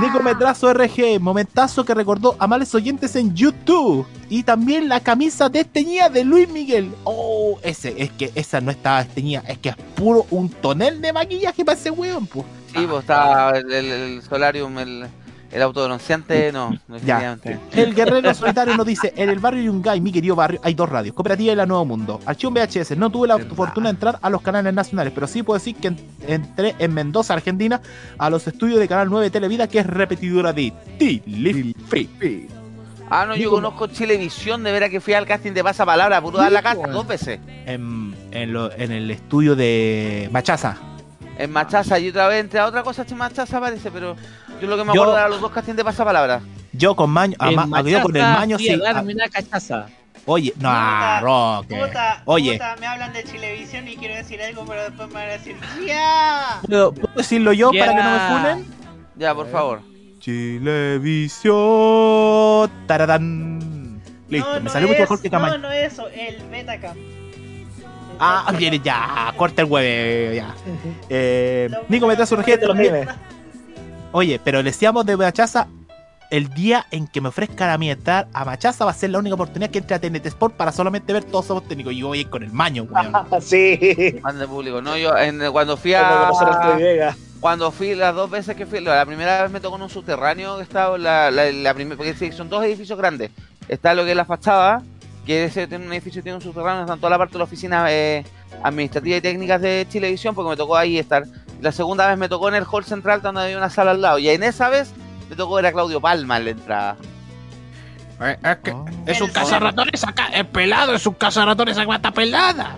Nico 0.00 0.20
Metrazo 0.22 0.72
RG, 0.72 1.18
momentazo 1.20 1.84
que 1.84 1.94
recordó 1.94 2.36
a 2.38 2.46
males 2.46 2.74
oyentes 2.74 3.16
en 3.16 3.34
YouTube. 3.34 4.06
Y 4.28 4.42
también 4.42 4.88
la 4.88 5.00
camisa 5.00 5.48
desteñida 5.48 6.08
de 6.08 6.24
Luis 6.24 6.48
Miguel. 6.48 6.94
Oh, 7.04 7.58
ese, 7.62 7.94
es 8.02 8.10
que 8.12 8.30
esa 8.34 8.60
no 8.60 8.70
estaba 8.70 9.02
desteñida, 9.04 9.42
es 9.48 9.58
que 9.58 9.70
es 9.70 9.76
puro 9.94 10.26
un 10.30 10.48
tonel 10.48 11.00
de 11.00 11.12
maquillaje 11.12 11.64
para 11.64 11.78
ese 11.78 11.90
weón, 11.90 12.26
pues. 12.26 12.46
Sí, 12.74 12.86
pues 12.88 13.00
está 13.00 13.50
el, 13.50 13.72
el- 13.72 13.90
el 13.90 14.22
solarium, 14.22 14.78
el, 14.78 15.06
el 15.52 15.62
autobronceante, 15.62 16.50
no, 16.52 16.70
Ya. 17.04 17.36
definitivamente. 17.36 17.58
El 17.72 17.94
guerrero 17.94 18.34
solitario 18.34 18.76
nos 18.76 18.86
dice, 18.86 19.12
en 19.16 19.28
el 19.28 19.38
barrio 19.38 19.62
Yungay, 19.64 20.00
mi 20.00 20.10
querido 20.12 20.34
barrio, 20.34 20.60
hay 20.64 20.74
dos 20.74 20.88
radios, 20.88 21.14
Cooperativa 21.14 21.52
y 21.52 21.56
La 21.56 21.66
Nuevo 21.66 21.84
Mundo. 21.84 22.20
Archivo 22.26 22.52
VHS, 22.52 22.96
no 22.96 23.10
tuve 23.10 23.28
la 23.28 23.38
fortuna 23.38 23.88
de 23.88 23.94
entrar 23.94 24.18
a 24.22 24.30
los 24.30 24.40
canales 24.42 24.72
nacionales, 24.74 25.12
pero 25.14 25.26
sí 25.26 25.42
puedo 25.42 25.58
decir 25.58 25.76
que 25.76 25.88
en- 25.88 25.98
entré 26.26 26.74
en 26.78 26.94
Mendoza, 26.94 27.34
Argentina, 27.34 27.80
a 28.18 28.30
los 28.30 28.46
estudios 28.46 28.78
de 28.80 28.88
Canal 28.88 29.08
9 29.10 29.30
Televida, 29.30 29.68
que 29.68 29.78
es 29.80 29.86
repetidora 29.86 30.52
de 30.52 30.72
Telefe. 30.98 32.48
Ah, 33.10 33.26
no, 33.26 33.36
yo 33.36 33.50
conozco 33.50 33.88
Chilevisión, 33.88 34.62
de 34.62 34.72
veras 34.72 34.88
que 34.88 34.98
fui 35.00 35.12
al 35.12 35.26
casting 35.26 35.52
de 35.52 35.62
Pasapalabra, 35.62 36.22
puro 36.22 36.38
dar 36.38 36.50
la 36.50 36.62
casa 36.62 36.86
dos 36.88 37.06
veces. 37.06 37.40
En, 37.66 38.14
en, 38.30 38.52
lo- 38.54 38.72
en 38.72 38.90
el 38.90 39.10
estudio 39.10 39.54
de 39.54 40.30
Machaza. 40.32 40.76
En 41.38 41.50
Machaza 41.50 41.98
y 41.98 42.08
otra 42.08 42.28
vez 42.28 42.40
entre 42.40 42.60
a 42.60 42.66
otra 42.66 42.82
cosa, 42.82 43.04
en 43.06 43.16
Machaza 43.18 43.60
parece, 43.60 43.90
pero 43.90 44.16
yo 44.62 44.68
lo 44.68 44.76
que 44.76 44.84
me 44.84 44.94
Yo- 44.94 45.02
acuerdo 45.02 45.18
era 45.18 45.28
los 45.28 45.40
dos 45.40 45.50
castings 45.50 45.76
de 45.76 45.84
Pasapalabra. 45.84 46.40
Yo 46.72 46.94
con 46.96 47.10
Maño, 47.10 47.36
En 47.40 47.58
ama- 47.58 47.82
yo 47.82 48.00
con 48.00 48.14
el 48.16 48.22
Machaza 48.22 48.38
Maño 48.40 48.56
fui 48.58 48.68
a 48.70 48.74
sí. 48.74 48.80
darme 48.80 49.12
ah, 49.12 49.16
una 49.16 49.28
cachaza. 49.28 49.86
Oye, 50.24 50.54
no, 50.60 51.20
Roque. 51.20 51.74
Puta, 51.74 52.22
Oye, 52.26 52.52
puta, 52.52 52.76
me 52.78 52.86
hablan 52.86 53.12
de 53.12 53.24
Chilevisión 53.24 53.88
y 53.88 53.96
quiero 53.96 54.14
decir 54.14 54.40
algo, 54.40 54.64
pero 54.64 54.84
después 54.84 55.08
me 55.08 55.14
van 55.14 55.24
a 55.24 55.32
decir 55.32 55.56
¡Ya! 55.84 56.60
¿puedo, 56.66 56.92
puedo 56.94 57.12
decirlo 57.16 57.52
yo 57.52 57.72
para 57.72 57.96
que 57.96 58.02
no 58.04 58.10
me 58.12 58.18
funen? 58.38 58.66
Ya, 59.16 59.34
por 59.34 59.50
favor. 59.50 59.80
Chilevisión. 60.20 62.70
Taradán. 62.86 64.00
Listo, 64.28 64.48
no, 64.48 64.54
me 64.54 64.60
no 64.60 64.70
salió 64.70 64.86
es, 64.86 64.90
mucho 64.92 65.00
mejor 65.02 65.20
que 65.22 65.28
No, 65.28 65.38
Camaño. 65.38 65.58
no 65.58 65.72
eso, 65.72 66.06
el 66.08 66.36
Betacam. 66.48 66.96
Ah, 68.20 68.52
viene 68.56 68.78
ya, 68.78 69.34
corta 69.36 69.62
el 69.62 69.68
hueve, 69.68 70.36
ya. 70.36 70.54
Eh, 71.08 71.68
Nico 71.88 72.06
Metrazo 72.06 72.36
RG 72.36 72.60
también. 72.60 73.08
Oye, 74.12 74.40
pero 74.42 74.58
le 74.62 74.70
decíamos 74.70 75.06
de 75.06 75.16
Machaza, 75.16 75.68
el 76.30 76.48
día 76.50 76.86
en 76.90 77.06
que 77.06 77.20
me 77.20 77.28
ofrezcan 77.28 77.70
a 77.70 77.78
mí 77.78 77.90
entrar 77.90 78.26
a 78.32 78.44
Machaza 78.44 78.84
va 78.84 78.90
a 78.90 78.94
ser 78.94 79.10
la 79.10 79.18
única 79.18 79.34
oportunidad 79.34 79.70
que 79.70 79.78
entre 79.78 79.96
a 79.96 79.98
TNT 80.00 80.26
Sport 80.26 80.54
para 80.54 80.72
solamente 80.72 81.12
ver 81.12 81.24
todos 81.24 81.46
somos 81.46 81.66
técnicos. 81.66 81.92
Y 81.92 81.98
yo 81.98 82.08
voy 82.08 82.18
a 82.18 82.20
ir 82.22 82.30
con 82.30 82.42
el 82.42 82.52
maño, 82.52 82.84
weón. 82.84 83.12
sí. 83.42 83.78
Mande 84.22 84.46
público. 84.46 84.80
No, 84.82 84.96
yo 84.96 85.16
en- 85.16 85.50
cuando 85.52 85.76
fui 85.76 85.92
Cuando 85.92 86.38
a. 86.50 86.76
Vega. 86.76 87.16
Cuando 87.40 87.70
fui 87.72 87.94
las 87.94 88.14
dos 88.14 88.30
veces 88.30 88.54
que 88.56 88.66
fui, 88.66 88.80
la 88.80 89.04
primera 89.04 89.42
vez 89.42 89.50
me 89.50 89.60
tocó 89.60 89.76
en 89.76 89.82
un 89.82 89.90
subterráneo 89.90 90.58
que 90.58 90.62
estaba 90.62 90.96
la, 90.96 91.30
la, 91.30 91.50
la 91.50 91.74
primera, 91.74 91.96
porque 91.96 92.14
sí, 92.14 92.30
son 92.32 92.48
dos 92.48 92.62
edificios 92.64 92.96
grandes. 92.96 93.30
Está 93.68 93.94
lo 93.94 94.04
que 94.04 94.10
es 94.12 94.16
la 94.16 94.24
fachada, 94.24 94.82
que 95.26 95.44
ese 95.44 95.66
tiene 95.66 95.84
un 95.86 95.92
edificio 95.92 96.22
tiene 96.22 96.36
un 96.36 96.42
subterráneo, 96.42 96.82
está 96.82 96.94
en 96.94 97.00
toda 97.00 97.10
la 97.10 97.18
parte 97.18 97.32
de 97.32 97.38
la 97.38 97.44
oficina 97.44 97.86
eh, 97.90 98.24
administrativa 98.62 99.16
y 99.16 99.20
técnicas 99.20 99.60
de 99.60 99.86
Chilevisión, 99.90 100.34
porque 100.36 100.50
me 100.50 100.56
tocó 100.56 100.76
ahí 100.76 100.98
estar. 100.98 101.24
La 101.62 101.70
segunda 101.70 102.08
vez 102.08 102.18
me 102.18 102.28
tocó 102.28 102.48
en 102.48 102.56
el 102.56 102.64
hall 102.70 102.84
central, 102.84 103.22
donde 103.22 103.42
había 103.42 103.56
una 103.56 103.70
sala 103.70 103.92
al 103.92 104.02
lado, 104.02 104.18
y 104.18 104.28
en 104.28 104.42
esa 104.42 104.68
vez 104.68 104.92
me 105.30 105.36
tocó 105.36 105.54
ver 105.54 105.66
a 105.66 105.72
Claudio 105.72 106.00
Palma 106.00 106.36
en 106.38 106.44
la 106.44 106.50
entrada. 106.50 106.96
Es 108.42 108.56
que 108.58 108.74
es 109.06 109.20
un 109.20 109.30
cazarratones 109.30 110.02
acá, 110.04 110.26
es 110.34 110.44
pelado, 110.44 110.92
es 110.94 111.06
un 111.06 111.14
cazarratones 111.14 111.78
acá, 111.78 111.94
está 111.96 112.10
pelada. 112.10 112.76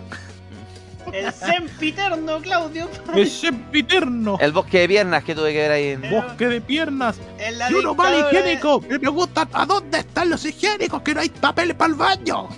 El 1.13 1.33
sempiterno 1.33 2.41
Claudio. 2.41 2.89
El 3.15 3.29
sempiterno. 3.29 4.37
El 4.39 4.53
bosque 4.53 4.81
de 4.81 4.89
piernas 4.89 5.25
que 5.25 5.35
tuve 5.35 5.53
que 5.53 5.59
ver 5.61 5.71
ahí 5.71 5.89
en. 5.89 6.11
Bosque 6.11 6.49
de 6.49 6.61
piernas. 6.61 7.17
En 7.39 7.59
la 7.59 7.71
Y 7.71 7.75
uno 7.75 7.95
mal 7.95 8.15
dictadura 8.15 8.41
higiénico. 8.41 8.83
Y 8.91 8.99
me 8.99 9.09
gusta 9.09 9.49
a 9.53 9.67
dónde 9.67 9.99
están 9.99 10.31
los 10.31 10.45
higiénicos, 10.45 11.03
que 11.03 11.15
no 11.15 11.21
hay 11.21 11.29
papeles 11.29 11.75
para 11.77 11.89
el 11.91 11.95
baño. 11.95 12.49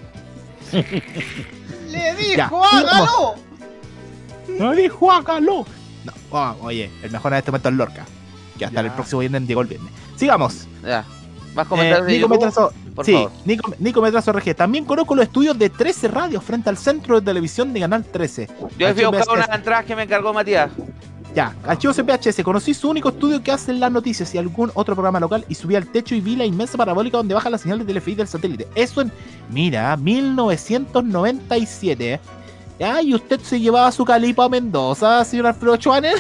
Le 0.72 2.14
dijo, 2.14 2.36
Ya, 2.36 2.46
hágalo. 2.46 3.34
No 4.58 4.72
dijo 4.72 5.12
hágalo. 5.12 5.66
No, 6.06 6.12
oh, 6.30 6.56
oye, 6.62 6.90
el 7.02 7.10
mejor 7.10 7.32
en 7.32 7.38
este 7.38 7.50
momento 7.50 7.68
es 7.68 7.74
Lorca. 7.74 8.06
Que 8.58 8.64
hasta 8.64 8.80
el 8.80 8.90
próximo 8.92 9.20
viernes 9.20 9.46
llegó 9.46 9.60
el 9.60 9.66
viernes. 9.68 9.92
Sigamos. 10.16 10.66
Ya. 10.82 11.04
Más 11.54 11.66
comentarios 11.66 12.08
Eh, 12.08 12.12
Nico? 12.16 12.28
Metrazo, 12.28 12.72
sí, 13.04 13.12
favor. 13.12 13.30
Nico, 13.44 13.74
Nico 13.78 14.00
Metrazo 14.02 14.32
RG. 14.32 14.54
También 14.54 14.84
conozco 14.84 15.14
los 15.14 15.24
estudios 15.24 15.58
de 15.58 15.68
13 15.70 16.08
radios 16.08 16.42
frente 16.44 16.68
al 16.70 16.76
centro 16.78 17.18
de 17.20 17.24
televisión 17.24 17.72
de 17.72 17.80
Canal 17.80 18.04
13. 18.04 18.48
Yo 18.78 18.94
fui 18.94 19.04
a 19.04 19.08
buscar 19.08 19.36
unas 19.36 19.48
entradas 19.50 19.84
que 19.84 19.94
me 19.96 20.02
encargó 20.04 20.32
Matías. 20.32 20.70
Ya, 21.34 21.54
archivos 21.66 21.98
en 21.98 22.06
VHS. 22.06 22.42
Conocí 22.42 22.72
su 22.72 22.88
único 22.88 23.10
estudio 23.10 23.42
que 23.42 23.52
hacen 23.52 23.78
las 23.78 23.92
noticias 23.92 24.34
y 24.34 24.38
algún 24.38 24.70
otro 24.72 24.94
programa 24.94 25.20
local 25.20 25.44
y 25.50 25.54
subí 25.54 25.76
al 25.76 25.86
techo 25.86 26.14
y 26.14 26.22
vi 26.22 26.34
la 26.34 26.46
inmensa 26.46 26.78
parabólica 26.78 27.18
donde 27.18 27.34
baja 27.34 27.50
la 27.50 27.58
señal 27.58 27.78
de 27.78 27.84
Telefe 27.84 28.14
del 28.14 28.26
satélite. 28.26 28.66
Eso 28.74 29.02
en, 29.02 29.12
mira, 29.50 29.94
1997. 29.98 32.18
¿Eh? 32.78 32.84
Ya, 32.84 33.02
y 33.02 33.14
usted 33.14 33.40
se 33.40 33.58
llevaba 33.60 33.90
su 33.92 34.04
calipo 34.04 34.42
a 34.42 34.48
Mendoza, 34.48 35.24
señor 35.24 35.46
Alfredo 35.46 35.76
Schwanner. 35.76 36.16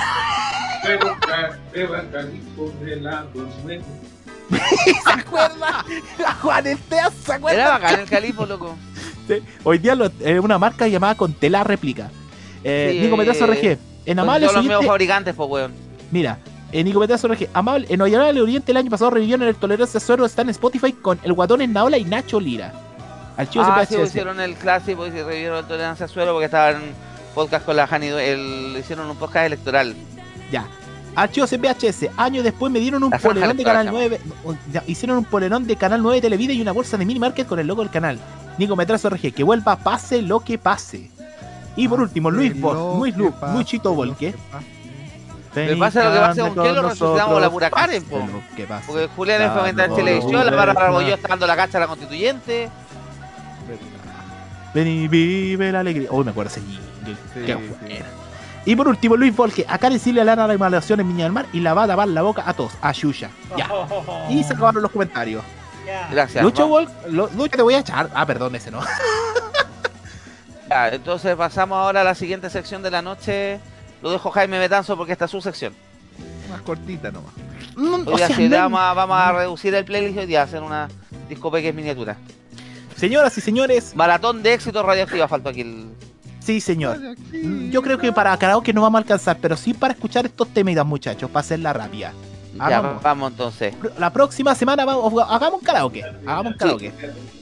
¿Se 4.48 5.10
acuerda? 5.10 5.84
La 6.18 6.32
Juanetea, 6.34 7.10
¿se 7.24 7.32
acuerda? 7.32 7.60
Era 7.62 7.70
bacán 7.78 8.00
el 8.00 8.08
calipo, 8.08 8.46
loco. 8.46 8.76
Sí, 9.26 9.42
Hoy 9.64 9.78
día 9.78 9.94
lo- 9.94 10.10
eh, 10.20 10.38
una 10.38 10.58
marca 10.58 10.86
llamada 10.86 11.14
Contela 11.16 11.64
Réplica. 11.64 12.10
Eh, 12.62 12.90
Sí, 12.92 13.00
Nico 13.00 13.16
Metrazo 13.16 13.44
eh, 13.44 13.48
RG. 13.48 13.78
En 14.06 14.16
Son 14.16 14.18
Amales 14.20 14.48
todos 14.48 14.54
los 14.62 14.64
mismos 14.64 14.86
fabricantes, 14.86 15.34
pues, 15.34 15.48
weón. 15.50 15.72
Mira, 16.10 16.38
Eh, 16.72 16.82
Nico 16.84 17.00
Petrazo 17.00 17.28
RG, 17.28 17.48
amable, 17.52 17.86
en 17.90 18.00
Oyala 18.00 18.26
del 18.26 18.40
Oriente 18.40 18.70
el 18.72 18.78
año 18.78 18.90
pasado 18.90 19.10
revivieron 19.10 19.46
el 19.46 19.54
Tolerancia 19.56 19.98
Suero, 20.00 20.24
está 20.24 20.42
en 20.42 20.50
Spotify 20.50 20.92
con 20.92 21.18
el 21.22 21.32
Guatón 21.32 21.72
Naola 21.72 21.98
y 21.98 22.04
Nacho 22.04 22.38
Lira. 22.40 22.72
Archivo 23.36 23.64
Ah, 23.66 23.84
sí, 23.86 23.96
hicieron 24.00 24.40
el 24.40 24.54
clásico 24.54 25.06
y 25.06 25.10
se 25.10 25.22
revivieron 25.24 25.58
el 25.58 25.64
tolerancia 25.66 26.06
a 26.06 26.08
suelo 26.08 26.32
porque 26.32 26.46
estaban 26.46 26.82
podcast 27.34 27.66
con 27.66 27.76
la 27.76 27.86
Jani, 27.86 28.06
el, 28.06 28.76
hicieron 28.78 29.10
un 29.10 29.16
podcast 29.16 29.46
electoral. 29.46 29.94
Ya. 30.50 30.66
Archivo 31.14 31.46
CPHS, 31.46 32.08
años 32.16 32.44
después 32.44 32.72
me 32.72 32.78
dieron 32.80 33.02
un 33.02 33.10
La 33.10 33.18
polerón 33.18 33.56
de 33.56 33.64
Canal 33.64 33.86
se 33.86 33.90
9. 33.92 34.20
o- 34.44 34.54
ya, 34.72 34.82
hicieron 34.86 35.18
un 35.18 35.24
polerón 35.24 35.66
de 35.66 35.76
Canal 35.76 36.02
9 36.02 36.20
Televida 36.20 36.52
y 36.52 36.60
una 36.60 36.72
bolsa 36.72 36.96
de 36.96 37.04
mini 37.06 37.18
market 37.20 37.46
con 37.46 37.58
el 37.58 37.66
logo 37.66 37.82
del 37.82 37.90
canal. 37.90 38.18
Nico 38.58 38.76
Metrazo 38.76 39.08
RG, 39.10 39.32
que 39.34 39.42
vuelva 39.42 39.76
pase 39.76 40.22
lo 40.22 40.40
que 40.40 40.58
pase. 40.58 41.10
Y 41.74 41.88
por 41.88 42.00
último, 42.00 42.30
Luis 42.30 42.58
Bosch, 42.58 42.98
Luis 42.98 43.16
Lu, 43.16 43.34
Luchito 43.54 43.94
Volque. 43.94 44.34
Me 45.54 45.76
pasa 45.76 46.04
lo 46.04 46.12
que 46.12 46.18
pasa 46.18 46.42
con 46.42 46.64
que 46.64 46.72
lo 46.72 46.82
resucitamos 46.88 47.40
la 47.40 47.50
pura 47.50 47.70
Karen, 47.70 48.02
po. 48.04 48.20
¿Qué 48.54 48.64
pasa? 48.64 48.84
Porque 48.86 49.08
Julián 49.14 49.40
es 49.40 49.48
Dando 49.48 49.60
fomentar 49.60 49.94
televisión, 49.94 50.46
la 50.46 50.52
vueltas. 50.52 50.76
Argolló 50.76 51.14
está 51.14 51.28
dando 51.28 51.46
la 51.46 51.56
cacha 51.56 51.78
a 51.78 51.80
la 51.82 51.86
constituyente. 51.86 52.68
Ven 54.76 54.88
y 54.88 55.08
vive 55.08 55.72
la 55.72 55.80
alegría. 55.80 56.08
Uy, 56.10 56.22
me 56.22 56.32
acuerdo 56.32 56.50
ese 56.50 56.60
jingle. 56.60 57.16
Qué 57.46 57.54
buena. 57.54 58.04
Y 58.66 58.76
por 58.76 58.88
último, 58.88 59.16
Luis 59.16 59.34
Volque. 59.34 59.64
Acá 59.66 59.88
decirle 59.88 60.22
le 60.22 60.30
hará 60.30 60.42
la 60.42 60.52
remodelación 60.52 61.00
en 61.00 61.08
Viña 61.08 61.24
del 61.24 61.32
Mar 61.32 61.46
y 61.54 61.60
la 61.60 61.72
va 61.72 61.84
a 61.84 61.86
tapar 61.86 62.08
la 62.08 62.20
boca 62.20 62.42
a 62.44 62.52
todos. 62.52 62.74
A 62.82 62.92
Yuya. 62.92 63.30
Ya. 63.56 63.70
Y 64.28 64.44
se 64.44 64.52
acabaron 64.52 64.82
los 64.82 64.92
comentarios. 64.92 65.42
Gracias. 66.10 66.44
Lucho. 66.44 66.68
Volk, 66.68 66.90
Lucho 67.08 67.56
te 67.56 67.62
voy 67.62 67.72
a 67.72 67.78
echar. 67.78 68.10
Ah, 68.12 68.26
perdón, 68.26 68.54
ese 68.54 68.70
no. 68.70 68.80
Ya, 70.68 70.88
entonces 70.88 71.36
pasamos 71.36 71.78
ahora 71.78 72.00
a 72.00 72.04
la 72.04 72.16
siguiente 72.16 72.50
sección 72.50 72.82
de 72.82 72.90
la 72.90 73.00
noche. 73.00 73.60
Lo 74.02 74.10
dejo 74.10 74.30
Jaime 74.32 74.58
Betanzo 74.58 74.96
porque 74.96 75.12
esta 75.12 75.24
es 75.24 75.30
su 75.30 75.40
sección. 75.40 75.72
Más 76.50 76.60
cortita 76.62 77.10
nomás. 77.12 77.32
Hoy 77.78 78.16
día 78.16 78.28
sí 78.28 78.48
le 78.48 78.58
vamos, 78.58 78.80
a, 78.80 78.92
vamos 78.92 79.16
a 79.16 79.32
reducir 79.32 79.74
el 79.74 79.84
playlist 79.84 80.18
hoy 80.18 80.26
día, 80.26 80.40
a 80.40 80.44
hacer 80.44 80.62
una 80.62 80.88
disco 81.28 81.50
peques 81.52 81.72
miniatura. 81.72 82.16
Señoras 82.96 83.36
y 83.36 83.40
señores. 83.40 83.94
Maratón 83.94 84.42
de 84.42 84.54
éxito 84.54 84.82
radioactiva, 84.82 85.28
faltó 85.28 85.50
aquí 85.50 85.60
el. 85.62 85.86
Sí, 86.40 86.60
señor. 86.60 86.98
Yo 87.70 87.82
creo 87.82 87.98
que 87.98 88.12
para 88.12 88.36
karaoke 88.36 88.72
no 88.72 88.80
vamos 88.82 88.98
a 88.98 89.02
alcanzar, 89.02 89.38
pero 89.40 89.56
sí 89.56 89.74
para 89.74 89.94
escuchar 89.94 90.26
estos 90.26 90.48
temitas, 90.48 90.86
muchachos, 90.86 91.28
para 91.28 91.40
hacerla 91.40 91.72
rápida. 91.72 92.12
Ya, 92.56 92.64
Hagamos. 92.66 93.02
vamos 93.02 93.32
entonces. 93.32 93.74
La 93.98 94.12
próxima 94.12 94.54
semana 94.54 94.84
vamos, 94.84 95.12
hagamos 95.28 95.60
un 95.60 95.66
karaoke. 95.66 96.04
Hagamos 96.24 96.52
un 96.52 96.58
karaoke. 96.58 96.92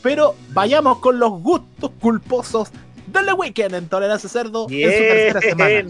Pero 0.02 0.34
vayamos 0.50 0.98
con 0.98 1.18
los 1.18 1.30
gustos 1.40 1.90
culposos 2.00 2.70
del 3.06 3.26
The 3.26 3.32
Weekend 3.34 3.74
en 3.74 3.88
Tolerancia 3.88 4.28
Cerdo 4.28 4.66
en 4.70 4.90
su 4.90 4.98
tercera 4.98 5.40
semana. 5.40 5.84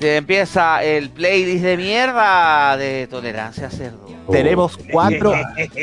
Se 0.00 0.16
empieza 0.16 0.82
el 0.82 1.10
playlist 1.10 1.62
de 1.62 1.76
mierda 1.76 2.76
de 2.78 3.06
Tolerancia 3.08 3.66
a 3.66 3.70
Cerdo. 3.70 4.06
Tenemos 4.30 4.78
cuatro, 4.90 5.34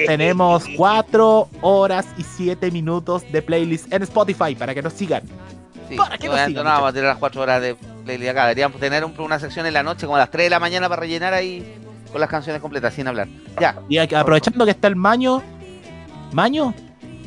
tenemos 0.08 0.64
cuatro 0.76 1.50
horas 1.62 2.08
y 2.18 2.24
siete 2.24 2.72
minutos 2.72 3.24
de 3.32 3.42
playlist 3.42 3.92
en 3.94 4.02
Spotify 4.04 4.56
para 4.56 4.74
que 4.74 4.82
nos 4.82 4.94
sigan. 4.94 5.22
Sí, 5.90 5.96
¿Para 5.96 6.18
no, 6.18 6.26
nos 6.26 6.36
no 6.40 6.46
sigan, 6.48 6.66
vamos 6.66 6.90
a 6.90 6.94
tener 6.94 7.08
las 7.10 7.18
4 7.18 7.42
horas 7.42 7.62
de 7.62 7.76
playlist 8.04 8.32
acá. 8.32 8.44
Deberíamos 8.48 8.80
tener 8.80 9.06
un- 9.06 9.14
una 9.20 9.40
sección 9.40 9.66
en 9.66 9.74
la 9.74 9.84
noche, 9.84 10.06
como 10.06 10.16
a 10.18 10.20
las 10.20 10.32
3 10.32 10.46
de 10.48 10.50
la 10.50 10.60
mañana, 10.60 10.90
para 10.90 11.00
rellenar 11.02 11.34
ahí 11.34 11.76
con 12.12 12.20
las 12.20 12.30
canciones 12.30 12.62
completas, 12.62 12.94
sin 12.94 13.08
hablar. 13.08 13.28
Ya. 13.60 13.76
Y 13.88 13.98
aprovechando 13.98 14.66
que 14.66 14.72
está 14.72 14.88
el 14.88 14.96
Maño, 14.98 15.42
Maño, 16.34 16.74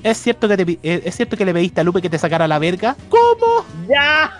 ¿es 0.02 0.18
cierto 0.18 0.48
que 0.48 0.56
te 0.56 0.78
eh, 0.82 1.02
es 1.04 1.16
cierto 1.16 1.36
que 1.36 1.44
le 1.44 1.52
pediste 1.52 1.80
a 1.80 1.84
Lupe 1.84 2.02
que 2.02 2.10
te 2.10 2.18
sacara 2.18 2.46
la 2.48 2.58
verga? 2.58 2.96
¿Cómo? 3.08 3.64
¡Ya! 3.88 4.38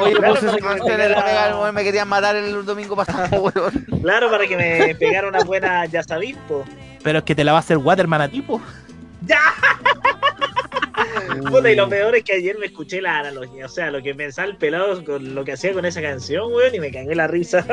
Oye, 0.00 0.14
Claro, 0.14 0.34
puse 0.34 0.46
la 0.46 1.72
me 1.72 1.84
querían 1.84 2.08
matar 2.08 2.36
el 2.36 2.64
domingo 2.64 2.96
pasado, 2.96 3.42
weón. 3.42 3.86
Claro, 4.02 4.30
para 4.30 4.46
que 4.46 4.56
me 4.56 4.94
pegara 4.94 5.28
una 5.28 5.40
buena 5.44 5.86
ya 5.86 6.02
sabéis, 6.02 6.36
po. 6.48 6.64
Pero 7.02 7.18
es 7.18 7.24
que 7.24 7.34
te 7.34 7.44
la 7.44 7.52
va 7.52 7.58
a 7.58 7.60
hacer 7.60 7.78
Waterman 7.78 8.20
a 8.20 8.28
tipo. 8.28 8.60
Puta, 11.48 11.70
y 11.70 11.76
lo 11.76 11.88
peor 11.88 12.14
es 12.16 12.24
que 12.24 12.34
ayer 12.34 12.58
me 12.58 12.66
escuché 12.66 13.00
la 13.00 13.20
analogía, 13.20 13.66
o 13.66 13.68
sea, 13.68 13.90
lo 13.90 14.02
que 14.02 14.14
pensaba 14.14 14.48
el 14.48 14.56
pelado 14.56 15.04
con 15.04 15.34
lo 15.34 15.44
que 15.44 15.52
hacía 15.52 15.72
con 15.72 15.84
esa 15.84 16.00
canción, 16.00 16.52
weón, 16.52 16.74
y 16.74 16.80
me 16.80 16.90
cagué 16.90 17.14
la 17.14 17.26
risa. 17.26 17.64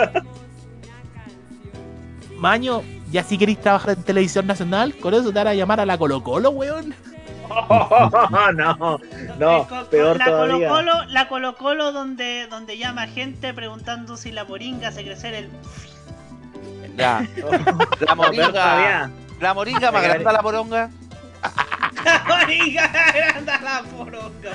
Maño, 2.37 2.83
ya 3.11 3.23
si 3.23 3.37
queréis 3.37 3.59
trabajar 3.59 3.97
en 3.97 4.03
televisión 4.03 4.47
nacional, 4.47 4.95
con 4.95 5.13
eso 5.13 5.25
te 5.31 5.39
van 5.39 5.47
a 5.47 5.53
llamar 5.53 5.79
a 5.79 5.85
la 5.85 5.97
Colo 5.97 6.23
Colo, 6.23 6.51
weón. 6.51 6.93
no, 8.55 8.99
no, 9.39 9.67
peor 9.89 10.17
la 10.17 10.25
todavía. 10.25 10.67
Colo 10.69 10.91
Colo, 10.91 11.05
la 11.05 11.27
Colo 11.27 11.55
Colo 11.55 11.91
donde, 11.91 12.47
donde 12.47 12.77
llama 12.77 13.07
gente 13.07 13.53
preguntando 13.53 14.17
si 14.17 14.31
la 14.31 14.45
moringa 14.45 14.89
hace 14.89 15.03
crecer 15.03 15.33
el. 15.33 15.49
Ya. 16.97 17.25
La 18.01 18.15
moringa. 18.15 19.09
La 19.39 19.53
moringa, 19.53 19.89
más 19.91 20.03
grande 20.03 20.23
la 20.25 20.41
poronga. 20.41 20.89
La 22.03 22.23
moringa 22.27 22.83
agranda 22.85 23.61
la 23.61 23.83
poronga. 23.83 24.51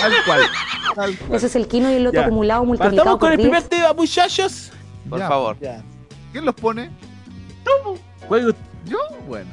Tal 0.00 0.12
cual. 0.24 1.18
Ese 1.32 1.46
es 1.46 1.56
el 1.56 1.66
quino 1.66 1.90
y 1.90 1.94
el 1.94 2.04
loto 2.04 2.18
Ya. 2.18 2.26
acumulado 2.26 2.64
multiplicado 2.64 2.96
Partamos 2.96 3.18
con 3.18 3.28
por 3.28 3.32
el 3.32 3.36
10. 3.38 3.48
primer 3.48 3.68
tema, 3.68 3.92
muchachos. 3.92 4.70
Por 5.10 5.18
Ya. 5.18 5.28
favor. 5.28 5.56
¿Quién 6.30 6.44
los 6.44 6.54
pone? 6.54 6.90
U- 8.28 8.54
¿Yo? 8.84 8.98
Bueno. 9.26 9.50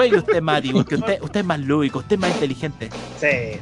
Juegue 0.00 0.16
usted, 0.16 0.40
Mati, 0.40 0.72
porque 0.72 0.94
usted, 0.94 1.20
usted 1.20 1.40
es 1.40 1.46
más 1.46 1.60
lúdico, 1.60 1.98
usted 1.98 2.14
es 2.14 2.20
más 2.20 2.30
inteligente. 2.30 2.88
Sí. 3.18 3.60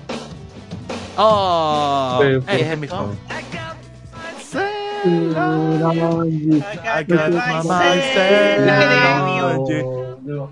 Oh, 1.16 2.20
Sí, 2.22 2.60
es 2.60 2.78
mi 2.78 2.86
favor. 2.86 3.14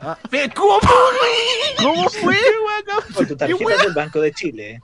Ah, 0.02 0.18
ve, 0.30 0.50
¿Cómo? 0.54 0.78
¿Cómo 1.82 2.08
fue? 2.22 2.36
Con 3.14 3.26
tu 3.26 3.36
tarjeta 3.36 3.82
del 3.82 3.92
Banco 3.94 4.20
de 4.20 4.32
Chile. 4.32 4.80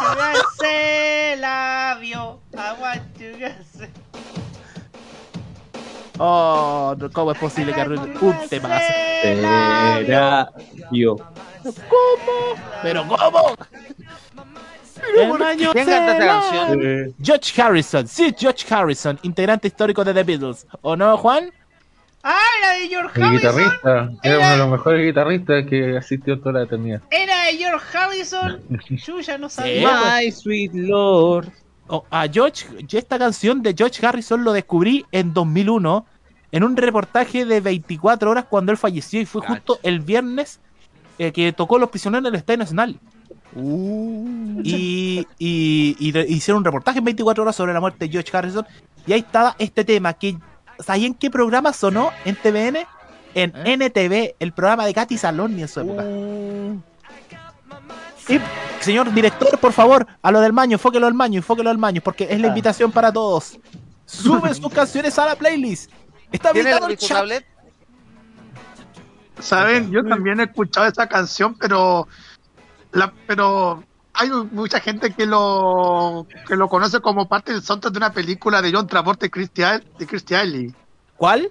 Aguante 0.00 1.36
labio. 1.38 2.40
Aguante 2.56 3.54
Oh, 6.18 6.96
¿cómo 7.12 7.32
es 7.32 7.38
posible 7.38 7.72
que 7.72 7.80
arruine 7.80 8.02
un 8.20 8.48
temazo? 8.48 8.92
Era 9.22 10.50
yo. 10.90 11.16
¿Cómo? 11.62 12.62
¿Pero 12.82 13.06
cómo? 13.06 13.56
El 15.18 15.42
año 15.42 15.72
¿Quién 15.72 15.86
canta 15.86 16.12
esta 16.12 16.18
será- 16.18 16.40
canción? 16.40 17.14
George 17.22 17.62
Harrison, 17.62 18.08
sí, 18.08 18.34
George 18.36 18.64
Harrison, 18.74 19.18
integrante 19.22 19.68
histórico 19.68 20.04
de 20.04 20.14
The 20.14 20.22
Beatles. 20.24 20.66
¿O 20.82 20.96
no, 20.96 21.16
Juan? 21.18 21.50
Ah, 22.22 22.40
era 22.60 22.72
de 22.72 22.88
George 22.88 23.20
El 23.20 23.24
Harrison. 23.24 23.52
guitarrista, 23.56 24.10
era 24.22 24.38
uno 24.38 24.50
de 24.50 24.56
los 24.56 24.68
mejores 24.70 25.06
guitarristas 25.06 25.66
que 25.68 25.96
asistió 25.96 26.40
toda 26.40 26.52
la 26.60 26.62
eternidad. 26.64 27.02
Era 27.10 27.44
de 27.44 27.56
George 27.56 27.96
Harrison. 27.98 28.62
Yo 28.90 29.20
ya 29.20 29.38
no 29.38 29.48
sabía. 29.48 29.90
My 30.20 30.32
sweet 30.32 30.72
Lord. 30.74 31.48
Oh, 31.88 32.04
a 32.10 32.26
George, 32.28 32.66
yo 32.86 32.98
esta 32.98 33.18
canción 33.18 33.62
de 33.62 33.74
George 33.76 34.04
Harrison 34.04 34.42
lo 34.42 34.52
descubrí 34.52 35.04
en 35.12 35.32
2001 35.32 36.04
en 36.52 36.64
un 36.64 36.76
reportaje 36.76 37.44
de 37.44 37.60
24 37.60 38.30
horas 38.30 38.46
cuando 38.48 38.72
él 38.72 38.78
falleció 38.78 39.20
y 39.20 39.26
fue 39.26 39.40
justo 39.42 39.78
el 39.82 40.00
viernes 40.00 40.58
eh, 41.18 41.30
que 41.32 41.52
tocó 41.52 41.78
Los 41.78 41.90
Prisioneros 41.90 42.24
en 42.28 42.34
el 42.34 42.38
Estadio 42.38 42.58
Nacional. 42.58 42.98
Y, 44.64 45.26
y- 45.38 45.96
y 45.98 46.18
hicieron 46.34 46.58
un 46.58 46.64
reportaje 46.64 46.98
en 46.98 47.04
24 47.04 47.42
horas 47.42 47.56
sobre 47.56 47.72
la 47.72 47.80
muerte 47.80 48.04
de 48.06 48.10
George 48.10 48.36
Harrison 48.36 48.66
y 49.06 49.12
ahí 49.12 49.20
estaba 49.20 49.54
este 49.58 49.84
tema 49.84 50.12
que 50.14 50.36
¿sabían 50.80 51.14
qué 51.14 51.30
programa 51.30 51.72
sonó 51.72 52.10
en 52.24 52.34
TVN? 52.36 52.78
En 53.34 53.52
NTV, 53.82 54.34
el 54.40 54.52
programa 54.52 54.86
de 54.86 54.94
Katy 54.94 55.18
Saloni 55.18 55.60
en 55.62 55.68
su 55.68 55.80
época. 55.80 56.04
Y, 58.28 58.40
señor 58.86 59.12
director, 59.12 59.58
por 59.58 59.72
favor, 59.72 60.06
a 60.22 60.30
lo 60.30 60.40
del 60.40 60.52
maño, 60.54 60.74
enfóquelo 60.76 61.06
al 61.06 61.14
maño, 61.14 61.38
enfóquelo 61.38 61.68
al 61.70 61.76
maño, 61.78 62.00
porque 62.02 62.26
es 62.30 62.40
la 62.40 62.46
invitación 62.48 62.90
para 62.90 63.12
todos. 63.12 63.58
Suben 64.06 64.54
sus 64.54 64.72
canciones 64.72 65.18
a 65.18 65.26
la 65.26 65.36
playlist. 65.36 65.90
Está 66.32 66.52
¿Tiene 66.52 66.70
el 66.70 66.86
disco 66.86 67.06
chat. 67.06 67.18
tablet? 67.18 67.46
Saben, 69.38 69.90
yo 69.90 70.02
también 70.04 70.40
he 70.40 70.44
escuchado 70.44 70.86
esa 70.86 71.06
canción, 71.06 71.54
pero 71.58 72.08
la, 72.92 73.12
pero 73.26 73.82
hay 74.14 74.30
mucha 74.50 74.80
gente 74.80 75.12
que 75.12 75.26
lo 75.26 76.26
que 76.48 76.56
lo 76.56 76.68
conoce 76.68 77.00
como 77.00 77.28
parte 77.28 77.52
del 77.52 77.62
soundtrack 77.62 77.92
de 77.92 77.98
una 77.98 78.12
película 78.12 78.62
de 78.62 78.72
John 78.72 78.86
Travolta 78.86 79.26
y 79.26 79.30
Christy 79.30 79.62
de 79.98 80.06
Christy 80.06 80.34
Alley. 80.34 80.74
¿Cuál? 81.16 81.50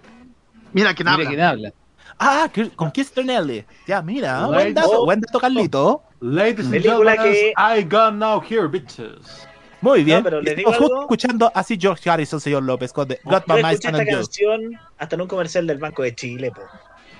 Mira 0.73 0.95
quién 0.95 1.07
habla. 1.07 1.19
Mira 1.19 1.29
quién 1.29 1.41
habla. 1.41 1.73
Ah, 2.17 2.49
que- 2.51 2.69
con 2.71 2.91
Kirsten 2.91 3.27
Nelly. 3.27 3.65
Ya, 3.87 4.01
mira, 4.01 4.47
buen 4.47 4.73
dato, 4.73 5.05
buen 5.05 5.19
dato, 5.21 5.39
Carlito. 5.39 6.01
Ladies 6.21 6.65
and 6.67 6.81
gentlemen, 6.81 7.17
que- 7.17 7.53
I 7.57 7.83
got 7.83 8.13
now 8.13 8.41
here, 8.41 8.67
bitches. 8.67 9.47
Muy 9.81 10.03
bien. 10.03 10.19
No, 10.19 10.23
pero 10.23 10.41
digo 10.41 10.73
algo. 10.73 11.01
escuchando 11.01 11.51
así 11.53 11.77
George 11.79 12.09
Harrison, 12.09 12.39
señor 12.39 12.63
López, 12.63 12.91
con 12.91 13.07
The 13.07 13.19
Got 13.23 13.47
My 13.47 13.55
Mind 13.61 13.73
esta 13.73 13.89
on 13.89 13.97
You. 14.05 14.11
canción 14.11 14.61
hasta 14.97 15.15
en 15.15 15.21
un 15.21 15.27
comercial 15.27 15.67
del 15.67 15.77
Banco 15.77 16.01
de 16.01 16.15
Chile, 16.15 16.51
po. 16.51 16.61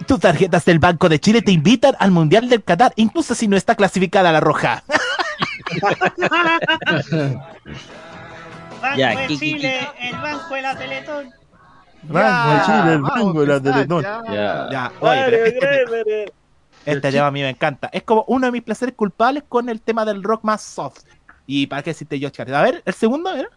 Tus 0.07 0.19
tarjetas 0.19 0.65
del 0.65 0.79
Banco 0.79 1.07
de 1.07 1.19
Chile 1.19 1.41
te 1.41 1.51
invitan 1.51 1.95
al 1.99 2.11
Mundial 2.11 2.49
del 2.49 2.63
Qatar, 2.63 2.91
incluso 2.95 3.35
si 3.35 3.47
no 3.47 3.55
está 3.55 3.75
clasificada 3.75 4.31
la 4.31 4.39
roja. 4.39 4.83
Banco 8.81 8.97
Ya, 8.97 9.15
de 9.15 9.27
Chile, 9.37 9.87
el 9.99 10.13
banco 10.17 10.55
de 10.55 10.61
la 10.61 10.75
Teletón. 10.77 11.29
Rango 12.09 12.53
de 12.53 12.61
Chile, 12.65 12.93
el 12.93 13.05
rango 13.05 13.41
de 13.41 13.47
la 13.47 13.59
Teletón. 13.61 14.03
ya. 14.03 14.67
Ya, 14.71 14.91
oye, 14.99 15.23
pero 15.29 16.31
este, 16.85 17.11
tema 17.11 17.27
a 17.27 17.31
mí 17.31 17.41
me 17.41 17.49
encanta. 17.49 17.89
Es 17.91 18.03
como 18.03 18.23
uno 18.27 18.45
de 18.47 18.51
mis 18.51 18.63
placeres 18.63 18.95
culpables 18.95 19.43
con 19.47 19.69
el 19.69 19.81
tema 19.81 20.05
del 20.05 20.23
rock 20.23 20.43
más 20.43 20.61
soft. 20.61 21.03
Y 21.47 21.67
para 21.67 21.83
qué 21.83 21.91
decirte 21.91 22.17
George 22.19 22.41
Harrison. 22.41 22.59
A 22.59 22.63
ver, 22.63 22.81
el 22.85 22.93
segundo, 22.93 23.29
a 23.29 23.33
ver. 23.35 23.49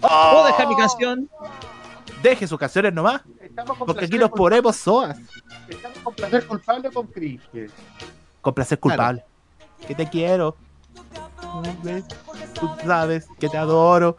¿Puedo 0.00 0.46
dejar 0.46 0.68
mi 0.68 0.76
canción? 0.76 1.28
Deje 2.22 2.46
sus 2.46 2.58
canciones 2.58 2.92
nomás. 2.92 3.22
Estamos 3.40 3.76
con 3.78 3.86
Porque 3.86 4.04
aquí 4.04 4.16
placer 4.16 4.20
nos 4.20 4.30
culpable- 4.30 4.56
ponemos 4.62 4.76
soas. 4.76 5.18
Estamos 5.68 5.98
con 5.98 6.14
placer 6.14 6.46
culpable 6.46 6.90
con 6.90 7.06
cringe. 7.06 7.70
Con 8.40 8.54
placer 8.54 8.78
culpable. 8.78 9.24
Que 9.86 9.94
te 9.94 10.08
quiero. 10.08 10.56
Tú 12.58 12.70
sabes 12.84 13.26
que 13.38 13.48
te 13.48 13.56
adoro. 13.56 14.16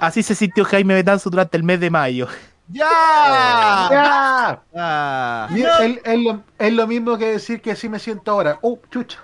Así 0.00 0.22
se 0.22 0.34
sintió 0.34 0.64
Jaime 0.64 0.94
Betanzo 0.94 1.30
durante 1.30 1.56
el 1.56 1.62
mes 1.62 1.80
de 1.80 1.90
mayo. 1.90 2.28
¡Ya! 2.68 3.88
¡Ya! 3.90 4.62
¡Ya! 4.74 5.48
Mira, 5.50 5.84
Es, 5.84 5.98
es 6.04 6.18
lo, 6.18 6.42
es 6.58 6.72
lo 6.72 6.86
mismo 6.86 7.16
que 7.16 7.26
decir 7.32 7.60
que 7.60 7.72
así 7.72 7.88
me 7.88 7.98
siento 7.98 8.32
ahora. 8.32 8.58
¡Uh, 8.62 8.78
chucha! 8.90 9.18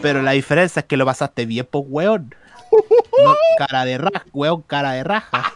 Pero 0.00 0.22
la 0.22 0.32
diferencia 0.32 0.80
es 0.80 0.86
que 0.86 0.96
lo 0.96 1.04
pasaste 1.06 1.46
bien, 1.46 1.66
pues, 1.70 1.84
weón. 1.86 2.34
No, 3.24 3.34
cara 3.58 3.84
de 3.84 3.98
raja, 3.98 4.24
weón, 4.32 4.62
cara 4.62 4.92
de 4.92 5.04
raja. 5.04 5.52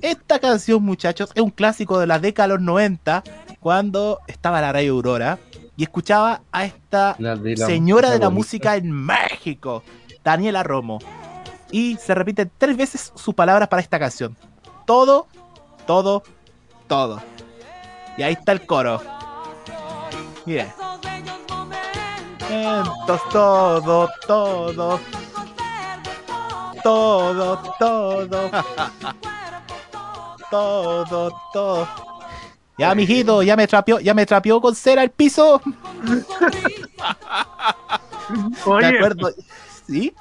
Esta 0.00 0.38
canción, 0.38 0.82
muchachos, 0.82 1.30
es 1.34 1.42
un 1.42 1.50
clásico 1.50 1.98
de 1.98 2.06
la 2.06 2.20
década 2.20 2.48
de 2.48 2.54
los 2.54 2.62
90, 2.62 3.24
cuando 3.58 4.20
estaba 4.28 4.60
la 4.60 4.72
radio 4.72 4.92
Aurora 4.92 5.38
y 5.76 5.82
escuchaba 5.82 6.42
a 6.52 6.64
esta 6.64 7.16
La 7.18 7.36
de 7.36 7.56
la 7.56 7.66
señora 7.66 8.10
de 8.10 8.18
la 8.18 8.30
música 8.30 8.70
música 8.70 8.76
en 8.76 8.92
México, 8.92 9.82
Daniela 10.24 10.62
Romo. 10.62 10.98
Y 11.70 11.96
se 11.96 12.14
repiten 12.14 12.50
tres 12.56 12.76
veces 12.76 13.12
sus 13.14 13.34
palabras 13.34 13.68
para 13.68 13.82
esta 13.82 13.98
canción. 13.98 14.36
Todo, 14.88 15.28
todo, 15.86 16.22
todo. 16.86 17.22
Y 18.16 18.22
ahí 18.22 18.32
está 18.32 18.52
el 18.52 18.64
coro. 18.64 19.02
Miren. 20.46 20.72
Momentos, 22.40 23.20
todo, 23.30 24.08
todo. 24.26 24.98
Todo, 26.82 27.62
todo. 27.78 28.50
todo, 30.50 31.42
todo. 31.52 31.88
Ya, 32.78 32.94
mijito, 32.94 33.42
ya 33.42 33.56
me 33.56 33.66
trapeó, 33.66 34.00
ya 34.00 34.14
me 34.14 34.24
trapeó 34.24 34.58
con 34.58 34.74
cera 34.74 35.02
el 35.02 35.10
piso. 35.10 35.60
Oye. 38.64 38.90
Me 38.90 38.96
acuerdo. 38.96 39.32
¿Sí? 39.86 40.14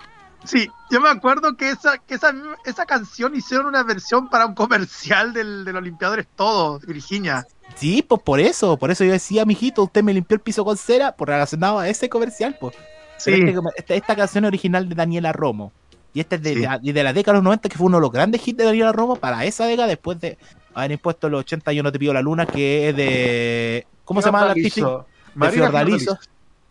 Sí, 0.47 0.69
yo 0.89 1.01
me 1.01 1.09
acuerdo 1.09 1.57
que 1.57 1.69
esa, 1.69 1.97
que 1.97 2.15
esa, 2.15 2.33
esa 2.65 2.85
canción 2.85 3.35
hicieron 3.35 3.67
una 3.67 3.83
versión 3.83 4.29
para 4.29 4.45
un 4.45 4.55
comercial 4.55 5.33
del, 5.33 5.65
del 5.65 5.75
Olimpiadores 5.75 6.25
Todo, 6.35 6.79
Virginia. 6.79 7.45
Sí, 7.75 8.01
pues 8.01 8.21
por 8.21 8.39
eso, 8.39 8.77
por 8.77 8.89
eso 8.89 9.03
yo 9.03 9.11
decía, 9.11 9.45
mijito, 9.45 9.83
usted 9.83 10.03
me 10.03 10.13
limpió 10.13 10.35
el 10.35 10.41
piso 10.41 10.63
con 10.63 10.77
cera, 10.77 11.11
por 11.11 11.27
relacionado 11.27 11.79
a 11.79 11.89
ese 11.89 12.07
comercial, 12.07 12.57
pues. 12.59 12.75
Sí. 13.17 13.31
Pero 13.31 13.47
este 13.47 13.71
esta, 13.77 13.95
esta 13.95 14.15
canción 14.15 14.45
es 14.45 14.49
original 14.49 14.87
de 14.87 14.95
Daniela 14.95 15.33
Romo. 15.33 15.73
Y 16.13 16.21
esta 16.21 16.35
es 16.35 16.41
de, 16.41 16.55
la, 16.55 16.79
de 16.79 17.03
la 17.03 17.13
década 17.13 17.33
de 17.33 17.37
los 17.39 17.43
90, 17.43 17.69
que 17.69 17.77
fue 17.77 17.87
uno 17.87 17.97
de 17.97 18.01
los 18.01 18.11
grandes 18.11 18.47
hits 18.47 18.57
de 18.57 18.63
Daniela 18.63 18.91
Romo 18.91 19.17
para 19.17 19.43
esa 19.45 19.65
década, 19.65 19.87
después 19.87 20.19
de 20.19 20.37
haber 20.73 20.91
impuesto 20.91 21.29
los 21.29 21.41
80 21.41 21.73
Yo 21.73 21.83
no 21.83 21.91
te 21.91 21.99
pido 21.99 22.13
la 22.13 22.21
luna, 22.21 22.45
que 22.45 22.89
es 22.89 22.95
de. 22.95 23.85
¿Cómo 24.05 24.21
se 24.21 24.27
llama 24.27 24.45
la 24.45 24.51
artista? 24.51 24.71
Fiordalizo. 24.71 25.05
Marina 25.35 25.51
Fiordalizo. 25.51 26.15
Fiordalizo. 26.15 26.19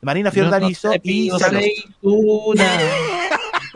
Marina 0.00 0.30
Yo 0.30 0.42
no 0.42 0.48
Fiordalizo 0.48 0.90
te 0.90 1.00
y. 1.04 1.30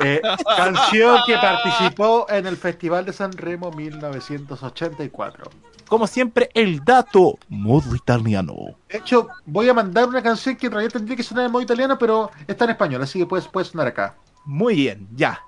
Eh, 0.03 0.21
canción 0.57 1.19
que 1.27 1.35
participó 1.37 2.27
en 2.29 2.47
el 2.47 2.57
Festival 2.57 3.05
de 3.05 3.13
San 3.13 3.33
Remo 3.33 3.71
1984. 3.71 5.51
Como 5.89 6.07
siempre, 6.07 6.51
el 6.55 6.85
dato 6.85 7.39
modo 7.49 7.95
italiano. 7.97 8.55
De 8.89 8.99
hecho, 8.99 9.29
voy 9.45 9.69
a 9.69 9.75
mandar 9.75 10.07
una 10.07 10.23
canción 10.23 10.57
que 10.57 10.67
en 10.67 10.73
realidad 10.73 10.93
tendría 10.93 11.17
que 11.17 11.23
sonar 11.23 11.47
en 11.47 11.53
modo 11.53 11.63
italiano, 11.63 11.99
pero 11.99 12.31
está 12.47 12.65
en 12.65 12.71
español, 12.71 13.03
así 13.03 13.19
que 13.19 13.27
puede, 13.27 13.43
puede 13.49 13.67
sonar 13.67 13.89
acá. 13.89 14.15
Muy 14.45 14.77
bien, 14.77 15.09
ya. 15.15 15.41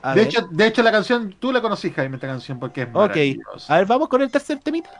A 0.00 0.14
De 0.14 0.20
ver. 0.20 0.28
hecho, 0.28 0.48
de 0.50 0.66
hecho, 0.66 0.82
la 0.82 0.92
canción, 0.92 1.36
tú 1.38 1.52
la 1.52 1.60
conocí, 1.60 1.90
Jaime, 1.90 2.16
esta 2.16 2.26
canción, 2.26 2.58
porque 2.58 2.82
es 2.82 2.88
Ok, 2.92 3.16
a 3.68 3.76
ver, 3.76 3.86
vamos 3.86 4.08
con 4.08 4.22
el 4.22 4.30
tercer 4.30 4.60
temita. 4.60 4.90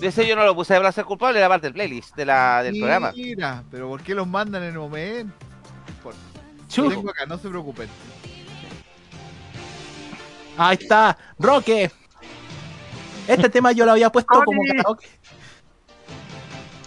Ese 0.00 0.26
yo 0.26 0.34
no 0.34 0.44
lo 0.44 0.54
puse 0.54 0.74
de 0.74 0.80
placer 0.80 1.04
culpable, 1.04 1.38
era 1.38 1.48
parte 1.48 1.66
del 1.66 1.74
playlist 1.74 2.14
de 2.16 2.26
la, 2.26 2.62
del 2.62 2.76
programa. 2.76 3.12
Mira, 3.14 3.62
pero 3.70 3.88
¿por 3.88 4.02
qué 4.02 4.14
los 4.14 4.26
mandan 4.26 4.62
en 4.64 4.70
el 4.72 4.78
momento? 4.78 5.32
Por... 6.74 6.84
Chu. 6.84 6.90
Lo 6.90 6.90
tengo 6.90 7.10
acá, 7.10 7.26
no 7.26 7.38
se 7.38 7.48
preocupen. 7.48 7.88
Ahí 10.56 10.78
está, 10.80 11.16
Roque. 11.38 11.90
Este 13.26 13.48
tema 13.48 13.72
yo 13.72 13.84
lo 13.86 13.92
había 13.92 14.10
puesto 14.10 14.42
como 14.44 14.60
karaoke. 14.66 15.08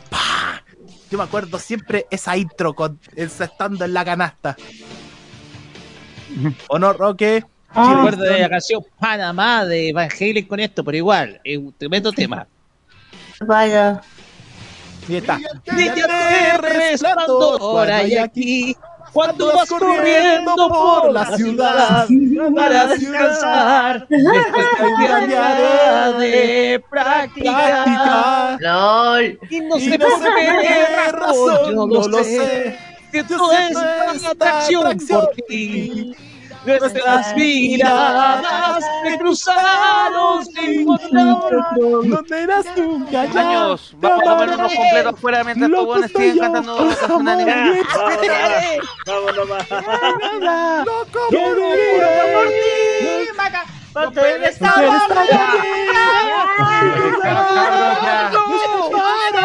¡Pah! 0.09 0.61
Yo 1.09 1.17
me 1.17 1.23
acuerdo 1.23 1.57
siempre 1.59 2.05
esa 2.11 2.35
intro 2.35 2.73
con 2.73 2.99
esa 3.15 3.45
estando 3.45 3.85
en 3.85 3.93
la 3.93 4.03
canasta. 4.05 4.55
¿O 6.67 6.77
no, 6.77 6.93
Roque? 6.93 7.43
Sí, 7.73 7.81
recuerdo 7.93 8.23
de 8.23 8.39
la 8.39 8.49
canción 8.49 8.85
Panamá 8.99 9.65
de 9.65 9.91
Van 9.93 10.09
Halen 10.09 10.45
con 10.45 10.59
esto, 10.59 10.83
pero 10.83 10.97
igual, 10.97 11.41
es 11.43 11.57
un 11.57 11.73
tremendo 11.73 12.11
tema. 12.11 12.47
Vaya. 13.41 14.01
Ahí 15.07 15.15
está. 15.17 15.39
Brilla 15.65 16.57
resplandor 16.57 17.91
hay 17.91 18.17
aquí 18.17 18.75
cuando 19.15 19.53
vas 19.53 19.69
corriendo 19.69 20.53
por 20.67 21.13
la 21.13 21.37
ciudad 21.37 22.05
para 22.53 22.87
descansar 22.87 24.05
después 24.09 24.45
de 24.99 25.27
día 25.27 26.11
de 26.19 26.83
práctica. 26.89 28.57
LOL. 28.59 29.39
Y 29.49 29.61
no 29.61 29.79
sé 29.79 29.97
por 29.97 30.21
qué 30.21 30.85
razón, 31.13 31.71
yo 31.71 31.87
no 31.87 32.07
lo 32.09 32.23
sé. 32.25 32.77
Que 33.09 33.23
toda 33.23 33.69
esta 33.69 34.31
atracción 34.31 34.97
por 35.07 35.29
ti. 35.47 36.13
Nuestras 36.65 37.35
miradas 37.35 38.83
se 39.03 39.17
cruzaron, 39.17 40.43
encontraron. 40.55 42.09
No 42.09 42.23
te 42.23 42.43
irás 42.43 42.65
nunca. 42.75 43.21
Años, 43.21 43.93
vamos 43.99 44.27
a 44.27 44.37
ponernos 44.37 44.73
completos 44.73 45.13
afuera 45.13 45.43
mientras 45.43 45.69
estos 45.69 45.85
buenos 45.85 46.11
siguen 46.11 46.39
cantando 46.39 46.85
la 46.85 46.95
canción 46.95 47.25
de 47.25 47.31
anime. 47.31 47.83
Vamos 49.05 49.35
nomás. 49.35 49.69
Loco, 50.85 51.19
por 51.29 52.47
ti, 52.47 53.37
Maca. 53.37 53.65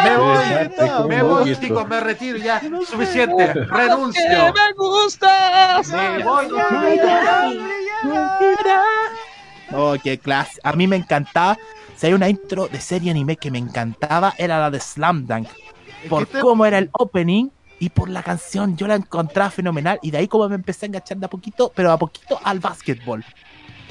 Me 0.03 0.17
voy, 0.17 1.07
me 1.09 1.23
voy, 1.23 1.55
chicos, 1.57 1.87
me 1.87 1.99
retiro 1.99 2.37
ya. 2.37 2.61
Suficiente, 2.87 3.53
renuncio. 3.53 4.23
me 4.29 4.73
gustas. 4.75 5.87
Me 5.89 6.23
voy. 6.23 6.47
Oh, 9.73 9.95
qué 10.03 10.17
clase. 10.17 10.59
A 10.63 10.73
mí 10.73 10.87
me 10.87 10.95
encantaba. 10.97 11.57
Si 11.95 12.07
hay 12.07 12.13
una 12.13 12.29
intro 12.29 12.67
de 12.67 12.81
serie 12.81 13.11
anime 13.11 13.37
que 13.37 13.51
me 13.51 13.59
encantaba, 13.59 14.33
era 14.37 14.59
la 14.59 14.71
de 14.71 14.79
Slam 14.79 15.27
Dunk. 15.27 15.47
Por 16.09 16.23
este- 16.23 16.39
cómo 16.39 16.65
era 16.65 16.79
el 16.79 16.89
opening 16.93 17.49
y 17.79 17.89
por 17.89 18.09
la 18.09 18.23
canción, 18.23 18.75
yo 18.75 18.87
la 18.87 18.95
encontraba 18.95 19.51
fenomenal. 19.51 19.99
Y 20.01 20.11
de 20.11 20.17
ahí 20.17 20.27
como 20.27 20.49
me 20.49 20.55
empecé 20.55 20.85
a 20.85 20.87
enganchar 20.87 21.17
de 21.17 21.25
a 21.25 21.29
poquito, 21.29 21.71
pero 21.75 21.91
a 21.91 21.97
poquito 21.97 22.39
al 22.43 22.59
básquetbol. 22.59 23.23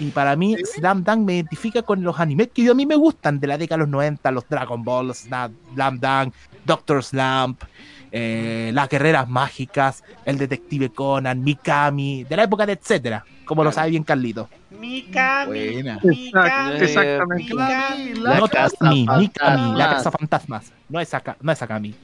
Y 0.00 0.10
para 0.10 0.34
mí, 0.34 0.56
Slam 0.64 1.04
Dunk 1.04 1.18
me 1.26 1.34
identifica 1.34 1.82
con 1.82 2.02
los 2.02 2.18
animes 2.18 2.48
que 2.54 2.62
yo- 2.64 2.72
a 2.72 2.74
mí 2.74 2.86
me 2.86 2.96
gustan 2.96 3.38
de 3.38 3.46
la 3.46 3.58
década 3.58 3.76
de 3.76 3.80
los 3.82 3.90
90, 3.90 4.30
los 4.30 4.48
Dragon 4.48 4.82
Ball, 4.82 5.08
los 5.08 5.18
Slam, 5.18 5.54
Slam 5.74 6.00
Dunk, 6.00 6.34
Doctor 6.64 7.04
Slump, 7.04 7.62
eh, 8.10 8.70
las 8.74 8.88
guerreras 8.88 9.28
mágicas, 9.28 10.02
el 10.24 10.38
detective 10.38 10.88
Conan, 10.90 11.42
Mikami, 11.44 12.24
de 12.24 12.34
la 12.36 12.44
época 12.44 12.64
de 12.66 12.72
etcétera, 12.72 13.24
como 13.44 13.62
lo 13.62 13.70
sabe 13.72 13.90
bien 13.90 14.02
Carlito. 14.02 14.48
Mikami. 14.70 15.82
Mikami. 16.02 16.76
Exactamente. 16.80 17.44
Mikami. 17.54 18.10
no 18.20 18.48
casa 18.48 18.76
Takami, 18.78 19.06
Mikami, 19.18 19.78
la 19.78 19.90
casa 19.90 20.10
fantasmas. 20.10 20.72
No 20.88 20.98
es 20.98 21.12
acá, 21.12 21.36
no 21.42 21.52
es 21.52 21.60
Akami. 21.62 21.94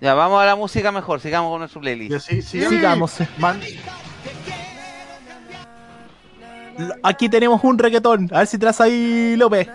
Ya, 0.00 0.12
vamos 0.14 0.42
a 0.42 0.46
la 0.46 0.56
música 0.56 0.90
mejor, 0.92 1.20
sigamos 1.20 1.50
con 1.50 1.60
nuestro 1.60 1.80
playlist. 1.80 2.26
Sí, 2.28 2.42
sí, 2.42 2.60
Sigamos. 2.66 3.18
Man- 3.38 3.60
Aquí 7.02 7.28
tenemos 7.28 7.62
un 7.64 7.78
reggaetón. 7.78 8.28
A 8.32 8.38
ver 8.38 8.46
si 8.46 8.58
traes 8.58 8.80
ahí, 8.80 9.36
López. 9.36 9.68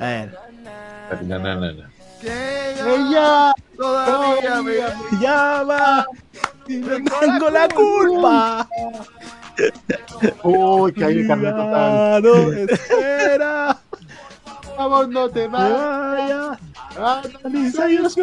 A 0.00 0.06
ver. 0.06 0.38
Ella 2.84 3.54
Todavía 3.76 4.62
me 4.62 4.74
llama. 5.20 6.06
Tengo 6.66 7.50
la 7.50 7.68
culpa. 7.68 8.68
Uy, 10.44 10.92
que 10.92 11.04
hay 11.04 11.14
de 11.16 11.26
carne 11.26 11.50
total. 11.50 12.22
No 12.22 12.52
espera. 12.52 13.78
Vamos, 14.76 15.08
no 15.08 15.28
te 15.28 15.46
vayas. 15.48 15.70
Vaya. 15.70 16.58
Analiza 17.44 17.88
y 17.88 17.96
Bienvenidos 17.96 18.14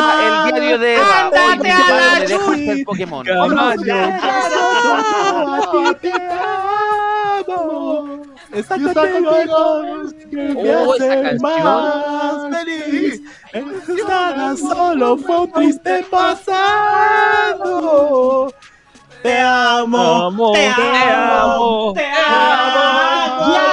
a 0.00 0.46
el 0.46 0.52
diario 0.52 0.78
de 0.78 0.94
Eva. 0.94 1.26
Ándate 1.26 1.70
a 1.70 1.78
la 1.90 2.20
dejo 2.20 2.54
ser 2.54 2.84
Pokémon. 2.84 3.26
Está 8.52 8.76
Yo 8.76 8.92
contigo, 8.92 9.30
contigo, 9.30 9.82
que 10.30 10.36
me 10.36 10.74
Oh, 10.74 10.92
hace 10.92 11.38
más 11.38 12.48
feliz. 12.50 13.22
Nada 14.08 14.56
solo 14.56 15.16
fue 15.18 15.40
un 15.40 15.52
triste 15.52 16.04
pasado. 16.10 17.60
Te 19.22 19.38
amo, 19.38 20.52
te 20.52 20.66
amo, 20.68 21.92
te 21.94 22.06
amo. 22.06 23.69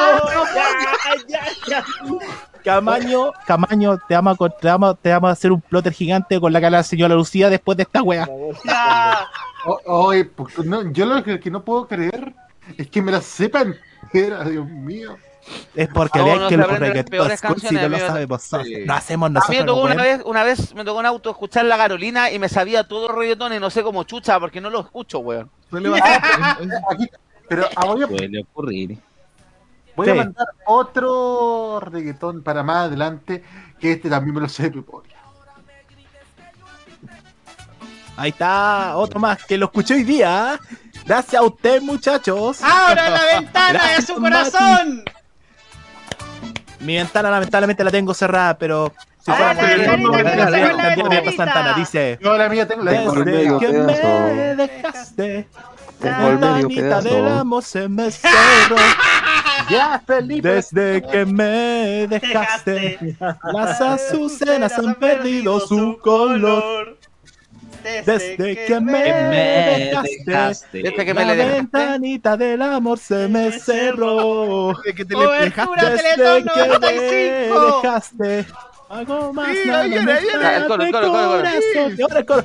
Camaño, 2.63 3.31
Camaño, 3.45 3.97
te 4.07 4.15
amo, 4.15 4.35
con- 4.35 4.53
te 4.59 4.69
amo, 4.69 4.93
te 4.95 5.11
amo 5.11 5.27
a 5.27 5.31
hacer 5.31 5.51
un 5.51 5.61
plotter 5.61 5.93
gigante 5.93 6.39
con 6.39 6.51
la 6.51 6.59
cara 6.59 6.77
de 6.77 6.79
la 6.79 6.83
señora 6.83 7.15
Lucía 7.15 7.49
después 7.49 7.77
de 7.77 7.83
esta 7.83 8.01
wea. 8.01 8.27
Oye, 9.85 10.25
pues, 10.25 10.57
no, 10.65 10.91
yo 10.91 11.05
lo 11.05 11.23
que, 11.23 11.39
que 11.39 11.49
no 11.51 11.63
puedo 11.63 11.87
creer 11.87 12.33
es 12.77 12.87
que 12.87 13.01
me 13.01 13.11
la 13.11 13.21
sepa 13.21 13.63
entera, 13.63 14.43
Dios 14.43 14.67
mío. 14.67 15.17
Es 15.75 15.87
porque 15.87 16.19
Ah, 16.19 16.23
hay 16.23 16.31
uno 16.37 16.49
que 16.49 16.57
los 16.57 16.67
cursi 16.67 17.37
canciones, 17.41 17.81
no 17.83 17.87
lo 17.89 17.99
sabemos. 17.99 18.41
Sí. 18.41 18.85
Lo 18.85 18.93
hacemos 18.93 19.27
A 19.27 19.29
mí 19.29 19.33
nosotros. 19.35 19.59
me 19.59 19.65
tocó 19.65 19.81
una 19.83 19.95
vez, 20.03 20.21
una 20.25 20.43
vez 20.43 20.75
me 20.75 20.83
tocó 20.83 20.99
en 20.99 21.05
auto 21.05 21.29
escuchar 21.29 21.63
la 21.65 21.77
Carolina 21.77 22.29
y 22.31 22.39
me 22.39 22.49
sabía 22.49 22.85
todo 22.85 23.09
el 23.09 23.15
reggaetón 23.15 23.53
y 23.53 23.59
no 23.59 23.69
sé 23.69 23.81
cómo 23.81 24.03
chucha 24.03 24.39
porque 24.41 24.59
no 24.59 24.69
lo 24.69 24.81
escucho, 24.81 25.19
weón. 25.19 25.49
Pero 27.49 27.65
ah, 27.77 27.81
a, 27.81 28.07
Suele 28.07 28.41
ocurrir. 28.41 28.97
Voy 29.97 30.09
a 30.09 30.15
mandar 30.15 30.47
otro 30.65 31.79
reggaetón 31.81 32.41
para 32.43 32.63
más 32.63 32.85
adelante, 32.87 33.43
que 33.79 33.91
este 33.93 34.09
también 34.09 34.35
me 34.35 34.41
lo 34.41 34.47
sé 34.49 34.69
de 34.69 34.77
memoria. 34.77 35.17
Ahí 38.15 38.29
está, 38.29 38.95
otro 38.97 39.19
más 39.19 39.43
que 39.45 39.57
lo 39.57 39.65
escuché 39.67 39.93
hoy 39.95 40.03
día. 40.03 40.55
¿eh? 40.55 40.75
Gracias 41.05 41.39
a 41.39 41.45
usted, 41.45 41.81
muchachos. 41.81 42.63
¡Abra 42.63 43.09
la 43.09 43.21
ventana 43.39 43.67
de 43.67 43.73
Gracias, 43.73 44.05
su 44.07 44.19
Mati. 44.19 44.23
corazón! 44.33 45.03
Mi 46.79 46.95
ventana 46.95 47.29
lamentablemente 47.29 47.83
la 47.83 47.91
tengo 47.91 48.13
cerrada, 48.13 48.57
pero 48.57 48.91
si 49.19 49.31
Ah, 49.31 49.35
fuera 49.35 49.53
la 49.53 50.95
por. 50.95 51.35
Santana. 51.35 51.73
Dice, 51.73 52.17
Yo 52.21 52.37
la 52.37 52.49
mía 52.49 52.67
tengo 52.67 52.83
la 52.83 52.91
tengo. 52.91 53.13
desde 53.23 53.57
que 53.59 53.67
me 53.73 54.55
dejaste, 54.55 55.47
la 56.01 56.17
ventanita 56.29 57.01
del 57.01 57.27
amor 57.27 57.63
se 57.63 57.87
me 57.89 58.09
cerró. 58.11 58.75
Ya, 59.69 60.01
Felipe. 60.05 60.47
Desde 60.47 61.01
que 61.01 61.25
me 61.25 62.07
dejaste, 62.07 63.15
las 63.53 63.81
azucenas 63.81 64.77
han 64.77 64.95
perdido 64.95 65.59
su 65.59 65.97
color. 65.99 66.97
Desde 68.05 68.65
que 68.65 68.79
me 68.81 69.03
dejaste, 69.03 70.81
Desde 70.81 71.05
que 71.05 71.13
me 71.13 71.25
la 71.25 71.35
dejaste. 71.35 71.53
ventanita 71.55 72.35
del 72.35 72.61
amor 72.61 72.99
se 72.99 73.27
me 73.29 73.51
cerró. 73.51 74.73
Desde 74.83 74.93
que 74.95 75.05
te 75.05 75.13
Cobertura 75.13 75.89
dejaste. 75.91 76.17
Desde 76.17 76.43
que 76.43 76.43
me 76.43 76.67
95. 76.67 77.81
dejaste. 77.81 78.45
Hago 78.89 79.33
más 79.33 79.47
Sí, 79.51 79.69
ahí 79.69 79.89
viene, 79.89 80.05
me 80.05 80.11
ahí 80.13 80.21
viene. 80.23 80.39
queda 80.39 80.57
El 80.57 80.67
coro, 80.67 80.83
el 80.83 80.91
de 80.91 80.91
coro, 80.93 81.05
el 81.05 81.11
coro, 81.11 81.23
el 81.23 81.27
coro. 81.27 81.41
corazón. 81.43 81.95
Y 81.97 82.01
ahora 82.01 82.19
el 82.19 82.25
coro. 82.25 82.43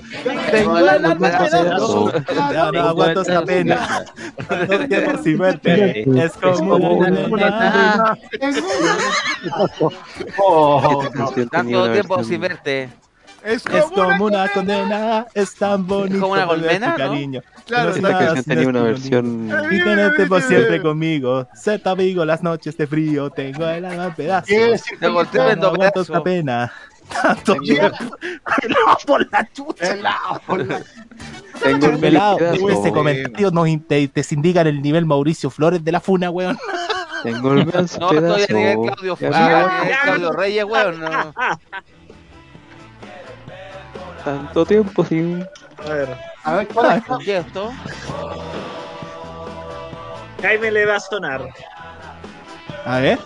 Tengo 0.50 0.78
el 0.78 0.88
alma 0.88 1.12
en 1.12 1.18
pedazos. 1.18 2.12
Ya 2.52 2.72
no 2.72 2.80
aguanto 2.88 3.20
esta 3.22 3.44
pena. 3.44 4.04
Tanto 4.48 4.88
tiempo 4.88 5.22
sin 5.22 5.38
verte. 5.38 6.00
Es 6.24 6.32
como 6.32 6.76
una. 6.76 8.18
Oh, 10.38 11.04
Tanto 11.50 11.92
tiempo 11.92 12.16
versión- 12.16 12.24
sin 12.24 12.40
verte. 12.40 12.88
Es 13.44 13.66
Es 13.66 13.84
como 13.84 14.26
una 14.26 14.48
condena. 14.48 15.26
Es 15.34 15.54
tan 15.54 15.86
bonito. 15.86 16.20
como 16.20 16.34
una 16.34 16.46
colmena, 16.46 16.90
¿no? 16.90 16.96
cariño. 16.96 17.42
Claro, 17.66 17.90
No 17.90 17.96
Esta 17.96 18.18
canción 18.18 18.44
tenía 18.44 18.68
una 18.68 18.82
versión. 18.82 19.50
Y 19.70 19.82
tenerte 19.82 20.26
por 20.26 20.42
siempre 20.42 20.80
conmigo. 20.80 21.48
Ser 21.54 21.82
tu 21.82 21.88
amigo 21.90 22.24
las 22.24 22.42
noches 22.42 22.76
de 22.76 22.86
frío. 22.86 23.30
Tengo 23.30 23.66
el 23.66 23.84
alma 23.84 24.06
en 24.06 24.14
pedazos. 24.14 24.48
¿Qué 24.48 24.66
decir, 24.66 24.98
Te 24.98 25.08
no 25.08 25.14
vendo 25.14 25.66
aguanto 25.66 25.76
pedazos. 25.78 26.08
esta 26.08 26.22
pena. 26.22 26.72
Tanto 27.22 27.54
tiempo. 27.56 28.16
Pelado 28.60 28.98
por 29.06 29.32
la 29.32 29.48
chucha. 29.52 29.96
Tengo 31.62 31.86
el 31.86 31.98
Pelado, 31.98 32.38
ese 32.38 32.92
comentario 32.92 33.50
nos 33.50 33.68
te, 33.86 34.08
te 34.08 34.24
indican 34.30 34.66
el 34.66 34.82
nivel 34.82 35.04
Mauricio 35.06 35.50
Flores 35.50 35.84
de 35.84 35.92
la 35.92 36.00
funa, 36.00 36.30
weón. 36.30 36.58
Tengo 37.22 37.52
el 37.52 37.66
pedazo. 37.70 38.00
No, 38.00 38.36
estoy 38.36 38.42
a 38.42 38.58
nivel 38.58 38.92
Claudio, 38.92 39.18
Ya 39.20 39.30
ah, 39.32 39.80
nivel 39.84 39.96
Claudio 40.02 40.32
Reyes, 40.32 40.64
weón. 40.64 41.00
No. 41.00 41.34
Tanto 44.24 44.64
tiempo 44.64 45.04
sin. 45.04 45.46
A 45.84 45.92
ver, 45.92 46.16
A 46.44 46.54
ver, 46.54 46.68
¿cuál 46.68 46.98
es? 46.98 47.24
¿Qué 47.24 47.38
es 47.38 47.46
esto? 47.46 47.72
Jaime 50.40 50.70
le 50.70 50.86
va 50.86 50.96
a 50.96 51.00
sonar. 51.00 51.48
A 52.84 52.98
ver. 53.00 53.18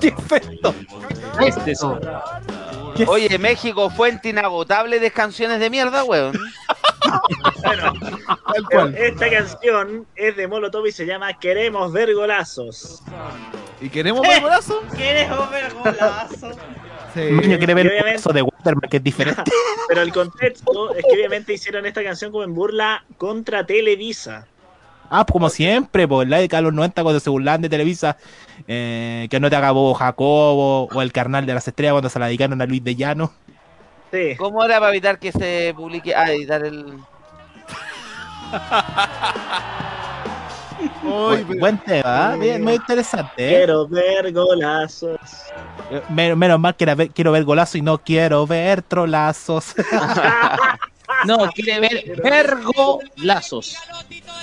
¿Qué 0.00 0.08
esto? 0.08 0.74
Este 1.40 1.72
es 1.72 1.80
Oye, 3.06 3.38
México, 3.38 3.90
fuente 3.90 4.30
inagotable 4.30 5.00
de 5.00 5.10
canciones 5.10 5.60
de 5.60 5.70
mierda, 5.70 6.04
weón. 6.04 6.38
Bueno, 7.64 7.92
Tal 8.26 8.64
pero 8.68 8.80
cual. 8.82 8.94
esta 8.96 9.30
canción 9.30 10.06
es 10.16 10.36
de 10.36 10.48
Molotov 10.48 10.86
y 10.86 10.92
se 10.92 11.06
llama 11.06 11.38
Queremos 11.38 11.92
ver 11.92 12.14
golazos. 12.14 13.02
¿Y 13.80 13.88
queremos 13.88 14.22
ver 14.22 14.42
brazo? 14.42 14.82
¿Quieres 14.96 15.28
ver 15.50 15.72
golazo? 15.74 16.50
Sí. 17.14 17.20
Niño 17.20 17.58
quiere 17.58 17.74
ver 17.74 17.86
eso 18.08 18.32
de 18.32 18.42
Waterman, 18.42 18.90
que 18.90 18.98
es 18.98 19.02
diferente. 19.04 19.42
Pero 19.88 20.02
el 20.02 20.12
contexto 20.12 20.94
es 20.94 21.04
que 21.04 21.14
obviamente 21.14 21.52
hicieron 21.52 21.86
esta 21.86 22.02
canción 22.02 22.30
como 22.30 22.44
en 22.44 22.54
burla 22.54 23.04
contra 23.16 23.64
Televisa. 23.64 24.46
Ah, 25.10 25.24
pues 25.24 25.32
como 25.32 25.48
siempre, 25.48 26.06
pues 26.06 26.24
en 26.24 26.30
la 26.30 26.38
de 26.38 26.62
los 26.62 26.72
90 26.72 27.02
cuando 27.02 27.20
se 27.20 27.30
burlaban 27.30 27.62
de 27.62 27.68
Televisa, 27.68 28.18
eh, 28.68 29.26
que 29.30 29.40
no 29.40 29.50
te 29.50 29.56
haga 29.56 29.72
bobo 29.72 29.94
Jacobo 29.94 30.84
o 30.92 31.02
el 31.02 31.10
carnal 31.12 31.46
de 31.46 31.54
las 31.54 31.66
estrellas 31.66 31.94
cuando 31.94 32.08
se 32.10 32.18
la 32.20 32.26
dedicaron 32.26 32.60
a 32.62 32.66
Luis 32.66 32.84
de 32.84 32.94
Llano. 32.94 33.32
Sí. 34.12 34.36
¿Cómo 34.36 34.62
era 34.64 34.78
para 34.78 34.90
evitar 34.92 35.18
que 35.18 35.32
se 35.32 35.72
publique? 35.76 36.14
Ah, 36.14 36.30
editar 36.30 36.64
el. 36.64 36.98
Uy, 41.02 41.44
Bu- 41.44 41.58
Buen 41.58 41.78
tema, 41.78 42.32
¿ah? 42.32 42.36
Bien, 42.36 42.62
muy 42.62 42.74
interesante. 42.74 43.32
¿eh? 43.36 43.56
Quiero 43.58 43.88
ver 43.88 44.32
golazos. 44.32 45.18
Eh, 45.90 46.02
men- 46.10 46.38
Menos 46.38 46.60
mal 46.60 46.76
que 46.76 46.84
era 46.84 46.94
ver- 46.94 47.10
quiero 47.10 47.32
ver 47.32 47.44
golazo 47.44 47.78
y 47.78 47.82
no 47.82 47.98
quiero 47.98 48.46
ver 48.46 48.82
trolazos. 48.82 49.74
No, 51.24 51.50
quiere 51.50 51.80
ver 51.80 52.20
vergolazos. 52.22 53.76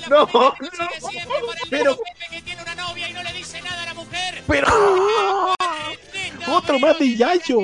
No, 0.09 0.27
no. 0.33 0.53
Pero, 1.69 1.95
Pero 4.48 4.68
otro 6.48 6.80
más 6.80 6.98
de 7.00 7.16
Yayo. 7.16 7.60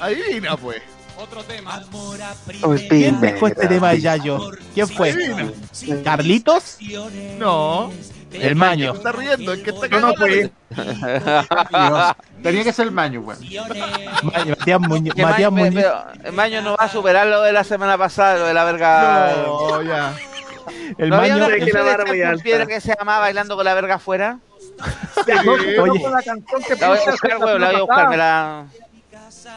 adivina, 0.00 0.56
pues. 0.56 0.82
¿Quién 2.88 3.20
dejó 3.20 3.48
este 3.48 3.66
tema 3.66 3.90
de 3.90 4.00
Yayo? 4.00 4.50
¿Quién 4.74 4.88
fue? 4.88 5.10
Adivina. 5.10 5.50
¿Carlitos? 6.04 6.78
No. 7.38 7.90
El 8.32 8.54
maño. 8.56 8.92
Está 8.94 9.10
riendo, 9.12 9.52
es 9.54 9.62
que 9.62 9.70
está 9.70 9.88
no 10.00 10.12
fui. 10.14 10.50
Dios, 10.70 12.14
Tenía 12.42 12.62
que 12.62 12.72
ser 12.74 12.86
el 12.88 12.92
maño, 12.92 13.20
weón. 13.20 13.38
Ma- 14.22 14.44
Matías 14.44 14.80
Muñoz. 14.80 15.16
Matías 15.16 15.50
Maño, 15.50 15.70
Muñoz. 15.70 15.84
pero 16.22 16.32
Maño 16.34 16.62
no 16.62 16.76
va 16.76 16.84
a 16.84 16.88
superar 16.88 17.26
lo 17.26 17.40
de 17.42 17.52
la 17.52 17.64
semana 17.64 17.96
pasada, 17.96 18.36
lo 18.38 18.44
de 18.46 18.54
la 18.54 18.64
verga. 18.64 19.32
No, 19.46 19.82
ya. 19.82 20.14
El 20.98 21.08
¿No 21.08 21.16
había 21.16 21.32
maño. 21.34 21.46
una 21.46 21.54
que 21.54 21.64
que 22.66 22.80
se 22.82 22.94
llamaba 22.98 23.20
Bailando 23.20 23.56
con 23.56 23.64
la 23.64 23.74
verga 23.74 23.94
afuera? 23.94 24.38
Oye, 25.80 26.02
la 26.10 26.22
canción 26.22 26.62
voy 26.68 26.98
a 26.98 27.10
buscar, 27.10 27.30
la 27.30 27.46
weón, 27.46 27.60
la 27.60 27.66
voy 27.68 27.76
a 27.76 27.80
buscar, 27.80 28.08
me 28.08 28.16
la... 28.16 28.66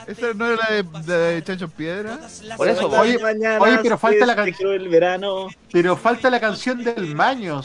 ¿Esa 0.08 0.34
no 0.34 0.48
era 0.48 0.56
la 0.58 0.76
de, 0.76 1.14
de 1.34 1.44
Chancho 1.44 1.70
Piedra? 1.70 2.20
Por 2.58 2.68
eso, 2.68 2.90
Oye, 2.90 3.18
oye, 3.60 3.80
pero 3.84 3.98
falta 3.98 4.26
la 4.26 4.34
es 4.34 4.38
de 4.46 4.52
can- 4.52 4.54
cruel 4.54 4.90
verano. 4.90 5.48
Pero 5.72 5.96
falta 5.96 6.30
la 6.30 6.40
canción 6.40 6.84
del 6.84 7.16
maño. 7.16 7.62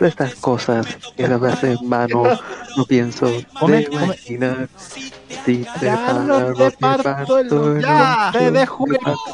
Estas 0.00 0.34
cosas 0.36 0.86
que 1.16 1.26
las 1.28 1.42
hace 1.42 1.72
en 1.72 1.88
mano, 1.88 2.22
no 2.76 2.84
pienso 2.84 3.26
Come- 3.58 3.78
de 3.78 3.86
come- 3.86 4.04
imaginar. 4.04 4.68
Si 5.44 5.64
te 5.80 5.86
Ya 5.86 5.96
paro, 6.06 6.54
te 6.54 6.70
parto 6.72 7.38
el- 7.38 7.52
el 7.76 7.82
ya, 7.82 8.30
te 8.32 8.50
dejo 8.50 8.84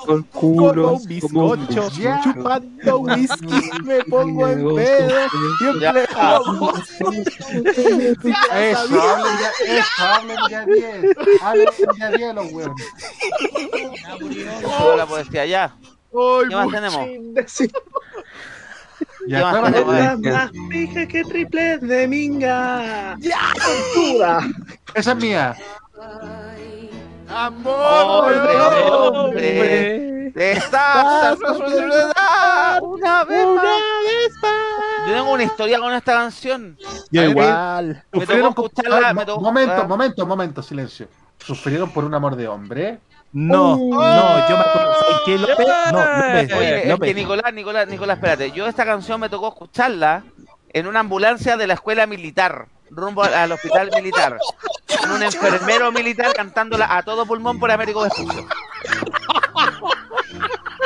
el- 0.09 0.25
culo, 0.27 0.93
un 0.95 1.05
bizcocho, 1.07 1.89
chupando 2.23 2.99
whisky, 3.01 3.71
me 3.85 4.05
pongo 4.05 4.47
en 4.49 4.75
pedo, 4.75 5.09
Ya. 5.81 5.93
siempre. 5.93 6.05
Eso, 8.71 9.03
hablen 9.03 9.39
ya, 9.41 9.51
eso, 9.67 10.03
hablen 10.03 10.39
ya 10.51 10.65
bien. 10.67 11.15
Hablen 11.43 11.69
ya 11.99 12.11
bien 12.11 12.35
los 12.37 12.53
weones. 12.53 12.87
Toda 14.79 14.97
la 14.97 15.07
poesía 15.07 15.47
ya. 15.47 15.75
¿Qué 16.49 16.55
más 16.55 16.69
tenemos? 16.71 17.07
Ya, 19.27 19.53
¿Qué 19.53 20.31
más 20.31 20.51
fija 20.71 21.07
que 21.07 21.25
triple 21.25 21.79
de 21.79 22.09
minga. 22.09 23.17
¡Ya! 23.21 23.39
Esa 24.95 25.13
es 25.13 25.17
mía. 25.17 25.57
Amor 27.29 28.31
de 28.33 28.57
hombre, 28.93 30.33
estás 30.37 31.39
una 32.83 33.25
vez 33.25 33.47
más. 33.47 33.65
Yo 35.07 35.15
tengo 35.15 35.33
una 35.33 35.43
historia 35.43 35.79
con 35.79 35.93
esta 35.95 36.13
canción. 36.13 36.77
Yo 37.11 37.23
igual. 37.23 38.05
Me 38.13 38.27
tocó 38.27 38.49
escucharla, 38.49 39.09
Ah, 39.09 39.15
me 39.15 39.25
tocó- 39.27 39.41
Momento, 39.41 39.89
momento, 39.89 40.27
momento, 40.27 40.63
silencio. 40.63 41.09
¿Sufrieron 41.39 41.91
por 41.91 42.05
un 42.05 42.15
amor 42.15 42.37
de 42.37 42.47
hombre? 42.49 42.99
No, 43.35 43.77
no, 43.77 44.49
yo 44.49 44.57
me 44.57 44.63
acuerdo. 44.63 44.95
¿sabes 45.01 45.17
qué, 45.27 45.39
López? 45.39 45.67
No, 45.93 45.99
López. 45.99 46.53
Oye, 46.57 46.93
es 46.93 47.01
que 47.01 47.15
Nicolás, 47.15 47.53
Nicolás, 47.53 47.89
Nicolás, 47.89 48.17
espérate. 48.19 48.53
Yo 48.53 48.67
esta 48.69 48.85
canción 48.85 49.19
me 49.21 49.29
tocó 49.29 49.49
escucharla 49.49 50.23
en 50.73 50.87
una 50.87 51.01
ambulancia 51.01 51.57
de 51.57 51.67
la 51.67 51.75
escuela 51.75 52.07
militar, 52.07 52.67
rumbo 52.91 53.25
al, 53.25 53.35
al 53.35 53.51
hospital 53.53 53.91
militar. 53.95 54.39
Con 55.01 55.11
un 55.11 55.23
enfermero 55.25 55.91
militar 55.91 56.33
cantándola 56.33 56.97
a 56.97 57.03
todo 57.03 57.27
pulmón 57.27 57.59
por 57.59 57.73
Américo 57.73 58.03
Vespucio. 58.03 58.47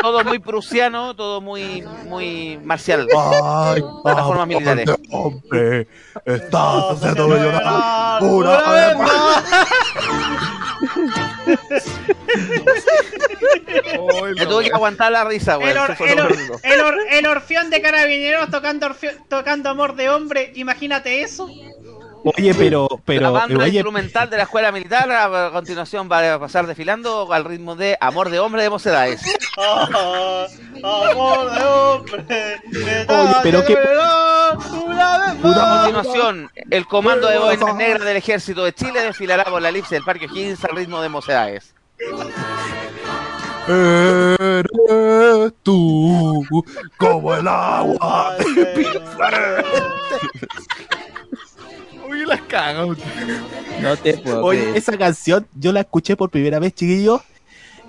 Todo 0.01 0.25
muy 0.25 0.39
prusiano, 0.39 1.15
todo 1.15 1.41
muy, 1.43 1.83
muy 2.07 2.59
marcial. 2.65 3.07
Ay, 3.43 3.83
Plataformas 4.03 4.47
militares. 4.47 4.89
hombre, 5.11 5.87
estás 6.25 6.93
haciéndome 6.93 7.37
llorar 7.41 8.23
una 8.23 8.71
vez 8.73 8.97
más. 8.97 9.45
Me 14.37 14.47
tuve 14.47 14.65
que 14.65 14.73
aguantar 14.73 15.13
la 15.13 15.25
risa, 15.25 15.57
güey. 15.57 15.71
El, 15.71 15.79
or- 15.79 15.91
Eso 15.91 15.97
fue 15.97 16.11
el 16.13 16.17
lo 16.19 16.25
or- 16.25 16.33
único. 16.33 16.61
el 16.63 16.81
or- 16.81 17.07
el 17.11 17.27
orfeón 17.27 17.71
de 17.71 17.81
carabineros 17.81 18.51
tocando, 18.51 18.87
orfeo- 18.89 19.17
tocando 19.29 19.71
amor 19.71 19.97
de 19.97 20.11
hombre, 20.11 20.53
imagínate 20.55 21.23
eso. 21.23 21.49
Oye, 22.25 22.55
pero, 22.55 22.89
la 22.91 22.99
pero, 23.05 23.33
banda 23.33 23.59
oye, 23.59 23.69
instrumental 23.75 24.29
de 24.29 24.37
la 24.37 24.43
escuela 24.45 24.73
militar 24.73 25.11
a 25.11 25.51
continuación 25.53 26.09
va 26.11 26.35
a 26.35 26.39
pasar 26.39 26.67
desfilando 26.67 27.33
al 27.33 27.45
ritmo 27.45 27.77
de 27.77 27.97
Amor 28.01 28.31
de 28.31 28.39
Hombre 28.41 28.63
de 28.63 28.71
Mocedades. 28.71 29.21
Amor 29.57 31.51
de 31.53 31.65
hombre. 31.65 32.57
Oye, 33.09 33.35
pero 33.43 33.65
qué- 33.65 33.79
A 33.79 35.37
continuación, 35.41 36.51
el 36.71 36.87
comando 36.87 37.29
de 37.29 37.39
boinas 37.39 37.75
negras 37.77 38.05
del 38.05 38.17
ejército 38.17 38.65
de 38.65 38.73
Chile 38.75 39.01
desfilará 39.03 39.45
por 39.45 39.63
la 39.63 39.69
elipse 39.69 39.95
del 39.95 40.05
Parque 40.05 40.27
O'Higgins 40.27 40.65
al 40.65 40.77
ritmo 40.77 41.01
de 41.01 41.09
Mocedades. 41.09 41.75
Eres 43.69 45.53
tú 45.63 46.43
como 46.97 47.35
el 47.35 47.47
agua 47.47 48.35
de 48.57 49.01
la 52.29 52.39
cago. 52.47 52.95
No 53.83 53.97
te 53.97 54.19
puedo 54.19 54.45
Oye, 54.45 54.61
creer. 54.61 54.77
esa 54.77 54.97
canción 54.97 55.47
yo 55.55 55.73
la 55.73 55.81
escuché 55.81 56.17
por 56.17 56.31
primera 56.31 56.59
vez, 56.59 56.75
chiquillos, 56.75 57.21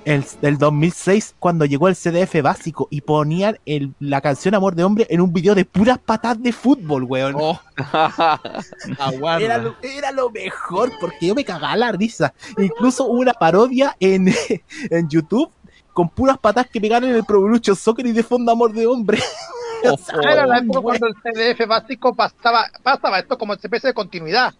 el, 0.06 0.24
del 0.42 0.58
2006, 0.58 1.36
cuando 1.40 1.66
llegó 1.66 1.88
el 1.90 1.96
CDF 1.96 2.42
básico 2.42 2.88
y 2.90 3.02
ponían 3.02 3.60
el- 3.66 3.94
la 4.00 4.22
canción 4.22 4.56
Amor 4.56 4.74
de 4.76 4.84
Hombre 4.86 5.06
en 5.10 5.20
un 5.22 5.34
video 5.34 5.54
de 5.56 5.66
puras 5.66 6.00
patas 6.00 6.42
de 6.42 6.52
fútbol, 6.54 7.04
weón. 7.04 7.36
Aguarda. 8.98 9.44
Era 9.46 9.58
lo, 9.58 9.76
era 9.82 10.12
lo 10.12 10.30
mejor 10.30 10.92
porque 11.00 11.28
yo 11.28 11.36
me 11.36 11.44
cagaba 11.46 11.76
la 11.76 11.92
risa. 11.92 12.34
Incluso 12.58 13.06
hubo 13.06 13.20
una 13.20 13.34
parodia 13.34 13.96
en, 14.00 14.34
en 14.90 15.10
YouTube 15.10 15.52
con 15.94 16.08
puras 16.10 16.38
patas 16.38 16.68
que 16.68 16.80
pegaron 16.80 17.10
en 17.10 17.16
el 17.18 17.26
Pro 17.26 17.40
Evolution 17.40 17.76
Soccer 17.76 18.06
y 18.08 18.12
de 18.14 18.24
fondo 18.24 18.52
Amor 18.52 18.72
de 18.74 18.88
Hombre. 18.88 19.20
Sea, 19.82 20.16
Era 20.32 20.46
la 20.46 20.60
época 20.60 20.82
cuando 20.82 21.08
el 21.08 21.16
CDF 21.16 21.68
básico 21.68 22.16
pasaba, 22.16 22.66
pasaba 22.84 23.20
esto 23.20 23.38
como 23.38 23.54
especie 23.54 23.90
de 23.90 23.94
continuidad. 23.94 24.54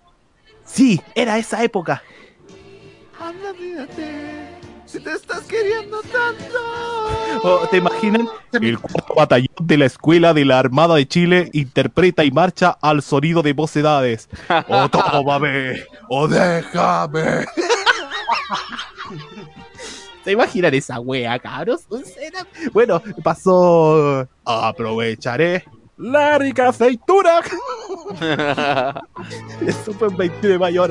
Sí, 0.66 1.02
era 1.16 1.38
esa 1.38 1.64
época. 1.64 2.04
Anda, 3.20 3.54
fíjate, 3.54 4.60
si 4.86 5.00
te 5.00 5.12
estás 5.12 5.42
queriendo 5.42 6.02
tanto. 6.04 7.44
O, 7.44 7.68
¿Te 7.68 7.78
imaginan? 7.78 8.28
El 8.54 8.80
cuarto 8.80 9.14
batallón 9.16 9.56
de 9.62 9.78
la 9.78 9.86
Escuela 9.86 10.34
de 10.34 10.46
la 10.46 10.60
Armada 10.60 10.96
de 10.96 11.08
Chile 11.08 11.50
interpreta 11.54 12.24
y 12.24 12.32
marcha 12.32 12.78
al 12.82 13.02
sonido 13.02 13.42
de 13.42 13.54
vocedades. 13.54 14.30
O 14.68 14.90
tómame, 14.90 15.84
o 16.08 16.28
déjame. 16.28 17.46
¿Se 20.24 20.32
imaginan 20.32 20.74
esa 20.74 21.00
wea, 21.00 21.40
cabros? 21.40 21.86
Bueno, 22.74 23.02
pasó. 23.24 24.28
Aprovecharé 24.46 25.64
la 26.00 26.38
rica 26.38 26.70
aceitura. 26.70 27.42
Eso 29.66 29.94
fue 30.00 30.08
el 30.08 30.16
21 30.16 30.54
de 30.54 30.60
mayo. 30.60 30.88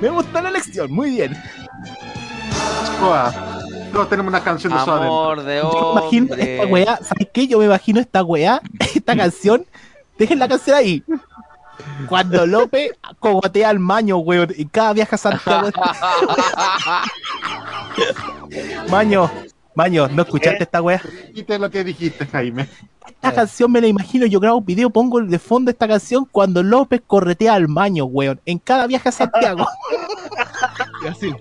Me 0.00 0.08
gustó 0.08 0.40
la 0.40 0.50
lección, 0.50 0.92
muy 0.92 1.10
bien. 1.10 1.36
Todos 3.92 4.08
tenemos 4.08 4.30
una 4.30 4.42
canción 4.42 4.72
de. 4.72 4.78
Amor 4.78 5.42
de 5.42 5.56
Yo 5.56 5.94
me 5.94 6.00
imagino 6.00 6.34
esta 6.34 6.66
weá, 6.66 6.96
¿sabes 6.96 7.28
qué? 7.32 7.46
Yo 7.46 7.58
me 7.58 7.64
imagino 7.64 8.00
esta 8.00 8.22
weá, 8.22 8.60
esta 8.94 9.16
canción. 9.16 9.64
Dejen 10.18 10.38
la 10.38 10.48
canción 10.48 10.76
ahí. 10.76 11.02
Cuando 12.08 12.46
López 12.46 12.92
cogotea 13.18 13.68
al 13.68 13.78
maño, 13.78 14.18
weón, 14.18 14.52
y 14.56 14.66
cada 14.66 14.92
viaje 14.92 15.14
a 15.14 15.18
Santiago. 15.18 15.70
Maño, 18.90 19.30
Maño, 19.74 20.08
¿no 20.08 20.22
escuchaste 20.22 20.64
esta 20.64 20.82
weá? 20.82 21.00
Quite 21.32 21.58
lo 21.58 21.70
que 21.70 21.84
dijiste, 21.84 22.26
Jaime. 22.26 22.68
Esta 23.06 23.32
canción 23.32 23.70
me 23.70 23.80
la 23.80 23.86
imagino, 23.86 24.26
yo 24.26 24.40
grabo 24.40 24.58
un 24.58 24.64
video, 24.64 24.90
pongo 24.90 25.20
de 25.20 25.38
fondo 25.38 25.70
esta 25.70 25.86
canción 25.86 26.26
cuando 26.30 26.62
López 26.62 27.02
corretea 27.06 27.54
al 27.54 27.68
maño, 27.68 28.04
weón, 28.04 28.40
en 28.46 28.58
cada 28.58 28.86
viaje 28.86 29.08
a 29.08 29.12
Santiago. 29.12 29.66
Y 31.02 31.08
así. 31.08 31.34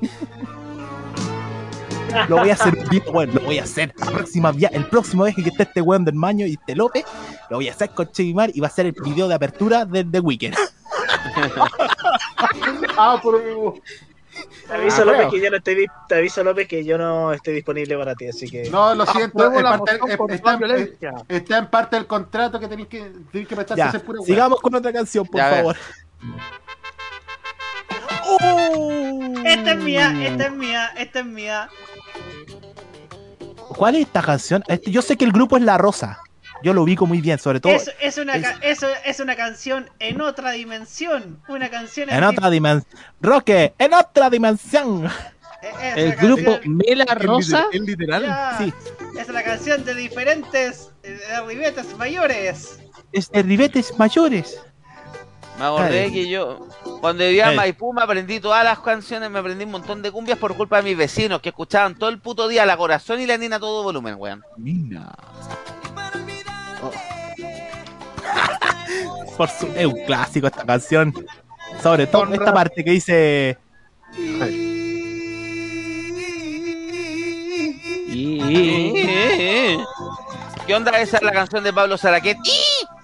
Lo 2.28 2.38
voy 2.38 2.50
a 2.50 2.54
hacer 2.54 2.74
weón, 3.12 3.34
lo 3.34 3.42
voy 3.42 3.60
a 3.60 3.64
hacer. 3.64 3.94
La 3.98 4.08
próxima 4.12 4.52
via- 4.52 4.70
el 4.74 4.86
próximo 4.86 5.24
viaje 5.26 5.44
que 5.44 5.50
esté 5.50 5.64
este 5.64 5.82
weón 5.82 6.06
del 6.06 6.16
maño 6.16 6.46
y 6.46 6.54
este 6.54 6.76
López, 6.76 7.06
lo 7.50 7.58
voy 7.58 7.70
a 7.70 7.72
hacer 7.72 7.90
con 7.92 8.12
Chevimar 8.12 8.52
y 8.54 8.60
va 8.60 8.68
a 8.68 8.72
ser 8.72 8.86
el 8.88 8.94
video 9.04 9.28
de 9.28 9.36
apertura 9.36 9.86
del 9.86 10.10
The 10.12 10.20
Weekend. 10.20 10.56
ah, 12.98 13.20
por 13.22 13.42
Te 13.42 14.74
aviso, 14.74 15.02
Ah, 15.02 15.06
López, 15.06 15.28
que 15.32 15.42
yo 15.42 15.50
no 15.50 15.58
estoy, 15.58 15.76
dis- 15.76 15.92
te 16.08 16.16
aviso, 16.16 16.44
López, 16.44 16.68
que 16.68 16.86
yo 16.86 16.98
no 16.98 17.34
estoy 17.34 17.56
disponible 17.56 17.98
para 17.98 18.16
ti, 18.16 18.28
así 18.28 18.50
que. 18.50 18.70
No, 18.70 18.96
lo 18.96 19.06
siento, 19.06 19.44
Apruebo 19.44 19.58
es 19.58 19.64
la 19.64 19.70
parte- 19.78 19.96
es- 19.96 20.02
está, 20.36 20.54
en, 20.54 20.60
violencia. 20.60 21.14
es- 21.28 21.42
está 21.42 21.58
en 21.58 21.68
parte 21.68 21.96
del 21.98 22.06
contrato 22.08 22.60
que 22.60 22.68
tenéis 22.68 22.88
que, 22.88 23.00
tenéis 23.32 23.48
que 23.50 23.56
prestarse 23.56 24.00
pura 24.00 24.20
weá. 24.20 24.26
sigamos 24.28 24.62
con 24.62 24.74
otra 24.76 24.94
canción, 24.94 25.26
por 25.26 25.38
Ya, 25.42 25.50
favor. 25.52 25.76
Esta 29.46 29.72
es 29.72 29.78
mía, 29.80 30.14
esta 30.28 30.46
es 30.46 30.52
mía, 30.54 30.92
esta 30.98 31.20
es 31.20 31.26
mía. 31.26 31.70
¿Cuál 33.80 33.96
es 33.96 34.02
esta 34.02 34.22
canción? 34.22 34.64
Este- 34.68 34.92
yo 34.92 35.02
sé 35.02 35.16
que 35.18 35.26
el 35.26 35.32
grupo 35.32 35.56
es 35.58 35.64
La 35.64 35.78
Rosa. 35.78 36.20
Yo 36.62 36.74
lo 36.74 36.84
ubico 36.84 37.06
muy 37.06 37.22
bien, 37.22 37.40
sobre 37.40 37.62
todo 37.62 37.72
Es, 37.72 37.90
es 38.02 38.18
una, 38.18 38.40
ca- 38.42 38.60
eso 38.62 38.88
es 39.06 39.22
una 39.22 39.38
canción 39.38 39.90
en 40.00 40.20
otra 40.20 40.52
dimensión. 40.52 41.42
Una 41.48 41.70
canción 41.70 42.10
en 42.10 42.22
otra 42.24 42.50
dimensión. 42.50 42.94
Roque, 43.22 43.74
en 43.78 43.94
otra 43.94 44.30
dimensión. 44.30 45.06
es 45.62 45.98
El 45.98 46.16
grupo 46.18 46.60
Mela 46.66 47.06
Rosa. 47.16 47.68
¿Es 47.72 47.80
literal? 47.82 48.24
Ya, 48.24 48.56
Sí. 48.58 48.74
Es 49.18 49.30
la 49.30 49.44
canción 49.44 49.86
de 49.86 49.96
diferentes 49.96 50.90
eh, 51.04 51.18
de 51.30 51.42
ribetes 51.48 51.96
mayores. 51.98 52.80
Es 53.14 53.30
de 53.32 53.42
ribetes 53.42 53.98
mayores. 53.98 54.60
Me 55.60 55.66
acordé 55.66 56.04
Ay. 56.06 56.12
que 56.14 56.30
yo, 56.30 56.66
cuando 57.02 57.26
vivía 57.26 57.50
en. 57.50 57.58
Maipú, 57.58 57.92
me 57.94 58.02
aprendí 58.02 58.40
todas 58.40 58.64
las 58.64 58.80
canciones, 58.80 59.30
me 59.30 59.40
aprendí 59.40 59.66
un 59.66 59.72
montón 59.72 60.02
de 60.02 60.10
cumbias 60.12 60.38
por 60.40 60.56
culpa 60.56 60.78
de 60.78 60.84
mis 60.84 60.98
vecinos 60.98 61.42
que 61.42 61.50
escuchaban 61.50 61.96
todo 61.96 62.10
el 62.10 62.20
puto 62.20 62.48
día 62.48 62.66
la 62.66 62.78
corazón 62.78 63.20
y 63.20 63.26
la 63.26 63.38
nina 63.38 63.58
a 63.58 63.60
todo 63.60 63.84
volumen, 63.84 64.16
weón. 64.18 64.42
Mina. 64.58 65.14
Por 69.38 69.50
su- 69.50 69.72
es 69.76 69.86
un 69.86 70.06
clásico 70.06 70.48
esta 70.48 70.66
canción. 70.66 71.14
Sobre 71.84 72.08
todo 72.08 72.24
Con 72.26 72.34
esta 72.34 72.54
parte 72.54 72.84
que 72.84 72.92
dice. 72.92 73.58
¿Qué 80.66 80.76
onda? 80.76 80.92
Esa 81.00 81.18
es 81.18 81.24
la 81.24 81.32
canción 81.32 81.64
de 81.64 81.74
Pablo 81.74 81.98
Saraquet. 81.98 82.38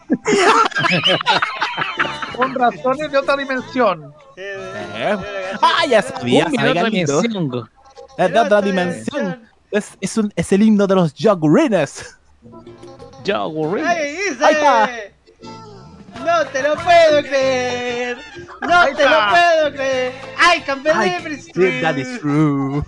Con 2.35 2.53
razones 2.55 3.11
de 3.11 3.17
otra 3.17 3.37
dimensión. 3.37 4.13
Eh, 4.37 5.17
Ah, 5.61 5.85
ya 5.87 6.01
sabía, 6.01 6.43
Cumbia 6.45 6.59
sabía 6.61 6.71
en 6.71 6.77
otra 6.77 6.89
dimensión. 6.89 7.69
Es 8.17 8.31
de 8.31 8.39
otra 8.39 8.61
dimensión. 8.61 9.49
Es, 9.71 9.91
es, 9.99 10.17
un, 10.17 10.31
es 10.35 10.51
el 10.51 10.63
himno 10.63 10.87
de 10.87 10.95
los 10.95 11.13
Jogurines. 11.19 12.17
Yo, 13.23 13.51
¡Ay, 13.85 14.11
dice! 14.11 14.45
Ahí 14.45 14.53
está. 14.53 14.89
No 16.25 16.43
te 16.47 16.63
lo 16.63 16.75
puedo 16.75 17.21
creer. 17.21 18.17
No 18.61 18.79
Ahí 18.81 18.95
te 18.95 19.03
lo 19.07 19.17
puedo 19.29 19.73
creer. 19.73 20.13
I 20.39 20.61
can 20.61 20.81
believe 20.81 21.31
it's 21.31 21.51
true. 21.51 21.81
That 21.81 21.97
is 21.97 22.19
true. 22.19 22.83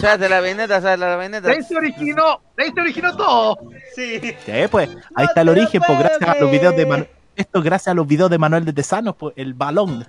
Sácate 0.00 0.28
la 0.28 0.40
veneta, 0.40 0.80
sácate 0.80 0.98
la 0.98 1.16
veneta. 1.16 1.48
De 1.48 1.54
ahí 1.54 1.62
se 1.64 1.76
originó, 1.76 2.40
de 2.56 2.64
ahí 2.64 2.70
se 2.72 2.80
originó 2.80 3.16
todo. 3.16 3.58
Sí. 3.96 4.20
Sí, 4.20 4.52
pues, 4.70 4.88
ahí 5.16 5.26
está 5.26 5.40
el 5.40 5.48
origen, 5.48 5.82
pues 5.84 5.98
gracias 5.98 6.30
a 6.30 6.38
los 6.38 6.50
videos 6.50 6.76
de 6.76 6.86
Manuel. 6.86 7.10
Esto 7.34 7.62
gracias 7.62 7.88
a 7.88 7.94
los 7.94 8.06
videos 8.06 8.30
de 8.30 8.38
Manuel 8.38 8.64
de 8.64 8.72
Tesanos, 8.72 9.16
pues, 9.16 9.34
el 9.36 9.54
balón. 9.54 10.06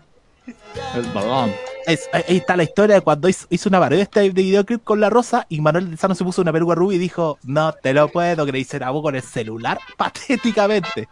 El 0.95 1.03
balón. 1.13 1.51
Es- 1.85 2.09
ahí 2.13 2.37
está 2.37 2.55
la 2.55 2.63
historia 2.63 2.95
de 2.95 3.01
cuando 3.01 3.27
hizo, 3.27 3.47
hizo 3.49 3.67
una 3.69 3.79
parodia 3.79 4.03
este 4.03 4.19
de 4.21 4.29
videoclip 4.29 4.83
con 4.83 4.99
la 4.99 5.09
rosa 5.09 5.45
y 5.49 5.59
Manuel 5.61 5.89
de 5.89 5.97
se 6.15 6.23
puso 6.23 6.41
una 6.41 6.53
peluca 6.53 6.75
rubia 6.75 6.95
y 6.95 6.99
dijo, 6.99 7.37
no 7.43 7.73
te 7.73 7.93
lo 7.93 8.07
puedo 8.09 8.45
creer, 8.45 8.61
y 8.61 8.63
se 8.65 8.77
grabó 8.77 9.01
con 9.01 9.15
el 9.15 9.21
celular 9.23 9.79
patéticamente. 9.97 11.07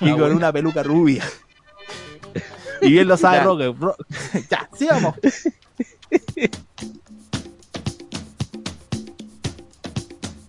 y 0.00 0.08
Ah, 0.08 0.10
con 0.12 0.18
bueno. 0.18 0.36
una 0.36 0.52
peluca 0.52 0.82
rubia. 0.82 1.24
y 2.80 2.92
bien 2.92 3.08
lo 3.08 3.16
sabe. 3.16 3.40
Roque. 3.40 3.74
Ro- 3.78 3.96
ya, 4.50 4.68
sigamos. 4.78 5.14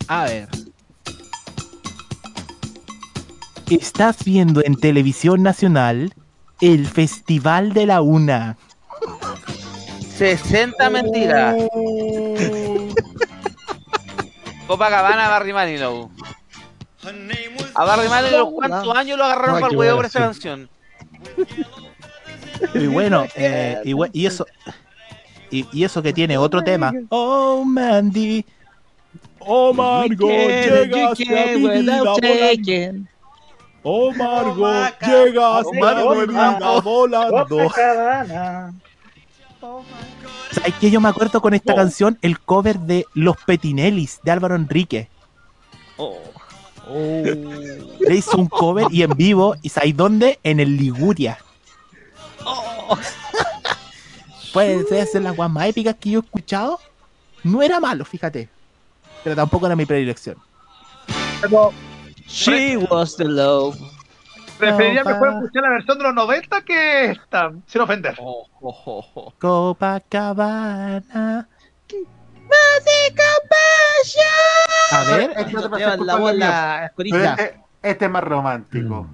A 0.08 0.24
ver. 0.25 0.49
Estás 3.69 4.24
viendo 4.24 4.64
en 4.64 4.75
televisión 4.75 5.43
nacional 5.43 6.14
el 6.62 6.88
Festival 6.88 7.74
de 7.74 7.86
la 7.86 8.02
Una. 8.02 8.58
60 10.18 10.90
mentiras. 10.90 11.56
Copacabana, 14.68 15.30
Barry 15.30 15.54
Manilow. 15.54 16.12
A 17.76 17.86
Barry 17.86 18.10
Manilow, 18.10 18.54
¿cuántos 18.54 18.96
años 18.96 19.18
lo 19.18 19.24
agarraron 19.26 19.62
para 19.62 19.72
el 19.72 19.78
huevo 19.78 19.98
por 19.98 20.10
sí. 20.10 20.18
canción? 20.18 20.70
Y 22.74 22.88
bueno, 22.88 23.26
eh, 23.36 23.82
y, 23.86 24.26
eso 24.26 24.46
y, 25.50 25.66
y 25.72 25.84
eso 25.84 26.04
que 26.04 26.12
tiene 26.14 26.38
otro 26.38 26.62
tema. 26.62 26.92
Oh 27.10 27.64
Mandy, 27.64 28.46
oh 29.40 29.74
Margot, 29.74 30.30
llegaste 30.30 31.40
a 31.40 31.58
mi 31.58 31.70
vida 31.70 32.04
Oh 33.92 34.11
mi 36.14 36.27
vida 36.27 36.80
volando. 36.82 37.58
¿Sabes 40.51 40.74
qué? 40.80 40.92
Yo 40.92 41.01
me 41.01 41.09
acuerdo 41.09 41.42
con 41.42 41.56
esta 41.56 41.74
canción 41.74 42.19
el 42.22 42.40
cover 42.40 42.77
de 42.77 43.08
Los 43.16 43.35
Petinellis 43.38 44.19
de 44.22 44.30
Álvaro 44.30 44.53
Enrique. 44.56 45.09
Le 46.88 48.16
hizo 48.16 48.38
un 48.38 48.48
cover 48.48 48.85
y 48.92 49.01
en 49.01 49.18
vivo, 49.18 49.56
¿y 49.64 49.69
sabéis 49.69 49.98
dónde? 49.98 50.40
En 50.43 50.59
el 50.59 50.77
Liguria. 50.77 51.40
Puede 54.53 55.08
ser 55.08 55.24
las 55.24 55.35
guas 55.35 55.50
más 55.50 55.66
épicas 55.66 55.95
que 56.00 56.11
yo 56.11 56.19
he 56.19 56.24
escuchado. 56.24 56.80
No 57.43 57.64
era 57.64 57.80
malo, 57.80 58.06
fíjate. 58.06 58.50
Pero 59.24 59.35
tampoco 59.35 59.66
era 59.66 59.76
mi 59.76 59.88
predilección. 59.88 60.38
She 62.30 62.77
was 62.77 63.16
the 63.17 63.25
love. 63.25 63.77
Preferiría 64.58 65.03
mejor 65.03 65.30
escuchar 65.30 65.64
la 65.64 65.69
versión 65.69 65.98
de 65.98 66.03
los 66.03 66.14
90 66.14 66.61
que 66.61 67.06
esta, 67.11 67.51
sin 67.66 67.82
ofender. 67.82 68.16
Copacabana. 69.40 71.48
A 74.91 75.03
ver. 75.03 75.32
Este 75.38 75.53
no 75.53 75.61
te 75.61 75.69
pasa 75.69 75.77
Llevan 75.77 75.98
culpa 75.98 76.06
la 76.06 76.16
de 76.16 76.22
bola 76.22 76.80
mía. 76.80 76.91
corita. 76.95 77.17
Pero 77.17 77.30
este, 77.30 77.59
este 77.83 78.06
es 78.06 78.11
más 78.11 78.24
romántico. 78.24 79.08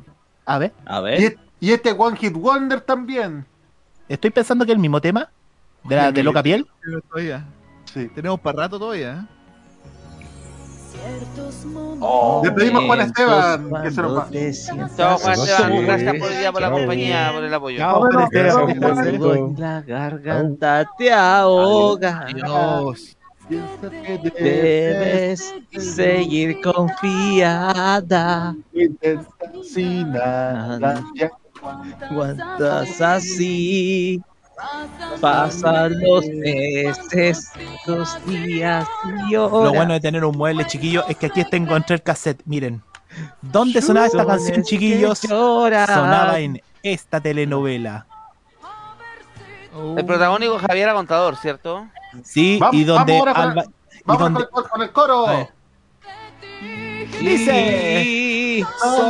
A 0.45 0.57
ver. 0.57 0.73
A 0.85 0.99
Y, 0.99 1.03
ver. 1.03 1.37
y 1.59 1.71
este 1.73 1.91
One 1.91 2.17
Hit 2.17 2.33
Wonder 2.33 2.81
también. 2.81 3.45
Estoy 4.09 4.29
pensando 4.31 4.65
que 4.65 4.71
el 4.71 4.79
mismo 4.79 4.99
tema. 5.01 5.29
De, 5.83 5.95
la, 5.95 6.11
de 6.11 6.23
Loca 6.23 6.41
Piel. 6.41 6.67
Sí. 7.93 8.07
Tenemos 8.15 8.39
para 8.39 8.63
rato 8.63 8.79
todavía. 8.79 9.27
¿Eh? 11.06 12.42
Le 12.43 12.51
pedimos 12.51 12.84
a 12.84 12.85
Juan 12.85 13.01
Esteban 13.01 13.84
que 13.84 13.92
se 13.92 14.01
nos 14.01 14.17
va. 14.17 14.27
Chao, 14.95 15.17
Juan 15.17 15.34
Esteban. 15.34 15.85
Gracias 15.85 16.16
por 16.19 16.32
el 16.32 16.40
día, 16.40 16.51
por 16.51 16.61
la 16.61 16.72
compañía, 16.72 17.32
por 17.34 17.43
el 17.43 17.53
apoyo. 17.53 17.77
Chao, 17.77 18.00
Juan 18.00 18.24
Esteban, 18.24 19.56
la 19.58 19.82
garganta 19.82 20.90
te 20.98 21.11
ahoga. 21.11 22.25
Dios. 22.34 23.17
Debes 24.40 25.53
seguir 25.77 26.59
confiada. 26.61 28.56
Sin 29.64 30.11
nada. 30.11 31.03
Ya. 31.16 31.30
Aguantas 32.09 33.01
así. 33.01 34.22
Pasan 35.22 36.00
los 36.01 36.25
meses, 36.27 37.51
los 37.85 38.25
días 38.25 38.88
y 39.27 39.32
Lo 39.34 39.50
bueno 39.50 39.93
de 39.93 40.00
tener 40.00 40.24
un 40.24 40.38
mueble, 40.38 40.66
chiquillo, 40.66 41.06
es 41.08 41.17
que 41.17 41.25
aquí 41.27 41.42
está 41.42 41.58
encontré 41.58 41.95
el 41.95 42.01
cassette. 42.03 42.42
Miren. 42.45 42.82
¿Dónde 43.42 43.82
sonaba 43.82 44.08
esta 44.08 44.25
canción, 44.25 44.64
chiquillos? 44.64 45.19
Sonaba 45.19 46.40
en 46.40 46.61
esta 46.84 47.19
telenovela. 47.22 48.06
El 49.98 50.06
protagónico 50.06 50.58
Javier 50.59 50.93
Contador, 50.93 51.35
¿cierto? 51.38 51.88
Sí, 52.24 52.58
Vamos- 52.59 52.75
y 52.75 52.84
donde 52.85 53.14
vamos 53.19 53.27
ahora 53.27 53.34
con- 53.34 53.43
Alba- 53.51 53.64
y 53.66 54.01
Vamos 54.06 54.22
donde 54.22 54.48
con, 54.48 54.64
el, 54.64 54.69
con 54.69 54.82
el 54.82 54.92
coro. 54.92 55.50
Dice 57.19 58.64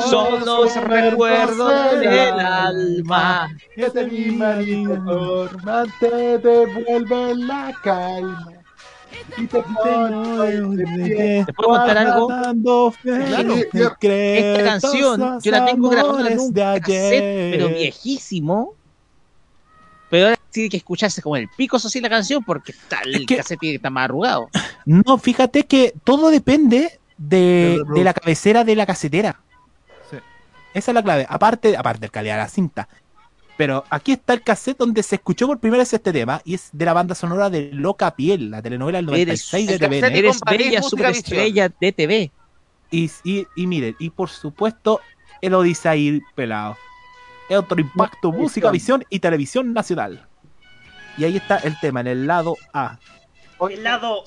son 0.09 0.45
los 0.45 0.75
recuerdos 0.75 1.99
del 1.99 2.39
alma. 2.39 3.49
Que 3.75 3.89
te 3.89 4.05
mi 4.05 4.25
marido 4.31 5.49
te 5.99 6.37
devuelve 6.39 7.35
la 7.35 7.73
calma. 7.83 8.51
Y 9.37 9.47
te 9.47 9.63
de. 10.75 11.43
¿Te 11.45 11.53
puedo 11.53 11.69
contar 11.69 11.97
algo? 11.97 12.27
Claro. 13.01 13.55
Esta 13.55 14.63
canción 14.63 15.39
yo 15.41 15.51
la 15.51 15.65
tengo 15.65 15.89
grabada 15.89 16.29
en 16.29 16.39
un 16.39 16.53
de 16.53 16.61
cassette, 16.81 17.51
pero 17.51 17.69
viejísimo. 17.69 18.73
Pero 20.09 20.27
ahora 20.27 20.39
sí 20.51 20.69
que 20.69 20.77
escucharse 20.77 21.21
como 21.21 21.35
el 21.35 21.49
pico 21.49 21.77
así 21.77 21.99
la 21.99 22.09
canción 22.09 22.43
porque 22.43 22.71
está 22.71 22.99
el 23.03 23.15
Es 23.15 23.25
que- 23.25 23.37
cassette 23.37 23.59
tiene 23.59 23.75
estar 23.77 23.91
más 23.91 24.05
arrugado. 24.05 24.49
No, 24.85 25.17
fíjate 25.17 25.63
que 25.65 25.93
todo 26.03 26.29
depende 26.29 26.99
de, 27.17 27.81
de 27.93 28.03
la 28.03 28.13
cabecera 28.13 28.63
de 28.63 28.75
la 28.75 28.85
casetera. 28.85 29.39
Sí. 30.09 30.17
Esa 30.73 30.91
es 30.91 30.95
la 30.95 31.03
clave. 31.03 31.25
Aparte, 31.29 31.75
aparte 31.77 32.01
del 32.01 32.11
calidad 32.11 32.35
de 32.35 32.41
la 32.43 32.47
cinta. 32.49 32.87
Pero 33.57 33.85
aquí 33.89 34.11
está 34.11 34.33
el 34.33 34.41
cassette 34.41 34.77
donde 34.77 35.01
se 35.01 35.15
escuchó 35.15 35.47
por 35.47 35.59
primera 35.59 35.81
vez 35.81 35.93
este 35.93 36.11
tema 36.11 36.41
y 36.43 36.55
es 36.55 36.69
de 36.73 36.83
la 36.83 36.91
banda 36.91 37.15
sonora 37.15 37.49
de 37.49 37.69
Loca 37.71 38.13
Piel, 38.13 38.51
la 38.51 38.61
telenovela 38.61 38.97
del 38.97 39.07
Eres, 39.15 39.47
96 39.53 39.67
de 39.67 39.73
el 39.75 39.79
TVN. 39.79 39.89
cassette- 40.01 40.17
eres 40.17 40.39
bella 40.45 40.81
superestrella 40.83 41.69
de 41.79 41.91
TV. 41.93 42.31
Y, 42.91 43.09
y, 43.23 43.47
y 43.55 43.67
miren, 43.67 43.95
y 43.97 44.09
por 44.09 44.29
supuesto, 44.29 44.99
dice 45.63 45.87
ahí 45.87 46.21
pelado. 46.35 46.75
Es 47.47 47.57
otro 47.57 47.79
impacto, 47.79 48.31
música, 48.33 48.71
visión 48.71 49.05
y 49.09 49.19
televisión 49.19 49.73
nacional. 49.73 50.27
Y 51.17 51.23
ahí 51.23 51.37
está 51.37 51.57
el 51.59 51.79
tema, 51.79 52.01
en 52.01 52.07
el 52.07 52.27
lado 52.27 52.57
A. 52.73 52.99
El 53.69 53.83
lado 53.83 54.23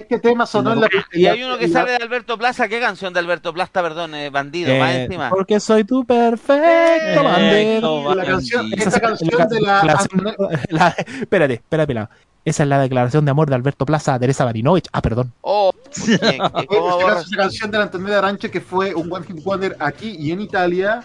Este 0.00 0.18
tema 0.18 0.46
sonó 0.46 0.72
en 0.72 0.80
la 0.80 0.88
Y 1.12 1.26
hay 1.26 1.42
uno 1.42 1.58
que 1.58 1.64
en 1.66 1.72
sale 1.72 1.90
de 1.92 1.96
Alberto 1.96 2.36
Plaza. 2.38 2.68
¿Qué 2.68 2.80
canción 2.80 3.12
de 3.12 3.20
Alberto 3.20 3.52
Plaza, 3.52 3.82
perdón? 3.82 4.14
eh, 4.14 4.30
bandido, 4.30 4.74
más 4.78 4.90
Eh, 4.92 5.04
encima. 5.04 5.28
porque 5.30 5.60
soy 5.60 5.84
tu 5.84 6.04
perfecto 6.04 6.52
Perfecto, 6.52 7.24
bandero. 7.24 8.14
la 8.14 8.24
canción, 8.24 8.70
Esa 8.72 9.00
canción 9.00 9.30
de 9.48 9.60
la, 9.60 10.88
espérate, 11.20 11.54
espérate, 11.54 11.86
pelado. 11.86 12.08
Esa 12.44 12.64
es 12.64 12.68
la 12.68 12.80
declaración 12.80 13.24
de 13.24 13.30
amor 13.30 13.48
de 13.48 13.54
Alberto 13.54 13.86
Plaza 13.86 14.14
a 14.14 14.18
Teresa 14.18 14.44
Barinovich. 14.44 14.88
Ah, 14.92 15.00
perdón. 15.00 15.32
Oh, 15.42 15.72
Oye, 16.08 16.38
cómo 16.66 17.08
esa 17.08 17.36
canción 17.36 17.70
de 17.70 17.78
la 17.78 17.84
Antonella 17.84 18.18
Arancha 18.18 18.48
que 18.48 18.60
fue 18.60 18.94
un 18.94 19.12
One 19.12 19.24
Hit 19.26 19.44
Wonder 19.44 19.76
aquí 19.78 20.16
y 20.18 20.32
en 20.32 20.40
Italia. 20.40 21.02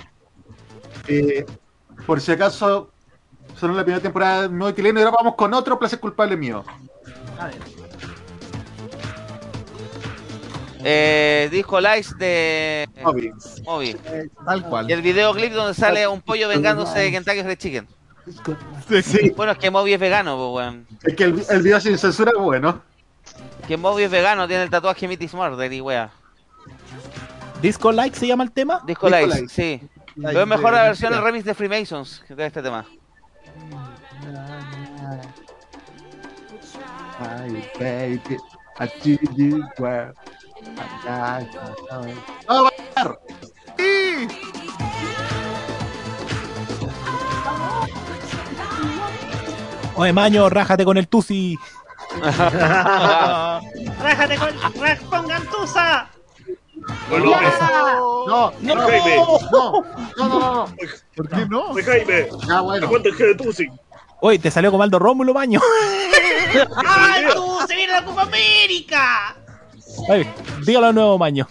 Eh, 1.08 1.46
por 2.08 2.20
si 2.22 2.32
acaso 2.32 2.90
sonó 3.56 3.74
la 3.76 3.84
primera 3.84 4.02
temporada 4.02 4.44
de 4.44 4.50
Nuevo 4.50 4.76
Chileno 4.76 5.00
y 5.00 5.04
ahora 5.04 5.16
vamos 5.20 5.36
con 5.36 5.54
otro 5.54 5.78
placer 5.78 6.00
culpable 6.00 6.36
mío. 6.36 6.64
Eh, 10.90 11.50
disco 11.52 11.82
Lights 11.82 12.18
de 12.18 12.88
Moby. 13.04 13.32
Moby. 13.66 13.98
Tal 14.46 14.64
cual. 14.64 14.90
Y 14.90 14.94
el 14.94 15.02
videoclip 15.02 15.52
donde 15.52 15.74
sale 15.74 16.08
un 16.08 16.22
pollo 16.22 16.48
vengándose 16.48 16.98
de 17.00 17.12
Kentucky 17.12 17.44
Fried 17.44 17.58
Chicken. 17.58 17.88
Sí, 19.04 19.32
Bueno, 19.36 19.52
es 19.54 19.58
que 19.58 19.70
Moby 19.70 19.94
es 19.94 20.00
vegano, 20.00 20.38
pues, 20.38 20.66
weón. 20.66 20.88
es 21.04 21.16
que 21.16 21.24
el, 21.26 21.44
el 21.50 21.62
video 21.62 21.80
sin 21.80 21.98
censura 21.98 22.32
es 22.36 22.42
bueno. 22.42 22.82
Que 23.68 23.76
Moby 23.76 24.04
es 24.04 24.12
vegano, 24.12 24.48
tiene 24.48 24.64
el 24.64 24.70
tatuaje 24.70 25.08
Mitty 25.08 25.28
Murder 25.34 25.72
y 25.74 25.82
wea. 25.82 26.10
Disco 27.62 27.92
Like 27.92 28.16
se 28.18 28.28
llama 28.28 28.44
el 28.44 28.52
tema. 28.52 28.82
Disco 28.86 29.10
Disco 29.10 29.48
sí. 29.50 29.82
Pero 30.22 30.42
es 30.42 30.48
mejor 30.48 30.74
la 30.74 30.84
versión, 30.84 31.12
el 31.14 31.20
ya. 31.20 31.26
remix 31.26 31.46
de 31.46 31.54
Freemasons 31.54 32.24
de 32.30 32.46
este 32.46 32.62
tema. 32.62 32.86
Ay, 37.20 37.70
baby, 37.80 38.38
I 38.80 38.88
Ah, 41.10 41.40
Oye, 49.96 50.14
Maño, 50.14 50.48
rájate 50.50 50.86
con 50.86 50.98
el 50.98 51.08
Tusi. 51.08 51.58
rájate 52.22 53.66
con. 54.38 54.50
Raj, 54.80 55.02
¡Pongan 55.10 55.44
Tusa! 55.48 56.08
No, 57.10 57.18
no, 57.18 57.26
no, 57.26 57.42
no, 58.62 58.76
no, 58.76 58.88
Jaime. 58.88 59.16
no, 60.18 60.68
¿Por 61.16 61.30
qué 61.30 61.46
no? 61.48 61.74
Soy 61.74 61.84
Jaime. 61.84 62.30
Ah, 62.50 62.62
bueno. 62.62 62.88
¿Cuánto 62.88 63.10
de 63.12 63.36
Tusi? 63.36 63.68
Oye, 64.22 64.40
te 64.40 64.50
salió 64.52 64.72
Comaldo 64.72 65.00
Rómulo, 65.00 65.34
Maño. 65.34 65.60
¡Ay, 66.86 67.26
Tusi! 67.34 67.76
¡Viene 67.76 67.92
la 67.94 68.06
Copa 68.06 68.22
América! 68.24 69.36
Oye, 70.10 70.34
dígalo 70.66 70.88
de 70.88 70.94
nuevo, 70.94 71.18
Maño. 71.18 71.48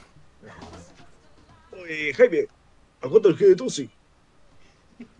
Oye, 1.73 2.15
Jaime. 2.15 2.47
¿A 3.03 3.09
cuánto 3.09 3.31
es 3.31 3.37
que 3.37 3.47
de 3.47 3.57
Tusi? 3.57 3.91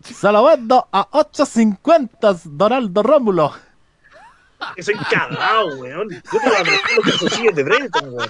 Se 0.03 0.31
lo 0.31 0.43
vendo 0.45 0.87
a 0.91 1.09
8.50, 1.11 2.41
Donaldo 2.43 3.03
Rómulo. 3.03 3.53
Es 4.75 4.89
encagado, 4.89 5.77
weón. 5.77 6.09
Yo 6.09 6.39
te 6.39 6.49
voy 6.49 6.55
a 6.55 6.63
los 6.95 7.05
calzoncillos 7.05 7.55
de 7.55 7.63
Brenton, 7.63 8.13
weón. 8.13 8.29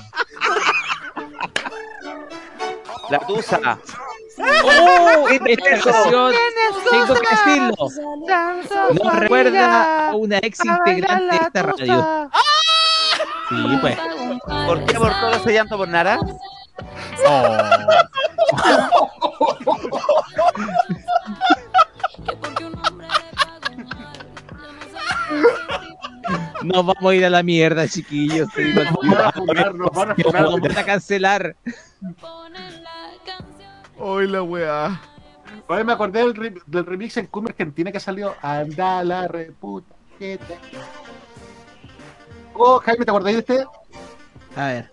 La 3.10 3.20
tusa. 3.20 3.80
Oh, 4.40 5.28
esta 5.30 5.92
canción, 5.92 6.34
tengo 6.92 7.16
que 7.16 7.28
decirlo, 7.32 7.76
nos 8.94 9.16
recuerda 9.16 10.10
a 10.10 10.16
una 10.16 10.38
ex 10.38 10.64
integrante 10.64 11.38
de 11.38 11.44
esta 11.44 11.64
radio. 11.64 12.30
Sí, 13.50 13.78
pues. 13.82 13.98
¿Por 14.66 14.86
qué 14.86 14.94
por 14.96 15.12
todo 15.12 15.32
ese 15.32 15.54
llanto 15.54 15.78
por 15.78 15.88
Nara? 15.88 16.20
Nos 26.64 26.86
vamos 26.86 27.12
a 27.12 27.16
ir 27.16 27.26
a 27.26 27.30
la 27.30 27.44
mierda, 27.44 27.88
chiquillos. 27.88 28.50
digo. 28.56 28.82
Nos 28.84 29.16
van 29.16 29.26
a 29.26 29.32
funar, 29.32 29.76
nos 29.76 29.92
van 29.92 30.12
a 30.12 30.14
Nos 30.16 30.24
funar. 30.24 30.44
vamos 30.44 30.78
a 30.78 30.84
cancelar. 30.86 31.56
Hoy 34.00 34.28
la 34.28 34.44
weá. 34.44 35.02
Oye, 35.68 35.84
me 35.84 35.94
acordé 35.94 36.20
del, 36.20 36.36
re- 36.36 36.62
del 36.66 36.86
remix 36.86 37.18
en 37.18 37.28
Cumbia 37.28 37.52
Argentina 37.52 37.92
que 37.92 38.00
salió 38.00 38.36
Anda 38.42 39.04
la 39.04 39.28
reputa. 39.28 39.96
Oh, 42.58 42.80
Jaime, 42.80 43.06
¿te 43.06 43.12
acordáis 43.12 43.36
de 43.36 43.40
este? 43.40 43.66
A 44.56 44.68
ver. 44.68 44.92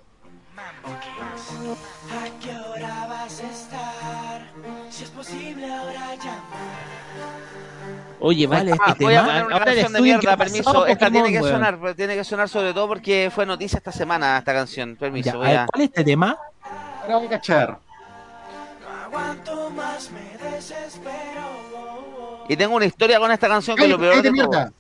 ¿A 0.85 2.41
qué 2.41 2.57
hora 2.57 3.07
vas 3.09 3.41
a 3.41 3.51
estar? 3.51 4.47
Si 4.91 5.05
es 5.05 5.11
posible 5.11 5.73
ahora 5.73 6.15
llamar. 6.17 6.95
Oye, 8.21 8.47
vale, 8.47 8.73
Ah, 8.73 8.91
este 8.91 9.05
voy 9.05 9.15
a 9.15 9.19
tema. 9.21 9.27
poner 9.33 9.45
una 9.47 9.55
Ahora 9.55 9.65
canción 9.67 9.93
de 9.93 10.01
mierda, 10.01 10.21
¿qué 10.21 10.27
pasó, 10.27 10.39
permiso. 10.45 10.87
Esta 10.87 11.11
tiene 11.11 11.29
que 11.33 11.39
Pokémon, 11.39 11.43
weón? 11.43 11.55
sonar, 11.57 11.79
pero 11.81 11.95
tiene 11.97 12.17
que 12.17 12.25
sonar 12.25 12.49
sobre 12.49 12.73
todo 12.75 12.89
porque 12.89 13.31
fue 13.35 13.45
noticia 13.47 13.77
esta 13.79 13.93
semana 13.93 14.39
esta 14.39 14.53
canción. 14.53 14.97
Permiso, 14.97 15.27
Ya, 15.31 15.33
a 15.33 15.37
voy 15.37 15.47
ver, 15.49 15.59
a... 15.59 15.67
¿cuál 15.67 15.83
es 15.83 15.89
este 15.89 16.05
tema? 16.05 16.39
Ahora 17.03 17.17
voy 17.17 17.27
a 17.27 17.31
cachar. 17.31 17.79
Cuanto 19.11 19.71
más 19.71 20.11
me 20.11 20.51
desespero. 20.51 22.45
Y 22.49 22.57
tengo 22.57 22.77
una 22.77 22.85
historia 22.87 23.19
con 23.19 23.31
esta 23.33 23.49
canción 23.49 23.77
que 23.77 23.85
es 23.85 23.91
lo 23.91 23.99
peor 23.99 24.17
de 24.17 24.23
todo. 24.23 24.33
mierda. 24.33 24.73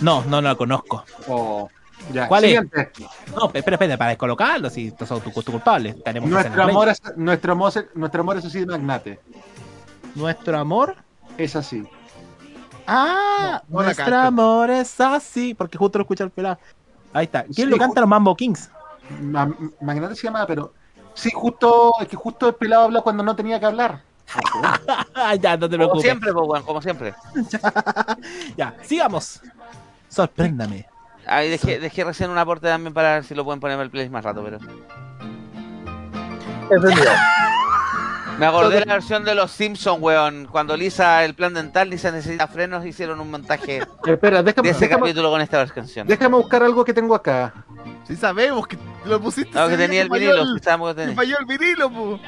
No, 0.00 0.22
no, 0.24 0.40
no 0.40 0.48
la 0.48 0.54
conozco. 0.54 1.04
Oh, 1.28 1.68
ya. 2.12 2.28
¿Cuál 2.28 2.44
es? 2.44 2.60
No, 3.34 3.46
espera, 3.52 3.74
espera, 3.76 3.96
para 3.96 4.10
descolocarlo, 4.10 4.70
si 4.70 4.92
tú 4.92 5.04
sos 5.06 5.22
tu, 5.22 5.30
tu 5.30 5.52
culpable. 5.52 5.94
Tenemos 6.04 6.30
que 6.30 6.36
hacer 6.36 6.50
Nuestro 6.52 6.62
amor, 6.70 6.88
es, 6.88 7.02
nuestro, 7.16 7.52
amor, 7.52 7.72
es- 7.74 7.84
nuestro 7.94 8.20
amor 8.22 8.36
es 8.38 8.44
así 8.44 8.60
de 8.60 8.66
magnate. 8.66 9.20
Nuestro 10.14 10.58
amor. 10.58 10.96
Es 11.36 11.56
así. 11.56 11.84
Ah, 12.86 13.62
No, 13.68 13.74
no 13.74 13.80
la 13.80 13.84
nuestro 13.86 14.16
amor 14.16 14.70
es 14.70 15.00
así. 15.00 15.54
Porque 15.54 15.76
justo 15.78 15.98
lo 15.98 16.02
escucha 16.04 16.24
el 16.24 16.30
pelado. 16.30 16.58
Ahí 17.12 17.24
está. 17.24 17.42
¿Quién 17.44 17.54
Sí, 17.54 17.66
lo 17.66 17.76
canta 17.76 18.00
los 18.00 18.08
Mambo 18.08 18.34
Kings? 18.36 18.70
Ma- 19.20 19.50
Magnate 19.80 20.14
se 20.14 20.22
llama, 20.24 20.46
pero. 20.46 20.72
Sí, 21.14 21.30
justo, 21.34 21.92
es 22.00 22.06
que 22.08 22.16
justo 22.16 22.46
el 22.48 22.54
pelado 22.54 22.84
habla 22.84 23.00
cuando 23.02 23.22
no 23.24 23.34
tenía 23.34 23.58
que 23.58 23.66
hablar. 23.66 24.02
ya, 25.40 25.56
no 25.56 25.68
te 25.68 25.76
Como 25.76 25.78
preocupes. 25.78 26.02
siempre, 26.02 26.32
pues, 26.32 26.46
weón, 26.48 26.62
como 26.64 26.80
siempre. 26.82 27.14
Ya, 28.56 28.74
sigamos. 28.82 29.40
Sorpréndame. 30.18 30.84
Ahí 31.26 31.48
dejé, 31.48 31.78
dejé 31.78 32.02
recién 32.02 32.28
un 32.30 32.38
aporte 32.38 32.66
también 32.66 32.92
para 32.92 33.14
ver 33.14 33.24
si 33.24 33.36
lo 33.36 33.44
pueden 33.44 33.60
poner 33.60 33.76
en 33.76 33.82
el 33.82 33.90
playlist 33.90 34.12
más 34.12 34.24
rato, 34.24 34.42
pero. 34.42 34.58
Me 38.38 38.46
acordé 38.46 38.80
de 38.80 38.86
la 38.86 38.94
versión 38.94 39.24
de 39.24 39.34
los 39.36 39.52
Simpsons, 39.52 40.00
weón. 40.00 40.46
Cuando 40.50 40.76
Lisa, 40.76 41.24
el 41.24 41.34
plan 41.34 41.54
dental, 41.54 41.88
Lisa 41.88 42.10
necesita 42.10 42.48
frenos, 42.48 42.84
hicieron 42.84 43.20
un 43.20 43.30
montaje 43.30 43.80
Espera, 44.06 44.42
déjame, 44.42 44.68
de 44.68 44.72
ese 44.72 44.86
déjame, 44.86 45.02
capítulo 45.02 45.30
con 45.30 45.40
esta 45.40 45.64
canción. 45.66 46.06
déjame 46.08 46.36
buscar 46.36 46.64
algo 46.64 46.84
que 46.84 46.94
tengo 46.94 47.14
acá. 47.14 47.52
Sí 48.08 48.16
sabemos 48.16 48.66
que 48.66 48.76
lo 49.04 49.20
pusiste. 49.20 49.56
No, 49.56 49.68
que 49.68 49.76
tenía 49.76 50.02
el 50.02 50.08
vinilo, 50.08 50.54
que 50.56 50.62
sabemos 50.64 50.90
que 50.90 50.94
que 50.96 51.00
tenía. 51.02 51.16
falló 51.16 51.36
el 51.38 51.46
vinilo, 51.46 51.90
po. 51.90 52.20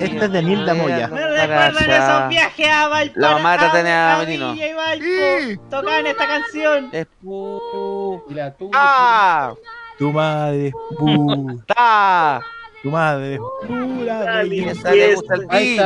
Este 0.00 0.24
es 0.24 0.32
de 0.32 0.42
Nilda 0.42 0.74
Moya. 0.74 1.08
Me 1.08 1.26
recuerdan 1.26 1.90
esos 1.90 2.28
viajes 2.28 2.68
a 2.68 2.88
Valparaíso. 2.88 3.20
La 3.20 3.30
mamá 3.32 3.58
te 3.58 3.68
tenía 3.78 4.14
a 4.16 4.18
menino. 4.18 4.52
Villa 4.52 4.68
y 4.68 4.72
Valpo. 4.72 5.62
Tocaban 5.70 6.06
esta 6.06 6.26
canción. 6.26 6.88
Es 6.92 7.06
pu- 7.22 8.22
Y 8.28 8.34
la 8.34 8.52
tu- 8.54 8.70
¡Ah! 8.72 9.52
Tu 9.98 10.12
madre 10.12 10.68
es 10.68 10.74
pu- 10.98 11.64
¡Ah! 11.76 12.40
Tu 12.82 12.90
madre 12.90 13.34
es 13.34 13.40
pura 13.66 14.42
le 14.42 14.72
gusta 15.14 15.34
el 15.34 15.46
pi. 15.46 15.76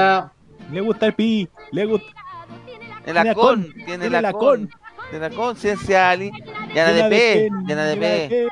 Le 0.71 0.81
gusta 0.81 1.07
el 1.07 1.15
pi. 1.15 1.49
Le 1.73 1.87
gusta. 1.87 2.07
El 3.07 3.15
lacón. 3.15 3.75
Tiene 3.85 4.09
la 4.09 4.33
con. 4.33 4.71
Tiene 5.11 5.29
la 5.29 5.35
conciencia, 5.35 6.11
Ali. 6.11 6.31
Llena 6.73 6.93
de 6.93 7.05
P. 7.05 7.51
Llena 7.67 7.85
de 7.85 7.97
P. 7.97 8.49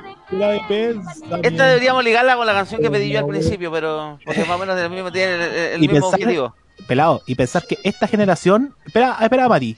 Esta 1.42 1.66
deberíamos 1.66 2.02
ligarla 2.04 2.36
con 2.36 2.46
la 2.46 2.52
canción 2.54 2.80
que 2.80 2.90
pedí 2.90 3.10
yo 3.10 3.20
al 3.20 3.26
principio, 3.26 3.70
pero 3.70 4.18
porque 4.24 4.40
más 4.40 4.50
o 4.56 4.58
menos 4.58 4.76
del 4.76 4.90
mismo, 4.90 5.12
tiene 5.12 5.34
el, 5.34 5.42
el- 5.42 5.80
mismo 5.80 5.94
pensar- 6.10 6.20
objetivo. 6.20 6.54
Pelado, 6.88 7.22
y 7.26 7.34
pensar 7.34 7.64
que 7.66 7.78
esta 7.84 8.06
generación. 8.08 8.74
Espera, 8.84 9.16
espera, 9.20 9.48
Mati. 9.48 9.76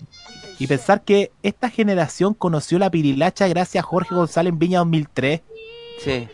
Y 0.58 0.66
pensar 0.66 1.02
que 1.02 1.32
esta 1.42 1.68
generación 1.68 2.32
conoció 2.32 2.78
la 2.78 2.88
pirilacha 2.90 3.46
gracias 3.48 3.84
a 3.84 3.86
Jorge 3.86 4.14
González 4.14 4.52
en 4.52 4.58
Viña 4.58 4.78
2003. 4.78 5.40
Sí. 5.98 6.28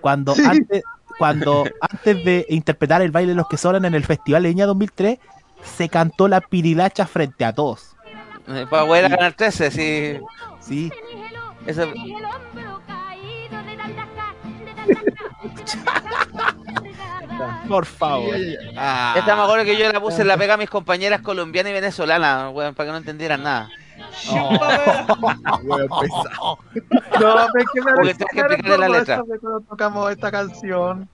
Cuando 0.00 0.34
antes, 0.44 0.82
cuando 1.18 1.64
antes 1.80 2.24
de 2.24 2.46
interpretar 2.48 3.02
el 3.02 3.10
baile 3.10 3.32
de 3.32 3.36
los 3.36 3.48
que 3.48 3.56
sobran 3.58 3.84
en 3.84 3.94
el 3.94 4.04
Festival 4.04 4.42
de 4.42 4.48
Viña 4.48 4.66
2003, 4.66 5.18
se 5.76 5.88
cantó 5.88 6.26
la 6.26 6.40
pirilacha 6.40 7.06
frente 7.06 7.44
a 7.44 7.52
todos. 7.52 7.94
Eh, 8.48 8.66
Para 8.68 8.86
poder 8.86 9.04
a 9.04 9.08
ganar 9.10 9.34
13, 9.34 9.70
sí. 9.70 10.18
Sí. 10.60 10.90
Eso, 11.66 11.82
Por 17.68 17.86
favor. 17.86 18.34
Ah, 18.76 19.14
esta 19.16 19.36
me 19.36 19.42
acuerdo 19.42 19.64
que 19.64 19.76
yo 19.76 19.92
la 19.92 20.00
puse 20.00 20.22
en 20.22 20.28
la 20.28 20.36
pega 20.36 20.54
a 20.54 20.56
mis 20.56 20.70
compañeras 20.70 21.20
colombianas 21.20 21.70
y 21.70 21.74
venezolanas, 21.74 22.52
weón, 22.52 22.74
para 22.74 22.86
que 22.88 22.92
no 22.92 22.98
entendieran 22.98 23.42
nada. 23.42 23.68
No, 27.20 27.46
es 27.46 27.66
que 27.72 27.80
me 27.82 27.92
Porque 27.94 28.14
tienes 28.14 28.32
que 28.32 28.40
explicarle 28.40 28.78
la 28.78 28.88
letra. 28.88 29.22
cuando 29.22 29.60
tocamos 29.68 30.10
esta 30.12 30.30
canción. 30.30 31.08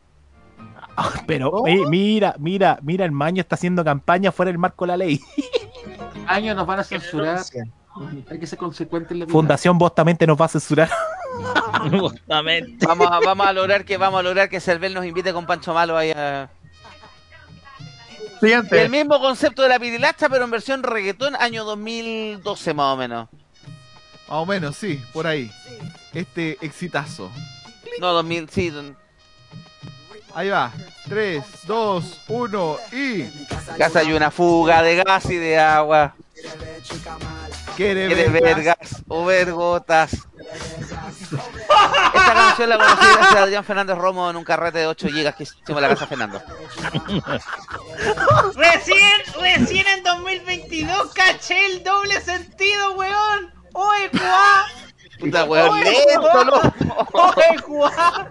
Pero 1.26 1.66
eh, 1.66 1.81
mira, 1.89 2.34
mira, 2.39 2.78
mira, 2.83 3.05
el 3.05 3.12
maño 3.12 3.41
está 3.41 3.55
haciendo 3.57 3.83
campaña 3.84 4.31
fuera 4.33 4.50
del 4.50 4.58
marco 4.58 4.84
de 4.84 4.89
la 4.89 4.97
ley. 4.99 5.20
Años 6.26 6.55
nos 6.57 6.66
van 6.66 6.81
a 6.81 6.84
censurar. 6.84 7.41
Hay 8.31 8.39
que 8.39 8.47
ser 8.47 8.58
consecuente 8.58 9.15
en 9.15 9.20
la 9.20 9.24
vida. 9.26 9.33
Fundación 9.33 9.78
Vos 9.78 9.94
también 9.94 10.16
te 10.18 10.26
nos 10.26 10.41
va 10.41 10.44
a 10.47 10.49
censurar. 10.49 10.91
Justamente. 12.01 12.87
Vamos 12.87 13.09
a, 13.11 13.21
vamos 13.21 13.47
a 13.47 13.53
lograr 13.53 13.85
que 13.85 13.97
vamos 13.97 14.21
a 14.21 14.23
lograr 14.23 14.49
que 14.49 14.61
Cervel 14.61 14.95
nos 14.95 15.05
invite 15.05 15.33
con 15.33 15.47
Pancho 15.47 15.75
Malo 15.75 15.97
ahí 15.97 16.11
a... 16.11 16.51
Siguiente. 18.41 18.83
El 18.83 18.91
mismo 18.91 19.21
concepto 19.21 19.63
de 19.63 19.69
la 19.69 19.79
pirilacha, 19.79 20.29
pero 20.29 20.45
en 20.45 20.51
versión 20.51 20.83
reggaetón, 20.83 21.35
año 21.37 21.65
2012 21.65 22.75
más 22.75 22.95
o 22.95 22.97
menos. 22.97 23.29
Más 24.29 24.39
o 24.39 24.47
menos, 24.47 24.77
sí, 24.77 25.03
por 25.13 25.27
ahí. 25.27 25.51
Este 26.13 26.59
exitazo. 26.61 27.31
No, 28.01 28.13
2000, 28.13 28.49
sí. 28.51 28.73
Ahí 30.35 30.49
va. 30.49 30.73
3, 31.09 31.45
2, 31.67 32.21
1 32.29 32.77
y. 32.93 33.25
Casa 33.79 34.01
hay 34.01 34.13
una 34.13 34.31
fuga 34.31 34.83
de 34.83 34.97
gas 34.97 35.31
y 35.31 35.37
de 35.37 35.59
agua. 35.59 36.15
Quiere 37.77 38.07
Quiere 38.07 38.28
ver 38.28 38.43
ver 38.43 38.62
gas 38.62 39.03
o 39.09 39.25
ver 39.25 39.53
gotas. 39.53 40.12
Esta 40.12 40.27
canción 42.35 42.69
la 42.69 42.78
conocí 42.78 43.07
gracias 43.15 43.35
a 43.35 43.43
Adrián 43.43 43.65
Fernández 43.65 43.99
Romo 43.99 44.31
en 44.31 44.36
un 44.36 44.44
carrete 44.44 44.78
de 44.78 44.86
8 44.86 45.09
gigas 45.09 45.35
que 45.35 45.43
hicimos 45.44 45.70
en 45.70 45.83
la 45.83 45.89
casa 45.89 46.07
Fernando. 46.07 46.41
Recién, 48.55 49.20
recién 49.41 49.86
en 49.89 50.05
2022 50.05 51.12
caché 51.15 51.67
el 51.67 51.83
doble 51.83 52.20
sentido, 52.20 52.93
weón. 52.93 53.53
Oye, 53.73 54.11
cuá. 54.11 54.67
Puta, 55.19 55.44
weón, 55.44 55.81
lento, 55.81 56.44
¿no? 56.44 56.61
Oye, 57.12 57.59
Juan. 57.59 58.28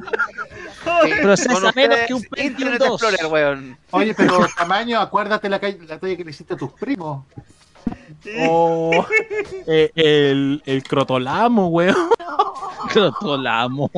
Procesa 1.21 1.71
menos 1.75 1.99
que 2.07 2.13
un 2.13 2.23
Pentium 2.23 2.69
Internet 2.69 2.79
2. 2.79 3.03
Explorer, 3.03 3.25
weón. 3.25 3.77
Oye, 3.91 4.13
pero 4.13 4.47
tamaño, 4.55 4.99
acuérdate 4.99 5.49
la, 5.49 5.59
la 5.59 5.99
talla 5.99 6.15
que 6.15 6.23
le 6.23 6.31
hiciste 6.31 6.53
a 6.53 6.57
tus 6.57 6.71
primos. 6.71 7.25
Oh, 8.47 9.05
eh, 9.67 9.91
el, 9.95 10.61
el 10.65 10.83
crotolamo, 10.83 11.67
weón. 11.67 11.95
Crotolamo. 12.89 13.91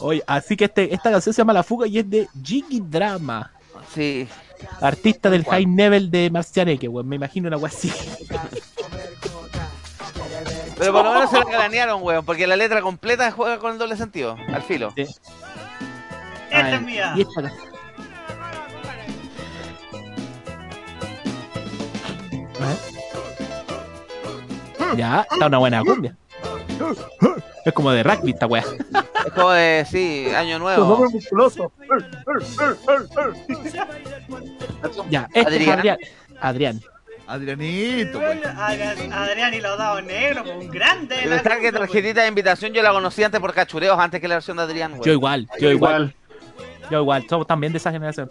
Oye, 0.00 0.22
así 0.26 0.56
que 0.56 0.64
este, 0.66 0.92
esta 0.94 1.10
canción 1.10 1.32
se 1.32 1.40
llama 1.40 1.52
La 1.52 1.62
Fuga 1.62 1.86
y 1.86 1.98
es 1.98 2.08
de 2.10 2.28
Jiggy 2.42 2.80
Drama. 2.80 3.50
Sí. 3.94 4.28
Artista 4.80 5.30
del 5.30 5.44
high 5.44 5.66
level 5.66 6.10
de 6.10 6.30
Marcianeque, 6.30 6.88
weón. 6.88 7.08
Me 7.08 7.16
imagino 7.16 7.48
una 7.48 7.56
weá 7.56 7.68
así. 7.68 7.92
Pero 10.78 10.92
por 10.92 11.04
lo 11.04 11.12
menos 11.14 11.30
se 11.30 11.38
la 11.38 11.44
cranearon, 11.46 12.02
weón, 12.02 12.24
porque 12.24 12.46
la 12.46 12.56
letra 12.56 12.82
completa 12.82 13.30
juega 13.32 13.58
con 13.58 13.72
el 13.72 13.78
doble 13.78 13.96
sentido, 13.96 14.36
al 14.48 14.62
filo. 14.62 14.92
Esta 14.96 16.74
es 16.76 16.82
mía. 16.82 17.14
y 17.16 17.22
esta- 17.22 17.52
Ya, 24.96 25.26
está 25.30 25.46
una 25.46 25.58
buena 25.58 25.82
cumbia. 25.82 26.16
Es 27.64 27.72
como 27.72 27.90
de 27.90 28.02
rugby 28.02 28.30
esta 28.30 28.46
weá. 28.46 28.64
Es 29.26 29.32
como 29.32 29.50
de, 29.50 29.86
sí, 29.90 30.28
año 30.34 30.58
nuevo. 30.58 31.08
musculoso. 31.10 31.72
Ya, 35.10 35.28
este 35.34 35.54
Adrián. 35.54 35.68
es 35.68 35.76
Adrián. 35.78 35.98
Adrián. 36.40 36.80
Adrianito, 37.26 38.20
pues. 38.20 38.46
Adrián, 38.46 39.52
y 39.52 39.60
los 39.60 39.76
dados 39.76 40.04
negros, 40.04 40.46
un 40.48 40.70
grande. 40.70 41.26
la 41.26 41.36
está 41.36 41.58
que 41.58 41.72
tarjetita 41.72 42.22
de 42.22 42.28
invitación 42.28 42.72
yo 42.72 42.82
la 42.82 42.92
conocí 42.92 43.24
antes 43.24 43.40
por 43.40 43.52
cachureos, 43.52 43.98
antes 43.98 44.20
que 44.20 44.28
la 44.28 44.36
versión 44.36 44.56
de 44.56 44.62
Adrián. 44.62 45.00
Yo 45.02 45.12
igual, 45.12 45.48
yo 45.58 45.70
igual. 45.70 46.14
Yo 46.88 47.00
igual, 47.00 47.26
somos 47.28 47.48
también 47.48 47.72
de 47.72 47.78
esa 47.78 47.90
generación. 47.90 48.30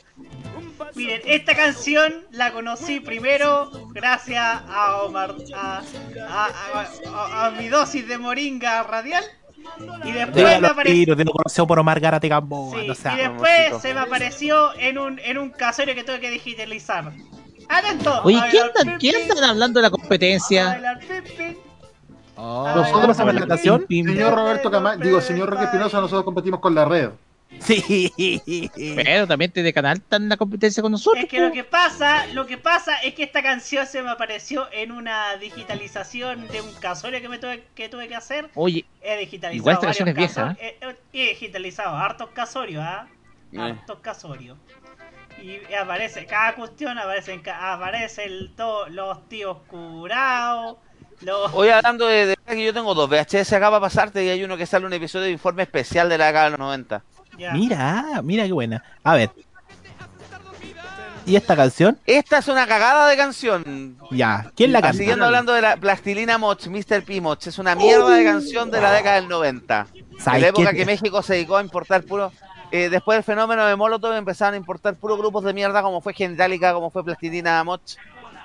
Miren, 0.96 1.22
esta 1.26 1.56
canción 1.56 2.14
la 2.32 2.52
conocí 2.52 3.00
primero 3.00 3.70
gracias 3.94 4.62
a 4.68 5.02
Omar, 5.04 5.36
a, 5.56 5.82
a, 6.30 6.46
a- 6.46 6.86
a- 7.14 7.46
a 7.48 7.52
mi 7.52 7.68
dosis 7.68 8.08
de 8.08 8.18
moringa 8.18 8.84
radial. 8.84 9.24
Y 10.04 10.12
después 10.12 10.62
me 10.62 10.68
apareció. 10.68 11.68
por 11.68 11.80
Omar 11.80 12.00
Gárate 12.00 12.28
Gamboa. 12.28 12.80
Sí, 12.80 12.88
no 12.88 12.96
sea, 12.96 13.14
y 13.14 13.18
después 13.18 13.82
se 13.82 13.94
me 13.94 14.00
apareció 14.00 14.74
en 14.78 14.98
un, 15.00 15.20
en 15.20 15.38
un 15.38 15.50
caserio 15.50 15.96
que 15.96 16.04
tuve 16.04 16.20
que 16.20 16.30
digitalizar. 16.30 17.12
Atento. 17.68 18.22
Oye, 18.24 18.38
a 18.40 18.50
¿quién, 18.50 18.66
están, 18.68 18.98
¿quién 19.00 19.16
están 19.16 19.44
hablando 19.44 19.80
de 19.80 19.84
la 19.84 19.90
competencia? 19.90 20.80
pim. 21.38 21.56
Nosotros 22.38 22.92
¿cómo 22.92 23.14
se 23.14 23.20
llama 23.20 23.34
la 23.34 23.48
canción? 23.48 23.86
Señor 23.88 24.36
Roberto 24.36 24.70
Camacho, 24.70 25.00
digo, 25.04 25.22
señor 25.22 25.50
Roque 25.50 25.64
Espinosa, 25.64 26.00
nosotros 26.02 26.24
competimos 26.26 26.60
con 26.60 26.76
la 26.76 26.86
red. 26.86 27.10
Sí. 27.62 28.72
Pero 28.96 29.28
también 29.28 29.52
te 29.52 29.64
de 29.64 29.74
canal 29.74 29.98
están 29.98 30.24
en 30.24 30.30
la 30.30 30.38
competencia 30.38 30.82
con 30.84 30.92
nosotros. 30.92 31.24
Es 31.24 31.30
que 31.30 31.40
lo 31.40 31.52
que 31.52 31.64
pasa, 31.64 32.26
lo 32.34 32.46
que 32.46 32.58
pasa 32.58 32.96
es 32.98 33.14
que 33.14 33.24
esta 33.24 33.42
canción 33.42 33.86
se 33.88 34.02
me 34.02 34.10
apareció 34.10 34.68
en 34.72 34.92
una 34.92 35.36
digitalización 35.38 36.48
de 36.50 36.62
un 36.62 36.74
casorio 36.76 37.22
que 37.22 37.30
me 37.30 37.38
tuve 37.38 37.64
que 37.76 37.90
tuve 37.90 38.08
que 38.08 38.16
hacer. 38.16 38.50
Oye, 38.56 38.86
He 39.02 39.18
digitalizado 39.18 39.56
igual 39.56 39.74
esta 39.76 39.86
canción 39.88 40.08
es 40.10 40.16
varios 40.16 40.36
vieja. 40.36 40.58
eh, 40.60 40.78
eh, 40.82 40.96
He 41.14 41.30
digitalizado 41.30 41.96
hartos 41.96 42.30
casorios, 42.32 42.84
¿ah? 42.86 43.08
Eh. 43.52 43.60
Hartos 43.60 44.00
casorios. 44.00 44.58
Y 45.42 45.74
aparece 45.74 46.26
cada 46.26 46.56
cuestión, 46.56 46.98
aparece 46.98 48.24
el 48.24 48.52
to- 48.56 48.88
los 48.90 49.28
tíos 49.30 49.58
curados, 49.68 50.78
los... 51.22 51.54
Hoy 51.54 51.70
hablando 51.70 52.08
de, 52.08 52.26
de 52.28 52.36
que 52.48 52.64
yo 52.64 52.74
tengo 52.74 52.94
dos 52.94 53.10
VHS 53.10 53.54
acá 53.54 53.68
para 53.70 53.82
pasarte 53.82 54.24
y 54.24 54.30
hay 54.30 54.44
uno 54.44 54.56
que 54.58 54.66
sale 54.66 54.86
un 54.86 54.94
episodio 54.94 55.26
de 55.26 55.32
informe 55.32 55.64
especial 55.64 56.08
de 56.10 56.18
la 56.18 56.28
década 56.28 56.46
de 56.46 56.50
los 56.52 56.60
90. 56.60 57.04
Mira, 57.54 58.22
mira 58.24 58.46
qué 58.46 58.52
buena. 58.54 58.84
A 59.04 59.16
ver. 59.16 59.30
¿Y 61.28 61.36
esta 61.36 61.56
canción? 61.56 61.98
Esta 62.06 62.38
es 62.38 62.48
una 62.48 62.68
cagada 62.68 63.08
de 63.10 63.18
canción. 63.18 63.98
Ya, 64.12 64.52
¿quién 64.56 64.72
la 64.72 64.82
canta? 64.82 64.98
Siguiendo 65.00 65.26
hablando 65.26 65.54
de 65.54 65.62
la 65.62 65.76
Plastilina 65.78 66.38
Moch, 66.38 66.68
Mr. 66.68 67.04
P. 67.04 67.20
Moch, 67.20 67.48
es 67.48 67.58
una 67.58 67.74
mierda 67.74 68.10
de 68.16 68.24
canción 68.24 68.70
de 68.70 68.80
la 68.80 68.92
década 68.92 69.16
del 69.16 69.28
90. 69.28 69.88
En 69.96 70.20
¿Sabes 70.20 70.42
la 70.42 70.48
época 70.50 70.74
que 70.74 70.86
México 70.86 71.24
se 71.24 71.34
dedicó 71.34 71.58
a 71.58 71.62
importar 71.64 72.04
puro. 72.04 72.32
eh, 72.72 72.90
después 72.90 73.16
del 73.18 73.24
fenómeno 73.24 73.66
de 73.66 73.76
Molotov 73.76 74.14
empezaron 74.14 74.54
a 74.54 74.58
importar 74.58 74.96
puros 74.98 75.18
grupos 75.18 75.44
de 75.44 75.54
mierda, 75.54 75.82
como 75.82 76.00
fue 76.00 76.14
Genitalica, 76.14 76.74
como 76.74 76.92
fue 76.92 77.04
Plastilina 77.04 77.64
Moch, 77.64 77.82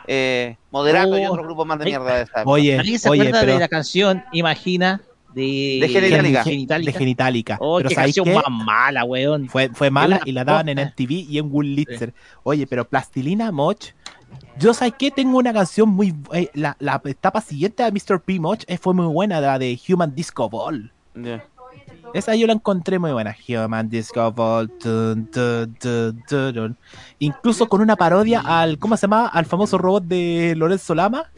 eh, 0.07 0.57
Moderato 0.71 1.19
y 1.19 1.27
Oh. 1.27 1.33
otros 1.33 1.45
grupos 1.47 1.67
más 1.67 1.79
de 1.79 1.85
mierda 1.85 2.15
de 2.17 2.23
esta 2.23 2.41
época. 2.41 2.51
Oye, 2.55 2.79
¿Alguien 2.79 2.99
se 2.99 3.11
oye, 3.11 3.21
acuerda 3.23 3.41
pero... 3.41 3.53
de 3.55 3.59
la 3.59 3.69
canción 3.69 4.25
Imagina 4.33 5.03
de, 5.35 5.79
De 5.81 5.89
Genitalica. 5.89 6.45
Genitalica? 6.45 6.93
De 6.93 6.99
Genitalica. 6.99 7.59
Oh, 7.61 7.77
pero 7.79 7.89
qué 7.89 7.95
¿sabéis 7.95 8.17
canción 8.17 8.43
qué? 8.43 8.49
más 8.51 8.65
mala, 8.67 9.05
weón. 9.05 9.49
Fue, 9.49 9.69
fue 9.73 9.91
mala 9.91 10.21
y 10.25 10.33
la 10.33 10.45
daban 10.45 10.69
en. 10.69 10.79
MTV 10.79 11.11
y 11.29 11.39
en 11.39 11.53
Woolitzer. 11.53 12.15
Oye, 12.43 12.67
pero 12.67 12.89
Plastilina 12.89 13.51
Moch. 13.53 13.87
Yo 14.59 14.75
sabes 14.75 14.95
que 14.99 15.11
tengo 15.11 15.39
una 15.39 15.53
canción 15.53 15.89
muy. 15.89 16.15
eh, 16.33 16.51
la, 16.55 16.77
la 16.79 17.01
etapa 17.05 17.41
siguiente 17.41 17.83
de 17.83 17.91
Mr. 17.93 18.21
P. 18.21 18.39
Moch 18.39 18.61
eh, 18.67 18.79
fue 18.79 18.95
muy 18.95 19.07
buena, 19.07 19.41
la 19.41 19.59
de 19.59 19.79
Human 19.89 20.15
Disco 20.15 20.49
Ball. 20.49 20.93
Ya. 21.15 21.45
Esa 22.15 22.35
yo 22.35 22.47
la 22.47 22.53
encontré 22.55 22.99
muy 22.99 23.13
buena. 23.13 23.37
Human 23.49 23.89
Disco 23.89 24.33
Ball. 24.33 24.71
Incluso 27.19 27.69
con 27.69 27.81
una 27.81 27.97
parodia 27.97 28.41
al. 28.45 28.79
¿Cómo 28.79 28.97
se 28.97 29.03
llamaba? 29.03 29.29
Al 29.29 29.47
famoso 29.47 29.79
robot 29.79 30.05
de 30.05 30.55
Lorenzo 30.57 30.95
Lama. 30.95 31.31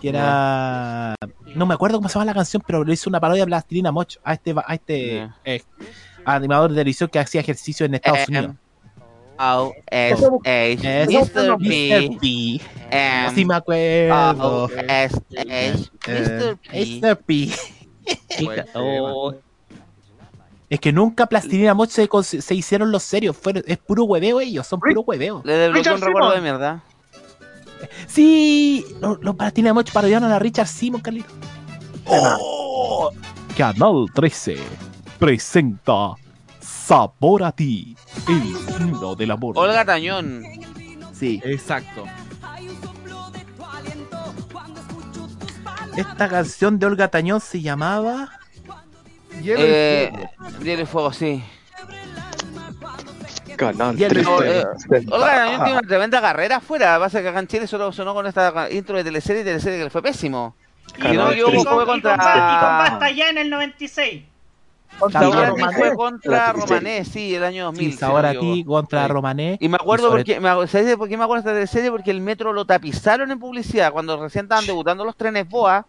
Que 0.00 0.10
era. 0.10 1.14
No 1.54 1.66
me 1.66 1.74
acuerdo 1.74 1.98
cómo 1.98 2.08
se 2.08 2.14
llama 2.14 2.26
la 2.26 2.34
canción, 2.34 2.62
pero 2.66 2.84
le 2.84 2.94
hizo 2.94 3.10
una 3.10 3.20
parodia 3.20 3.42
a 3.42 3.46
Plastilina 3.46 3.92
Moch. 3.92 4.16
A 4.22 4.34
este, 4.34 4.54
a 4.56 4.74
este 4.74 5.28
eh, 5.44 5.62
animador 6.24 6.70
de 6.70 6.76
televisión 6.76 7.08
que 7.10 7.18
hacía 7.18 7.40
ejercicio 7.40 7.86
en 7.86 7.94
Estados 7.94 8.28
Em, 8.28 8.36
Unidos. 8.36 8.56
O 9.40 9.72
S 9.86 10.26
H 10.44 11.02
Es 11.02 11.08
Mr. 11.08 11.56
M 11.60 13.30
Sí 13.34 13.44
me 13.44 13.54
acuerdo. 13.54 14.64
O 14.64 14.68
S 14.68 15.16
H 15.36 15.90
Mr. 16.06 16.56
P. 16.56 17.00
Mr. 17.00 17.16
P. 17.18 17.50
Chica, 18.36 18.64
oh, 18.74 19.34
Es 20.68 20.80
que 20.80 20.92
nunca 20.92 21.26
Plastilina 21.26 21.74
Moch 21.74 21.90
se, 21.90 22.54
hicieron 22.54 22.90
los 22.90 23.02
serios. 23.02 23.36
Fueron, 23.36 23.62
es 23.66 23.78
puro 23.78 24.04
hueveo 24.04 24.40
ellos, 24.40 24.66
son 24.66 24.80
puro 24.80 25.02
hueveo. 25.02 25.42
Le 25.44 25.52
desbloqueó 25.54 25.94
un 25.94 26.00
recuerdo 26.00 26.30
de 26.32 26.40
mierda. 26.40 26.82
Sí, 28.06 28.84
los, 29.00 29.18
los 29.22 29.34
Plastilina 29.36 29.74
Moch 29.74 29.90
parodiaron 29.92 30.30
a 30.30 30.38
Richard 30.38 30.66
Simon, 30.68 31.00
Carlito. 31.00 31.28
Oh, 32.06 33.10
Canal 33.56 34.06
13 34.14 34.56
presenta 35.18 36.14
Sabor 36.60 37.42
a 37.44 37.52
ti, 37.52 37.96
el 38.28 38.82
himno 38.82 39.14
del 39.14 39.30
amor. 39.32 39.58
Olga 39.58 39.84
Tañón. 39.84 40.42
Sí, 41.12 41.40
Exacto. 41.44 42.04
esta 45.96 46.28
canción 46.28 46.78
de 46.78 46.86
Olga 46.86 47.08
Tañón 47.08 47.40
se 47.40 47.60
llamaba. 47.60 48.30
Hielo 49.42 49.60
y 49.60 49.64
Eh, 49.66 50.10
fuego. 50.38 50.58
Hielo 50.64 50.82
y 50.82 50.86
Fuego, 50.86 51.12
sí. 51.12 51.42
Canal 53.58 53.98
Y 53.98 54.04
el- 54.04 54.10
triste. 54.12 54.60
eh, 54.60 54.64
Olga 55.10 55.26
Tañón 55.26 55.64
tiene 55.64 55.78
una 55.78 55.88
tremenda 55.88 56.20
carrera 56.20 56.56
afuera. 56.56 56.98
Pasa 56.98 57.20
que 57.20 57.28
acá 57.28 57.40
en 57.40 57.46
Chile 57.48 57.66
solo 57.66 57.92
sonó 57.92 58.14
con 58.14 58.26
esta 58.26 58.68
intro 58.70 58.96
de 58.96 59.04
teleserie 59.04 59.42
y 59.42 59.44
teleserie 59.44 59.78
que 59.78 59.84
le 59.84 59.90
fue 59.90 60.02
pésimo. 60.02 60.54
Y, 60.96 61.00
Canal 61.02 61.16
no 61.16 61.32
y 61.32 61.36
triste. 61.44 61.64
con, 61.68 61.74
fue 61.74 61.86
contra- 61.86 62.14
y 62.14 62.18
Basta 62.18 63.10
ya 63.10 63.28
en 63.30 63.38
el 63.38 63.50
96. 63.50 64.22
Contra 64.98 65.20
Romané. 65.20 65.76
Fue 65.76 65.94
contra. 65.94 66.52
Romané, 66.52 67.04
sí, 67.04 67.34
el 67.34 67.44
año 67.44 67.64
2000. 67.66 67.92
Sí, 67.92 67.98
no 68.00 68.16
a 68.16 68.30
ti 68.32 68.64
contra 68.66 69.02
Sí. 69.06 69.12
Romané. 69.12 69.58
Y 69.60 69.68
me 69.68 69.76
acuerdo 69.76 70.08
sobre- 70.08 70.20
porque, 70.24 70.40
me, 70.40 70.48
¿sabes 70.66 70.96
por 70.96 71.08
qué 71.08 71.16
me 71.16 71.24
acuerdo 71.24 71.42
de 71.42 71.50
esta 71.50 71.54
teleserie? 71.54 71.90
Porque 71.90 72.10
el 72.10 72.20
metro 72.22 72.52
lo 72.52 72.64
tapizaron 72.64 73.30
en 73.30 73.38
publicidad 73.38 73.92
cuando 73.92 74.20
recién 74.20 74.46
estaban 74.46 74.66
debutando 74.66 75.04
los 75.04 75.14
trenes 75.16 75.46
BOA. 75.48 75.84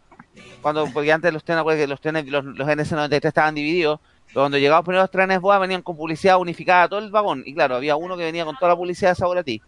Cuando, 0.61 0.85
porque 0.93 1.11
antes 1.11 1.33
los 1.33 1.43
trenes, 1.43 1.89
los 1.89 1.99
trenes, 2.01 2.27
los, 2.27 2.43
los 2.45 2.67
NS93 2.67 3.25
estaban 3.25 3.55
divididos. 3.55 3.99
Cuando 4.33 4.57
llegaban 4.57 4.79
los 4.79 4.85
primeros 4.85 5.11
trenes 5.11 5.39
BOA 5.41 5.59
venían 5.59 5.81
con 5.81 5.97
publicidad 5.97 6.37
unificada 6.39 6.87
todo 6.87 6.99
el 6.99 7.09
vagón. 7.09 7.43
Y 7.45 7.53
claro, 7.53 7.75
había 7.75 7.95
uno 7.95 8.15
que 8.15 8.23
venía 8.23 8.45
con 8.45 8.55
toda 8.55 8.69
la 8.69 8.75
publicidad 8.75 9.11
de 9.11 9.15
Sabor 9.15 9.37
a 9.39 9.43
ti. 9.43 9.61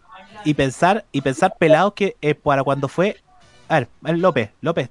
y 0.44 0.54
pensar 0.54 1.04
y 1.12 1.20
pensar 1.20 1.54
pelados 1.58 1.94
que 1.94 2.16
eh, 2.20 2.34
para 2.34 2.62
cuando 2.62 2.88
fue 2.88 3.16
a 3.68 3.80
ver 3.80 3.88
López 4.18 4.50
López 4.60 4.88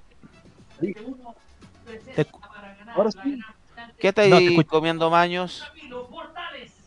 te- 2.16 2.27
¿Qué 4.00 4.08
estáis 4.09 4.32
No, 4.32 4.38
te 4.40 4.48
escucho. 4.48 4.69
comiendo 4.69 5.09
maños? 5.09 5.72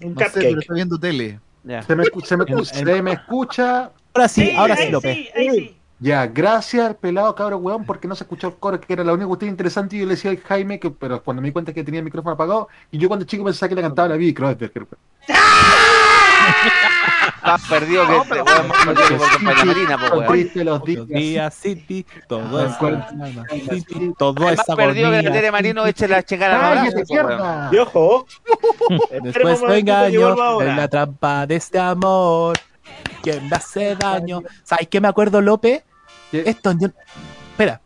Un 0.01 0.15
No 0.15 0.21
sé, 0.29 0.41
pero 0.41 0.61
está 0.61 0.75
viendo 0.75 0.99
tele. 0.99 1.39
Ya. 1.63 1.83
Se 1.83 1.95
me, 1.95 2.05
se 2.05 2.37
me, 2.37 2.65
se 2.65 2.85
me 3.03 3.13
escucha. 3.13 3.93
ahora 4.13 4.29
sí, 4.29 4.51
ahora 4.57 4.77
sí 4.77 4.91
López 4.91 5.17
sí, 5.17 5.29
ahí 5.37 5.51
sí. 5.51 5.74
Ya, 6.01 6.27
gracias 6.27 6.87
al 6.87 6.97
pelado 6.97 7.35
cabro 7.35 7.59
weón, 7.59 7.85
porque 7.85 8.09
no 8.09 8.15
se 8.15 8.25
escuchó 8.25 8.49
el 8.49 8.55
coro, 8.55 8.81
que 8.81 8.93
era 8.93 9.05
la 9.05 9.13
única 9.13 9.29
cuestión 9.29 9.51
interesante. 9.51 9.97
Y 9.97 10.01
yo 10.01 10.07
le 10.07 10.15
decía 10.15 10.31
al 10.31 10.41
Jaime, 10.41 10.81
que, 10.81 10.91
pero 10.91 11.23
cuando 11.23 11.41
me 11.41 11.49
di 11.49 11.53
cuenta 11.53 11.73
que 11.73 11.85
tenía 11.85 12.01
el 12.01 12.05
micrófono 12.05 12.35
apagado, 12.35 12.69
y 12.91 12.99
yo 12.99 13.09
cuando 13.09 13.25
chico 13.25 13.45
pensaba 13.45 13.69
que 13.69 13.75
le 13.77 13.83
cantaba 13.83 14.09
la 14.09 14.17
Vivi 14.17 14.35
Kreuzberger. 14.35 14.87
Más 17.43 17.63
perdido 17.69 18.07
que 18.07 18.17
este 18.17 18.43
weón, 18.43 18.69
más 18.69 18.85
perdido 18.87 19.09
que 19.09 19.17
por 19.17 19.33
compañía 19.33 19.65
marina, 19.65 19.99
po, 19.99 20.17
weón. 20.17 20.33
Triste 20.33 20.65
los 20.65 20.85
días. 20.85 21.07
Día 21.07 21.51
City, 21.51 22.07
todo 22.27 22.67
es 22.67 22.79
todo 24.19 24.41
Más 24.41 24.53
es 24.53 24.75
perdido 24.75 25.11
que 25.11 25.43
la 25.43 25.53
Marino 25.53 25.87
eche 25.87 26.09
la 26.09 26.23
chingada 26.23 26.83
a 26.83 27.71
ojo, 27.83 28.27
Después 29.23 29.61
vuelvo 29.61 30.43
ahora. 30.43 30.71
en 30.71 30.77
la 30.77 30.89
trampa 30.89 31.47
de 31.47 31.57
este 31.57 31.79
amor. 31.79 32.59
Que 33.25 33.41
me 33.41 33.57
hace 33.57 33.97
daño. 34.01 34.43
¿Sabes 34.63 34.89
qué 34.89 35.01
me 35.01 35.09
acuerdo, 35.09 35.41
López? 35.41 35.83
Esto, 36.33 36.73
yo... 36.73 36.89
Espera. 37.51 37.81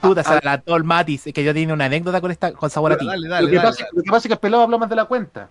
Puta, 0.00 0.22
se 0.22 0.30
ah. 0.30 0.36
adelantó 0.36 0.76
el 0.76 0.84
Matis. 0.84 1.26
Es 1.26 1.34
que 1.34 1.44
yo 1.44 1.52
tenía 1.52 1.74
una 1.74 1.84
anécdota 1.84 2.20
con 2.20 2.30
esta 2.30 2.52
con 2.52 2.70
sabor 2.70 2.92
a 2.92 2.96
ti. 2.96 3.06
Dale, 3.06 3.28
Lo 3.28 3.34
dale, 3.34 3.50
que, 3.50 3.56
dale. 3.56 3.68
pasa, 3.68 3.84
lo 3.92 4.02
que 4.02 4.10
pasa 4.10 4.18
es 4.18 4.28
que 4.28 4.32
el 4.34 4.38
pelado 4.38 4.62
habló 4.62 4.78
más 4.78 4.88
de 4.88 4.96
la 4.96 5.04
cuenta. 5.04 5.50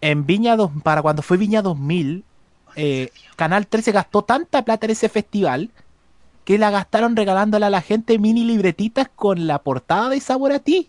En 0.00 0.24
Viña 0.24 0.56
2, 0.56 0.70
para 0.84 1.02
cuando 1.02 1.22
fue 1.22 1.36
Viña 1.36 1.62
2000, 1.62 2.24
eh, 2.76 3.10
Canal 3.34 3.66
13 3.66 3.90
gastó 3.90 4.22
tanta 4.22 4.64
plata 4.64 4.86
en 4.86 4.92
ese 4.92 5.08
festival 5.08 5.70
que 6.44 6.58
la 6.58 6.70
gastaron 6.70 7.16
regalándole 7.16 7.66
a 7.66 7.70
la 7.70 7.82
gente 7.82 8.18
mini 8.18 8.44
libretitas 8.44 9.08
con 9.14 9.46
la 9.46 9.58
portada 9.58 10.08
de 10.08 10.20
Sabor 10.20 10.52
a 10.52 10.60
ti. 10.60 10.88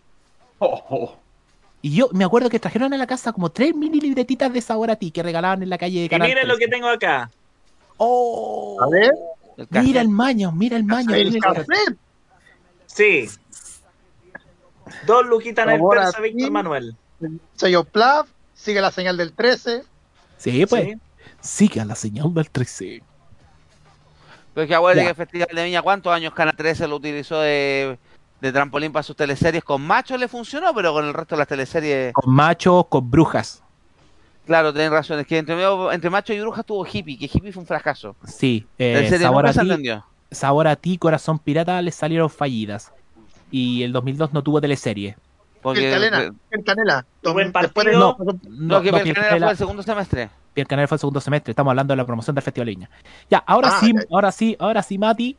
Y 1.81 1.95
yo 1.95 2.09
me 2.13 2.23
acuerdo 2.23 2.49
que 2.49 2.59
trajeron 2.59 2.93
a 2.93 2.97
la 2.97 3.07
casa 3.07 3.33
como 3.33 3.49
tres 3.49 3.75
mini 3.75 3.99
libretitas 3.99 4.53
de 4.53 4.61
Sabor 4.61 4.91
a 4.91 4.95
ti 4.97 5.11
que 5.11 5.23
regalaban 5.23 5.63
en 5.63 5.69
la 5.69 5.77
calle 5.77 5.99
de 5.99 6.05
y 6.05 6.09
Canal 6.09 6.27
miren 6.27 6.47
lo 6.47 6.55
13. 6.55 6.65
que 6.65 6.75
tengo 6.75 6.87
acá. 6.89 7.31
¡Oh! 7.99 8.77
A 8.81 8.89
ver, 8.89 9.11
El 9.57 9.67
café. 9.67 9.85
Mira 9.85 10.01
el 10.01 10.09
maño, 10.09 10.51
mira 10.51 10.75
el 10.77 10.83
maño. 10.85 11.13
el. 11.13 11.39
Sí. 12.87 13.29
Dos 15.05 15.25
luquitas 15.27 15.67
en 15.67 15.73
el 15.73 15.81
persa. 15.87 16.19
Víctor 16.19 16.51
Manuel. 16.51 16.95
Sello 17.55 17.83
Plav, 17.83 18.25
sigue 18.53 18.81
la 18.81 18.91
señal 18.91 19.17
del 19.17 19.33
13. 19.33 19.83
Sí, 20.37 20.65
pues. 20.65 20.85
Sí. 20.85 20.95
Siga 21.41 21.85
la 21.85 21.95
señal 21.95 22.33
del 22.33 22.49
13. 22.49 23.03
Pero 24.53 24.67
que 24.67 24.73
Ya. 24.73 25.03
que 25.03 25.09
el 25.09 25.15
Festival 25.15 25.47
de 25.53 25.63
Viña, 25.63 25.81
¿cuántos 25.81 26.11
años 26.11 26.33
Canal 26.33 26.55
13 26.55 26.87
lo 26.87 26.95
utilizó 26.97 27.39
de, 27.39 27.97
de 28.41 28.51
trampolín 28.51 28.91
para 28.91 29.03
sus 29.03 29.15
teleseries? 29.15 29.63
Con 29.63 29.81
machos 29.81 30.19
le 30.19 30.27
funcionó, 30.27 30.73
pero 30.73 30.93
con 30.93 31.05
el 31.05 31.13
resto 31.13 31.35
de 31.35 31.39
las 31.39 31.47
teleseries, 31.47 32.13
Con 32.13 32.33
machos, 32.33 32.87
con 32.87 33.09
brujas. 33.09 33.61
Claro, 34.49 34.73
tenés 34.73 34.91
razón. 34.91 35.19
Es 35.19 35.27
que 35.27 35.37
entre, 35.37 36.09
machos 36.09 36.35
y 36.35 36.39
brujas 36.41 36.65
tuvo 36.65 36.85
hippie, 36.85 37.17
que 37.17 37.25
hippie 37.25 37.53
fue 37.53 37.61
un 37.61 37.67
fracaso. 37.67 38.15
Sí. 38.25 38.65
eh, 38.77 38.93
Teleserie 38.95 39.23
sabor, 39.25 39.45
a 39.47 39.53
se 39.53 39.61
ti, 39.61 39.65
entendió. 39.69 40.05
sabor 40.31 40.67
a 40.67 40.75
ti, 40.75 40.97
Corazón 40.97 41.39
Pirata 41.39 41.81
les 41.81 41.95
salieron 41.95 42.29
fallidas. 42.29 42.91
Y 43.51 43.83
el 43.83 43.93
2002 43.93 44.33
no 44.33 44.43
tuvo 44.43 44.59
teleserie. 44.59 45.15
Porque, 45.61 45.87
El 45.87 45.93
Canela, 46.09 46.33
el 46.51 46.63
Canela. 46.63 47.05
Buen 47.23 47.51
Después 47.51 47.85
de-. 47.87 47.93
No, 47.93 48.15
no, 48.49 48.81
que 48.81 48.91
no, 48.91 48.97
Piel 48.97 49.03
Piel 49.03 49.15
Canela 49.15 49.29
Canela- 49.35 49.45
fue 49.45 49.51
el 49.51 49.57
segundo 49.57 49.83
semestre. 49.83 50.29
Piel 50.53 50.67
Canela 50.67 50.87
fue 50.87 50.95
el 50.95 50.99
segundo 50.99 51.21
semestre. 51.21 51.51
Estamos 51.51 51.71
hablando 51.71 51.91
de 51.93 51.97
la 51.97 52.05
promoción 52.05 52.33
del 52.35 52.43
Festival 52.43 52.65
de 52.67 52.71
Viña. 52.75 52.89
Ya, 53.29 53.39
ahora 53.45 53.69
Ah, 53.73 53.79
sí, 53.79 53.93
ahora 54.11 54.31
sí, 54.31 54.55
ahora 54.59 54.81
sí, 54.83 54.97
Mati. 54.97 55.37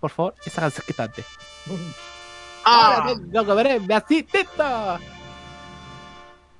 Por 0.00 0.10
favor, 0.10 0.34
esa 0.44 0.60
canción 0.62 0.82
que 0.86 0.92
está 0.92 1.04
antes. 1.04 1.24
Ah, 2.64 3.14
loco, 3.32 3.54
veré, 3.54 3.78
me 3.80 3.94
asistito. 3.94 4.98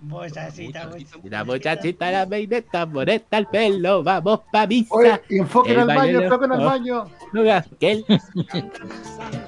Muchachita, 0.00 0.90
La 1.24 1.42
muchachita, 1.42 2.10
la 2.10 2.26
peineta, 2.26 2.84
boneta 2.84 3.38
el 3.38 3.46
pelo, 3.46 4.02
vamos 4.02 4.40
pa' 4.52 4.66
misa. 4.66 4.94
Oye, 4.94 5.20
enfoquen 5.30 5.72
El 5.72 5.90
al 5.90 5.96
baño, 5.96 6.20
enfoquen 6.20 6.52
al 6.52 6.64
baño. 6.64 7.04
Luga, 7.32 7.64
que 7.80 7.92
el... 7.92 8.04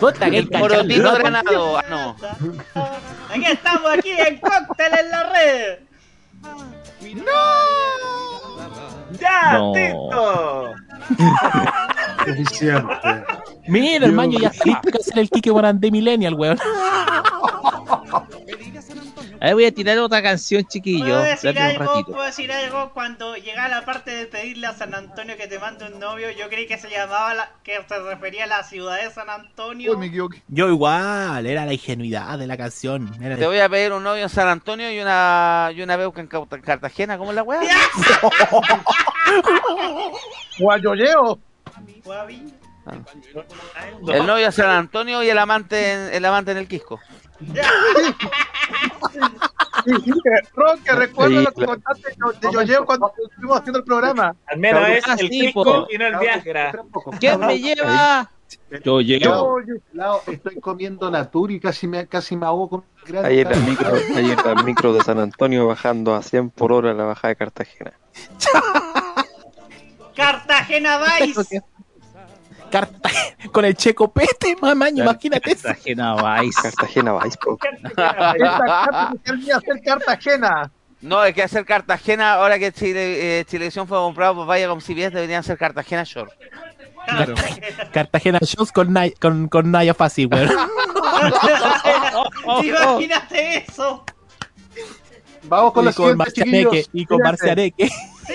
Puta, 0.00 0.30
que 0.30 0.38
El 0.38 0.48
porotito 0.48 1.14
granado. 1.14 1.78
Ah, 1.78 1.84
no. 1.90 2.16
Aquí 3.30 3.44
estamos, 3.44 3.90
aquí 3.92 4.10
en 4.10 4.38
Cóctel 4.38 4.92
en 4.98 5.10
la 5.10 5.22
red. 5.32 5.78
¡Ya, 9.20 9.52
No. 9.52 9.72
Tito! 9.72 10.74
Suficiente. 12.24 13.24
Mira, 13.66 14.06
el 14.06 14.12
maño 14.12 14.38
ya 14.38 14.50
que 14.50 14.72
hacer 14.98 15.18
el 15.18 15.30
Kike 15.30 15.52
Morandé 15.52 15.90
Millennial, 15.90 16.34
weón. 16.34 16.58
Ahí 19.40 19.52
voy 19.52 19.66
a 19.66 19.72
tirar 19.72 19.98
otra 19.98 20.22
canción, 20.22 20.64
chiquillo. 20.64 21.04
¿Puedo 21.04 21.22
decir 21.22 21.58
algo? 21.58 22.04
¿Puedo 22.04 22.22
decir 22.22 22.50
algo? 22.52 22.90
Cuando 22.92 23.36
llegaba 23.36 23.68
la 23.68 23.84
parte 23.84 24.10
de 24.10 24.26
pedirle 24.26 24.66
a 24.66 24.72
San 24.74 24.94
Antonio 24.94 25.36
que 25.36 25.46
te 25.46 25.58
mande 25.58 25.86
un 25.86 26.00
novio, 26.00 26.30
yo 26.30 26.48
creí 26.48 26.66
que 26.66 26.78
se 26.78 26.90
llamaba, 26.90 27.34
la, 27.34 27.52
que 27.62 27.78
se 27.88 27.98
refería 28.00 28.44
a 28.44 28.46
la 28.46 28.62
ciudad 28.64 29.00
de 29.02 29.10
San 29.10 29.30
Antonio. 29.30 29.92
Uy, 29.92 29.98
me 29.98 30.06
equivoqué. 30.06 30.42
Yo 30.48 30.68
igual, 30.68 31.46
era 31.46 31.64
la 31.64 31.72
ingenuidad 31.72 32.38
de 32.38 32.46
la 32.46 32.56
canción. 32.56 33.10
Era 33.22 33.36
Te 33.36 33.46
voy 33.46 33.60
a 33.60 33.68
pedir 33.68 33.92
un 33.92 34.02
novio 34.02 34.24
en 34.24 34.28
San 34.28 34.48
Antonio 34.48 34.90
y 34.92 35.00
una, 35.00 35.70
y 35.74 35.82
una 35.82 35.96
beuca 35.96 36.20
en 36.20 36.26
Cartagena. 36.26 37.16
¿Cómo 37.18 37.30
es 37.30 37.36
la 37.36 37.42
weá? 37.42 37.60
Guayolleo. 40.58 41.38
Guavi. 42.04 42.54
El 44.08 44.26
novio 44.26 44.46
en 44.46 44.52
San 44.52 44.70
Antonio 44.70 45.22
y 45.22 45.28
el 45.28 45.38
amante 45.38 45.92
en, 45.92 46.14
el 46.14 46.24
amante 46.24 46.52
en 46.52 46.58
el 46.58 46.68
Quisco. 46.68 47.00
Ron, 50.54 50.82
que 50.84 50.92
recuerdo 50.92 51.38
Sí, 51.38 51.44
lo 51.44 51.50
que 51.52 51.64
claro. 51.64 51.72
contaste 51.72 52.10
de 52.46 52.52
Yoyeo 52.52 52.84
cuando 52.84 53.12
estuvimos 53.30 53.58
haciendo 53.58 53.78
el 53.78 53.84
programa. 53.84 54.34
Al 54.46 54.58
menos 54.58 54.88
es 54.88 55.04
Ah, 55.08 55.16
el 55.18 55.28
Pisco 55.28 55.64
po. 55.64 55.86
y 55.90 55.98
no 55.98 56.06
el 56.06 56.18
Viagra. 56.18 56.72
¿Quién 57.18 57.40
me 57.40 57.58
lleva? 57.58 58.30
Yo 58.84 59.00
llego. 59.00 59.58
Estoy 60.26 60.60
comiendo 60.60 61.10
natur 61.10 61.50
y 61.50 61.60
casi 61.60 61.86
me, 61.86 62.06
casi 62.06 62.36
me 62.36 62.46
ahogo 62.46 62.68
con 62.68 62.84
grande. 63.06 63.28
Ahí 63.28 63.40
en 63.40 63.52
el 63.52 63.60
micro, 63.62 63.94
ahí 63.94 64.30
en 64.30 64.58
el 64.58 64.64
micro 64.64 64.92
de 64.92 65.00
San 65.02 65.18
Antonio 65.18 65.66
bajando 65.66 66.14
a 66.14 66.22
100 66.22 66.50
por 66.50 66.72
hora 66.72 66.92
la 66.94 67.04
bajada 67.04 67.28
de 67.30 67.36
Cartagena. 67.36 67.92
Cartagena 70.16 70.98
Vice. 71.20 71.62
Carta 72.70 73.10
con 73.52 73.64
el 73.64 73.74
checo 73.76 74.12
pete, 74.12 74.56
mamaño, 74.60 75.04
imagínate 75.04 75.52
eso. 75.52 75.68
Cartagena 75.68 76.40
Vice. 76.40 76.62
Cartagena 76.62 77.18
Vice, 77.18 77.38
hacer 79.52 79.82
Cartagena. 79.84 80.70
No, 81.00 81.22
es 81.24 81.32
que 81.34 81.42
hacer 81.44 81.64
Cartagena, 81.64 82.34
ahora 82.34 82.58
que 82.58 82.72
Chile, 82.72 83.40
eh, 83.40 83.44
Chilevisión 83.44 83.86
fue 83.86 83.98
comprado 83.98 84.34
por 84.34 84.46
Vaya 84.46 84.68
con 84.68 84.80
CBS, 84.80 85.14
deberían 85.14 85.44
ser 85.44 85.56
Cartagena 85.56 86.02
Shore. 86.04 86.32
Claro. 87.06 87.34
Cartagena 87.92 88.38
Shows 88.42 88.72
con, 88.72 88.92
Nay- 88.92 89.14
con, 89.20 89.46
con 89.48 89.70
Naya 89.70 89.94
Fácil, 89.94 90.28
weón. 90.30 90.50
Imagínate 92.64 93.64
eso. 93.66 94.04
Vamos 95.44 95.72
con 95.72 95.84
Y 95.84 95.86
los 95.86 95.96
con 95.96 96.16
Marcianeque. 96.16 96.86
Y 96.92 97.06
con. 97.06 97.18
Marcianeque. 97.22 97.88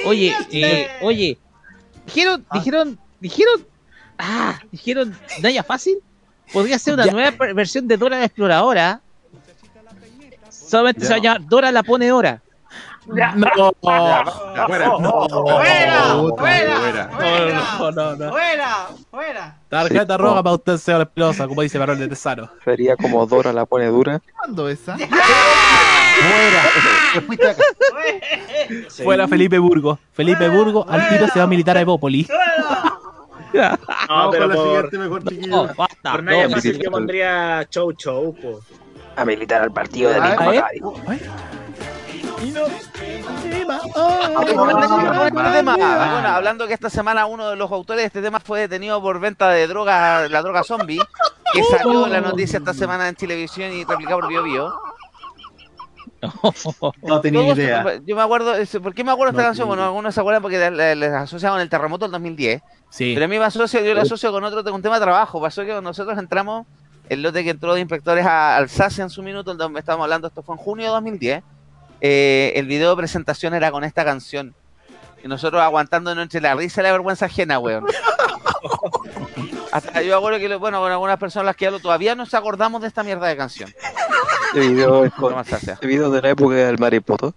Oye, 0.06 0.36
eh, 0.52 0.90
oye. 1.02 1.38
Dijeron, 2.06 2.46
dijeron, 2.52 3.00
dijeron. 3.20 3.68
Ah, 4.18 4.60
dijeron 4.72 5.16
Naya 5.42 5.64
Fácil. 5.64 5.98
Podría 6.52 6.78
ser 6.80 6.94
una 6.96 7.06
Ya. 7.06 7.12
nueva 7.12 7.32
versión 7.54 7.88
de 7.88 7.98
Dora 7.98 8.20
la 8.20 8.26
Exploradora. 8.26 9.02
Solamente 10.50 11.06
se 11.06 11.10
va 11.12 11.16
a 11.16 11.20
llamar 11.20 11.48
Dora 11.48 11.72
la 11.72 11.84
pone 11.84 12.12
hora. 12.12 12.42
No, 13.06 13.74
fuera. 13.82 14.24
no, 15.00 15.28
Fuera, 15.28 16.16
fuera, 16.38 17.10
fuera. 17.10 17.10
fuera. 19.12 19.58
Tarjeta 19.68 20.16
Sí, 20.16 20.22
roja 20.22 20.36
no. 20.36 20.44
para 20.44 20.56
usted, 20.56 20.78
señor 20.78 21.02
Espinosa, 21.02 21.48
como 21.48 21.62
dice 21.64 21.78
Manuel 21.80 22.00
de 22.00 22.08
Tesano. 22.08 22.50
Sería 22.64 22.96
como 22.96 23.26
Dora 23.26 23.52
la 23.52 23.66
pone 23.66 23.88
dura. 23.88 24.22
¿Cuándo 24.38 24.70
esa? 24.70 24.96
Fuera. 26.24 26.62
Te 27.14 27.22
fuiste 27.22 27.50
acá. 27.50 27.64
Fuera 29.04 29.28
Felipe 29.28 29.58
Burgo. 29.60 30.00
Felipe 30.14 30.48
Burgo 30.48 30.86
al 30.88 31.10
tiro 31.10 31.28
se 31.28 31.40
va 31.40 31.46
a 31.46 31.48
militar 31.48 31.76
a 31.76 31.82
Evópolis. 31.82 32.28
No, 33.54 33.78
Vamos 34.10 34.36
pero 34.36 34.48
la 34.48 34.56
siguiente 34.56 34.98
mejor 34.98 35.24
chiquillo. 35.24 35.48
No, 35.48 35.74
basta. 35.76 36.12
por 36.12 36.24
no, 36.24 36.50
Fácil 36.50 36.80
yo 36.82 36.92
pondría 36.92 37.66
Chow 37.70 37.94
Chow, 37.94 38.36
po. 38.36 38.60
A 39.16 39.26
militar 39.26 39.62
al 39.62 39.72
partido 39.72 40.10
de 40.10 40.18
A 40.18 40.30
Nico 40.30 40.50
ver. 40.50 40.62
Macari. 40.62 40.80
Bueno, 46.14 46.28
hablando 46.28 46.68
que 46.68 46.74
esta 46.74 46.90
semana 46.90 47.26
uno 47.26 47.50
de 47.50 47.56
los 47.56 47.72
autores 47.72 48.02
de 48.04 48.08
este 48.08 48.22
tema 48.22 48.40
fue 48.40 48.62
detenido 48.62 49.02
por 49.02 49.20
venta 49.20 49.50
de 49.50 49.68
droga, 49.68 50.28
la 50.28 50.42
droga 50.42 50.64
zombie, 50.64 51.00
que 51.54 51.64
salió 51.64 52.08
la 52.08 52.22
noticia 52.22 52.60
esta 52.60 52.74
semana 52.74 53.08
en 53.08 53.16
televisión 53.16 53.72
y 53.72 53.84
replicado 53.86 54.20
por 54.22 54.30
Bio 54.30 54.44
Bio. 54.44 54.74
No 57.02 57.22
tenía 57.22 57.42
idea. 57.54 57.84
Yo 58.06 58.16
me 58.16 58.22
acuerdo, 58.22 58.54
¿por 58.82 58.94
qué 58.94 59.04
me 59.04 59.12
acuerdo 59.12 59.32
de 59.34 59.38
esta 59.38 59.44
No 59.44 59.48
canción? 59.50 59.68
Bueno, 59.68 59.84
algunos 59.84 60.14
se 60.14 60.20
acuerdan 60.22 60.42
porque 60.42 60.58
le- 60.58 60.72
le- 60.72 60.96
les 60.96 61.12
asociaban 61.14 61.60
el 61.62 61.70
terremoto 61.70 62.06
del 62.06 62.12
2010. 62.12 62.62
Sí. 62.90 63.12
Pero 63.14 63.26
a 63.26 63.28
mí 63.28 63.40
me 63.40 63.46
asocio, 63.46 63.82
yo 63.84 63.94
lo 63.94 64.02
asocio 64.02 64.32
con 64.32 64.44
otro 64.44 64.64
con 64.64 64.74
un 64.74 64.82
tema 64.82 64.96
de 65.00 65.06
trabajo. 65.06 65.42
Pasó 65.42 65.64
que 65.66 65.82
nosotros 65.82 66.18
entramos, 66.18 66.66
el 67.10 67.22
lote 67.22 67.44
que 67.44 67.50
entró 67.50 67.74
de 67.74 67.82
inspectores 67.82 68.26
a 68.26 68.56
Alsacia 68.58 69.04
en 69.04 69.10
su 69.10 69.24
minuto, 69.24 69.54
donde 69.56 69.80
estábamos 69.80 70.06
hablando, 70.06 70.28
esto 70.28 70.44
fue 70.44 70.56
en 70.56 70.60
junio 70.62 70.86
de 70.86 70.92
2010. 70.92 71.44
eh, 72.02 72.52
el 72.58 72.66
video 72.68 72.90
de 72.92 72.98
presentación 72.98 73.54
era 73.54 73.72
con 73.72 73.84
esta 73.84 74.04
canción. 74.04 74.54
Y 75.24 75.28
nosotros 75.30 75.62
aguantándonos 75.62 76.22
entre 76.24 76.42
la 76.42 76.54
risa 76.54 76.82
y 76.82 76.84
la 76.84 76.92
vergüenza 76.92 77.28
ajena, 77.28 77.58
weón. 77.60 77.86
Hasta 79.74 80.04
yo 80.04 80.16
acuerdo 80.16 80.38
que, 80.38 80.56
bueno, 80.56 80.80
con 80.80 80.92
algunas 80.92 81.18
personas 81.18 81.48
las 81.48 81.56
que 81.56 81.66
hablo 81.66 81.80
todavía 81.80 82.14
no 82.14 82.24
nos 82.24 82.34
acordamos 82.36 82.82
de 82.84 82.88
esta 82.88 83.02
mierda 83.02 83.28
de 83.28 83.36
canción. 83.36 83.74
Este 84.54 84.60
video 84.60 85.04
es 85.04 85.14
con- 85.14 85.34
este 85.40 85.88
video 85.88 86.12
de 86.12 86.22
la 86.22 86.30
época 86.30 86.54
del 86.54 86.78
Maripoto. 86.78 87.34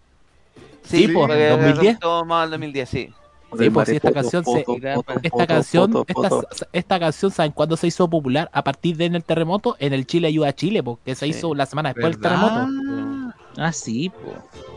Sí, 0.84 1.08
pues, 1.08 1.26
porque 1.28 1.48
2010. 1.48 1.98
todo 1.98 2.26
más 2.26 2.44
al 2.44 2.50
2010, 2.50 2.88
sí. 2.90 3.14
Sí, 3.58 3.70
pues 3.70 3.88
sí, 3.88 3.96
esta 3.96 4.12
canción 4.12 4.44
se, 4.44 4.66
esta 5.22 5.46
canción, 5.46 6.04
esta, 6.72 6.98
canción, 6.98 7.30
¿saben 7.30 7.52
cuándo 7.52 7.78
se 7.78 7.86
hizo 7.86 8.06
popular? 8.10 8.50
A 8.52 8.62
partir 8.62 8.98
de 8.98 9.06
en 9.06 9.14
el 9.14 9.24
terremoto, 9.24 9.76
en 9.78 9.94
el 9.94 10.06
Chile 10.06 10.28
ayuda 10.28 10.48
a 10.48 10.52
Chile, 10.52 10.82
porque 10.82 11.14
se 11.14 11.26
hizo 11.26 11.54
la 11.54 11.64
semana 11.64 11.94
después 11.94 12.12
del 12.12 12.20
terremoto. 12.20 12.68
Ah, 13.56 13.72
sí, 13.72 14.10
po. 14.10 14.75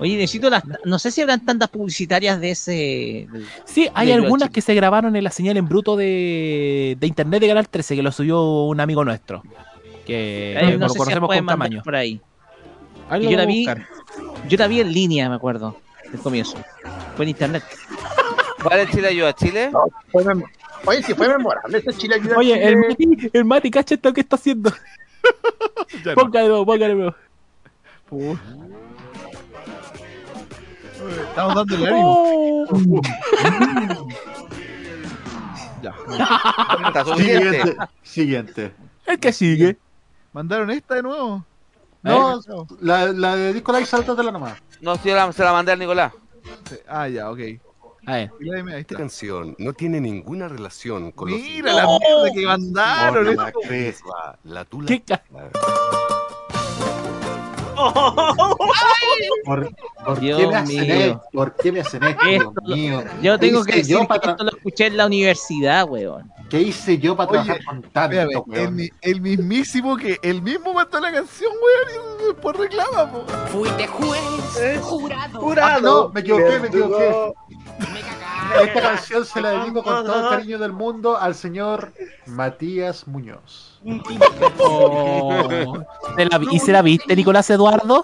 Oye, 0.00 0.16
necesito 0.16 0.48
las. 0.50 0.62
No 0.84 0.98
sé 0.98 1.10
si 1.10 1.20
habrán 1.22 1.44
tantas 1.44 1.68
publicitarias 1.70 2.40
de 2.40 2.50
ese. 2.52 3.28
Sí, 3.64 3.88
hay 3.94 4.12
algunas 4.12 4.50
que 4.50 4.60
se 4.60 4.74
grabaron 4.74 5.16
en 5.16 5.24
la 5.24 5.30
señal 5.30 5.56
en 5.56 5.68
bruto 5.68 5.96
de, 5.96 6.96
de 7.00 7.06
internet 7.06 7.40
de 7.40 7.48
Canal 7.48 7.68
13, 7.68 7.96
que 7.96 8.02
lo 8.02 8.12
subió 8.12 8.64
un 8.66 8.80
amigo 8.80 9.04
nuestro. 9.04 9.42
Que, 10.06 10.56
que 10.60 10.72
no 10.78 10.78
lo 10.78 10.88
sé 10.88 10.94
si 10.94 10.98
conocemos 10.98 11.26
pueden 11.28 11.44
con 11.44 11.52
tamaño. 11.52 11.82
por 11.82 11.96
ahí. 11.96 12.20
Ahí 13.10 13.28
yo 13.28 13.36
la 13.36 13.44
vi. 13.46 13.66
Yo 14.48 14.56
la 14.56 14.68
vi 14.68 14.80
en 14.80 14.92
línea, 14.92 15.28
me 15.28 15.34
acuerdo. 15.34 15.76
Del 16.10 16.20
comienzo. 16.20 16.56
Fue 17.16 17.24
en 17.24 17.30
internet. 17.30 17.62
¿Cuál 18.62 18.80
es 18.80 18.90
Chile 18.90 19.08
ayuda 19.08 19.28
a 19.28 19.32
Chile? 19.34 19.70
Fue 20.10 20.24
mem- 20.24 20.44
Oye, 20.84 21.02
si 21.02 21.12
fue 21.14 21.28
memorable 21.28 21.78
ese 21.78 21.92
Chile 21.98 22.14
ayuda 22.16 22.36
a 22.36 22.38
Oye, 22.38 22.54
el 22.66 22.74
Chile. 22.96 23.06
Mati, 23.16 23.30
el 23.32 23.44
Mati, 23.44 23.70
cacha 23.70 23.94
esto 23.96 24.12
que 24.12 24.20
está 24.20 24.36
haciendo. 24.36 24.72
Nuevo, 26.04 26.64
ponga 26.64 26.88
de 26.88 26.94
nuevo. 26.94 27.14
Estamos 31.28 31.54
dando 31.54 31.74
el 31.76 31.86
ánimo. 31.86 32.66
Oh. 32.70 33.00
Ya. 35.82 35.94
Siguiente. 37.16 37.76
Siguiente. 38.02 38.74
El 39.06 39.18
que 39.20 39.32
sigue. 39.32 39.76
¿Mandaron 40.32 40.70
esta 40.70 40.94
de 40.96 41.02
nuevo? 41.02 41.44
No, 42.02 42.40
la, 42.80 43.06
la 43.12 43.36
de 43.36 43.54
Nicolai, 43.54 43.84
sáltatela 43.84 44.30
nomás. 44.30 44.54
No, 44.80 44.96
sí, 44.96 45.10
la- 45.10 45.32
se 45.32 45.42
la 45.44 45.52
mandé 45.52 45.72
al 45.72 45.78
Nicolás. 45.78 46.12
Ah, 46.88 47.08
ya, 47.08 47.30
ok. 47.30 47.38
A 48.06 48.12
ver. 48.14 48.30
Esta 48.76 48.96
canción 48.96 49.54
no 49.58 49.72
tiene 49.72 50.00
ninguna 50.00 50.48
relación 50.48 51.12
con 51.12 51.30
los 51.30 51.40
Mira 51.40 51.72
la 51.74 51.86
mierda 51.86 52.32
que 52.34 52.46
mandaron. 52.46 53.24
No, 53.24 53.32
la 53.32 53.52
la 54.44 54.64
tula. 54.64 54.86
¿Qué 54.86 55.02
ca- 55.02 55.22
¿Por, 59.44 59.70
por 60.04 60.20
Dios 60.20 60.38
qué 60.40 60.46
me 60.46 60.56
hacen 60.56 60.80
mío. 60.86 60.94
esto? 60.96 61.22
¿Por 61.32 61.54
qué 61.56 61.72
me 61.72 61.80
hacen 61.80 62.02
esto, 62.04 62.24
Dios 62.26 62.42
Esto 62.48 62.62
mío? 62.62 63.04
Yo 63.22 63.38
¿Qué 63.38 63.46
tengo 63.46 63.64
que 63.64 63.76
decir 63.76 63.96
yo 63.98 64.08
que 64.08 64.14
esto 64.30 64.44
lo 64.44 64.50
escuché 64.50 64.86
en 64.86 64.96
la 64.96 65.06
universidad, 65.06 65.88
weón. 65.88 66.32
¿Qué 66.50 66.60
hice 66.62 66.98
yo 66.98 67.14
para 67.16 67.30
Oye, 67.30 67.38
trabajar 67.44 67.64
con 67.64 67.82
tanto, 67.82 68.16
Espérame, 68.16 68.30
el, 68.30 68.42
weón? 68.60 68.74
mi- 68.76 68.88
el 69.02 69.20
mismísimo 69.20 69.96
que 69.96 70.18
el 70.22 70.42
mismo 70.42 70.72
mandó 70.74 70.98
la 71.00 71.12
canción, 71.12 71.52
weón, 71.52 72.06
y 72.20 72.24
después 72.32 72.56
reclama, 72.56 73.10
po. 73.12 73.24
Fuiste 73.48 73.86
juez, 73.86 74.80
jurado. 74.82 75.54
Ah, 75.62 75.78
no, 75.82 76.08
me 76.10 76.20
equivoqué, 76.20 76.58
me 76.58 76.68
equivoqué. 76.68 77.32
Esta 78.62 78.80
canción 78.80 79.26
se 79.26 79.40
la 79.42 79.50
dedico 79.50 79.82
con 79.82 80.04
todo 80.06 80.22
el 80.24 80.28
cariño 80.30 80.58
del 80.58 80.72
mundo 80.72 81.18
al 81.18 81.34
señor 81.34 81.92
Matías 82.26 83.06
Muñoz. 83.06 83.67
Oh. 84.58 85.84
¿Se 86.16 86.24
la 86.24 86.40
¿Y 86.50 86.58
se 86.58 86.72
la 86.72 86.82
viste, 86.82 87.14
Nicolás 87.14 87.48
Eduardo? 87.50 88.02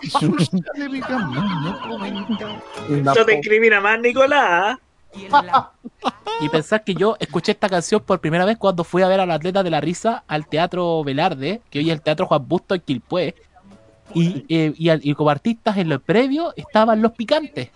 Esto 2.91 3.25
te 3.27 3.35
incrimina 3.35 3.81
más, 3.81 3.99
Nicolás. 4.01 4.79
Y 6.41 6.49
pensar 6.49 6.83
que 6.85 6.95
yo 6.95 7.17
escuché 7.21 7.53
esta 7.53 7.69
canción 7.69 8.03
por 8.03 8.21
primera 8.21 8.45
vez 8.45 8.57
cuando 8.59 8.85
fui 8.85 9.03
a 9.03 9.09
ver 9.09 9.21
al 9.21 9.31
atleta 9.31 9.63
de 9.63 9.71
la 9.71 9.81
risa 9.81 10.25
al 10.27 10.47
Teatro 10.47 11.05
Velarde, 11.05 11.61
que 11.71 11.79
hoy 11.79 11.91
es 11.91 11.95
el 11.95 12.03
Teatro 12.03 12.27
Juan 12.27 12.47
Busto 12.47 12.75
en 12.75 12.81
Quilpué. 12.81 13.35
Y, 14.13 14.45
eh, 14.49 14.75
y, 14.77 15.11
y 15.11 15.15
como 15.15 15.31
artistas 15.31 15.77
en 15.79 15.89
lo 15.89 15.99
previo 15.99 16.53
estaban 16.57 17.01
los 17.01 17.13
picantes. 17.13 17.71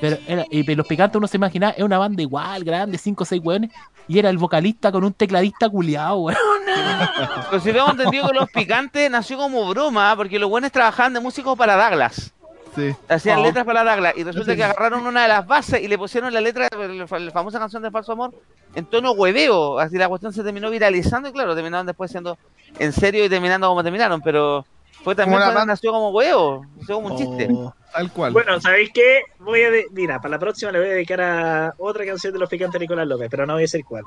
Pero, 0.00 0.16
era- 0.26 0.44
y 0.50 0.62
los 0.74 0.86
picantes 0.86 1.16
uno 1.16 1.26
se 1.26 1.36
imagina, 1.36 1.70
es 1.70 1.82
una 1.82 1.98
banda 1.98 2.22
igual, 2.22 2.64
grande, 2.64 2.98
cinco 2.98 3.22
o 3.22 3.26
seis 3.26 3.40
weones. 3.44 3.70
Y 4.08 4.18
era 4.18 4.28
el 4.30 4.38
vocalista 4.38 4.90
con 4.92 5.04
un 5.04 5.12
tecladista 5.12 5.68
culiado, 5.68 6.16
weón. 6.18 6.38
Pero 7.50 7.62
si 7.62 7.72
tengo 7.72 7.90
entendido 7.90 8.28
que 8.28 8.34
los 8.34 8.50
picantes 8.50 9.10
nació 9.10 9.36
como 9.38 9.66
broma, 9.68 10.14
porque 10.16 10.38
los 10.38 10.50
buenos 10.50 10.72
trabajaban 10.72 11.12
de 11.14 11.20
músicos 11.20 11.56
para 11.56 11.76
Douglas. 11.76 12.32
Sí. 12.74 12.94
Hacían 13.08 13.38
Oh. 13.40 13.42
letras 13.42 13.64
para 13.66 13.84
Douglas. 13.84 14.14
Y 14.16 14.24
resulta 14.24 14.52
Sí. 14.52 14.56
que 14.56 14.64
agarraron 14.64 15.06
una 15.06 15.22
de 15.22 15.28
las 15.28 15.46
bases 15.46 15.82
y 15.82 15.88
le 15.88 15.98
pusieron 15.98 16.32
la 16.32 16.40
letra 16.40 16.68
de 16.70 16.88
la 16.94 17.06
famosa 17.06 17.58
canción 17.58 17.82
de 17.82 17.90
Falso 17.90 18.12
Amor 18.12 18.32
en 18.74 18.86
tono 18.86 19.12
hueveo. 19.12 19.78
Así 19.78 19.98
la 19.98 20.08
cuestión 20.08 20.32
se 20.32 20.42
terminó 20.42 20.70
viralizando 20.70 21.28
y 21.28 21.32
claro, 21.32 21.54
terminaron 21.54 21.86
después 21.86 22.10
siendo 22.10 22.38
en 22.78 22.92
serio 22.92 23.24
y 23.24 23.28
terminando 23.28 23.68
como 23.68 23.82
terminaron. 23.84 24.22
Pero 24.22 24.64
fue 25.04 25.14
también 25.14 25.38
Como 25.40 25.54
banda- 25.54 25.66
nació 25.66 25.92
como 25.92 26.10
huevo. 26.10 26.64
Nació 26.78 26.94
como 26.96 27.08
un 27.08 27.16
chiste. 27.18 27.48
Tal 27.92 28.10
cual. 28.10 28.32
Bueno, 28.32 28.58
¿sabéis 28.60 28.90
qué? 28.94 29.22
Voy 29.38 29.62
a 29.62 29.70
de- 29.70 29.86
Mira, 29.92 30.18
para 30.20 30.30
la 30.32 30.38
próxima 30.38 30.72
le 30.72 30.78
voy 30.78 30.88
a 30.88 30.92
dedicar 30.92 31.20
a 31.20 31.74
otra 31.78 32.06
canción 32.06 32.32
de 32.32 32.38
los 32.38 32.48
picantes 32.48 32.74
de 32.78 32.84
Nicolás 32.84 33.06
López, 33.06 33.28
pero 33.30 33.44
no 33.46 33.52
voy 33.54 33.62
a 33.62 33.64
decir 33.64 33.84
cuál. 33.84 34.04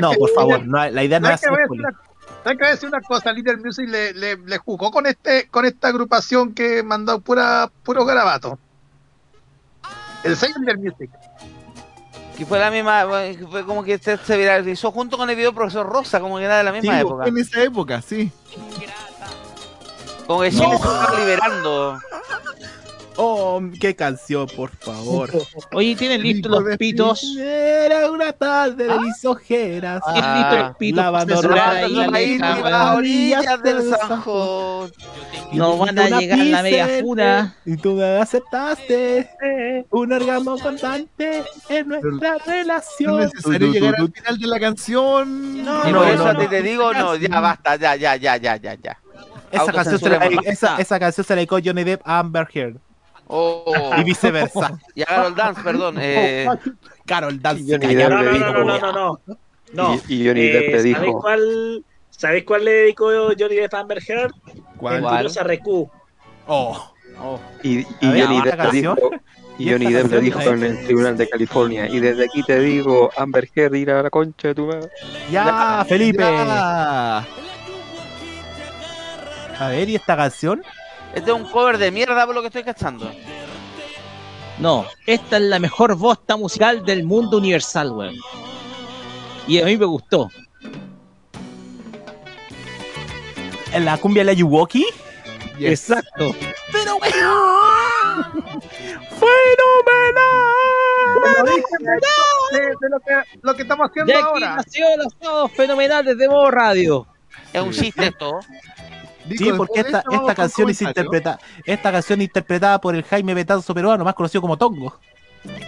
No, 0.00 0.12
por 0.12 0.30
favor, 0.30 0.66
no, 0.66 0.90
la 0.90 1.04
idea 1.04 1.20
no 1.20 1.30
es 1.30 1.40
¿Sabes 1.40 1.42
que 1.42 1.50
voy 1.50 1.60
a 1.60 1.64
hacer 1.64 1.68
decir 1.70 1.80
una- 1.86 2.42
¿sabes 2.42 2.58
que 2.58 2.62
voy 2.64 2.66
a 2.66 2.70
decir 2.72 2.88
una 2.88 3.00
cosa? 3.02 3.32
Little 3.32 3.56
Music 3.58 3.88
le, 3.88 4.12
le, 4.14 4.36
le 4.36 4.58
jugó 4.58 4.90
con 4.90 5.06
este 5.06 5.48
con 5.48 5.64
esta 5.64 5.88
agrupación 5.88 6.52
que 6.54 6.82
mandó 6.82 7.20
pura 7.20 7.70
puro 7.84 8.04
garabato. 8.04 8.58
El 10.24 10.36
sello 10.36 10.54
Little 10.58 10.76
Music. 10.78 11.10
Que 12.36 12.44
fue 12.46 12.58
la 12.60 12.70
misma, 12.70 13.04
fue 13.50 13.64
como 13.64 13.82
que 13.82 13.98
se, 13.98 14.16
se 14.16 14.36
viralizó 14.36 14.90
junto 14.92 15.16
con 15.16 15.28
el 15.30 15.34
video 15.36 15.52
Profesor 15.52 15.86
Rosa, 15.88 16.20
como 16.20 16.38
que 16.38 16.44
era 16.44 16.58
de 16.58 16.64
la 16.64 16.70
Sí, 16.72 16.80
misma 16.80 17.00
época. 17.00 17.26
en 17.26 17.38
esa 17.38 17.62
época, 17.62 18.00
sí. 18.02 18.30
Como 20.26 20.42
que 20.42 20.50
Chile 20.50 20.66
se 20.68 20.74
estaba 20.76 21.18
liberando. 21.18 21.98
Oh, 23.20 23.60
qué 23.80 23.96
canción, 23.96 24.46
por 24.54 24.70
favor. 24.76 25.28
Oye, 25.72 25.96
¿tienen 25.96 26.22
listos 26.22 26.52
los 26.52 26.76
pitos? 26.76 27.36
Era 27.36 28.12
una 28.12 28.32
tarde 28.32 28.86
de 28.86 29.00
lisonjeras. 29.00 30.00
¿Tienen 30.12 30.34
listos 30.36 30.58
los 30.58 30.76
pitos? 30.76 31.04
Lavando 31.04 31.42
la 31.42 31.88
las 32.70 32.96
orillas 32.96 33.62
del 33.64 33.90
Sanjón. 33.90 34.92
No 35.52 35.78
van 35.78 35.98
a 35.98 36.08
llegar 36.10 36.38
la 36.38 36.62
media 36.62 36.88
funa. 37.00 37.56
Y 37.66 37.76
tú 37.76 37.94
me 37.94 38.04
aceptaste 38.04 39.28
un 39.90 40.12
orgasmo 40.12 40.56
constante 40.56 41.42
en 41.68 41.88
nuestra 41.88 42.10
No 42.10 42.36
es 42.36 42.46
relación. 42.46 43.20
necesario 43.20 43.72
llegar 43.72 43.94
al 43.98 44.12
final 44.12 44.38
de 44.38 44.46
la 44.46 44.60
canción. 44.60 45.56
Y 45.56 45.62
no, 45.62 45.82
por 45.82 45.90
no, 45.90 46.04
eso 46.04 46.32
no. 46.34 46.48
te 46.48 46.62
digo, 46.62 46.92
no, 46.94 47.16
ya 47.16 47.40
basta, 47.40 47.74
ya, 47.74 47.96
ya, 47.96 48.14
ya, 48.14 48.36
ya, 48.36 48.56
ya, 48.56 48.74
ya. 48.74 48.98
Esa 49.50 49.72
canción, 49.72 49.98
se 49.98 50.08
la, 50.08 50.18
esa, 50.44 50.76
esa 50.76 51.00
canción 51.00 51.26
se 51.26 51.32
la 51.32 51.36
dedicó 51.38 51.58
Johnny 51.64 51.82
Depp 51.82 52.02
a 52.04 52.20
Amber 52.20 52.46
Heard. 52.52 52.76
Oh. 53.28 53.92
Y 53.98 54.04
viceversa. 54.04 54.78
Y 54.94 55.02
a 55.02 55.06
Carol 55.06 55.34
Dance, 55.34 55.62
perdón. 55.62 55.96
Eh, 56.00 56.48
Carol 57.06 57.40
Dance. 57.40 57.62
Johnny 57.62 57.94
calla, 57.94 58.08
Depp 58.08 58.10
No, 58.10 58.22
no, 58.22 58.30
dijo- 58.32 58.44
no, 58.52 58.52
no, 58.52 58.64
no, 58.64 58.92
no, 58.92 58.92
no. 59.26 59.36
No. 59.72 60.00
Y, 60.08 60.14
y 60.22 60.26
Johnny 60.26 60.46
Depp 60.48 60.62
le 60.62 60.74
Eh, 60.74 60.78
¿Sabéis 60.78 61.00
dijo, 61.00 61.20
cuál, 61.20 61.84
¿Sabéis 62.10 62.44
cuál 62.44 62.64
le 62.64 62.70
dedicó 62.72 63.06
Johnny 63.38 63.56
Depp 63.56 63.74
a 63.74 63.78
Amber 63.80 63.98
Heard? 64.08 64.32
¿Cuál? 64.78 65.02
Mentirosa 65.02 65.42
Recu. 65.44 65.90
Oh. 66.46 66.90
y, 67.62 67.80
y 67.80 67.86
A 68.00 68.10
ver, 68.12 68.24
Johnny 68.26 68.38
¿otra 68.38 68.50
Depp 68.50 68.58
le 68.60 68.64
canción? 68.64 68.94
dijo, 68.96 69.10
¿Y 69.58 69.68
y 69.68 69.72
Johnny 69.72 69.92
Depp 69.92 70.10
le 70.12 70.20
dijo 70.20 70.40
en 70.40 70.62
el 70.62 70.84
tribunal 70.86 71.16
de 71.18 71.28
California, 71.28 71.86
y 71.88 72.00
desde 72.00 72.24
aquí 72.24 72.42
te 72.44 72.60
digo, 72.60 73.10
Amber 73.16 73.48
Heard, 73.54 73.74
ir 73.74 73.90
a 73.90 74.02
la 74.04 74.08
concha 74.10 74.48
de 74.48 74.54
tu 74.54 74.66
madre. 74.66 74.88
Ya, 75.30 75.84
Felipe. 75.86 76.22
Ya. 76.22 77.26
A 79.58 79.68
ver, 79.70 79.88
¿y 79.88 79.96
esta 79.96 80.16
canción? 80.16 80.62
Este 81.14 81.30
es 81.30 81.36
un 81.36 81.44
cover 81.50 81.78
de 81.78 81.90
mierda 81.90 82.24
por 82.26 82.34
lo 82.34 82.40
que 82.40 82.48
estoy 82.48 82.64
cachando. 82.64 83.10
No, 84.58 84.86
esta 85.06 85.36
es 85.36 85.42
la 85.42 85.58
mejor 85.58 85.94
bosta 85.96 86.36
musical 86.36 86.84
del 86.84 87.04
mundo 87.04 87.38
universal, 87.38 87.92
weón. 87.92 88.16
Y 89.46 89.60
a 89.60 89.64
mí 89.64 89.76
me 89.76 89.86
gustó. 89.86 90.28
¿En 93.72 93.84
la 93.84 93.96
cumbia 93.98 94.22
de 94.22 94.26
la 94.26 94.32
Yuwoki? 94.32 94.84
Exacto. 95.60 96.34
Pero 96.72 96.96
weón. 96.96 98.44
¡Fenomenal! 99.18 100.34
De, 102.52 102.88
lo, 102.88 102.98
que, 103.00 103.38
lo 103.42 103.54
que 103.54 103.62
estamos 103.62 103.88
haciendo 103.90 104.12
De 104.12 104.18
aquí 104.18 104.26
ahora. 104.26 104.56
nació 104.56 104.86
los 104.96 105.14
sábados 105.20 105.52
fenomenales 105.52 106.16
de 106.16 106.28
Modo 106.28 106.50
Radio. 106.50 107.06
Es 107.52 107.60
un 107.60 107.72
chiste 107.72 108.06
esto. 108.06 108.40
Dico, 109.28 109.44
Sí, 109.44 109.52
porque 109.56 109.80
esta, 109.80 110.02
canción 110.34 110.70
es 110.70 110.78
comentario. 110.78 110.88
interpreta, 110.88 111.38
esta 111.64 111.92
canción 111.92 112.22
interpretada 112.22 112.80
por 112.80 112.94
el 112.94 113.04
Jaime 113.04 113.34
Betanzo 113.34 113.74
peruano, 113.74 114.04
más 114.04 114.14
conocido 114.14 114.40
como 114.42 114.56
Tongo. 114.56 114.98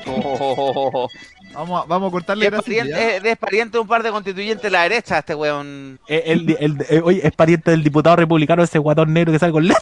Oh. 0.07 1.09
Vamos 1.55 1.83
a, 1.83 1.87
vamos 1.87 2.09
a 2.09 2.13
cortarle 2.13 2.47
Es 2.47 2.53
pariente, 2.53 3.17
es- 3.17 3.25
es 3.25 3.37
pariente 3.37 3.73
de 3.77 3.81
un 3.81 3.89
par 3.89 4.03
de 4.03 4.11
constituyentes 4.11 4.63
de 4.63 4.71
la 4.71 4.83
derecha, 4.83 5.19
este 5.19 5.35
weón. 5.35 5.99
Eh, 6.09 6.23
El, 6.27 6.57
el- 6.59 6.87
eh, 6.89 7.01
oye, 7.05 7.21
es 7.27 7.33
pariente 7.33 7.71
del 7.71 7.83
diputado 7.83 8.17
republicano 8.17 8.63
ese 8.63 8.79
guatón 8.79 9.13
negro 9.13 9.33
que 9.33 9.39
sale 9.39 9.53
con 9.53 9.65
lente. 9.67 9.81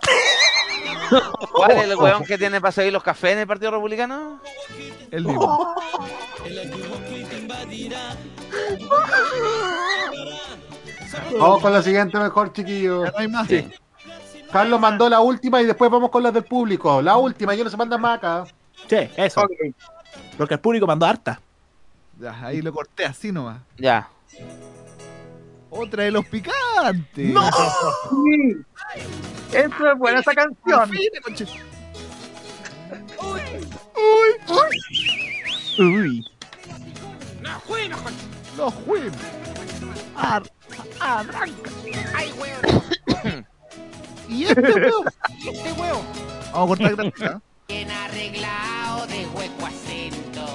¿Cuál 1.53 1.71
es 1.73 1.85
el 1.85 1.97
weón 1.97 2.25
que 2.25 2.37
tiene 2.37 2.61
para 2.61 2.73
servir 2.73 2.93
los 2.93 3.03
cafés 3.03 3.33
en 3.33 3.39
el 3.41 3.47
Partido 3.47 3.71
Republicano? 3.71 4.41
El 5.11 5.25
mismo. 5.25 5.75
Vamos 11.39 11.63
con 11.63 11.73
la 11.73 11.83
siguiente 11.83 12.19
mejor, 12.19 12.53
chiquillos. 12.53 13.11
No 13.13 13.19
hay 13.19 13.29
más. 13.29 13.49
Carlos 14.53 14.81
mandó 14.81 15.09
la 15.09 15.21
última 15.21 15.61
y 15.61 15.67
después 15.67 15.91
vamos 15.91 16.11
con 16.11 16.23
las 16.23 16.33
del 16.33 16.45
público. 16.45 17.03
La 17.03 17.17
última, 17.17 17.55
yo 17.55 17.65
no 17.65 17.71
se 17.71 17.77
mandan 17.77 18.01
más 18.01 18.19
acá. 18.19 18.45
Sí, 18.89 18.97
eso. 19.17 19.43
Porque 20.37 20.55
el 20.55 20.61
público 20.61 20.87
mandó 20.87 21.07
harta. 21.07 21.41
Ya, 22.19 22.47
ahí 22.47 22.63
lo 22.63 22.73
corté 22.73 23.05
así 23.05 23.31
nomás. 23.31 23.61
Ya. 23.77 24.09
Otra 25.71 26.05
de 26.05 26.11
los 26.11 26.25
picantes. 26.27 27.31
¡No! 27.31 27.47
Esto 29.53 29.93
es 29.93 29.99
buena 29.99 30.21
esa 30.21 30.35
canción. 30.35 30.91
Uy. 35.79 36.27
No 38.57 38.71
jueguen. 38.71 39.13
Ar 41.01 41.19
arranca. 41.21 41.71
Ay, 42.15 42.33
weón. 42.39 43.47
Y 44.29 44.45
este 44.45 44.61
weón. 44.61 45.05
Este 45.39 45.73
weón. 45.73 46.03
Vamos 46.53 46.81
a 46.81 46.95
cortar. 46.97 47.43
Bien 47.69 47.91
arreglado 47.91 49.07
de 49.07 49.27
hueco 49.27 49.67
acento. 49.67 50.47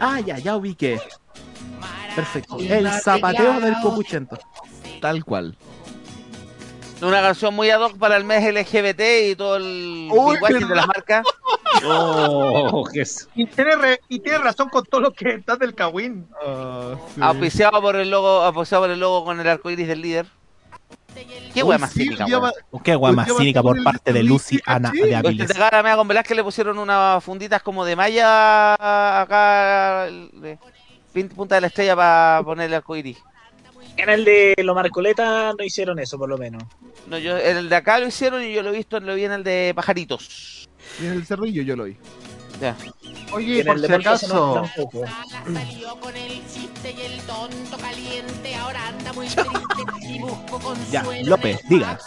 Ah, 0.00 0.20
ya, 0.20 0.38
ya 0.38 0.56
ubiqué. 0.56 1.00
Perfecto. 2.14 2.58
El 2.58 2.90
zapateo 2.90 3.60
del 3.60 3.74
copuchento. 3.82 4.38
Tal 5.00 5.24
cual. 5.24 5.56
Una 7.00 7.20
canción 7.22 7.54
muy 7.54 7.70
ad 7.70 7.80
hoc 7.80 7.96
para 7.96 8.16
el 8.16 8.24
mes 8.24 8.42
LGBT 8.52 9.00
y 9.30 9.36
todo 9.36 9.56
el 9.56 10.08
lenguaje 10.08 10.54
de 10.54 10.74
la 10.74 10.86
marca. 10.86 11.22
Oh, 11.86 12.84
Y 13.36 13.46
tiene, 13.46 13.76
re- 13.76 14.00
y 14.08 14.18
tiene 14.18 14.38
razón 14.38 14.68
con 14.68 14.84
todo 14.84 15.00
lo 15.02 15.12
que 15.12 15.34
está 15.34 15.56
del 15.56 15.74
Kawin. 15.74 16.26
Auspiciado 17.20 17.80
por 17.80 17.94
el 17.96 18.10
logo, 18.10 18.28
auspiciado 18.42 18.84
por 18.84 18.90
el 18.90 18.98
logo 18.98 19.24
con 19.24 19.38
el 19.38 19.48
arco 19.48 19.70
iris 19.70 19.86
del 19.86 20.02
líder. 20.02 20.26
Qué 21.54 21.62
wea 21.62 21.78
más 21.78 21.92
cínica, 21.92 22.26
Qué 22.84 22.94
guay 22.94 23.14
más 23.14 23.28
cínica 23.36 23.62
por 23.62 23.82
parte 23.82 24.12
de 24.12 24.22
Lucy 24.22 24.60
Ana 24.66 24.90
de 24.90 25.14
Aviles. 25.16 25.52
cara 25.52 25.82
me 25.82 25.94
con 25.96 26.06
Velázquez 26.08 26.36
le 26.36 26.44
pusieron 26.44 26.78
unas 26.78 27.22
funditas 27.24 27.62
como 27.62 27.84
de 27.84 27.96
malla 27.96 28.74
acá, 29.22 30.06
de 30.06 30.58
pin- 31.12 31.28
punta 31.28 31.54
de 31.56 31.60
la 31.62 31.66
estrella 31.68 31.96
para 31.96 32.42
ponerle 32.44 32.76
arco 32.76 32.94
iris. 32.96 33.18
En 33.98 34.08
el 34.08 34.24
de 34.24 34.54
Lo 34.62 34.74
Marcoleta 34.74 35.52
no 35.58 35.64
hicieron 35.64 35.98
eso, 35.98 36.16
por 36.18 36.28
lo 36.28 36.38
menos. 36.38 36.62
No, 37.08 37.18
yo, 37.18 37.36
el 37.36 37.68
de 37.68 37.76
acá 37.76 37.98
lo 37.98 38.06
hicieron 38.06 38.44
y 38.44 38.52
yo 38.52 38.62
lo 38.62 38.70
he 38.70 38.76
visto, 38.76 39.00
lo 39.00 39.14
vi 39.16 39.24
en 39.24 39.32
el 39.32 39.42
de 39.42 39.72
pajaritos. 39.74 40.68
Y 41.02 41.06
en 41.06 41.12
el 41.12 41.26
cerrillo 41.26 41.62
yo 41.62 41.74
lo 41.74 41.84
vi. 41.84 41.96
Ya. 42.60 42.76
Oye, 43.32 43.60
En 43.60 43.66
por 43.66 43.76
el 43.76 43.86
si 43.86 43.92
acaso, 43.92 44.34
nota 44.34 44.60
un 44.62 44.70
poco. 44.76 45.04
Salió 45.52 45.96
con 46.00 46.16
el 46.16 46.42
chiste 46.46 46.94
y 46.96 47.00
el 47.02 47.20
tonto 47.22 47.76
caliente. 47.76 48.54
Ahora 48.56 48.88
anda 48.88 49.12
muy 49.12 49.26
triste 49.26 49.82
y 50.08 50.18
busco 50.20 50.74
Ya. 50.90 51.04
López, 51.24 51.60
diga. 51.68 51.98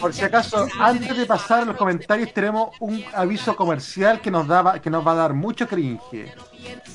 por 0.00 0.12
si 0.12 0.24
acaso, 0.24 0.66
antes 0.80 1.16
de 1.16 1.26
pasar 1.26 1.62
a 1.62 1.64
los 1.66 1.76
comentarios, 1.76 2.32
tenemos 2.32 2.70
un 2.80 3.04
aviso 3.14 3.54
comercial 3.56 4.20
que 4.20 4.30
nos 4.30 4.46
daba, 4.46 4.80
que 4.80 4.90
nos 4.90 5.06
va 5.06 5.12
a 5.12 5.16
dar 5.16 5.34
mucho 5.34 5.66
cringe. 5.66 6.34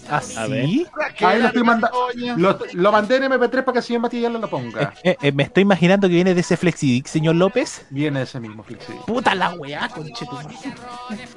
¿Así? 0.10 0.86
Ahí 1.22 1.40
lo 1.42 1.48
estoy 1.48 1.64
mandando. 1.64 1.98
Lo, 2.38 2.60
lo 2.74 2.92
mandé 2.92 3.16
en 3.18 3.24
MP3 3.24 3.50
para 3.64 3.74
que 3.74 3.80
el 3.80 3.84
señor 3.84 4.02
Matías 4.02 4.32
lo 4.32 4.50
ponga. 4.50 4.94
Eh, 5.04 5.16
eh, 5.22 5.32
me 5.32 5.44
estoy 5.44 5.62
imaginando 5.64 6.08
que 6.08 6.16
viene 6.16 6.34
de 6.34 6.42
ese 6.42 6.58
Flexidic, 6.58 7.08
señor 7.08 7.36
López. 7.36 7.86
Viene 7.90 8.24
ese 8.24 8.40
mismo 8.40 8.64
Flixi. 8.64 8.94
Puta 9.08 9.34
la 9.36 9.52
weá, 9.54 9.88
conchetumare. 9.90 10.56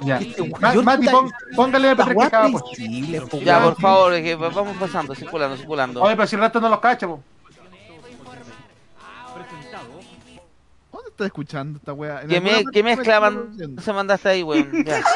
Ya. 0.01 0.17
Este 0.17 0.43
Mati, 0.83 1.07
pon- 1.07 1.31
póngale 1.55 1.91
esta 1.91 2.05
MP3 2.05 2.17
que 2.19 2.23
acaba 2.25 2.49
pues. 2.49 3.43
Ya, 3.43 3.61
por 3.63 3.79
favor, 3.79 4.13
es 4.13 4.23
que 4.23 4.35
vamos 4.35 4.75
pasando, 4.77 5.15
circulando, 5.15 5.57
circulando. 5.57 6.01
Oye, 6.01 6.15
pero 6.15 6.27
si 6.27 6.35
el 6.35 6.41
rato 6.41 6.59
no 6.59 6.69
los 6.69 6.79
cacha, 6.79 7.07
po. 7.07 7.21
¿Dónde 10.91 11.09
está 11.09 11.25
escuchando 11.25 11.77
esta 11.79 11.93
weá? 11.93 12.21
¿En 12.21 12.27
¿Qué, 12.29 12.41
me, 12.41 12.63
¿Qué 12.71 12.83
me 12.83 12.95
mezcla 12.95 13.19
man- 13.19 13.77
se 13.81 13.93
mandaste 13.93 14.29
ahí, 14.29 14.43
weón? 14.43 14.71
Ya. 14.85 15.01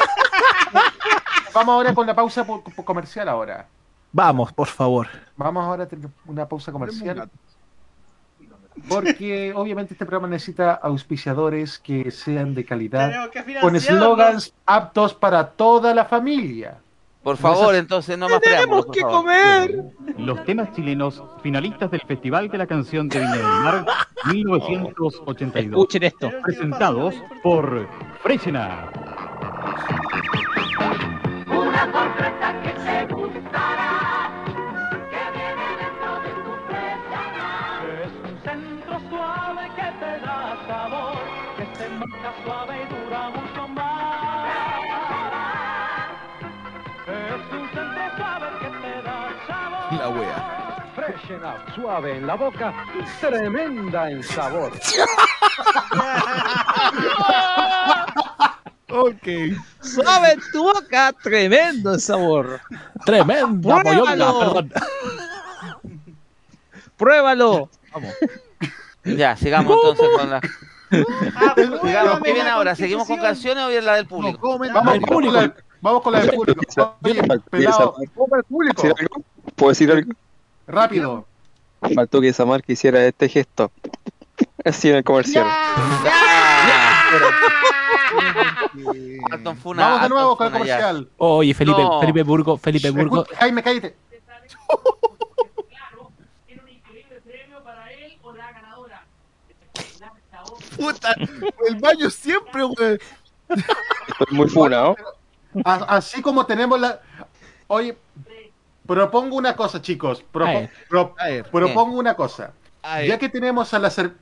Vamos 1.52 1.72
ahora 1.72 1.94
con 1.94 2.06
la 2.06 2.14
pausa 2.14 2.46
comercial 2.84 3.28
ahora. 3.28 3.66
Vamos, 4.12 4.52
por 4.52 4.66
favor. 4.66 5.08
Vamos 5.36 5.64
ahora 5.64 5.84
a 5.84 5.88
tener 5.88 6.08
una 6.26 6.48
pausa 6.48 6.72
comercial. 6.72 7.30
Porque 8.88 9.52
obviamente 9.54 9.94
este 9.94 10.06
programa 10.06 10.28
necesita 10.28 10.74
auspiciadores 10.74 11.78
que 11.78 12.10
sean 12.10 12.54
de 12.54 12.64
calidad, 12.64 13.08
Tenemos 13.08 13.30
que 13.30 13.60
con 13.60 13.76
eslogans 13.76 14.54
aptos 14.64 15.14
para 15.14 15.48
toda 15.50 15.94
la 15.94 16.04
familia. 16.04 16.78
Por 17.22 17.36
favor, 17.36 17.74
entonces, 17.74 18.16
no 18.16 18.30
más 18.30 18.40
por 18.40 18.86
favor. 18.88 19.10
comer! 19.10 19.84
Los 20.16 20.42
temas 20.46 20.72
chilenos 20.72 21.22
finalistas 21.42 21.90
del 21.90 22.00
Festival 22.00 22.48
de 22.48 22.56
la 22.56 22.66
Canción 22.66 23.10
de 23.10 23.18
Viña 23.18 23.32
del 23.32 23.42
Mar 23.42 23.86
1982. 24.32 25.78
Escuchen 25.78 26.02
esto. 26.02 26.30
Presentados 26.42 27.14
por 27.42 27.86
Freshena. 28.22 28.88
Up, 51.30 51.74
suave 51.76 52.16
en 52.16 52.26
la 52.26 52.34
boca, 52.34 52.74
tremenda 53.20 54.10
en 54.10 54.20
sabor. 54.20 54.72
Ok. 58.90 59.28
Suave 59.80 60.32
en 60.32 60.40
tu 60.50 60.64
boca, 60.64 61.12
tremendo 61.22 61.94
el 61.94 62.00
sabor. 62.00 62.60
Tremenda 63.04 63.80
Pruébalo. 63.80 64.40
perdón. 64.40 64.72
Pruébalo. 66.96 67.70
Vamos. 67.92 68.14
Ya, 69.04 69.36
sigamos 69.36 69.76
entonces 69.76 70.08
con 70.18 70.30
la. 70.30 70.40
Ah, 71.36 71.54
Sigamos, 71.54 71.78
pruébame 71.80 72.22
¿Qué 72.24 72.32
viene 72.32 72.50
ahora? 72.50 72.74
¿Seguimos 72.74 73.06
con 73.06 73.20
canciones 73.20 73.62
o 73.62 73.68
viene 73.68 73.86
la 73.86 73.94
del 73.94 74.06
público? 74.08 74.58
Vamos, 74.58 74.94
el 74.94 75.00
público. 75.02 75.34
con 75.34 75.42
la, 75.44 75.54
vamos 75.80 76.02
con 76.02 76.12
la 76.12 76.20
del 76.22 76.30
público. 76.30 76.96
Oye, 77.04 77.22
pelado, 77.48 77.94
¿Puedo 79.54 79.68
decir 79.68 79.92
algo? 79.92 80.12
Rápido. 80.70 81.26
Faltó 81.94 82.20
que 82.20 82.32
Samar 82.32 82.62
que 82.62 82.72
hiciera 82.74 83.04
este 83.06 83.28
gesto. 83.28 83.70
Así 84.64 84.88
en 84.90 84.96
el 84.96 85.04
comercial. 85.04 85.46
Alton 89.32 89.56
Funa, 89.56 89.82
Vamos 89.82 90.00
de 90.00 90.04
Alton 90.04 90.08
nuevo 90.10 90.36
con 90.36 90.46
el 90.46 90.52
comercial. 90.52 91.08
Oye, 91.18 91.54
Felipe, 91.54 91.80
No. 91.82 92.00
Felipe 92.00 92.22
Burgo, 92.22 92.56
Felipe 92.56 92.90
Burgo. 92.90 93.22
Escucha, 93.22 93.38
Jaime, 93.40 93.62
cállate. 93.62 93.96
Puta, 100.76 101.14
el 101.68 101.76
baño 101.80 102.08
siempre. 102.10 102.62
Estoy 103.48 104.36
muy 104.36 104.48
funado. 104.48 104.96
A- 105.64 105.96
Así 105.96 106.22
como 106.22 106.46
tenemos 106.46 106.80
la. 106.80 107.00
Oye, 107.66 107.96
propongo 108.94 109.36
una 109.36 109.54
cosa, 109.54 109.80
chicos. 109.80 110.24
Propo- 110.32 110.68
pro- 110.88 111.14
propongo 111.50 111.96
una 111.98 112.14
cosa. 112.14 112.52
Ya 113.06 113.18
que 113.18 113.28
tenemos 113.28 113.72
a 113.74 113.78
la 113.78 113.88
cer- 113.88 114.14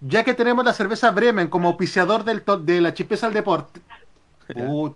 ya 0.00 0.22
que 0.22 0.34
tenemos 0.34 0.64
la 0.64 0.72
cerveza 0.72 1.10
Bremen 1.10 1.48
como 1.48 1.68
auspiciador 1.68 2.22
del 2.22 2.42
to- 2.42 2.58
de 2.58 2.80
la 2.80 2.94
chipesa 2.94 3.26
al 3.26 3.34
deporte. 3.34 3.80
Put- 4.54 4.94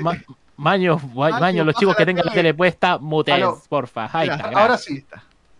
Ma- 0.00 0.16
Maño, 0.56 0.98
Maño, 1.14 1.64
los 1.64 1.74
chicos 1.74 1.96
que 1.96 2.06
tengan 2.06 2.24
la 2.26 2.32
tele 2.32 2.54
puesta, 2.54 2.98
muten, 2.98 3.34
Aló. 3.34 3.60
porfa. 3.68 4.08
Ahí 4.12 4.28
Mira, 4.30 4.36
está, 4.36 4.58
ahora 4.60 4.78
sí. 4.78 5.04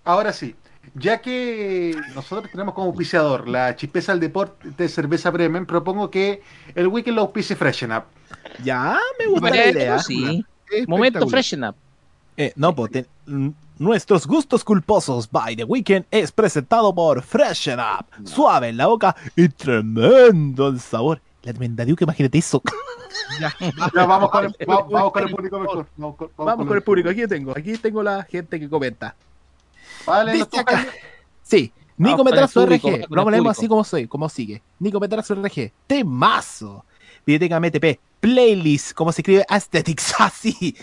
Ahora 0.04 0.32
sí. 0.32 0.54
Ya 0.94 1.20
que 1.20 1.96
nosotros 2.14 2.50
tenemos 2.50 2.74
como 2.74 2.88
auspiciador 2.88 3.48
la 3.48 3.76
chipesa 3.76 4.12
al 4.12 4.20
deporte 4.20 4.70
de 4.70 4.88
cerveza 4.88 5.30
Bremen, 5.30 5.64
propongo 5.66 6.10
que 6.10 6.42
el 6.74 6.88
weekend 6.88 7.16
lo 7.16 7.22
auspicie 7.22 7.56
Freshen 7.56 7.92
Up. 7.92 8.04
Ya, 8.62 8.98
me 9.18 9.26
gusta 9.26 9.50
la 9.50 9.66
idea. 9.66 9.98
sí. 9.98 10.44
Momento 10.86 11.28
freshen 11.28 11.64
up. 11.64 11.76
Eh, 12.36 12.52
no, 12.56 12.74
pues, 12.74 12.90
nuestros 13.78 14.26
gustos 14.26 14.64
culposos 14.64 15.30
by 15.30 15.56
The 15.56 15.64
Weekend 15.64 16.06
es 16.10 16.32
presentado 16.32 16.94
por 16.94 17.22
Freshen 17.22 17.78
Up. 17.80 18.06
Suave 18.26 18.68
en 18.70 18.76
la 18.76 18.86
boca 18.86 19.14
y 19.36 19.48
tremendo 19.48 20.68
el 20.68 20.80
sabor. 20.80 21.20
La 21.42 21.52
tremenda 21.52 21.84
diuca, 21.84 22.04
imagínate 22.04 22.38
eso. 22.38 22.62
Ya, 23.40 23.54
Ya 23.94 24.06
vamos 24.06 24.30
con 24.30 24.44
el, 24.44 24.54
va- 24.68 24.82
vamos 24.90 25.12
con 25.12 25.22
el 25.24 25.30
público 25.34 25.58
mejor. 25.60 25.86
Vamos 25.96 26.16
con, 26.16 26.30
Vamos 26.36 26.66
con 26.66 26.76
el 26.76 26.82
público, 26.82 27.08
aquí 27.10 27.26
tengo, 27.26 27.52
aquí 27.56 27.76
tengo 27.78 28.02
la 28.02 28.22
gente 28.24 28.58
que 28.58 28.68
comenta. 28.68 29.14
Vale, 30.06 30.32
Dice 30.32 30.58
acá. 30.58 30.86
Sí, 31.42 31.72
Nico 31.96 32.24
Metrazo 32.24 32.64
RG. 32.66 33.06
Lo 33.10 33.28
leemos 33.30 33.56
así 33.58 33.68
como 33.68 33.84
soy, 33.84 34.06
como 34.06 34.28
sigue. 34.28 34.62
Nico 34.78 34.98
Metrazo 35.00 35.34
RG. 35.34 35.72
Temazo. 35.86 36.84
Videoteca 37.26 37.60
MTP. 37.60 38.00
Playlist, 38.20 38.92
como 38.92 39.12
se 39.12 39.20
escribe 39.22 39.44
Aesthetics, 39.48 40.14
así. 40.18 40.76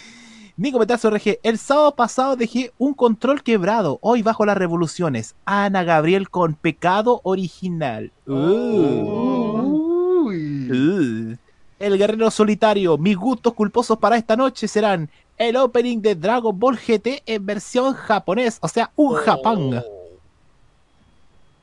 Nico 0.59 0.77
Metrazo 0.77 1.09
RG. 1.09 1.39
El 1.41 1.57
sábado 1.57 1.95
pasado 1.95 2.35
dejé 2.35 2.73
un 2.77 2.93
control 2.93 3.43
quebrado. 3.43 3.97
Hoy 4.01 4.23
bajo 4.23 4.45
las 4.45 4.57
revoluciones. 4.57 5.35
Ana 5.45 5.85
Gabriel 5.85 6.29
con 6.29 6.53
pecado 6.53 7.21
original. 7.23 8.11
Uh. 8.27 10.25
Uy. 10.25 10.69
Uh. 10.69 11.37
El 11.79 11.97
Guerrero 11.97 12.29
Solitario. 12.29 12.97
Mis 12.97 13.15
gustos 13.15 13.53
culposos 13.53 13.99
para 13.99 14.17
esta 14.17 14.35
noche 14.35 14.67
serán 14.67 15.09
el 15.37 15.55
opening 15.55 16.01
de 16.01 16.15
Dragon 16.15 16.59
Ball 16.59 16.75
GT 16.75 17.23
en 17.25 17.45
versión 17.45 17.93
japonés, 17.93 18.57
o 18.59 18.67
sea, 18.67 18.91
un 18.97 19.13
Japán. 19.13 19.81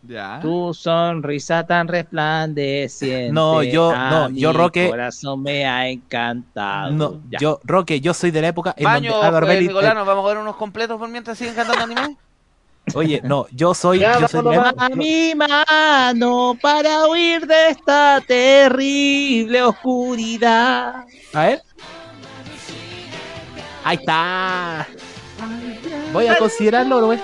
Ya. 0.09 0.39
Tu 0.41 0.73
sonrisa 0.75 1.67
tan 1.67 1.89
resplandeciente. 1.89 3.33
No, 3.33 3.63
yo- 3.63 3.91
a 3.91 4.11
no, 4.11 4.29
yo, 4.31 4.53
mi 4.53 4.57
Roque- 4.59 4.89
corazón 4.89 5.43
me 5.43 5.67
ha 5.67 5.89
encantado. 5.89 6.93
No, 6.93 7.21
Ya. 7.31 7.39
yo, 7.41 7.61
Roque, 7.65 8.01
yo 8.01 8.15
soy 8.15 8.31
de 8.31 8.41
la 8.43 8.49
época 8.49 8.75
en 8.77 8.85
Baño, 8.85 9.13
donde 9.13 9.27
Álvaro 9.27 9.47
eh, 9.47 9.51
Belli- 9.61 9.69
Nicolás, 9.69 9.95
¿nos 9.95 10.07
vamos 10.07 10.25
a 10.25 10.29
ver 10.29 10.39
unos 10.39 10.57
completos 10.57 10.99
por 10.99 11.09
mientras 11.09 11.37
siguen 11.39 11.55
cantando 11.55 11.85
anime? 11.85 12.17
Oye, 12.95 13.21
no, 13.25 13.47
yo 13.51 13.75
soy, 13.75 13.99
Ya, 13.99 14.21
yo 14.21 14.29
soy 14.29 14.43
de 14.45 14.57
la 14.57 14.75
a 14.77 14.89
mi 14.91 15.35
mano 15.35 16.57
para 16.63 17.09
huir 17.09 17.45
de 17.47 17.71
esta 17.71 18.23
terrible 18.27 19.63
oscuridad. 19.63 21.05
A 21.33 21.47
ver. 21.47 21.63
Ahí 23.85 23.97
está. 23.97 24.87
Voy 26.17 26.27
a 26.29 26.39
considerarlo, 26.39 27.07
güey. 27.07 27.19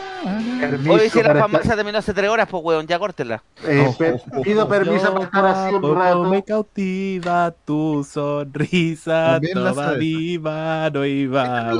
Hoy 0.88 1.08
si 1.10 1.18
la 1.22 1.28
para 1.28 1.40
farmacia 1.40 1.74
terminó 1.74 1.98
hace 1.98 2.12
tres 2.14 2.30
horas, 2.30 2.46
pues 2.50 2.62
weón, 2.64 2.86
ya 2.86 2.98
córtela. 2.98 3.42
Eh, 3.66 3.92
pe- 3.98 4.20
pido 4.42 4.68
permiso 4.68 5.12
para 5.12 5.24
estar 5.24 5.46
así 5.46 5.74
un 5.74 5.94
rato. 5.96 6.24
me 6.24 6.42
cautiva 6.44 7.52
tu 7.64 8.04
sonrisa, 8.04 9.40
y 9.42 9.46
¿Era 9.50 9.60
la 9.60 9.72
vamos 9.72 9.94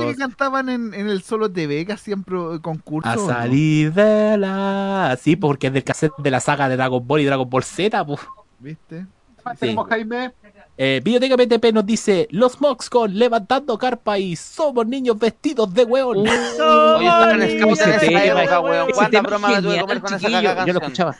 que 0.05 0.15
cantaban 0.15 0.69
en, 0.69 0.93
en 0.93 1.07
el 1.09 1.21
Solo 1.21 1.51
TV 1.51 1.85
que 1.85 1.93
hacían 1.93 2.23
pro- 2.23 2.61
concursos? 2.61 3.11
a 3.11 3.15
no? 3.15 3.27
salir 3.27 3.93
de 3.93 4.37
la... 4.37 5.17
Sí, 5.21 5.35
porque 5.35 5.67
es 5.67 5.73
del 5.73 5.83
cassette 5.83 6.13
de 6.17 6.31
la 6.31 6.39
saga 6.39 6.67
de 6.67 6.75
Dragon 6.75 7.05
Ball 7.05 7.21
y 7.21 7.25
Dragon 7.25 7.49
Ball 7.49 7.63
Z, 7.63 8.05
pues. 8.05 8.19
¿Viste? 8.59 9.05
¿Más 9.45 9.59
tenemos, 9.59 9.87
Jaime? 9.89 10.31
Eh, 10.75 11.01
Videoteca 11.03 11.37
PTP 11.37 11.71
nos 11.71 11.85
dice, 11.85 12.27
los 12.31 12.59
Moxcon 12.59 13.17
levantando 13.17 13.77
carpa 13.77 14.17
y 14.17 14.35
somos 14.35 14.87
niños 14.87 15.19
vestidos 15.19 15.71
de 15.71 15.83
hueón. 15.83 16.17
Oye, 16.19 17.05
estaban 17.05 17.41
en 17.43 17.59
Scout 17.59 17.79
en 17.79 17.89
Ese 17.89 17.89
esa 17.91 17.99
tema, 17.99 18.23
época, 18.41 18.59
weón. 18.59 18.83
ese 18.89 18.93
¿Cuánta 18.93 19.09
tema 19.11 19.29
broma 19.29 19.47
me 19.49 19.53
tuve 19.55 19.61
que 19.61 19.67
genial, 19.69 19.81
comer 19.85 20.01
con 20.01 20.13
esa 20.13 20.19
chiquillo. 20.27 20.49
caca 20.49 20.65
Yo 20.65 20.73
lo 20.73 20.79
escuchaba. 20.79 21.15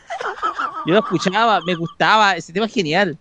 Yo 0.87 0.93
lo 0.93 0.99
escuchaba, 0.99 1.59
me 1.67 1.75
gustaba. 1.75 2.35
Ese 2.35 2.51
tema 2.51 2.65
es 2.65 2.73
genial. 2.73 3.17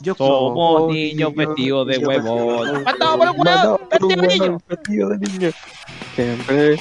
Yo 0.00 0.14
Somos 0.16 0.92
niños 0.92 1.32
vestidos 1.34 1.86
de 1.86 1.98
huevón. 1.98 2.82
¡Matamos 2.84 3.26
por 3.26 3.36
un 3.36 3.46
huevón! 3.46 4.62
¡Vestido 4.68 5.08
de 5.10 5.18
niño! 5.18 5.50
Siempre. 6.16 6.78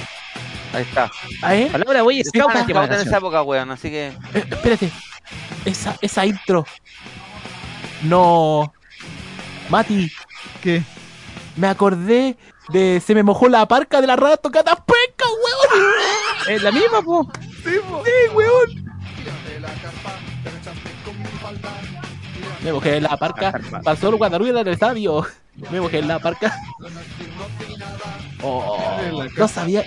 Ahí 0.74 0.82
está. 0.82 1.10
A 1.44 1.52
ver, 1.52 1.72
Palabra 1.72 2.00
en 2.02 3.08
esa 3.08 3.18
época, 3.18 3.44
weón, 3.44 3.69
así 3.72 3.90
que... 3.90 4.08
eh, 4.08 4.14
espérate. 4.34 4.92
Esa, 5.66 5.95
esa 6.02 6.26
intro. 6.26 6.66
No. 8.04 8.74
Mati, 9.70 10.12
¿Qué? 10.62 10.84
me 11.56 11.68
acordé 11.68 12.38
de 12.70 13.02
Se 13.06 13.16
me 13.16 13.24
mojó 13.24 13.48
la 13.48 13.68
parca 13.68 14.02
de 14.02 14.08
la 14.08 14.16
rata 14.16 14.38
tocando 14.38 14.72
pesca, 14.72 15.26
huevón. 15.26 15.94
Es 16.50 16.64
la 16.64 16.72
misma, 16.72 17.02
po. 17.02 17.30
Sí, 17.64 17.76
huevón. 18.34 18.86
Me 22.64 22.74
mojé 22.74 22.98
en 22.98 23.04
la 23.04 23.18
parca. 23.18 23.60
Pasó 23.84 24.10
el 24.10 24.16
guandarruida 24.16 24.62
en 24.62 24.68
el 24.68 24.74
estadio. 24.74 25.26
Me 25.72 25.80
mojé 25.80 26.00
en 26.00 26.08
la 26.08 26.20
parca. 26.20 26.56
Oh, 28.42 29.24
no 29.38 29.48
sabía. 29.48 29.84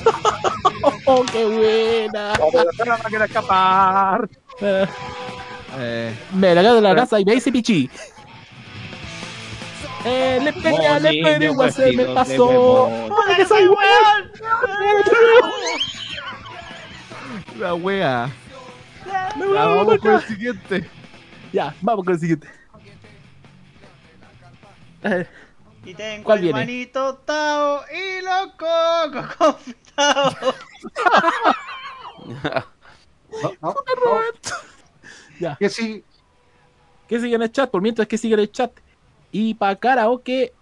Oh, 1.06 1.24
qué 1.32 1.44
buena. 1.44 2.34
No 2.34 3.08
quiero 3.08 3.24
escapar. 3.24 4.28
Eh, 4.60 6.14
Me 6.34 6.54
la 6.54 6.74
de 6.74 6.80
la 6.80 6.94
casa 6.94 7.18
y 7.20 7.24
me 7.24 7.34
hice 7.34 7.50
pichi. 7.50 7.90
Eh, 10.04 10.38
le 10.42 10.52
pegué, 10.52 10.88
Oh, 10.88 10.98
le 11.00 11.22
pegué, 11.22 11.46
igual 11.46 11.72
se 11.72 11.92
me 11.92 12.04
pasó. 12.06 12.86
¡Ay, 13.26 13.36
que 13.36 13.46
soy 13.46 13.68
weón! 13.68 14.30
la 17.58 17.74
wea. 17.74 18.24
A 18.24 18.28
vamos 19.36 19.98
con 19.98 20.14
el 20.14 20.22
siguiente. 20.22 20.88
Ya, 21.52 21.74
vamos 21.80 22.04
con 22.04 22.14
el 22.14 22.20
siguiente. 22.20 22.48
Y 25.84 25.94
tengo 25.94 26.24
¿Cuál 26.24 26.38
el 26.38 26.44
viene? 26.44 26.58
manito 26.60 27.14
Tao 27.24 27.82
y 27.92 28.22
los 28.22 28.52
cocos 28.56 29.56
confitados. 29.98 30.54
No, 33.62 33.74
no, 33.74 33.74
Ya. 35.40 35.56
Que 35.56 35.68
sí, 35.68 36.04
¿Qué 37.08 37.20
sigue 37.20 37.36
en 37.36 37.42
el 37.42 37.52
chat? 37.52 37.70
Por 37.70 37.80
mientras, 37.80 38.06
¿qué 38.08 38.18
sigue 38.18 38.34
en 38.34 38.40
el 38.40 38.50
chat? 38.52 38.72
Y 39.32 39.54
para 39.54 39.76
karaoke, 39.76 40.52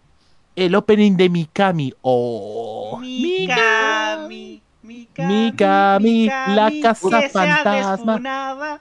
el 0.54 0.74
opening 0.74 1.16
de 1.16 1.28
Mikami. 1.30 1.94
Oh, 2.02 2.98
Mikami, 3.00 4.62
Mikami, 4.82 5.26
Mikami, 5.50 6.26
la 6.26 6.70
casa 6.82 7.20
que 7.20 7.28
fantasma. 7.30 8.80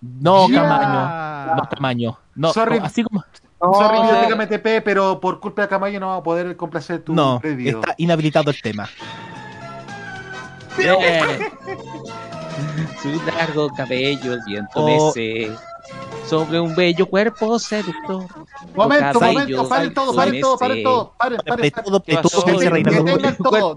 No, 0.00 0.48
Ya. 0.48 0.62
Camaño. 0.62 1.56
No, 1.56 1.68
Camaño. 1.70 2.18
No, 2.34 2.52
Sorry. 2.52 2.78
no, 2.78 2.84
así 2.86 3.02
como. 3.02 3.24
sorry, 3.60 3.98
No. 3.98 4.02
Videoteca 4.04 4.36
MTP, 4.36 4.84
pero 4.84 5.18
por 5.20 5.40
culpa 5.40 5.62
de 5.62 5.68
Camayo 5.68 5.98
no 5.98 6.06
vamos 6.08 6.20
a 6.20 6.24
poder 6.24 6.56
complacer 6.56 7.02
tu 7.02 7.14
No, 7.14 7.40
pedido. 7.40 7.80
está 7.80 7.94
inhabilitado 7.98 8.50
el 8.50 8.60
tema. 8.60 8.88
Eh. 10.78 11.50
Su 13.02 13.20
largo 13.26 13.68
cabello, 13.76 14.34
el 14.34 14.40
viento 14.46 14.70
Oh. 14.74 14.86
mece 14.86 15.50
sobre 16.26 16.60
un 16.60 16.74
bello 16.74 17.06
cuerpo 17.06 17.58
seductor. 17.58 18.24
Momento, 18.74 19.20
momento, 19.20 19.68
paren 19.68 19.92
todo, 19.92 20.14
paren 20.14 20.40
todo, 20.40 20.58
paren 20.58 20.82
todo, 20.82 21.14
paren, 21.18 21.38
paren, 21.44 21.70
paren. 21.70 23.36
todo, 23.36 23.74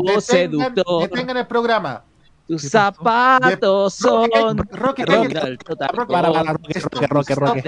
todo, 0.83 0.99
detengan 1.01 1.37
el 1.37 1.47
programa. 1.47 2.03
Tus 2.47 2.61
zapatos 2.69 3.93
son 3.95 4.29
Roque, 4.71 5.03
Para, 5.03 6.05
para, 6.07 6.53
Roque, 6.53 7.07
Roque, 7.07 7.35
Roque, 7.35 7.61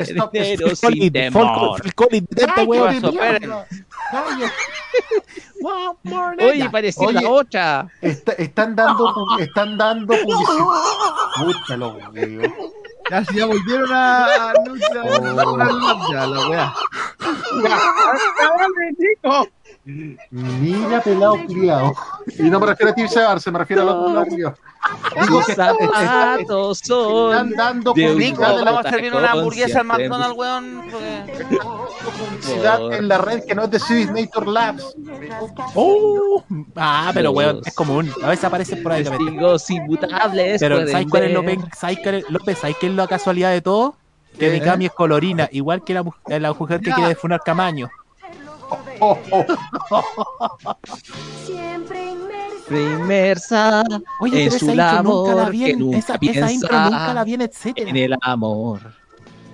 Oye, 6.39 6.69
Oye. 6.97 7.21
la 7.21 7.29
otra. 7.29 7.87
Está- 8.01 8.33
están 8.33 8.75
dando, 8.75 9.13
están 9.39 9.77
dando 9.77 10.13
publicidad. 10.15 10.65
Ya, 13.09 13.23
si 13.25 13.35
ya 13.37 13.45
volvieron 13.45 13.91
a, 13.93 14.49
a 14.49 14.53
lucha, 14.65 15.01
Oh. 15.03 15.13
a 15.29 15.43
ya, 16.11 16.27
la 16.27 16.49
wea. 16.49 16.73
Mira, 20.31 21.01
pelado 21.01 21.35
criado. 21.47 21.93
Y 22.37 22.43
no 22.43 22.59
me 22.59 22.65
refiero 22.67 22.91
a 22.91 22.95
ti, 22.95 23.07
Sebarse, 23.07 23.49
me 23.51 23.59
refiero 23.59 23.83
a 23.83 23.85
los 23.85 24.05
pelados 24.05 24.27
criados. 24.33 24.59
Digo 25.21 25.43
que 25.45 25.51
están, 25.51 25.75
zapatos 25.75 26.81
están 26.81 26.97
son 26.97 27.51
dando 27.55 27.93
publicidad, 27.93 28.63
vamos 28.63 28.85
a 28.85 28.89
servir 28.89 29.13
una 29.15 29.31
hamburguesa 29.31 29.79
al 29.79 29.85
McDonald's, 29.85 30.37
weón. 30.37 30.81
publicidad 32.17 32.93
en 32.93 33.07
la 33.07 33.17
red 33.17 33.43
que 33.43 33.55
no 33.55 33.63
es 33.63 33.71
de 33.71 33.79
Civic 33.79 34.35
Labs. 34.45 34.95
Oh, 35.73 36.43
ah, 36.75 37.11
pero 37.13 37.31
weón, 37.31 37.61
es 37.65 37.73
común. 37.73 38.11
A 38.23 38.29
veces 38.29 38.45
aparece 38.45 38.77
por 38.77 38.91
ahí. 38.91 39.03
también. 39.03 39.25
testigos 39.25 39.69
inmutables. 39.69 40.59
Pero 40.59 40.87
¿sabes 40.87 41.07
cuál 41.09 41.23
es 41.23 41.33
lo 41.33 41.41
ver. 41.43 41.57
pen- 41.57 41.69
¿sabes 41.75 41.99
cuál 42.03 42.15
es- 42.15 42.29
López, 42.29 42.57
¿sabes 42.59 42.75
qué 42.79 42.87
es 42.87 42.93
la 42.93 43.07
casualidad 43.07 43.51
de 43.51 43.61
todo? 43.61 43.95
Que. 44.37 44.51
Mikami 44.51 44.85
es 44.85 44.91
colorina, 44.91 45.49
igual 45.51 45.83
que 45.83 45.93
la, 45.95 46.03
mu- 46.03 46.11
la 46.27 46.53
mujer 46.53 46.79
que 46.81 46.91
quiere 46.91 47.09
defunar 47.09 47.41
Camaño. 47.43 47.89
Oh. 48.99 49.17
Inmersa 52.69 53.83
Oye, 54.19 54.43
en 54.43 54.49
pero 54.49 54.59
su 54.59 54.71
esa 54.71 54.97
intro 54.97 55.03
nunca 55.03 55.29
la 55.29 55.43
labor 55.43 55.51
que 55.51 55.75
nunca 55.75 55.97
esa, 55.97 56.13
esa 56.13 56.19
piensa 56.19 56.83
nunca 56.83 57.13
la 57.13 57.23
vi 57.23 57.33
en 57.35 57.41
etcétera. 57.41 57.89
en 57.89 57.95
el 57.95 58.15
amor. 58.21 58.81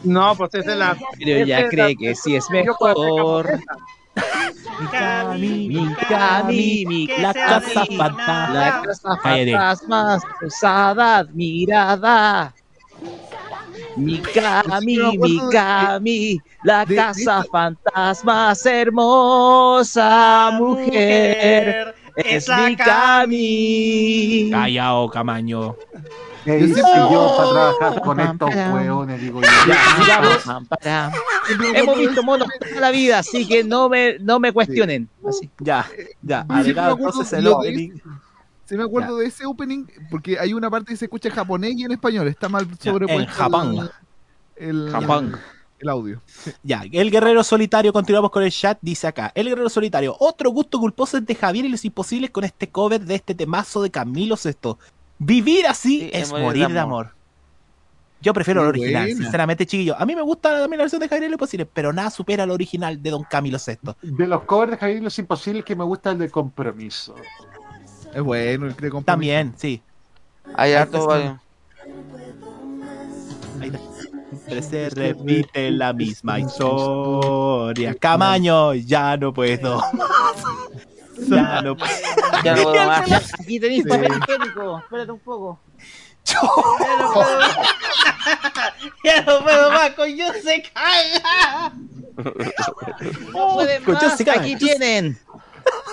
No, 0.04 0.36
pues 0.36 0.54
esa 0.56 0.72
es 0.72 0.78
la. 0.78 0.98
Pero 1.18 1.44
esa 1.44 1.60
es 1.60 1.70
cree 1.70 1.96
que 1.96 2.16
sí 2.16 2.36
es 2.36 2.50
mejor. 2.50 3.60
Mikami, 4.80 5.68
Mikami, 5.70 6.86
mi 6.86 7.08
que 7.08 7.22
la 7.22 7.34
casa 7.34 7.86
fantasma. 7.86 8.50
La 8.54 8.82
casa 8.84 9.18
fantasma, 9.22 10.20
usada, 10.42 11.18
admirada. 11.18 12.54
Mikami, 13.96 14.96
de- 14.96 15.18
Mikami, 15.18 16.40
la 16.64 16.86
de- 16.86 16.96
de 16.96 16.96
casa 16.96 17.20
esta- 17.40 17.44
fantasma, 17.52 18.54
hermosa 18.66 20.52
mujer. 20.58 21.96
Es 22.16 22.48
la 22.48 22.58
Mikami. 22.70 24.50
Callao, 24.52 25.10
Camaño. 25.10 25.76
¿Qué 26.44 26.60
Yo 26.60 26.66
hice 26.66 26.74
siempre- 26.82 26.94
yo 27.12 27.34
para 27.38 27.50
trabajar 27.50 28.02
con 28.02 28.20
estos 28.20 28.50
hueones? 28.74 29.22
Digo 29.22 29.42
yo. 29.42 29.48
Ya, 30.06 30.22
pam. 30.46 30.68
Hemos 31.74 31.98
visto 31.98 32.22
monos 32.24 32.50
toda 32.60 32.82
la 32.82 32.92
vida, 32.92 33.20
así 33.20 33.48
que 33.48 33.64
no 33.64 33.88
me, 33.88 34.20
no 34.20 34.40
me 34.42 34.52
cuestionen. 34.52 35.08
Así. 35.28 35.50
Ya, 35.60 35.88
ya. 36.22 36.42
Acuerdo 36.42 36.92
entonces 36.98 37.34
el 37.34 37.44
lo 37.46 37.50
de 37.52 37.56
opening. 37.56 37.92
Sí 38.74 38.78
me 38.78 38.86
acuerdo 38.86 39.18
de 39.18 39.28
ese 39.28 39.46
opening 39.46 39.86
porque 40.10 40.40
hay 40.40 40.52
una 40.52 40.68
parte 40.68 40.94
que 40.94 40.98
se 40.98 41.06
escucha 41.06 41.30
en 41.30 41.36
japonés 41.36 41.76
y 41.76 41.84
en 41.84 41.92
español. 41.92 42.28
Está 42.28 42.50
mal 42.50 42.68
sobrepuesto. 42.80 43.22
en 43.22 43.28
Japón. 43.28 43.90
el, 44.56 44.90
Japón. 44.92 45.38
el 45.78 45.90
audio. 45.90 46.24
Ya, 46.64 46.82
el 46.92 47.12
guerrero 47.12 47.44
solitario, 47.44 47.94
continuamos 47.94 48.32
con 48.32 48.42
el 48.42 48.50
chat, 48.50 48.80
dice 48.82 49.06
acá. 49.06 49.32
El 49.36 49.48
guerrero 49.48 49.70
solitario, 49.70 50.16
otro 50.18 50.50
gusto 50.50 50.80
culposo 50.80 51.18
es 51.18 51.26
de 51.28 51.36
Javier 51.36 51.66
y 51.66 51.70
los 51.70 51.86
imposibles 51.86 52.32
con 52.32 52.46
este 52.46 52.68
cover 52.70 53.00
de 53.00 53.14
este 53.14 53.36
temazo 53.36 53.84
de 53.84 53.92
Camilo 53.92 54.38
Sesto. 54.38 54.80
Vivir 55.20 55.68
así 55.68 56.00
Sí, 56.00 56.10
es 56.12 56.32
morir 56.32 56.70
de 56.70 56.80
amor. 56.80 57.12
Yo 58.24 58.34
prefiero 58.34 58.64
el 58.64 58.70
original, 58.70 59.04
buena. 59.04 59.22
sinceramente, 59.22 59.68
chiquillo. 59.68 59.96
A 60.00 60.06
mí 60.08 60.16
me 60.16 60.24
gusta 60.24 60.50
también 60.62 60.80
la 60.80 60.86
versión 60.86 61.00
de 61.00 61.10
Javier 61.10 61.26
y 61.26 61.28
los 61.28 61.36
imposibles, 61.36 61.68
pero 61.72 61.94
nada 61.94 62.10
supera 62.10 62.46
el 62.46 62.50
original 62.50 63.04
de 63.04 63.12
Don 63.12 63.24
Camilo 63.24 63.60
Sesto. 63.60 63.96
De 64.02 64.26
los 64.26 64.46
covers 64.46 64.72
de 64.72 64.78
Javier 64.78 64.98
y 64.98 65.02
los 65.02 65.20
Imposibles 65.20 65.64
que 65.64 65.76
me 65.76 65.84
gusta 65.84 66.10
el 66.10 66.18
de 66.18 66.32
Compromiso. 66.32 67.14
Es 68.14 68.22
bueno 68.22 68.68
el 68.68 68.76
que 68.76 68.90
compromiso. 68.90 69.06
También, 69.06 69.54
sí. 69.58 69.82
Hay 70.56 70.72
Ahí 70.72 70.74
harto. 70.74 70.98
está. 70.98 71.08
varios. 71.08 71.38
Ahí 73.62 73.68
está. 73.68 73.80
Siempre 74.34 74.62
se 74.64 74.90
repite 74.90 75.72
la 75.72 75.94
misma 75.94 76.40
historia. 76.40 77.96
Camaño, 77.96 78.74
ya 78.74 79.16
no 79.18 79.34
puedo. 79.34 79.82
Ya 81.28 81.62
no 81.62 81.78
puedo. 81.78 81.92
Ya 82.44 82.56
no 82.56 82.64
puedo 82.64 82.86
más. 82.86 83.32
Aquí 83.40 83.60
tenéis 83.60 83.86
papel 83.88 84.12
higiénico. 84.18 84.80
Espérate 84.80 85.12
un 85.12 85.20
poco. 85.20 85.60
Ya 89.04 89.22
no 89.22 89.44
puedo 89.44 89.72
más 89.72 89.90
con 89.92 90.10
Yusek. 90.10 90.72
¡Ah! 90.76 91.72
No 93.34 93.54
pueden 93.56 93.84
más, 93.86 94.00
Jessica, 94.04 94.34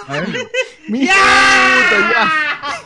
¡Ya! 0.88 2.30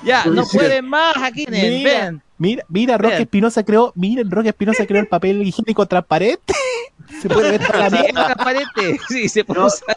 Ya, 0.04 0.24
no 0.26 0.44
pueden 0.46 0.86
más, 0.88 1.16
aquí 1.16 1.46
tienen. 1.46 2.22
Mira, 2.36 2.64
mira, 2.68 2.98
Roque. 2.98 3.22
Espinosa 3.22 3.62
creó, 3.64 3.92
miren, 3.94 4.30
Roque 4.30 4.48
Espinosa 4.50 4.86
creó 4.86 5.00
el 5.00 5.06
papel 5.08 5.42
higiénico 5.42 5.86
transparente. 5.86 6.52
Se 7.22 7.28
puede 7.28 7.52
ver 7.52 7.66
toda 7.66 7.78
la 7.78 7.90
Sí, 7.90 7.96
es 7.96 8.02
mierda. 8.02 8.26
transparente. 8.26 9.00
Sí, 9.08 9.28
se 9.28 9.44
puede 9.44 9.60
No. 9.60 9.66
usar. 9.66 9.96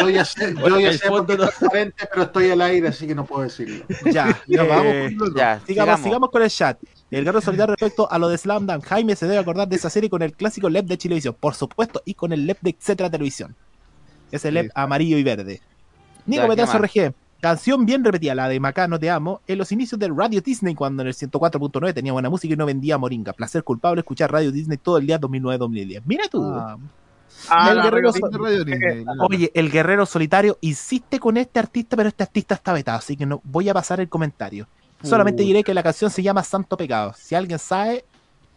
Yo 0.00 0.10
ya 0.10 0.24
sé, 0.24 0.54
yo 0.54 0.78
ya 0.78 0.92
sé 0.92 0.98
qué 1.08 1.32
es 1.32 1.38
transparente, 1.38 2.04
pero 2.10 2.22
estoy 2.24 2.50
al 2.50 2.60
aire, 2.60 2.88
así 2.88 3.06
que 3.06 3.14
no 3.14 3.24
puedo 3.24 3.42
decirlo. 3.42 3.84
Ya, 4.06 4.38
Ya, 4.46 4.62
eh, 4.62 4.66
vamos 4.68 4.94
con 5.18 5.28
otro. 5.28 5.36
Ya, 5.36 5.60
Sigamos, 5.66 6.30
con 6.30 6.42
el 6.42 6.50
chat. 6.50 6.78
El 7.10 7.24
guerrero 7.24 7.40
solidario 7.40 7.74
respecto 7.74 8.10
a 8.10 8.18
lo 8.18 8.28
de 8.28 8.36
Slam 8.38 8.66
Dunk. 8.66 8.84
Jaime 8.86 9.16
se 9.16 9.26
debe 9.26 9.38
acordar 9.38 9.66
de 9.66 9.76
esa 9.76 9.88
serie 9.90 10.10
con 10.10 10.22
el 10.22 10.32
clásico 10.34 10.68
LEP 10.68 10.86
de 10.86 10.98
Chilevisión, 10.98 11.36
por 11.40 11.54
supuesto, 11.54 12.02
y 12.04 12.14
con 12.14 12.32
el 12.32 12.46
LEP 12.46 12.58
de 12.60 12.70
Etcétera 12.70 13.10
Televisión. 13.10 13.56
Ese 14.30 14.50
LEP 14.52 14.66
Sí. 14.66 14.72
amarillo 14.74 15.16
y 15.18 15.22
verde. 15.22 15.60
Nico 16.30 16.42
Ya, 16.42 16.48
¿qué 16.48 16.48
Metrazo 16.48 16.78
más? 16.78 16.90
RG. 16.90 17.12
Canción 17.40 17.86
bien 17.86 18.04
repetida, 18.04 18.34
la 18.34 18.48
de 18.48 18.60
Macá 18.60 18.86
No 18.86 18.98
Te 18.98 19.08
Amo, 19.08 19.40
en 19.46 19.56
los 19.58 19.72
inicios 19.72 19.98
del 19.98 20.14
Radio 20.14 20.42
Disney, 20.42 20.74
cuando 20.74 21.02
en 21.02 21.08
el 21.08 21.14
104.9 21.14 21.94
tenía 21.94 22.12
buena 22.12 22.28
música 22.28 22.52
y 22.52 22.56
no 22.56 22.66
vendía 22.66 22.98
moringa. 22.98 23.32
Placer 23.32 23.64
culpable 23.64 24.00
escuchar 24.00 24.30
Radio 24.30 24.52
Disney 24.52 24.76
todo 24.76 24.98
el 24.98 25.06
día 25.06 25.18
2009-2010. 25.18 26.02
Mira 26.04 26.24
tú. 26.30 26.42
Ah, 27.48 27.70
el 27.70 27.76
la 27.78 27.82
guerrero 27.84 28.10
radio 28.12 28.64
Disney, 28.64 29.04
la- 29.04 29.12
Oye, 29.24 29.50
el 29.54 29.70
guerrero 29.70 30.04
solitario 30.04 30.58
insiste 30.60 31.18
con 31.18 31.36
este 31.38 31.58
artista, 31.58 31.96
pero 31.96 32.08
este 32.10 32.22
artista 32.24 32.54
está 32.56 32.72
vetado, 32.74 32.98
así 32.98 33.16
que 33.16 33.24
no 33.24 33.40
voy 33.44 33.68
a 33.68 33.74
pasar 33.74 34.00
el 34.00 34.08
comentario. 34.10 34.66
Solamente 35.02 35.42
diré 35.42 35.64
que 35.64 35.72
la 35.72 35.82
canción 35.82 36.10
se 36.10 36.22
llama 36.22 36.42
Santo 36.44 36.76
Pecado. 36.76 37.14
Si 37.16 37.34
alguien 37.34 37.58
sabe, 37.58 38.04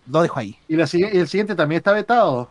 lo 0.08 0.22
dejo 0.22 0.38
ahí. 0.40 0.58
Y, 0.68 0.76
la, 0.76 0.90
y 0.92 1.04
el 1.18 1.30
siguiente 1.30 1.56
también 1.56 1.78
está 1.78 1.94
vetado. 1.94 2.50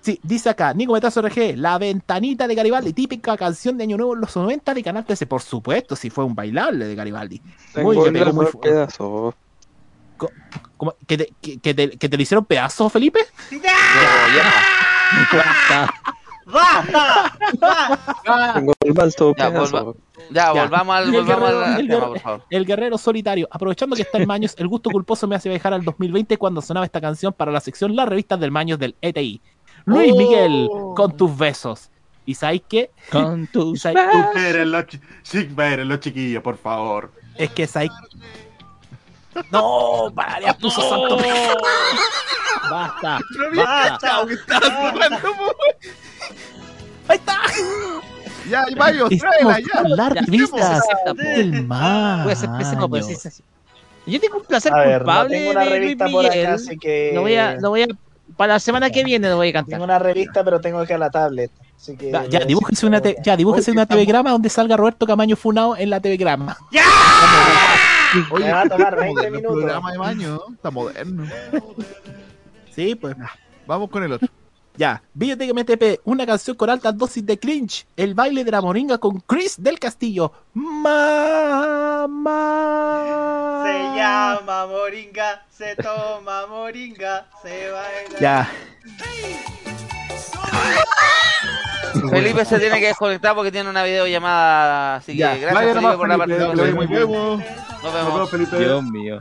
Sí, 0.00 0.18
dice 0.22 0.48
acá, 0.50 0.74
Nico 0.74 0.92
Metazo 0.94 1.22
RG, 1.22 1.56
La 1.56 1.78
Ventanita 1.78 2.48
de 2.48 2.54
Garibaldi, 2.56 2.92
típica 2.92 3.36
canción 3.36 3.76
de 3.78 3.84
Año 3.84 3.96
Nuevo 3.96 4.14
en 4.14 4.20
los 4.20 4.34
90 4.34 4.74
de 4.74 4.82
Canal 4.82 5.04
13. 5.04 5.26
Por 5.26 5.42
supuesto, 5.42 5.94
si 5.94 6.10
fue 6.10 6.24
un 6.24 6.34
bailable 6.34 6.86
de 6.86 6.94
Garibaldi. 6.94 7.40
Muy, 7.76 7.96
pegó 8.10 8.32
muy 8.32 8.46
pedazo. 8.60 9.34
¿Cómo? 10.76 10.94
¿Que, 11.06 11.18
te, 11.18 11.32
que, 11.40 11.58
que 11.58 11.74
te, 11.74 11.90
que 11.90 12.08
te 12.08 12.16
lo 12.16 12.22
hicieron 12.22 12.44
pedazos, 12.44 12.92
Felipe? 12.92 13.20
Basta. 15.32 15.94
¡Basta! 16.46 17.36
¡Basta! 17.58 18.52
Tengo 18.54 18.72
el 18.84 18.94
malto 18.94 19.34
Ya, 19.36 19.50
pedazo. 19.50 19.96
Ya, 20.30 20.52
Ya. 20.54 20.62
volvamos 20.62 20.96
al, 20.96 21.10
volvamos 21.10 21.26
guerrero- 21.50 21.64
al 21.64 21.80
el 21.80 21.88
tema, 21.88 21.98
guerrero- 21.98 22.08
por 22.08 22.20
favor. 22.20 22.42
El 22.50 22.64
guerrero 22.66 22.98
solitario. 22.98 23.48
Aprovechando 23.50 23.96
que 23.96 24.02
está 24.02 24.18
el 24.18 24.26
Maños, 24.26 24.54
el 24.58 24.68
gusto 24.68 24.90
culposo 24.90 25.26
me 25.26 25.34
hace 25.36 25.48
viajar 25.48 25.72
al 25.74 25.84
2020 25.84 26.36
cuando 26.38 26.62
sonaba 26.62 26.86
esta 26.86 27.00
canción 27.00 27.32
para 27.32 27.50
la 27.52 27.60
sección 27.60 27.96
Las 27.96 28.08
revistas 28.08 28.38
del 28.40 28.50
Maños 28.52 28.78
del 28.78 28.94
ETI. 29.00 29.40
Luis 29.86 30.12
Oh. 30.12 30.16
Miguel, 30.16 30.68
con 30.94 31.16
tus 31.16 31.36
besos. 31.36 31.90
¿Y 32.26 32.34
sabéis 32.34 32.62
qué? 32.68 32.90
Con 33.10 33.44
¿Y 33.44 33.46
tus 33.46 33.80
sabéis- 33.84 34.00
Superen 34.32 35.88
los, 35.88 36.00
chiquillos, 36.00 36.42
por 36.42 36.58
favor. 36.58 37.12
Es 37.36 37.50
que 37.50 37.66
sabéis. 37.66 37.92
No, 39.52 40.10
para, 40.14 40.54
puso 40.54 40.80
santo. 40.82 41.18
Basta. 42.70 43.18
¡Basta! 43.54 44.22
Ahí 47.08 47.16
está. 47.16 47.36
Ya, 48.50 48.64
y 48.68 48.72
Estamos 48.72 49.10
tráela 49.20 49.58
ya. 49.60 49.82
las 49.88 50.14
Ya, 50.14 50.78
estamos. 50.78 51.16
del 51.24 51.66
Maños. 51.66 52.22
Puede 52.24 52.36
ser 52.36 52.50
pésimo, 52.58 52.88
puede 52.88 53.02
ser 53.02 53.28
así. 53.32 53.42
Yo 54.06 54.20
tengo 54.20 54.36
un 54.38 54.44
placer 54.44 54.72
A 54.72 54.78
ver, 54.78 54.88
no 54.88 54.98
culpable 55.04 55.36
tengo 55.38 55.50
una 55.50 55.60
de 55.60 55.66
Luis 55.66 55.80
revista 55.80 56.08
por 56.08 56.24
Miguel. 56.24 56.46
acá, 56.46 56.54
así 56.54 56.78
que. 56.78 57.10
Lo 57.14 57.20
voy 57.22 57.34
a, 57.34 57.54
lo 57.56 57.70
voy 57.70 57.82
a, 57.82 57.86
para 58.36 58.54
la 58.54 58.60
semana 58.60 58.90
que 58.90 59.04
viene 59.04 59.28
lo 59.28 59.36
voy 59.36 59.48
a 59.48 59.52
Tengo 59.52 59.64
cantar. 59.66 59.80
una 59.82 59.98
revista, 59.98 60.42
pero 60.44 60.60
tengo 60.60 60.78
acá 60.78 60.96
la 60.98 61.10
tablet. 61.10 61.50
Así 61.76 61.96
que. 61.96 62.10
Ya, 62.10 62.24
ya, 62.26 62.38
a 62.40 62.44
decir 62.44 62.88
una, 62.88 63.00
te- 63.00 63.16
ya, 63.22 63.36
dibújese 63.36 63.70
Oye, 63.70 63.76
una 63.76 63.82
estamos- 63.82 64.02
TV 64.02 64.10
grama 64.10 64.30
donde 64.30 64.48
salga 64.48 64.76
Roberto 64.76 65.06
Camaño 65.06 65.36
Funao 65.36 65.76
en 65.76 65.90
la 65.90 66.00
TV 66.00 66.16
grama. 66.16 66.56
Oye, 68.30 68.44
Me 68.46 68.52
va 68.52 68.62
a 68.62 68.68
tomar 68.68 68.94
está 68.94 69.04
20 69.04 69.14
moderno 69.14 69.22
el 69.26 69.32
minutos. 69.32 69.56
programa 69.56 69.92
de 69.92 69.98
Maño, 69.98 70.40
está 70.54 70.70
moderno. 70.70 71.24
Sí, 72.74 72.94
pues. 72.94 73.14
Vamos 73.66 73.90
con 73.90 74.02
el 74.04 74.12
otro. 74.12 74.28
Ya, 74.76 75.02
Videoteca 75.14 75.54
MTP, 75.54 76.00
una 76.04 76.26
canción 76.26 76.56
con 76.56 76.68
altas 76.68 76.96
dosis 76.96 77.24
de 77.24 77.38
cringe, 77.38 77.86
el 77.96 78.14
baile 78.14 78.44
de 78.44 78.50
la 78.50 78.60
moringa 78.60 78.98
con 78.98 79.20
Chris 79.20 79.54
del 79.62 79.78
Castillo. 79.78 80.32
Mamá. 80.52 82.02
Se 83.64 83.96
llama 83.96 84.66
moringa, 84.66 85.46
se 85.50 85.76
toma 85.76 86.46
moringa, 86.46 87.26
se 87.42 87.70
baila. 87.70 88.18
Ya, 88.20 88.50
Felipe 92.10 92.44
se 92.44 92.58
tiene 92.58 92.78
que 92.80 92.88
desconectar 92.88 93.34
porque 93.34 93.50
tiene 93.50 93.70
una 93.70 93.82
videollamada. 93.82 94.96
Así 94.96 95.12
que 95.12 95.18
Ya, 95.18 95.36
gracias, 95.36 95.74
Felipe, 95.74 95.96
por 95.96 96.08
la 96.08 96.18
participación. 96.18 96.56
Nos 96.56 96.78
Nos 96.78 96.88
vemos. 96.90 97.42
vemos, 98.14 98.30
Felipe. 98.30 98.58
Dios 98.58 98.82
mío. 98.84 99.20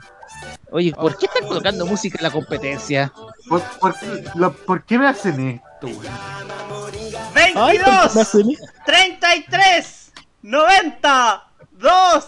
Oye, 0.71 0.91
¿por 0.93 1.17
qué 1.17 1.25
están 1.27 1.47
colocando 1.47 1.85
música 1.85 2.17
en 2.19 2.23
la 2.23 2.31
competencia? 2.31 3.11
¿Por, 3.47 3.61
por, 3.79 3.95
lo- 4.35 4.53
¿por 4.53 4.83
qué 4.83 4.97
me 4.99 5.07
hacen 5.07 5.49
esto, 5.49 5.87
güey? 5.95 6.07
Ay, 6.09 7.53
¿por 7.53 7.71
qué 7.71 7.79
me 7.79 7.85
22, 7.85 8.15
hacen- 8.17 8.57
33, 8.85 10.11
90, 10.41 11.43
2, 11.71 12.25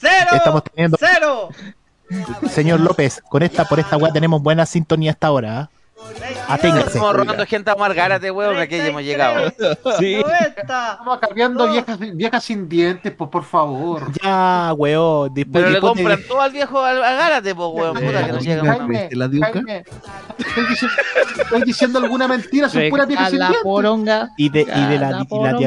0, 0.00 0.26
Estamos 0.32 0.62
teniendo- 0.64 0.96
0. 1.00 1.48
señor 2.50 2.80
López, 2.80 3.20
con 3.28 3.42
esta, 3.42 3.64
por 3.64 3.78
esta 3.80 3.96
weá 3.96 4.12
tenemos 4.12 4.42
buena 4.42 4.64
sintonía 4.66 5.12
hasta 5.12 5.26
ahora. 5.28 5.60
¿ah? 5.60 5.70
Aténgase. 6.48 6.86
Estamos 6.88 7.14
robando 7.14 7.46
gente 7.46 7.70
a 7.70 7.74
Margárate, 7.76 8.30
weón, 8.30 8.54
que 8.54 8.60
aquí 8.62 8.76
ya 8.78 8.86
hemos 8.86 9.02
llegado. 9.02 9.52
Sí. 9.98 10.16
90. 10.16 10.54
Estamos 10.56 11.18
cambiando 11.18 11.70
viejas, 11.70 11.98
viejas 11.98 12.44
sin 12.44 12.68
dientes, 12.68 13.12
pues, 13.16 13.30
por 13.30 13.44
favor. 13.44 14.04
Ya, 14.22 14.72
weón. 14.76 15.32
Después 15.34 15.52
Pero 15.52 15.66
le 15.66 15.72
después 15.74 15.92
compran 15.94 16.18
de- 16.20 16.24
todo 16.24 16.40
al 16.40 16.52
viejo 16.52 16.78
a 16.84 16.92
Gárate, 16.94 17.54
pues, 17.54 17.68
weón. 17.72 17.94
Puta 17.94 18.26
que 18.26 18.32
nos 18.32 18.44
llega. 18.44 18.64
Jaime, 18.64 19.08
¿La? 19.12 19.28
Jaime, 19.28 19.84
¿estoy 20.38 20.66
diciendo, 20.68 20.96
estoy 21.42 21.62
diciendo 21.62 21.98
alguna 21.98 22.28
mentira, 22.28 22.68
son 22.68 22.82
puras 22.90 23.06
viejas 23.06 23.30
sin 23.30 23.38
la 23.38 23.46
dientes. 23.46 23.62
poronga. 23.64 24.30
y 24.36 24.48
de, 24.50 24.60
y 24.62 24.64
de 24.64 24.98
la, 24.98 25.10
La 25.10 25.16
y 25.16 25.20
la 25.20 25.24
poronga. 25.24 25.58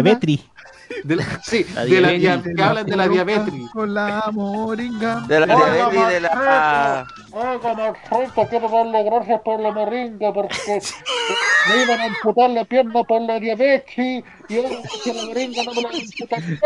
De 1.03 1.15
la- 1.15 1.41
sí, 1.43 1.65
La 1.73 1.85
de 1.85 2.01
la 2.01 2.09
diabetes. 2.11 2.43
dia- 2.43 2.53
que 2.55 2.63
hablan 2.63 2.85
de 2.85 2.95
la 2.95 3.07
diabetes. 3.07 3.53
Con 3.73 3.93
la 3.93 4.23
moringa. 4.31 5.21
De 5.27 5.39
la 5.39 5.45
diabetes 5.47 5.99
y 6.09 6.13
de 6.13 6.19
la. 6.21 7.07
Oigan, 7.31 7.80
Alfonso, 7.80 8.47
quiero 8.49 8.69
darle 8.69 9.03
gracias 9.03 9.41
por 9.43 9.59
la 9.59 9.71
moringa 9.71 10.33
porque 10.33 10.80
me 11.69 11.83
iban 11.83 11.99
a 12.01 12.05
amputar 12.05 12.49
la 12.49 12.65
pierna 12.65 13.03
por 13.03 13.21
la 13.21 13.39
diabetes 13.39 14.23
y 14.49 14.55
ahora 14.57 14.69
que 15.03 15.13
la 15.13 15.23
moringa 15.25 15.63
no 15.63 15.73
me 15.73 15.81
la 15.81 15.89
amputan 15.89 16.59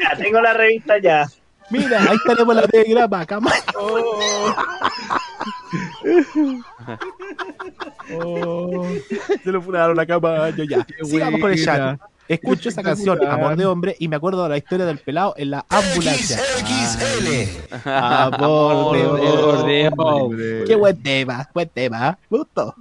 Ya, 0.00 0.16
tengo 0.16 0.40
la 0.40 0.52
revista 0.54 0.94
ya. 1.02 1.26
Mira, 1.72 2.02
ahí 2.02 2.18
tenemos 2.26 2.54
la 2.54 2.68
telegrama, 2.68 3.24
cama. 3.24 3.50
Oh, 8.14 8.86
se 9.42 9.50
lo 9.50 9.62
funaron 9.62 9.98
a 9.98 10.04
caballo 10.04 10.64
ya. 10.64 10.86
Sigamos 11.02 11.40
con 11.40 11.50
el 11.50 11.64
chat. 11.64 11.98
Escucho 12.28 12.68
esa 12.68 12.82
canción, 12.82 13.26
Amor 13.26 13.56
de 13.56 13.66
Hombre, 13.66 13.96
y 13.98 14.08
me 14.08 14.16
acuerdo 14.16 14.42
de 14.44 14.50
la 14.50 14.58
historia 14.58 14.86
del 14.86 14.98
pelado 14.98 15.34
en 15.36 15.50
la 15.50 15.64
ambulancia. 15.68 16.38
Amor 17.84 18.96
de 18.96 19.06
Amor 19.06 19.66
de 19.66 19.90
Hombre. 19.96 20.64
Qué 20.64 20.76
buen 20.76 21.02
tema, 21.02 21.48
buen 21.52 21.68
tema. 21.68 22.18
Me 22.30 22.38
gustó. 22.38 22.74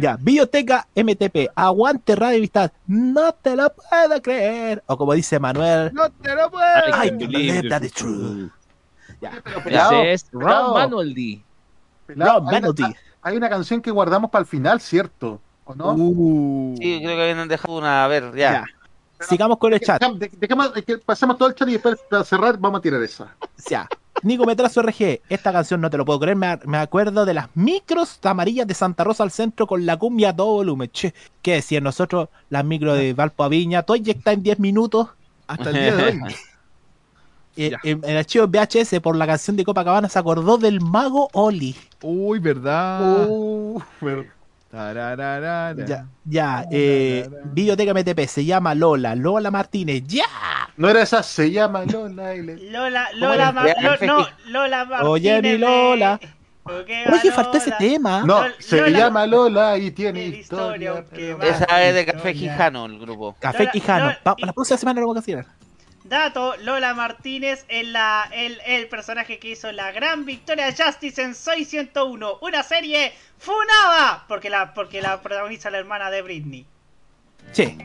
Ya, 0.00 0.16
Biblioteca 0.16 0.86
MTP, 0.94 1.50
aguante 1.54 2.14
Radio 2.14 2.40
Vista, 2.40 2.72
no 2.86 3.32
te 3.32 3.56
lo 3.56 3.72
puedo 3.74 4.22
creer. 4.22 4.82
O 4.86 4.96
como 4.96 5.12
dice 5.14 5.38
Manuel, 5.40 5.92
No 5.92 6.08
te 6.10 6.34
lo 6.34 6.50
puedo. 6.50 6.64
I 7.04 7.08
can 7.10 7.18
live 7.30 7.68
that 7.68 7.82
is 7.82 7.92
true. 7.92 8.50
pelado, 9.64 9.90
Ese 10.02 10.12
es. 10.12 10.26
Ron 10.32 10.72
Manoldi. 10.74 11.42
Ron 12.08 12.44
Manoldi. 12.44 12.84
hay 13.22 13.36
una 13.36 13.48
canción 13.48 13.80
que 13.82 13.90
guardamos 13.90 14.30
para 14.30 14.40
el 14.42 14.46
final, 14.46 14.80
¿cierto? 14.80 15.40
¿O 15.64 15.74
no? 15.74 15.92
Uh. 15.94 16.74
Sí, 16.78 17.00
creo 17.02 17.16
que 17.16 17.30
habían 17.30 17.48
dejado 17.48 17.76
una. 17.76 18.04
A 18.04 18.08
ver, 18.08 18.34
ya. 18.36 18.64
Sigamos 19.20 19.58
con 19.58 19.72
el 19.72 19.80
chat. 19.80 20.00
Dejamos- 20.00 20.72
pasemos 21.04 21.36
todo 21.36 21.48
el 21.48 21.54
chat 21.56 21.68
y 21.68 21.72
después 21.72 21.98
para 22.08 22.22
cerrar 22.24 22.56
vamos 22.56 22.78
a 22.78 22.82
tirar 22.82 23.02
esa. 23.02 23.34
Ya. 23.68 23.88
Nico 24.22 24.44
Metrazo 24.44 24.82
RG, 24.82 25.20
esta 25.28 25.52
canción 25.52 25.80
no 25.80 25.90
te 25.90 25.96
lo 25.96 26.04
puedo 26.04 26.20
creer, 26.20 26.36
me, 26.36 26.58
me 26.66 26.78
acuerdo 26.78 27.24
de 27.24 27.34
las 27.34 27.48
micros 27.54 28.18
amarillas 28.22 28.66
de 28.66 28.74
Santa 28.74 29.04
Rosa 29.04 29.22
al 29.22 29.30
centro 29.30 29.66
con 29.66 29.86
la 29.86 29.96
cumbia 29.96 30.30
a 30.30 30.36
todo 30.36 30.54
volumen. 30.54 30.90
Che, 30.90 31.14
¿qué 31.42 31.54
decían 31.54 31.84
nosotros? 31.84 32.28
Las 32.50 32.64
micros 32.64 32.96
de 32.98 33.12
Valpo 33.12 33.44
a 33.44 33.48
Viña, 33.48 33.82
todo 33.82 33.96
inyecta 33.96 34.32
en 34.32 34.42
10 34.42 34.58
minutos. 34.58 35.08
Hasta 35.46 35.70
el 35.70 35.76
día 35.76 35.96
de 35.96 36.04
hoy. 36.04 36.20
Eh, 37.60 37.72
en 37.82 38.00
el 38.04 38.16
archivo 38.18 38.46
VHS 38.46 39.00
por 39.02 39.16
la 39.16 39.26
canción 39.26 39.56
de 39.56 39.64
Copacabana 39.64 40.08
se 40.08 40.16
acordó 40.16 40.58
del 40.58 40.80
mago 40.80 41.28
Oli. 41.32 41.74
Uy, 42.02 42.38
¿verdad? 42.38 43.26
Uh, 43.28 43.82
Tarararara. 43.98 44.37
Ya, 45.86 46.06
ya, 46.24 46.64
eh, 46.70 47.28
Videoteca 47.52 47.92
MTP 47.94 48.26
se 48.26 48.44
llama 48.44 48.74
Lola, 48.74 49.14
Lola 49.14 49.50
Martínez, 49.50 50.02
ya. 50.06 50.24
No 50.76 50.88
era 50.88 51.02
esa, 51.02 51.22
se 51.22 51.50
llama 51.50 51.84
Lola. 51.84 52.34
y 52.34 52.42
le- 52.42 52.70
Lola, 52.70 53.08
¿Cómo 53.12 53.26
Lola? 53.26 53.52
Ma- 53.52 53.66
Lo- 53.80 54.06
no, 54.06 54.28
Lola 54.48 54.84
Martínez. 54.84 55.10
Oye, 55.10 55.42
mi 55.42 55.58
Lola. 55.58 56.20
Oye, 56.64 57.04
va 57.06 57.34
falta 57.34 57.56
ese 57.56 57.70
Lola. 57.70 57.78
tema. 57.78 58.22
No, 58.26 58.42
Lol- 58.42 58.54
se 58.58 58.76
Lola- 58.76 58.98
llama 58.98 59.26
Lola 59.26 59.78
y 59.78 59.90
tiene 59.90 60.26
historia. 60.26 61.04
pero- 61.10 61.42
Esa 61.42 61.82
es 61.84 61.94
de 61.94 62.04
Café 62.06 62.34
Quijano, 62.34 62.84
el 62.86 62.98
grupo. 62.98 63.36
Café 63.40 63.60
Lola- 63.60 63.70
Quijano. 63.72 64.04
Lola- 64.04 64.18
Va- 64.26 64.36
la 64.38 64.52
próxima 64.52 64.76
semana 64.76 65.00
lo 65.00 65.06
vamos 65.06 65.16
a 65.16 65.20
hacer. 65.20 65.46
Dato, 66.08 66.56
Lola 66.56 66.94
Martínez 66.94 67.64
es 67.68 67.86
la, 67.86 68.30
el, 68.32 68.60
el 68.64 68.88
personaje 68.88 69.38
que 69.38 69.48
hizo 69.50 69.70
la 69.72 69.92
gran 69.92 70.24
victoria 70.24 70.74
Justice 70.74 71.20
en 71.22 71.34
Soy 71.34 71.64
101, 71.64 72.38
una 72.40 72.62
serie 72.62 73.12
funada, 73.36 74.24
porque 74.26 74.48
la, 74.48 74.72
porque 74.72 75.02
la 75.02 75.20
protagoniza 75.20 75.70
la 75.70 75.78
hermana 75.78 76.10
de 76.10 76.22
Britney. 76.22 76.66
Sí. 77.52 77.76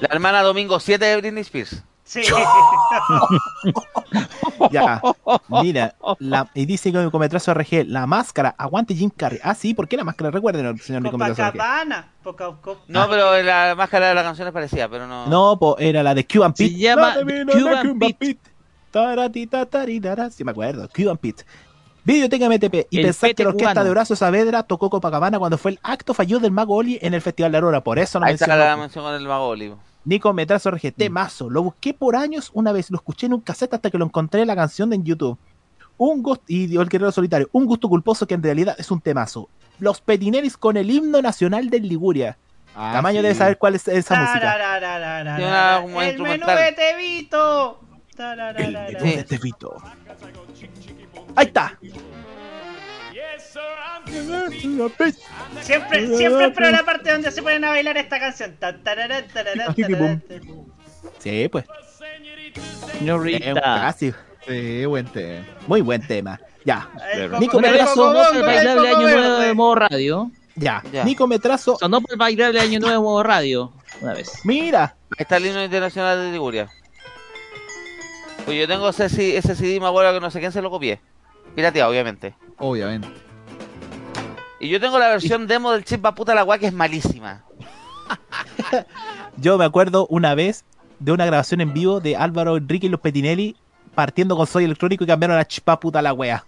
La 0.00 0.08
hermana 0.10 0.42
Domingo 0.42 0.80
7 0.80 1.04
de 1.04 1.16
Britney 1.18 1.42
Spears. 1.42 1.84
Sí. 2.12 2.20
Ya, 4.70 5.00
mira, 5.48 5.94
la- 6.18 6.48
y 6.54 6.66
dice 6.66 6.92
que 6.92 7.10
con 7.10 7.20
Metrazo 7.20 7.52
RG, 7.54 7.86
la 7.86 8.06
máscara, 8.06 8.54
aguante 8.58 8.94
Jim 8.94 9.10
Carrey. 9.14 9.38
Ah, 9.42 9.54
sí, 9.54 9.72
¿por 9.74 9.88
qué 9.88 9.96
la 9.96 10.04
máscara? 10.04 10.30
Recuerden, 10.30 10.76
señor 10.78 11.02
Nico 11.02 11.16
Metrazo 11.18 11.42
RG. 11.42 11.52
Copacabana. 11.52 12.08
Poca- 12.22 12.52
co- 12.60 12.78
No, 12.88 13.08
pero 13.08 13.42
la 13.42 13.74
máscara 13.74 14.08
de 14.08 14.14
la 14.14 14.22
canción 14.22 14.46
es 14.46 14.54
parecida, 14.54 14.88
pero 14.88 15.06
no. 15.06 15.26
No, 15.26 15.58
po, 15.58 15.76
era 15.78 16.02
la 16.02 16.14
de 16.14 16.26
Cuban 16.26 16.54
Se 16.54 16.64
Pete. 16.64 16.76
llama 16.78 17.16
La 17.16 17.24
de 17.24 17.46
Cuban 17.46 17.98
Pete. 17.98 18.38
Sí, 20.30 20.44
me 20.44 20.50
acuerdo. 20.50 20.88
Cuban 20.94 21.16
Pete. 21.16 21.44
Videoteca 22.04 22.46
MTP. 22.48 22.86
Y 22.90 22.98
El 22.98 23.04
pensar 23.06 23.34
que 23.34 23.42
la 23.44 23.48
orquesta 23.50 23.70
cubano. 23.72 23.84
de 23.84 23.90
Horacio 23.90 24.16
Saavedra 24.16 24.62
tocó 24.64 24.90
Copacabana 24.90 25.38
cuando 25.38 25.56
fue 25.56 25.72
el 25.72 25.80
acto 25.82 26.12
fallido 26.14 26.40
del 26.40 26.50
Mago 26.50 26.74
Oli 26.76 26.98
en 27.00 27.14
el 27.14 27.22
Festival 27.22 27.52
de 27.52 27.58
Aurora. 27.58 27.82
Por 27.82 27.98
eso 27.98 28.18
no 28.20 28.26
Ahí 28.26 28.34
está 28.34 28.46
mencionó. 28.46 28.70
la 28.70 28.76
mención 28.76 29.04
con 29.04 29.14
el 29.14 29.26
mago. 29.26 29.56
Nico 30.04 30.32
Metrazo 30.32 30.70
RG, 30.70 30.92
temazo. 30.92 31.48
Lo 31.48 31.62
busqué 31.62 31.94
por 31.94 32.16
años 32.16 32.50
una 32.54 32.72
vez, 32.72 32.90
lo 32.90 32.96
escuché 32.96 33.26
en 33.26 33.34
un 33.34 33.40
cassette 33.40 33.74
hasta 33.74 33.90
que 33.90 33.98
lo 33.98 34.04
encontré 34.04 34.42
en 34.42 34.48
la 34.48 34.56
canción 34.56 34.90
de 34.90 34.96
en 34.96 35.04
YouTube. 35.04 35.38
Un 35.96 36.22
gusto, 36.22 36.44
y 36.48 36.76
el 36.76 36.88
guerrero 36.88 37.12
solitario, 37.12 37.48
un 37.52 37.66
gusto 37.66 37.88
culposo 37.88 38.26
que 38.26 38.34
en 38.34 38.42
realidad 38.42 38.74
es 38.78 38.90
un 38.90 39.00
temazo. 39.00 39.48
Los 39.78 40.00
Petineris 40.00 40.56
con 40.56 40.76
el 40.76 40.90
himno 40.90 41.22
nacional 41.22 41.70
del 41.70 41.88
Liguria. 41.88 42.36
Ah, 42.74 42.90
Tamaño 42.94 43.18
sí. 43.18 43.22
debe 43.22 43.34
saber 43.34 43.58
cuál 43.58 43.74
es 43.74 43.86
esa 43.86 44.20
música. 44.20 44.78
El 46.06 46.22
menú 46.22 46.46
de 46.46 46.72
Tevito. 46.72 47.80
El 48.18 48.72
menú 48.72 49.16
de 49.16 49.24
Tevito. 49.24 49.76
Ahí 51.36 51.46
está. 51.46 51.78
Siempre, 55.60 56.06
siempre 56.16 56.46
espero 56.46 56.70
la 56.70 56.84
parte 56.84 57.12
donde 57.12 57.30
se 57.30 57.42
ponen 57.42 57.64
a 57.64 57.70
bailar 57.70 57.96
esta 57.96 58.18
canción. 58.18 58.56
Sí, 61.18 61.48
pues. 61.48 61.64
Señorita. 61.98 62.60
Es 63.36 63.46
un 63.54 63.60
clásico. 63.60 64.18
Sí, 64.46 64.84
buen 64.86 65.06
tema. 65.06 65.44
Muy 65.66 65.80
buen 65.80 66.06
tema. 66.06 66.40
Ya. 66.64 66.88
El 67.14 67.32
Nico 67.38 67.58
el 67.58 67.62
Metrazo. 67.62 67.94
Sonó 67.94 68.24
por 68.24 68.32
el 68.34 68.36
el 68.40 68.42
bailable 68.46 68.88
año 68.88 69.00
nuevo 69.00 69.36
de 69.38 69.54
modo 69.54 69.74
radio. 69.74 70.30
Ya. 70.56 70.82
Ya. 70.92 71.04
Nico 71.04 71.26
Metrazo. 71.26 71.76
Sonó 71.78 72.00
por 72.00 72.12
el 72.12 72.18
bailable 72.18 72.60
año 72.60 72.80
nuevo 72.80 72.94
de 72.94 73.00
modo 73.02 73.22
radio. 73.22 73.72
Una 74.00 74.14
vez. 74.14 74.32
Mira. 74.44 74.96
Ahí 75.10 75.16
está 75.20 75.36
el 75.36 75.46
himno 75.46 75.62
internacional 75.62 76.18
de 76.18 76.32
Liguria. 76.32 76.68
Pues 78.44 78.58
yo 78.58 78.66
tengo 78.66 78.88
ese, 78.88 79.08
C- 79.08 79.36
ese 79.36 79.54
CD, 79.54 79.78
me 79.78 79.86
acuerdo 79.86 80.12
que 80.14 80.20
no 80.20 80.30
sé 80.30 80.40
quién 80.40 80.50
se 80.50 80.60
lo 80.62 80.70
copié. 80.70 81.00
Pirateado, 81.54 81.90
obviamente. 81.90 82.34
Obviamente. 82.58 83.08
Y 84.62 84.68
yo 84.68 84.78
tengo 84.78 84.96
la 85.00 85.08
versión 85.08 85.48
demo 85.48 85.72
del 85.72 85.84
chip 85.84 86.06
puta 86.14 86.36
la 86.36 86.42
guay 86.42 86.60
que 86.60 86.68
es 86.68 86.72
malísima. 86.72 87.42
Yo 89.36 89.58
me 89.58 89.64
acuerdo 89.64 90.06
una 90.06 90.36
vez 90.36 90.64
de 91.00 91.10
una 91.10 91.26
grabación 91.26 91.60
en 91.60 91.74
vivo 91.74 91.98
de 91.98 92.14
Álvaro 92.14 92.56
Enrique 92.56 92.86
y 92.86 92.88
los 92.88 93.00
Petinelli 93.00 93.56
partiendo 93.96 94.36
con 94.36 94.46
Soy 94.46 94.62
Electrónico 94.62 95.02
y 95.02 95.08
cambiaron 95.08 95.36
a 95.36 95.44
chispa 95.44 95.80
puta 95.80 96.00
la 96.00 96.12
wea. 96.12 96.44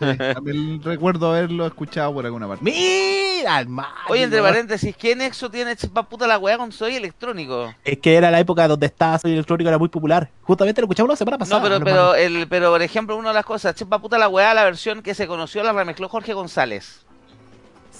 Sí, 0.00 0.06
también 0.34 0.82
recuerdo 0.82 1.28
haberlo 1.28 1.64
escuchado 1.64 2.12
por 2.12 2.26
alguna 2.26 2.48
parte. 2.48 2.64
Mira, 2.64 3.60
hermano. 3.60 3.94
Oye, 4.08 4.24
entre 4.24 4.42
paréntesis, 4.42 4.96
¿qué 4.96 5.14
nexo 5.14 5.48
tiene 5.48 5.76
chip 5.76 5.96
puta 6.08 6.26
la 6.26 6.38
weá 6.38 6.58
con 6.58 6.72
soy 6.72 6.96
electrónico? 6.96 7.72
Es 7.84 7.98
que 7.98 8.16
era 8.16 8.32
la 8.32 8.40
época 8.40 8.66
donde 8.66 8.86
estaba 8.86 9.20
Soy 9.20 9.34
Electrónico, 9.34 9.68
era 9.68 9.78
muy 9.78 9.88
popular. 9.88 10.28
Justamente 10.42 10.80
lo 10.80 10.86
escuchamos 10.86 11.10
la 11.10 11.16
semana 11.16 11.38
pasada. 11.38 11.60
No, 11.60 11.64
pero, 11.64 11.84
pero, 11.84 12.14
el, 12.16 12.48
pero 12.48 12.72
por 12.72 12.82
ejemplo, 12.82 13.16
una 13.16 13.28
de 13.28 13.34
las 13.34 13.44
cosas, 13.44 13.76
Chepa 13.76 14.00
puta 14.00 14.18
la 14.18 14.28
weá, 14.28 14.52
la 14.52 14.64
versión 14.64 15.00
que 15.00 15.14
se 15.14 15.28
conoció 15.28 15.62
la 15.62 15.72
remezcló 15.72 16.08
Jorge 16.08 16.34
González. 16.34 17.06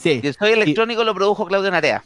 Sí. 0.03 0.21
Y 0.23 0.27
el 0.27 0.35
Soy 0.35 0.53
Electrónico 0.53 1.05
lo 1.05 1.15
produjo 1.15 1.47
Claudio 1.47 1.71
Narea. 1.71 2.03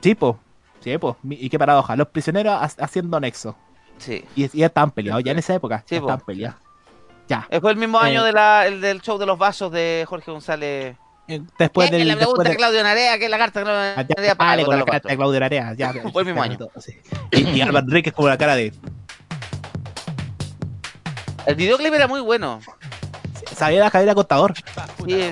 Tipo. 0.00 0.38
Sí, 0.80 0.96
po. 0.98 1.16
Mi- 1.22 1.36
Y 1.40 1.48
qué 1.48 1.58
paradoja. 1.58 1.96
Los 1.96 2.08
prisioneros 2.08 2.52
ha- 2.54 2.84
haciendo 2.84 3.18
nexo. 3.20 3.56
Sí. 3.98 4.24
Y, 4.36 4.44
y 4.44 4.58
ya 4.58 4.66
estaban 4.66 4.90
peleados. 4.90 5.24
Ya 5.24 5.32
en 5.32 5.38
esa 5.38 5.54
época. 5.54 5.82
Sí, 5.86 5.94
ya 5.94 6.00
po. 6.02 6.06
estaban 6.08 6.24
peleados. 6.26 6.56
Ya. 7.28 7.46
Eh, 7.50 7.60
Fue 7.60 7.70
el 7.72 7.76
mismo 7.78 7.98
año 7.98 8.22
Eh. 8.22 8.26
de 8.26 8.32
la, 8.32 8.66
el 8.66 8.80
del 8.80 9.00
show 9.00 9.18
de 9.18 9.26
los 9.26 9.38
vasos 9.38 9.72
de 9.72 10.04
Jorge 10.08 10.30
González. 10.30 10.96
Eh, 11.26 11.40
Después 11.58 11.88
Eh, 11.88 11.90
que 11.90 11.96
del. 11.98 12.08
la 12.08 12.14
después 12.14 12.34
pregunta 12.34 12.50
de- 12.50 12.56
Claudio 12.56 12.82
Narea, 12.82 13.18
que 13.18 13.24
es 13.24 13.30
la 13.30 13.38
carta 13.38 13.60
de 13.60 13.64
Claudio 13.64 13.80
Ah, 13.82 13.94
Narea 13.96 14.26
ya, 14.28 14.34
para 14.34 14.50
vale, 14.50 14.64
con 14.64 14.78
la 14.78 14.84
carta 14.84 15.08
de 15.08 15.16
Claudio 15.16 15.40
Narea. 15.40 15.74
Ya, 15.74 15.92
Fue 16.12 16.22
el 16.22 16.26
mismo 16.26 16.42
año. 16.42 16.58
Sí. 16.78 16.96
Y, 17.32 17.48
y 17.50 17.60
Álvaro 17.60 17.86
Enríquez 17.86 18.12
con 18.12 18.28
la 18.28 18.38
cara 18.38 18.54
de. 18.56 18.72
El 21.46 21.54
videoclip 21.54 21.92
era 21.94 22.06
muy 22.06 22.20
bueno. 22.20 22.60
Sabía 23.54 23.80
la 23.80 23.90
cadera 23.90 24.14
contador. 24.14 24.54
Sí, 25.06 25.30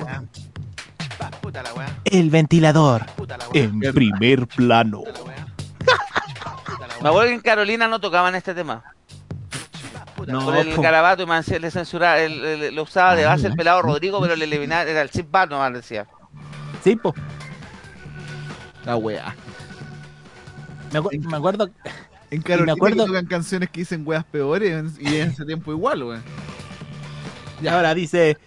El 2.05 2.29
ventilador. 2.29 3.05
En 3.53 3.79
primer 3.79 4.47
plano. 4.47 5.03
me 7.01 7.09
acuerdo 7.09 7.27
que 7.29 7.33
en 7.35 7.41
Carolina 7.41 7.87
no 7.87 7.99
tocaban 7.99 8.35
este 8.35 8.53
tema. 8.53 8.83
No, 10.25 10.43
Por 10.43 10.57
el 10.57 10.69
po. 10.73 10.81
garabato 10.81 11.23
y 11.23 11.25
man- 11.25 11.43
le 11.47 11.71
censuraba, 11.71 12.19
el- 12.19 12.43
el- 12.43 12.75
lo 12.75 12.83
usaba 12.83 13.15
de 13.15 13.25
base 13.25 13.47
el 13.47 13.53
pelado 13.55 13.81
Rodrigo, 13.81 14.19
pero 14.19 14.35
le 14.35 14.45
eliminaba, 14.45 14.83
era 14.83 15.01
el 15.01 15.09
chip 15.09 15.29
bar 15.31 15.49
nomás 15.49 15.71
decía. 15.73 16.07
Sí, 16.83 16.95
po. 16.95 17.13
La 18.83 18.95
wea. 18.97 19.35
Me, 20.91 20.99
acu- 20.99 21.17
me 21.29 21.37
acuerdo. 21.37 21.69
En 22.31 22.41
Carolina 22.41 22.73
me 22.73 22.77
acuerdo- 22.77 23.03
que 23.05 23.07
tocan 23.09 23.25
canciones 23.27 23.69
que 23.69 23.81
dicen 23.81 24.03
weas 24.05 24.25
peores 24.25 24.93
y 24.99 25.15
en 25.17 25.29
ese 25.29 25.45
tiempo 25.45 25.71
igual, 25.71 26.03
weón. 26.03 26.23
Y 27.61 27.67
ahora 27.67 27.93
dice. 27.93 28.37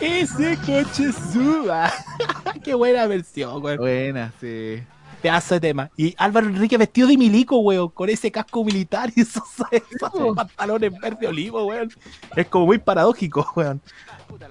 Ese 0.00 0.56
coche 0.58 1.12
suba. 1.32 1.92
Qué 2.64 2.74
buena 2.74 3.06
versión, 3.06 3.60
güey. 3.60 3.76
Buena, 3.76 4.32
sí. 4.40 4.82
Pedazo 5.22 5.54
de 5.54 5.60
tema. 5.60 5.90
Y 5.96 6.14
Álvaro 6.18 6.48
Enrique 6.48 6.76
vestido 6.76 7.08
de 7.08 7.16
milico, 7.16 7.58
weón, 7.58 7.88
con 7.88 8.10
ese 8.10 8.30
casco 8.30 8.64
militar 8.64 9.10
y 9.14 9.22
esos, 9.22 9.44
esos 9.70 10.36
pantalones 10.36 10.92
verde 11.00 11.28
olivo, 11.28 11.64
weón. 11.64 11.90
Es 12.36 12.46
como 12.48 12.66
muy 12.66 12.78
paradójico, 12.78 13.50
weón. 13.56 13.80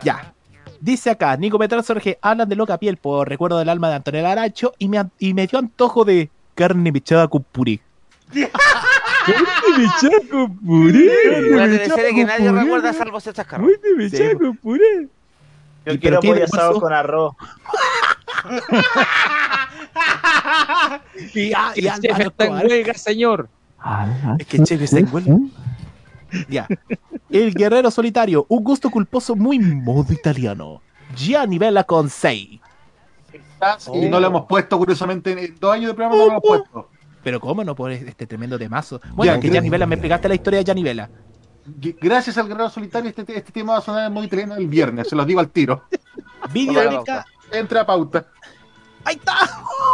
Ya. 0.02 0.34
Dice 0.80 1.12
acá, 1.12 1.38
Nico 1.38 1.60
Metrazo 1.60 1.94
RG, 1.94 2.18
hablan 2.22 2.50
de 2.50 2.56
loca 2.56 2.78
piel 2.78 2.98
por 2.98 3.30
recuerdo 3.30 3.60
del 3.60 3.70
alma 3.70 3.90
de 3.90 3.96
Antonio 3.96 4.28
Aracho 4.28 4.74
y 4.80 4.90
me, 4.90 5.04
y 5.20 5.34
me 5.34 5.48
dio 5.48 5.60
antojo 5.60 6.04
de 6.04 6.30
carne 6.56 6.92
mechada 6.92 7.28
con 7.28 7.44
puré. 7.44 7.80
carne 8.34 9.78
mechada 9.78 10.18
con 10.30 10.58
puré. 10.58 11.52
Una 11.52 11.66
teleserie 11.66 12.16
que 12.16 12.26
nadie 12.26 12.52
recuerda 12.52 12.94
salvo 12.94 13.18
ese 13.18 13.32
chascarro. 13.34 13.68
mechada 13.98 14.36
con 14.36 14.58
puré. 14.58 15.10
Yo 15.86 15.94
¿Y 15.94 16.00
quiero 16.00 16.20
pollo 16.22 16.44
asado 16.46 16.70
pasó? 16.72 16.82
con 16.82 16.94
arroz. 16.94 17.34
Y, 21.34 21.54
ah, 21.54 21.72
y 21.76 21.88
El 21.88 21.94
chef 22.02 22.20
está 22.20 22.46
en 22.46 22.52
Escobar. 22.52 22.68
huelga, 22.68 22.94
señor. 22.96 23.50
Es 24.40 24.48
que 24.48 24.60
Chef 24.64 24.82
está 24.82 25.00
en 25.00 25.10
huelga. 25.14 25.36
Ya. 26.50 26.68
El 27.30 27.54
guerrero 27.54 27.92
solitario, 27.92 28.46
un 28.50 28.64
gusto 28.64 28.90
culposo 28.90 29.36
muy 29.36 29.60
modo 29.60 30.12
italiano. 30.14 30.82
Gianni 31.16 31.58
Bella 31.60 31.84
con 31.84 32.10
6. 32.10 32.60
Y 33.94 34.10
no 34.10 34.20
lo 34.20 34.28
hemos 34.28 34.46
puesto, 34.46 34.78
curiosamente, 34.78 35.32
en 35.32 35.56
dos 35.60 35.74
años 35.74 35.88
de 35.90 35.94
programa 35.94 36.16
no 36.18 36.26
lo 36.26 36.32
hemos 36.32 36.44
puesto. 36.44 36.90
Pero 37.24 37.40
cómo 37.40 37.64
no 37.64 37.76
por 37.76 37.92
este 37.92 38.28
tremendo 38.28 38.60
temazo. 38.60 39.00
Bueno, 39.14 39.34
Ya, 39.34 39.40
que 39.40 39.48
¿qué- 39.48 39.54
Gianni 39.54 39.70
Bella, 39.70 39.86
me 39.86 39.96
explicaste 39.96 40.28
la 40.28 40.36
historia 40.36 40.60
de 40.60 40.66
Gianni 40.66 40.84
Bella. 40.84 41.10
Gracias 41.66 42.38
al 42.38 42.48
Guerrero 42.48 42.70
Solitario, 42.70 43.10
este, 43.10 43.22
este 43.38 43.52
tema 43.52 43.74
va 43.74 43.80
a 43.80 43.82
sonar 43.82 44.08
en 44.08 44.14
modo 44.14 44.26
italiano 44.26 44.56
el 44.56 44.68
viernes, 44.68 45.08
se 45.08 45.16
los 45.16 45.26
digo 45.26 45.40
al 45.40 45.50
tiro. 45.50 45.84
Videoteca. 46.52 47.26
Entra 47.52 47.82
a 47.82 47.86
pauta. 47.86 48.26
Ahí 49.06 49.16
está. 49.16 49.34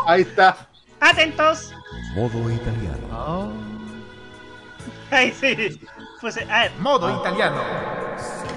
Ahí 0.06 0.22
está. 0.22 0.68
Atentos. 1.00 1.74
Modo 2.16 2.50
italiano. 2.52 3.52
Ahí 5.12 5.32
sí. 5.32 5.80
Pues, 6.22 6.38
a 6.38 6.60
ver. 6.62 6.72
Modo 6.80 7.20
italiano. 7.20 7.62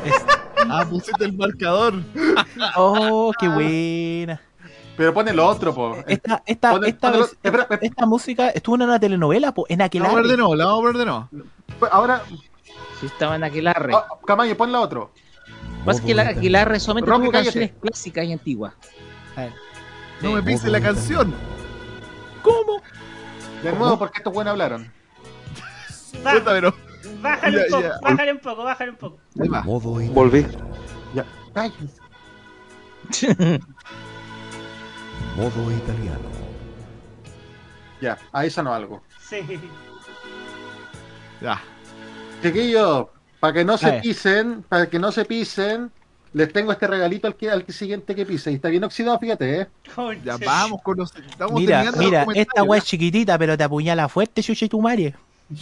Ah, 0.71 0.87
pusiste 0.89 1.25
el 1.25 1.33
marcador. 1.33 1.95
Oh, 2.77 3.33
qué 3.39 3.49
buena. 3.49 4.41
Pero 4.97 5.13
pone 5.13 5.33
lo 5.33 5.45
otro, 5.47 5.75
po. 5.75 5.97
Esta, 6.07 6.43
esta, 6.47 6.77
esta, 6.87 7.11
vez- 7.11 7.37
esta, 7.43 7.75
esta 7.81 8.07
música 8.07 8.51
estuvo 8.51 8.77
en 8.77 8.83
una 8.83 9.01
telenovela, 9.01 9.53
po, 9.53 9.67
en 9.69 9.81
La 9.81 9.87
aquel 9.87 10.03
vamos 10.03 10.19
a 10.19 10.21
ver 10.21 10.31
de 10.31 10.37
nuevo, 10.37 10.55
la 10.55 10.67
vamos 10.67 10.83
a 10.83 10.87
ver 10.87 10.97
de 10.99 11.05
nuevo. 11.07 11.29
Ahora, 11.91 12.23
Si 13.03 13.07
estaba 13.07 13.35
en 13.37 13.43
Aquelarre. 13.45 13.93
ah, 13.95 14.07
Camayo, 14.25 14.57
pon 14.57 14.71
la 14.73 14.81
otro. 14.81 15.11
Pasa 15.85 16.03
que 16.05 16.15
la 16.15 16.29
Aquelarre 16.29 16.79
solamente 16.79 17.11
Roque, 17.11 17.23
tuvo 17.25 17.33
cállate. 17.33 17.47
canciones 17.59 17.73
clásicas 17.83 18.25
y 18.27 18.33
antiguas. 18.33 18.73
No 20.23 20.31
me 20.33 20.43
pise 20.43 20.71
la 20.71 20.81
canción. 20.81 21.35
¿Cómo? 22.43 22.81
De 23.65 23.73
nuevo, 23.73 23.99
porque 23.99 24.19
estos 24.19 24.33
buenos 24.33 24.53
hablaron. 24.53 24.91
Pero. 26.45 26.73
bájale 27.21 27.57
Ya, 27.59 27.65
un 27.65 27.71
poco, 27.71 27.83
ya. 27.83 27.99
bájale 28.01 28.33
un 28.33 28.39
poco, 28.39 28.63
bájale 28.65 28.91
un 28.93 28.97
poco. 28.97 29.19
Ahí 29.41 29.49
va. 29.49 29.63
Modo 29.63 30.01
italiano. 30.01 30.15
Volví. 30.15 30.47
Ya. 31.15 31.25
Ay, 31.55 31.73
Modo 35.37 35.73
italiano. 35.73 36.29
ya, 38.01 38.17
a 38.33 38.45
esa 38.45 38.63
no 38.63 38.73
algo. 38.73 39.03
Sí. 39.29 39.41
Ya. 41.41 41.61
Chiquillos, 42.43 43.07
para 43.41 43.53
que 43.53 43.65
no 43.65 43.79
se 43.79 43.93
pisen, 43.95 44.63
para 44.69 44.89
que 44.89 44.99
no 44.99 45.13
se 45.13 45.25
pisen, 45.25 45.91
les 46.33 46.53
tengo 46.53 46.73
este 46.73 46.87
regalito 46.87 47.27
al 47.27 47.37
que, 47.37 47.51
al 47.51 47.65
que 47.65 47.73
siguiente 47.73 48.15
que 48.15 48.25
pise. 48.25 48.51
Y 48.53 48.55
está 48.55 48.69
bien 48.69 48.85
oxidado, 48.85 49.19
fíjate, 49.19 49.61
¿eh? 49.63 49.69
Ya 50.25 50.37
vamos 50.39 50.81
con 50.83 50.97
los. 50.99 51.15
Estamos 51.15 51.61
Mira, 51.61 51.85
los 51.85 51.97
mira, 51.97 52.27
esta 52.35 52.63
weá 52.63 52.79
es 52.79 52.85
chiquitita, 52.85 53.39
pero 53.39 53.57
te 53.57 53.65
apuñala 53.65 54.09
fuerte, 54.09 54.43
chucha 54.43 54.65
y 54.65 54.69
tu 54.69 54.81
madre. 54.81 55.15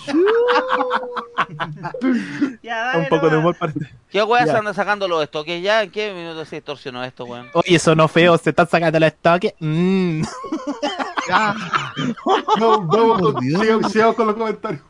Ya, 2.62 2.84
dale 2.84 2.99
Un 3.02 3.09
poco 3.09 3.28
de 3.28 3.36
humor 3.39 3.57
para 3.59 3.73
¿Qué 4.09 4.23
weá 4.23 4.47
Ya. 4.47 4.52
se 4.52 4.59
anda 4.59 4.73
sacando 4.75 5.09
los 5.09 5.23
estoques 5.23 5.60
ya? 5.62 5.83
¿En 5.83 5.91
qué 5.91 6.12
minuto 6.15 6.44
se 6.44 6.57
distorsionó 6.57 7.02
esto, 7.02 7.25
weón? 7.25 7.49
Oye, 7.55 7.78
sonó 7.78 8.07
feo, 8.09 8.39
se 8.39 8.50
están 8.50 8.68
sacando 8.68 9.00
los 9.00 9.09
estoques. 9.09 9.55
Mm. 9.59 10.23
Ya. 11.28 11.55
No, 12.59 12.81
vamos 12.86 13.34
Dios. 13.41 13.60
sigamos, 13.60 13.92
sigamos 13.92 14.15
con 14.17 14.26
los 14.28 14.36
comentarios. 14.36 14.83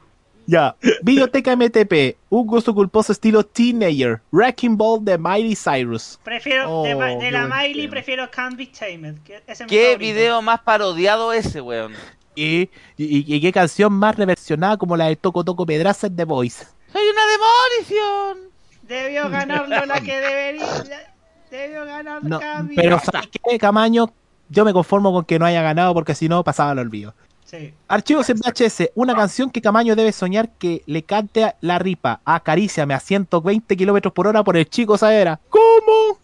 Ya. 0.50 0.74
Videoteca 1.02 1.54
MTP. 1.54 2.16
Un 2.28 2.46
gusto 2.46 2.74
culposo 2.74 3.12
estilo 3.12 3.44
Teenager. 3.44 4.20
Wrecking 4.32 4.76
Ball 4.76 5.04
de 5.04 5.16
Miley 5.16 5.54
Cyrus. 5.54 6.18
Prefiero, 6.24 6.82
de, 6.82 6.94
Oh, 6.94 7.20
de 7.20 7.30
la 7.30 7.46
Miley, 7.46 7.82
tema. 7.82 7.90
prefiero 7.92 8.30
Can't 8.30 8.56
Be 8.56 8.66
Tamed. 8.66 9.14
ese 9.46 9.66
¿Qué 9.66 9.96
video 9.96 10.42
más 10.42 10.60
parodiado 10.62 11.32
ese, 11.32 11.60
weón? 11.60 11.92
Y, 12.34 12.62
y, 12.96 13.34
y 13.36 13.40
qué 13.40 13.52
canción 13.52 13.92
más 13.92 14.16
reversionada 14.16 14.76
como 14.76 14.96
la 14.96 15.06
de 15.06 15.16
Toco 15.16 15.44
Toco 15.44 15.64
Pedraza 15.66 16.08
en 16.08 16.16
The 16.16 16.24
Voice. 16.24 16.64
¡Soy 16.92 17.02
una 17.08 17.22
demolición! 17.26 18.50
Debió 18.82 19.28
ganarlo 19.30 19.86
la 19.86 20.00
que 20.00 20.16
debería. 20.18 20.66
la- 20.66 21.14
Debió 21.50 21.84
ganar 21.84 22.22
No, 22.24 22.40
pero 22.76 22.98
¿sabes 23.00 23.28
qué, 23.48 23.58
Camaño? 23.58 24.12
Yo 24.48 24.64
me 24.64 24.72
conformo 24.72 25.12
con 25.12 25.24
que 25.24 25.38
no 25.38 25.46
haya 25.46 25.62
ganado 25.62 25.94
porque 25.94 26.14
si 26.16 26.28
no 26.28 26.42
pasaba 26.44 26.70
al 26.72 26.78
olvido. 26.80 27.14
Sí. 27.50 27.74
Archivos 27.88 28.30
en 28.30 28.38
VHS, 28.38 28.90
una 28.94 29.12
canción 29.16 29.50
que 29.50 29.60
Camaño 29.60 29.96
debe 29.96 30.12
soñar 30.12 30.50
que 30.50 30.84
le 30.86 31.02
cante 31.02 31.42
a 31.42 31.56
la 31.60 31.80
ripa. 31.80 32.20
Acaríciame 32.24 32.94
a 32.94 33.00
120 33.00 33.76
kilómetros 33.76 34.14
por 34.14 34.28
hora 34.28 34.44
por 34.44 34.56
el 34.56 34.70
chico 34.70 34.96
Saera. 34.96 35.40
¿Cómo? 35.48 36.20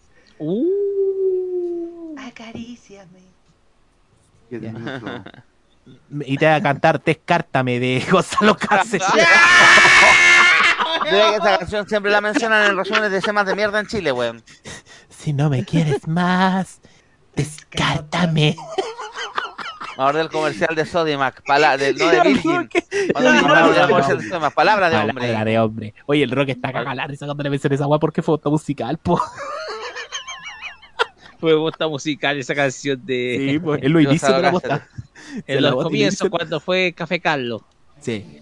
Acaríciame. 2.17 3.27
Y 6.19 6.37
te 6.37 6.45
va 6.45 6.55
a 6.55 6.61
cantar 6.61 7.01
Descártame 7.01 7.79
de 7.79 8.05
Gonzalo 8.11 8.57
Cáceres. 8.57 9.07
Debe 11.05 11.29
que 11.29 11.35
esa 11.37 11.57
canción 11.59 11.87
siempre 11.87 12.11
la 12.11 12.19
mencionan 12.19 12.71
en 12.71 12.77
resúmenes 12.77 13.09
de 13.11 13.21
temas 13.21 13.45
de 13.45 13.55
mierda 13.55 13.79
en 13.79 13.87
Chile, 13.87 14.11
weón. 14.11 14.43
si 15.09 15.31
no 15.31 15.49
me 15.49 15.63
quieres 15.63 16.05
más, 16.05 16.81
descártame. 17.35 18.57
Ahora 19.97 20.19
del 20.19 20.29
comercial 20.29 20.75
de 20.75 20.85
Sodimac, 20.85 21.43
pala 21.43 21.75
de, 21.75 21.93
no 21.93 22.07
de 22.07 22.21
Virgin. 22.21 22.69
Comercial 23.13 24.17
de 24.19 24.29
Sodimac, 24.29 24.53
palabra 24.53 24.89
de 24.89 24.97
hombre. 24.97 25.13
Palabra 25.27 25.45
de 25.45 25.59
hombre. 25.59 25.93
Oye, 26.05 26.23
el 26.23 26.31
rock 26.31 26.49
está 26.49 26.71
cagada 26.71 26.95
la 26.95 27.07
risa 27.07 27.25
cuando 27.25 27.43
le 27.43 27.49
mencioné 27.49 27.75
esa 27.75 27.87
weá 27.87 27.99
porque 27.99 28.21
fue 28.21 28.35
foto 28.37 28.51
musical, 28.51 28.97
po. 28.97 29.21
Fue 31.39 31.53
bosta 31.53 31.87
musical 31.87 32.35
esa 32.39 32.55
canción 32.55 32.99
de. 33.05 33.49
Sí, 33.51 33.59
pues, 33.59 33.83
él 33.83 33.91
lo 33.91 33.99
inicio 33.99 34.33
de 34.33 34.41
la 34.41 34.49
bosta. 34.49 34.87
Se 35.45 35.53
En 35.53 35.61
los 35.61 35.71
y 35.71 35.75
comienzos, 35.83 36.21
inicio- 36.21 36.29
cuando 36.31 36.59
fue 36.59 36.93
Café 36.93 37.19
Carlos. 37.19 37.61
Sí. 37.99 38.41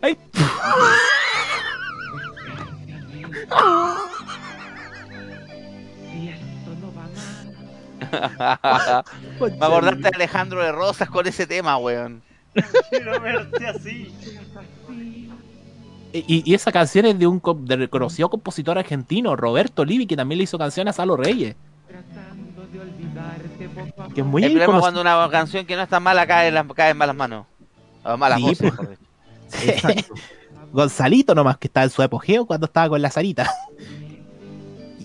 Ay. 0.00 0.16
Me 9.40 9.66
acordaste 9.66 10.02
de 10.02 10.08
Alejandro 10.14 10.62
de 10.62 10.72
Rosas 10.72 11.08
con 11.10 11.26
ese 11.26 11.46
tema, 11.46 11.76
weón. 11.78 12.22
Quiero 12.90 13.20
verte 13.20 13.66
así. 13.66 14.12
Y, 16.12 16.42
y 16.50 16.54
esa 16.54 16.72
canción 16.72 17.04
es 17.04 17.18
de 17.18 17.26
un 17.26 17.42
de 17.66 17.76
reconocido 17.76 18.30
compositor 18.30 18.78
argentino, 18.78 19.36
Roberto 19.36 19.84
Livi, 19.84 20.06
que 20.06 20.16
también 20.16 20.38
le 20.38 20.44
hizo 20.44 20.56
canciones 20.58 20.94
a 20.94 20.96
Salo 20.96 21.16
Reyes. 21.16 21.54
Que 24.14 24.20
es 24.22 24.26
muy 24.26 24.42
el 24.44 24.52
problema 24.52 24.64
es 24.64 24.66
conocido. 24.66 24.80
cuando 24.80 25.00
una 25.02 25.30
canción 25.30 25.66
que 25.66 25.76
no 25.76 25.82
está 25.82 26.00
mala 26.00 26.26
cae 26.26 26.48
en, 26.48 26.54
las, 26.54 26.66
cae 26.74 26.90
en 26.92 26.96
malas 26.96 27.16
manos. 27.16 27.46
O 28.04 28.16
malas 28.16 28.38
Sí, 28.38 28.44
voces, 28.44 28.72
pues. 28.76 28.88
mejor 28.88 29.94
dicho. 29.96 30.14
Gonzalito 30.72 31.34
nomás, 31.34 31.58
que 31.58 31.66
estaba 31.68 31.84
en 31.84 31.90
su 31.90 32.02
apogeo 32.02 32.46
cuando 32.46 32.66
estaba 32.66 32.88
con 32.88 33.02
la 33.02 33.10
Sarita. 33.10 33.50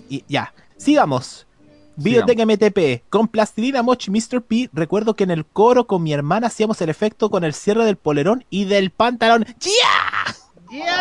Y, 0.08 0.16
y- 0.16 0.24
ya, 0.28 0.52
sigamos. 0.76 1.46
Videoteca 1.96 2.44
MTP. 2.46 3.02
Con 3.10 3.28
Plastilina 3.28 3.82
Moch 3.82 4.08
Mr. 4.08 4.42
P, 4.42 4.70
recuerdo 4.72 5.14
que 5.14 5.24
en 5.24 5.30
el 5.30 5.44
coro 5.44 5.86
con 5.86 6.02
mi 6.02 6.12
hermana 6.12 6.46
hacíamos 6.48 6.80
el 6.80 6.88
efecto 6.88 7.30
con 7.30 7.44
el 7.44 7.52
cierre 7.54 7.84
del 7.84 7.96
polerón 7.96 8.44
y 8.50 8.64
del 8.64 8.90
pantalón. 8.90 9.44
¡Ya! 9.60 10.34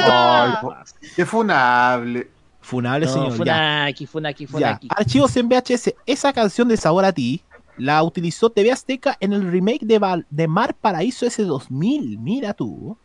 Ay, 0.03 0.53
po- 0.61 0.75
qué 1.15 1.25
funable. 1.25 2.29
Funable, 2.59 3.05
No, 3.05 3.13
señor. 3.13 3.41
una 3.41 3.85
aquí, 3.85 4.05
fue 4.05 4.21
Ya. 4.59 4.79
Archivos 4.89 5.35
en 5.37 5.47
VHS. 5.49 5.95
Esa 6.05 6.33
canción 6.33 6.67
de 6.67 6.77
Sabor 6.77 7.05
a 7.05 7.11
ti 7.13 7.41
la 7.77 8.03
utilizó 8.03 8.49
TV 8.49 8.71
Azteca 8.71 9.17
en 9.19 9.33
el 9.33 9.49
remake 9.49 9.85
de, 9.85 9.97
Val- 9.97 10.25
de 10.29 10.47
Mar 10.47 10.75
Paraíso 10.75 11.25
S2000. 11.25 12.19
Mira 12.19 12.53
tú. 12.53 12.97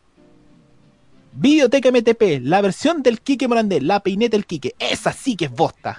Videoteca 1.32 1.90
MTP, 1.90 2.40
la 2.42 2.60
versión 2.62 3.02
del 3.02 3.20
Quique 3.20 3.46
Morandé, 3.46 3.80
la 3.80 4.00
peineta 4.00 4.36
del 4.36 4.46
Quique. 4.46 4.74
Esa 4.78 5.12
sí 5.12 5.36
que 5.36 5.46
es 5.46 5.50
bosta. 5.52 5.98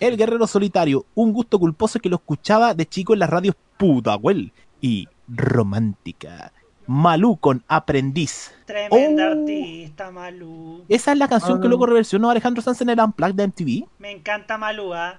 El 0.00 0.16
Guerrero 0.16 0.46
Solitario, 0.46 1.06
un 1.14 1.32
gusto 1.32 1.58
culposo 1.58 1.98
que 2.00 2.08
lo 2.08 2.16
escuchaba 2.16 2.74
de 2.74 2.86
chico 2.86 3.12
en 3.14 3.20
las 3.20 3.30
radios 3.30 3.54
Pudahuel 3.76 4.52
y 4.80 5.08
Romántica. 5.28 6.52
Malú 6.86 7.36
con 7.36 7.64
Aprendiz. 7.66 8.52
Tremenda 8.64 9.28
Oh. 9.28 9.32
artista, 9.40 10.10
Malú. 10.12 10.84
Esa 10.88 11.12
es 11.12 11.18
la 11.18 11.26
canción 11.28 11.60
que 11.60 11.66
Ah. 11.66 11.68
luego 11.68 11.86
reversionó 11.86 12.30
Alejandro 12.30 12.62
Sanz 12.62 12.80
en 12.82 12.90
el 12.90 13.00
Unplugged 13.00 13.34
de 13.34 13.42
MTV. 13.44 13.84
Me 13.98 14.12
encanta 14.12 14.56
Malú, 14.56 14.94
¿ah? 14.94 15.18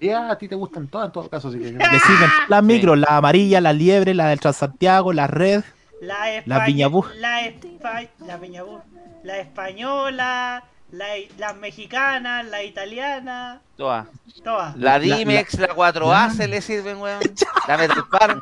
Ya, 0.00 0.30
a 0.30 0.38
ti 0.38 0.46
te 0.46 0.54
gustan 0.54 0.86
todas 0.86 1.06
en 1.06 1.12
todo 1.12 1.28
caso, 1.28 1.48
así 1.48 1.58
que. 1.58 1.72
Le 1.72 1.72
siguen 2.00 2.30
las 2.48 2.62
micros, 2.62 2.96
la 2.96 3.16
amarilla, 3.16 3.60
la 3.60 3.72
liebre, 3.72 4.14
la 4.14 4.28
del 4.28 4.38
Transantiago, 4.38 5.12
la 5.12 5.26
red. 5.26 5.64
La 6.00 6.14
La 6.20 6.36
española. 6.36 6.64
Viñabú. 6.66 7.04
La, 7.18 7.40
espa- 7.42 8.08
la 8.24 8.36
Viñabú. 8.36 8.78
La 9.24 9.38
española. 9.38 10.62
La, 10.90 11.18
i- 11.18 11.28
la 11.38 11.52
mexicana. 11.52 12.42
La 12.42 12.62
italiana. 12.62 13.60
Todas. 13.76 14.06
Todas. 14.42 14.76
La 14.76 14.98
Dimex, 14.98 15.58
la, 15.58 15.68
4A 15.68 16.30
se 16.30 16.48
le 16.48 16.60
sirven, 16.62 16.98
weón. 16.98 17.20
La 17.68 17.76
Metal 17.76 18.04
Par. 18.10 18.40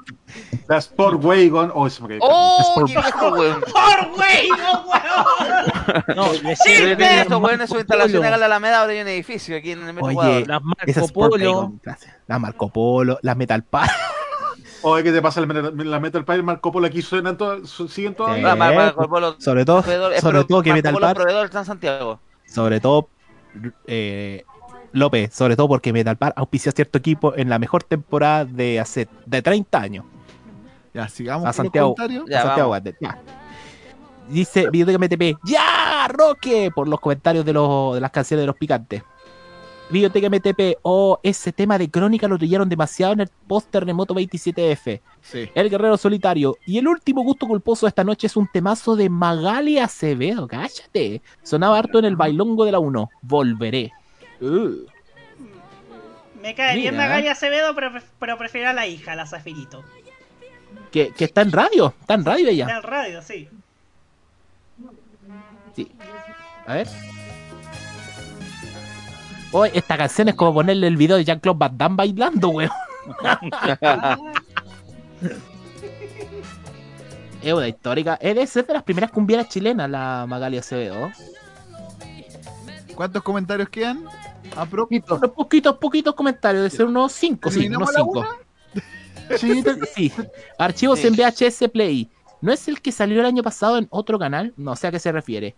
La 0.68 0.76
Sport 0.78 1.25
Wagon. 1.25 1.73
Oh, 1.75 1.89
me 2.07 2.18
¡Oh! 2.20 2.75
Sport- 2.76 2.86
¡Qué 2.86 2.92
viejo, 3.00 3.28
weón! 3.31 3.60
¡Por 3.62 4.15
güey, 4.15 4.49
no, 4.50 4.84
weón! 4.86 6.16
No, 6.16 6.33
le 6.49 6.55
Sí, 6.57 6.76
sirven 6.76 6.99
las 7.00 7.12
estos 7.23 7.42
weones 7.42 7.68
su 7.70 7.76
instalación 7.78 8.25
acá 8.25 8.34
en 8.34 8.41
la 8.41 8.47
Alameda, 8.47 8.81
ahora 8.81 8.92
hay 8.92 9.00
un 9.00 9.08
edificio 9.08 9.57
aquí 9.57 9.73
en 9.73 9.81
el 9.86 9.92
metro 9.94 10.10
Oye. 10.10 10.47
Las 10.47 10.62
Marco 10.62 10.84
Sport 10.86 11.33
Polo. 11.33 11.52
Wagon. 11.52 11.81
La 12.28 12.39
Marco 12.39 12.68
Polo, 12.68 13.18
la 13.23 13.34
Metal 13.34 13.65
Par. 13.65 13.91
Oye, 14.83 15.02
¿qué 15.02 15.10
te 15.12 15.20
pasa? 15.23 15.41
La 15.41 15.47
Metal, 15.49 15.73
la 15.91 15.99
Metal 15.99 16.25
Pie 16.25 16.42
Marco 16.42 16.70
Polo 16.70 16.86
aquí 16.86 17.02
suenan 17.02 17.36
todo, 17.36 17.66
su- 17.66 17.89
siguen 17.89 18.15
todavía. 18.15 18.52
Ah, 18.52 18.94
Sobre 19.39 19.65
todo, 19.65 19.81
es 20.12 20.20
sobre 20.20 20.44
todo 20.44 20.62
que 20.62 20.70
Marco 20.70 20.76
Metal 20.76 20.92
Polo, 20.94 21.07
Par, 21.07 21.16
proveedor 21.16 21.47
está 21.47 21.58
en 21.60 21.65
Santiago. 21.65 22.20
Sobre 22.47 22.81
todo 22.81 23.08
eh, 23.86 24.44
López, 24.92 25.34
sobre 25.34 25.57
todo 25.57 25.68
porque 25.68 25.92
Metal 25.92 26.16
Par 26.16 26.33
auspicia 26.36 26.73
cierto 26.73 26.99
equipo 26.99 27.34
en 27.36 27.49
la 27.49 27.58
mejor 27.58 27.83
temporada 27.83 28.44
de 28.44 28.81
hace 28.81 29.08
de 29.26 29.42
30 29.42 29.78
años. 29.81 30.05
Ya, 30.94 31.08
sigamos 31.08 31.44
A 31.44 31.49
con 31.49 31.55
Santiago, 31.55 31.89
los 31.89 31.97
comentarios. 31.97 32.28
a 32.28 32.33
Ya, 32.33 32.42
Santiago. 32.42 32.70
Wander, 32.70 32.97
ya. 33.00 33.18
Dice 34.28 34.70
Videoteca 34.70 34.99
MTP, 34.99 35.39
¡Ya! 35.44 36.08
Roque 36.08 36.70
por 36.75 36.89
los 36.89 36.99
comentarios 37.00 37.44
de, 37.44 37.52
los, 37.52 37.94
de 37.94 38.00
las 38.00 38.10
canciones 38.10 38.42
de 38.42 38.47
los 38.47 38.57
picantes. 38.57 39.02
Videoteca 39.89 40.29
MTP, 40.29 40.79
oh, 40.83 41.21
ese 41.23 41.53
tema 41.53 41.79
de 41.79 41.89
crónica 41.89 42.27
lo 42.27 42.37
trillaron 42.39 42.69
demasiado 42.69 43.13
en 43.13 43.21
el 43.21 43.29
post 43.47 43.71
terremoto 43.71 44.15
27F. 44.15 45.01
Sí. 45.23 45.49
El 45.55 45.71
Guerrero 45.71 45.97
Solitario. 45.97 46.57
Y 46.67 46.79
el 46.79 46.89
último 46.89 47.23
gusto 47.23 47.47
culposo 47.47 47.87
de 47.87 47.91
esta 47.91 48.03
noche 48.03 48.27
es 48.27 48.37
un 48.37 48.49
temazo 48.49 48.97
de 48.97 49.09
Magali 49.09 49.79
Acevedo. 49.79 50.49
Cállate. 50.49 51.23
Sonaba 51.43 51.79
harto 51.79 52.01
en 52.01 52.05
el 52.07 52.17
bailongo 52.17 52.65
de 52.65 52.73
la 52.73 52.81
1. 52.81 53.11
Volveré. 53.23 53.93
Uh. 54.41 54.87
Me 56.43 56.55
cae 56.55 56.77
bien. 56.77 56.97
Magali 56.97 57.29
Acevedo, 57.29 57.75
pero, 57.75 57.91
pref- 57.91 58.05
pero 58.19 58.37
prefiero 58.39 58.71
a 58.71 58.73
la 58.73 58.87
hija, 58.89 59.15
la 59.15 59.27
Zafirito. 59.27 59.85
Que, 60.91 61.11
que 61.13 61.25
está 61.27 61.43
en 61.43 61.53
radio. 61.53 61.95
Está 62.01 62.15
en 62.15 62.25
radio 62.25 62.49
Está 62.49 62.53
ella. 62.53 62.77
en 62.77 62.83
radio, 62.83 63.23
sí. 63.23 63.49
Sí. 65.77 65.93
A 66.67 66.75
ver. 66.75 66.89
Oh, 69.59 69.65
esta 69.65 69.97
canción 69.97 70.28
es 70.28 70.35
como 70.35 70.52
ponerle 70.52 70.86
el 70.86 70.99
video 70.99 71.17
de 71.17 71.25
Jean-Claude 71.25 71.59
Van 71.59 71.78
Damme 71.78 71.97
bailando, 71.97 72.51
weón. 72.51 72.70
es 77.43 77.52
una 77.55 77.68
histórica. 77.68 78.18
Es 78.20 78.35
de, 78.35 78.43
es 78.43 78.52
de 78.67 78.73
las 78.75 78.83
primeras 78.83 79.10
cumbieras 79.10 79.49
chilenas, 79.49 79.89
la 79.89 80.26
Magali 80.28 80.59
Acevedo. 80.59 81.10
¿Cuántos 82.94 83.23
comentarios 83.23 83.70
quedan? 83.70 84.05
A 84.55 84.67
pro- 84.67 84.89
Unos 84.91 85.31
poquitos, 85.31 85.78
poquitos 85.78 86.15
comentarios, 86.15 86.62
de 86.65 86.68
ser 86.70 86.85
unos 86.85 87.12
5, 87.12 87.51
sí, 87.51 87.67
unos 87.68 87.91
¿Terminamos 87.91 87.94
la 87.94 88.85
5. 89.39 89.39
Sí, 89.39 89.65
sí. 89.94 90.12
Archivos 90.59 91.02
en 91.02 91.15
VHS 91.15 91.68
Play. 91.73 92.10
¿No 92.43 92.52
es 92.52 92.68
el 92.68 92.83
que 92.83 92.93
salió 92.93 93.20
el 93.20 93.26
año 93.26 93.43
pasado 93.43 93.78
en 93.78 93.86
otro 93.89 94.18
canal? 94.18 94.52
No 94.59 94.76
sé 94.76 94.86
a 94.89 94.91
qué 94.91 94.99
se 94.99 95.10
refiere. 95.12 95.55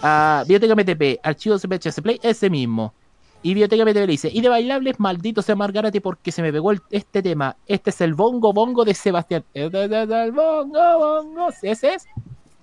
Ah, 0.00 0.44
Biblioteca 0.46 0.74
MTP, 0.76 1.18
archivos 1.26 1.64
en 1.64 1.70
VHS 1.70 2.00
Play, 2.00 2.20
ese 2.22 2.48
mismo. 2.48 2.94
Y 3.42 3.54
le 3.54 4.06
dice, 4.06 4.28
y 4.32 4.40
de 4.42 4.48
bailables, 4.50 5.00
maldito 5.00 5.40
sea 5.40 5.56
Margarate 5.56 6.00
porque 6.02 6.30
se 6.30 6.42
me 6.42 6.52
pegó 6.52 6.72
el- 6.72 6.82
este 6.90 7.22
tema. 7.22 7.56
Este 7.66 7.88
es 7.90 8.00
el 8.02 8.12
bongo 8.14 8.52
bongo 8.52 8.84
de 8.84 8.92
Sebastián. 8.94 9.44
Este 9.54 9.84
es 9.86 9.90
el 10.10 10.32
bongo 10.32 10.98
bongo. 10.98 11.48
¿Ese 11.62 11.94
es? 11.94 12.06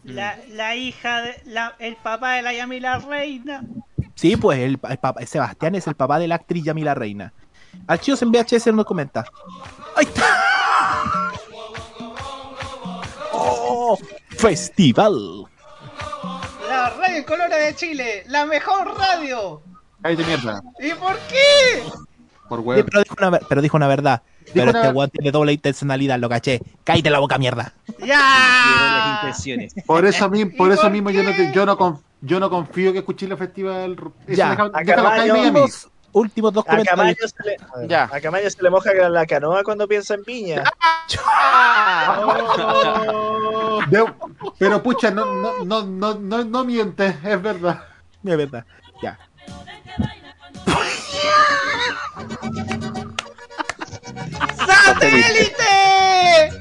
La, 0.03 0.37
la 0.49 0.75
hija, 0.75 1.21
de, 1.21 1.41
la, 1.45 1.75
el 1.79 1.95
papá 1.95 2.33
de 2.33 2.41
la 2.43 2.53
Yamila 2.53 2.99
Reina. 2.99 3.63
Sí, 4.15 4.35
pues 4.37 4.59
el, 4.59 4.79
el 4.89 4.97
papá- 4.99 5.25
Sebastián 5.25 5.75
es 5.75 5.87
el 5.87 5.95
papá 5.95 6.19
de 6.19 6.27
la 6.27 6.35
actriz 6.35 6.63
Yamila 6.63 6.93
Reina. 6.93 7.33
Archivos 7.87 8.21
en 8.21 8.31
VHS 8.31 8.67
nos 8.73 8.85
comenta. 8.85 9.25
¡Ahí 9.95 10.05
está! 10.05 11.33
¡Oh! 13.33 13.97
Festival. 14.29 15.43
La 16.69 16.89
radio 16.91 17.25
colora 17.25 17.57
de 17.57 17.75
Chile, 17.75 18.23
la 18.27 18.45
mejor 18.45 18.97
radio. 18.97 19.61
Cállate 20.07 20.25
mierda. 20.25 20.61
¿Y 20.79 20.91
por 20.93 21.17
qué? 21.27 21.83
Por 22.47 22.59
Sí, 22.59 22.65
huevo. 22.65 22.85
pero, 22.89 23.03
dijo 23.03 23.15
una, 23.17 23.29
ver- 23.29 23.41
pero 23.49 23.61
dijo 23.61 23.77
una 23.77 23.87
verdad. 23.87 24.21
pero 24.53 24.69
una- 24.69 24.79
este 24.81 24.93
weón 24.93 25.09
tiene 25.09 25.31
doble 25.31 25.51
intencionalidad, 25.53 26.17
lo 26.19 26.29
caché. 26.29 26.61
Cállate 26.85 27.09
la 27.09 27.19
boca, 27.19 27.37
mierda. 27.37 27.73
¡Ya! 28.05 29.21
Por 29.85 30.05
eso, 30.05 30.29
mi- 30.29 30.45
por 30.45 30.69
¿Y 30.69 30.73
eso 30.73 30.83
por 30.83 30.91
mismo 30.91 31.09
yo 31.09 31.23
no, 31.23 31.31
te- 31.31 31.51
yo, 31.53 31.65
no 31.65 32.01
yo 32.21 32.39
no 32.39 32.49
confío 32.49 32.93
que 32.93 32.99
escuché 32.99 33.25
el 33.25 33.37
festival. 33.37 33.97
Eso 34.27 34.37
Ya. 34.37 34.51
deja- 34.51 34.69
déjalo. 34.69 35.35
Últimos, 35.41 35.89
últimos 36.13 36.53
dos 36.53 36.63
A 36.67 36.71
comentarios. 36.71 37.17
se 37.35 37.43
le, 37.43 37.87
Ya. 37.89 38.09
a 38.11 38.21
Camayo 38.21 38.49
se 38.49 38.63
le 38.63 38.69
moja 38.69 38.93
la 38.93 39.25
canoa 39.25 39.63
cuando 39.63 39.85
piensa 39.87 40.13
en 40.13 40.23
piña. 40.23 40.63
De- 43.89 44.05
pero 44.57 44.81
pucha, 44.81 45.11
no, 45.11 45.25
no, 45.25 45.63
no, 45.65 45.83
no, 45.83 46.13
no, 46.15 46.43
no 46.43 46.63
mientes, 46.65 47.15
es 47.23 47.41
verdad. 47.41 47.83
Es 48.23 48.37
verdad. 48.37 48.65
Ya. 49.01 49.17
¡Satélite! 54.55 56.51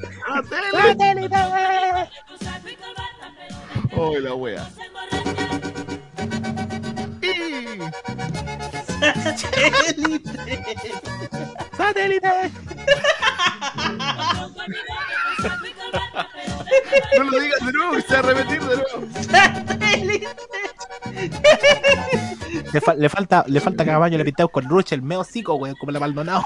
¡Satélite! 0.71 1.37
¡Oh, 3.95 4.17
la 4.19 4.33
wea! 4.35 4.69
Y- 7.21 8.16
¡Satélite! 11.77 12.51
No 17.17 17.23
lo 17.23 17.39
digas 17.39 17.65
de 17.65 17.71
nuevo, 17.73 18.01
se 18.01 18.13
va 18.13 18.19
a 18.19 18.21
repetir 18.21 18.61
de 18.61 18.75
nuevo. 18.75 19.07
Le, 22.73 22.81
fa- 22.81 22.95
le 22.95 23.09
falta, 23.09 23.43
le 23.47 23.59
falta 23.61 23.85
caballo, 23.85 24.17
le 24.17 24.25
pintamos 24.25 24.51
con 24.51 24.65
ruche 24.65 24.95
el 24.95 25.01
meo 25.01 25.23
cico, 25.23 25.55
weón, 25.55 25.75
como 25.79 25.91
el 25.91 25.99
Maldonado. 25.99 26.43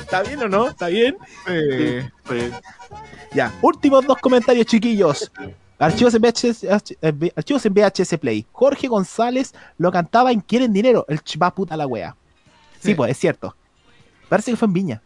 ¿Está 0.00 0.22
bien 0.22 0.42
o 0.42 0.48
no? 0.48 0.68
¿Está 0.68 0.88
bien? 0.88 1.16
Eh, 1.46 2.08
Pues, 2.24 2.52
Ya, 3.32 3.52
últimos 3.62 4.04
dos 4.06 4.18
comentarios, 4.18 4.66
chiquillos. 4.66 5.30
Archivos 5.80 6.14
en 6.14 6.22
VHS, 6.22 6.64
eh, 7.02 7.32
archivos 7.34 7.64
en 7.66 7.74
VHS 7.74 8.18
Play. 8.18 8.46
Jorge 8.52 8.86
González 8.86 9.54
lo 9.78 9.90
cantaba 9.90 10.30
en 10.30 10.40
Quieren 10.40 10.72
Dinero, 10.72 11.04
el 11.08 11.22
chva 11.22 11.52
puta 11.54 11.76
la 11.76 11.86
wea. 11.86 12.14
Sí, 12.80 12.90
Sí. 12.90 12.94
pues, 12.94 13.10
es 13.12 13.18
cierto. 13.18 13.56
Parece 14.28 14.50
que 14.52 14.56
fue 14.56 14.66
en 14.66 14.72
Viña. 14.74 15.02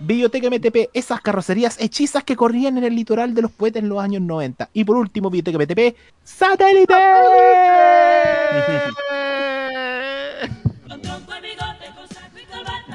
Biblioteca 0.00 0.48
MTP, 0.48 0.88
esas 0.94 1.20
carrocerías 1.20 1.76
hechizas 1.78 2.24
que 2.24 2.34
corrían 2.34 2.78
en 2.78 2.84
el 2.84 2.96
litoral 2.96 3.34
de 3.34 3.42
los 3.42 3.50
poetas 3.50 3.82
en 3.82 3.88
los 3.88 4.02
años 4.02 4.22
90. 4.22 4.70
Y 4.72 4.84
por 4.84 4.96
último, 4.96 5.30
Biblioteca 5.30 5.58
MTP, 5.58 5.94
¡Satélite! 6.24 6.94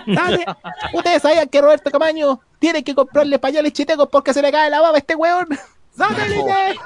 Dale. 0.08 0.45
Ustedes 0.94 1.22
sabían 1.22 1.50
que 1.50 1.61
Roberto 1.61 1.90
Camaño 1.90 2.40
tiene 2.60 2.84
que 2.84 2.94
comprarle 2.94 3.40
pañales 3.40 3.74
chitecos 3.74 4.08
porque 4.11 4.34
se 4.34 4.42
le 4.42 4.52
cae 4.52 4.69
la 4.69 4.82
baba 4.82 4.95
a 4.95 5.00
este 5.00 5.16
weón. 5.16 5.48
¡Satélite! 5.96 6.80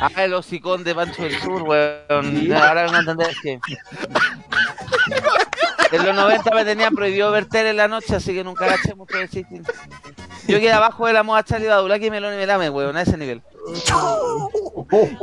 Ah, 0.00 0.24
el 0.24 0.34
hocicón 0.34 0.84
de 0.84 0.94
Pancho 0.94 1.22
del 1.22 1.40
Sur, 1.40 1.62
weón. 1.62 2.52
Ahora 2.52 2.82
vengo 2.82 2.96
a 2.96 3.00
entender 3.00 3.34
que. 3.40 3.58
En 5.92 6.04
los 6.04 6.14
90 6.14 6.50
me 6.50 6.64
tenían 6.64 6.94
prohibido 6.94 7.30
ver 7.30 7.46
tele 7.46 7.70
en 7.70 7.76
la 7.76 7.88
noche, 7.88 8.16
así 8.16 8.34
que 8.34 8.44
nunca 8.44 8.66
agaché 8.66 8.94
mucho 8.94 9.16
de 9.16 9.28
Yo 10.46 10.58
quedé 10.58 10.72
abajo 10.72 11.06
de 11.06 11.12
la 11.12 11.22
moda 11.22 11.42
Charlie 11.44 11.68
Badulaki 11.68 12.06
y 12.06 12.10
me 12.10 12.20
lo 12.20 12.30
nivelame, 12.30 12.68
weón, 12.68 12.96
a 12.96 13.02
ese 13.02 13.16
nivel. 13.16 13.42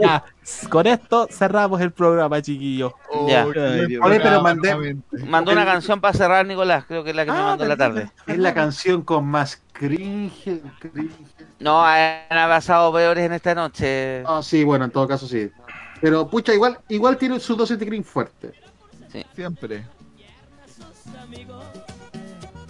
Ya, 0.02 0.24
con 0.70 0.88
esto 0.88 1.28
cerramos 1.30 1.80
el 1.82 1.92
programa, 1.92 2.42
chiquillos. 2.42 2.94
Ya. 3.28 3.46
Oye, 3.46 4.20
pero 4.20 4.42
mandé, 4.42 4.98
Mandó 5.28 5.52
una 5.52 5.66
canción 5.66 6.02
para 6.02 6.14
cerrar 6.18 6.46
Nicolás, 6.46 6.86
creo 6.88 7.04
que 7.04 7.12
es 7.12 7.16
la 7.16 7.26
que 7.26 7.32
me 7.32 7.38
Ah, 7.38 7.44
mandó 7.44 7.64
en 7.64 7.70
la 7.70 7.78
tarde. 7.78 8.12
es 8.28 8.38
la 8.38 8.54
canción 8.54 9.04
con 9.04 9.26
más 9.28 9.62
cringe. 9.74 10.62
cringe. 10.80 11.12
No, 11.60 11.84
han 11.86 12.26
pasado 12.30 12.92
peores 12.92 13.24
en 13.26 13.34
esta 13.34 13.54
noche. 13.54 14.24
Ah, 14.26 14.42
sí, 14.44 14.64
bueno, 14.64 14.86
en 14.86 14.92
todo 14.92 15.08
caso 15.08 15.28
sí. 15.28 15.50
Pero 16.02 16.28
pucha, 16.28 16.54
igual, 16.54 16.80
igual 16.90 17.18
tiene 17.18 17.40
su 17.40 17.56
dosis 17.56 17.78
de 17.78 17.86
cringe 17.86 18.06
fuerte. 18.08 18.54
Siempre. 19.36 19.86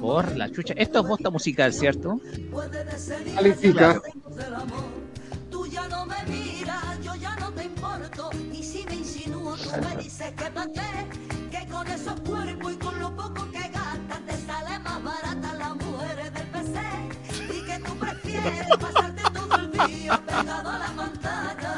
Por 0.00 0.36
la 0.36 0.50
chucha. 0.50 0.74
Esto 0.76 1.00
es 1.00 1.06
bosta 1.06 1.30
musical, 1.30 1.72
¿cierto? 1.72 2.20
Califica. 3.34 4.00
Tú 5.50 5.66
ya 5.66 5.86
no 5.88 6.06
me 6.06 6.16
miras, 6.26 7.00
yo 7.02 7.14
ya 7.14 7.36
no 7.36 7.52
te 7.52 7.64
importo. 7.64 8.30
Y 8.52 8.62
si 8.62 8.84
me 8.86 8.96
insinúo, 8.96 9.56
tú 9.56 9.70
me 9.80 10.02
dices 10.02 10.32
que 10.32 10.50
pa' 10.50 10.66
qué. 10.66 11.50
Que 11.50 11.66
con 11.68 11.86
esos 11.86 12.20
cuerpos 12.20 12.72
y 12.72 12.76
con 12.76 12.98
lo 12.98 13.14
poco 13.14 13.50
que 13.52 13.68
gastas, 13.68 14.20
te 14.26 14.36
sale 14.44 14.78
más 14.80 15.02
barata 15.02 15.54
la 15.54 15.74
mujer 15.74 16.32
del 16.32 16.48
PC. 16.48 16.80
Y 17.56 17.64
que 17.64 17.78
tú 17.78 17.96
prefieres 17.96 18.66
pasarte 18.80 19.22
todo 19.32 19.54
el 19.56 19.70
día 19.70 20.20
pegado 20.26 20.68
a 20.70 20.78
la 20.78 20.92
pantalla. 20.96 21.74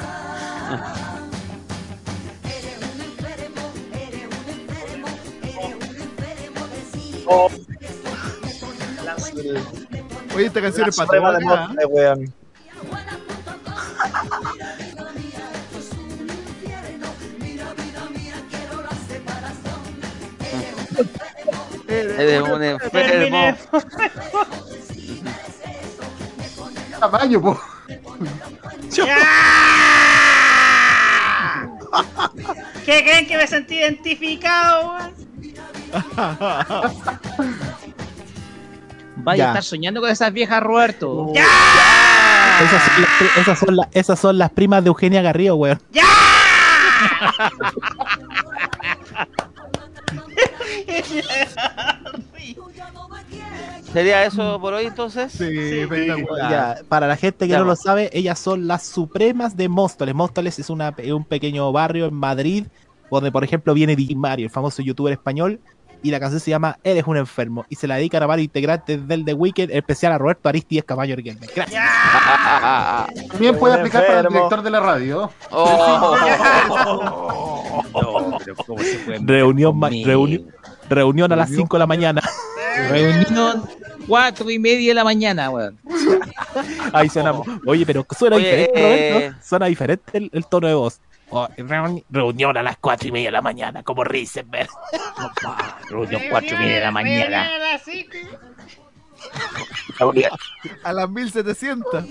Eres 2.44 2.86
Oye, 10.34 10.47
esta 10.47 10.62
canción 10.62 10.84
La 10.84 10.89
es 10.89 10.97
para 10.97 11.39
de. 11.78 12.32
Eres 21.89 22.42
un 22.42 22.62
enfermo. 22.62 23.56
Tamaño, 26.98 27.40
po. 27.42 27.60
¿Qué 32.84 33.02
creen 33.02 33.26
que 33.26 33.36
me 33.36 33.47
sentí 33.47 33.76
identificado, 33.76 34.92
weón? 34.92 35.15
Vaya 39.17 39.39
Ya. 39.39 39.45
a 39.47 39.49
estar 39.53 39.65
soñando 39.65 40.01
con 40.01 40.11
esas 40.11 40.33
viejas, 40.33 40.62
Roberto. 40.62 41.33
Esas 41.35 42.83
son, 42.85 43.03
las, 43.03 43.11
pri- 43.19 43.28
esas, 43.41 43.59
son 43.59 43.77
la- 43.77 43.89
esas 43.93 44.19
son 44.19 44.39
las 44.39 44.51
primas 44.51 44.83
de 44.85 44.89
Eugenia 44.89 45.23
Garrido, 45.23 45.57
weón. 45.57 45.78
¿Sería 53.93 54.25
eso 54.25 54.61
por 54.61 54.75
hoy 54.75 54.86
entonces? 54.86 55.33
Sí. 55.33 55.49
Ya, 56.51 56.77
para 56.89 57.07
la 57.07 57.17
gente 57.17 57.47
que 57.47 57.53
Ya, 57.53 57.59
no 57.61 57.65
lo 57.65 57.77
sabe, 57.77 58.11
ellas 58.12 58.39
son 58.39 58.67
las 58.67 58.85
supremas 58.86 59.57
de 59.57 59.69
Móstoles. 59.69 60.15
Móstoles 60.15 60.59
es 60.59 60.69
una, 60.70 60.93
es 60.99 61.12
un 61.12 61.25
pequeño 61.25 61.73
barrio 61.73 62.07
en 62.07 62.15
Madrid 62.15 62.67
donde, 63.11 63.31
por 63.33 63.45
ejemplo, 63.45 63.73
viene 63.73 63.95
Di 63.97 64.15
Mario, 64.17 64.47
el 64.47 64.51
famoso 64.51 64.83
youtuber 64.83 65.12
español, 65.12 65.61
y 66.02 66.10
la 66.10 66.20
canción 66.20 66.41
se 66.41 66.50
llama 66.50 66.78
Eres 66.84 67.05
un 67.07 67.16
enfermo, 67.16 67.65
y 67.68 67.75
se 67.76 67.86
la 67.86 67.97
dedican 67.97 68.23
a 68.23 68.26
varios 68.26 68.44
integrantes 68.44 69.07
del 69.08 69.25
The 69.25 69.34
Weeknd, 69.34 69.70
en 69.70 69.76
especial 69.78 70.12
a 70.12 70.18
Roberto 70.18 70.49
Aristides 70.49 70.84
Camayo 70.84 71.15
Orguelme. 71.15 71.47
Gracias. 71.55 71.83
También 73.31 73.58
puede 73.58 73.75
aplicar 73.75 74.07
para 74.07 74.20
el 74.20 74.26
enfermo. 74.26 74.36
director 74.49 74.62
de 74.62 74.70
la 74.70 74.81
radio. 74.81 75.31
Oh. 75.50 76.16
Reunión, 79.26 79.78
ma- 79.78 79.89
reunión, 79.89 80.47
reunión 80.89 81.33
a 81.33 81.36
las 81.36 81.50
5 81.50 81.76
de 81.76 81.78
la 81.78 81.86
mañana. 81.86 82.23
Reunión 82.91 83.62
cuatro 84.07 84.50
y 84.50 84.58
media 84.58 84.91
de 84.91 84.94
la 84.94 85.05
mañana, 85.05 85.50
weón. 85.50 85.78
Ahí 86.92 87.08
suena. 87.08 87.33
Oye, 87.66 87.84
pero 87.86 88.07
suena 88.16 88.36
Oye, 88.36 88.47
diferente, 88.47 88.78
eh, 88.81 89.12
Roberto. 89.12 89.39
Suena 89.42 89.66
diferente 89.66 90.18
el, 90.18 90.31
el 90.33 90.47
tono 90.47 90.68
de 90.68 90.75
voz. 90.75 91.00
Oh, 91.36 91.48
reuni- 91.58 92.02
reunión 92.08 92.56
a 92.56 92.62
las 92.62 92.78
4 92.78 93.08
y 93.08 93.12
media 93.12 93.28
de 93.28 93.32
la 93.32 93.42
mañana, 93.42 93.82
como 93.82 94.05
Risenberg. 94.05 94.70
Reunión 95.90 96.23
cuatro 96.31 96.55
y 96.55 96.58
media 96.58 96.74
de 96.76 96.81
la 96.81 96.90
mañana. 96.90 97.50
A 100.82 100.92
las 100.94 101.08
1700. 101.10 102.05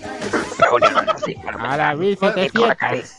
A 1.64 1.78
la 1.78 1.96
1700. 1.96 3.12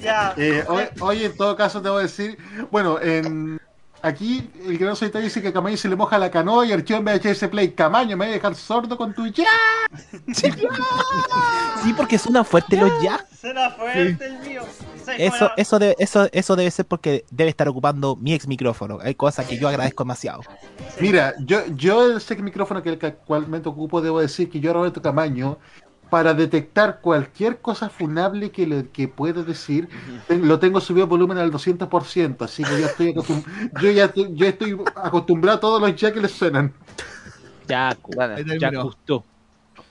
Ya. 0.00 0.34
Eh, 0.36 0.64
hoy, 0.68 0.84
hoy, 1.00 1.24
en 1.24 1.36
todo 1.36 1.56
caso 1.56 1.82
te 1.82 1.88
voy 1.88 2.00
a 2.00 2.02
decir, 2.02 2.38
bueno, 2.70 3.00
en 3.00 3.60
aquí 4.02 4.50
el 4.66 4.78
gran 4.78 4.96
solitario 4.96 5.24
dice 5.26 5.40
que 5.42 5.48
a 5.48 5.52
Camaño 5.52 5.76
se 5.76 5.88
le 5.88 5.96
moja 5.96 6.18
la 6.18 6.30
canoa 6.30 6.66
y 6.66 6.72
archivo 6.72 6.98
en 6.98 7.04
VHS 7.04 7.48
Play. 7.48 7.72
Camaño, 7.72 8.16
me 8.16 8.24
voy 8.26 8.32
a 8.32 8.34
dejar 8.36 8.54
sordo 8.54 8.96
con 8.96 9.14
tu 9.14 9.26
ya. 9.26 9.44
Sí, 11.82 11.92
porque 11.96 12.18
suenan 12.18 12.44
fuerte 12.44 12.76
los 12.76 12.90
ya. 13.02 13.24
Será 13.34 13.70
fuerte 13.70 14.26
el 14.26 14.38
mío. 14.40 14.62
Eso, 15.16 15.50
eso, 15.56 15.78
de- 15.78 15.96
eso, 15.98 16.28
eso 16.30 16.56
debe 16.56 16.70
ser 16.70 16.84
porque 16.86 17.24
debe 17.30 17.50
estar 17.50 17.68
ocupando 17.68 18.16
mi 18.16 18.34
ex 18.34 18.46
micrófono. 18.46 18.98
Hay 19.02 19.14
cosas 19.14 19.46
que 19.46 19.58
yo 19.58 19.66
agradezco 19.68 20.04
demasiado. 20.04 20.42
Mira, 21.00 21.34
yo, 21.40 21.66
yo 21.74 22.16
ese 22.18 22.36
micrófono 22.36 22.82
que 22.82 22.90
actualmente 23.00 23.68
ocupo, 23.68 24.00
debo 24.02 24.20
decir 24.20 24.50
que 24.50 24.60
yo, 24.60 24.72
Roberto 24.74 25.00
Camaño, 25.00 25.58
para 26.10 26.34
detectar 26.34 27.00
cualquier 27.00 27.58
cosa 27.60 27.88
funable 27.88 28.50
que, 28.50 28.66
le, 28.66 28.88
que 28.88 29.08
pueda 29.08 29.42
decir, 29.42 29.88
lo 30.28 30.58
tengo 30.58 30.80
subido 30.80 31.06
volumen 31.06 31.38
al 31.38 31.50
200%, 31.52 32.42
así 32.42 32.62
que 32.64 32.80
yo 32.80 32.86
estoy, 32.86 33.14
acostum- 33.14 33.44
yo 33.80 33.90
ya 33.90 34.04
estoy, 34.06 34.34
yo 34.34 34.46
estoy 34.46 34.76
acostumbrado 34.96 35.56
a 35.58 35.60
todos 35.60 35.80
los 35.80 35.94
ya 35.96 36.12
que 36.12 36.20
les 36.20 36.32
suenan. 36.32 36.72
Ya, 37.68 37.96
Dale. 38.16 38.58
ya 38.58 38.70
gustó. 38.82 39.24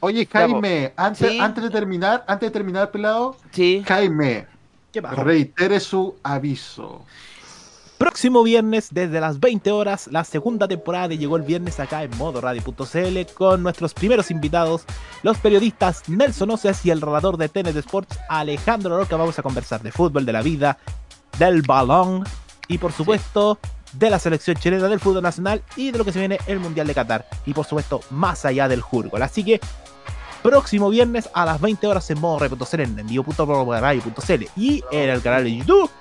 Oye, 0.02 0.28
Jaime, 0.32 0.94
antes, 0.96 1.30
Sí. 1.32 1.40
antes 1.40 1.64
de 1.64 1.70
terminar, 1.70 2.24
antes 2.28 2.48
de 2.50 2.52
terminar, 2.52 2.92
pelado, 2.92 3.36
Sí. 3.52 3.84
Jaime, 3.88 4.48
¿Qué 4.92 5.02
su 5.80 6.16
aviso. 6.24 7.06
Próximo 8.00 8.44
viernes, 8.44 8.88
desde 8.92 9.20
las 9.20 9.42
20 9.42 9.74
horas, 9.74 10.08
la 10.08 10.24
segunda 10.24 10.70
temporada 10.70 11.10
de 11.10 11.18
Llegó 11.18 11.36
el 11.36 11.44
Viernes 11.44 11.82
acá 11.82 12.02
en 12.02 12.18
modoradio.cl 12.18 13.34
con 13.34 13.62
nuestros 13.62 13.94
primeros 13.94 14.32
invitados, 14.32 14.86
los 15.22 15.38
periodistas 15.38 16.08
Nelson 16.08 16.50
Oceas 16.52 16.86
y 16.86 16.92
el 16.92 17.02
relator 17.02 17.36
de 17.36 17.50
TNT 17.50 17.76
Sports 17.76 18.18
Alejandro 18.30 18.98
Roca. 18.98 19.18
Vamos 19.18 19.38
a 19.38 19.44
conversar 19.44 19.84
de 19.84 19.92
fútbol, 19.92 20.26
de 20.26 20.32
la 20.32 20.42
vida, 20.42 20.78
del 21.38 21.62
balón 21.62 22.24
y 22.70 22.78
por 22.78 22.94
supuesto 22.94 23.60
de 23.92 24.10
la 24.10 24.18
selección 24.18 24.56
chilena 24.56 24.88
del 24.88 25.02
fútbol 25.02 25.24
nacional 25.24 25.62
y 25.76 25.92
de 25.92 25.98
lo 25.98 26.06
que 26.06 26.14
se 26.14 26.20
viene 26.20 26.40
el 26.48 26.62
Mundial 26.62 26.88
de 26.88 26.96
Qatar 26.96 27.28
y 27.46 27.54
por 27.54 27.66
supuesto 27.66 28.00
más 28.12 28.46
allá 28.46 28.70
del 28.70 28.80
Jurgol. 28.80 29.22
Así 29.24 29.44
que 29.44 29.60
próximo 30.42 30.90
viernes 30.90 31.30
a 31.34 31.44
las 31.44 31.60
20 31.60 31.86
horas 31.86 32.10
en 32.10 32.22
modoradio.cl 32.22 32.80
en 32.80 33.00
envío.radio.cl 33.00 34.46
y 34.56 34.86
en 34.90 35.10
el 35.10 35.22
canal 35.22 35.44
de 35.44 35.58
YouTube 35.58 35.92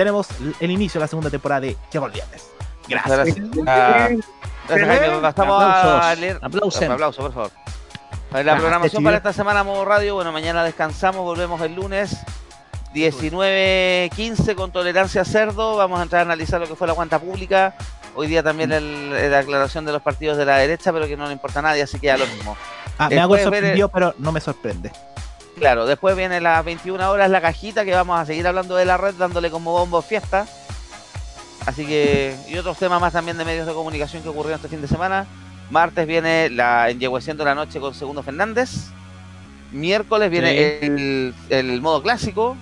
tenemos 0.00 0.28
el 0.60 0.70
inicio 0.70 0.98
de 0.98 1.04
la 1.04 1.08
segunda 1.08 1.28
temporada 1.30 1.60
de 1.60 1.76
Llegó 1.92 2.06
el 2.06 2.12
Viernes. 2.12 2.48
Gracias. 2.88 3.16
Gracias. 3.36 3.46
Ah, 3.66 4.08
gracias, 4.68 4.88
Jaime. 4.98 5.20
Pasamos 5.20 5.62
a 5.62 5.80
Aplausos. 5.80 6.18
leer. 6.20 6.38
Aplausen. 6.42 6.92
Aplauso, 6.92 7.22
por 7.22 7.32
favor. 7.34 7.50
A 7.52 7.58
ver, 7.58 8.12
La 8.32 8.40
Gracias, 8.52 8.60
programación 8.60 9.04
para 9.04 9.16
esta 9.18 9.32
semana, 9.32 9.62
modo 9.64 9.84
radio. 9.84 10.14
Bueno, 10.14 10.32
mañana 10.32 10.64
descansamos, 10.64 11.22
volvemos 11.22 11.60
el 11.62 11.74
lunes 11.74 12.16
19.15 12.94 14.54
con 14.54 14.70
tolerancia 14.72 15.24
cerdo. 15.24 15.76
Vamos 15.76 16.00
a 16.00 16.02
entrar 16.04 16.20
a 16.20 16.22
analizar 16.22 16.60
lo 16.60 16.66
que 16.66 16.74
fue 16.76 16.86
la 16.86 16.94
cuenta 16.94 17.18
pública. 17.18 17.74
Hoy 18.14 18.26
día 18.26 18.42
también 18.42 18.72
el- 18.72 19.30
la 19.30 19.38
aclaración 19.40 19.84
de 19.84 19.92
los 19.92 20.02
partidos 20.02 20.36
de 20.36 20.44
la 20.44 20.56
derecha, 20.56 20.92
pero 20.92 21.06
que 21.06 21.16
no 21.16 21.26
le 21.26 21.32
importa 21.32 21.60
a 21.60 21.62
nadie, 21.62 21.82
así 21.82 21.98
que 22.00 22.06
ya 22.06 22.16
lo 22.16 22.26
mismo. 22.26 22.56
Ah, 22.98 23.08
me 23.08 23.20
hago 23.20 23.36
el 23.36 23.42
sorprendido, 23.42 23.88
pero 23.88 24.14
no 24.18 24.32
me 24.32 24.40
sorprende. 24.40 24.90
Claro, 25.60 25.84
después 25.84 26.16
viene 26.16 26.40
las 26.40 26.64
21 26.64 27.10
horas 27.10 27.30
la 27.30 27.40
cajita 27.42 27.84
que 27.84 27.94
vamos 27.94 28.18
a 28.18 28.24
seguir 28.24 28.46
hablando 28.46 28.76
de 28.76 28.86
la 28.86 28.96
red, 28.96 29.14
dándole 29.14 29.50
como 29.50 29.72
bombo 29.72 30.00
fiesta. 30.00 30.46
Así 31.66 31.84
que, 31.86 32.34
y 32.48 32.56
otros 32.56 32.78
temas 32.78 32.98
más 32.98 33.12
también 33.12 33.36
de 33.36 33.44
medios 33.44 33.66
de 33.66 33.74
comunicación 33.74 34.22
que 34.22 34.30
ocurrieron 34.30 34.56
este 34.56 34.68
fin 34.70 34.80
de 34.80 34.88
semana. 34.88 35.26
Martes 35.68 36.06
viene 36.06 36.48
la 36.48 36.88
Enyegueciendo 36.88 37.44
la 37.44 37.54
Noche 37.54 37.78
con 37.78 37.92
Segundo 37.94 38.22
Fernández. 38.22 38.70
Miércoles 39.70 40.30
viene 40.30 40.50
Sí. 40.80 40.86
el, 40.86 41.34
el 41.50 41.80
modo 41.82 42.02
clásico. 42.02 42.56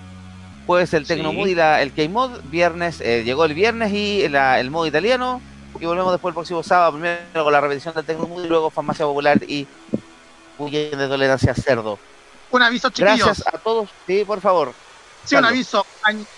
Jueves 0.67 0.93
el 0.93 1.07
Tecno 1.07 1.31
Sí. 1.31 1.37
Mood 1.37 1.47
y 1.47 1.55
la, 1.55 1.81
el 1.81 1.93
K-Mod. 1.93 2.41
Viernes, 2.51 2.99
eh, 2.99 3.23
llegó 3.23 3.45
el 3.45 3.53
viernes 3.53 3.93
y 3.93 4.27
la- 4.27 4.59
el 4.59 4.69
modo 4.71 4.85
italiano. 4.85 5.41
Y 5.79 5.85
volvemos 5.85 6.11
después 6.11 6.31
el 6.31 6.35
próximo 6.35 6.61
sábado, 6.63 6.91
primero 6.91 7.17
con 7.45 7.53
la 7.53 7.61
repetición 7.61 7.95
del 7.95 8.03
Tecno 8.03 8.27
Mood 8.27 8.43
y 8.43 8.49
luego 8.49 8.69
Farmacia 8.69 9.05
Popular 9.05 9.39
y 9.47 9.65
Weekend 10.57 10.99
de 11.01 11.07
Tolerancia 11.07 11.53
Cerdo. 11.55 11.97
Un 12.51 12.61
aviso, 12.61 12.89
chiquillos. 12.89 13.25
Gracias 13.25 13.47
a 13.47 13.57
todos. 13.57 13.89
Sí, 14.07 14.23
por 14.25 14.41
favor. 14.41 14.73
Sí, 15.25 15.35
un 15.35 15.45
aviso. 15.45 15.85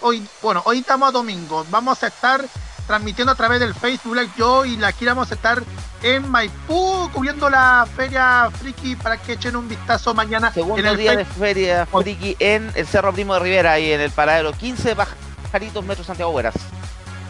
Hoy, 0.02 0.28
bueno, 0.42 0.62
hoy 0.66 0.80
estamos 0.80 1.10
a 1.10 1.12
domingo. 1.12 1.66
Vamos 1.70 2.04
a 2.04 2.08
estar 2.08 2.46
transmitiendo 2.88 3.32
a 3.32 3.36
través 3.36 3.60
del 3.60 3.74
Facebook 3.74 4.16
Live. 4.16 4.32
Yo 4.38 4.66
y 4.66 4.76
la 4.76 4.92
Kira 4.92 5.14
vamos 5.14 5.32
a 5.32 5.36
estar 5.36 5.64
en 6.04 6.30
Maipú 6.30 7.10
cubriendo 7.14 7.50
la 7.50 7.88
feria 7.96 8.50
friki 8.60 8.96
para 8.96 9.18
que 9.18 9.34
echen 9.34 9.56
un 9.56 9.70
vistazo 9.70 10.14
mañana 10.14 10.48
en 10.48 10.54
Segundo 10.54 10.90
el 10.90 10.98
día 10.98 11.16
de 11.16 11.26
feria 11.26 11.86
friki 11.86 12.36
en 12.40 12.72
el 12.76 12.88
Cerro 12.88 13.14
Primo 13.14 13.34
de 13.36 13.40
Rivera 13.40 13.80
y 13.80 13.94
en 13.94 14.02
el 14.02 14.12
paradero 14.12 14.52
15 14.52 14.96
Pajaritos 14.96 15.86
Metro 15.86 16.04
Santiago 16.04 16.32
Hueras. 16.32 16.56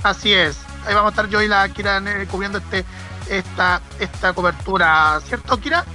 Así 0.04 0.34
es. 0.34 0.58
Ahí 0.88 0.96
vamos 0.96 1.10
a 1.10 1.12
estar 1.12 1.30
yo 1.30 1.42
y 1.42 1.48
la 1.48 1.68
Kira 1.70 2.02
eh, 2.08 2.28
cubriendo 2.32 2.58
este 2.58 2.86
esta 3.30 3.82
esta 4.00 4.34
cobertura, 4.34 5.20
¿cierto, 5.28 5.58
Kira? 5.58 5.86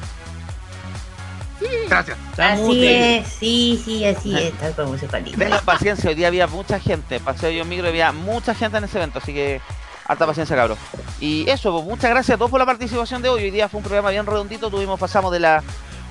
Gracias. 1.89 2.19
Así 2.37 2.87
es, 2.87 3.27
sí, 3.29 3.83
sí, 3.85 4.05
así 4.05 4.37
es, 4.39 4.53
tal 4.55 4.75
como 4.75 4.99
se 4.99 5.07
palita. 5.07 5.39
Tengan 5.39 5.65
paciencia, 5.65 6.11
hoy 6.11 6.17
día 6.17 6.29
había 6.29 6.47
mucha 6.47 6.79
gente. 6.79 7.19
Paseo 7.21 7.51
yo 7.51 7.63
en 7.63 7.69
micro, 7.69 7.89
había 7.89 8.13
mucha 8.13 8.55
gente 8.55 8.77
en 8.79 8.85
ese 8.85 8.99
evento, 8.99 9.19
así 9.21 9.33
que 9.33 9.61
harta 10.07 10.27
paciencia, 10.27 10.55
cabros. 10.55 10.79
Y 11.21 11.49
eso, 11.49 11.73
pues, 11.73 11.85
muchas 11.85 12.11
gracias 12.11 12.35
a 12.35 12.39
todos 12.39 12.51
por 12.51 12.61
la 12.61 12.67
participación 12.67 13.23
de 13.23 13.29
hoy. 13.31 13.45
Hoy 13.45 13.51
día 13.51 13.69
fue 13.69 13.79
un 13.79 13.85
programa 13.85 14.11
bien 14.11 14.27
redondito, 14.27 14.71
tuvimos, 14.71 15.01
pasamos 15.01 15.33
de 15.33 15.41
la, 15.41 15.63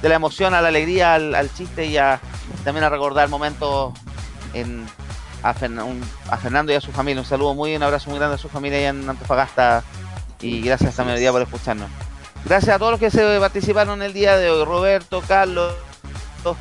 de 0.01 0.09
la 0.09 0.15
emoción 0.15 0.53
a 0.55 0.61
la 0.61 0.69
alegría, 0.69 1.13
al, 1.13 1.35
al 1.35 1.53
chiste 1.53 1.85
y 1.85 1.97
a, 1.97 2.19
también 2.63 2.83
a 2.83 2.89
recordar 2.89 3.29
momentos 3.29 3.93
en, 4.55 4.85
a, 5.43 5.53
Fern- 5.53 5.83
un- 5.85 6.01
a 6.29 6.37
Fernando 6.37 6.71
y 6.71 6.75
a 6.75 6.81
su 6.81 6.91
familia. 6.91 7.21
Un 7.21 7.27
saludo 7.27 7.53
muy, 7.53 7.75
un 7.75 7.83
abrazo 7.83 8.09
muy 8.09 8.17
grande 8.17 8.35
a 8.35 8.39
su 8.39 8.49
familia 8.49 8.79
allá 8.79 8.89
en 8.89 9.07
Antofagasta 9.09 9.83
y 10.41 10.61
gracias 10.61 10.95
también 10.95 11.15
hoy 11.15 11.21
día 11.21 11.31
por 11.31 11.41
escucharnos. 11.43 11.89
Gracias 12.45 12.75
a 12.75 12.79
todos 12.79 12.91
los 12.91 12.99
que 12.99 13.09
se 13.09 13.39
participaron 13.39 14.03
el 14.03 14.13
día 14.13 14.37
de 14.37 14.51
hoy. 14.51 14.63
Roberto, 14.65 15.23
Carlos, 15.27 15.73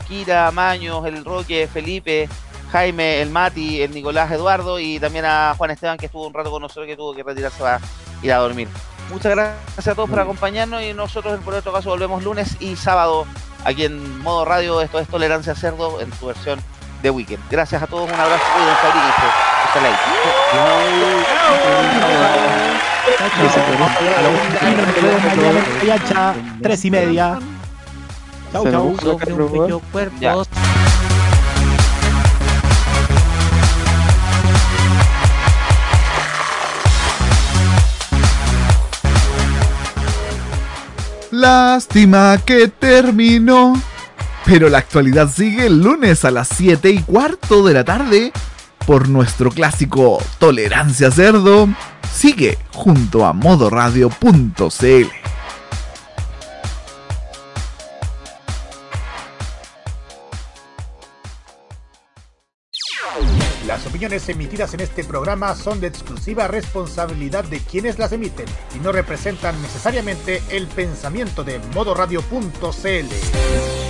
Kira, 0.08 0.50
Maños, 0.50 1.04
el 1.06 1.22
Roque, 1.22 1.68
Felipe, 1.70 2.26
Jaime, 2.72 3.20
el 3.20 3.28
Mati, 3.28 3.82
el 3.82 3.92
Nicolás 3.92 4.32
Eduardo 4.32 4.78
y 4.78 4.98
también 4.98 5.26
a 5.26 5.54
Juan 5.58 5.70
Esteban 5.70 5.98
que 5.98 6.06
estuvo 6.06 6.26
un 6.26 6.32
rato 6.32 6.50
con 6.50 6.62
nosotros 6.62 6.86
que 6.86 6.96
tuvo 6.96 7.14
que 7.14 7.22
retirarse 7.22 7.60
para 7.60 7.80
ir 8.22 8.32
a 8.32 8.38
dormir. 8.38 8.66
Muchas 9.10 9.32
gracias 9.32 9.88
a 9.88 9.94
todos 9.94 10.08
por 10.08 10.18
acompañarnos 10.20 10.82
y 10.82 10.94
nosotros 10.94 11.38
por 11.44 11.52
otro 11.52 11.72
caso 11.72 11.90
volvemos 11.90 12.24
lunes 12.24 12.56
y 12.60 12.76
sábado 12.76 13.26
aquí 13.64 13.84
en 13.84 14.20
modo 14.20 14.46
radio. 14.46 14.80
Esto 14.80 14.98
es 14.98 15.06
Tolerancia 15.06 15.54
Cerdo 15.54 16.00
en 16.00 16.10
su 16.14 16.26
versión 16.26 16.60
de 17.02 17.10
Weekend. 17.10 17.42
Gracias 17.50 17.82
a 17.82 17.86
todos, 17.86 18.10
un 18.10 18.18
abrazo, 18.18 18.42
cuídense, 18.54 18.86
abríguense. 18.86 19.53
Hasta 19.74 19.82
la 19.82 19.98
Yancha, 25.84 26.34
tres 26.62 26.84
y 26.84 26.90
media. 26.92 27.40
Chau, 28.52 28.70
chau. 28.70 28.96
Colócale 28.96 29.32
un 29.32 29.52
bello 29.52 29.80
cuerpo. 29.90 30.16
Ya. 30.20 30.36
Lástima 41.32 42.38
que 42.46 42.68
terminó. 42.68 43.74
Pero 44.44 44.68
la 44.68 44.78
actualidad 44.78 45.28
sigue 45.28 45.66
el 45.66 45.82
lunes 45.82 46.24
a 46.24 46.30
las 46.30 46.46
7 46.46 46.90
y 46.90 46.98
cuarto 47.00 47.66
de 47.66 47.74
la 47.74 47.82
tarde 47.82 48.32
por 48.86 49.08
nuestro 49.08 49.50
clásico 49.50 50.22
Tolerancia 50.38 51.10
Cerdo. 51.10 51.68
Sigue 52.12 52.58
junto 52.72 53.24
a 53.24 53.32
modoradio.cl. 53.32 55.08
Las 63.66 63.86
opiniones 63.86 64.28
emitidas 64.28 64.74
en 64.74 64.80
este 64.80 65.04
programa 65.04 65.54
son 65.54 65.80
de 65.80 65.88
exclusiva 65.88 66.46
responsabilidad 66.46 67.44
de 67.44 67.60
quienes 67.60 67.98
las 67.98 68.12
emiten 68.12 68.46
y 68.76 68.78
no 68.78 68.92
representan 68.92 69.60
necesariamente 69.62 70.42
el 70.50 70.66
pensamiento 70.68 71.42
de 71.42 71.58
modoradio.cl. 71.74 73.83